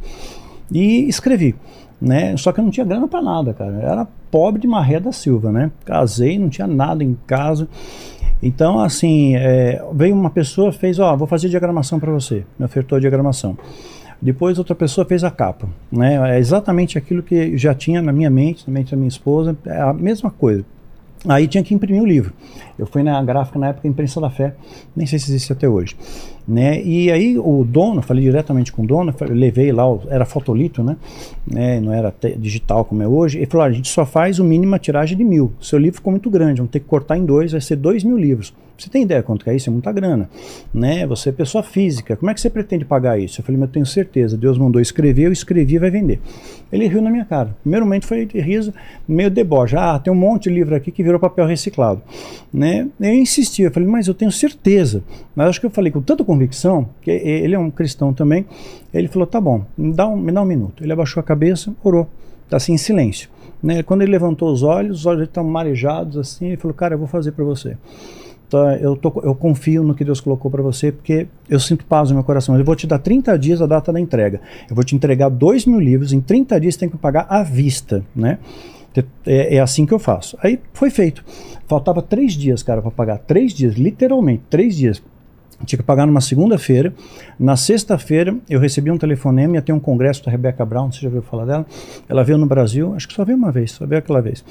E 0.71 1.07
escrevi. 1.07 1.55
Né? 1.99 2.37
Só 2.37 2.51
que 2.51 2.59
eu 2.59 2.63
não 2.63 2.69
tinha 2.69 2.85
grana 2.85 3.07
para 3.07 3.23
nada, 3.23 3.53
cara. 3.55 3.71
Eu 3.71 3.89
era 3.89 4.07
pobre 4.29 4.61
de 4.61 4.67
Maré 4.67 4.99
da 4.99 5.11
Silva, 5.11 5.51
né? 5.51 5.71
Casei, 5.83 6.37
não 6.37 6.47
tinha 6.47 6.67
nada 6.67 7.03
em 7.03 7.17
casa. 7.25 7.67
Então, 8.41 8.79
assim, 8.79 9.35
é, 9.35 9.83
veio 9.93 10.15
uma 10.15 10.29
pessoa, 10.29 10.71
fez, 10.71 10.99
ó, 10.99 11.15
vou 11.15 11.27
fazer 11.27 11.49
diagramação 11.49 11.99
para 11.99 12.11
você. 12.11 12.43
Me 12.57 12.65
ofertou 12.65 12.97
a 12.97 12.99
diagramação. 12.99 13.57
Depois 14.21 14.57
outra 14.57 14.73
pessoa 14.73 15.05
fez 15.05 15.23
a 15.23 15.29
capa, 15.29 15.67
né? 15.91 16.35
É 16.35 16.39
exatamente 16.39 16.97
aquilo 16.97 17.21
que 17.21 17.55
já 17.57 17.73
tinha 17.73 18.01
na 18.01 18.11
minha 18.11 18.29
mente, 18.29 18.63
na 18.67 18.73
mente 18.73 18.91
da 18.91 18.97
minha 18.97 19.07
esposa, 19.07 19.55
é 19.65 19.79
a 19.79 19.93
mesma 19.93 20.31
coisa. 20.31 20.65
Aí 21.27 21.47
tinha 21.47 21.63
que 21.63 21.73
imprimir 21.73 22.01
o 22.01 22.05
livro. 22.05 22.33
Eu 22.77 22.85
fui 22.85 23.01
na 23.01 23.21
gráfica 23.23 23.57
na 23.57 23.69
época 23.69 23.87
Imprensa 23.87 24.21
da 24.21 24.29
Fé, 24.29 24.53
nem 24.95 25.07
sei 25.07 25.17
se 25.17 25.31
existe 25.31 25.51
até 25.51 25.67
hoje. 25.67 25.95
Né? 26.47 26.81
E 26.83 27.11
aí 27.11 27.37
o 27.37 27.63
dono, 27.63 28.01
falei 28.01 28.23
diretamente 28.23 28.71
com 28.71 28.83
o 28.83 28.87
dono, 28.87 29.13
levei 29.29 29.71
lá, 29.71 29.83
era 30.09 30.25
fotolito, 30.25 30.83
né? 30.83 30.95
né? 31.45 31.79
Não 31.79 31.91
era 31.91 32.13
digital 32.37 32.85
como 32.85 33.01
é 33.01 33.07
hoje. 33.07 33.39
Ele 33.39 33.45
falou: 33.47 33.65
"Ah, 33.65 33.69
a 33.69 33.71
gente 33.71 33.89
só 33.89 34.05
faz 34.05 34.39
o 34.39 34.43
mínima 34.43 34.79
tiragem 34.79 35.17
de 35.17 35.23
mil. 35.23 35.51
Seu 35.59 35.79
livro 35.79 35.95
ficou 35.95 36.11
muito 36.11 36.29
grande, 36.29 36.57
vamos 36.57 36.71
ter 36.71 36.79
que 36.79 36.85
cortar 36.85 37.17
em 37.17 37.25
dois, 37.25 37.51
vai 37.51 37.61
ser 37.61 37.75
dois 37.75 38.03
mil 38.03 38.17
livros. 38.17 38.53
Você 38.77 38.89
tem 38.89 39.03
ideia 39.03 39.23
quanto 39.23 39.43
que 39.43 39.49
é 39.49 39.55
isso? 39.55 39.69
É 39.69 39.73
muita 39.73 39.91
grana. 39.91 40.29
Né? 40.73 41.05
Você 41.07 41.29
é 41.29 41.31
pessoa 41.31 41.63
física, 41.63 42.15
como 42.15 42.29
é 42.29 42.33
que 42.33 42.39
você 42.39 42.49
pretende 42.49 42.85
pagar 42.85 43.19
isso? 43.19 43.41
Eu 43.41 43.45
falei, 43.45 43.59
mas 43.59 43.69
eu 43.69 43.73
tenho 43.73 43.85
certeza, 43.85 44.37
Deus 44.37 44.57
mandou 44.57 44.81
escrever, 44.81 45.23
eu 45.23 45.31
escrevi 45.31 45.77
vai 45.77 45.89
vender. 45.89 46.19
Ele 46.71 46.87
riu 46.87 47.01
na 47.01 47.09
minha 47.09 47.25
cara. 47.25 47.55
Primeiro 47.61 47.85
momento 47.85 48.05
foi 48.05 48.25
de 48.25 48.39
riso, 48.39 48.73
meio 49.07 49.31
deboche. 49.31 49.75
Ah, 49.75 49.97
tem 49.97 50.11
um 50.11 50.15
monte 50.15 50.43
de 50.43 50.49
livro 50.51 50.75
aqui 50.75 50.91
que 50.91 51.01
virou 51.01 51.19
papel 51.19 51.45
reciclado. 51.45 52.01
Né? 52.53 52.87
Eu 52.99 53.13
insisti, 53.13 53.63
eu 53.63 53.71
falei, 53.71 53.87
mas 53.87 54.07
eu 54.07 54.13
tenho 54.13 54.31
certeza. 54.31 55.03
Mas 55.35 55.47
acho 55.49 55.59
que 55.59 55.65
eu 55.65 55.71
falei 55.71 55.91
com 55.91 56.01
tanta 56.01 56.23
convicção, 56.23 56.89
que 57.01 57.09
ele 57.09 57.55
é 57.55 57.59
um 57.59 57.71
cristão 57.71 58.13
também, 58.13 58.45
ele 58.93 59.07
falou, 59.07 59.25
tá 59.25 59.39
bom, 59.39 59.63
me 59.77 59.93
dá 59.93 60.07
um, 60.07 60.17
me 60.17 60.31
dá 60.31 60.41
um 60.41 60.45
minuto. 60.45 60.83
Ele 60.83 60.93
abaixou 60.93 61.21
a 61.21 61.23
cabeça, 61.23 61.73
orou, 61.83 62.07
tá 62.49 62.57
assim 62.57 62.73
em 62.73 62.77
silêncio. 62.77 63.29
Né? 63.61 63.81
Quando 63.81 64.01
ele 64.01 64.11
levantou 64.11 64.51
os 64.51 64.63
olhos, 64.63 64.99
os 64.99 65.05
olhos 65.05 65.23
estavam 65.23 65.49
marejados 65.49 66.17
assim, 66.17 66.47
ele 66.47 66.57
falou, 66.57 66.75
cara, 66.75 66.95
eu 66.95 66.99
vou 66.99 67.07
fazer 67.07 67.31
para 67.31 67.43
você. 67.43 67.77
Então, 68.47 68.71
eu, 68.75 68.95
tô, 68.95 69.21
eu 69.23 69.35
confio 69.35 69.83
no 69.83 69.93
que 69.93 70.05
Deus 70.05 70.21
colocou 70.21 70.49
para 70.49 70.63
você, 70.63 70.91
porque 70.91 71.27
eu 71.49 71.59
sinto 71.59 71.83
paz 71.85 72.09
no 72.09 72.15
meu 72.15 72.23
coração. 72.23 72.57
Eu 72.57 72.63
vou 72.63 72.75
te 72.75 72.87
dar 72.87 72.99
30 72.99 73.37
dias 73.37 73.61
a 73.61 73.65
data 73.65 73.91
da 73.91 73.99
entrega. 73.99 74.39
Eu 74.69 74.75
vou 74.75 74.85
te 74.85 74.95
entregar 74.95 75.29
2 75.29 75.65
mil 75.65 75.79
livros, 75.79 76.13
em 76.13 76.21
30 76.21 76.59
dias 76.59 76.77
tem 76.77 76.89
que 76.89 76.97
pagar 76.97 77.27
à 77.29 77.43
vista, 77.43 78.03
né? 78.15 78.39
É, 79.25 79.55
é 79.55 79.59
assim 79.59 79.85
que 79.85 79.93
eu 79.93 79.99
faço. 79.99 80.37
Aí 80.41 80.59
foi 80.73 80.89
feito. 80.89 81.23
Faltava 81.67 82.01
três 82.01 82.33
dias, 82.33 82.63
cara, 82.63 82.81
para 82.81 82.89
pagar. 82.89 83.19
Três 83.19 83.53
dias, 83.53 83.75
literalmente, 83.75 84.43
três 84.49 84.75
dias. 84.75 85.01
Tinha 85.65 85.77
que 85.77 85.83
pagar 85.83 86.05
numa 86.05 86.21
segunda-feira. 86.21 86.93
Na 87.39 87.55
sexta-feira, 87.55 88.35
eu 88.49 88.59
recebi 88.59 88.91
um 88.91 88.97
telefonema, 88.97 89.55
ia 89.55 89.61
ter 89.61 89.73
um 89.73 89.79
congresso 89.79 90.23
da 90.23 90.31
Rebecca 90.31 90.65
Brown, 90.65 90.91
você 90.91 91.01
já 91.01 91.07
ouviu 91.07 91.21
falar 91.21 91.45
dela? 91.45 91.65
Ela 92.07 92.23
veio 92.23 92.37
no 92.37 92.45
Brasil, 92.45 92.93
acho 92.95 93.07
que 93.07 93.13
só 93.13 93.25
veio 93.25 93.37
uma 93.37 93.51
vez, 93.51 93.71
só 93.71 93.85
veio 93.85 93.99
aquela 93.99 94.21
vez. 94.21 94.43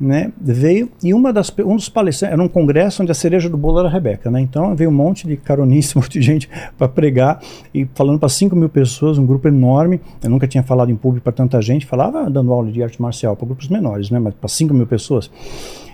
Né? 0.00 0.32
Veio, 0.40 0.88
e 1.02 1.12
uma 1.12 1.32
das, 1.32 1.52
um 1.64 1.76
dos 1.76 1.88
palestrantes, 1.88 2.32
era 2.32 2.42
um 2.42 2.48
congresso 2.48 3.02
onde 3.02 3.10
a 3.10 3.14
cereja 3.14 3.48
do 3.48 3.56
bolo 3.56 3.80
era 3.80 3.88
a 3.88 3.90
Rebeca, 3.90 4.30
né? 4.30 4.40
Então 4.40 4.74
veio 4.74 4.90
um 4.90 4.92
monte 4.92 5.26
de 5.26 5.38
monte 5.94 6.18
de 6.18 6.22
gente 6.22 6.48
para 6.78 6.88
pregar, 6.88 7.40
e 7.74 7.86
falando 7.94 8.18
para 8.18 8.28
5 8.28 8.54
mil 8.54 8.68
pessoas, 8.68 9.18
um 9.18 9.26
grupo 9.26 9.48
enorme. 9.48 10.00
Eu 10.22 10.30
nunca 10.30 10.46
tinha 10.46 10.62
falado 10.62 10.90
em 10.90 10.96
público 10.96 11.24
para 11.24 11.32
tanta 11.32 11.60
gente, 11.60 11.86
falava 11.86 12.30
dando 12.30 12.52
aula 12.52 12.70
de 12.70 12.82
arte 12.82 13.00
marcial 13.00 13.36
para 13.36 13.46
grupos 13.46 13.68
menores, 13.68 14.10
né? 14.10 14.18
Mas 14.18 14.34
para 14.34 14.48
5 14.48 14.72
mil 14.72 14.86
pessoas. 14.86 15.30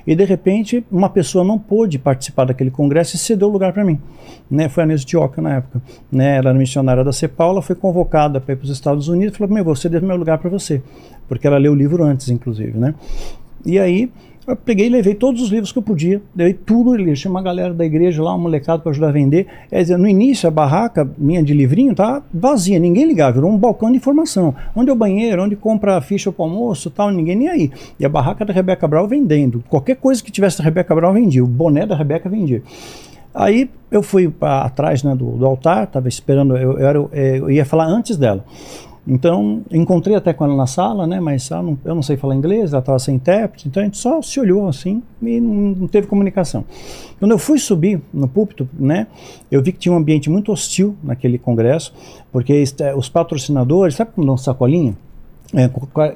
E 0.08 0.16
de 0.16 0.24
repente, 0.24 0.82
uma 0.90 1.10
pessoa 1.10 1.44
não 1.44 1.58
pôde 1.58 1.98
participar 1.98 2.46
daquele 2.46 2.70
congresso 2.70 3.14
e 3.14 3.18
cedeu 3.18 3.46
o 3.46 3.50
lugar 3.50 3.74
para 3.74 3.84
mim. 3.84 4.00
Né? 4.50 4.66
Foi 4.66 4.82
a 4.82 4.86
Neuza 4.86 5.04
Tioca 5.04 5.42
na 5.42 5.56
época. 5.56 5.82
Né? 6.10 6.38
Ela 6.38 6.48
era 6.48 6.58
missionária 6.58 7.04
da 7.04 7.12
CEPAL, 7.12 7.60
foi 7.60 7.76
convocada 7.76 8.40
para 8.40 8.54
ir 8.54 8.56
para 8.56 8.64
os 8.64 8.70
Estados 8.70 9.08
Unidos 9.08 9.34
e 9.34 9.38
falou: 9.38 9.52
Meu, 9.52 9.62
vou 9.62 9.76
ceder 9.76 10.00
meu 10.00 10.16
lugar 10.16 10.38
para 10.38 10.48
você. 10.48 10.80
Porque 11.28 11.46
ela 11.46 11.58
leu 11.58 11.72
o 11.72 11.74
livro 11.74 12.02
antes, 12.02 12.30
inclusive. 12.30 12.78
Né? 12.78 12.94
E 13.66 13.78
aí, 13.78 14.10
eu 14.48 14.56
peguei 14.56 14.86
e 14.86 14.88
levei 14.88 15.14
todos 15.14 15.42
os 15.42 15.50
livros 15.50 15.70
que 15.70 15.78
eu 15.78 15.82
podia, 15.82 16.22
levei 16.34 16.54
tudo, 16.54 16.96
tinha 17.14 17.30
uma 17.30 17.42
galera 17.42 17.74
da 17.74 17.84
igreja 17.84 18.22
lá, 18.22 18.34
um 18.34 18.38
molecado 18.38 18.82
para 18.82 18.90
ajudar 18.90 19.08
a 19.08 19.12
vender. 19.12 19.46
Dizer, 19.70 19.98
no 19.98 20.08
início 20.08 20.48
a 20.48 20.50
barraca 20.50 21.08
minha 21.18 21.42
de 21.42 21.52
livrinho 21.52 21.94
tá 21.94 22.22
vazia, 22.32 22.78
ninguém 22.78 23.06
ligava, 23.06 23.32
virou 23.32 23.50
um 23.50 23.58
balcão 23.58 23.90
de 23.90 23.98
informação. 23.98 24.54
Onde 24.74 24.90
é 24.90 24.92
o 24.92 24.96
banheiro, 24.96 25.42
onde 25.42 25.54
compra 25.54 25.96
a 25.96 26.00
ficha 26.00 26.32
para 26.32 26.44
almoço, 26.44 26.90
tal, 26.90 27.10
ninguém 27.10 27.36
nem 27.36 27.48
aí. 27.48 27.70
E 28.00 28.06
a 28.06 28.08
barraca 28.08 28.44
da 28.44 28.52
Rebeca 28.52 28.88
Brau 28.88 29.06
vendendo. 29.06 29.62
Qualquer 29.68 29.96
coisa 29.96 30.22
que 30.22 30.32
tivesse 30.32 30.58
da 30.58 30.64
Rebeca 30.64 30.94
Brau 30.94 31.12
vendia, 31.12 31.44
o 31.44 31.46
boné 31.46 31.86
da 31.86 31.94
Rebeca 31.94 32.28
vendia. 32.28 32.62
Aí 33.34 33.70
eu 33.90 34.02
fui 34.02 34.28
para 34.28 34.62
atrás 34.62 35.02
né, 35.02 35.14
do, 35.14 35.32
do 35.32 35.46
altar, 35.46 35.84
estava 35.84 36.08
esperando, 36.08 36.56
eu, 36.56 36.78
eu, 36.78 36.86
era, 36.86 36.98
eu 36.98 37.50
ia 37.50 37.64
falar 37.64 37.86
antes 37.86 38.16
dela. 38.16 38.44
Então, 39.10 39.62
encontrei 39.72 40.14
até 40.14 40.34
com 40.34 40.44
ela 40.44 40.54
na 40.54 40.66
sala, 40.66 41.06
né? 41.06 41.18
Mas 41.18 41.48
não, 41.48 41.78
eu 41.82 41.94
não 41.94 42.02
sei 42.02 42.18
falar 42.18 42.34
inglês, 42.34 42.72
ela 42.72 42.80
estava 42.80 42.98
sem 42.98 43.14
intérprete, 43.14 43.66
então 43.66 43.82
a 43.82 43.86
gente 43.86 43.96
só 43.96 44.20
se 44.20 44.38
olhou 44.38 44.68
assim 44.68 45.02
e 45.22 45.40
não, 45.40 45.54
não, 45.54 45.88
teve 45.88 46.06
comunicação. 46.06 46.62
Quando 47.18 47.30
eu 47.30 47.38
fui 47.38 47.58
subir 47.58 48.02
no 48.12 48.28
púlpito, 48.28 48.68
né? 48.78 49.06
Eu 49.50 49.62
vi 49.62 49.72
que 49.72 49.78
tinha 49.78 49.94
um 49.94 49.96
ambiente 49.96 50.28
muito 50.28 50.52
hostil 50.52 50.94
naquele 51.02 51.38
congresso, 51.38 51.94
porque 52.30 52.62
os 52.94 53.08
patrocinadores, 53.08 53.94
sabe 53.94 54.10
como 54.14 54.26
dão 54.26 54.36
sacolinha? 54.36 54.94
É, 55.54 55.66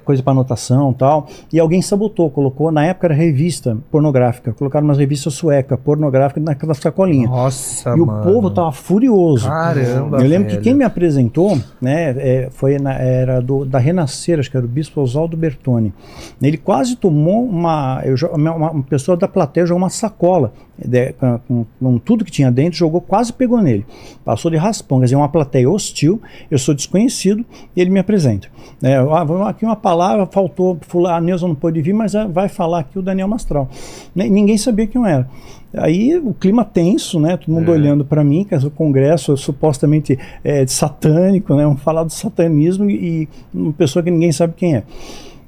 coisa 0.04 0.22
para 0.22 0.32
anotação 0.32 0.92
tal. 0.92 1.26
E 1.50 1.58
alguém 1.58 1.80
sabotou, 1.80 2.28
colocou, 2.30 2.70
na 2.70 2.84
época 2.84 3.06
era 3.06 3.14
revista 3.14 3.78
pornográfica, 3.90 4.52
colocaram 4.52 4.84
uma 4.86 4.94
revista 4.94 5.30
sueca 5.30 5.74
pornográfica 5.74 6.38
naquela 6.38 6.74
sacolinha. 6.74 7.26
Nossa, 7.28 7.94
E 7.96 8.00
mano. 8.00 8.20
o 8.20 8.22
povo 8.34 8.50
tava 8.50 8.70
furioso. 8.72 9.48
Caramba, 9.48 10.18
Eu 10.18 10.28
lembro 10.28 10.48
velho. 10.48 10.58
que 10.58 10.64
quem 10.64 10.74
me 10.74 10.84
apresentou, 10.84 11.58
né, 11.80 12.10
é, 12.18 12.48
foi 12.50 12.78
na, 12.78 12.92
era 12.94 13.40
do, 13.40 13.64
da 13.64 13.78
Renascer, 13.78 14.38
acho 14.38 14.50
que 14.50 14.56
era 14.56 14.66
o 14.66 14.68
bispo 14.68 15.00
Oswaldo 15.00 15.34
Bertoni. 15.34 15.94
Ele 16.42 16.58
quase 16.58 16.94
tomou 16.96 17.42
uma, 17.44 18.02
eu, 18.04 18.14
uma, 18.34 18.54
uma 18.70 18.82
pessoa 18.82 19.16
da 19.16 19.26
plateia 19.26 19.64
jogou 19.64 19.82
uma 19.82 19.88
sacola 19.90 20.52
de, 20.86 21.12
com, 21.12 21.66
com, 21.80 21.98
tudo 21.98 22.24
que 22.24 22.30
tinha 22.30 22.50
dentro, 22.50 22.78
jogou, 22.78 23.00
quase 23.00 23.32
pegou 23.32 23.60
nele. 23.60 23.84
Passou 24.24 24.50
de 24.50 24.56
raspão, 24.56 24.98
quer 24.98 25.04
dizer, 25.04 25.16
uma 25.16 25.28
plateia 25.28 25.68
hostil, 25.68 26.20
eu 26.50 26.58
sou 26.58 26.74
desconhecido 26.74 27.44
e 27.76 27.80
ele 27.80 27.90
me 27.90 28.00
apresenta. 28.00 28.48
É, 28.82 28.96
ah, 28.96 29.48
aqui 29.48 29.64
uma 29.64 29.76
palavra, 29.76 30.26
faltou, 30.26 30.78
a 31.08 31.20
Neuza 31.20 31.46
não 31.46 31.54
pôde 31.54 31.80
vir, 31.80 31.92
mas 31.92 32.12
vai 32.30 32.48
falar 32.48 32.80
aqui 32.80 32.98
o 32.98 33.02
Daniel 33.02 33.28
Mastral. 33.28 33.68
Ninguém 34.14 34.58
sabia 34.58 34.86
quem 34.86 35.00
eu 35.00 35.06
era. 35.06 35.28
Aí 35.74 36.18
o 36.18 36.34
clima 36.34 36.64
tenso, 36.64 37.18
né? 37.18 37.36
Todo 37.36 37.52
mundo 37.52 37.70
é. 37.70 37.74
olhando 37.74 38.04
para 38.04 38.22
mim, 38.22 38.44
que 38.44 38.54
é 38.54 38.58
o 38.58 38.70
congresso 38.70 39.36
supostamente 39.36 40.18
é, 40.44 40.66
satânico, 40.66 41.54
né? 41.54 41.64
Vamos 41.64 41.80
falar 41.82 42.04
do 42.04 42.12
satanismo 42.12 42.90
e, 42.90 43.22
e 43.22 43.28
uma 43.54 43.72
pessoa 43.72 44.02
que 44.02 44.10
ninguém 44.10 44.32
sabe 44.32 44.52
quem 44.54 44.76
é. 44.76 44.82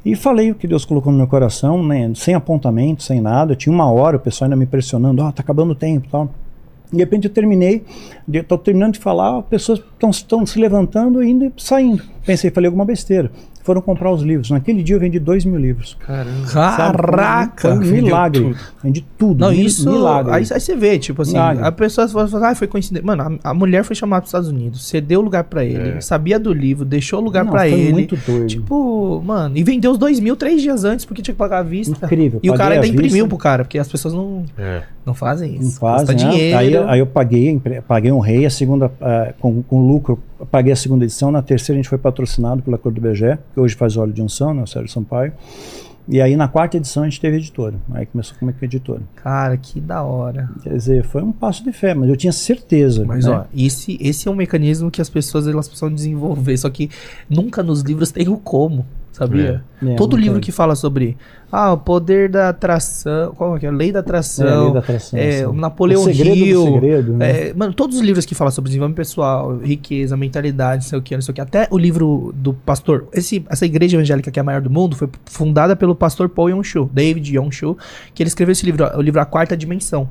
E 0.05 0.14
falei 0.14 0.51
o 0.51 0.55
que 0.55 0.66
Deus 0.66 0.85
colocou 0.85 1.10
no 1.10 1.16
meu 1.16 1.26
coração, 1.26 1.82
né? 1.82 2.12
Sem 2.14 2.35
apontamento, 2.35 3.02
sem 3.02 3.20
nada. 3.20 3.52
Eu 3.52 3.56
tinha 3.56 3.72
uma 3.72 3.90
hora, 3.90 4.18
o 4.18 4.20
pessoal 4.20 4.47
ainda 4.47 4.56
me 4.56 4.66
pressionando, 4.66 5.22
ó, 5.22 5.28
oh, 5.28 5.32
tá 5.32 5.43
acabando 5.43 5.72
o 5.72 5.74
tempo, 5.74 6.09
tal. 6.10 6.28
De 6.93 6.98
repente 6.98 7.26
eu 7.26 7.32
terminei, 7.32 7.85
estou 8.31 8.59
terminando 8.59 8.93
de 8.94 8.98
falar, 9.01 9.39
as 9.39 9.47
pessoas 9.47 9.82
estão 9.98 10.44
se 10.47 10.59
levantando 10.59 11.22
indo 11.22 11.47
e 11.47 11.52
saindo. 11.56 12.14
Pensei, 12.24 12.51
falei 12.51 12.68
alguma 12.68 12.84
besteira. 12.84 13.30
Foram 13.64 13.80
comprar 13.80 14.10
os 14.12 14.22
livros. 14.22 14.51
Naquele 14.51 14.82
dia 14.82 14.94
eu 14.96 15.01
vendi 15.01 15.18
dois 15.18 15.44
mil 15.44 15.59
livros. 15.59 15.96
Caramba. 16.01 16.46
Caraca! 16.52 17.68
Foi 17.68 17.72
um 17.72 17.90
milagre. 17.90 18.42
Tudo. 18.42 18.56
Vendi 18.82 19.05
tudo. 19.16 19.40
Não, 19.40 19.51
mil, 19.51 19.66
isso. 19.66 19.90
Milagre. 19.90 20.32
Aí, 20.32 20.46
aí, 20.51 20.60
você 20.60 20.76
vê, 20.76 20.98
tipo 20.98 21.22
assim, 21.22 21.32
Milagre. 21.32 21.64
a 21.64 21.72
pessoa 21.72 22.06
fala, 22.06 22.51
ah, 22.51 22.55
foi 22.55 22.66
coincidência. 22.66 23.06
Mano, 23.06 23.38
a, 23.42 23.51
a, 23.51 23.55
mulher 23.55 23.82
foi 23.82 23.96
chamada 23.96 24.20
para 24.20 24.26
os 24.26 24.28
Estados 24.28 24.48
Unidos, 24.51 24.86
cedeu 24.86 25.20
o 25.20 25.22
lugar 25.22 25.44
para 25.44 25.64
ele, 25.64 25.96
é. 25.96 26.01
sabia 26.02 26.38
do 26.38 26.52
livro, 26.52 26.84
deixou 26.84 27.20
o 27.20 27.24
lugar 27.24 27.46
para 27.46 27.66
ele. 27.66 27.92
muito 27.92 28.16
doido. 28.16 28.46
Tipo, 28.48 29.22
mano, 29.24 29.56
e 29.56 29.64
vendeu 29.64 29.92
os 29.92 29.98
dois 29.98 30.20
mil 30.20 30.36
três 30.36 30.60
dias 30.60 30.84
antes 30.84 31.06
porque 31.06 31.22
tinha 31.22 31.34
que 31.34 31.38
pagar 31.38 31.60
a 31.60 31.62
vista. 31.62 32.05
Incrível. 32.05 32.40
E 32.42 32.51
o 32.51 32.55
cara 32.55 32.74
ainda 32.74 32.82
vista. 32.82 32.96
imprimiu 32.96 33.26
pro 33.26 33.38
cara, 33.38 33.64
porque 33.64 33.78
as 33.78 33.88
pessoas 33.88 34.12
não, 34.12 34.44
é. 34.59 34.82
não 35.06 35.14
fazem 35.14 35.55
isso. 35.55 35.64
Não 35.64 35.70
fazem, 35.70 36.06
Custa 36.06 36.12
né? 36.12 36.30
dinheiro. 36.32 36.59
Aí, 36.59 36.76
aí 36.76 36.98
eu 36.98 37.06
paguei, 37.06 37.60
paguei 37.88 38.12
um 38.12 38.20
rei, 38.20 38.44
a 38.44 38.51
segunda, 38.51 38.86
uh, 38.86 39.32
com, 39.40 39.62
com 39.62 39.86
lucro, 39.86 40.22
paguei 40.51 40.72
a 40.72 40.76
segunda 40.76 41.05
edição. 41.05 41.30
Na 41.30 41.40
terceira 41.40 41.78
a 41.78 41.80
gente 41.82 41.88
foi 41.88 41.98
patrocinado 42.15 42.62
pela 42.62 42.78
Cor 42.78 42.93
do 42.93 43.01
BG, 43.01 43.39
que 43.53 43.61
hoje 43.61 43.74
faz 43.74 43.97
óleo 43.97 44.12
de 44.12 44.23
unção, 44.23 44.55
né? 44.55 44.62
O 44.62 44.66
Sérgio 44.66 44.91
Sampaio. 44.91 45.32
E 46.07 46.20
aí 46.20 46.36
na 46.36 46.47
quarta 46.47 46.77
edição 46.77 47.03
a 47.03 47.07
gente 47.07 47.20
teve 47.20 47.39
editora. 47.39 47.74
Aí 47.93 48.05
começou 48.07 48.36
como 48.39 48.51
é 48.51 48.55
que 48.55 48.65
editora. 48.65 49.01
Cara, 49.16 49.57
que 49.57 49.81
da 49.81 50.03
hora. 50.03 50.51
Quer 50.62 50.77
dizer, 50.77 51.05
foi 51.05 51.23
um 51.23 51.32
passo 51.32 51.65
de 51.65 51.73
fé, 51.73 51.95
mas 51.95 52.09
eu 52.09 52.16
tinha 52.16 52.32
certeza. 52.32 53.05
Mas 53.07 53.24
né? 53.24 53.32
ó, 53.32 53.45
esse, 53.57 53.97
esse 54.01 54.28
é 54.28 54.31
um 54.31 54.35
mecanismo 54.35 54.91
que 54.91 55.01
as 55.01 55.09
pessoas 55.09 55.49
elas 55.49 55.66
precisam 55.66 55.93
desenvolver. 55.93 56.57
Só 56.59 56.69
que 56.69 56.91
nunca 57.28 57.62
nos 57.62 57.81
livros 57.81 58.12
tem 58.12 58.28
o 58.28 58.36
como, 58.36 58.85
sabia? 59.15 59.65
É. 59.82 59.93
É, 59.93 59.95
Todo 59.97 60.16
livro 60.16 60.35
tem. 60.35 60.43
que 60.43 60.53
fala 60.53 60.74
sobre 60.74 61.16
ah, 61.51 61.73
o 61.73 61.78
poder 61.78 62.28
da 62.28 62.49
atração, 62.49 63.32
qual 63.35 63.57
é 63.57 63.61
que 63.61 63.66
é? 63.66 63.70
Lei 63.70 63.93
da 63.93 64.01
atração, 64.01 64.47
É, 64.47 64.65
lei 64.65 64.73
da 64.73 64.78
atração, 64.81 65.19
é, 65.19 65.47
Napoleão 65.53 66.03
O 66.03 66.05
segredo 66.05 66.36
do 66.36 66.45
Hill, 66.45 66.65
segredo, 66.65 67.12
né? 67.12 67.49
é, 67.49 67.55
mano, 67.55 67.73
todos 67.73 67.97
os 67.97 68.03
livros 68.03 68.27
que 68.27 68.35
falam 68.35 68.51
sobre 68.51 68.70
desenvolvimento 68.70 68.97
pessoal, 68.97 69.57
riqueza, 69.59 70.16
mentalidade, 70.16 70.85
não 70.85 70.91
sei 70.91 70.99
o 70.99 71.03
que, 71.03 71.15
não 71.15 71.23
sei 71.23 71.32
o 71.32 71.35
que, 71.35 71.41
até 71.41 71.69
o 71.70 71.78
livro 71.78 72.35
do 72.35 72.53
pastor, 72.53 73.07
esse, 73.12 73.44
essa 73.49 73.65
igreja 73.65 73.97
evangélica 73.97 74.31
que 74.31 74.39
é 74.39 74.43
a 74.43 74.44
maior 74.44 74.60
do 74.60 74.70
mundo 74.70 74.97
foi 74.97 75.09
fundada 75.26 75.76
pelo 75.76 75.94
pastor 75.94 76.28
Paul 76.28 76.51
Yong-Shu, 76.51 76.91
David 76.93 77.36
Yong-Shu, 77.36 77.78
que 78.12 78.23
ele 78.23 78.28
escreveu 78.28 78.52
esse 78.52 78.67
livro, 78.67 78.84
o 78.97 79.01
livro 79.01 79.20
A 79.20 79.25
Quarta 79.25 79.57
Dimensão. 79.57 80.09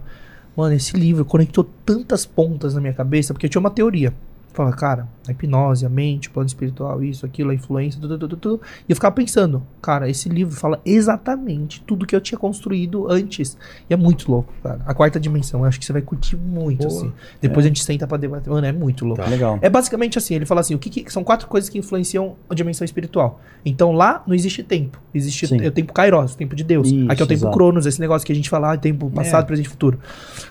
Mano, 0.56 0.76
esse 0.76 0.96
livro 0.96 1.26
conectou 1.26 1.68
tantas 1.84 2.26
pontas 2.26 2.76
na 2.76 2.80
minha 2.80 2.94
cabeça, 2.94 3.34
porque 3.34 3.48
eu 3.48 3.50
tinha 3.50 3.60
uma 3.60 3.72
teoria. 3.72 4.14
Fala, 4.54 4.72
cara, 4.72 5.08
a 5.28 5.32
hipnose, 5.32 5.84
a 5.84 5.90
mente, 5.90 6.30
o 6.30 6.32
plano 6.32 6.46
espiritual, 6.46 7.04
isso, 7.04 7.26
aquilo, 7.26 7.50
a 7.50 7.56
influência, 7.56 8.00
tudo, 8.00 8.20
tudo, 8.20 8.38
tudo. 8.38 8.62
E 8.88 8.92
eu 8.92 8.96
ficava 8.96 9.16
pensando, 9.16 9.64
cara, 9.82 10.08
esse 10.08 10.30
livro 10.30 10.56
fala 10.56 10.80
exatamente 10.86 11.82
tudo 11.82 12.06
que 12.06 12.16
eu 12.16 12.22
tinha 12.22 12.38
construído 12.38 13.10
antes. 13.10 13.58
E 13.90 13.94
é 13.94 13.98
muito 13.98 14.30
louco, 14.32 14.54
cara. 14.62 14.80
A 14.86 14.94
quarta 14.94 15.20
dimensão, 15.20 15.62
eu 15.62 15.66
acho 15.66 15.80
que 15.80 15.86
você 15.86 15.92
vai 15.94 16.04
curtir 16.04 16.36
muito, 16.36 16.88
Boa. 16.88 17.00
assim. 17.02 17.12
Depois 17.42 17.66
a 17.66 17.68
gente 17.70 17.84
senta 17.84 18.06
pra 18.06 18.16
debater. 18.18 18.52
Mano, 18.54 18.68
é 18.68 18.72
muito 18.72 19.06
louco. 19.06 19.24
Tá. 19.24 19.28
Legal. 19.28 19.58
É 19.62 19.70
basicamente 19.70 20.18
assim, 20.20 20.36
ele 20.36 20.46
fala 20.46 20.62
assim, 20.62 20.76
o 20.76 20.80
que, 20.80 20.90
que- 20.90 21.12
são 21.12 21.24
quatro 21.24 21.48
coisas 21.48 21.70
que 21.70 21.80
influenciam 21.80 22.36
a 22.50 22.54
dimensão 22.54 22.86
espiritual. 22.86 23.42
Então 23.66 23.92
lá 23.92 24.22
não 24.28 24.36
existe 24.36 24.62
tempo, 24.62 25.00
existe 25.16 25.48
Sim. 25.48 25.62
é 25.64 25.68
o 25.68 25.72
tempo 25.72 25.94
Kairos, 25.94 26.34
o 26.34 26.38
tempo 26.38 26.56
de 26.56 26.64
Deus. 26.64 26.88
Isso, 26.90 27.12
Aqui 27.12 27.22
é 27.22 27.26
o 27.26 27.28
tempo 27.28 27.40
exato. 27.42 27.54
Cronos, 27.58 27.86
esse 27.86 28.00
negócio 28.00 28.26
que 28.26 28.32
a 28.32 28.36
gente 28.36 28.50
fala, 28.50 28.74
ah, 28.74 28.78
tempo 28.78 29.10
passado, 29.10 29.44
É. 29.44 29.48
presente 29.48 29.66
e 29.66 29.70
futuro. 29.70 30.00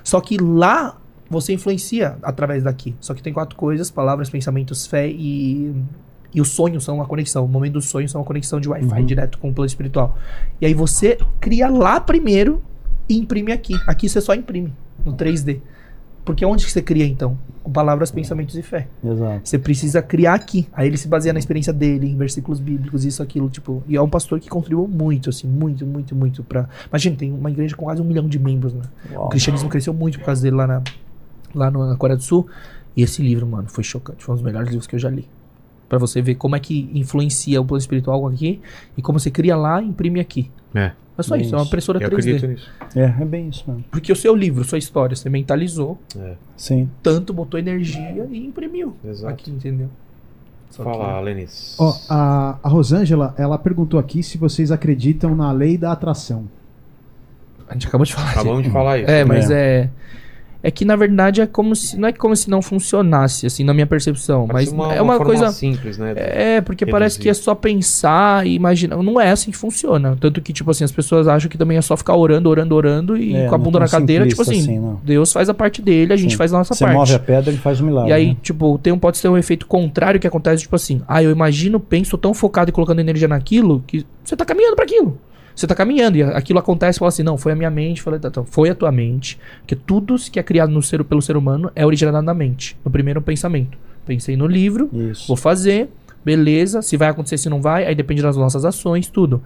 Só 0.03 0.21
que 0.21 0.37
lá 0.39 0.97
você 1.33 1.53
influencia 1.55 2.17
através 2.23 2.63
daqui. 2.63 2.95
Só 3.01 3.15
que 3.15 3.23
tem 3.23 3.33
quatro 3.33 3.57
coisas, 3.57 3.91
palavras, 3.91 4.31
pensamentos, 4.31 4.87
fé 4.87 5.09
e 5.09 5.75
e 6.35 6.41
os 6.41 6.49
sonhos 6.49 6.83
são 6.83 6.95
uma 6.95 7.05
conexão. 7.05 7.45
O 7.45 7.49
momento 7.49 7.75
dos 7.75 7.85
sonhos 7.87 8.11
são 8.11 8.21
uma 8.23 8.27
conexão 8.27 8.59
de 8.59 8.67
Wi-Fi 8.67 9.01
Uhum. 9.01 9.05
direto 9.05 9.37
com 9.39 9.51
o 9.51 9.53
plano 9.53 9.67
espiritual. 9.67 10.17
E 10.63 10.65
aí 10.67 10.73
você 10.73 11.19
cria 11.39 11.69
lá 11.69 12.01
primeiro 12.01 12.63
e 13.07 13.19
imprime 13.19 13.53
aqui. 13.53 13.75
Aqui 13.87 14.09
você 14.09 14.19
só 14.19 14.35
imprime 14.35 14.73
no 15.05 15.13
3D. 15.13 15.61
Porque 16.25 16.43
onde 16.47 16.65
que 16.65 16.71
você 16.73 16.81
cria 16.81 17.05
então? 17.05 17.37
Com 17.63 17.71
palavras, 17.71 18.11
pensamentos 18.11 18.57
e 18.57 18.63
fé. 18.63 18.87
Exato. 19.05 19.41
Você 19.47 19.59
precisa 19.59 20.01
criar 20.01 20.33
aqui. 20.33 20.67
Aí 20.73 20.87
ele 20.87 20.97
se 20.97 21.07
baseia 21.07 21.35
na 21.35 21.39
experiência 21.39 21.73
dele, 21.73 22.09
em 22.09 22.17
versículos 22.17 22.61
bíblicos, 22.61 23.05
isso, 23.05 23.23
aquilo, 23.23 23.51
tipo. 23.51 23.83
E 23.87 23.97
é 23.97 24.01
um 24.01 24.09
pastor 24.09 24.41
que 24.41 24.49
contribuiu 24.49 24.89
muito, 24.89 25.29
assim, 25.29 25.47
muito, 25.47 25.85
muito, 25.85 26.15
muito 26.15 26.43
pra. 26.45 26.67
Imagina, 26.89 27.17
tem 27.17 27.31
uma 27.31 27.51
igreja 27.51 27.77
com 27.77 27.85
quase 27.85 28.01
um 28.01 28.05
milhão 28.07 28.27
de 28.27 28.39
membros, 28.39 28.73
né? 28.73 28.83
Uau. 29.13 29.27
O 29.27 29.29
cristianismo 29.29 29.69
cresceu 29.69 29.93
muito 29.93 30.19
por 30.19 30.25
causa 30.27 30.41
dele 30.41 30.57
lá 30.57 30.67
na, 30.67 30.83
lá 31.55 31.71
no- 31.71 31.87
na 31.89 31.97
Coreia 31.97 32.17
do 32.17 32.23
Sul. 32.23 32.47
E 32.97 33.03
esse 33.03 33.23
livro, 33.23 33.47
mano, 33.47 33.69
foi 33.69 33.83
chocante. 33.85 34.23
Foi 34.23 34.35
um 34.35 34.37
dos 34.37 34.45
melhores 34.45 34.69
livros 34.69 34.87
que 34.87 34.95
eu 34.95 34.99
já 35.01 35.09
li. 35.11 35.27
Pra 35.89 35.99
você 35.99 36.21
ver 36.23 36.35
como 36.37 36.57
é 36.57 36.61
que 36.61 36.91
influencia 36.95 37.61
o 37.61 37.65
plano 37.65 37.81
espiritual 37.81 38.27
aqui 38.27 38.61
e 38.97 39.03
como 39.03 39.19
você 39.19 39.31
cria 39.31 39.57
lá 39.57 39.81
e 39.83 39.87
imprime 39.87 40.21
aqui. 40.21 40.51
É, 40.75 40.93
É 41.19 41.23
só 41.23 41.35
Bem 41.35 41.45
isso, 41.45 41.55
é 41.55 41.59
uma 41.59 41.65
impressora 41.67 41.99
eu 42.03 42.09
3D. 42.09 42.15
acredito 42.37 42.47
nisso. 42.47 42.71
É, 42.97 43.03
é 43.23 43.25
bem 43.27 43.49
isso 43.51 43.65
mesmo. 43.67 43.85
Porque 43.91 44.11
o 44.11 44.17
seu 44.17 44.35
livro, 44.35 44.65
sua 44.65 44.79
história, 44.79 45.15
você 45.15 45.29
mentalizou, 45.29 45.99
É, 46.19 46.35
Sim. 46.57 46.89
tanto 47.03 47.35
botou 47.35 47.61
energia 47.61 48.27
e 48.31 48.47
imprimiu. 48.47 48.97
exato. 49.05 49.33
Aqui, 49.35 49.51
entendeu? 49.51 49.89
Só 50.71 50.83
Fala, 50.83 51.19
que- 51.19 51.25
Lenis. 51.27 51.77
Ó, 51.79 51.95
a, 52.09 52.59
a 52.63 52.69
Rosângela, 52.71 53.35
ela 53.37 53.59
perguntou 53.59 54.01
aqui 54.01 54.23
se 54.23 54.39
vocês 54.39 54.73
acreditam 54.73 55.35
na 55.37 55.53
lei 55.53 55.77
da 55.77 55.93
atração. 55.93 56.47
A 57.69 57.75
gente 57.75 57.87
acabou 57.87 58.07
de 58.07 58.15
falar. 58.15 58.31
Acabamos 58.31 58.63
de 58.63 58.71
falar 58.71 58.99
isso. 58.99 59.11
É, 59.11 59.25
mas 59.25 59.51
é. 59.51 59.81
É 59.83 59.91
que 60.71 60.85
na 60.85 60.95
verdade 60.95 61.41
é 61.41 61.47
como 61.47 61.75
se. 61.75 61.99
Não 61.99 62.09
é 62.09 62.13
como 62.13 62.37
se 62.37 62.49
não 62.49 62.63
funcionasse, 62.63 63.47
assim, 63.47 63.65
na 63.65 63.75
minha 63.75 63.87
percepção. 63.87 64.47
Parece 64.47 64.75
mas 64.75 64.97
é 64.97 65.03
uma, 65.03 65.17
forma 65.17 65.35
coisa. 65.35 65.51
simples, 65.51 65.99
né? 65.99 66.15
É, 66.17 66.61
porque 66.61 66.85
Reduzir. 66.85 66.93
parece 66.93 67.19
que 67.19 67.29
é 67.29 67.35
só 67.35 67.55
pensar 67.55 68.47
e 68.47 68.55
imaginar. 68.55 68.97
Não 69.03 69.21
é 69.21 69.31
assim 69.31 69.51
que 69.51 69.57
funciona. 69.57 70.17
Tanto 70.21 70.41
que, 70.41 70.53
tipo 70.53 70.71
assim, 70.71 70.85
as 70.85 70.93
pessoas 70.93 71.27
acham 71.27 71.51
que 71.51 71.59
também 71.59 71.77
é 71.77 71.83
só 71.83 71.97
ficar 71.97 72.15
orando, 72.17 72.49
orando, 72.49 72.75
orando 72.75 73.17
e 73.17 73.35
É, 73.35 73.49
com 73.49 73.55
a 73.55 73.59
não 73.59 73.65
bunda 73.65 73.81
na 73.81 73.89
cadeira, 73.89 74.27
tipo 74.27 74.43
assim, 74.43 74.61
assim, 74.61 74.79
não. 74.79 75.01
Deus 75.03 75.33
faz 75.33 75.49
a 75.49 75.55
parte 75.55 75.83
dele, 75.83 76.13
a 76.13 76.17
gente 76.17 76.33
Sim. 76.33 76.37
faz 76.37 76.55
a 76.55 76.59
nossa 76.59 76.75
Você 76.75 76.85
parte. 76.85 76.97
move 76.97 77.15
a 77.15 77.19
pedra, 77.19 77.51
ele 77.51 77.59
faz 77.59 77.81
um 77.81 77.87
milagre. 77.87 78.11
E 78.11 78.13
aí, 78.13 78.29
né? 78.29 78.37
tipo, 78.43 78.79
tem 78.79 78.93
um, 78.93 78.99
pode 78.99 79.19
ser 79.19 79.29
um 79.29 79.37
efeito 79.37 79.67
contrário 79.67 80.21
que 80.21 80.27
acontece, 80.27 80.63
tipo 80.63 80.77
assim, 80.77 81.03
ah, 81.09 81.23
eu 81.23 81.31
imagino, 81.31 81.81
penso 81.81 82.17
tão 82.17 82.33
focado 82.33 82.71
e 82.71 82.73
colocando 82.73 83.01
energia 83.01 83.27
naquilo 83.27 83.83
que 83.87 84.07
você 84.25 84.37
tá 84.37 84.45
caminhando 84.45 84.77
para 84.77 84.85
aquilo. 84.85 85.19
Você 85.55 85.67
tá 85.67 85.75
caminhando 85.75 86.17
e 86.17 86.23
aquilo 86.23 86.59
acontece 86.59 86.99
fala 86.99 87.09
assim, 87.09 87.23
não, 87.23 87.37
foi 87.37 87.53
a 87.53 87.57
minha 87.57 87.71
mente, 87.71 88.03
falei, 88.03 88.19
tá, 88.19 88.31
tá, 88.31 88.43
foi 88.45 88.71
a 88.71 88.75
tua 88.75 88.91
mente, 88.91 89.39
porque 89.61 89.77
tudo 89.77 90.17
que 90.17 90.39
é 90.39 90.43
criado 90.43 90.71
no 90.71 90.83
ser, 90.83 91.03
pelo 91.05 91.21
ser 91.21 91.37
humano 91.37 91.71
é 91.75 91.85
originado 91.85 92.25
na 92.25 92.35
mente, 92.35 92.77
no 92.85 92.91
primeiro 92.91 93.21
pensamento. 93.21 93.77
Pensei 94.07 94.37
no 94.37 94.47
livro, 94.47 94.91
Isso. 94.93 95.29
vou 95.29 95.37
fazer, 95.37 95.89
beleza, 96.25 96.83
se 96.83 96.97
vai 96.97 97.09
acontecer, 97.09 97.39
se 97.39 97.49
não 97.49 97.61
vai, 97.61 97.87
aí 97.87 97.95
depende 97.95 98.23
das 98.23 98.37
nossas 98.37 98.65
ações, 98.65 99.09
tudo. 99.09 99.43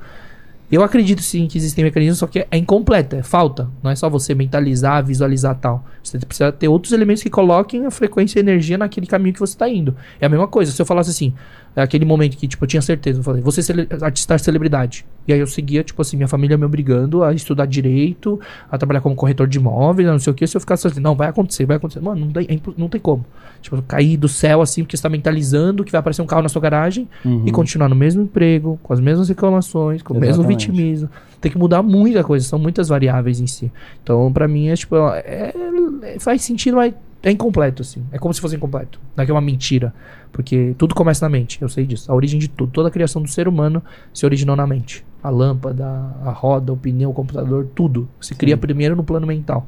Eu 0.71 0.83
acredito 0.83 1.23
sim 1.23 1.47
que 1.47 1.57
existem 1.57 1.85
mecanismos, 1.85 2.19
só 2.19 2.27
que 2.27 2.45
é 2.51 2.59
incompleto, 2.59 3.15
é 3.15 3.23
falta. 3.23 3.69
Não 3.83 3.91
é 3.91 3.95
só 3.95 4.11
você 4.11 4.35
mentalizar, 4.35 5.05
visualizar 5.05 5.55
tal. 5.55 5.85
Você 6.03 6.19
precisa 6.19 6.51
ter 6.51 6.67
outros 6.67 6.93
elementos 6.93 7.23
que 7.23 7.31
coloquem 7.31 7.87
a 7.87 7.91
frequência 7.91 8.39
e 8.39 8.41
a 8.41 8.43
energia 8.43 8.77
naquele 8.77 9.07
caminho 9.07 9.33
que 9.33 9.39
você 9.39 9.53
está 9.53 9.69
indo. 9.69 9.95
É 10.21 10.27
a 10.27 10.29
mesma 10.29 10.49
coisa. 10.49 10.73
Se 10.73 10.83
eu 10.83 10.87
falasse 10.87 11.11
assim, 11.11 11.33
é 11.77 11.83
aquele 11.83 12.05
momento 12.07 12.37
que 12.39 12.49
tipo, 12.49 12.65
eu 12.65 12.69
tinha 12.69 12.81
certeza, 12.83 13.21
eu 13.21 13.23
falei, 13.23 13.43
você 13.43 13.63
cele 13.63 13.87
artista 14.01 14.37
celebridade. 14.39 15.05
E 15.29 15.33
aí 15.33 15.39
eu 15.39 15.47
seguia, 15.47 15.85
tipo 15.85 16.01
assim, 16.01 16.17
minha 16.17 16.27
família 16.29 16.57
me 16.57 16.65
obrigando 16.65 17.23
a 17.23 17.33
estudar 17.35 17.67
direito, 17.67 18.41
a 18.71 18.79
trabalhar 18.79 19.01
como 19.03 19.15
corretor 19.15 19.47
de 19.47 19.59
imóveis, 19.59 20.09
não 20.09 20.19
sei 20.19 20.33
o 20.33 20.35
que. 20.35 20.47
Se 20.47 20.57
eu 20.57 20.61
ficasse 20.61 20.87
assim, 20.87 21.01
não, 21.01 21.15
vai 21.15 21.29
acontecer, 21.29 21.67
vai 21.67 21.77
acontecer. 21.77 22.01
Mano, 22.01 22.25
não 22.27 22.33
tem, 22.33 22.47
é 22.49 22.59
não 22.79 22.89
tem 22.89 23.01
como. 23.01 23.25
Tipo, 23.61 23.83
cair 23.83 24.17
do 24.17 24.29
céu 24.29 24.63
assim, 24.63 24.83
porque 24.85 24.97
você 24.97 25.03
tá 25.03 25.09
mentalizando 25.09 25.85
que 25.85 25.93
vai 25.93 25.99
aparecer 25.99 26.23
um 26.23 26.27
carro 26.27 26.43
na 26.43 26.49
sua 26.49 26.63
garagem 26.63 27.09
Uhum. 27.25 27.43
e 27.47 27.51
continuar 27.53 27.89
no 27.89 27.97
mesmo 27.97 28.23
emprego, 28.23 28.79
com 28.83 28.93
as 28.93 29.01
mesmas 29.01 29.29
reclamações, 29.29 30.01
com 30.03 30.15
o 30.15 30.17
mesmo 30.21 30.43
Exatamente. 30.43 30.69
vitimismo. 30.71 31.09
Tem 31.41 31.51
que 31.53 31.59
mudar 31.59 31.83
muita 31.83 32.25
coisa, 32.25 32.47
são 32.47 32.59
muitas 32.59 32.89
variáveis 32.89 33.41
em 33.41 33.47
si. 33.47 33.71
Então, 34.03 34.33
pra 34.33 34.47
mim, 34.49 34.69
é 34.69 34.75
tipo, 34.77 34.97
é- 34.97 35.53
é- 36.05 36.17
faz 36.21 36.43
sentido, 36.43 36.77
mas 36.77 36.95
é 37.23 37.31
incompleto, 37.33 37.83
assim. 37.83 38.03
É 38.13 38.19
como 38.19 38.33
se 38.33 38.41
fosse 38.41 38.55
incompleto. 38.57 39.01
Não 39.17 39.23
é 39.23 39.25
que 39.25 39.31
é 39.31 39.35
uma 39.35 39.41
mentira. 39.41 39.93
Porque 40.37 40.75
tudo 40.77 40.95
começa 40.95 41.25
na 41.25 41.31
mente, 41.31 41.63
eu 41.63 41.69
sei 41.69 41.87
disso. 41.87 42.13
A 42.13 42.15
origem 42.15 42.39
de 42.39 42.47
tudo, 42.47 42.71
toda 42.71 42.89
a 42.89 42.91
criação 42.91 43.23
do 43.23 43.29
ser 43.29 43.49
humano 43.49 43.83
se 44.13 44.27
originou 44.27 44.55
na 44.55 44.67
mente. 44.67 45.03
A 45.23 45.31
lâmpada, 45.31 45.87
a 46.23 46.31
roda, 46.31 46.75
o 46.75 46.77
pneu, 46.77 47.09
o 47.09 47.15
computador, 47.15 47.67
tudo. 47.75 48.07
Se 48.21 48.35
cria 48.35 48.55
primeiro 48.55 48.95
no 48.95 49.03
plano 49.03 49.27
mental. 49.27 49.67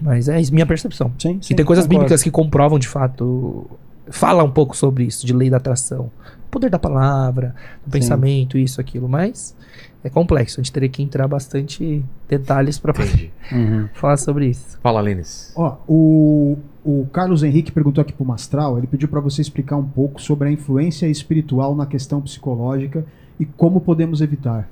Mas 0.00 0.30
é 0.30 0.40
minha 0.50 0.64
percepção. 0.64 1.12
Sim, 1.18 1.40
sim, 1.42 1.52
E 1.52 1.56
tem 1.56 1.66
coisas 1.66 1.84
concordo. 1.84 2.04
bíblicas 2.04 2.22
que 2.22 2.30
comprovam 2.30 2.78
de 2.78 2.88
fato. 2.88 3.66
Fala 4.10 4.42
um 4.42 4.50
pouco 4.50 4.76
sobre 4.76 5.04
isso, 5.04 5.26
de 5.26 5.32
lei 5.32 5.48
da 5.48 5.56
atração. 5.56 6.10
O 6.46 6.50
poder 6.50 6.68
da 6.68 6.78
palavra, 6.78 7.54
do 7.86 7.92
pensamento, 7.92 8.58
isso, 8.58 8.80
aquilo. 8.80 9.08
Mas 9.08 9.54
é 10.02 10.10
complexo. 10.10 10.60
A 10.60 10.62
gente 10.62 10.72
teria 10.72 10.88
que 10.88 11.02
entrar 11.02 11.28
bastante 11.28 12.04
detalhes 12.28 12.78
poder 12.78 12.92
Entendi. 12.92 13.30
Uhum. 13.52 13.88
falar 13.94 14.16
sobre 14.16 14.46
isso. 14.48 14.78
Fala, 14.82 15.00
Lenis. 15.00 15.52
Ó, 15.56 15.76
o, 15.86 16.58
o 16.84 17.06
Carlos 17.12 17.42
Henrique 17.42 17.70
perguntou 17.70 18.02
aqui 18.02 18.12
pro 18.12 18.24
Mastral, 18.24 18.78
ele 18.78 18.86
pediu 18.86 19.08
para 19.08 19.20
você 19.20 19.40
explicar 19.40 19.76
um 19.76 19.86
pouco 19.86 20.20
sobre 20.20 20.48
a 20.48 20.52
influência 20.52 21.06
espiritual 21.06 21.74
na 21.74 21.86
questão 21.86 22.20
psicológica 22.20 23.04
e 23.38 23.44
como 23.44 23.80
podemos 23.80 24.20
evitar. 24.20 24.68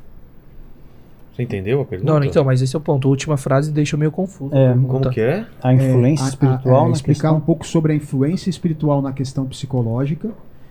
Você 1.39 1.44
entendeu 1.44 1.81
a 1.81 1.84
pergunta? 1.84 2.12
Não, 2.12 2.25
então, 2.25 2.44
mas 2.44 2.60
esse 2.60 2.75
é 2.75 2.78
o 2.78 2.81
ponto. 2.83 3.07
A 3.07 3.10
última 3.10 3.36
frase 3.36 3.70
deixa 3.70 3.97
meio 3.97 4.10
confuso. 4.10 4.52
É, 4.52 4.70
a. 4.73 4.75
Como 4.76 5.08
que 5.08 5.20
é? 5.20 5.47
A 5.62 5.73
influência 5.73 6.23
É, 6.23 6.25
a- 6.25 6.26
a- 6.26 6.28
espiritual 6.31 6.89
é, 6.89 6.91
explicar 6.91 7.20
questão... 7.20 7.36
um 7.36 7.41
pouco 7.41 7.65
sobre 7.65 7.92
a 7.92 7.94
influência 7.94 8.50
espiritual 8.50 9.00
na 9.00 9.12
questão 9.12 9.47
psicológica 9.47 10.31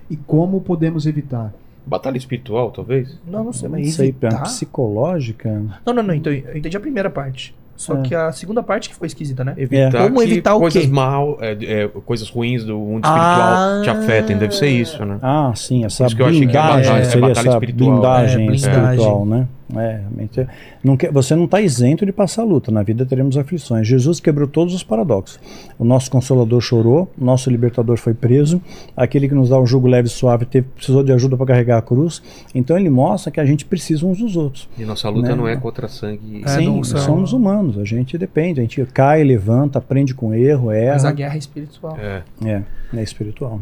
e 0.09 0.17
como 0.17 0.59
podemos 0.59 1.05
evitar. 1.05 1.53
Batalha 1.85 2.17
espiritual, 2.17 2.69
talvez? 2.71 3.17
Não, 3.25 3.45
não 3.45 3.53
sei, 3.53 3.69
Não 3.69 3.77
mas 3.79 3.93
sei, 3.93 4.09
evitar? 4.09 4.43
psicológica... 4.43 5.63
Não, 5.85 5.93
não, 5.93 6.03
não. 6.03 6.13
Então, 6.13 6.33
eu 6.33 6.57
entendi 6.57 6.75
a 6.75 6.81
primeira 6.81 7.09
parte. 7.09 7.55
Só 7.77 7.93
É. 7.93 8.01
que 8.01 8.15
a 8.15 8.31
segunda 8.31 8.61
parte 8.63 8.89
que 8.89 8.95
ficou 8.95 9.05
esquisita, 9.05 9.43
né? 9.45 9.53
Evitar 9.55 10.03
Como 10.03 10.17
que 10.17 10.23
evitar 10.25 10.55
o 10.55 10.59
coisas 10.59 10.83
quê? 10.85 10.91
mal, 10.91 11.37
é, 11.39 11.51
é, 11.83 11.87
coisas 11.87 12.27
ruins 12.27 12.65
do 12.65 12.75
mundo 12.77 13.05
espiritual 13.05 13.09
Ah. 13.13 13.81
te 13.83 13.89
afetem. 13.91 14.35
Deve 14.37 14.55
ser 14.55 14.67
isso, 14.69 15.05
né? 15.05 15.19
Ah, 15.21 15.53
sim, 15.55 15.85
essa 15.85 16.05
isso 16.07 16.15
que 16.15 16.21
eu 16.21 16.25
achei 16.25 16.39
que 16.39 16.45
é 16.45 16.47
blindagem, 16.47 16.83
batalha- 16.83 17.01
é 17.01 17.05
seria 17.05 17.31
essa 17.31 17.49
espiritual. 17.49 17.91
blindagem, 17.91 18.43
É, 18.43 18.47
blindagem. 18.47 18.81
espiritual, 18.81 19.25
né? 19.25 19.47
É, 19.75 19.99
realmente, 19.99 20.47
não 20.81 20.95
quer, 20.95 21.11
você 21.11 21.35
não 21.35 21.43
está 21.43 21.59
isento 21.59 22.05
de 22.05 22.13
passar 22.13 22.41
luta, 22.45 22.71
na 22.71 22.81
vida 22.83 23.05
teremos 23.05 23.37
aflições. 23.37 23.85
Jesus 23.85 24.21
quebrou 24.21 24.47
todos 24.47 24.73
os 24.73 24.81
paradoxos. 24.81 25.37
O 25.77 25.83
nosso 25.83 26.09
consolador 26.09 26.61
chorou, 26.61 27.11
o 27.19 27.25
nosso 27.25 27.49
libertador 27.49 27.97
foi 27.97 28.13
preso, 28.13 28.61
aquele 28.95 29.27
que 29.27 29.35
nos 29.35 29.49
dá 29.49 29.59
um 29.59 29.67
jugo 29.67 29.85
leve 29.85 30.07
e 30.07 30.09
suave 30.09 30.45
teve, 30.45 30.67
precisou 30.73 31.03
de 31.03 31.11
ajuda 31.11 31.35
para 31.35 31.47
carregar 31.47 31.79
a 31.79 31.81
cruz. 31.81 32.21
Então 32.55 32.77
ele 32.79 32.89
mostra 32.89 33.29
que 33.29 33.41
a 33.41 33.45
gente 33.45 33.65
precisa 33.65 34.05
uns 34.05 34.19
dos 34.19 34.37
outros. 34.37 34.69
E 34.79 34.85
nossa 34.85 35.09
luta 35.09 35.27
Né? 35.29 35.35
não 35.35 35.45
é 35.45 35.57
contra 35.57 35.89
sangue. 35.89 36.43
É, 36.45 36.47
Sim, 36.47 36.81
somos 36.85 37.33
humanos, 37.33 37.66
a 37.75 37.83
gente 37.83 38.17
depende, 38.17 38.59
a 38.59 38.63
gente 38.63 38.85
cai, 38.93 39.23
levanta, 39.23 39.79
aprende 39.79 40.13
com 40.13 40.31
erro, 40.33 40.67
Mas 40.67 41.03
a 41.03 41.07
erra. 41.07 41.11
guerra 41.15 41.35
é 41.35 41.37
espiritual. 41.39 41.97
É. 41.99 42.21
É, 42.45 42.63
é 42.95 43.01
espiritual. 43.03 43.59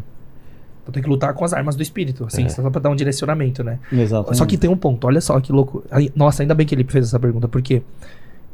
Então 0.83 0.93
tem 0.93 1.01
que 1.01 1.09
lutar 1.09 1.33
com 1.33 1.43
as 1.45 1.53
armas 1.53 1.75
do 1.75 1.81
espírito, 1.81 2.25
assim, 2.25 2.43
É. 2.45 2.49
só 2.49 2.69
pra 2.69 2.81
dar 2.81 2.89
um 2.89 2.95
direcionamento, 2.95 3.63
né? 3.63 3.79
Exatamente. 3.91 4.37
Só 4.37 4.45
que 4.45 4.57
tem 4.57 4.69
um 4.69 4.77
ponto, 4.77 5.07
olha 5.07 5.21
só 5.21 5.39
que 5.39 5.51
louco. 5.51 5.83
Nossa, 6.15 6.43
ainda 6.43 6.53
bem 6.53 6.67
que 6.67 6.75
ele 6.75 6.83
fez 6.83 7.07
essa 7.07 7.19
pergunta, 7.19 7.47
porque 7.47 7.81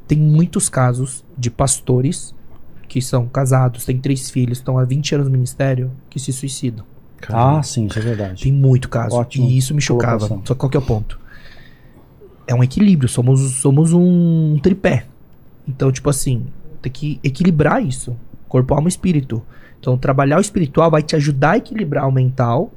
tem 0.08 0.18
muitos 0.18 0.70
casos 0.70 1.26
de 1.38 1.50
pastores 1.52 2.34
que 2.88 3.02
são 3.02 3.26
casados, 3.26 3.84
têm 3.86 3.98
três 3.98 4.30
filhos, 4.30 4.60
estão 4.60 4.78
há 4.78 4.86
20 4.86 5.16
anos 5.16 5.28
no 5.28 5.32
ministério, 5.34 5.92
que 6.10 6.20
se 6.20 6.32
suicidam. 6.32 6.86
Ah, 7.30 7.62
sim, 7.64 7.86
isso 7.86 8.00
é 8.00 8.02
verdade. 8.02 8.44
Tem 8.44 8.52
muito 8.52 8.90
caso. 8.90 9.16
Ótimo 9.16 9.48
E 9.48 9.58
isso 9.58 9.74
me 9.76 9.82
chocava. 9.82 10.18
colocação. 10.20 10.42
Só 10.46 10.54
que 10.54 10.60
qual 10.60 10.70
que 10.70 10.76
é 10.78 10.80
o 10.80 10.84
ponto? 10.84 11.20
É 12.48 12.56
um 12.56 12.64
equilíbrio, 12.64 13.08
somos, 13.08 13.40
somos 13.62 13.94
um 13.94 14.58
tripé. 14.62 15.06
Então, 15.72 15.92
tipo 15.92 16.10
assim, 16.10 16.46
tem 16.82 16.92
que 16.92 17.20
equilibrar 17.24 17.84
isso. 17.84 18.16
Corpo, 18.48 18.74
alma 18.74 18.88
e 18.88 18.90
espírito. 18.90 19.42
Então, 19.80 19.98
trabalhar 19.98 20.38
o 20.38 20.42
espiritual 20.42 20.92
vai 20.92 21.02
te 21.02 21.16
ajudar 21.16 21.52
a 21.52 21.58
equilibrar 21.58 22.08
o 22.08 22.12
mental. 22.12 22.72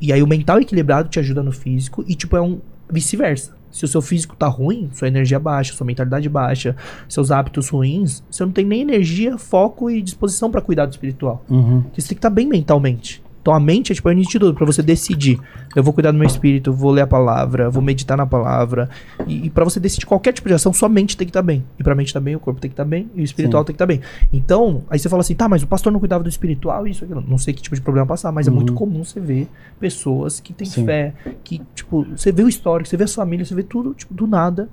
E 0.00 0.12
aí, 0.12 0.22
o 0.22 0.26
mental 0.26 0.60
equilibrado 0.60 1.08
te 1.08 1.18
ajuda 1.18 1.42
no 1.42 1.52
físico. 1.52 2.04
E, 2.06 2.14
tipo, 2.14 2.36
é 2.36 2.40
um 2.40 2.58
vice-versa. 2.90 3.54
Se 3.70 3.84
o 3.84 3.88
seu 3.88 4.00
físico 4.00 4.34
tá 4.36 4.46
ruim, 4.46 4.90
sua 4.94 5.08
energia 5.08 5.38
baixa, 5.38 5.74
sua 5.74 5.86
mentalidade 5.86 6.28
baixa, 6.28 6.74
seus 7.08 7.30
hábitos 7.30 7.68
ruins, 7.68 8.22
você 8.30 8.44
não 8.44 8.52
tem 8.52 8.64
nem 8.64 8.80
energia, 8.80 9.36
foco 9.36 9.90
e 9.90 10.00
disposição 10.00 10.50
pra 10.50 10.62
cuidar 10.62 10.86
do 10.86 10.92
espiritual. 10.92 11.44
Uhum. 11.48 11.82
Você 11.94 12.08
tem 12.08 12.08
que 12.08 12.14
estar 12.14 12.30
bem 12.30 12.46
mentalmente. 12.46 13.22
Então 13.46 13.54
a 13.54 13.60
mente 13.60 13.92
é 13.92 13.94
tipo 13.94 14.08
a 14.08 14.12
início 14.12 14.32
de 14.32 14.38
tudo, 14.40 14.54
pra 14.54 14.66
você 14.66 14.82
decidir. 14.82 15.38
Eu 15.76 15.80
vou 15.80 15.94
cuidar 15.94 16.10
do 16.10 16.18
meu 16.18 16.26
espírito, 16.26 16.72
vou 16.72 16.90
ler 16.90 17.02
a 17.02 17.06
palavra, 17.06 17.70
vou 17.70 17.80
meditar 17.80 18.16
na 18.16 18.26
palavra. 18.26 18.90
E, 19.24 19.46
e 19.46 19.50
para 19.50 19.62
você 19.62 19.78
decidir 19.78 20.04
qualquer 20.04 20.32
tipo 20.32 20.48
de 20.48 20.54
ação, 20.54 20.72
sua 20.72 20.88
mente 20.88 21.16
tem 21.16 21.24
que 21.24 21.30
estar 21.30 21.42
bem. 21.42 21.62
E 21.78 21.82
pra 21.84 21.94
mente 21.94 22.08
estar 22.08 22.18
bem, 22.18 22.34
o 22.34 22.40
corpo 22.40 22.60
tem 22.60 22.68
que 22.68 22.72
estar 22.72 22.84
bem, 22.84 23.08
e 23.14 23.20
o 23.20 23.24
espiritual 23.24 23.62
Sim. 23.62 23.66
tem 23.66 23.72
que 23.72 23.76
estar 23.76 23.86
bem. 23.86 24.00
Então, 24.32 24.82
aí 24.90 24.98
você 24.98 25.08
fala 25.08 25.20
assim, 25.20 25.36
tá, 25.36 25.48
mas 25.48 25.62
o 25.62 25.66
pastor 25.68 25.92
não 25.92 26.00
cuidava 26.00 26.24
do 26.24 26.28
espiritual, 26.28 26.88
isso, 26.88 27.04
aquilo. 27.04 27.22
Não 27.24 27.38
sei 27.38 27.54
que 27.54 27.62
tipo 27.62 27.76
de 27.76 27.82
problema 27.82 28.04
passar, 28.04 28.32
mas 28.32 28.48
é 28.48 28.50
muito 28.50 28.72
comum 28.72 29.04
você 29.04 29.20
ver 29.20 29.48
pessoas 29.78 30.40
que 30.40 30.52
têm 30.52 30.66
Sim. 30.66 30.84
fé, 30.84 31.14
que, 31.44 31.62
tipo, 31.72 32.04
você 32.16 32.32
vê 32.32 32.42
o 32.42 32.48
histórico, 32.48 32.88
você 32.88 32.96
vê 32.96 33.04
a 33.04 33.08
família, 33.08 33.46
você 33.46 33.54
vê 33.54 33.62
tudo, 33.62 33.94
tipo, 33.94 34.12
do 34.12 34.26
nada, 34.26 34.68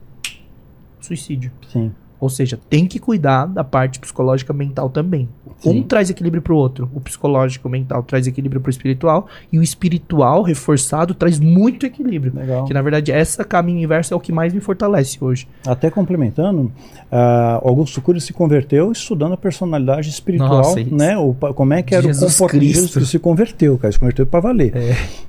suicídio. 1.00 1.52
Sim. 1.72 1.92
Ou 2.24 2.30
seja, 2.30 2.58
tem 2.70 2.88
que 2.88 3.00
cuidar 3.00 3.46
da 3.48 3.66
parte 3.66 4.00
psicológica 4.00 4.54
mental 4.54 4.90
também. 4.90 5.28
Sim. 5.60 5.80
Um 5.80 5.84
traz 5.84 6.10
equilíbrio 6.10 6.42
pro 6.42 6.56
outro. 6.56 6.90
O 6.94 7.02
psicológico 7.02 7.68
mental 7.68 8.02
traz 8.02 8.28
equilíbrio 8.28 8.62
pro 8.62 8.70
espiritual. 8.70 9.28
E 9.52 9.60
o 9.60 9.62
espiritual 9.62 10.42
reforçado 10.42 11.14
traz 11.14 11.38
muito 11.38 11.86
equilíbrio. 11.86 12.32
Legal. 12.34 12.64
Que 12.64 12.74
na 12.74 12.82
verdade 12.82 13.12
essa 13.12 13.44
caminho 13.44 13.84
inverso 13.84 14.14
é 14.14 14.18
o 14.18 14.22
que 14.22 14.32
mais 14.32 14.54
me 14.54 14.62
fortalece 14.62 15.18
hoje. 15.20 15.46
Até 15.68 15.90
complementando, 15.90 16.72
ah, 17.12 17.60
Augusto 17.62 18.02
Cury 18.02 18.22
se 18.22 18.32
converteu 18.32 18.90
estudando 18.94 19.34
a 19.34 19.38
personalidade 19.38 20.08
espiritual, 20.08 20.60
Nossa, 20.60 20.82
né? 20.82 21.18
O, 21.18 21.34
como 21.34 21.74
é 21.74 21.84
que 21.84 21.94
era 21.94 22.04
Jesus 22.04 22.36
o 22.36 22.38
comportamento 22.38 22.74
Cristo. 22.74 23.00
Que 23.02 23.06
se 23.06 23.20
converteu, 23.20 23.78
cara, 23.78 23.92
se 23.92 24.00
converteu 24.00 24.26
para 24.26 24.40
valer. 24.40 24.72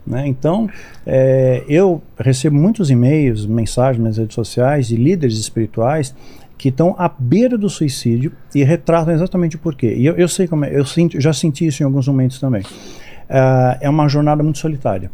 Né? 0.06 0.28
Então, 0.28 0.68
é, 1.04 1.64
eu 1.68 2.00
recebo 2.16 2.54
muitos 2.56 2.88
e-mails, 2.88 3.46
mensagens 3.46 4.04
nas 4.04 4.16
redes 4.16 4.34
sociais 4.34 4.86
de 4.86 4.96
líderes 4.96 5.38
espirituais 5.38 6.14
que 6.64 6.70
estão 6.70 6.94
à 6.96 7.10
beira 7.10 7.58
do 7.58 7.68
suicídio 7.68 8.32
e 8.54 8.64
retratam 8.64 9.12
exatamente 9.12 9.54
o 9.54 9.58
porquê. 9.58 9.96
E 9.98 10.06
eu, 10.06 10.14
eu 10.14 10.26
sei 10.26 10.48
como 10.48 10.64
é, 10.64 10.74
eu 10.74 10.82
já 11.20 11.30
senti 11.30 11.66
isso 11.66 11.82
em 11.82 11.84
alguns 11.84 12.08
momentos 12.08 12.40
também. 12.40 12.62
Ah, 13.28 13.76
é 13.82 13.90
uma 13.90 14.08
jornada 14.08 14.42
muito 14.42 14.60
solitária. 14.60 15.10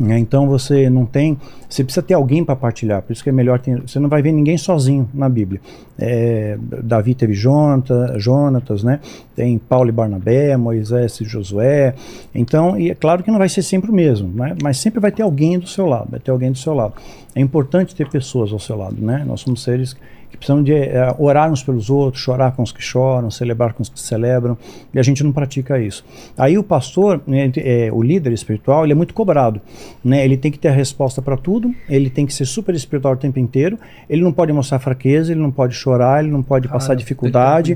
né? 0.00 0.18
Então 0.18 0.48
você 0.48 0.88
não 0.88 1.04
tem, 1.04 1.36
você 1.68 1.84
precisa 1.84 2.02
ter 2.02 2.14
alguém 2.14 2.42
para 2.42 2.56
partilhar. 2.56 3.02
Por 3.02 3.12
isso 3.12 3.22
que 3.22 3.28
é 3.28 3.32
melhor 3.32 3.58
ter, 3.58 3.82
você 3.82 3.98
não 3.98 4.08
vai 4.08 4.22
ver 4.22 4.32
ninguém 4.32 4.56
sozinho 4.56 5.06
na 5.12 5.28
Bíblia. 5.28 5.60
É, 5.98 6.56
Davi 6.82 7.14
teve 7.14 7.34
Jonata, 7.34 8.14
Jonatas, 8.18 8.82
né? 8.82 9.00
Tem 9.36 9.58
Paulo 9.58 9.90
e 9.90 9.92
Barnabé, 9.92 10.56
Moisés 10.56 11.20
e 11.20 11.24
Josué. 11.24 11.94
Então, 12.34 12.80
e 12.80 12.90
é 12.90 12.94
claro 12.94 13.22
que 13.22 13.30
não 13.30 13.38
vai 13.38 13.50
ser 13.50 13.60
sempre 13.62 13.90
o 13.90 13.94
mesmo, 13.94 14.28
né? 14.34 14.56
Mas 14.62 14.78
sempre 14.78 15.00
vai 15.00 15.12
ter 15.12 15.22
alguém 15.22 15.58
do 15.58 15.66
seu 15.66 15.84
lado, 15.84 16.08
vai 16.10 16.20
ter 16.20 16.30
alguém 16.30 16.50
do 16.50 16.56
seu 16.56 16.72
lado. 16.72 16.94
É 17.34 17.42
importante 17.42 17.94
ter 17.94 18.08
pessoas 18.08 18.52
ao 18.52 18.58
seu 18.58 18.74
lado, 18.76 18.96
né? 18.98 19.22
Nós 19.26 19.42
somos 19.42 19.62
seres 19.62 19.94
que 20.30 20.36
precisam 20.36 20.62
de 20.62 20.72
eh, 20.72 21.14
orar 21.18 21.50
uns 21.50 21.62
pelos 21.62 21.88
outros, 21.90 22.22
chorar 22.22 22.52
com 22.52 22.62
os 22.62 22.72
que 22.72 22.82
choram, 22.82 23.30
celebrar 23.30 23.72
com 23.72 23.82
os 23.82 23.88
que 23.88 23.98
celebram, 23.98 24.56
e 24.92 24.98
a 24.98 25.02
gente 25.02 25.24
não 25.24 25.32
pratica 25.32 25.78
isso. 25.78 26.04
Aí 26.36 26.58
o 26.58 26.62
pastor, 26.62 27.20
né, 27.26 27.50
eh, 27.56 27.90
o 27.92 28.02
líder 28.02 28.32
espiritual, 28.32 28.84
ele 28.84 28.92
é 28.92 28.94
muito 28.94 29.14
cobrado, 29.14 29.60
né? 30.04 30.24
Ele 30.24 30.36
tem 30.36 30.50
que 30.50 30.58
ter 30.58 30.68
a 30.68 30.72
resposta 30.72 31.22
para 31.22 31.36
tudo, 31.36 31.74
ele 31.88 32.10
tem 32.10 32.26
que 32.26 32.34
ser 32.34 32.44
super 32.44 32.74
espiritual 32.74 33.14
o 33.14 33.16
tempo 33.16 33.38
inteiro, 33.38 33.78
ele 34.08 34.22
não 34.22 34.32
pode 34.32 34.52
mostrar 34.52 34.78
fraqueza, 34.78 35.32
ele 35.32 35.40
não 35.40 35.50
pode 35.50 35.74
chorar, 35.74 36.22
ele 36.22 36.32
não 36.32 36.42
pode 36.42 36.68
passar 36.68 36.94
dificuldade. 36.94 37.74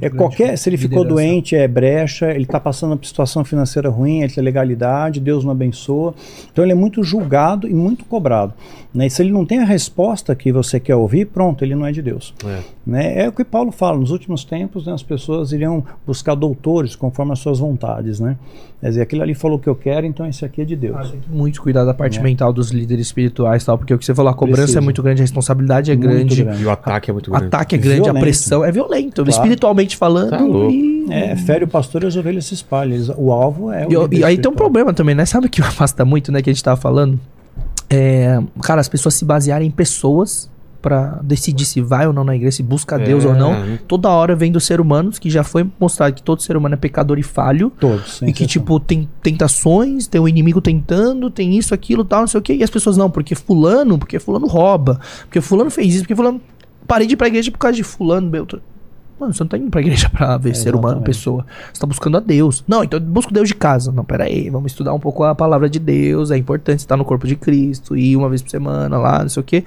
É 0.00 0.10
qualquer, 0.10 0.56
se 0.58 0.68
ele 0.68 0.76
ficou 0.76 1.04
doente, 1.04 1.56
é 1.56 1.66
brecha, 1.66 2.30
ele 2.30 2.44
está 2.44 2.60
passando 2.60 2.96
por 2.96 3.06
situação 3.06 3.44
financeira 3.44 3.88
ruim, 3.88 4.22
ele 4.22 4.32
tem 4.32 4.44
legalidade, 4.44 5.20
Deus 5.20 5.44
não 5.44 5.52
abençoa. 5.52 6.14
Então 6.52 6.64
ele 6.64 6.72
é 6.72 6.76
muito 6.76 7.02
julgado 7.02 7.68
e 7.68 7.74
muito 7.74 8.04
cobrado. 8.04 8.52
Né? 8.92 9.06
E 9.06 9.10
se 9.10 9.22
ele 9.22 9.32
não 9.32 9.44
tem 9.44 9.58
a 9.58 9.64
resposta 9.64 10.34
que 10.34 10.52
você 10.52 10.78
quer 10.78 10.94
ouvir, 10.94 11.26
pronto, 11.26 11.64
ele 11.64 11.74
não 11.74 11.84
é 11.84 11.92
de 11.94 12.02
Deus. 12.02 12.34
É. 12.44 12.58
Né? 12.86 13.22
É 13.22 13.28
o 13.28 13.32
que 13.32 13.44
Paulo 13.44 13.72
fala, 13.72 13.96
nos 13.98 14.10
últimos 14.10 14.44
tempos 14.44 14.84
né, 14.86 14.92
as 14.92 15.02
pessoas 15.02 15.52
iriam 15.52 15.82
buscar 16.06 16.34
doutores 16.34 16.94
conforme 16.94 17.32
as 17.32 17.38
suas 17.38 17.58
vontades. 17.58 18.20
Né? 18.20 18.36
Quer 18.80 18.88
dizer, 18.88 19.02
aquilo 19.02 19.22
ali 19.22 19.32
falou 19.34 19.56
o 19.56 19.60
que 19.60 19.68
eu 19.68 19.74
quero, 19.74 20.04
então 20.06 20.26
esse 20.26 20.44
aqui 20.44 20.60
é 20.60 20.64
de 20.64 20.76
Deus. 20.76 20.96
Ah, 20.98 21.02
tem 21.08 21.20
que 21.20 21.30
muito 21.30 21.62
cuidar 21.62 21.84
da 21.84 21.94
parte 21.94 22.18
É. 22.18 22.22
mental 22.22 22.52
dos 22.52 22.70
líderes 22.70 23.06
espirituais 23.06 23.64
tal, 23.64 23.78
porque 23.78 23.94
o 23.94 23.98
que 23.98 24.04
você 24.04 24.14
falou, 24.14 24.30
a 24.30 24.34
cobrança 24.34 24.62
Precisa. 24.62 24.78
é 24.80 24.82
muito 24.82 25.02
grande, 25.02 25.22
a 25.22 25.24
responsabilidade 25.24 25.90
é 25.90 25.96
Muito 25.96 26.08
grande, 26.10 26.42
grande. 26.44 26.62
E 26.62 26.66
o 26.66 26.70
ataque 26.70 27.08
é 27.08 27.12
muito 27.12 27.28
o 27.28 27.30
grande. 27.30 27.46
ataque 27.46 27.74
é 27.76 27.78
grande, 27.78 28.00
a 28.00 28.04
Violento. 28.04 28.20
pressão 28.22 28.64
é 28.64 28.70
violento, 28.70 29.14
Claro. 29.16 29.30
espiritualmente 29.30 29.96
falando. 29.96 30.30
Tá 30.30 30.44
e- 30.70 31.06
É, 31.10 31.36
fere 31.36 31.64
o 31.64 31.68
pastor 31.68 32.02
e 32.02 32.06
as 32.06 32.16
ovelhas 32.16 32.46
se 32.46 32.54
espalham. 32.54 32.98
O 33.16 33.30
alvo 33.32 33.70
é 33.70 33.86
o 33.86 34.08
E, 34.12 34.18
e 34.18 34.24
aí 34.24 34.36
tem 34.38 34.50
um 34.50 34.54
problema 34.54 34.92
também, 34.92 35.14
né? 35.14 35.24
Sabe 35.24 35.46
o 35.46 35.50
que 35.50 35.60
afasta 35.62 36.04
muito, 36.04 36.32
né? 36.32 36.40
Que 36.42 36.50
a 36.50 36.52
gente 36.52 36.62
tava 36.64 36.80
falando? 36.80 37.18
É, 37.90 38.40
cara, 38.62 38.80
as 38.80 38.88
pessoas 38.88 39.14
se 39.14 39.24
basearem 39.24 39.68
em 39.68 39.70
pessoas 39.70 40.50
pra 40.84 41.18
decidir 41.22 41.64
se 41.64 41.80
vai 41.80 42.06
ou 42.06 42.12
não 42.12 42.24
na 42.24 42.36
igreja, 42.36 42.58
se 42.58 42.62
busca 42.62 42.98
Deus 42.98 43.24
É. 43.24 43.28
ou 43.28 43.34
não. 43.34 43.78
Toda 43.88 44.10
hora 44.10 44.36
vem 44.36 44.52
dos 44.52 44.64
seres 44.64 44.84
humanos, 44.84 45.18
que 45.18 45.30
já 45.30 45.42
foi 45.42 45.66
mostrado 45.80 46.12
que 46.14 46.22
todo 46.22 46.42
ser 46.42 46.58
humano 46.58 46.74
é 46.74 46.76
pecador 46.76 47.18
e 47.18 47.22
falho. 47.22 47.72
Todos. 47.80 48.20
E 48.20 48.26
que, 48.26 48.44
exceção. 48.44 48.46
tipo, 48.48 48.78
tem 48.78 49.08
tentações, 49.22 50.06
tem 50.06 50.20
o 50.20 50.28
inimigo 50.28 50.60
tentando, 50.60 51.30
tem 51.30 51.56
isso, 51.56 51.72
aquilo, 51.72 52.04
tal, 52.04 52.20
não 52.20 52.26
sei 52.26 52.38
o 52.38 52.42
quê. 52.42 52.54
E 52.56 52.62
as 52.62 52.68
pessoas 52.68 52.98
não, 52.98 53.08
porque 53.10 53.34
fulano, 53.34 53.98
porque 53.98 54.18
fulano 54.18 54.46
rouba, 54.46 55.00
porque 55.22 55.40
fulano 55.40 55.70
fez 55.70 55.94
isso, 55.94 56.02
porque 56.02 56.14
fulano... 56.14 56.38
Parei 56.86 57.06
de 57.06 57.14
ir 57.14 57.16
pra 57.16 57.28
igreja 57.28 57.50
por 57.50 57.56
causa 57.56 57.74
de 57.76 57.82
fulano, 57.82 58.28
Beltrano. 58.28 58.62
Mano, 59.18 59.32
você 59.32 59.42
não 59.42 59.48
tá 59.48 59.56
indo 59.56 59.70
pra 59.70 59.80
igreja 59.80 60.08
pra 60.12 60.36
ver 60.36 60.54
ser 60.56 60.74
humano, 60.74 61.00
pessoa. 61.02 61.46
Você 61.72 61.80
tá 61.80 61.86
buscando 61.86 62.16
a 62.16 62.20
Deus. 62.20 62.64
Não, 62.66 62.82
então 62.82 62.98
eu 62.98 63.04
busco 63.04 63.32
Deus 63.32 63.48
de 63.48 63.54
casa. 63.54 63.92
Não, 63.92 64.04
pera 64.04 64.24
aí, 64.24 64.50
vamos 64.50 64.72
estudar 64.72 64.92
um 64.92 65.00
pouco 65.00 65.24
a 65.24 65.34
palavra 65.34 65.68
de 65.68 65.78
Deus. 65.78 66.30
É 66.30 66.36
importante 66.36 66.80
estar 66.80 66.96
no 66.96 67.04
corpo 67.04 67.26
de 67.26 67.36
Cristo, 67.36 67.96
ir 67.96 68.16
uma 68.16 68.28
vez 68.28 68.42
por 68.42 68.50
semana 68.50 68.98
lá, 68.98 69.20
não 69.22 69.28
sei 69.28 69.40
o 69.40 69.44
quê. 69.44 69.64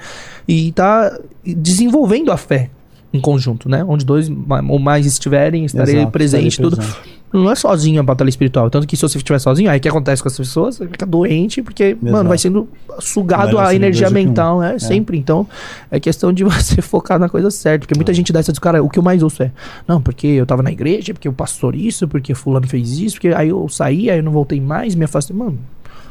E 0.48 0.72
tá 0.74 1.17
desenvolvendo 1.45 2.32
a 2.32 2.38
fé 2.38 2.69
em 3.14 3.22
conjunto, 3.22 3.69
né? 3.69 3.84
Onde 3.88 4.06
dois 4.06 4.30
ou 4.30 4.80
mais 4.80 5.06
estiverem, 5.06 5.66
estarei 5.66 5.95
Exato, 5.95 6.11
presente, 6.11 6.48
estarei 6.48 6.69
tudo. 6.69 6.77
presente. 6.77 7.17
Não 7.31 7.51
é 7.51 7.56
sozinho 7.56 7.99
a 7.99 8.03
batalha 8.03 8.30
espiritual. 8.30 8.69
Tanto 8.69 8.88
que 8.88 8.95
se 8.95 9.01
você 9.01 9.17
estiver 9.17 9.39
sozinho, 9.39 9.69
aí 9.69 9.77
o 9.77 9.81
que 9.81 9.89
acontece 9.89 10.22
com 10.22 10.30
as 10.30 10.38
pessoas? 10.38 10.77
Você 10.77 10.88
fica 10.88 11.06
doente, 11.06 11.61
porque, 11.61 11.97
mano, 12.01 12.30
vai 12.30 12.38
sendo 12.38 12.69
sugado 12.99 13.47
Melhor 13.47 13.65
a 13.65 13.75
energia 13.75 14.07
um. 14.07 14.11
mental, 14.11 14.59
né? 14.59 14.80
Sempre. 14.80 15.17
Então, 15.17 15.45
é 15.91 15.99
questão 15.99 16.31
de 16.31 16.43
você 16.45 16.81
focar 16.81 17.19
na 17.19 17.27
coisa 17.27 17.51
certa. 17.51 17.80
Porque 17.80 17.95
muita 17.95 18.14
gente 18.14 18.31
dá 18.31 18.39
essa 18.39 18.53
cara, 18.53 18.81
o 18.81 18.89
que 18.89 18.97
eu 18.97 19.03
mais 19.03 19.22
ouço 19.22 19.43
é, 19.43 19.51
não, 19.88 20.01
porque 20.01 20.27
eu 20.27 20.45
tava 20.45 20.64
na 20.64 20.72
igreja, 20.72 21.14
porque 21.14 21.27
o 21.27 21.33
pastor 21.33 21.75
isso, 21.75 22.07
porque 22.07 22.33
fulano 22.33 22.67
fez 22.67 22.97
isso, 22.99 23.15
porque 23.15 23.30
aí 23.30 23.49
eu 23.49 23.67
saí, 23.67 24.09
aí 24.09 24.19
eu 24.19 24.23
não 24.23 24.31
voltei 24.31 24.61
mais, 24.61 24.95
me 24.95 25.03
afastei. 25.03 25.35
Mano, 25.35 25.59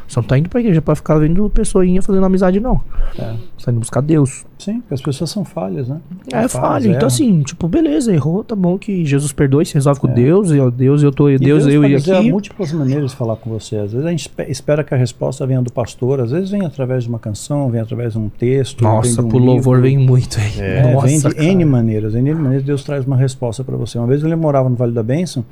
você 0.09 0.21
não 0.21 0.25
tá 0.27 0.39
indo 0.39 0.49
pra 0.49 0.61
igreja 0.61 0.81
pra 0.81 0.95
ficar 0.95 1.19
vendo 1.19 1.49
pessoinha 1.51 2.01
fazendo 2.03 2.25
amizade, 2.25 2.61
não. 2.61 2.81
É. 3.19 3.35
Você 3.57 3.67
tá 3.67 3.73
indo 3.73 3.81
buscar 3.81 4.01
Deus. 4.01 4.45
Sim, 4.59 4.81
porque 4.81 4.95
as 4.95 5.03
pessoas 5.03 5.31
são 5.31 5.45
falhas, 5.45 5.89
né? 5.89 6.01
É 6.29 6.31
Falhas, 6.31 6.53
falha. 6.53 6.85
Então, 6.87 6.93
erram. 7.01 7.07
assim, 7.09 7.43
tipo, 7.43 7.69
beleza, 7.69 8.13
errou, 8.15 8.43
tá 8.43 8.57
bom 8.57 8.79
que 8.79 9.05
Jesus 9.05 9.33
perdoe, 9.33 9.67
se 9.67 9.75
resolve 9.75 10.01
com 10.01 10.09
É. 10.09 10.13
Deus, 10.15 10.51
e 10.51 10.59
ó, 10.59 10.71
Deus, 10.71 11.03
eu 11.03 11.13
tô, 11.13 11.29
E 11.29 11.39
Deus, 11.39 11.67
eu 11.67 11.83
pode 11.83 11.93
e 11.93 11.97
dizer, 11.97 12.15
Há 12.15 12.19
aqui. 12.21 12.31
múltiplas 12.31 12.73
maneiras 12.73 13.11
de 13.11 13.17
falar 13.17 13.37
com 13.37 13.51
você. 13.51 13.77
Às 13.77 13.93
vezes 13.93 14.07
a 14.07 14.11
gente 14.11 14.21
espe- 14.21 14.47
espera 14.51 14.83
que 14.83 14.95
a 14.95 14.97
resposta 14.97 15.47
venha 15.47 15.61
do 15.61 15.71
pastor, 15.73 16.21
às 16.21 16.31
vezes 16.31 16.51
vem 16.51 16.65
através 16.65 17.03
de 17.05 17.09
uma 17.11 17.19
canção, 17.19 17.69
vem 17.71 17.81
através 17.81 18.13
de 18.15 18.19
um 18.19 18.29
texto. 18.29 18.83
Nossa, 18.83 19.21
um 19.23 19.29
pro 19.29 19.39
louvor 19.39 19.81
vem 19.83 19.99
muito 19.99 20.39
aí. 20.41 20.61
É, 20.61 20.93
Nossa, 20.95 21.07
vem 21.07 21.17
de 21.19 21.23
cara. 21.35 21.45
N 21.45 21.65
maneiras. 21.65 22.15
N 22.15 22.35
maneiras 22.35 22.65
Deus 22.65 22.83
traz 22.83 23.05
uma 23.05 23.17
resposta 23.17 23.63
para 23.63 23.77
você. 23.77 23.99
Uma 23.99 24.07
vez 24.07 24.23
eu 24.23 24.37
morava 24.39 24.69
no 24.71 24.77
Vale 24.77 24.93
da 24.93 25.03
Bênção, 25.03 25.45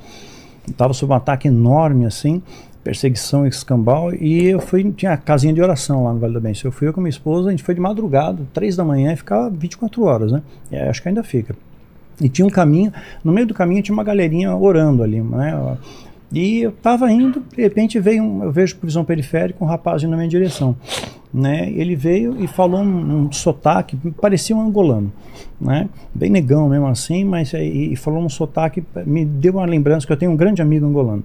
estava 0.69 0.95
sob 0.95 1.13
um 1.13 1.17
ataque 1.17 1.49
enorme 1.49 2.07
assim, 2.07 2.43
perseguição 2.85 3.47
escambau, 3.47 4.15
e 4.15 4.45
eu 4.45 4.61
fui, 4.61 4.93
tinha 4.93 5.13
a 5.13 5.17
casinha 5.17 5.55
de 5.55 5.63
oração 5.63 6.05
lá 6.05 6.13
no 6.13 6.21
Vale 6.21 6.35
da 6.35 6.41
Bênção. 6.41 6.69
Eu 6.69 6.73
fui 6.73 6.87
eu 6.87 6.93
com 6.93 7.01
minha 7.01 7.11
esposa, 7.11 7.49
a 7.49 7.51
gente 7.51 7.63
foi 7.63 7.75
de 7.75 7.81
madrugada, 7.81 8.43
três 8.53 8.77
da 8.77 8.85
manhã, 8.85 9.15
e 9.15 9.17
ficava 9.17 9.49
24 9.49 10.05
horas, 10.05 10.31
né? 10.31 10.43
É, 10.71 10.89
acho 10.89 11.03
que 11.03 11.09
ainda 11.09 11.25
fica. 11.25 11.57
E 12.21 12.29
tinha 12.29 12.47
um 12.47 12.51
caminho, 12.51 12.93
no 13.25 13.33
meio 13.33 13.47
do 13.47 13.55
caminho 13.55 13.83
tinha 13.83 13.95
uma 13.95 14.05
galerinha 14.05 14.55
orando 14.55 15.03
ali, 15.03 15.21
né? 15.21 15.77
E 16.31 16.63
eu 16.63 16.73
tava 16.73 17.11
indo, 17.11 17.43
de 17.57 17.63
repente 17.63 17.99
veio 17.99 18.23
um, 18.23 18.45
eu 18.45 18.53
vejo 18.53 18.77
por 18.77 18.87
visão 18.87 19.05
periférica 19.05 19.63
um 19.63 19.67
rapaz 19.67 20.03
indo 20.03 20.11
na 20.11 20.17
minha 20.17 20.29
direção, 20.29 20.77
né? 21.33 21.71
Ele 21.71 21.97
veio 21.97 22.43
e 22.43 22.47
falou 22.47 22.81
um, 22.81 23.25
um 23.27 23.33
sotaque, 23.33 23.97
parecia 24.21 24.55
um 24.55 24.61
angolano, 24.61 25.13
né? 25.61 25.89
Bem 26.15 26.31
negão 26.31 26.69
mesmo 26.69 26.87
assim, 26.87 27.25
mas 27.25 27.53
e, 27.53 27.93
e 27.93 27.97
falou 27.97 28.21
um 28.21 28.29
sotaque, 28.29 28.85
me 29.07 29.25
deu 29.25 29.55
uma 29.55 29.65
lembrança 29.65 30.07
que 30.07 30.13
eu 30.13 30.17
tenho 30.17 30.33
um 30.33 30.37
grande 30.37 30.61
amigo 30.61 30.87
angolano, 30.87 31.25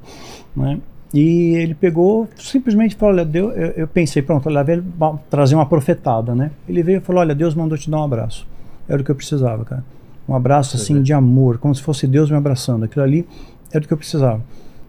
né? 0.56 0.80
E 1.14 1.56
ele 1.56 1.74
pegou, 1.74 2.28
simplesmente 2.38 2.96
falou, 2.96 3.16
olha, 3.16 3.26
Deus, 3.26 3.56
eu, 3.56 3.68
eu 3.70 3.88
pensei, 3.88 4.22
pronto, 4.22 4.48
lá 4.50 4.62
veio 4.62 4.84
trazer 5.30 5.56
uma 5.56 5.66
profetada, 5.66 6.36
né? 6.36 6.52
Ele 6.68 6.84
veio 6.84 6.98
e 6.98 7.02
falou, 7.02 7.22
olha, 7.22 7.34
Deus 7.34 7.56
mandou 7.56 7.78
te 7.78 7.90
dar 7.90 7.98
um 7.98 8.04
abraço. 8.04 8.46
Era 8.88 9.02
o 9.02 9.06
que 9.06 9.10
eu 9.10 9.16
precisava, 9.16 9.66
cara. 9.66 9.84
Um 10.28 10.36
abraço 10.36 10.76
assim 10.76 11.02
de 11.02 11.12
amor, 11.12 11.58
como 11.58 11.74
se 11.74 11.82
fosse 11.82 12.06
Deus 12.06 12.30
me 12.30 12.38
abraçando. 12.38 12.86
Aquilo 12.86 13.04
ali 13.04 13.28
era 13.72 13.84
o 13.84 13.88
que 13.88 13.94
eu 13.94 13.98
precisava. 13.98 14.42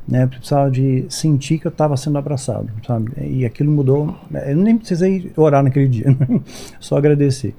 Né? 0.06 0.24
Eu 0.24 0.28
precisava 0.28 0.70
de 0.70 1.06
sentir 1.08 1.58
que 1.58 1.66
eu 1.66 1.70
estava 1.70 1.96
sendo 1.96 2.18
abraçado, 2.18 2.68
sabe? 2.86 3.12
E 3.18 3.46
aquilo 3.46 3.70
mudou. 3.70 4.14
Eu 4.46 4.56
nem 4.56 4.76
precisei 4.76 5.32
orar 5.36 5.62
naquele 5.62 5.88
dia, 5.88 6.10
né? 6.10 6.40
só 6.78 6.98
agradecer. 6.98 7.54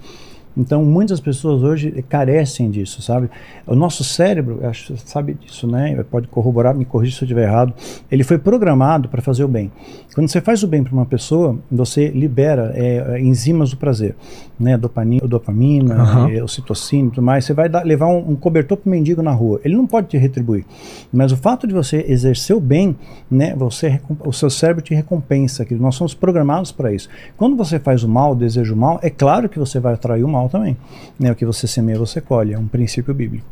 Então, 0.56 0.84
muitas 0.84 1.20
pessoas 1.20 1.64
hoje 1.64 2.04
carecem 2.10 2.70
disso, 2.70 3.02
sabe? 3.02 3.30
O 3.66 3.76
nosso 3.76 4.04
cérebro, 4.04 4.60
acho, 4.66 4.96
sabe 4.98 5.34
disso, 5.36 5.66
né? 5.66 6.04
Pode 6.10 6.28
corroborar, 6.28 6.76
me 6.76 6.84
corrigir 6.84 7.16
se 7.16 7.24
eu 7.24 7.26
estiver 7.26 7.48
errado. 7.48 7.74
Ele 8.12 8.24
foi 8.24 8.38
programado 8.38 9.08
para 9.08 9.22
fazer 9.22 9.44
o 9.44 9.48
bem. 9.48 9.72
Quando 10.14 10.28
você 10.28 10.42
faz 10.42 10.62
o 10.62 10.68
bem 10.68 10.84
para 10.84 10.94
uma 10.94 11.06
pessoa, 11.06 11.58
você 11.72 12.10
libera 12.10 12.74
é, 12.76 13.20
enzimas 13.22 13.70
do 13.72 13.78
prazer, 13.78 14.16
né? 14.60 14.78
Dopamina, 14.78 15.26
dopamina 15.26 15.96
Aham. 15.96 16.30
é, 16.32 16.44
ocitocina 16.44 17.08
e 17.08 17.12
tudo 17.12 17.22
mais. 17.22 17.46
Você 17.46 17.54
vai 17.54 17.70
dar- 17.70 17.86
levar 17.86 18.08
um, 18.08 18.32
um 18.32 18.36
cobertor 18.36 18.78
para 18.78 18.92
mendigo 18.92 19.22
na 19.22 19.32
rua. 19.32 19.62
Ele 19.64 19.76
não 19.76 19.88
pode 19.88 20.08
te 20.08 20.18
retribuir. 20.18 20.66
Mas 21.14 21.32
o 21.32 21.38
fato 21.38 21.66
de 21.66 21.74
você 21.74 22.06
exercer 22.10 22.56
o 22.56 22.60
bem, 22.60 22.96
né? 23.30 23.56
Você, 23.56 24.02
o 24.26 24.34
seu 24.34 24.50
cérebro 24.50 24.84
te 24.84 24.94
recompensa. 24.94 25.64
Que 25.64 25.76
nós 25.76 25.96
somos 25.96 26.14
programados 26.14 26.72
para 26.74 26.92
isso. 26.94 27.08
Quando 27.38 27.56
você 27.56 27.80
faz 27.80 28.04
o 28.04 28.10
mal, 28.10 28.36
deseja 28.36 28.74
o 28.74 28.78
mal, 28.78 29.00
é 29.02 29.10
claro 29.10 29.48
que 29.48 29.58
você 29.58 29.80
vai 29.80 29.94
atrair 29.94 30.24
o 30.24 30.28
mal 30.28 30.41
também. 30.50 30.78
Né? 31.20 31.32
O 31.32 31.36
que 31.36 31.46
você 31.46 31.68
semeia, 31.68 31.98
você 31.98 32.22
colhe. 32.22 32.54
É 32.54 32.60
um 32.60 32.68
princípio 32.68 33.14
bíblico. 33.14 33.46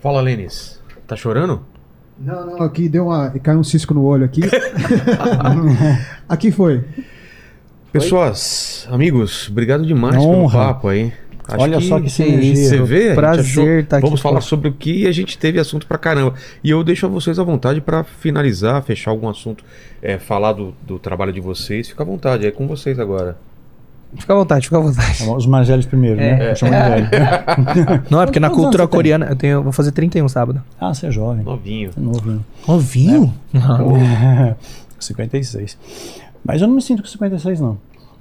Fala, 0.00 0.20
Lênis. 0.20 0.80
Tá 1.06 1.16
chorando? 1.16 1.62
Não, 2.18 2.46
não, 2.46 2.62
aqui 2.62 2.88
deu 2.88 3.06
uma. 3.06 3.30
caiu 3.30 3.58
um 3.58 3.64
cisco 3.64 3.94
no 3.94 4.04
olho 4.04 4.24
aqui. 4.24 4.42
aqui 6.28 6.52
foi. 6.52 6.84
Pessoas, 7.92 8.86
amigos, 8.90 9.48
obrigado 9.50 9.84
demais 9.84 10.16
pelo 10.16 10.28
Honra. 10.28 10.58
papo 10.66 10.88
aí. 10.88 11.12
Acho 11.46 11.60
Olha 11.60 11.80
só 11.80 11.96
que 11.98 12.04
que 12.04 12.10
sinergia. 12.10 12.68
Você 12.68 12.82
vê? 12.82 13.14
Prazer 13.14 13.80
achou- 13.80 13.86
tá 13.88 13.96
aqui, 13.96 14.06
Vamos 14.06 14.20
falar 14.20 14.40
sobre 14.40 14.68
o 14.68 14.72
que 14.72 15.06
a 15.06 15.12
gente 15.12 15.36
teve 15.36 15.58
assunto 15.58 15.86
pra 15.86 15.98
caramba. 15.98 16.34
E 16.62 16.70
eu 16.70 16.82
deixo 16.84 17.04
a 17.04 17.08
vocês 17.08 17.38
à 17.38 17.42
vontade 17.42 17.80
pra 17.80 18.04
finalizar, 18.04 18.82
fechar 18.82 19.10
algum 19.10 19.28
assunto, 19.28 19.64
é, 20.00 20.18
falar 20.18 20.52
do, 20.52 20.72
do 20.86 20.98
trabalho 20.98 21.32
de 21.32 21.40
vocês. 21.40 21.88
Fica 21.88 22.02
à 22.02 22.06
vontade, 22.06 22.46
é 22.46 22.50
com 22.50 22.66
vocês 22.66 22.98
agora. 22.98 23.36
Fica 24.16 24.32
à 24.32 24.36
vontade, 24.36 24.66
fica 24.66 24.76
à 24.76 24.80
vontade. 24.80 25.24
Os 25.28 25.46
mais 25.46 25.68
velhos 25.68 25.86
primeiro, 25.86 26.16
né? 26.16 26.50
Eu 26.50 26.56
chamo 26.56 26.72
de 26.72 26.78
velho. 26.78 27.08
Não, 28.10 28.20
é 28.20 28.26
porque 28.26 28.40
na 28.40 28.50
cultura 28.50 28.86
coreana, 28.86 29.26
eu 29.26 29.36
tenho, 29.36 29.62
vou 29.62 29.72
fazer 29.72 29.92
31 29.92 30.28
sábado. 30.28 30.62
Ah, 30.78 30.92
você 30.92 31.06
é 31.06 31.10
jovem. 31.10 31.42
Novinho. 31.44 31.90
É 31.96 32.00
novo, 32.00 32.30
né? 32.30 32.38
Novinho? 32.68 33.34
56. 34.98 35.78
Mas 36.44 36.60
eu 36.60 36.66
não 36.68 36.74
me 36.74 36.82
sinto 36.82 37.02
com 37.02 37.08
56, 37.08 37.60
não. 37.60 37.78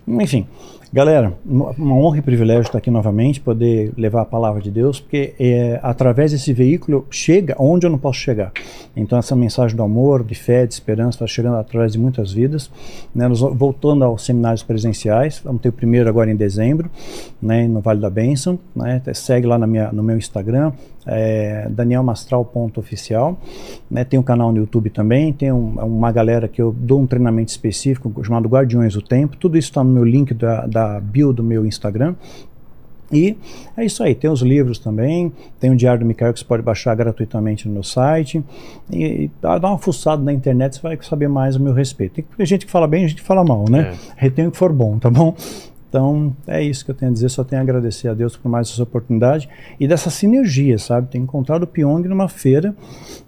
Enfim, 0.07 0.47
galera, 0.93 1.33
uma 1.45 1.95
honra 1.95 2.17
e 2.17 2.21
privilégio 2.21 2.63
estar 2.63 2.77
aqui 2.77 2.91
novamente, 2.91 3.39
poder 3.39 3.93
levar 3.97 4.21
a 4.23 4.25
palavra 4.25 4.61
de 4.61 4.69
Deus, 4.69 4.99
porque 4.99 5.33
é, 5.39 5.79
através 5.81 6.31
desse 6.31 6.51
veículo 6.51 7.05
chega 7.09 7.55
onde 7.57 7.85
eu 7.85 7.89
não 7.89 7.97
posso 7.97 8.19
chegar. 8.19 8.51
Então, 8.95 9.17
essa 9.17 9.35
mensagem 9.35 9.75
do 9.75 9.83
amor, 9.83 10.21
de 10.23 10.35
fé, 10.35 10.65
de 10.67 10.73
esperança, 10.73 11.11
está 11.11 11.27
chegando 11.27 11.55
através 11.55 11.93
de 11.93 11.99
muitas 11.99 12.33
vidas. 12.33 12.69
Né? 13.15 13.25
Nós 13.27 13.39
voltando 13.39 14.03
aos 14.03 14.25
seminários 14.25 14.63
presenciais, 14.63 15.41
vamos 15.43 15.61
ter 15.61 15.69
o 15.69 15.73
primeiro 15.73 16.09
agora 16.09 16.29
em 16.29 16.35
dezembro, 16.35 16.89
né, 17.41 17.67
no 17.67 17.79
Vale 17.79 18.01
da 18.01 18.09
Bênção. 18.09 18.59
Né? 18.75 19.01
Segue 19.13 19.47
lá 19.47 19.57
na 19.57 19.65
minha, 19.65 19.91
no 19.93 20.03
meu 20.03 20.17
Instagram, 20.17 20.73
é, 21.07 21.67
danielmastral.oficial. 21.69 23.39
Né? 23.89 24.03
Tem 24.03 24.19
um 24.19 24.23
canal 24.23 24.51
no 24.51 24.57
YouTube 24.57 24.89
também, 24.89 25.31
tem 25.31 25.51
um- 25.53 25.79
uma 25.79 26.11
galera 26.11 26.49
que 26.49 26.61
eu 26.61 26.75
dou 26.77 26.99
um 26.99 27.07
treinamento 27.07 27.49
específico 27.49 28.11
chamado 28.23 28.49
Guardiões 28.49 28.93
do 28.93 29.01
Tempo. 29.01 29.37
Tudo 29.37 29.57
isso 29.57 29.69
está 29.69 29.83
no 29.83 29.89
meu 29.91 30.03
link 30.03 30.33
da, 30.33 30.65
da 30.67 30.80
bio 31.01 31.33
do 31.33 31.43
meu 31.43 31.65
Instagram. 31.65 32.15
E 33.11 33.35
é 33.75 33.83
isso 33.83 34.01
aí, 34.01 34.15
tem 34.15 34.29
os 34.29 34.41
livros 34.41 34.79
também, 34.79 35.33
tem 35.59 35.69
o 35.69 35.75
Diário 35.75 35.99
do 35.99 36.05
Micael 36.05 36.31
que 36.31 36.39
você 36.39 36.45
pode 36.45 36.63
baixar 36.63 36.95
gratuitamente 36.95 37.67
no 37.67 37.73
meu 37.73 37.83
site. 37.83 38.41
E, 38.89 39.25
e 39.25 39.31
dá 39.41 39.57
uma 39.57 39.77
fuçada 39.77 40.23
na 40.23 40.31
internet, 40.31 40.75
você 40.77 40.81
vai 40.81 40.97
saber 41.01 41.27
mais 41.27 41.57
a 41.57 41.59
meu 41.59 41.73
respeito. 41.73 42.23
Tem 42.37 42.45
gente 42.45 42.65
que 42.65 42.71
fala 42.71 42.87
bem 42.87 43.03
e 43.03 43.07
gente 43.09 43.21
fala 43.21 43.43
mal, 43.43 43.65
né? 43.69 43.95
Retém 44.15 44.47
o 44.47 44.51
que 44.51 44.57
for 44.57 44.71
bom, 44.71 44.97
tá 44.97 45.09
bom? 45.09 45.35
Então, 45.91 46.33
é 46.47 46.63
isso 46.63 46.85
que 46.85 46.91
eu 46.91 46.95
tenho 46.95 47.11
a 47.11 47.13
dizer, 47.13 47.27
só 47.27 47.43
tenho 47.43 47.61
a 47.61 47.63
agradecer 47.63 48.07
a 48.07 48.13
Deus 48.13 48.37
por 48.37 48.47
mais 48.47 48.69
essa 48.69 48.81
oportunidade 48.81 49.49
e 49.77 49.85
dessa 49.85 50.09
sinergia, 50.09 50.77
sabe? 50.77 51.09
Tenho 51.09 51.25
encontrado 51.25 51.63
o 51.63 51.67
Pyong 51.67 52.07
numa 52.07 52.29
feira, 52.29 52.73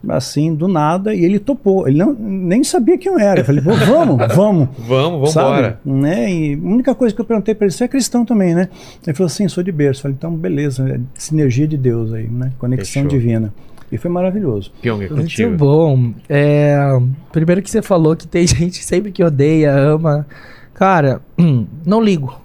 assim, 0.08 0.56
do 0.56 0.70
nada, 0.70 1.14
e 1.14 1.26
ele 1.26 1.40
topou. 1.40 1.86
Ele 1.90 1.98
não, 1.98 2.14
nem 2.14 2.64
sabia 2.64 2.98
quem 2.98 3.12
eu 3.12 3.20
era. 3.20 3.42
Eu 3.42 3.46
falei, 3.46 3.62
pô, 3.62 3.74
vamos, 3.74 4.16
vamos. 4.34 4.70
Vamos, 4.78 4.80
vamos 4.88 5.36
embora. 5.36 5.78
Né? 5.84 6.34
E 6.34 6.54
a 6.54 6.66
única 6.66 6.96
coisa 6.96 7.14
que 7.14 7.20
eu 7.20 7.26
perguntei 7.26 7.54
para 7.54 7.66
ele, 7.66 7.74
você 7.74 7.84
é 7.84 7.88
cristão 7.90 8.24
também, 8.24 8.56
né? 8.56 8.70
Ele 9.06 9.14
falou 9.14 9.28
assim, 9.28 9.46
sou 9.50 9.62
de 9.62 9.72
berço. 9.74 10.00
Eu 10.00 10.04
falei, 10.04 10.16
então 10.18 10.34
beleza, 10.34 10.88
é 10.90 11.02
sinergia 11.16 11.68
de 11.68 11.76
Deus 11.76 12.14
aí, 12.14 12.30
né? 12.30 12.54
Conexão 12.58 13.04
Fechou. 13.04 13.20
divina. 13.20 13.54
E 13.92 13.98
foi 13.98 14.10
maravilhoso. 14.10 14.72
Pyong, 14.82 15.04
é 15.04 15.10
Muito 15.10 15.22
contigo. 15.22 15.58
bom. 15.58 16.14
É, 16.30 16.78
primeiro 17.30 17.62
que 17.62 17.70
você 17.70 17.82
falou 17.82 18.16
que 18.16 18.26
tem 18.26 18.48
gente 18.48 18.82
sempre 18.82 19.12
que 19.12 19.22
odeia, 19.22 19.74
ama. 19.74 20.26
Cara, 20.74 21.22
não 21.86 22.02
ligo. 22.02 22.43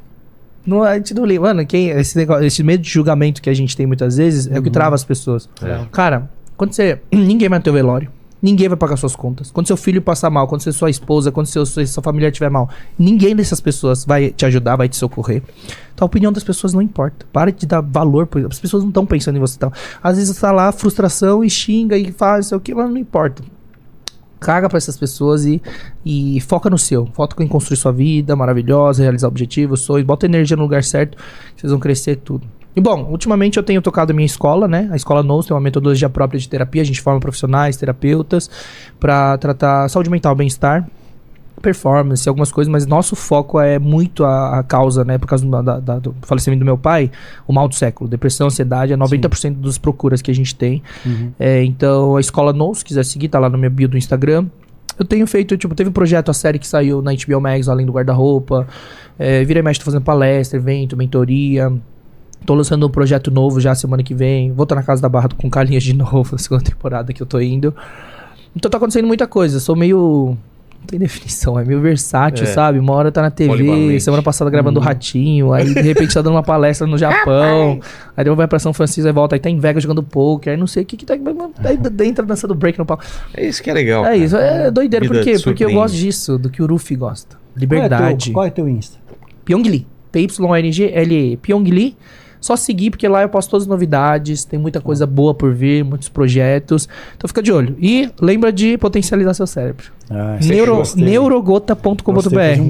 Não, 0.69 0.83
a 0.83 0.95
gente 0.97 1.15
não 1.15 1.25
liga. 1.25 1.41
Mano, 1.41 1.65
quem, 1.67 1.89
esse, 1.89 2.17
negócio, 2.17 2.45
esse 2.45 2.63
medo 2.63 2.83
de 2.83 2.91
julgamento 2.91 3.41
que 3.41 3.49
a 3.51 3.55
gente 3.55 3.77
tem 3.77 3.87
muitas 3.87 4.17
vezes 4.17 4.47
é 4.47 4.59
o 4.59 4.63
que 4.63 4.71
trava 4.71 4.95
as 4.95 5.05
pessoas. 5.05 5.49
É. 5.63 5.81
Cara, 5.91 6.31
quando 6.57 6.73
você. 6.73 7.01
Ninguém 7.13 7.49
vai 7.49 7.59
no 7.59 7.63
teu 7.65 7.73
velório. 7.73 8.11
Ninguém 8.41 8.69
vai 8.69 8.77
pagar 8.77 8.97
suas 8.97 9.17
contas. 9.17 9.51
Quando 9.51 9.67
seu 9.67 9.77
filho 9.77 10.01
passar 10.01 10.31
mal, 10.31 10.47
quando 10.47 10.61
sua 10.73 10.89
esposa, 10.89 11.33
quando 11.33 11.47
seu, 11.49 11.67
sua, 11.67 11.85
sua 11.85 12.01
família 12.03 12.29
estiver 12.29 12.49
mal, 12.49 12.71
ninguém 12.97 13.35
dessas 13.35 13.61
pessoas 13.61 14.05
vai 14.05 14.31
te 14.31 14.47
ajudar, 14.47 14.77
vai 14.77 14.89
te 14.89 14.97
socorrer. 14.97 15.43
Então 15.93 16.05
a 16.05 16.07
opinião 16.07 16.33
das 16.33 16.45
pessoas 16.45 16.73
não 16.73 16.81
importa. 16.81 17.27
Para 17.33 17.51
de 17.51 17.67
dar 17.67 17.81
valor. 17.81 18.29
por- 18.29 18.47
As 18.47 18.61
pessoas 18.61 18.85
não 18.85 18.91
estão 18.91 19.05
pensando 19.05 19.35
em 19.37 19.41
você. 19.41 19.57
Então, 19.57 19.73
às 20.01 20.17
vezes 20.19 20.33
você 20.37 20.41
tá 20.41 20.53
lá, 20.53 20.71
frustração 20.71 21.43
e 21.43 21.51
xinga 21.51 21.99
e 21.99 22.13
faz, 22.13 22.47
sei 22.47 22.57
o 22.57 22.61
que, 22.61 22.73
mas 22.73 22.89
não 22.89 22.97
importa. 22.97 23.43
Caga 24.41 24.69
pra 24.69 24.79
essas 24.79 24.97
pessoas 24.97 25.45
e, 25.45 25.61
e 26.05 26.41
foca 26.41 26.71
no 26.71 26.79
seu. 26.79 27.07
Foca 27.13 27.43
em 27.43 27.49
construir 27.49 27.77
sua 27.77 27.93
vida 27.93 28.35
maravilhosa, 28.37 29.03
realizar 29.03 29.29
objetivos, 29.29 29.81
sonhos. 29.81 30.07
Bota 30.07 30.27
energia 30.27 30.57
no 30.57 30.63
lugar 30.63 30.85
certo, 30.85 31.19
vocês 31.57 31.71
vão 31.71 31.81
crescer 31.81 32.17
tudo. 32.17 32.47
E 32.77 32.81
bom, 32.81 33.09
ultimamente 33.11 33.57
eu 33.57 33.63
tenho 33.63 33.83
tocado 33.83 34.13
a 34.13 34.15
minha 34.15 34.27
escola, 34.27 34.69
né? 34.69 34.89
A 34.93 34.97
escola 34.97 35.21
NOS 35.21 35.47
tem 35.47 35.55
uma 35.55 35.61
metodologia 35.61 36.09
própria 36.09 36.39
de 36.39 36.49
terapia. 36.49 36.83
A 36.83 36.85
gente 36.85 37.01
forma 37.01 37.19
profissionais, 37.19 37.77
terapeutas, 37.77 38.49
pra 39.01 39.37
tratar 39.37 39.89
saúde 39.89 40.09
mental, 40.09 40.35
bem-estar, 40.37 40.89
performance, 41.61 42.29
algumas 42.29 42.51
coisas, 42.53 42.71
mas 42.71 42.87
nosso 42.87 43.15
foco 43.17 43.61
é 43.61 43.79
muito 43.79 44.25
a, 44.25 44.59
a 44.59 44.63
causa, 44.63 45.05
né? 45.05 45.19
Por 45.19 45.27
causa 45.27 45.45
do, 45.47 45.63
da- 45.63 45.81
da- 45.81 45.99
do 45.99 46.15
falecimento 46.23 46.61
do 46.61 46.65
meu 46.65 46.79
pai, 46.79 47.11
o 47.47 47.53
mal 47.53 47.69
do 47.69 47.75
século. 47.75 48.09
Depressão, 48.09 48.47
ansiedade, 48.47 48.93
é 48.93 48.97
90% 48.97 49.55
dos 49.55 49.79
procuras 49.79 50.21
que 50.23 50.31
a 50.31 50.35
gente 50.35 50.55
tem. 50.55 50.83
É, 51.39 51.63
então, 51.65 52.17
a 52.17 52.21
escola 52.21 52.53
NO, 52.53 52.75
se 52.75 52.85
quiser 52.85 53.05
seguir, 53.05 53.29
tá 53.29 53.39
lá 53.39 53.49
no 53.49 53.59
meu 53.59 53.71
bio 53.71 53.89
do 53.89 53.97
Instagram. 53.99 54.47
Eu 54.99 55.05
tenho 55.05 55.27
feito, 55.27 55.57
tipo, 55.57 55.75
teve 55.75 55.91
um 55.91 55.93
projeto, 55.93 56.29
a 56.31 56.35
série 56.35 56.59
que 56.59 56.67
saiu 56.67 57.01
na 57.01 57.13
HBO 57.13 57.41
Max, 57.41 57.69
além 57.69 57.87
do 57.87 57.93
guarda-roupa. 57.93 58.67
É, 59.19 59.45
vira 59.45 59.61
e 59.61 59.63
mexe, 59.63 59.79
tô 59.79 59.85
fazendo 59.85 60.03
palestra, 60.03 60.59
evento, 60.59 60.97
mentoria. 60.97 61.73
Tô 62.45 62.55
lançando 62.55 62.87
um 62.87 62.91
projeto 62.91 63.31
novo 63.31 63.61
já 63.61 63.75
semana 63.75 64.03
que 64.03 64.15
vem. 64.15 64.53
Vou 64.53 64.63
estar 64.65 64.75
na 64.75 64.83
Casa 64.83 65.01
da 65.03 65.09
Barra 65.09 65.29
com 65.37 65.49
Carlinhos 65.51 65.85
de 65.85 65.93
novo, 65.97 66.31
na 66.33 66.39
segunda 66.39 66.63
temporada 66.65 67.13
que 67.13 67.23
eu 67.23 67.27
tô 67.27 67.41
indo. 67.41 67.75
Então 68.57 68.69
tá 68.71 68.77
acontecendo 68.79 69.07
muita 69.07 69.27
coisa. 69.27 69.61
Sou 69.61 69.77
meio. 69.77 70.37
Não 70.81 70.87
tem 70.87 70.99
definição, 70.99 71.59
é 71.59 71.65
meio 71.65 71.81
versátil, 71.81 72.45
É. 72.45 72.47
sabe? 72.47 72.79
Uma 72.79 72.95
hora 72.95 73.13
tá 73.13 73.21
na 73.21 73.31
TV, 73.31 74.01
semana 74.01 74.23
passada 74.23 74.51
gravando 74.51 74.81
o 74.81 74.83
Ratinho, 74.83 75.53
aí 75.53 75.75
de 75.75 75.83
repente 75.83 76.15
tá 76.15 76.23
dando 76.23 76.35
uma 76.35 76.43
palestra 76.43 76.87
no 76.87 76.97
Japão, 76.99 77.79
aí 78.17 78.25
depois 78.25 78.37
vai 78.39 78.49
pra 78.49 78.59
São 78.59 78.73
Francisco, 78.73 79.07
aí 79.07 79.13
volta, 79.13 79.37
aí 79.37 79.41
tá 79.41 79.51
em 79.51 79.59
Vegas 79.59 79.83
jogando 79.83 80.03
poker, 80.03 80.53
aí 80.53 80.57
não 80.59 80.67
sei 80.67 80.85
o 80.85 80.87
que 80.87 80.97
que 80.97 81.05
tá. 81.05 81.15
Aí 81.15 81.79
entra 82.07 82.25
dançando 82.25 82.55
break 82.55 82.79
no 82.79 82.87
palco. 82.87 83.05
É 83.35 83.47
isso 83.47 83.63
que 83.63 83.69
é 83.71 83.75
legal. 83.75 84.03
É 84.03 84.05
cara. 84.07 84.17
isso, 84.17 84.37
é 84.37 84.71
doideira. 84.71 85.07
Por 85.07 85.21
quê? 85.23 85.37
Porque 85.43 85.65
eu 85.65 85.73
gosto 85.73 85.95
disso, 85.95 86.39
do 86.39 86.49
que 86.49 86.63
o 86.63 86.67
Ruffy 86.67 86.97
gosta. 86.97 87.37
Qual 87.37 87.57
é 87.57 87.61
Liberdade. 87.61 88.25
teu, 88.27 88.33
qual 88.35 88.47
é 88.47 88.51
teu 88.51 88.69
Insta? 88.69 88.99
Pyongli. 89.45 89.87
P-Y-N-G-L-E. 90.13 91.37
Pyongli. 91.39 91.97
Só 92.41 92.57
seguir, 92.57 92.91
porque 92.91 93.07
lá 93.09 93.23
eu 93.23 93.29
posto 93.29 93.51
todas 93.51 93.65
as 93.65 93.69
novidades, 93.69 94.45
tem 94.45 94.59
muita 94.59 94.81
coisa 94.81 95.07
boa 95.07 95.35
por 95.35 95.53
vir, 95.53 95.85
muitos 95.85 96.09
projetos. 96.09 96.89
Então 97.17 97.29
fica 97.29 97.43
de 97.43 97.53
olho. 97.53 97.77
E 97.81 98.11
lembra 98.21 98.53
de 98.53 98.79
potencializar 98.79 99.35
seu 99.35 99.47
cérebro. 99.47 99.87
Ah, 100.11 100.39
Neuro, 100.43 100.79
fazer 100.79 101.03
um 101.03 101.05
neurogota.com.br. 101.05 102.01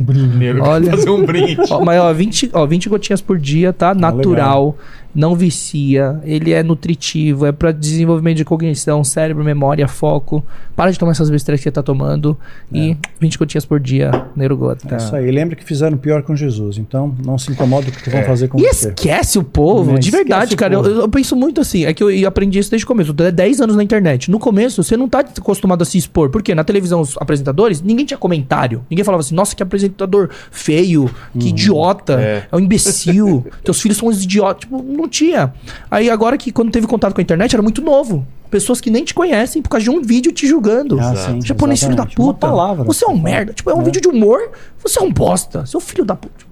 brinde. 0.01 0.61
Olha. 0.61 0.91
Fazer 0.91 1.11
um 1.11 1.25
brinde. 1.25 1.57
Ó, 1.71 1.85
mas 1.85 2.01
ó 2.01 2.13
20, 2.13 2.51
ó, 2.53 2.67
20 2.67 2.89
gotinhas 2.89 3.21
por 3.21 3.39
dia, 3.39 3.73
tá? 3.73 3.95
Natural, 3.95 4.77
não 5.19 5.35
vicia, 5.35 6.21
ele 6.23 6.53
é 6.53 6.63
nutritivo, 6.63 7.45
é 7.45 7.51
para 7.51 7.73
desenvolvimento 7.73 8.37
de 8.37 8.45
cognição, 8.45 9.03
cérebro, 9.03 9.43
memória, 9.43 9.89
foco. 9.89 10.45
Para 10.77 10.93
de 10.93 10.99
tomar 10.99 11.11
essas 11.11 11.29
besteiras 11.29 11.59
que 11.59 11.65
você 11.65 11.73
tá 11.73 11.83
tomando 11.83 12.39
e 12.73 12.97
20 13.21 13.37
gotinhas 13.37 13.65
por 13.65 13.81
dia, 13.81 14.13
neurogota. 14.37 14.95
É 14.95 14.97
isso 14.97 15.17
aí. 15.17 15.29
Lembra 15.29 15.57
que 15.57 15.65
fizeram 15.65 15.97
pior 15.97 16.23
com 16.23 16.37
Jesus, 16.37 16.79
então 16.79 17.13
não 17.27 17.37
se 17.37 17.51
incomoda 17.51 17.91
com 17.91 17.99
o 17.99 18.01
que 18.01 18.11
vão 18.11 18.23
fazer 18.23 18.47
com 18.47 18.61
E 18.61 18.63
você. 18.73 18.91
esquece 18.91 19.41
o 19.41 19.43
povo, 19.43 19.95
Né, 19.95 19.99
de 19.99 20.09
verdade, 20.09 20.55
cara. 20.55 20.75
Eu, 20.75 20.85
eu 20.85 21.09
penso 21.09 21.35
muito 21.35 21.61
assim. 21.61 21.85
É 21.85 21.93
que 21.93 22.01
eu, 22.01 22.11
eu 22.13 22.29
aprendi 22.29 22.61
isso 22.61 22.71
desde 22.71 22.85
o 22.85 22.87
começo. 22.87 23.11
Eu 23.11 23.15
tô 23.15 23.25
há 23.25 23.31
10 23.31 23.61
anos 23.61 23.75
na 23.75 23.83
internet. 23.83 24.31
No 24.31 24.39
começo, 24.39 24.85
você 24.85 24.97
não 24.97 25.09
tá 25.09 25.19
acostumado 25.19 25.83
a 25.83 25.85
se 25.85 25.99
expor. 25.99 26.31
Porque 26.31 26.55
na 26.55 26.63
televisão, 26.63 27.01
os 27.01 27.17
apresentadores, 27.17 27.83
ninguém 27.83 28.07
tinha 28.07 28.19
comentário. 28.19 28.85
Ninguém 28.89 29.05
falava 29.05 29.23
assim, 29.23 29.35
nossa, 29.35 29.57
que 29.57 29.65
apresentador 29.65 30.29
feio, 30.53 31.11
que 31.37 31.49
idiota, 31.49 32.21
é. 32.21 32.47
É. 32.53 32.57
um 32.57 32.61
imbecil, 32.61 33.45
teus 33.65 33.81
filhos 33.81 33.99
são 33.99 34.09
uns 34.09 34.23
idiotas. 34.23 34.61
Tipo, 34.61 34.81
não 34.81 35.08
tinha. 35.09 35.53
Aí 35.91 36.09
agora 36.11 36.37
que 36.39 36.53
quando 36.53 36.70
teve 36.70 36.87
contato 36.87 37.15
com 37.15 37.20
a 37.20 37.23
internet, 37.23 37.55
era 37.55 37.62
muito 37.62 37.83
novo. 37.83 38.27
Pessoas 38.51 38.81
que 38.81 38.91
nem 38.91 39.05
te 39.05 39.12
conhecem 39.12 39.61
por 39.61 39.69
causa 39.69 39.85
de 39.85 39.91
um 39.91 40.01
vídeo 40.01 40.33
te 40.33 40.47
julgando. 40.47 40.99
Ah, 41.01 41.15
sim, 41.17 41.41
Japonês 41.45 41.81
filho 41.81 41.95
da 41.97 42.03
exatamente. 42.05 42.19
Uma 42.20 42.33
puta. 42.35 42.47
palavra. 42.47 42.85
Você 42.85 43.05
é 43.05 43.09
um 43.09 43.19
merda. 43.20 43.53
Tipo, 43.53 43.70
é 43.70 43.75
um 43.75 43.81
É. 43.83 43.85
vídeo 43.85 44.01
de 44.01 44.09
humor. 44.09 44.39
Você 44.83 44.99
é 44.99 45.03
um 45.03 45.12
bosta. 45.12 45.67
Seu 45.67 45.81
filho 45.81 46.05
da 46.05 46.15
puta. 46.17 46.47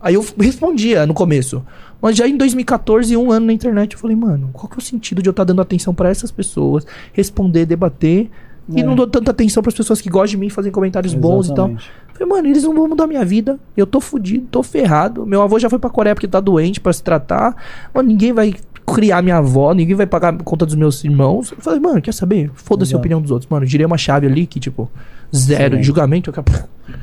Aí 0.00 0.14
eu 0.14 0.24
respondia 0.38 1.06
no 1.06 1.12
começo. 1.14 1.62
Mas 2.00 2.16
já 2.16 2.26
em 2.28 2.36
2014, 2.36 3.16
um 3.16 3.30
ano 3.32 3.46
na 3.46 3.52
internet, 3.52 3.94
eu 3.94 3.98
falei, 3.98 4.14
mano, 4.16 4.50
qual 4.52 4.68
que 4.68 4.74
é 4.74 4.78
o 4.78 4.82
sentido 4.82 5.22
de 5.22 5.28
eu 5.28 5.32
estar 5.32 5.44
dando 5.44 5.60
atenção 5.62 5.94
pra 5.94 6.10
essas 6.10 6.30
pessoas, 6.30 6.86
responder, 7.14 7.64
debater, 7.64 8.30
e 8.68 8.80
É. 8.80 8.82
não 8.84 8.94
dou 8.94 9.06
tanta 9.06 9.30
atenção 9.30 9.62
pras 9.62 9.74
pessoas 9.74 10.00
que 10.02 10.10
gostam 10.10 10.32
de 10.32 10.36
mim, 10.38 10.50
fazem 10.50 10.70
comentários 10.72 11.14
bons 11.14 11.48
e 11.48 11.54
tal. 11.54 11.70
Falei, 12.14 12.28
mano, 12.28 12.48
eles 12.48 12.62
não 12.62 12.74
vão 12.74 12.88
mudar 12.88 13.06
minha 13.06 13.24
vida. 13.24 13.58
Eu 13.76 13.86
tô 13.86 14.00
fudido, 14.00 14.46
tô 14.50 14.62
ferrado. 14.62 15.26
Meu 15.26 15.42
avô 15.42 15.58
já 15.58 15.68
foi 15.68 15.78
pra 15.78 15.90
Coreia 15.90 16.14
porque 16.14 16.28
tá 16.28 16.40
doente 16.40 16.80
pra 16.80 16.92
se 16.92 17.02
tratar. 17.02 17.54
Mano, 17.92 18.08
ninguém 18.08 18.32
vai 18.32 18.54
criar 18.86 19.22
minha 19.22 19.38
avó, 19.38 19.72
ninguém 19.72 19.96
vai 19.96 20.06
pagar 20.06 20.34
a 20.34 20.42
conta 20.42 20.64
dos 20.64 20.74
meus 20.74 21.02
irmãos. 21.04 21.50
Eu 21.52 21.58
falei, 21.60 21.80
mano, 21.80 22.00
quer 22.00 22.12
saber? 22.12 22.50
Foda-se 22.54 22.94
a 22.94 22.98
opinião 22.98 23.20
dos 23.20 23.30
outros. 23.30 23.50
Mano, 23.50 23.66
girei 23.66 23.84
uma 23.84 23.98
chave 23.98 24.26
ali 24.26 24.46
que, 24.46 24.60
tipo, 24.60 24.90
zero 25.34 25.58
de 25.58 25.64
Excelente. 25.64 25.86
julgamento. 25.86 26.30
Eu... 26.34 26.44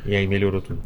E 0.06 0.14
aí 0.14 0.26
melhorou 0.26 0.60
tudo. 0.60 0.78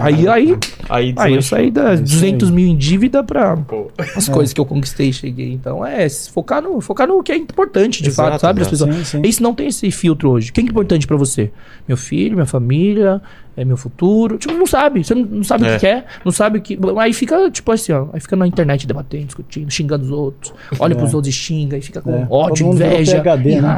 Aí, 0.00 0.26
aí, 0.28 0.56
Aí, 0.88 1.14
aí 1.18 1.34
eu 1.34 1.42
saí 1.42 1.70
das 1.70 2.00
Isso 2.00 2.14
200 2.14 2.48
aí. 2.48 2.54
mil 2.54 2.66
em 2.68 2.76
dívida 2.76 3.22
pra 3.22 3.56
Pô. 3.56 3.90
as 4.16 4.28
coisas 4.28 4.52
que 4.52 4.60
eu 4.60 4.64
conquistei 4.64 5.08
e 5.08 5.12
cheguei. 5.12 5.52
Então, 5.52 5.84
é, 5.84 6.08
focar 6.08 6.62
no, 6.62 6.80
focar 6.80 7.06
no 7.08 7.22
que 7.22 7.32
é 7.32 7.36
importante, 7.36 8.02
de 8.02 8.08
Exato, 8.10 8.30
fato, 8.32 8.40
sabe? 8.40 8.62
As 8.62 8.68
pessoas. 8.68 8.94
Sim, 8.94 9.04
sim. 9.04 9.22
Isso 9.24 9.42
não 9.42 9.54
tem 9.54 9.66
esse 9.68 9.90
filtro 9.90 10.30
hoje. 10.30 10.50
O 10.50 10.52
que 10.52 10.60
é 10.60 10.64
importante 10.64 11.06
pra 11.06 11.16
você? 11.16 11.50
Meu 11.86 11.96
filho, 11.96 12.34
minha 12.34 12.46
família, 12.46 13.20
é 13.56 13.64
meu 13.64 13.76
futuro. 13.76 14.38
Tipo, 14.38 14.54
não 14.54 14.66
sabe. 14.66 15.04
Você 15.04 15.14
não, 15.14 15.42
sabe 15.42 15.64
o 15.64 15.66
É. 15.66 15.74
que 15.74 15.80
quer, 15.80 16.06
não 16.24 16.32
sabe 16.32 16.58
o 16.58 16.62
que. 16.62 16.78
Aí 16.98 17.12
fica, 17.12 17.50
tipo 17.50 17.70
assim, 17.72 17.92
ó. 17.92 18.06
Aí 18.12 18.20
fica 18.20 18.36
na 18.36 18.46
internet 18.46 18.86
debatendo, 18.86 19.26
discutindo, 19.26 19.70
xingando 19.70 20.04
os 20.04 20.10
outros. 20.10 20.54
Olha 20.78 20.92
É. 20.92 20.96
pros 20.96 21.12
outros 21.12 21.34
e 21.34 21.36
xinga, 21.36 21.76
e 21.76 21.82
fica 21.82 22.00
com 22.00 22.14
É. 22.14 22.26
ódio, 22.30 22.68
inveja, 22.72 23.20
PhD, 23.20 23.50
e 23.50 23.60
né? 23.60 23.68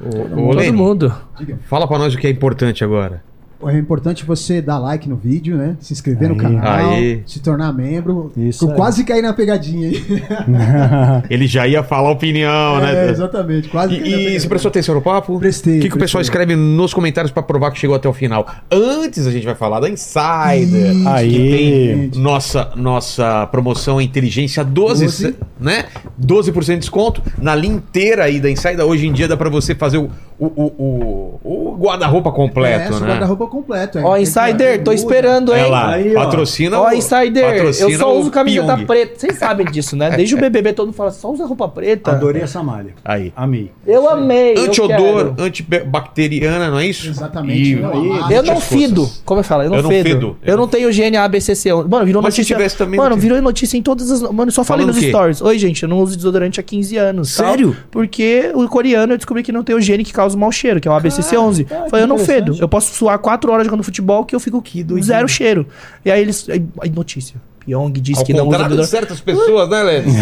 Mano, 0.00 0.42
Ô, 0.42 0.50
ô, 0.50 0.56
todo 0.56 0.72
mundo. 0.72 1.14
Fala 1.62 1.86
pra 1.86 1.98
nós 1.98 2.14
o 2.14 2.18
que 2.18 2.26
é 2.26 2.30
importante 2.30 2.82
agora. 2.82 3.22
É 3.66 3.76
importante 3.78 4.24
você 4.24 4.62
dar 4.62 4.78
like 4.78 5.08
no 5.08 5.16
vídeo, 5.16 5.56
né? 5.56 5.76
Se 5.80 5.92
inscrever 5.92 6.28
no 6.28 6.34
Aí. 6.34 6.40
canal, 6.40 6.90
Aí. 6.92 7.22
se 7.26 7.40
tornar 7.40 7.72
membro. 7.72 8.32
Isso 8.36 8.64
Eu 8.64 8.70
aí. 8.70 8.76
quase 8.76 9.04
caí 9.04 9.20
na 9.20 9.32
pegadinha 9.34 9.88
aí. 9.88 10.02
Ele 11.28 11.46
já 11.46 11.66
ia 11.66 11.82
falar 11.82 12.08
a 12.08 12.12
opinião, 12.12 12.78
É, 12.78 12.92
né? 13.06 13.10
exatamente, 13.10 13.68
quase 13.68 13.98
caí 13.98 14.10
na 14.10 14.16
E, 14.16 14.36
e 14.36 14.40
você 14.40 14.48
prestou 14.48 14.68
atenção 14.70 14.94
no 14.94 15.02
papo? 15.02 15.38
Prestei, 15.38 15.78
O 15.78 15.82
que, 15.82 15.88
que 15.90 15.96
o 15.96 15.98
pessoal 15.98 16.22
escreve 16.22 16.56
nos 16.56 16.94
comentários 16.94 17.30
pra 17.30 17.42
provar 17.42 17.70
que 17.70 17.78
chegou 17.78 17.94
até 17.96 18.08
o 18.08 18.12
final? 18.12 18.46
Antes 18.70 19.26
a 19.26 19.30
gente 19.30 19.44
vai 19.44 19.54
falar 19.54 19.80
da 19.80 19.88
Insider. 19.90 20.94
Ih, 20.94 21.06
Aí. 21.06 21.30
Que 21.30 22.10
tem 22.12 22.22
nossa, 22.22 22.70
nossa 22.76 23.46
promoção 23.48 24.00
Inteligência 24.00 24.64
12, 24.64 25.04
12. 25.04 25.34
né? 25.60 25.84
12% 26.20 26.64
de 26.74 26.76
desconto 26.78 27.22
na 27.38 27.54
linha 27.54 27.74
inteira 27.74 28.24
aí 28.24 28.40
da 28.40 28.50
Insider. 28.50 28.80
Hoje 28.84 29.06
em 29.06 29.12
dia 29.12 29.28
dá 29.28 29.36
pra 29.36 29.50
você 29.50 29.74
fazer 29.74 29.98
o, 29.98 30.10
o, 30.40 30.46
o, 30.46 31.40
o- 31.44 31.70
o 31.74 31.76
guarda-roupa 31.78 32.32
completo, 32.32 32.80
é, 32.80 32.88
esse 32.90 33.00
né? 33.02 33.08
guarda-roupa 33.08 33.46
completo. 33.46 33.98
é. 33.98 34.02
Ó, 34.02 34.14
Tem 34.14 34.22
Insider, 34.22 34.82
tô 34.82 34.92
esperando, 34.92 35.54
hein? 35.54 35.64
É 35.64 35.66
lá, 35.66 35.90
Aí, 35.90 36.16
ó. 36.16 36.24
patrocina 36.24 36.80
Ó, 36.80 36.88
o- 36.88 36.92
Insider, 36.92 37.44
eu 37.44 37.50
patrocina 37.56 37.98
só 37.98 38.14
o 38.14 38.20
uso 38.20 38.30
camiseta 38.30 38.74
Pyong. 38.74 38.86
preta. 38.86 39.12
Vocês 39.18 39.38
sabem 39.38 39.66
disso, 39.66 39.96
né? 39.96 40.10
Desde 40.10 40.34
o 40.34 40.38
BBB 40.40 40.72
todo 40.72 40.86
mundo 40.86 40.94
fala, 40.96 41.10
só 41.10 41.30
usa 41.30 41.44
roupa 41.46 41.68
preta. 41.68 42.10
Adorei 42.12 42.42
essa 42.42 42.62
malha. 42.62 42.94
Aí. 43.04 43.32
Amei. 43.36 43.70
Eu 43.86 44.08
amei. 44.08 44.54
eu 44.56 44.64
Antiodor, 44.64 45.34
antibacteriana, 45.38 46.70
não 46.70 46.78
é 46.78 46.86
isso? 46.86 47.08
Exatamente. 47.08 47.74
E- 47.74 47.74
e-. 47.74 48.34
Eu 48.34 48.42
não 48.42 48.60
fido. 48.60 48.96
coisas. 49.02 49.22
Como 49.24 49.40
eu 49.40 49.44
falo? 49.44 49.62
Eu 49.64 49.70
não, 49.70 49.76
Eu 49.76 49.82
não 49.82 49.90
fedo. 49.90 50.08
fedo. 50.08 50.36
Eu 50.44 50.56
não 50.56 50.68
tenho 50.68 50.90
GNA 50.92 51.28
BCC. 51.28 51.72
Mano, 51.72 52.04
virou 52.04 52.22
Mas 52.22 52.34
se 52.34 52.40
notícia. 52.40 52.56
tivesse 52.56 52.76
também, 52.76 52.98
Mano, 52.98 53.16
virou 53.16 53.40
notícia 53.42 53.76
em 53.76 53.82
todas 53.82 54.10
as. 54.10 54.22
Mano, 54.22 54.48
eu 54.48 54.52
só 54.52 54.64
falei 54.64 54.86
Falando 54.86 54.96
nos 55.00 55.04
stories. 55.08 55.40
Oi, 55.42 55.58
gente, 55.58 55.82
eu 55.82 55.88
não 55.88 55.98
uso 55.98 56.16
desodorante 56.16 56.60
há 56.60 56.62
15 56.62 56.96
anos. 56.96 57.34
tal, 57.36 57.46
Sério? 57.50 57.76
porque 57.90 58.50
o 58.54 58.68
coreano 58.68 59.12
eu 59.12 59.16
descobri 59.16 59.42
que 59.42 59.52
não 59.52 59.62
tem 59.62 59.74
o 59.76 59.80
gene 59.80 60.04
que 60.04 60.12
causa 60.12 60.29
o 60.34 60.38
mau 60.38 60.52
cheiro, 60.52 60.80
que 60.80 60.88
é 60.88 60.90
o 60.90 60.94
ABCC11. 60.94 61.66
Ah, 61.70 61.82
que 61.84 61.90
Falei, 61.90 62.04
eu 62.04 62.08
não 62.08 62.18
fedo. 62.18 62.56
Eu 62.58 62.68
posso 62.68 62.94
suar 62.94 63.18
4 63.18 63.50
horas 63.52 63.66
jogando 63.66 63.82
futebol 63.82 64.24
que 64.24 64.34
eu 64.34 64.40
fico 64.40 64.62
zero 65.02 65.28
cheiro. 65.28 65.66
E 66.04 66.10
aí 66.10 66.20
eles. 66.20 66.48
Aí, 66.48 66.64
aí 66.80 66.90
notícia. 66.90 67.40
Pyong 67.64 67.92
diz 67.92 68.18
Ao 68.18 68.24
que 68.24 68.32
não 68.32 68.48
usa 68.48 68.58
contrário 68.58 68.76
de 68.76 68.80
desodorante. 68.82 68.90
certas 69.16 69.20
pessoas, 69.20 69.68
né, 69.68 69.82
Lene? 69.82 70.12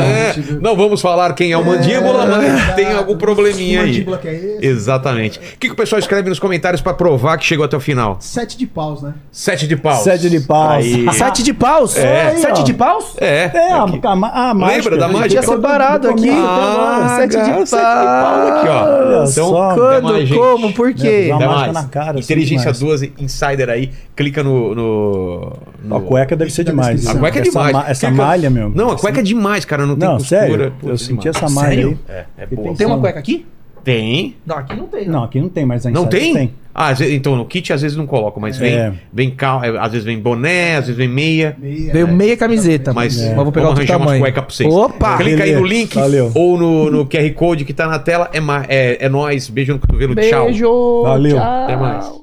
É, 0.00 0.34
não 0.60 0.76
vamos 0.76 1.00
falar 1.00 1.32
quem 1.34 1.52
é 1.52 1.56
o 1.56 1.64
mandíbula, 1.64 2.26
mas 2.26 2.74
tem 2.74 2.92
algum 2.92 3.16
probleminha 3.16 3.80
aí. 3.80 3.86
mandíbula 3.88 4.18
que 4.18 4.28
é 4.28 4.34
esse? 4.34 4.66
Exatamente. 4.66 5.38
O 5.38 5.42
que, 5.58 5.66
que 5.68 5.72
o 5.72 5.76
pessoal 5.76 5.98
escreve 5.98 6.28
nos 6.28 6.38
comentários 6.38 6.80
pra 6.80 6.92
provar 6.94 7.38
que 7.38 7.44
chegou 7.44 7.64
até 7.64 7.76
o 7.76 7.80
final? 7.80 8.16
Sete 8.20 8.56
de 8.56 8.66
paus, 8.66 9.02
né? 9.02 9.14
Sete 9.30 9.66
de 9.66 9.76
paus. 9.76 10.04
Sete 10.04 10.28
de 10.30 10.40
paus. 10.40 10.72
Aí. 10.84 11.12
Sete 11.12 11.42
de 11.42 11.52
paus? 11.54 11.96
É. 11.96 12.36
Sete 12.36 12.62
de 12.64 12.74
paus? 12.74 13.14
É. 13.18 13.50
É, 13.54 13.72
a, 13.72 13.82
a, 13.84 14.50
a 14.50 14.54
mágica. 14.54 14.96
da 14.96 15.06
gente. 15.06 15.16
mágica? 15.16 15.40
Tinha 15.40 15.54
separado 15.54 16.08
aqui. 16.08 16.28
Ah, 16.30 17.16
Sete 17.18 17.30
de 17.30 17.50
paus. 17.50 17.68
sete 17.68 17.80
de 17.80 18.06
paus 18.06 18.50
aqui, 18.50 18.68
ó. 18.68 18.84
Olha 18.84 19.28
Então, 19.30 19.48
só. 19.50 19.74
Quando? 19.74 20.02
mais. 20.12 20.30
Como? 20.30 20.72
Por 20.72 20.92
quê? 20.94 21.26
Dá 21.30 21.36
uma 21.36 21.46
marca 21.46 21.72
na 21.72 21.84
cara, 21.84 22.10
assim, 22.18 22.20
Inteligência 22.20 22.72
demais. 22.72 22.78
12 23.00 23.12
Insider 23.18 23.68
aí. 23.70 23.90
Clica 24.14 24.42
no. 24.42 24.74
no, 24.74 25.52
no- 25.82 25.96
A 25.96 26.00
cueca 26.00 26.36
deve 26.44 26.52
ser 26.54 26.64
demais. 26.64 27.06
A 27.06 27.14
cueca 27.14 27.38
é 27.38 27.42
essa 27.42 27.50
demais. 27.50 27.72
ma- 27.72 27.84
essa 27.88 28.10
malha, 28.10 28.50
meu. 28.50 28.68
Não, 28.70 28.90
a 28.90 28.96
cueca 28.98 29.20
é 29.20 29.22
demais, 29.22 29.64
cara. 29.64 29.86
Não 29.86 29.96
tem 29.96 30.08
Não, 30.08 30.16
costura. 30.18 30.40
sério. 30.40 30.72
Eu 30.82 30.98
senti 30.98 31.20
demais. 31.20 31.36
essa 31.36 31.48
malha 31.50 31.68
Sério? 31.74 31.98
aí. 32.08 32.14
É, 32.14 32.24
é 32.42 32.46
boa. 32.46 32.68
tem 32.68 32.76
Tem 32.76 32.86
uma 32.86 32.98
cueca 32.98 33.18
aqui? 33.18 33.46
Tem. 33.84 34.36
Não, 34.46 34.56
aqui 34.58 34.76
não 34.76 34.86
tem. 34.86 35.08
Não, 35.08 35.24
aqui 35.24 35.40
não 35.40 35.48
tem, 35.48 35.66
mas 35.66 35.84
a 35.84 35.90
Não 35.90 36.06
tem? 36.06 36.32
tem. 36.34 36.54
Ah, 36.72 36.94
então 37.10 37.34
no 37.36 37.44
kit 37.44 37.72
às 37.72 37.82
vezes 37.82 37.96
não 37.96 38.06
coloco, 38.06 38.40
mas 38.40 38.56
vem, 38.56 38.72
É. 38.72 38.92
vem 39.12 39.28
cal, 39.28 39.62
é, 39.62 39.76
às 39.76 39.90
vezes 39.90 40.04
vem 40.06 40.18
boné, 40.18 40.76
às 40.76 40.82
vezes 40.86 40.96
vem 40.96 41.08
meia. 41.08 41.56
Meia. 41.58 41.92
Veio 41.92 42.08
meia 42.08 42.36
camiseta. 42.36 42.92
Mas 42.94 43.16
Mas 43.20 43.34
vou 43.34 43.50
pegar 43.50 43.66
vamos 43.66 43.78
arranjar 43.80 43.96
umas 43.96 44.04
tamanho. 44.06 44.22
cuecas 44.22 44.44
pra 44.44 44.54
vocês. 44.54 44.72
Opa! 44.72 45.16
Clica 45.18 45.42
aí 45.42 45.52
no 45.56 45.62
Beleza. 45.62 45.80
link 45.80 45.94
Valeu. 45.96 46.30
ou 46.32 46.56
no, 46.56 46.90
no 46.92 47.06
QR 47.06 47.28
Code 47.34 47.64
que 47.64 47.74
tá 47.74 47.88
na 47.88 47.98
tela. 47.98 48.30
É, 48.32 48.40
ma- 48.40 48.64
é, 48.68 49.04
é 49.04 49.08
nóis. 49.08 49.50
Beijo 49.50 49.72
no 49.72 49.80
cotovelo. 49.80 50.14
Tchau. 50.14 50.44
Beijo. 50.46 51.02
Valeu. 51.02 51.36
Tchau. 51.36 51.64
Até 51.64 51.76
mais. 51.76 52.21